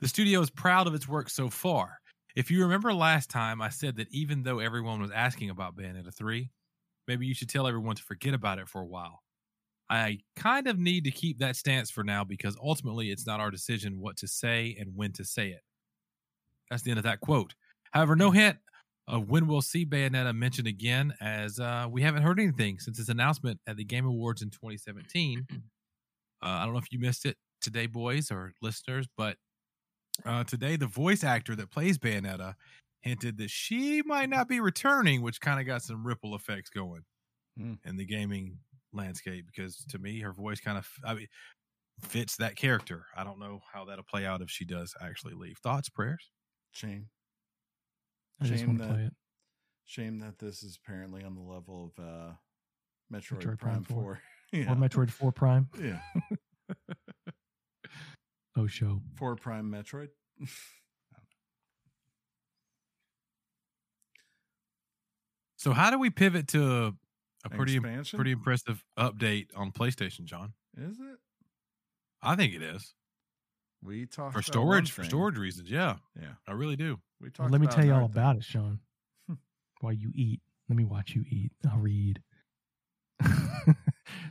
The 0.00 0.08
studio 0.08 0.40
is 0.40 0.48
proud 0.48 0.86
of 0.86 0.94
its 0.94 1.06
work 1.06 1.28
so 1.28 1.50
far. 1.50 2.00
If 2.36 2.50
you 2.50 2.62
remember 2.62 2.94
last 2.94 3.28
time, 3.28 3.60
I 3.60 3.68
said 3.68 3.96
that 3.96 4.06
even 4.10 4.42
though 4.42 4.60
everyone 4.60 4.98
was 4.98 5.10
asking 5.10 5.50
about 5.50 5.76
Bayonetta 5.76 6.14
3, 6.14 6.50
maybe 7.06 7.26
you 7.26 7.34
should 7.34 7.50
tell 7.50 7.66
everyone 7.66 7.96
to 7.96 8.02
forget 8.02 8.32
about 8.32 8.58
it 8.58 8.66
for 8.66 8.80
a 8.80 8.86
while. 8.86 9.20
I 9.90 10.20
kind 10.36 10.68
of 10.68 10.78
need 10.78 11.04
to 11.04 11.10
keep 11.10 11.38
that 11.40 11.56
stance 11.56 11.90
for 11.90 12.02
now 12.02 12.24
because 12.24 12.56
ultimately 12.62 13.10
it's 13.10 13.26
not 13.26 13.40
our 13.40 13.50
decision 13.50 14.00
what 14.00 14.16
to 14.18 14.26
say 14.26 14.74
and 14.80 14.88
when 14.94 15.12
to 15.12 15.24
say 15.24 15.48
it. 15.48 15.60
That's 16.70 16.82
the 16.82 16.90
end 16.90 16.98
of 16.98 17.04
that 17.04 17.20
quote. 17.20 17.54
However, 17.90 18.16
no 18.16 18.30
hint 18.30 18.56
of 19.06 19.28
when 19.28 19.46
we'll 19.46 19.60
see 19.60 19.84
Bayonetta 19.84 20.34
mentioned 20.34 20.68
again, 20.68 21.12
as 21.20 21.60
uh, 21.60 21.86
we 21.90 22.00
haven't 22.00 22.22
heard 22.22 22.40
anything 22.40 22.78
since 22.78 22.98
its 22.98 23.10
announcement 23.10 23.60
at 23.66 23.76
the 23.76 23.84
Game 23.84 24.06
Awards 24.06 24.40
in 24.40 24.48
2017. 24.48 25.46
Uh, 25.50 25.56
I 26.42 26.64
don't 26.64 26.72
know 26.72 26.78
if 26.78 26.90
you 26.90 26.98
missed 26.98 27.26
it 27.26 27.36
today, 27.60 27.86
boys 27.86 28.30
or 28.30 28.52
listeners, 28.62 29.06
but 29.16 29.36
uh, 30.24 30.44
today 30.44 30.76
the 30.76 30.86
voice 30.86 31.24
actor 31.24 31.54
that 31.56 31.70
plays 31.70 31.98
Bayonetta 31.98 32.54
hinted 33.02 33.38
that 33.38 33.50
she 33.50 34.02
might 34.02 34.28
not 34.28 34.48
be 34.48 34.60
returning, 34.60 35.22
which 35.22 35.40
kind 35.40 35.58
of 35.60 35.66
got 35.66 35.82
some 35.82 36.06
ripple 36.06 36.34
effects 36.34 36.68
going 36.70 37.02
Hmm. 37.56 37.74
in 37.84 37.96
the 37.96 38.04
gaming 38.04 38.58
landscape. 38.92 39.46
Because 39.46 39.84
to 39.88 39.98
me, 39.98 40.20
her 40.20 40.32
voice 40.32 40.60
kind 40.60 40.76
of, 40.78 40.86
I 41.04 41.14
mean, 41.14 41.26
fits 42.02 42.36
that 42.36 42.56
character. 42.56 43.06
I 43.16 43.24
don't 43.24 43.38
know 43.40 43.60
how 43.72 43.84
that'll 43.86 44.04
play 44.04 44.26
out 44.26 44.40
if 44.42 44.50
she 44.50 44.64
does 44.64 44.94
actually 45.00 45.34
leave. 45.34 45.58
Thoughts, 45.58 45.88
prayers? 45.88 46.30
shame. 46.72 47.08
I 48.40 48.46
just 48.46 48.60
Shame 48.60 48.68
want 48.68 48.78
to 48.80 48.84
that- 48.86 48.94
play 48.94 49.04
it. 49.04 49.12
Shame 49.86 50.18
that 50.20 50.38
this 50.38 50.62
is 50.62 50.78
apparently 50.82 51.24
on 51.24 51.34
the 51.34 51.40
level 51.40 51.92
of 51.96 52.04
uh 52.04 52.32
Metroid, 53.12 53.42
Metroid 53.42 53.58
Prime, 53.58 53.82
Prime 53.82 53.84
4. 53.84 54.02
4. 54.02 54.20
yeah. 54.52 54.72
Or 54.72 54.76
Metroid 54.76 55.10
4 55.10 55.32
Prime. 55.32 55.68
yeah. 55.82 56.00
Oh, 58.56 58.66
show. 58.66 59.00
4 59.16 59.36
Prime 59.36 59.70
Metroid. 59.70 60.08
So 65.56 65.72
how 65.72 65.90
do 65.90 65.98
we 65.98 66.10
pivot 66.10 66.48
to 66.48 66.94
a 67.44 67.48
pretty 67.50 67.76
Expansion? 67.76 68.16
pretty 68.16 68.32
impressive 68.32 68.82
update 68.98 69.48
on 69.54 69.72
PlayStation, 69.72 70.24
John? 70.24 70.54
Is 70.76 70.98
it? 70.98 71.18
I 72.22 72.36
think 72.36 72.54
it 72.54 72.62
is 72.62 72.94
We 73.82 74.06
talked 74.06 74.34
for 74.34 74.42
storage 74.42 74.90
for 74.92 75.04
storage 75.04 75.36
reasons. 75.38 75.70
Yeah, 75.70 75.96
Yeah. 76.20 76.32
I 76.46 76.52
really 76.52 76.76
do. 76.76 76.98
We 77.20 77.28
talked 77.28 77.40
Well, 77.40 77.48
let 77.50 77.60
me 77.60 77.66
about 77.66 77.76
tell 77.76 77.84
you 77.84 77.92
all 77.92 77.98
another 77.98 78.12
about 78.12 78.36
it, 78.36 78.44
Sean. 78.44 78.80
While 79.80 79.92
you 79.92 80.10
eat, 80.14 80.40
let 80.68 80.76
me 80.76 80.84
watch 80.84 81.14
you 81.14 81.24
eat. 81.28 81.52
I'll 81.70 81.78
read. 81.78 82.22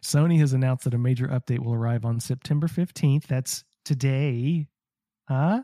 Sony 0.04 0.40
has 0.40 0.54
announced 0.54 0.84
that 0.86 0.94
a 0.94 0.98
major 0.98 1.28
update 1.28 1.60
will 1.60 1.74
arrive 1.74 2.06
on 2.06 2.20
September 2.20 2.68
15th. 2.68 3.28
That's 3.28 3.64
today. 3.90 4.68
Huh? 5.28 5.64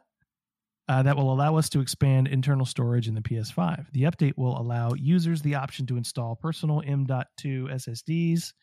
Uh, 0.88 1.04
that 1.04 1.16
will 1.16 1.32
allow 1.32 1.58
us 1.58 1.70
to 1.70 1.80
expand 1.80 2.28
internal 2.28 2.66
storage 2.66 3.08
in 3.08 3.16
the 3.16 3.22
PS5. 3.22 3.86
The 3.92 4.04
update 4.04 4.34
will 4.36 4.60
allow 4.60 4.94
users 4.94 5.42
the 5.42 5.56
option 5.56 5.86
to 5.88 5.98
install 5.98 6.36
personal 6.36 6.82
M.2 6.86 7.26
SSDs 7.72 8.54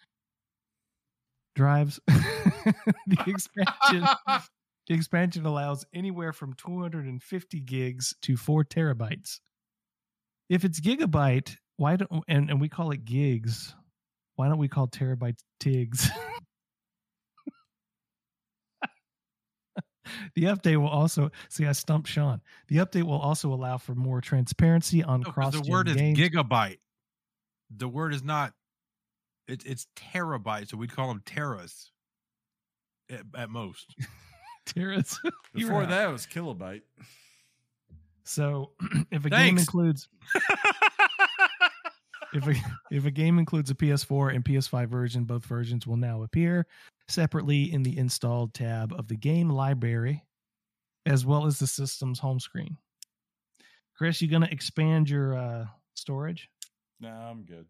drives. 1.54 2.00
the 2.06 3.24
expansion 3.26 4.06
the 4.86 4.94
expansion 4.94 5.46
allows 5.46 5.84
anywhere 5.92 6.32
from 6.32 6.54
250 6.54 7.60
gigs 7.60 8.14
to 8.22 8.36
4 8.36 8.64
terabytes. 8.64 9.40
If 10.48 10.64
it's 10.64 10.80
gigabyte, 10.80 11.56
why 11.76 11.96
don't 11.96 12.24
and, 12.28 12.50
and 12.50 12.60
we 12.60 12.68
call 12.68 12.92
it 12.92 13.04
gigs, 13.04 13.74
why 14.36 14.48
don't 14.48 14.58
we 14.58 14.68
call 14.68 14.86
terabytes 14.86 15.40
tigs? 15.58 16.08
the 20.34 20.44
update 20.44 20.76
will 20.76 20.88
also 20.88 21.30
see 21.48 21.66
I 21.66 21.72
stumped 21.72 22.08
Sean. 22.08 22.40
The 22.68 22.76
update 22.76 23.04
will 23.04 23.18
also 23.18 23.52
allow 23.52 23.78
for 23.78 23.94
more 23.94 24.20
transparency 24.20 25.02
on 25.02 25.20
No, 25.20 25.24
'cause 25.26 25.34
cross 25.34 25.52
the 25.54 25.70
word 25.70 25.88
is 25.88 25.96
gigabyte. 25.96 26.78
The 27.74 27.88
word 27.88 28.12
is 28.14 28.22
not 28.22 28.52
It's 29.48 29.64
it's 29.64 29.86
terabytes, 29.96 30.68
so 30.70 30.76
we'd 30.76 30.92
call 30.94 31.08
them 31.08 31.22
teras 31.24 31.90
at, 33.10 33.22
at 33.36 33.50
most. 33.50 33.94
Terrace. 34.66 35.18
You're 35.54 35.68
Before 35.68 35.82
out. 35.82 35.88
that 35.90 36.08
it 36.08 36.12
was 36.12 36.26
kilobyte. 36.26 36.82
So 38.24 38.70
if 39.10 39.24
a 39.24 39.30
game 39.30 39.58
includes 39.58 40.08
if 42.32 42.46
a 42.46 42.54
if 42.90 43.04
a 43.06 43.10
game 43.10 43.38
includes 43.38 43.70
a 43.70 43.74
PS4 43.74 44.34
and 44.34 44.44
PS5 44.44 44.88
version, 44.88 45.24
both 45.24 45.44
versions 45.44 45.86
will 45.86 45.96
now 45.96 46.22
appear 46.22 46.66
separately 47.08 47.72
in 47.72 47.82
the 47.82 47.96
installed 47.98 48.54
tab 48.54 48.92
of 48.92 49.08
the 49.08 49.16
game 49.16 49.50
library, 49.50 50.24
as 51.06 51.26
well 51.26 51.46
as 51.46 51.58
the 51.58 51.66
system's 51.66 52.18
home 52.18 52.40
screen. 52.40 52.76
Chris, 53.96 54.22
you 54.22 54.28
gonna 54.28 54.48
expand 54.50 55.08
your 55.08 55.34
uh, 55.34 55.66
storage? 55.94 56.48
No, 57.00 57.10
I'm 57.10 57.44
good. 57.44 57.66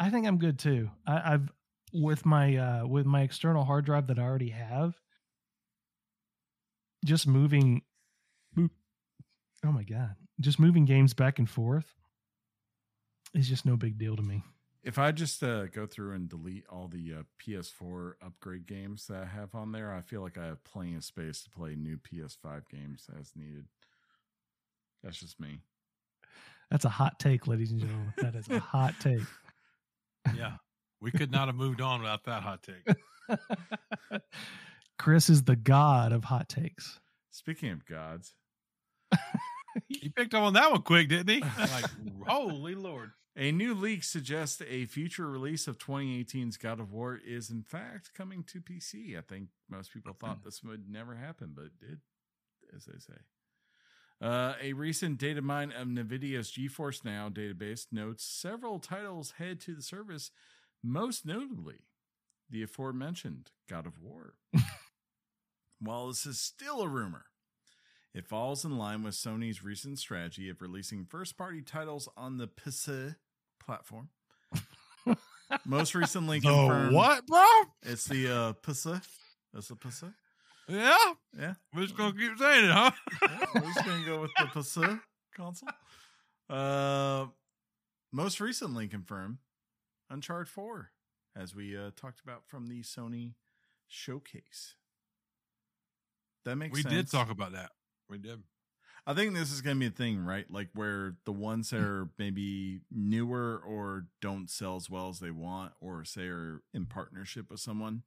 I 0.00 0.10
think 0.10 0.26
I'm 0.26 0.38
good 0.38 0.58
too. 0.58 0.90
I, 1.06 1.34
I've 1.34 1.52
with 1.92 2.24
my 2.24 2.56
uh, 2.56 2.86
with 2.86 3.06
my 3.06 3.22
external 3.22 3.64
hard 3.64 3.84
drive 3.84 4.06
that 4.08 4.18
I 4.18 4.22
already 4.22 4.50
have. 4.50 4.94
Just 7.04 7.26
moving, 7.26 7.82
oh 8.56 9.72
my 9.72 9.82
god! 9.82 10.14
Just 10.40 10.60
moving 10.60 10.84
games 10.84 11.14
back 11.14 11.38
and 11.38 11.50
forth 11.50 11.92
is 13.34 13.48
just 13.48 13.66
no 13.66 13.76
big 13.76 13.98
deal 13.98 14.16
to 14.16 14.22
me. 14.22 14.42
If 14.82 14.98
I 14.98 15.12
just 15.12 15.42
uh, 15.42 15.66
go 15.66 15.86
through 15.86 16.14
and 16.14 16.28
delete 16.28 16.64
all 16.68 16.88
the 16.88 17.14
uh, 17.20 17.22
PS4 17.40 18.14
upgrade 18.24 18.66
games 18.66 19.06
that 19.06 19.22
I 19.22 19.26
have 19.26 19.54
on 19.54 19.70
there, 19.70 19.94
I 19.94 20.00
feel 20.00 20.22
like 20.22 20.36
I 20.36 20.46
have 20.46 20.64
plenty 20.64 20.96
of 20.96 21.04
space 21.04 21.42
to 21.44 21.50
play 21.50 21.76
new 21.76 21.98
PS5 21.98 22.68
games 22.68 23.06
as 23.18 23.32
needed. 23.36 23.66
That's 25.04 25.20
just 25.20 25.38
me. 25.38 25.60
That's 26.70 26.84
a 26.84 26.88
hot 26.88 27.20
take, 27.20 27.46
ladies 27.46 27.70
and 27.70 27.80
gentlemen. 27.80 28.12
That 28.18 28.34
is 28.34 28.48
a 28.48 28.58
hot 28.58 28.94
take. 29.00 29.20
yeah, 30.36 30.54
we 31.00 31.12
could 31.12 31.30
not 31.30 31.46
have 31.46 31.56
moved 31.56 31.80
on 31.80 32.00
without 32.00 32.24
that 32.24 32.42
hot 32.42 32.64
take. 32.64 33.40
Chris 34.98 35.30
is 35.30 35.44
the 35.44 35.56
god 35.56 36.12
of 36.12 36.24
hot 36.24 36.48
takes. 36.48 36.98
Speaking 37.30 37.70
of 37.70 37.84
gods, 37.86 38.34
He 39.88 40.08
picked 40.08 40.34
up 40.34 40.42
on 40.42 40.54
that 40.54 40.70
one 40.70 40.82
quick, 40.82 41.08
didn't 41.08 41.28
he? 41.28 41.40
Like, 41.58 41.84
holy 42.26 42.74
lord! 42.74 43.12
A 43.36 43.50
new 43.50 43.74
leak 43.74 44.04
suggests 44.04 44.60
a 44.68 44.84
future 44.86 45.28
release 45.28 45.66
of 45.66 45.78
2018's 45.78 46.56
God 46.56 46.80
of 46.80 46.92
War 46.92 47.18
is 47.24 47.50
in 47.50 47.62
fact 47.62 48.12
coming 48.14 48.44
to 48.44 48.60
PC. 48.60 49.16
I 49.16 49.22
think 49.22 49.48
most 49.70 49.92
people 49.92 50.14
thought 50.18 50.44
this 50.44 50.62
would 50.62 50.90
never 50.90 51.14
happen, 51.14 51.52
but 51.54 51.66
it 51.66 51.80
did, 51.80 52.00
as 52.76 52.84
they 52.84 52.98
say. 52.98 53.20
Uh, 54.20 54.54
a 54.62 54.72
recent 54.74 55.18
data 55.18 55.42
mine 55.42 55.72
of 55.72 55.88
NVIDIA's 55.88 56.52
GeForce 56.52 57.04
Now 57.04 57.28
database 57.28 57.86
notes 57.90 58.22
several 58.22 58.78
titles 58.78 59.32
head 59.38 59.60
to 59.62 59.74
the 59.74 59.82
service, 59.82 60.30
most 60.82 61.26
notably 61.26 61.86
the 62.48 62.62
aforementioned 62.62 63.50
God 63.68 63.86
of 63.86 64.00
War. 64.00 64.34
While 65.80 66.08
this 66.08 66.26
is 66.26 66.38
still 66.38 66.82
a 66.82 66.88
rumor, 66.88 67.24
it 68.14 68.26
falls 68.26 68.64
in 68.64 68.76
line 68.78 69.02
with 69.02 69.14
Sony's 69.14 69.62
recent 69.64 69.98
strategy 69.98 70.48
of 70.50 70.60
releasing 70.60 71.04
first 71.04 71.36
party 71.36 71.62
titles 71.62 72.08
on 72.16 72.36
the 72.38 72.46
PC 72.48 73.16
platform. 73.58 74.08
Most 75.66 75.94
recently 75.94 76.40
confirmed. 76.40 76.94
what, 76.94 77.26
bro? 77.26 77.44
It's 77.82 78.04
the 78.06 78.28
uh, 78.28 78.52
PC. 78.54 79.00
It's 79.54 79.68
the 79.68 79.76
PC. 79.76 80.12
Yeah, 80.68 80.96
Yeah. 81.38 81.54
we're 81.74 81.82
just 81.82 81.96
gonna 81.96 82.12
keep 82.12 82.38
saying 82.38 82.64
it, 82.66 82.70
huh? 82.70 82.90
yeah, 83.22 83.44
we're 83.54 83.60
just 83.72 83.84
gonna 83.84 84.04
go 84.06 84.20
with 84.22 84.30
the 84.38 84.44
PC 84.46 85.00
console. 85.36 85.68
Uh, 86.48 87.26
most 88.12 88.40
recently 88.40 88.88
confirmed, 88.88 89.38
Uncharted 90.08 90.48
Four, 90.48 90.90
as 91.36 91.54
we 91.54 91.76
uh, 91.76 91.90
talked 91.96 92.20
about 92.20 92.46
from 92.46 92.66
the 92.68 92.82
Sony 92.82 93.34
showcase. 93.88 94.76
That 96.44 96.56
makes 96.56 96.74
we 96.76 96.82
sense. 96.82 96.94
did 96.94 97.10
talk 97.10 97.30
about 97.30 97.52
that. 97.52 97.70
We 98.08 98.18
did. 98.18 98.42
I 99.06 99.14
think 99.14 99.34
this 99.34 99.50
is 99.50 99.60
gonna 99.60 99.80
be 99.80 99.86
a 99.86 99.90
thing, 99.90 100.24
right? 100.24 100.48
Like 100.50 100.68
where 100.74 101.16
the 101.24 101.32
ones 101.32 101.70
that 101.70 101.80
are 101.80 102.08
maybe 102.18 102.80
newer 102.90 103.60
or 103.66 104.06
don't 104.20 104.48
sell 104.48 104.76
as 104.76 104.88
well 104.88 105.08
as 105.08 105.18
they 105.18 105.30
want, 105.30 105.72
or 105.80 106.04
say 106.04 106.28
are 106.28 106.62
in 106.72 106.86
partnership 106.86 107.50
with 107.50 107.60
someone 107.60 108.02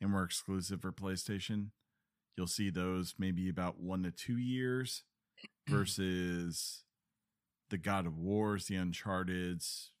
and 0.00 0.12
were 0.12 0.24
exclusive 0.24 0.82
for 0.82 0.92
PlayStation, 0.92 1.68
you'll 2.36 2.46
see 2.46 2.70
those 2.70 3.14
maybe 3.18 3.48
about 3.48 3.80
one 3.80 4.02
to 4.02 4.10
two 4.10 4.36
years 4.36 5.04
versus 5.68 6.84
the 7.70 7.78
God 7.78 8.06
of 8.06 8.18
Wars, 8.18 8.66
the 8.66 8.76
Uncharted's. 8.76 9.92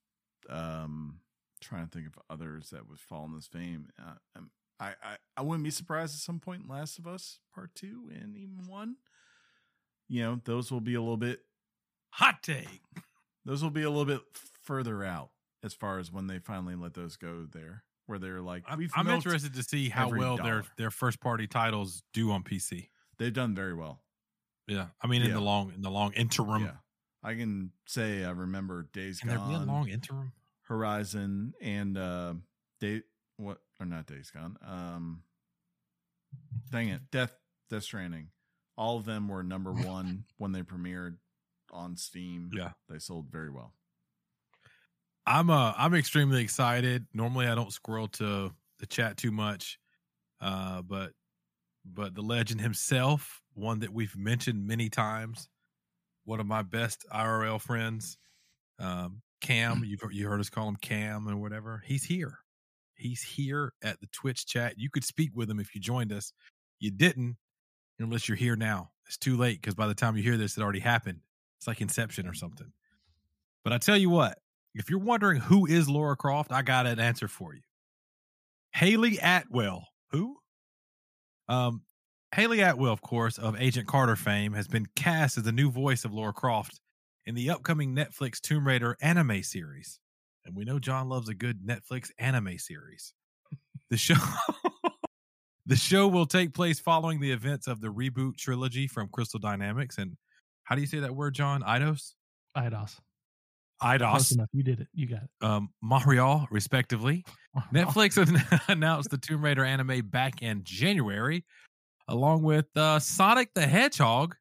Um, 0.48 1.20
trying 1.60 1.86
to 1.86 1.90
think 1.90 2.06
of 2.06 2.18
others 2.28 2.70
that 2.70 2.88
would 2.88 2.98
fall 2.98 3.26
in 3.26 3.34
this 3.34 3.46
vein. 3.46 3.90
Uh, 3.98 4.14
um, 4.36 4.50
I, 4.80 4.94
I 5.02 5.16
I 5.36 5.42
wouldn't 5.42 5.64
be 5.64 5.70
surprised 5.70 6.14
at 6.14 6.20
some 6.20 6.40
point. 6.40 6.68
Last 6.68 6.98
of 6.98 7.06
Us 7.06 7.38
Part 7.54 7.74
Two 7.74 8.10
and 8.12 8.36
even 8.36 8.66
one 8.66 8.96
you 10.10 10.22
know, 10.22 10.40
those 10.44 10.70
will 10.72 10.80
be 10.80 10.94
a 10.94 11.00
little 11.00 11.16
bit 11.16 11.40
Hot 12.14 12.42
take. 12.42 12.66
those 13.44 13.62
will 13.62 13.70
be 13.70 13.82
a 13.82 13.88
little 13.88 14.04
bit 14.04 14.20
further 14.62 15.04
out 15.04 15.30
as 15.62 15.72
far 15.72 16.00
as 16.00 16.10
when 16.10 16.26
they 16.26 16.40
finally 16.40 16.74
let 16.74 16.94
those 16.94 17.16
go 17.16 17.46
there, 17.50 17.84
where 18.06 18.18
they're 18.18 18.40
like, 18.40 18.64
I'm, 18.66 18.78
we've 18.78 18.90
I'm 18.96 19.08
interested 19.08 19.54
to 19.54 19.62
see 19.62 19.88
how 19.88 20.08
well 20.10 20.36
their 20.36 20.44
dollar. 20.44 20.64
their 20.76 20.90
first 20.90 21.20
party 21.20 21.46
titles 21.46 22.02
do 22.12 22.32
on 22.32 22.42
PC. 22.42 22.88
They've 23.18 23.32
done 23.32 23.54
very 23.54 23.74
well. 23.74 24.00
Yeah, 24.66 24.86
I 25.00 25.06
mean 25.06 25.22
in 25.22 25.32
the 25.32 25.40
long 25.40 25.72
in 25.74 25.82
the 25.82 25.90
long 25.90 26.12
interim. 26.14 26.62
yeah, 26.62 26.72
I 27.22 27.34
can 27.34 27.70
say 27.86 28.24
I 28.24 28.30
remember 28.30 28.88
Days 28.92 29.20
Can 29.20 29.28
there 29.28 29.38
be 29.38 29.44
a 29.54 29.58
Gone, 29.58 29.66
long 29.68 29.88
interim? 29.88 30.32
Horizon, 30.62 31.54
and 31.62 31.96
uh, 31.96 32.34
Day 32.80 33.02
what 33.36 33.58
or 33.78 33.86
not 33.86 34.06
Days 34.06 34.30
Gone. 34.32 34.56
Um, 34.66 35.22
dang 36.72 36.88
it, 36.88 37.02
Death 37.12 37.36
Death 37.68 37.84
Stranding. 37.84 38.28
All 38.80 38.96
of 38.96 39.04
them 39.04 39.28
were 39.28 39.42
number 39.42 39.72
one 39.72 40.24
when 40.38 40.52
they 40.52 40.62
premiered 40.62 41.16
on 41.70 41.96
Steam. 41.96 42.50
Yeah. 42.52 42.70
they 42.88 42.98
sold 42.98 43.26
very 43.30 43.50
well. 43.50 43.74
I'm 45.26 45.50
uh 45.50 45.74
I'm 45.76 45.94
extremely 45.94 46.42
excited. 46.42 47.06
Normally 47.12 47.46
I 47.46 47.54
don't 47.54 47.72
scroll 47.72 48.08
to 48.08 48.50
the 48.78 48.86
chat 48.86 49.18
too 49.18 49.30
much. 49.30 49.78
Uh 50.40 50.80
but 50.80 51.12
but 51.84 52.14
the 52.14 52.22
legend 52.22 52.60
himself, 52.62 53.42
one 53.52 53.80
that 53.80 53.92
we've 53.92 54.16
mentioned 54.16 54.66
many 54.66 54.88
times, 54.88 55.48
one 56.24 56.40
of 56.40 56.46
my 56.46 56.62
best 56.62 57.04
IRL 57.12 57.60
friends, 57.60 58.16
um, 58.78 59.20
Cam, 59.40 59.82
you've 59.84 60.00
you 60.10 60.26
heard 60.26 60.40
us 60.40 60.50
call 60.50 60.68
him 60.68 60.76
Cam 60.76 61.28
or 61.28 61.36
whatever. 61.36 61.82
He's 61.86 62.04
here. 62.04 62.38
He's 62.94 63.22
here 63.22 63.72
at 63.82 64.00
the 64.00 64.08
Twitch 64.12 64.46
chat. 64.46 64.74
You 64.78 64.90
could 64.90 65.04
speak 65.04 65.30
with 65.34 65.50
him 65.50 65.60
if 65.60 65.74
you 65.74 65.80
joined 65.80 66.12
us. 66.12 66.32
You 66.78 66.90
didn't, 66.90 67.36
unless 68.04 68.28
you're 68.28 68.36
here 68.36 68.56
now. 68.56 68.90
It's 69.06 69.16
too 69.16 69.36
late 69.36 69.60
because 69.60 69.74
by 69.74 69.86
the 69.86 69.94
time 69.94 70.16
you 70.16 70.22
hear 70.22 70.36
this, 70.36 70.56
it 70.56 70.62
already 70.62 70.80
happened. 70.80 71.20
It's 71.58 71.66
like 71.66 71.80
Inception 71.80 72.26
or 72.26 72.34
something. 72.34 72.72
But 73.64 73.72
I 73.72 73.78
tell 73.78 73.96
you 73.96 74.10
what, 74.10 74.38
if 74.74 74.88
you're 74.88 75.00
wondering 75.00 75.40
who 75.40 75.66
is 75.66 75.88
Lara 75.88 76.16
Croft, 76.16 76.52
I 76.52 76.62
got 76.62 76.86
an 76.86 76.98
answer 76.98 77.28
for 77.28 77.54
you. 77.54 77.62
Hayley 78.72 79.18
Atwell. 79.20 79.88
Who? 80.12 80.36
Um, 81.48 81.82
Hayley 82.34 82.60
Atwell, 82.60 82.92
of 82.92 83.02
course, 83.02 83.36
of 83.36 83.60
Agent 83.60 83.88
Carter 83.88 84.16
fame, 84.16 84.52
has 84.52 84.68
been 84.68 84.86
cast 84.94 85.36
as 85.36 85.44
the 85.44 85.52
new 85.52 85.70
voice 85.70 86.04
of 86.04 86.14
Lara 86.14 86.32
Croft 86.32 86.80
in 87.26 87.34
the 87.34 87.50
upcoming 87.50 87.94
Netflix 87.94 88.40
Tomb 88.40 88.66
Raider 88.66 88.96
anime 89.02 89.42
series. 89.42 89.98
And 90.44 90.56
we 90.56 90.64
know 90.64 90.78
John 90.78 91.08
loves 91.08 91.28
a 91.28 91.34
good 91.34 91.66
Netflix 91.66 92.10
anime 92.18 92.58
series. 92.58 93.12
The 93.90 93.96
show 93.96 94.14
The 95.70 95.76
show 95.76 96.08
will 96.08 96.26
take 96.26 96.52
place 96.52 96.80
following 96.80 97.20
the 97.20 97.30
events 97.30 97.68
of 97.68 97.80
the 97.80 97.86
reboot 97.86 98.36
trilogy 98.36 98.88
from 98.88 99.06
Crystal 99.06 99.38
Dynamics 99.38 99.98
and 99.98 100.16
how 100.64 100.74
do 100.74 100.80
you 100.80 100.86
say 100.88 100.98
that 100.98 101.14
word, 101.14 101.32
John? 101.32 101.62
Eidos? 101.62 102.14
Eidos. 102.56 102.96
Eidos. 103.80 104.34
Enough. 104.34 104.48
You 104.52 104.64
did 104.64 104.80
it. 104.80 104.88
You 104.92 105.06
got 105.06 105.20
it. 105.22 105.46
Um, 105.46 105.68
Montreal, 105.80 106.48
respectively. 106.50 107.24
Netflix 107.72 108.18
announced 108.68 109.10
the 109.10 109.18
Tomb 109.18 109.44
Raider 109.44 109.64
anime 109.64 110.08
back 110.08 110.42
in 110.42 110.64
January, 110.64 111.44
along 112.08 112.42
with 112.42 112.66
uh, 112.76 112.98
Sonic 112.98 113.54
the 113.54 113.64
Hedgehog, 113.64 114.34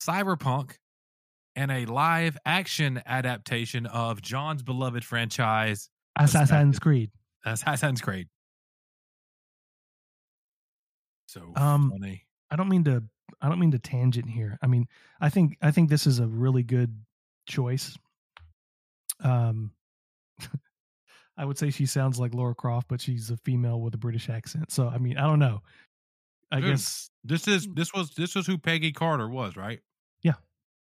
Cyberpunk, 0.00 0.74
and 1.56 1.72
a 1.72 1.86
live 1.86 2.38
action 2.46 3.02
adaptation 3.04 3.86
of 3.86 4.22
John's 4.22 4.62
beloved 4.62 5.04
franchise, 5.04 5.90
Assassin's 6.16 6.78
Creed. 6.78 7.10
Assassin's 7.44 8.00
Creed. 8.00 8.28
So 11.32 11.52
Um, 11.56 11.90
funny. 11.90 12.26
I 12.50 12.56
don't 12.56 12.68
mean 12.68 12.84
to 12.84 13.02
I 13.40 13.48
don't 13.48 13.58
mean 13.58 13.70
to 13.72 13.78
tangent 13.78 14.28
here. 14.28 14.58
I 14.62 14.66
mean, 14.66 14.86
I 15.20 15.30
think 15.30 15.56
I 15.62 15.70
think 15.70 15.88
this 15.88 16.06
is 16.06 16.18
a 16.18 16.26
really 16.26 16.62
good 16.62 16.94
choice. 17.46 17.96
Um 19.20 19.72
I 21.38 21.44
would 21.46 21.56
say 21.58 21.70
she 21.70 21.86
sounds 21.86 22.20
like 22.20 22.34
Lara 22.34 22.54
Croft, 22.54 22.88
but 22.88 23.00
she's 23.00 23.30
a 23.30 23.36
female 23.38 23.80
with 23.80 23.94
a 23.94 23.98
British 23.98 24.28
accent. 24.28 24.70
So 24.70 24.88
I 24.88 24.98
mean, 24.98 25.16
I 25.16 25.22
don't 25.22 25.38
know. 25.38 25.62
I 26.50 26.60
Dude, 26.60 26.70
guess 26.72 27.10
This 27.24 27.48
is 27.48 27.66
this 27.74 27.94
was 27.94 28.10
this 28.14 28.34
was 28.34 28.46
who 28.46 28.58
Peggy 28.58 28.92
Carter 28.92 29.28
was, 29.28 29.56
right? 29.56 29.80
Yeah. 30.22 30.34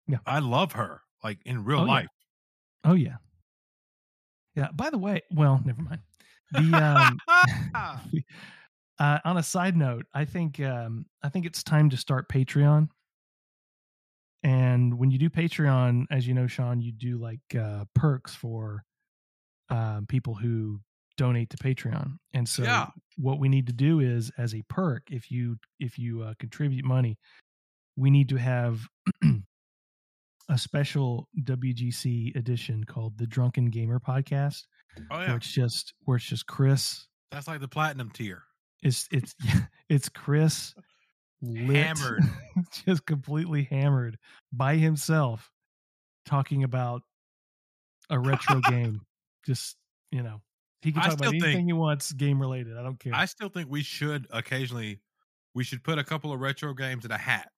Yeah. 0.08 0.18
I 0.26 0.40
love 0.40 0.72
her, 0.72 1.02
like 1.22 1.38
in 1.46 1.64
real 1.64 1.80
Oh, 1.80 1.84
yeah. 1.84 1.90
life. 1.92 2.08
oh 2.84 2.94
yeah. 2.94 3.16
Yeah. 4.56 4.68
By 4.72 4.90
the 4.90 4.98
way, 4.98 5.22
well, 5.30 5.60
never 5.64 5.82
mind. 5.82 6.00
The 6.50 7.18
um, 7.74 8.00
uh, 8.98 9.18
on 9.24 9.36
a 9.36 9.42
side 9.42 9.76
note, 9.76 10.06
I 10.14 10.24
think 10.24 10.60
um, 10.60 11.06
I 11.22 11.28
think 11.28 11.46
it's 11.46 11.62
time 11.62 11.90
to 11.90 11.96
start 11.96 12.28
Patreon. 12.28 12.88
And 14.42 14.98
when 14.98 15.10
you 15.10 15.18
do 15.18 15.30
Patreon, 15.30 16.04
as 16.10 16.26
you 16.26 16.34
know, 16.34 16.46
Sean, 16.46 16.80
you 16.80 16.92
do 16.92 17.16
like 17.18 17.40
uh, 17.58 17.84
perks 17.94 18.34
for 18.34 18.84
um, 19.70 20.04
people 20.06 20.34
who 20.34 20.80
donate 21.16 21.48
to 21.50 21.56
Patreon. 21.56 22.18
And 22.34 22.46
so, 22.48 22.62
Yeah. 22.64 22.88
what 23.16 23.38
we 23.38 23.48
need 23.48 23.66
to 23.68 23.72
do 23.72 24.00
is, 24.00 24.30
as 24.36 24.54
a 24.54 24.62
perk, 24.68 25.04
if 25.10 25.30
you 25.30 25.56
if 25.80 25.98
you 25.98 26.22
uh, 26.22 26.34
contribute 26.38 26.84
money, 26.84 27.16
we 27.96 28.10
need 28.10 28.28
to 28.28 28.36
have 28.36 28.80
a 30.50 30.58
special 30.58 31.28
WGC 31.40 32.36
edition 32.36 32.84
called 32.84 33.16
the 33.16 33.26
Drunken 33.26 33.66
Gamer 33.70 33.98
Podcast, 33.98 34.64
oh 35.10 35.20
yeah, 35.20 35.28
where 35.28 35.36
it's 35.36 35.50
just 35.50 35.94
where 36.04 36.16
it's 36.18 36.26
just 36.26 36.46
Chris. 36.46 37.06
that's 37.30 37.48
like 37.48 37.60
the 37.60 37.68
platinum 37.68 38.10
tier. 38.10 38.42
It's 38.84 39.08
it's 39.10 39.34
it's 39.88 40.08
Chris 40.08 40.74
lit, 41.42 41.76
Hammered. 41.76 42.22
just 42.86 43.04
completely 43.06 43.64
hammered 43.64 44.18
by 44.52 44.76
himself, 44.76 45.50
talking 46.26 46.62
about 46.62 47.02
a 48.10 48.18
retro 48.18 48.60
game. 48.60 49.00
Just 49.46 49.76
you 50.10 50.22
know, 50.22 50.40
he 50.80 50.90
can 50.90 51.02
talk 51.02 51.12
about 51.12 51.18
still 51.18 51.30
think- 51.32 51.44
anything 51.44 51.66
he 51.66 51.74
wants, 51.74 52.12
game 52.12 52.40
related. 52.40 52.78
I 52.78 52.82
don't 52.82 52.98
care. 52.98 53.12
I 53.14 53.26
still 53.26 53.50
think 53.50 53.70
we 53.70 53.82
should 53.82 54.26
occasionally 54.30 55.00
we 55.54 55.64
should 55.64 55.82
put 55.84 55.98
a 55.98 56.04
couple 56.04 56.32
of 56.32 56.40
retro 56.40 56.72
games 56.72 57.04
in 57.04 57.10
a 57.10 57.18
hat 57.18 57.50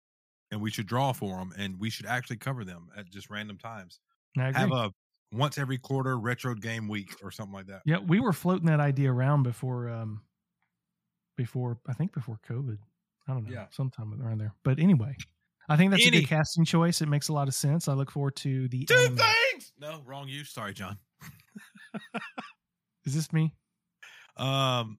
and 0.51 0.61
we 0.61 0.70
should 0.70 0.86
draw 0.86 1.12
for 1.12 1.36
them 1.36 1.53
and 1.57 1.78
we 1.78 1.90
should 1.90 2.07
actually 2.07 2.36
cover 2.36 2.65
them 2.65 2.89
at 2.97 3.09
just 3.11 3.31
random 3.31 3.57
times. 3.57 4.01
Have 4.36 4.73
a 4.73 4.90
once 5.32 5.59
every 5.59 5.78
quarter 5.78 6.19
retro 6.19 6.55
game 6.55 6.89
week 6.89 7.15
or 7.23 7.31
something 7.31 7.55
like 7.55 7.66
that. 7.66 7.82
yeah, 7.85 7.98
we 7.98 8.20
were 8.20 8.32
floating 8.32 8.66
that 8.66 8.81
idea 8.81 9.12
around 9.12 9.43
before, 9.44 9.89
um, 9.89 10.23
before 11.37 11.79
I 11.87 11.93
think 11.93 12.13
before 12.13 12.39
COVID. 12.49 12.79
I 13.29 13.33
don't 13.33 13.45
know, 13.45 13.53
Yeah. 13.53 13.67
sometime 13.71 14.21
around 14.23 14.39
there. 14.39 14.55
But 14.65 14.79
anyway, 14.79 15.17
I 15.69 15.77
think 15.77 15.91
that's 15.91 16.07
a 16.07 16.11
good 16.11 16.29
casting 16.29 16.65
choice. 16.65 17.03
It 17.03 17.09
makes 17.09 17.29
a 17.29 17.33
lot 17.33 17.49
of 17.49 17.55
sense. 17.55 17.89
I 17.89 17.93
look 17.95 18.11
forward 18.11 18.37
to 18.37 18.69
the. 18.69 18.85
Two 18.85 18.95
anime. 18.95 19.17
things. 19.17 19.73
No, 19.79 20.01
wrong 20.07 20.29
you. 20.29 20.45
Sorry, 20.45 20.73
John. 20.75 20.99
Is 23.05 23.15
this 23.15 23.33
me? 23.33 23.55
Um, 24.37 24.99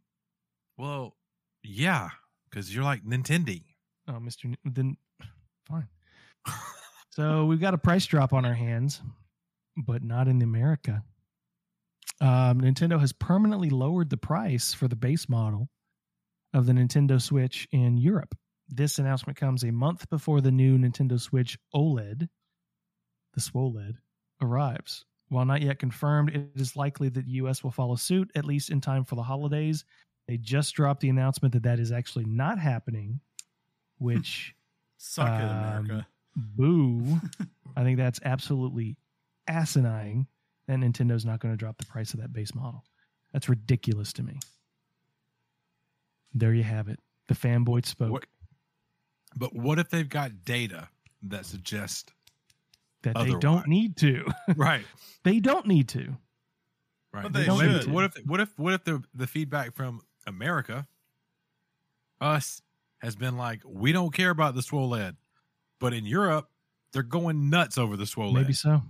well, 0.77 1.15
yeah, 1.63 2.09
because 2.49 2.73
you're 2.73 2.83
like 2.83 3.03
Nintendo. 3.03 3.61
Oh, 4.07 4.13
Mr. 4.13 4.45
N- 4.45 4.57
Then 4.65 4.97
fine. 5.67 5.87
So 7.11 7.45
we've 7.45 7.59
got 7.59 7.73
a 7.73 7.79
price 7.79 8.05
drop 8.05 8.31
on 8.31 8.45
our 8.45 8.53
hands, 8.53 9.01
but 9.75 10.03
not 10.03 10.27
in 10.27 10.43
America. 10.43 11.03
Um, 12.21 12.61
Nintendo 12.61 12.99
has 12.99 13.11
permanently 13.11 13.71
lowered 13.71 14.11
the 14.11 14.17
price 14.17 14.71
for 14.71 14.87
the 14.87 14.95
base 14.95 15.27
model 15.27 15.67
of 16.53 16.65
the 16.65 16.73
Nintendo 16.73 17.21
Switch 17.21 17.67
in 17.71 17.97
Europe. 17.97 18.35
This 18.69 18.99
announcement 18.99 19.37
comes 19.37 19.63
a 19.63 19.71
month 19.71 20.09
before 20.09 20.41
the 20.41 20.51
new 20.51 20.77
Nintendo 20.77 21.19
Switch 21.19 21.57
OLED, 21.73 22.27
the 23.33 23.41
SWOLED, 23.41 23.95
arrives. 24.41 25.05
While 25.29 25.45
not 25.45 25.61
yet 25.61 25.79
confirmed, 25.79 26.29
it 26.35 26.49
is 26.55 26.75
likely 26.75 27.09
that 27.09 27.25
the 27.25 27.31
US 27.31 27.63
will 27.63 27.71
follow 27.71 27.95
suit, 27.95 28.31
at 28.35 28.45
least 28.45 28.69
in 28.69 28.81
time 28.81 29.03
for 29.03 29.15
the 29.15 29.23
holidays. 29.23 29.83
They 30.27 30.37
just 30.37 30.73
dropped 30.75 31.01
the 31.01 31.09
announcement 31.09 31.53
that 31.53 31.63
that 31.63 31.79
is 31.79 31.91
actually 31.91 32.25
not 32.25 32.59
happening, 32.59 33.19
which 33.97 34.53
Suck 34.97 35.27
it, 35.27 35.43
Um, 35.43 35.57
America. 35.85 36.07
boo. 36.35 37.19
I 37.77 37.83
think 37.83 37.97
that's 37.97 38.19
absolutely 38.25 38.97
asinine 39.47 40.27
that 40.67 40.79
Nintendo's 40.79 41.25
not 41.25 41.39
going 41.39 41.53
to 41.53 41.57
drop 41.57 41.77
the 41.77 41.85
price 41.85 42.13
of 42.13 42.19
that 42.21 42.33
base 42.33 42.53
model. 42.55 42.83
That's 43.31 43.47
ridiculous 43.47 44.11
to 44.13 44.23
me. 44.23 44.39
There 46.37 46.53
you 46.53 46.63
have 46.63 46.87
it. 46.87 46.99
The 47.27 47.33
fanboy 47.35 47.85
spoke 47.85 48.11
What- 48.11 48.25
But 49.35 49.53
what 49.55 49.79
if 49.79 49.89
they've 49.89 50.07
got 50.07 50.45
data 50.45 50.89
that 51.23 51.45
suggests 51.45 52.11
that 53.03 53.15
they 53.17 53.31
don't 53.39 53.67
need 53.67 53.97
to. 53.97 54.25
right, 54.55 54.85
they 55.23 55.39
don't 55.39 55.67
need 55.67 55.89
to. 55.89 56.17
right? 57.13 57.23
But 57.23 57.33
they 57.33 57.47
What 57.47 57.65
if- 57.65 57.81
should. 57.83 57.91
What 57.91 58.03
if 58.05 58.13
what 58.25 58.39
if 58.39 58.57
what 58.59 58.73
if 58.73 58.83
the 58.83 59.03
the 59.13 59.27
feedback 59.27 59.75
from 59.75 60.01
America, 60.25 60.87
us, 62.19 62.61
has 62.99 63.15
been 63.15 63.37
like 63.37 63.61
we 63.65 63.91
don't 63.91 64.13
care 64.13 64.29
about 64.29 64.55
the 64.55 64.61
swoled, 64.61 65.15
but 65.79 65.93
in 65.93 66.05
Europe 66.05 66.49
they're 66.93 67.03
going 67.03 67.49
nuts 67.49 67.77
over 67.77 67.95
the 67.97 68.05
swoled. 68.05 68.33
Maybe 68.35 68.53
so. 68.53 68.81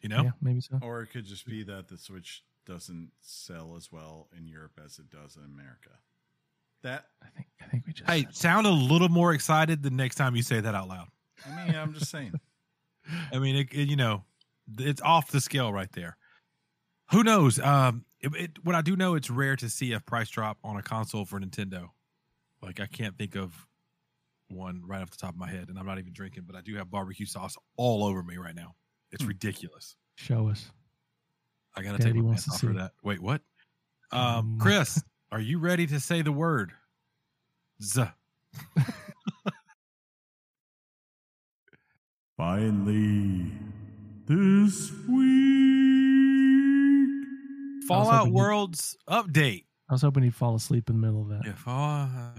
you 0.00 0.08
know, 0.08 0.22
Yeah, 0.24 0.30
maybe 0.40 0.60
so. 0.60 0.78
Or 0.80 1.02
it 1.02 1.08
could 1.08 1.24
just 1.26 1.44
be 1.46 1.62
that 1.64 1.88
the 1.88 1.96
Switch 1.98 2.42
doesn't 2.64 3.10
sell 3.20 3.76
as 3.76 3.90
well 3.92 4.28
in 4.36 4.46
Europe 4.46 4.78
as 4.82 4.98
it 4.98 5.10
does 5.10 5.36
in 5.36 5.44
America. 5.44 5.90
That 6.86 7.04
I 7.22 7.26
think 7.34 7.48
I 7.60 7.64
think 7.66 7.84
we 7.86 7.92
just 7.92 8.08
hey, 8.08 8.22
said- 8.22 8.34
sound 8.36 8.66
a 8.66 8.70
little 8.70 9.08
more 9.08 9.32
excited 9.34 9.82
the 9.82 9.90
next 9.90 10.14
time 10.14 10.36
you 10.36 10.42
say 10.42 10.60
that 10.60 10.74
out 10.74 10.88
loud. 10.88 11.08
I 11.44 11.66
mean, 11.66 11.74
I'm 11.74 11.92
just 11.94 12.10
saying. 12.10 12.32
I 13.32 13.38
mean, 13.38 13.56
it, 13.56 13.68
it- 13.72 13.88
you 13.88 13.96
know, 13.96 14.22
it's 14.78 15.02
off 15.02 15.30
the 15.30 15.40
scale 15.40 15.72
right 15.72 15.90
there. 15.92 16.16
Who 17.10 17.22
knows? 17.24 17.58
Um, 17.60 18.04
it, 18.20 18.34
it, 18.36 18.64
what 18.64 18.74
I 18.74 18.82
do 18.82 18.96
know, 18.96 19.14
it's 19.14 19.30
rare 19.30 19.56
to 19.56 19.68
see 19.68 19.92
a 19.92 20.00
price 20.00 20.28
drop 20.28 20.58
on 20.64 20.76
a 20.76 20.82
console 20.82 21.24
for 21.24 21.38
Nintendo. 21.40 21.88
Like 22.62 22.80
I 22.80 22.86
can't 22.86 23.16
think 23.18 23.36
of 23.36 23.52
one 24.48 24.82
right 24.86 25.02
off 25.02 25.10
the 25.10 25.16
top 25.16 25.30
of 25.30 25.36
my 25.38 25.48
head, 25.48 25.68
and 25.68 25.78
I'm 25.78 25.86
not 25.86 25.98
even 25.98 26.12
drinking, 26.12 26.44
but 26.46 26.54
I 26.56 26.60
do 26.62 26.74
have 26.76 26.88
barbecue 26.90 27.26
sauce 27.26 27.56
all 27.76 28.04
over 28.04 28.22
me 28.22 28.36
right 28.38 28.54
now. 28.54 28.74
It's 29.12 29.22
Hmm. 29.24 29.28
ridiculous. 29.28 29.96
show 30.16 30.48
us. 30.48 30.70
I 31.76 31.82
gotta 31.82 31.98
Daddy 31.98 32.12
take 32.12 32.22
my 32.22 32.28
wants 32.28 32.46
pants 32.46 32.60
to 32.60 32.66
off 32.68 32.72
for 32.72 32.78
that. 32.78 32.92
Wait, 33.02 33.20
what? 33.20 33.42
Um, 34.12 34.20
Um, 34.20 34.58
Chris, 34.58 35.02
are 35.36 35.40
you 35.40 35.58
ready 35.58 35.86
to 35.86 36.00
say 36.00 36.22
the 36.22 36.32
word? 36.32 36.72
Z. 37.82 38.04
Finally, 42.38 43.50
this 44.26 44.90
week. 45.08 45.26
Fallout 47.86 48.14
hoping 48.14 48.32
you- 48.32 48.38
Worlds 48.38 48.96
update. 49.08 49.64
I 49.88 49.92
was 49.92 50.00
hoping 50.02 50.22
he'd 50.24 50.34
fall 50.34 50.54
asleep 50.56 50.88
in 50.88 50.98
the 51.00 51.06
middle 51.06 51.20
of 51.22 51.28
that. 51.28 51.42
Yeah, 51.44 51.52
Fallout. 51.54 52.36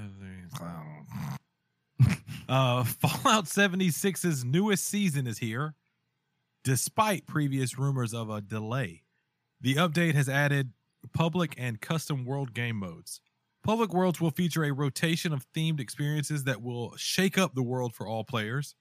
Uh, 2.49 2.83
Fallout 2.85 3.43
76's 3.43 4.45
newest 4.45 4.85
season 4.85 5.27
is 5.27 5.37
here, 5.37 5.75
despite 6.63 7.27
previous 7.27 7.77
rumors 7.77 8.13
of 8.13 8.29
a 8.29 8.39
delay. 8.39 9.03
The 9.59 9.75
update 9.75 10.15
has 10.15 10.29
added 10.29 10.71
public 11.13 11.55
and 11.57 11.81
custom 11.81 12.25
world 12.25 12.53
game 12.53 12.77
modes. 12.77 13.21
Public 13.63 13.93
worlds 13.93 14.21
will 14.21 14.31
feature 14.31 14.63
a 14.63 14.71
rotation 14.71 15.33
of 15.33 15.45
themed 15.53 15.79
experiences 15.79 16.45
that 16.45 16.61
will 16.61 16.95
shake 16.95 17.37
up 17.37 17.53
the 17.53 17.63
world 17.63 17.93
for 17.93 18.07
all 18.07 18.23
players. 18.23 18.75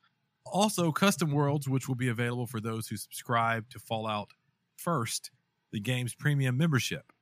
Also, 0.45 0.93
custom 0.93 1.33
worlds, 1.33 1.69
which 1.69 1.89
will 1.89 1.97
be 1.97 2.09
available 2.09 2.47
for 2.47 2.61
those 2.61 2.87
who 2.87 2.97
subscribe 2.97 3.69
to 3.71 3.79
Fallout 3.79 4.31
First, 4.77 5.31
the 5.73 5.81
game's 5.81 6.15
premium 6.15 6.57
membership. 6.57 7.13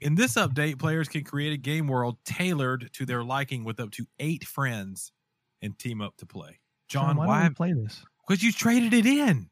In 0.00 0.14
this 0.14 0.34
update, 0.34 0.78
players 0.78 1.08
can 1.08 1.24
create 1.24 1.52
a 1.52 1.58
game 1.58 1.86
world 1.86 2.16
tailored 2.24 2.90
to 2.94 3.06
their 3.06 3.22
liking 3.22 3.64
with 3.64 3.80
up 3.80 3.90
to 3.92 4.06
eight 4.18 4.44
friends 4.44 5.12
and 5.62 5.78
team 5.78 6.00
up 6.00 6.16
to 6.18 6.26
play. 6.26 6.58
John, 6.88 7.10
Sean, 7.10 7.16
why, 7.16 7.26
why? 7.26 7.48
play 7.54 7.72
this? 7.72 8.02
Because 8.26 8.42
you 8.42 8.52
traded 8.52 8.92
it 8.92 9.06
in. 9.06 9.48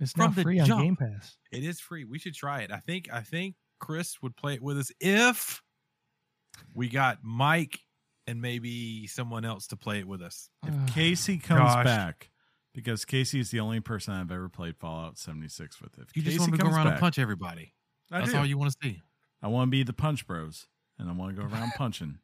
It's 0.00 0.16
not 0.16 0.34
free 0.34 0.58
on 0.58 0.66
jump. 0.66 0.82
Game 0.82 0.96
Pass. 0.96 1.36
It 1.52 1.62
is 1.62 1.78
free. 1.78 2.04
We 2.04 2.18
should 2.18 2.34
try 2.34 2.60
it. 2.60 2.72
I 2.72 2.78
think. 2.78 3.08
I 3.12 3.20
think 3.20 3.54
Chris 3.80 4.22
would 4.22 4.36
play 4.36 4.54
it 4.54 4.62
with 4.62 4.78
us 4.78 4.92
if 5.00 5.60
we 6.74 6.88
got 6.88 7.18
Mike 7.22 7.78
and 8.26 8.40
maybe 8.40 9.06
someone 9.08 9.44
else 9.44 9.66
to 9.68 9.76
play 9.76 9.98
it 9.98 10.06
with 10.06 10.22
us. 10.22 10.48
If 10.64 10.94
Casey 10.94 11.38
comes 11.38 11.60
Gosh. 11.74 11.84
back, 11.84 12.30
because 12.74 13.04
Casey 13.04 13.40
is 13.40 13.50
the 13.50 13.58
only 13.60 13.80
person 13.80 14.14
I've 14.14 14.30
ever 14.30 14.48
played 14.48 14.76
Fallout 14.76 15.18
76 15.18 15.80
with. 15.82 15.98
If 15.98 16.14
You 16.14 16.22
Casey 16.22 16.36
just 16.36 16.48
want 16.48 16.60
to 16.60 16.64
go 16.64 16.68
around 16.72 16.84
back, 16.84 16.92
and 16.94 17.00
punch 17.00 17.18
everybody. 17.18 17.74
I 18.12 18.20
That's 18.20 18.32
do. 18.32 18.38
all 18.38 18.46
you 18.46 18.58
want 18.58 18.70
to 18.72 18.76
see. 18.88 19.00
I 19.42 19.48
want 19.48 19.66
to 19.68 19.70
be 19.70 19.82
the 19.82 19.92
punch 19.92 20.26
bros, 20.26 20.66
and 20.98 21.08
I 21.08 21.12
want 21.12 21.34
to 21.34 21.42
go 21.42 21.48
around 21.48 21.72
punching. 21.76 22.18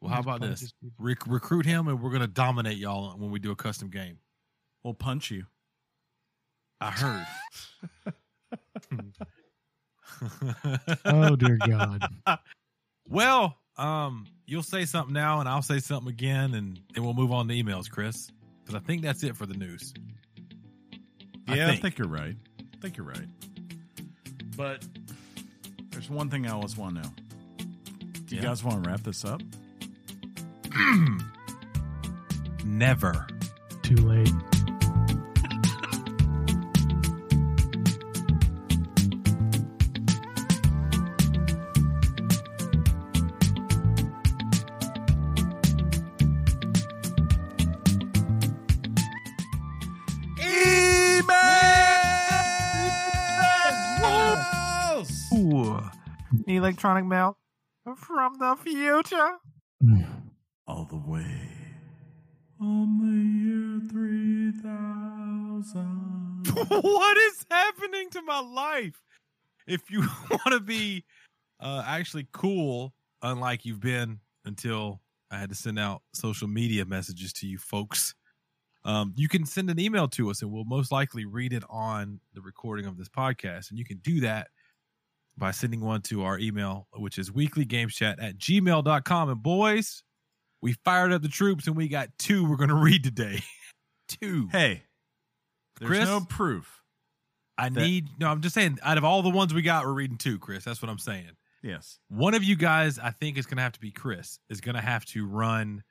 Well, 0.00 0.12
how 0.12 0.20
about 0.20 0.40
this? 0.40 0.60
just- 0.60 0.74
Rec- 0.98 1.26
recruit 1.26 1.64
him, 1.66 1.88
and 1.88 2.00
we're 2.02 2.10
gonna 2.12 2.26
dominate 2.26 2.76
y'all 2.78 3.16
when 3.18 3.30
we 3.30 3.38
do 3.38 3.50
a 3.50 3.56
custom 3.56 3.88
game. 3.90 4.18
We'll 4.84 4.94
punch 4.94 5.30
you. 5.30 5.46
I 6.80 6.90
heard. 6.90 7.26
Oh 11.04 11.36
dear 11.36 11.58
God! 11.66 12.02
Well, 13.10 13.56
um, 13.78 14.26
you'll 14.46 14.62
say 14.62 14.84
something 14.84 15.14
now, 15.14 15.40
and 15.40 15.48
I'll 15.48 15.62
say 15.62 15.78
something 15.78 16.10
again, 16.10 16.52
and 16.54 16.78
then 16.92 17.04
we'll 17.04 17.14
move 17.14 17.32
on 17.32 17.48
to 17.48 17.54
emails, 17.54 17.90
Chris. 17.90 18.30
Because 18.62 18.74
I 18.74 18.84
think 18.84 19.00
that's 19.00 19.22
it 19.22 19.34
for 19.34 19.46
the 19.46 19.54
news. 19.54 19.94
I 21.48 21.54
Yeah, 21.56 21.64
I 21.64 21.70
think. 21.70 21.80
think. 21.82 21.98
you're 21.98 22.06
right. 22.08 22.36
I 22.60 22.76
think 22.82 22.98
you're 22.98 23.06
right. 23.06 23.26
But 24.58 24.84
there's 25.90 26.10
one 26.10 26.28
thing 26.28 26.46
I 26.46 26.50
always 26.50 26.76
want 26.76 26.96
to 26.96 27.02
know. 27.02 27.08
Do 28.26 28.34
you 28.36 28.42
Yeah. 28.42 28.48
guys 28.48 28.62
want 28.62 28.84
to 28.84 28.90
wrap 28.90 29.00
this 29.04 29.24
up? 29.24 29.40
Never. 32.66 33.26
Too 33.82 33.96
late. 33.96 34.28
Electronic 56.78 57.06
milk 57.06 57.36
from 57.96 58.38
the 58.38 58.54
future. 58.62 59.38
All 60.68 60.84
the 60.84 60.96
way 60.96 61.50
on 62.60 62.98
the 63.00 63.06
year 63.48 63.80
3000. 63.90 66.46
what 66.82 67.16
is 67.16 67.46
happening 67.50 68.10
to 68.10 68.22
my 68.22 68.38
life? 68.40 69.02
If 69.66 69.90
you 69.90 70.06
want 70.30 70.52
to 70.52 70.60
be 70.60 71.04
uh, 71.58 71.82
actually 71.84 72.28
cool, 72.32 72.94
unlike 73.22 73.64
you've 73.64 73.80
been 73.80 74.20
until 74.44 75.00
I 75.32 75.38
had 75.38 75.48
to 75.48 75.56
send 75.56 75.80
out 75.80 76.02
social 76.14 76.46
media 76.46 76.84
messages 76.84 77.32
to 77.34 77.46
you 77.48 77.58
folks, 77.58 78.14
um, 78.84 79.14
you 79.16 79.28
can 79.28 79.44
send 79.46 79.68
an 79.68 79.80
email 79.80 80.06
to 80.08 80.30
us 80.30 80.42
and 80.42 80.52
we'll 80.52 80.64
most 80.64 80.92
likely 80.92 81.24
read 81.24 81.52
it 81.52 81.64
on 81.68 82.20
the 82.34 82.40
recording 82.40 82.86
of 82.86 82.96
this 82.96 83.08
podcast. 83.08 83.70
And 83.70 83.80
you 83.80 83.84
can 83.84 83.98
do 83.98 84.20
that 84.20 84.46
by 85.38 85.50
sending 85.52 85.80
one 85.80 86.02
to 86.02 86.24
our 86.24 86.38
email, 86.38 86.88
which 86.94 87.18
is 87.18 87.30
weeklygameschat 87.30 88.16
at 88.22 88.38
gmail.com. 88.38 89.28
And 89.30 89.42
boys, 89.42 90.02
we 90.60 90.72
fired 90.84 91.12
up 91.12 91.22
the 91.22 91.28
troops 91.28 91.66
and 91.66 91.76
we 91.76 91.88
got 91.88 92.08
two 92.18 92.48
we're 92.48 92.56
going 92.56 92.68
to 92.70 92.74
read 92.74 93.04
today. 93.04 93.40
two. 94.08 94.48
Hey, 94.50 94.82
there's 95.78 95.88
Chris? 95.90 96.08
no 96.08 96.20
proof. 96.28 96.82
I 97.56 97.68
that- 97.68 97.80
need, 97.80 98.08
no, 98.18 98.28
I'm 98.28 98.40
just 98.40 98.54
saying, 98.54 98.78
out 98.82 98.98
of 98.98 99.04
all 99.04 99.22
the 99.22 99.30
ones 99.30 99.52
we 99.54 99.62
got, 99.62 99.84
we're 99.84 99.92
reading 99.92 100.16
two, 100.16 100.38
Chris. 100.38 100.64
That's 100.64 100.80
what 100.82 100.90
I'm 100.90 100.98
saying. 100.98 101.30
Yes. 101.62 101.98
One 102.08 102.34
of 102.34 102.44
you 102.44 102.54
guys, 102.54 102.98
I 103.00 103.10
think, 103.10 103.36
is 103.36 103.46
going 103.46 103.56
to 103.56 103.62
have 103.64 103.72
to 103.72 103.80
be 103.80 103.90
Chris, 103.90 104.38
is 104.48 104.60
going 104.60 104.76
to 104.76 104.80
have 104.80 105.04
to 105.06 105.26
run 105.26 105.82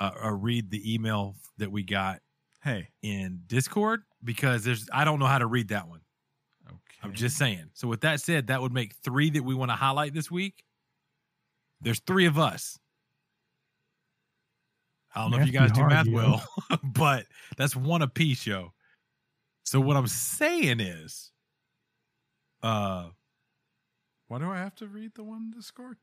uh, 0.00 0.10
or 0.20 0.36
read 0.36 0.70
the 0.70 0.94
email 0.94 1.36
that 1.58 1.70
we 1.70 1.82
got 1.84 2.20
Hey. 2.64 2.88
in 3.02 3.42
Discord 3.46 4.02
because 4.24 4.64
there's, 4.64 4.88
I 4.92 5.04
don't 5.04 5.20
know 5.20 5.26
how 5.26 5.38
to 5.38 5.46
read 5.46 5.68
that 5.68 5.88
one. 5.88 6.00
Okay. 6.66 6.76
I'm 7.02 7.12
just 7.12 7.36
saying. 7.36 7.70
So 7.74 7.88
with 7.88 8.00
that 8.02 8.20
said, 8.20 8.48
that 8.48 8.60
would 8.60 8.72
make 8.72 8.94
three 9.04 9.30
that 9.30 9.42
we 9.42 9.54
want 9.54 9.70
to 9.70 9.76
highlight 9.76 10.14
this 10.14 10.30
week. 10.30 10.64
There's 11.80 12.00
three 12.00 12.26
of 12.26 12.38
us. 12.38 12.78
I 15.14 15.22
don't 15.22 15.30
know 15.30 15.38
if 15.38 15.46
you 15.46 15.52
guys 15.52 15.72
do 15.72 15.80
hard, 15.80 15.92
math 15.92 16.06
yo. 16.06 16.14
well, 16.14 16.48
but 16.82 17.26
that's 17.56 17.74
one 17.74 18.02
apiece, 18.02 18.46
yo. 18.46 18.72
So 19.64 19.80
what 19.80 19.96
I'm 19.96 20.06
saying 20.06 20.80
is, 20.80 21.32
uh, 22.62 23.08
Why 24.28 24.38
do 24.38 24.50
I 24.50 24.58
have 24.58 24.74
to 24.76 24.86
read 24.86 25.12
the 25.14 25.24
one 25.24 25.52
Discord? 25.54 25.96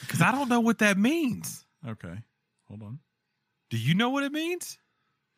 because 0.00 0.20
I 0.22 0.32
don't 0.32 0.48
know 0.48 0.60
what 0.60 0.78
that 0.78 0.98
means. 0.98 1.64
Okay. 1.86 2.14
Hold 2.68 2.82
on. 2.82 2.98
Do 3.70 3.78
you 3.78 3.94
know 3.94 4.10
what 4.10 4.24
it 4.24 4.32
means? 4.32 4.78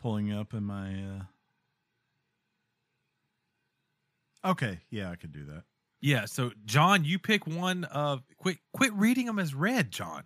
Pulling 0.00 0.32
up 0.32 0.54
in 0.54 0.64
my 0.64 0.88
uh 0.90 1.22
Okay, 4.44 4.80
yeah, 4.90 5.10
I 5.10 5.16
could 5.16 5.32
do 5.32 5.44
that. 5.46 5.64
Yeah. 6.00 6.26
So 6.26 6.52
John, 6.64 7.04
you 7.04 7.18
pick 7.18 7.46
one 7.46 7.84
of 7.84 8.22
quit 8.36 8.58
quit 8.72 8.92
reading 8.94 9.26
them 9.26 9.38
as 9.38 9.54
read, 9.54 9.90
John. 9.90 10.24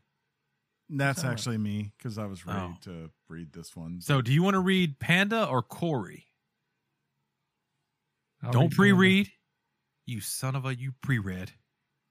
That's 0.90 1.24
actually 1.24 1.56
me 1.56 1.92
because 1.96 2.18
I 2.18 2.26
was 2.26 2.44
ready 2.44 2.58
Oh. 2.60 2.76
to 2.82 3.10
read 3.28 3.52
this 3.54 3.74
one. 3.74 4.00
So 4.02 4.20
do 4.20 4.32
you 4.32 4.42
want 4.42 4.54
to 4.54 4.60
read 4.60 4.98
Panda 4.98 5.46
or 5.46 5.62
Corey? 5.62 6.26
I'll 8.42 8.52
Don't 8.52 8.64
read 8.64 8.72
pre-read. 8.76 9.28
You 10.06 10.20
son 10.20 10.56
of 10.56 10.66
a 10.66 10.74
you 10.74 10.92
pre-read. 11.02 11.52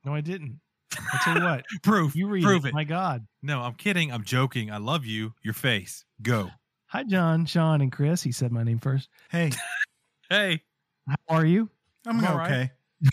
No, 0.05 0.15
I 0.15 0.21
didn't. 0.21 0.59
I 0.93 1.19
tell 1.23 1.37
you 1.37 1.43
what, 1.43 1.63
Proof. 1.83 2.15
you 2.15 2.27
read 2.27 2.43
Prove 2.43 2.65
it. 2.65 2.69
it. 2.69 2.73
My 2.73 2.83
God. 2.83 3.27
No, 3.43 3.61
I'm 3.61 3.75
kidding. 3.75 4.11
I'm 4.11 4.23
joking. 4.23 4.71
I 4.71 4.77
love 4.77 5.05
you. 5.05 5.33
Your 5.43 5.53
face. 5.53 6.03
Go. 6.21 6.49
Hi, 6.87 7.03
John, 7.03 7.45
Sean, 7.45 7.81
and 7.81 7.91
Chris. 7.91 8.21
He 8.23 8.31
said 8.31 8.51
my 8.51 8.63
name 8.63 8.79
first. 8.79 9.09
hey, 9.29 9.51
Hey. 10.29 10.61
How 11.07 11.15
are 11.37 11.45
you? 11.45 11.69
I'm, 12.07 12.19
I'm 12.19 12.25
all 12.25 12.37
right. 12.37 12.51
okay. 12.51 12.71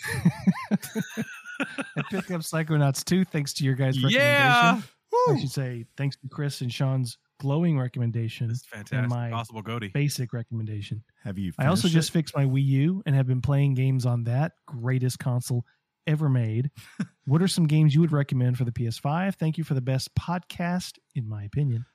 I 1.97 2.01
picked 2.09 2.31
up 2.31 2.41
Psychonauts 2.41 3.03
2 3.03 3.25
thanks 3.25 3.53
to 3.55 3.63
your 3.63 3.75
guys' 3.75 4.01
recommendation. 4.01 4.21
Yeah. 4.21 4.81
I 5.29 5.39
should 5.39 5.51
say 5.51 5.85
thanks 5.97 6.15
to 6.17 6.29
Chris 6.29 6.61
and 6.61 6.71
Sean's 6.71 7.17
glowing 7.39 7.77
recommendation, 7.79 8.47
This 8.47 8.59
is 8.59 8.65
fantastic. 8.65 9.09
my 9.09 9.29
Possible 9.29 9.61
Goatee. 9.61 9.89
basic 9.89 10.33
recommendation. 10.33 11.03
Have 11.23 11.37
you 11.37 11.51
I 11.57 11.65
also 11.67 11.83
finished 11.83 11.93
just 11.95 12.11
fixed 12.11 12.35
my 12.35 12.45
Wii 12.45 12.63
U 12.65 13.03
and 13.05 13.15
have 13.15 13.27
been 13.27 13.41
playing 13.41 13.73
games 13.75 14.05
on 14.05 14.23
that 14.25 14.53
greatest 14.65 15.19
console 15.19 15.65
ever 16.07 16.29
made. 16.29 16.71
what 17.25 17.41
are 17.41 17.47
some 17.47 17.67
games 17.67 17.93
you 17.93 18.01
would 18.01 18.11
recommend 18.11 18.57
for 18.57 18.65
the 18.65 18.71
PS5? 18.71 19.35
Thank 19.35 19.57
you 19.57 19.63
for 19.63 19.73
the 19.73 19.81
best 19.81 20.13
podcast, 20.15 20.97
in 21.15 21.27
my 21.27 21.43
opinion. 21.43 21.85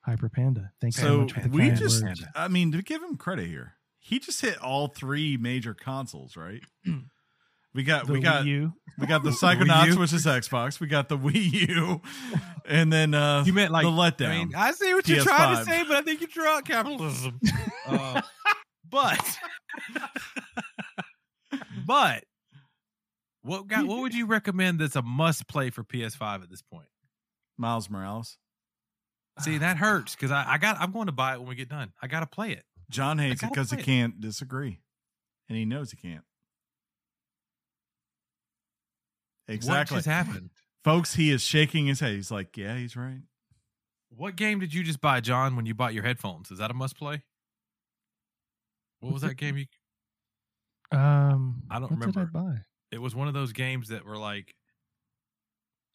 Hyper 0.00 0.28
Panda. 0.28 0.72
Thanks 0.80 0.96
so 0.96 1.02
So 1.02 1.18
much 1.22 1.32
for 1.32 1.40
the 1.40 1.48
we 1.48 1.70
just 1.70 2.02
words. 2.02 2.24
I 2.34 2.48
mean 2.48 2.72
to 2.72 2.82
give 2.82 3.02
him 3.02 3.16
credit 3.16 3.46
here. 3.46 3.74
He 4.04 4.18
just 4.18 4.40
hit 4.40 4.58
all 4.58 4.88
three 4.88 5.36
major 5.36 5.74
consoles, 5.74 6.36
right? 6.36 6.62
We 7.74 7.84
got 7.84 8.06
The 8.06 8.12
we 8.12 8.20
got 8.20 8.44
Wii 8.44 8.48
U. 8.48 8.72
we 8.98 9.06
got 9.06 9.22
the 9.22 9.30
Psychonauts, 9.42 9.98
which 9.98 10.12
is 10.12 10.26
Xbox. 10.26 10.78
We 10.78 10.88
got 10.88 11.08
the 11.08 11.16
Wii 11.16 11.68
U, 11.70 12.02
and 12.68 12.92
then 12.92 13.14
uh 13.14 13.44
You 13.46 13.54
meant 13.54 13.72
like 13.72 13.84
the 13.84 13.90
letdown. 13.90 14.28
I 14.28 14.38
mean, 14.38 14.54
I 14.54 14.72
see 14.72 14.92
what 14.92 15.08
you're 15.08 15.24
trying 15.24 15.56
to 15.56 15.64
say, 15.64 15.82
but 15.84 15.96
I 15.96 16.02
think 16.02 16.20
you're 16.20 16.28
trying 16.28 16.64
capitalism. 16.64 17.40
uh, 17.86 18.20
but 18.90 19.38
but 21.86 22.24
what 23.42 23.66
got, 23.66 23.86
what 23.86 24.00
would 24.00 24.14
you 24.14 24.26
recommend 24.26 24.78
that's 24.78 24.96
a 24.96 25.02
must 25.02 25.48
play 25.48 25.70
for 25.70 25.82
PS5 25.82 26.42
at 26.42 26.50
this 26.50 26.60
point? 26.62 26.88
Miles 27.56 27.88
Morales. 27.88 28.36
See, 29.40 29.56
that 29.56 29.78
hurts 29.78 30.14
because 30.14 30.30
I, 30.30 30.44
I 30.46 30.58
got 30.58 30.76
I'm 30.78 30.92
going 30.92 31.06
to 31.06 31.12
buy 31.12 31.32
it 31.32 31.38
when 31.38 31.48
we 31.48 31.54
get 31.54 31.70
done. 31.70 31.92
I 32.02 32.06
got 32.06 32.20
to 32.20 32.26
play 32.26 32.52
it. 32.52 32.64
John 32.92 33.18
hates 33.18 33.42
it 33.42 33.48
because 33.50 33.70
he 33.70 33.76
can't 33.78 34.20
disagree, 34.20 34.80
and 35.48 35.58
he 35.58 35.64
knows 35.64 35.90
he 35.90 35.96
can't. 35.96 36.24
Exactly, 39.48 39.96
What 39.96 39.98
just 39.98 40.06
happened? 40.06 40.50
folks. 40.84 41.14
He 41.14 41.30
is 41.30 41.42
shaking 41.42 41.86
his 41.86 42.00
head. 42.00 42.12
He's 42.14 42.30
like, 42.30 42.56
"Yeah, 42.56 42.76
he's 42.76 42.96
right." 42.96 43.22
What 44.10 44.36
game 44.36 44.60
did 44.60 44.72
you 44.74 44.82
just 44.82 45.00
buy, 45.00 45.20
John? 45.20 45.56
When 45.56 45.66
you 45.66 45.74
bought 45.74 45.94
your 45.94 46.04
headphones, 46.04 46.50
is 46.50 46.58
that 46.58 46.70
a 46.70 46.74
must 46.74 46.96
play? 46.96 47.22
What 49.00 49.12
was 49.12 49.22
that 49.22 49.36
game? 49.36 49.56
You 49.56 49.66
Um, 50.92 51.62
I 51.70 51.74
don't 51.78 51.84
what 51.84 51.90
remember. 51.92 52.20
did 52.20 52.28
I 52.36 52.40
buy? 52.40 52.56
it 52.90 52.98
was 52.98 53.14
one 53.14 53.26
of 53.26 53.32
those 53.32 53.52
games 53.52 53.88
that 53.88 54.04
were 54.04 54.18
like, 54.18 54.54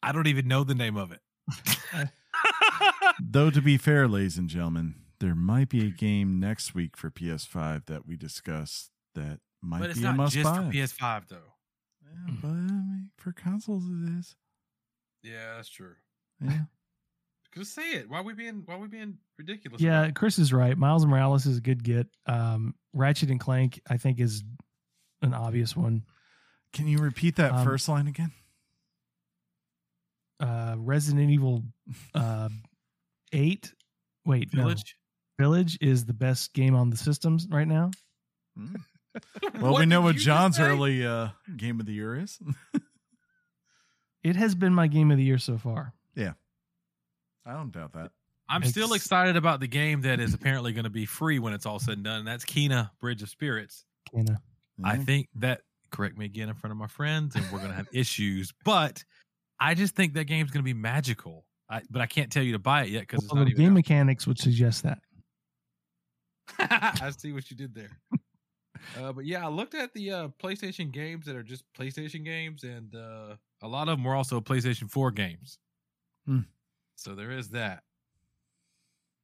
I 0.02 0.10
don't 0.10 0.26
even 0.26 0.48
know 0.48 0.64
the 0.64 0.74
name 0.74 0.96
of 0.96 1.12
it. 1.12 1.20
Though 3.20 3.50
to 3.50 3.62
be 3.62 3.76
fair, 3.78 4.08
ladies 4.08 4.38
and 4.38 4.48
gentlemen, 4.48 4.96
there 5.20 5.34
might 5.34 5.68
be 5.68 5.86
a 5.86 5.90
game 5.90 6.38
next 6.40 6.74
week 6.74 6.96
for 6.96 7.10
PS5 7.10 7.86
that 7.86 8.06
we 8.06 8.16
discuss 8.16 8.90
that 9.14 9.40
might 9.62 9.80
but 9.80 9.90
it's 9.90 9.98
be 9.98 10.04
a 10.04 10.08
not 10.08 10.16
must 10.16 10.34
just 10.34 10.44
buy. 10.44 10.56
for 10.56 10.62
PS5 10.70 11.28
though. 11.28 11.54
Yeah, 12.02 12.34
but 12.40 12.48
I 12.48 12.52
mean, 12.52 13.10
for 13.18 13.32
consoles, 13.32 13.84
it 13.86 14.18
is. 14.18 14.36
Yeah, 15.22 15.56
that's 15.56 15.68
true. 15.68 15.94
Yeah. 16.40 16.60
Just 17.54 17.74
say 17.74 17.92
it. 17.92 18.08
Why 18.08 18.20
we 18.20 18.34
being 18.34 18.62
why 18.66 18.76
we 18.76 18.86
being 18.88 19.16
ridiculous? 19.38 19.80
Yeah, 19.80 20.02
about? 20.04 20.14
Chris 20.14 20.38
is 20.38 20.52
right. 20.52 20.76
Miles 20.78 21.04
Morales 21.06 21.44
is 21.46 21.56
a 21.56 21.60
good 21.60 21.82
get. 21.82 22.06
Um, 22.26 22.74
Ratchet 22.92 23.30
and 23.30 23.40
Clank, 23.40 23.80
I 23.90 23.96
think, 23.96 24.20
is 24.20 24.44
an 25.22 25.34
obvious 25.34 25.74
one. 25.74 26.04
Can 26.72 26.86
you 26.86 26.98
repeat 26.98 27.36
that 27.36 27.52
Um, 27.52 27.64
first 27.64 27.88
line 27.88 28.06
again? 28.06 28.32
Uh, 30.38 30.76
Resident 30.78 31.30
Evil 31.30 31.64
uh, 32.14 32.48
8. 33.32 33.72
Wait. 34.24 34.50
Village. 34.52 34.96
Village 35.38 35.78
is 35.80 36.04
the 36.04 36.12
best 36.12 36.52
game 36.52 36.74
on 36.74 36.90
the 36.90 36.96
systems 36.96 37.46
right 37.50 37.68
now. 37.68 37.90
Hmm. 38.56 38.76
Well, 39.60 39.76
we 39.76 39.86
know 39.86 40.02
what 40.02 40.14
John's 40.14 40.60
early 40.60 41.04
uh, 41.04 41.28
game 41.56 41.80
of 41.80 41.86
the 41.86 41.92
year 41.92 42.14
is. 42.20 42.38
It 44.24 44.36
has 44.36 44.54
been 44.54 44.74
my 44.74 44.88
game 44.88 45.10
of 45.10 45.16
the 45.16 45.22
year 45.22 45.38
so 45.38 45.58
far. 45.58 45.94
Yeah. 46.14 46.32
I 47.46 47.52
don't 47.52 47.72
doubt 47.72 47.92
that. 47.92 48.10
I'm 48.48 48.62
Ex- 48.62 48.70
still 48.70 48.92
excited 48.94 49.36
about 49.36 49.60
the 49.60 49.68
game 49.68 50.02
that 50.02 50.20
is 50.20 50.34
apparently 50.34 50.72
going 50.72 50.84
to 50.84 50.90
be 50.90 51.06
free 51.06 51.38
when 51.38 51.52
it's 51.52 51.66
all 51.66 51.78
said 51.78 51.94
and 51.94 52.04
done. 52.04 52.18
And 52.20 52.28
that's 52.28 52.44
Kena 52.44 52.90
Bridge 53.00 53.22
of 53.22 53.28
Spirits. 53.28 53.84
Kinda. 54.12 54.40
I 54.82 54.96
think 54.96 55.28
that 55.36 55.62
correct 55.90 56.18
me 56.18 56.24
again 56.24 56.48
in 56.48 56.54
front 56.54 56.72
of 56.72 56.76
my 56.78 56.86
friends, 56.86 57.36
and 57.36 57.44
we're 57.52 57.58
going 57.58 57.70
to 57.70 57.76
have 57.76 57.88
issues. 57.92 58.52
But 58.64 59.04
I 59.60 59.74
just 59.74 59.94
think 59.94 60.14
that 60.14 60.24
game's 60.24 60.50
going 60.50 60.62
to 60.62 60.68
be 60.68 60.74
magical. 60.74 61.44
I, 61.70 61.82
but 61.90 62.00
I 62.00 62.06
can't 62.06 62.32
tell 62.32 62.42
you 62.42 62.52
to 62.52 62.58
buy 62.58 62.82
it 62.84 62.88
yet 62.88 63.02
because 63.02 63.28
Well, 63.30 63.44
the 63.44 63.52
game 63.52 63.68
not 63.68 63.74
mechanics 63.74 64.26
would 64.26 64.38
suggest 64.38 64.82
that. 64.84 64.98
Even. 66.54 66.66
out. 66.70 67.02
I 67.02 67.10
see 67.10 67.32
what 67.32 67.50
you 67.50 67.56
did 67.56 67.74
there. 67.74 67.98
Uh, 68.96 69.12
but 69.12 69.26
yeah, 69.26 69.44
I 69.44 69.48
looked 69.48 69.74
at 69.74 69.92
the 69.92 70.10
uh, 70.12 70.28
PlayStation 70.42 70.92
games 70.92 71.26
that 71.26 71.34
are 71.34 71.42
just 71.42 71.64
PlayStation 71.76 72.24
games, 72.24 72.62
and 72.62 72.94
uh, 72.94 73.34
a 73.60 73.66
lot 73.66 73.88
of 73.88 73.98
them 73.98 74.04
were 74.04 74.14
also 74.14 74.40
PlayStation 74.40 74.88
4 74.88 75.10
games. 75.10 75.58
Hmm. 76.26 76.42
So 76.94 77.16
there 77.16 77.32
is 77.32 77.50
that. 77.50 77.82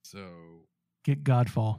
So 0.03 0.27
Get 1.05 1.23
Godfall. 1.23 1.79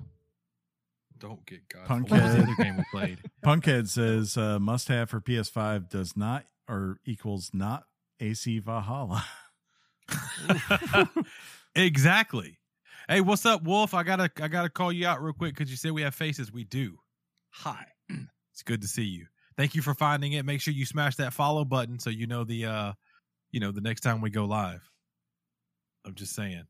don't 1.19 1.45
get 1.45 1.67
God. 1.67 1.85
Punkhead. 1.87 2.11
What 2.11 2.23
was 2.23 2.35
the 2.35 2.43
other 2.43 2.55
game 2.63 2.77
we 2.77 2.83
played? 2.91 3.19
Punkhead 3.45 3.89
says 3.89 4.37
uh, 4.37 4.57
must 4.57 4.87
have 4.87 5.09
for 5.09 5.19
PS5 5.19 5.89
does 5.89 6.15
not 6.15 6.45
or 6.69 6.99
equals 7.05 7.51
not 7.53 7.83
AC 8.21 8.59
Valhalla. 8.59 9.25
exactly. 11.75 12.57
Hey, 13.07 13.21
what's 13.21 13.45
up, 13.45 13.63
Wolf? 13.63 13.93
I 13.93 14.01
gotta 14.01 14.31
I 14.41 14.47
gotta 14.47 14.69
call 14.69 14.91
you 14.91 15.05
out 15.07 15.21
real 15.21 15.33
quick 15.33 15.55
because 15.55 15.69
you 15.69 15.77
said 15.77 15.91
we 15.91 16.01
have 16.01 16.15
faces. 16.15 16.51
We 16.51 16.63
do. 16.63 16.97
Hi. 17.51 17.85
it's 18.09 18.63
good 18.63 18.81
to 18.81 18.87
see 18.87 19.03
you. 19.03 19.27
thank 19.57 19.75
you 19.75 19.83
for 19.83 19.93
finding 19.93 20.33
it. 20.33 20.43
Make 20.43 20.59
sure 20.59 20.73
you 20.73 20.85
smash 20.85 21.15
that 21.17 21.31
follow 21.31 21.63
button 21.65 21.99
so 21.99 22.09
you 22.09 22.25
know 22.25 22.43
the 22.43 22.65
uh 22.65 22.93
you 23.51 23.59
know 23.59 23.71
the 23.71 23.81
next 23.81 24.01
time 24.01 24.21
we 24.21 24.31
go 24.31 24.45
live. 24.45 24.81
I'm 26.05 26.15
just 26.15 26.33
saying. 26.33 26.63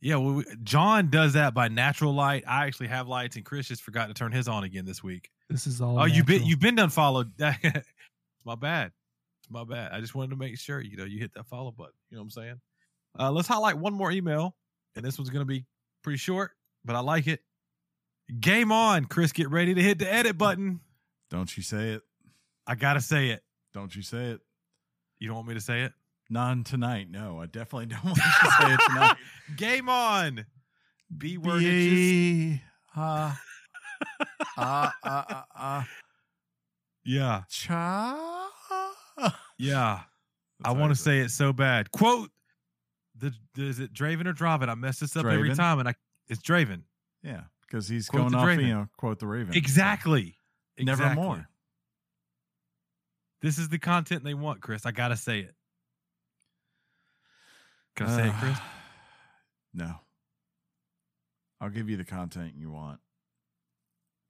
Yeah, 0.00 0.16
well, 0.16 0.34
we, 0.34 0.44
John 0.62 1.10
does 1.10 1.32
that 1.32 1.52
by 1.52 1.68
natural 1.68 2.14
light. 2.14 2.44
I 2.46 2.66
actually 2.66 2.88
have 2.88 3.08
lights, 3.08 3.34
and 3.36 3.44
Chris 3.44 3.66
just 3.66 3.82
forgot 3.82 4.06
to 4.06 4.14
turn 4.14 4.30
his 4.30 4.46
on 4.46 4.62
again 4.62 4.84
this 4.84 5.02
week. 5.02 5.30
This 5.48 5.66
is 5.66 5.80
all. 5.80 5.98
oh, 5.98 6.04
you've 6.04 6.26
been 6.26 6.44
you've 6.44 6.60
been 6.60 6.78
unfollowed. 6.78 7.32
my 8.44 8.54
bad. 8.54 8.92
My 9.50 9.64
bad. 9.64 9.92
I 9.92 10.00
just 10.00 10.14
wanted 10.14 10.30
to 10.30 10.36
make 10.36 10.58
sure 10.58 10.80
you 10.80 10.96
know 10.96 11.04
you 11.04 11.18
hit 11.18 11.32
that 11.34 11.46
follow 11.46 11.72
button. 11.72 11.94
You 12.10 12.16
know 12.18 12.22
what 12.22 12.26
I'm 12.26 12.30
saying? 12.30 12.60
Uh, 13.18 13.32
let's 13.32 13.48
highlight 13.48 13.78
one 13.78 13.94
more 13.94 14.12
email, 14.12 14.54
and 14.96 15.04
this 15.04 15.18
one's 15.18 15.30
going 15.30 15.42
to 15.42 15.46
be 15.46 15.64
pretty 16.02 16.18
short, 16.18 16.52
but 16.84 16.96
I 16.96 17.00
like 17.00 17.26
it. 17.26 17.40
Game 18.40 18.72
on, 18.72 19.04
Chris. 19.04 19.30
Get 19.32 19.50
ready 19.50 19.74
to 19.74 19.82
hit 19.82 19.98
the 19.98 20.12
edit 20.12 20.36
button. 20.36 20.80
Don't 21.30 21.54
you 21.56 21.62
say 21.62 21.90
it. 21.90 22.02
I 22.66 22.74
gotta 22.74 23.00
say 23.00 23.28
it. 23.28 23.42
Don't 23.72 23.94
you 23.94 24.02
say 24.02 24.30
it. 24.32 24.40
You 25.20 25.28
don't 25.28 25.36
want 25.36 25.48
me 25.48 25.54
to 25.54 25.60
say 25.60 25.82
it? 25.82 25.92
None 26.28 26.64
tonight. 26.64 27.08
No, 27.08 27.40
I 27.40 27.46
definitely 27.46 27.86
don't 27.86 28.04
want 28.04 28.16
you 28.16 28.22
to 28.22 28.50
say 28.50 28.74
it 28.74 28.80
tonight. 28.88 29.16
Game 29.56 29.88
on. 29.88 30.44
B 31.16 31.38
word. 31.38 31.60
B- 31.60 32.60
ah, 32.96 33.40
ah, 34.56 34.92
ah, 35.04 35.44
ah, 35.54 35.88
Yeah, 37.04 37.42
cha. 37.48 38.50
yeah. 39.58 40.00
I 40.64 40.72
want 40.72 40.92
to 40.94 41.00
say 41.00 41.20
it 41.20 41.30
so 41.30 41.52
bad. 41.52 41.92
Quote. 41.92 42.30
The, 43.18 43.32
is 43.56 43.80
it 43.80 43.92
Draven 43.92 44.26
or 44.26 44.32
Draven? 44.34 44.68
I 44.68 44.74
mess 44.74 45.00
this 45.00 45.16
up 45.16 45.24
every 45.26 45.54
time, 45.54 45.78
and 45.78 45.88
I 45.88 45.94
it's 46.28 46.42
Draven. 46.42 46.82
Yeah, 47.22 47.42
because 47.62 47.88
he's 47.88 48.08
Quote 48.08 48.30
going 48.30 48.34
off, 48.34 48.46
Draven. 48.46 48.62
you 48.66 48.74
know, 48.74 48.88
quote 48.96 49.18
the 49.18 49.26
Raven. 49.26 49.54
Exactly. 49.56 50.36
Exactly. 50.76 51.06
Nevermore. 51.06 51.48
This 53.42 53.58
is 53.58 53.68
the 53.68 53.78
content 53.78 54.24
they 54.24 54.34
want, 54.34 54.60
Chris. 54.60 54.84
I 54.86 54.90
gotta 54.92 55.16
say 55.16 55.40
it. 55.40 55.54
Can 57.96 58.06
I 58.08 58.16
say 58.16 58.28
it, 58.28 58.34
Chris? 58.38 58.56
Uh, 58.58 58.60
No. 59.74 59.94
I'll 61.60 61.68
give 61.68 61.90
you 61.90 61.98
the 61.98 62.04
content 62.04 62.54
you 62.56 62.70
want. 62.70 63.00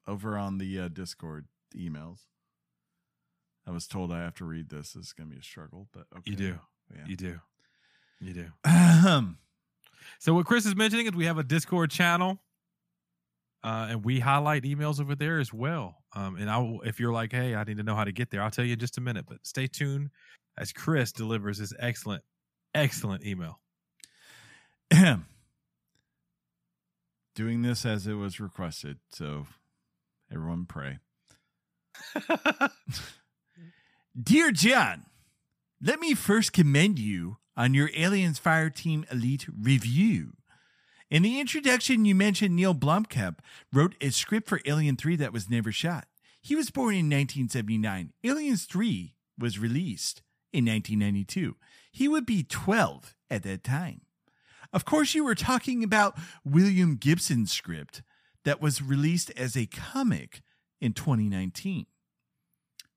Over 0.08 0.36
on 0.36 0.58
the 0.58 0.80
uh, 0.80 0.88
Discord 0.88 1.46
emails. 1.76 2.20
I 3.66 3.70
was 3.70 3.86
told 3.86 4.12
I 4.12 4.22
have 4.22 4.34
to 4.36 4.44
read 4.44 4.70
this. 4.70 4.92
This 4.92 5.06
is 5.06 5.12
going 5.12 5.28
to 5.30 5.34
be 5.34 5.40
a 5.40 5.44
struggle, 5.44 5.86
but 5.92 6.06
okay. 6.16 6.30
You 6.32 6.36
do. 6.36 6.58
Yeah. 6.94 7.04
You 7.06 7.16
do. 7.16 7.40
You 8.20 8.32
do. 8.32 8.46
Ahem. 8.64 9.38
So 10.18 10.34
what 10.34 10.46
Chris 10.46 10.66
is 10.66 10.74
mentioning 10.74 11.06
is 11.06 11.12
we 11.12 11.26
have 11.26 11.38
a 11.38 11.44
Discord 11.44 11.90
channel, 11.90 12.38
uh, 13.62 13.88
and 13.90 14.04
we 14.04 14.20
highlight 14.20 14.62
emails 14.62 15.00
over 15.00 15.14
there 15.14 15.38
as 15.38 15.52
well. 15.52 16.02
Um, 16.14 16.36
and 16.36 16.50
I, 16.50 16.58
will, 16.58 16.80
if 16.82 16.98
you're 16.98 17.12
like, 17.12 17.32
hey, 17.32 17.54
I 17.54 17.64
need 17.64 17.76
to 17.76 17.82
know 17.82 17.94
how 17.94 18.04
to 18.04 18.12
get 18.12 18.30
there, 18.30 18.42
I'll 18.42 18.50
tell 18.50 18.64
you 18.64 18.72
in 18.72 18.78
just 18.78 18.96
a 18.98 19.00
minute. 19.00 19.26
But 19.28 19.46
stay 19.46 19.66
tuned 19.66 20.10
as 20.56 20.72
Chris 20.72 21.12
delivers 21.12 21.58
his 21.58 21.74
excellent, 21.78 22.22
excellent 22.74 23.24
email. 23.24 23.60
Doing 27.34 27.60
this 27.62 27.84
as 27.84 28.06
it 28.06 28.14
was 28.14 28.40
requested. 28.40 28.98
So 29.10 29.46
everyone 30.32 30.64
pray. 30.64 30.98
Dear 34.22 34.50
John, 34.52 35.04
let 35.82 36.00
me 36.00 36.14
first 36.14 36.54
commend 36.54 36.98
you 36.98 37.36
on 37.56 37.74
your 37.74 37.90
Aliens 37.96 38.38
Fireteam 38.38 39.10
Elite 39.12 39.46
review. 39.60 40.34
In 41.10 41.22
the 41.22 41.40
introduction, 41.40 42.04
you 42.04 42.14
mentioned 42.14 42.56
Neil 42.56 42.74
Blomkamp 42.74 43.38
wrote 43.72 43.94
a 44.00 44.10
script 44.10 44.48
for 44.48 44.60
Alien 44.64 44.96
3 44.96 45.16
that 45.16 45.32
was 45.32 45.48
never 45.48 45.70
shot. 45.70 46.06
He 46.40 46.54
was 46.54 46.70
born 46.70 46.94
in 46.94 47.06
1979. 47.06 48.12
Aliens 48.24 48.64
3 48.64 49.14
was 49.38 49.58
released 49.58 50.22
in 50.52 50.64
1992. 50.64 51.56
He 51.92 52.08
would 52.08 52.26
be 52.26 52.42
12 52.42 53.16
at 53.30 53.42
that 53.44 53.64
time. 53.64 54.02
Of 54.72 54.84
course, 54.84 55.14
you 55.14 55.24
were 55.24 55.34
talking 55.34 55.84
about 55.84 56.18
William 56.44 56.96
Gibson's 56.96 57.52
script 57.52 58.02
that 58.44 58.60
was 58.60 58.82
released 58.82 59.30
as 59.36 59.56
a 59.56 59.66
comic 59.66 60.42
in 60.80 60.92
2019. 60.92 61.86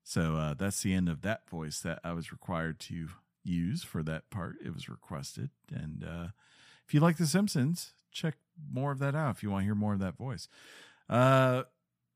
So 0.02 0.36
uh, 0.36 0.54
that's 0.54 0.82
the 0.82 0.92
end 0.92 1.08
of 1.08 1.22
that 1.22 1.48
voice 1.48 1.80
that 1.80 2.00
I 2.02 2.12
was 2.12 2.32
required 2.32 2.80
to 2.80 3.08
use 3.44 3.82
for 3.82 4.02
that 4.02 4.30
part. 4.30 4.56
It 4.64 4.74
was 4.74 4.88
requested. 4.88 5.50
And 5.72 6.04
uh, 6.04 6.28
if 6.86 6.94
you 6.94 7.00
like 7.00 7.16
The 7.16 7.26
Simpsons, 7.26 7.92
check 8.10 8.34
more 8.70 8.92
of 8.92 8.98
that 8.98 9.14
out 9.14 9.36
if 9.36 9.42
you 9.42 9.50
want 9.50 9.62
to 9.62 9.66
hear 9.66 9.74
more 9.74 9.94
of 9.94 10.00
that 10.00 10.16
voice. 10.16 10.48
Uh, 11.08 11.64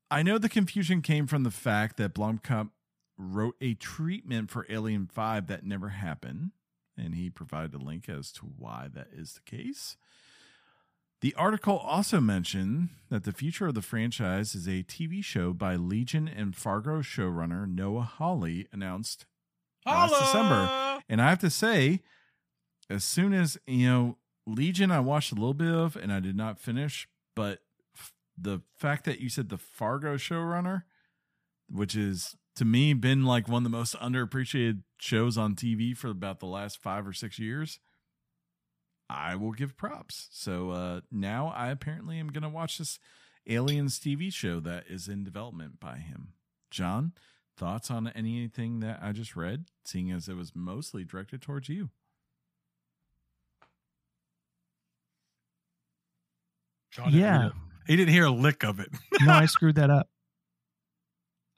I 0.09 0.23
know 0.23 0.37
the 0.37 0.49
confusion 0.49 1.01
came 1.01 1.27
from 1.27 1.43
the 1.43 1.51
fact 1.51 1.97
that 1.97 2.13
Blomkamp 2.13 2.69
wrote 3.17 3.55
a 3.61 3.73
treatment 3.73 4.51
for 4.51 4.65
Alien 4.69 5.07
5 5.07 5.47
that 5.47 5.65
never 5.65 5.89
happened, 5.89 6.51
and 6.97 7.15
he 7.15 7.29
provided 7.29 7.73
a 7.73 7.83
link 7.83 8.07
as 8.09 8.31
to 8.33 8.45
why 8.45 8.89
that 8.93 9.07
is 9.13 9.33
the 9.33 9.57
case. 9.57 9.97
The 11.21 11.33
article 11.35 11.77
also 11.77 12.19
mentioned 12.19 12.89
that 13.09 13.23
the 13.23 13.31
future 13.31 13.67
of 13.67 13.73
the 13.73 13.81
franchise 13.81 14.53
is 14.53 14.67
a 14.67 14.83
TV 14.83 15.23
show 15.23 15.53
by 15.53 15.75
Legion 15.75 16.27
and 16.27 16.55
Fargo 16.55 17.01
showrunner 17.01 17.67
Noah 17.67 18.01
Hawley 18.03 18.67
announced 18.71 19.25
last 19.85 20.13
December. 20.19 21.01
And 21.09 21.21
I 21.21 21.29
have 21.29 21.39
to 21.39 21.49
say, 21.49 22.01
as 22.89 23.03
soon 23.03 23.33
as, 23.33 23.57
you 23.67 23.87
know, 23.87 24.17
Legion, 24.47 24.91
I 24.91 24.99
watched 24.99 25.31
a 25.31 25.35
little 25.35 25.53
bit 25.53 25.73
of 25.73 25.95
and 25.95 26.11
I 26.11 26.19
did 26.19 26.35
not 26.35 26.59
finish, 26.59 27.07
but 27.35 27.59
f- 27.97 28.13
the 28.37 28.61
fact 28.77 29.05
that 29.05 29.19
you 29.19 29.29
said 29.29 29.49
the 29.49 29.57
Fargo 29.57 30.15
showrunner, 30.15 30.83
which 31.69 31.95
is 31.95 32.35
to 32.55 32.65
me 32.65 32.93
been 32.93 33.23
like 33.23 33.47
one 33.47 33.65
of 33.65 33.71
the 33.71 33.77
most 33.77 33.95
underappreciated 33.95 34.83
shows 34.97 35.37
on 35.37 35.55
TV 35.55 35.95
for 35.97 36.09
about 36.09 36.39
the 36.39 36.45
last 36.45 36.81
five 36.81 37.07
or 37.07 37.13
six 37.13 37.39
years, 37.39 37.79
I 39.09 39.35
will 39.35 39.51
give 39.51 39.77
props. 39.77 40.27
So 40.31 40.71
uh, 40.71 41.01
now 41.11 41.53
I 41.55 41.69
apparently 41.69 42.19
am 42.19 42.27
going 42.27 42.43
to 42.43 42.49
watch 42.49 42.77
this 42.77 42.99
Aliens 43.47 43.99
TV 43.99 44.31
show 44.33 44.59
that 44.61 44.85
is 44.89 45.07
in 45.07 45.23
development 45.23 45.79
by 45.79 45.97
him. 45.97 46.33
John, 46.71 47.13
thoughts 47.57 47.89
on 47.89 48.07
anything 48.09 48.79
that 48.81 48.99
I 49.01 49.11
just 49.11 49.35
read, 49.35 49.65
seeing 49.85 50.11
as 50.11 50.27
it 50.27 50.35
was 50.35 50.53
mostly 50.55 51.03
directed 51.03 51.41
towards 51.41 51.69
you? 51.69 51.89
John 56.91 57.05
didn't 57.11 57.19
Yeah. 57.21 57.49
he 57.87 57.95
didn't 57.95 58.13
hear 58.13 58.25
a 58.25 58.31
lick 58.31 58.63
of 58.63 58.79
it. 58.79 58.89
no, 59.21 59.33
I 59.33 59.45
screwed 59.45 59.75
that 59.75 59.89
up. 59.89 60.09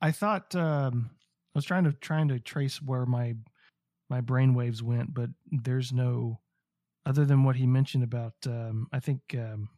I 0.01 0.11
thought 0.11 0.55
um, 0.55 1.09
I 1.55 1.57
was 1.57 1.65
trying 1.65 1.83
to 1.85 1.91
trying 1.93 2.27
to 2.29 2.39
trace 2.39 2.81
where 2.81 3.05
my 3.05 3.35
my 4.09 4.21
brain 4.21 4.53
waves 4.53 4.81
went, 4.81 5.13
but 5.13 5.29
there's 5.51 5.91
no 5.91 6.39
other 7.05 7.25
than 7.25 7.43
what 7.43 7.55
he 7.55 7.65
mentioned 7.67 8.03
about. 8.03 8.33
Um, 8.45 8.87
I 8.91 8.99
think 8.99 9.21
um, 9.33 9.69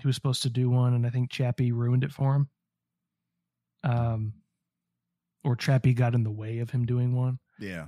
he 0.00 0.06
was 0.06 0.14
supposed 0.16 0.42
to 0.42 0.50
do 0.50 0.70
one, 0.70 0.94
and 0.94 1.06
I 1.06 1.10
think 1.10 1.30
Chappie 1.30 1.72
ruined 1.72 2.04
it 2.04 2.12
for 2.12 2.34
him. 2.34 2.48
Um, 3.82 4.32
or 5.44 5.56
Chappie 5.56 5.94
got 5.94 6.14
in 6.14 6.24
the 6.24 6.30
way 6.30 6.58
of 6.58 6.70
him 6.70 6.84
doing 6.86 7.14
one. 7.14 7.38
Yeah. 7.60 7.86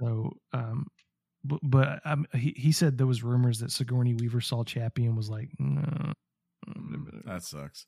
So, 0.00 0.32
um, 0.52 0.86
but, 1.44 1.60
but 1.62 2.00
um, 2.04 2.26
he 2.34 2.54
he 2.56 2.72
said 2.72 2.96
there 2.98 3.06
was 3.06 3.22
rumors 3.22 3.58
that 3.60 3.70
Sigourney 3.72 4.14
Weaver 4.14 4.40
saw 4.40 4.64
Chappie 4.64 5.06
and 5.06 5.16
was 5.16 5.28
like, 5.30 5.48
no. 5.58 6.12
That 7.24 7.42
sucks. 7.42 7.86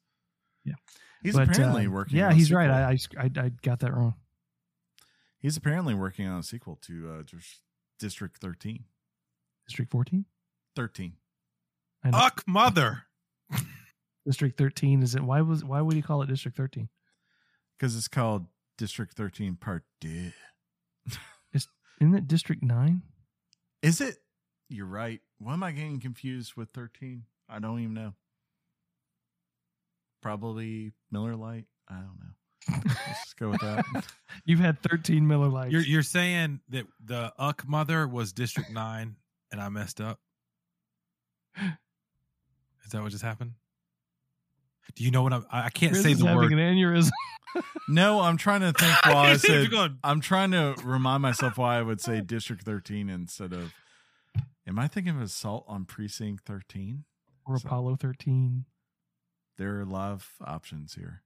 Yeah. 0.64 0.74
He's 1.22 1.34
But, 1.36 1.48
apparently 1.50 1.86
uh, 1.86 1.90
working. 1.90 2.18
Yeah, 2.18 2.26
on 2.26 2.32
a 2.32 2.34
he's 2.34 2.50
right. 2.52 2.96
sequel. 2.98 3.20
I, 3.20 3.24
I 3.24 3.42
I 3.42 3.46
I 3.46 3.48
got 3.62 3.80
that 3.80 3.94
wrong. 3.94 4.14
He's 5.38 5.56
apparently 5.56 5.94
working 5.94 6.26
on 6.26 6.40
a 6.40 6.42
sequel 6.42 6.78
to 6.82 7.10
uh, 7.10 7.22
Dis- 7.22 7.60
District 7.98 8.36
13. 8.40 8.84
District 9.66 9.90
14? 9.90 10.24
13. 10.76 11.12
I 12.04 12.10
know. 12.10 12.18
Uck 12.18 12.42
mother. 12.46 13.04
District 14.26 14.56
13 14.58 15.02
is 15.02 15.14
it 15.14 15.22
why 15.22 15.40
was 15.40 15.64
why 15.64 15.80
would 15.80 15.96
he 15.96 16.02
call 16.02 16.22
it 16.22 16.26
District 16.28 16.56
13? 16.56 16.88
Because 17.78 17.96
it's 17.96 18.08
called 18.08 18.46
District 18.80 19.12
13 19.14 19.56
Part 19.56 19.84
2. 20.00 20.32
Is, 21.52 21.68
isn't 22.00 22.14
it 22.14 22.26
District 22.26 22.62
9? 22.62 23.02
Is 23.82 24.00
it? 24.00 24.16
You're 24.70 24.86
right. 24.86 25.20
Why 25.38 25.52
am 25.52 25.62
I 25.62 25.72
getting 25.72 26.00
confused 26.00 26.54
with 26.56 26.70
13? 26.70 27.24
I 27.46 27.58
don't 27.58 27.78
even 27.80 27.92
know. 27.92 28.14
Probably 30.22 30.92
Miller 31.10 31.36
Lite. 31.36 31.66
I 31.90 31.96
don't 31.96 32.18
know. 32.20 32.80
Let's 32.86 33.20
just 33.24 33.38
go 33.38 33.50
with 33.50 33.60
that. 33.60 33.84
You've 34.46 34.60
had 34.60 34.82
13 34.82 35.28
Miller 35.28 35.48
Lites. 35.48 35.72
You're 35.72 35.82
you're 35.82 36.02
saying 36.02 36.60
that 36.70 36.86
the 37.04 37.34
Uck 37.38 37.68
mother 37.68 38.08
was 38.08 38.32
District 38.32 38.70
Nine, 38.70 39.16
and 39.52 39.60
I 39.60 39.68
messed 39.68 40.00
up. 40.00 40.20
Is 41.58 42.92
that 42.92 43.02
what 43.02 43.12
just 43.12 43.24
happened? 43.24 43.52
Do 44.94 45.04
you 45.04 45.10
know 45.10 45.22
what 45.22 45.32
I'm? 45.32 45.46
I 45.50 45.66
I 45.66 45.70
can't 45.70 45.92
Chris 45.92 46.02
say 46.02 46.12
is 46.12 46.18
the 46.20 46.26
having 46.26 46.40
word. 46.42 46.52
an 46.52 46.58
aneurysm. 46.58 47.10
no, 47.88 48.20
I'm 48.20 48.36
trying 48.36 48.60
to 48.60 48.72
think 48.72 48.92
while 49.06 49.16
I 49.18 49.32
You 49.32 49.38
see 49.38 49.48
if 49.48 49.52
said. 49.54 49.60
you're 49.62 49.70
going, 49.70 49.98
I'm 50.04 50.20
trying 50.20 50.50
to 50.52 50.74
remind 50.84 51.22
myself 51.22 51.58
why 51.58 51.78
I 51.78 51.82
would 51.82 52.00
say 52.00 52.20
District 52.20 52.62
13 52.62 53.08
instead 53.08 53.52
of. 53.52 53.72
Am 54.66 54.78
I 54.78 54.86
thinking 54.86 55.16
of 55.16 55.22
Assault 55.22 55.64
on 55.66 55.84
Precinct 55.84 56.44
13? 56.46 57.04
or 57.46 57.58
So- 57.58 57.66
Apollo 57.66 57.96
13. 57.96 58.66
There 59.58 59.76
are 59.76 59.80
a 59.80 59.84
lot 59.86 60.12
of 60.12 60.28
options 60.44 60.94
here. 60.94 61.22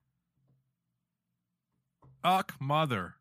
Uck 2.24 2.54
mother. 2.60 3.14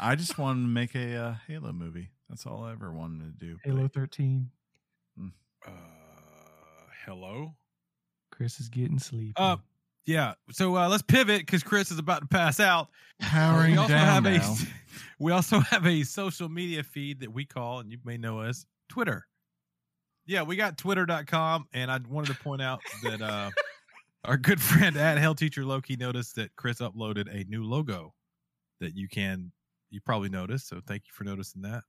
I 0.00 0.14
just 0.14 0.38
want 0.38 0.62
to 0.64 0.68
make 0.68 0.94
a 0.94 1.14
uh, 1.16 1.34
Halo 1.46 1.72
movie. 1.72 2.10
That's 2.28 2.46
all 2.46 2.64
I 2.64 2.72
ever 2.72 2.90
wanted 2.92 3.38
to 3.38 3.46
do. 3.46 3.56
Halo 3.64 3.88
13. 3.88 4.50
Uh, 5.66 5.70
hello. 7.04 7.54
Chris 8.38 8.60
is 8.60 8.68
getting 8.68 9.00
sleepy. 9.00 9.32
Uh, 9.36 9.56
yeah. 10.06 10.34
So 10.52 10.76
uh, 10.76 10.88
let's 10.88 11.02
pivot 11.02 11.40
because 11.40 11.64
Chris 11.64 11.90
is 11.90 11.98
about 11.98 12.20
to 12.20 12.28
pass 12.28 12.60
out. 12.60 12.88
Powering 13.20 13.72
we 13.72 13.78
also 13.78 13.94
down 13.94 14.24
have 14.24 14.26
a 14.26 14.56
we 15.18 15.32
also 15.32 15.58
have 15.58 15.84
a 15.84 16.04
social 16.04 16.48
media 16.48 16.84
feed 16.84 17.18
that 17.20 17.32
we 17.32 17.44
call, 17.44 17.80
and 17.80 17.90
you 17.90 17.98
may 18.04 18.16
know 18.16 18.40
as 18.40 18.64
Twitter. 18.88 19.26
Yeah, 20.24 20.42
we 20.42 20.54
got 20.54 20.78
twitter.com, 20.78 21.66
and 21.72 21.90
I 21.90 21.98
wanted 22.08 22.36
to 22.36 22.38
point 22.40 22.62
out 22.62 22.80
that 23.02 23.20
uh 23.20 23.50
our 24.24 24.36
good 24.36 24.62
friend 24.62 24.96
at 24.96 25.18
Hell 25.18 25.34
Teacher 25.34 25.64
Loki 25.64 25.96
noticed 25.96 26.36
that 26.36 26.54
Chris 26.54 26.78
uploaded 26.78 27.26
a 27.34 27.42
new 27.50 27.64
logo 27.64 28.14
that 28.78 28.94
you 28.94 29.08
can 29.08 29.50
you 29.90 30.00
probably 30.00 30.28
noticed. 30.28 30.68
So 30.68 30.80
thank 30.86 31.02
you 31.06 31.12
for 31.12 31.24
noticing 31.24 31.62
that. 31.62 31.82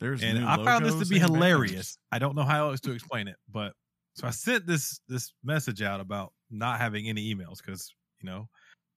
There's 0.00 0.20
and 0.24 0.40
new 0.40 0.46
I 0.48 0.56
found 0.64 0.84
this 0.84 0.98
to 0.98 1.06
be 1.06 1.20
hilarious. 1.20 1.72
banners. 1.72 1.98
I 2.10 2.18
don't 2.18 2.34
know 2.34 2.42
how 2.42 2.70
else 2.70 2.80
to 2.80 2.90
explain 2.90 3.28
it, 3.28 3.36
but 3.48 3.74
so 4.14 4.26
I 4.26 4.30
sent 4.30 4.66
this 4.66 5.00
this 5.08 5.32
message 5.42 5.82
out 5.82 6.00
about 6.00 6.32
not 6.50 6.78
having 6.80 7.08
any 7.08 7.34
emails 7.34 7.58
because 7.64 7.94
you 8.20 8.28
know 8.28 8.48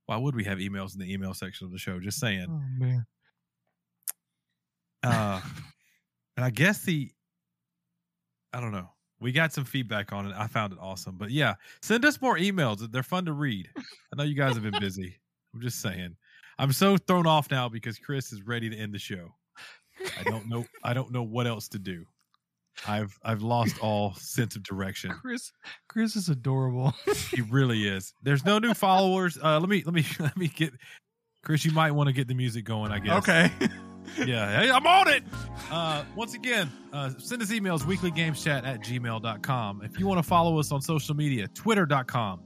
why 0.06 0.18
would 0.18 0.36
we 0.36 0.44
have 0.44 0.60
emails 0.60 0.94
in 0.94 1.00
the 1.00 1.12
email 1.12 1.34
section 1.34 1.66
of 1.66 1.72
the 1.72 1.80
show? 1.80 2.00
Just 2.00 2.20
saying. 2.20 2.48
oh, 2.50 2.62
man. 2.78 3.06
Uh, 5.04 5.42
and 6.36 6.46
I 6.46 6.50
guess 6.50 6.84
the 6.84 7.12
I 8.54 8.60
don't 8.60 8.72
know. 8.72 8.90
We 9.20 9.32
got 9.32 9.54
some 9.54 9.66
feedback 9.66 10.12
on 10.14 10.28
it. 10.28 10.34
I 10.38 10.48
found 10.48 10.74
it 10.74 10.80
awesome. 10.82 11.18
But 11.18 11.32
yeah, 11.32 11.56
send 11.82 12.06
us 12.06 12.22
more 12.22 12.38
emails. 12.38 12.90
They're 12.92 13.04
fun 13.04 13.26
to 13.26 13.34
read. 13.34 13.70
I 13.78 14.18
know 14.18 14.24
you 14.24 14.36
guys 14.36 14.54
have 14.56 14.64
been 14.64 14.80
busy. 14.80 15.20
I'm 15.54 15.62
just 15.62 15.82
saying. 15.82 16.16
I'm 16.58 16.72
so 16.72 16.98
thrown 16.98 17.28
off 17.28 17.50
now 17.52 17.70
because 17.70 17.98
Chris 17.98 18.32
is 18.32 18.44
ready 18.44 18.70
to 18.70 18.76
end 18.76 18.94
the 18.94 19.00
show. 19.00 19.34
I 20.20 20.24
don't 20.24 20.48
know. 20.48 20.66
I 20.84 20.94
don't 20.94 21.12
know 21.12 21.24
what 21.24 21.48
else 21.48 21.68
to 21.70 21.80
do. 21.80 22.06
I've 22.88 23.18
I've 23.24 23.42
lost 23.42 23.80
all 23.82 24.14
sense 24.16 24.56
of 24.56 24.64
direction. 24.64 25.12
Chris 25.12 25.52
Chris 25.88 26.16
is 26.16 26.30
adorable. 26.30 26.94
He 27.32 27.42
really 27.42 27.88
is. 27.88 28.14
There's 28.24 28.46
no 28.46 28.60
new 28.60 28.74
followers. 28.74 29.38
Uh, 29.42 29.60
let 29.60 29.70
me 29.70 29.84
let 29.86 29.94
me 29.94 30.06
let 30.20 30.36
me 30.38 30.48
get 30.48 30.74
Chris. 31.44 31.66
You 31.66 31.72
might 31.72 31.92
want 31.92 32.08
to 32.08 32.14
get 32.14 32.28
the 32.28 32.36
music 32.36 32.66
going. 32.66 32.92
I 32.92 33.00
guess. 33.00 33.18
Okay. 33.18 33.52
Yeah, 34.20 34.62
hey, 34.62 34.70
I'm 34.70 34.86
on 34.86 35.08
it. 35.08 35.24
Uh, 35.72 36.04
once 36.16 36.36
again, 36.36 36.72
uh, 36.94 37.10
send 37.18 37.42
us 37.42 37.52
emails, 37.52 37.82
weeklygameschat 37.82 38.64
at 38.64 38.82
gmail.com. 38.82 39.82
If 39.84 40.00
you 40.00 40.06
want 40.08 40.20
to 40.20 40.24
follow 40.24 40.60
us 40.60 40.72
on 40.72 40.82
social 40.82 41.16
media, 41.16 41.48
twitter.com 41.50 42.42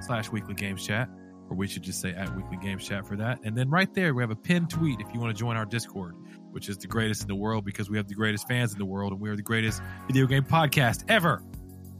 slash 0.00 0.28
weeklygameschat, 0.28 1.08
or 1.48 1.56
we 1.56 1.66
should 1.66 1.82
just 1.82 2.00
say 2.00 2.10
at 2.10 2.28
weeklygameschat 2.28 3.06
for 3.06 3.16
that. 3.16 3.38
And 3.42 3.56
then 3.56 3.70
right 3.70 3.92
there, 3.94 4.14
we 4.14 4.22
have 4.22 4.30
a 4.30 4.36
pinned 4.36 4.70
tweet 4.70 5.00
if 5.00 5.06
you 5.14 5.18
want 5.18 5.34
to 5.34 5.38
join 5.38 5.56
our 5.56 5.64
Discord, 5.64 6.14
which 6.50 6.68
is 6.68 6.78
the 6.78 6.86
greatest 6.86 7.22
in 7.22 7.28
the 7.28 7.34
world 7.34 7.64
because 7.64 7.90
we 7.90 7.96
have 7.96 8.08
the 8.08 8.14
greatest 8.14 8.48
fans 8.48 8.72
in 8.72 8.78
the 8.78 8.84
world 8.84 9.12
and 9.12 9.20
we 9.20 9.28
are 9.28 9.36
the 9.36 9.42
greatest 9.42 9.82
video 10.06 10.26
game 10.26 10.44
podcast 10.44 11.04
ever. 11.08 11.42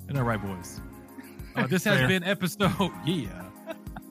Isn't 0.05 0.15
that 0.15 0.25
right, 0.25 0.41
boys? 0.43 0.81
Uh, 1.55 1.67
this 1.67 1.85
has 1.85 2.07
been 2.09 2.25
episode, 2.25 2.73
yeah. 3.05 3.45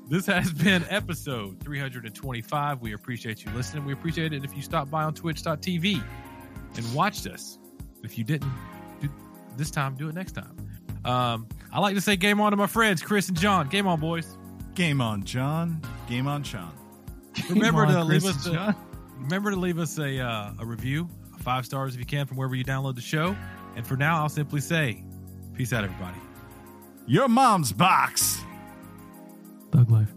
This 0.10 0.26
has 0.28 0.54
been 0.54 0.86
episode 0.90 1.60
325. 1.62 2.82
We 2.82 2.94
appreciate 2.94 3.44
you 3.44 3.52
listening. 3.52 3.84
We 3.84 3.94
appreciate 3.94 4.32
it 4.32 4.46
if 4.46 4.56
you 4.56 4.62
stop 4.62 4.90
by 4.90 5.04
on 5.04 5.14
twitch.tv 5.14 6.02
and 6.76 6.94
watched 6.94 7.28
us. 7.28 7.60
If 8.04 8.18
you 8.18 8.24
didn't 8.24 8.52
do 9.02 9.10
this 9.58 9.70
time, 9.70 9.96
do 9.96 10.08
it 10.08 10.16
next 10.16 10.34
time. 10.34 10.56
Um, 11.04 11.48
I 11.74 11.80
like 11.80 11.96
to 11.96 12.02
say 12.02 12.16
game 12.16 12.40
on 12.40 12.52
to 12.52 12.58
my 12.58 12.68
friends, 12.68 13.02
Chris 13.02 13.28
and 13.28 13.38
John. 13.38 13.68
Game 13.68 13.88
on, 13.88 14.00
boys. 14.00 14.38
Game 14.76 15.02
on, 15.02 15.24
John. 15.24 15.82
Game 16.08 16.28
on, 16.28 16.44
Sean. 16.44 16.72
Remember 17.50 17.84
Come 17.86 17.94
to 17.94 18.00
on, 18.00 18.08
leave 18.08 18.22
Chris 18.24 18.36
us 18.38 18.46
and 18.46 18.56
a, 18.56 18.58
John. 18.60 18.76
Remember 19.20 19.52
to 19.52 19.58
leave 19.58 19.80
us 19.80 19.98
a, 19.98 20.20
uh, 20.20 20.54
a 20.60 20.66
review, 20.66 21.10
five 21.40 21.66
stars 21.66 21.94
if 21.94 22.00
you 22.00 22.06
can, 22.06 22.26
from 22.26 22.38
wherever 22.38 22.56
you 22.56 22.64
download 22.64 22.96
the 22.96 23.02
show. 23.02 23.36
And 23.76 23.86
for 23.86 23.96
now, 23.96 24.22
I'll 24.22 24.30
simply 24.30 24.62
say, 24.62 25.04
peace 25.54 25.74
out, 25.74 25.84
everybody. 25.84 26.18
Your 27.06 27.28
mom's 27.28 27.72
box. 27.72 28.42
Thug 29.72 29.90
life. 29.92 30.17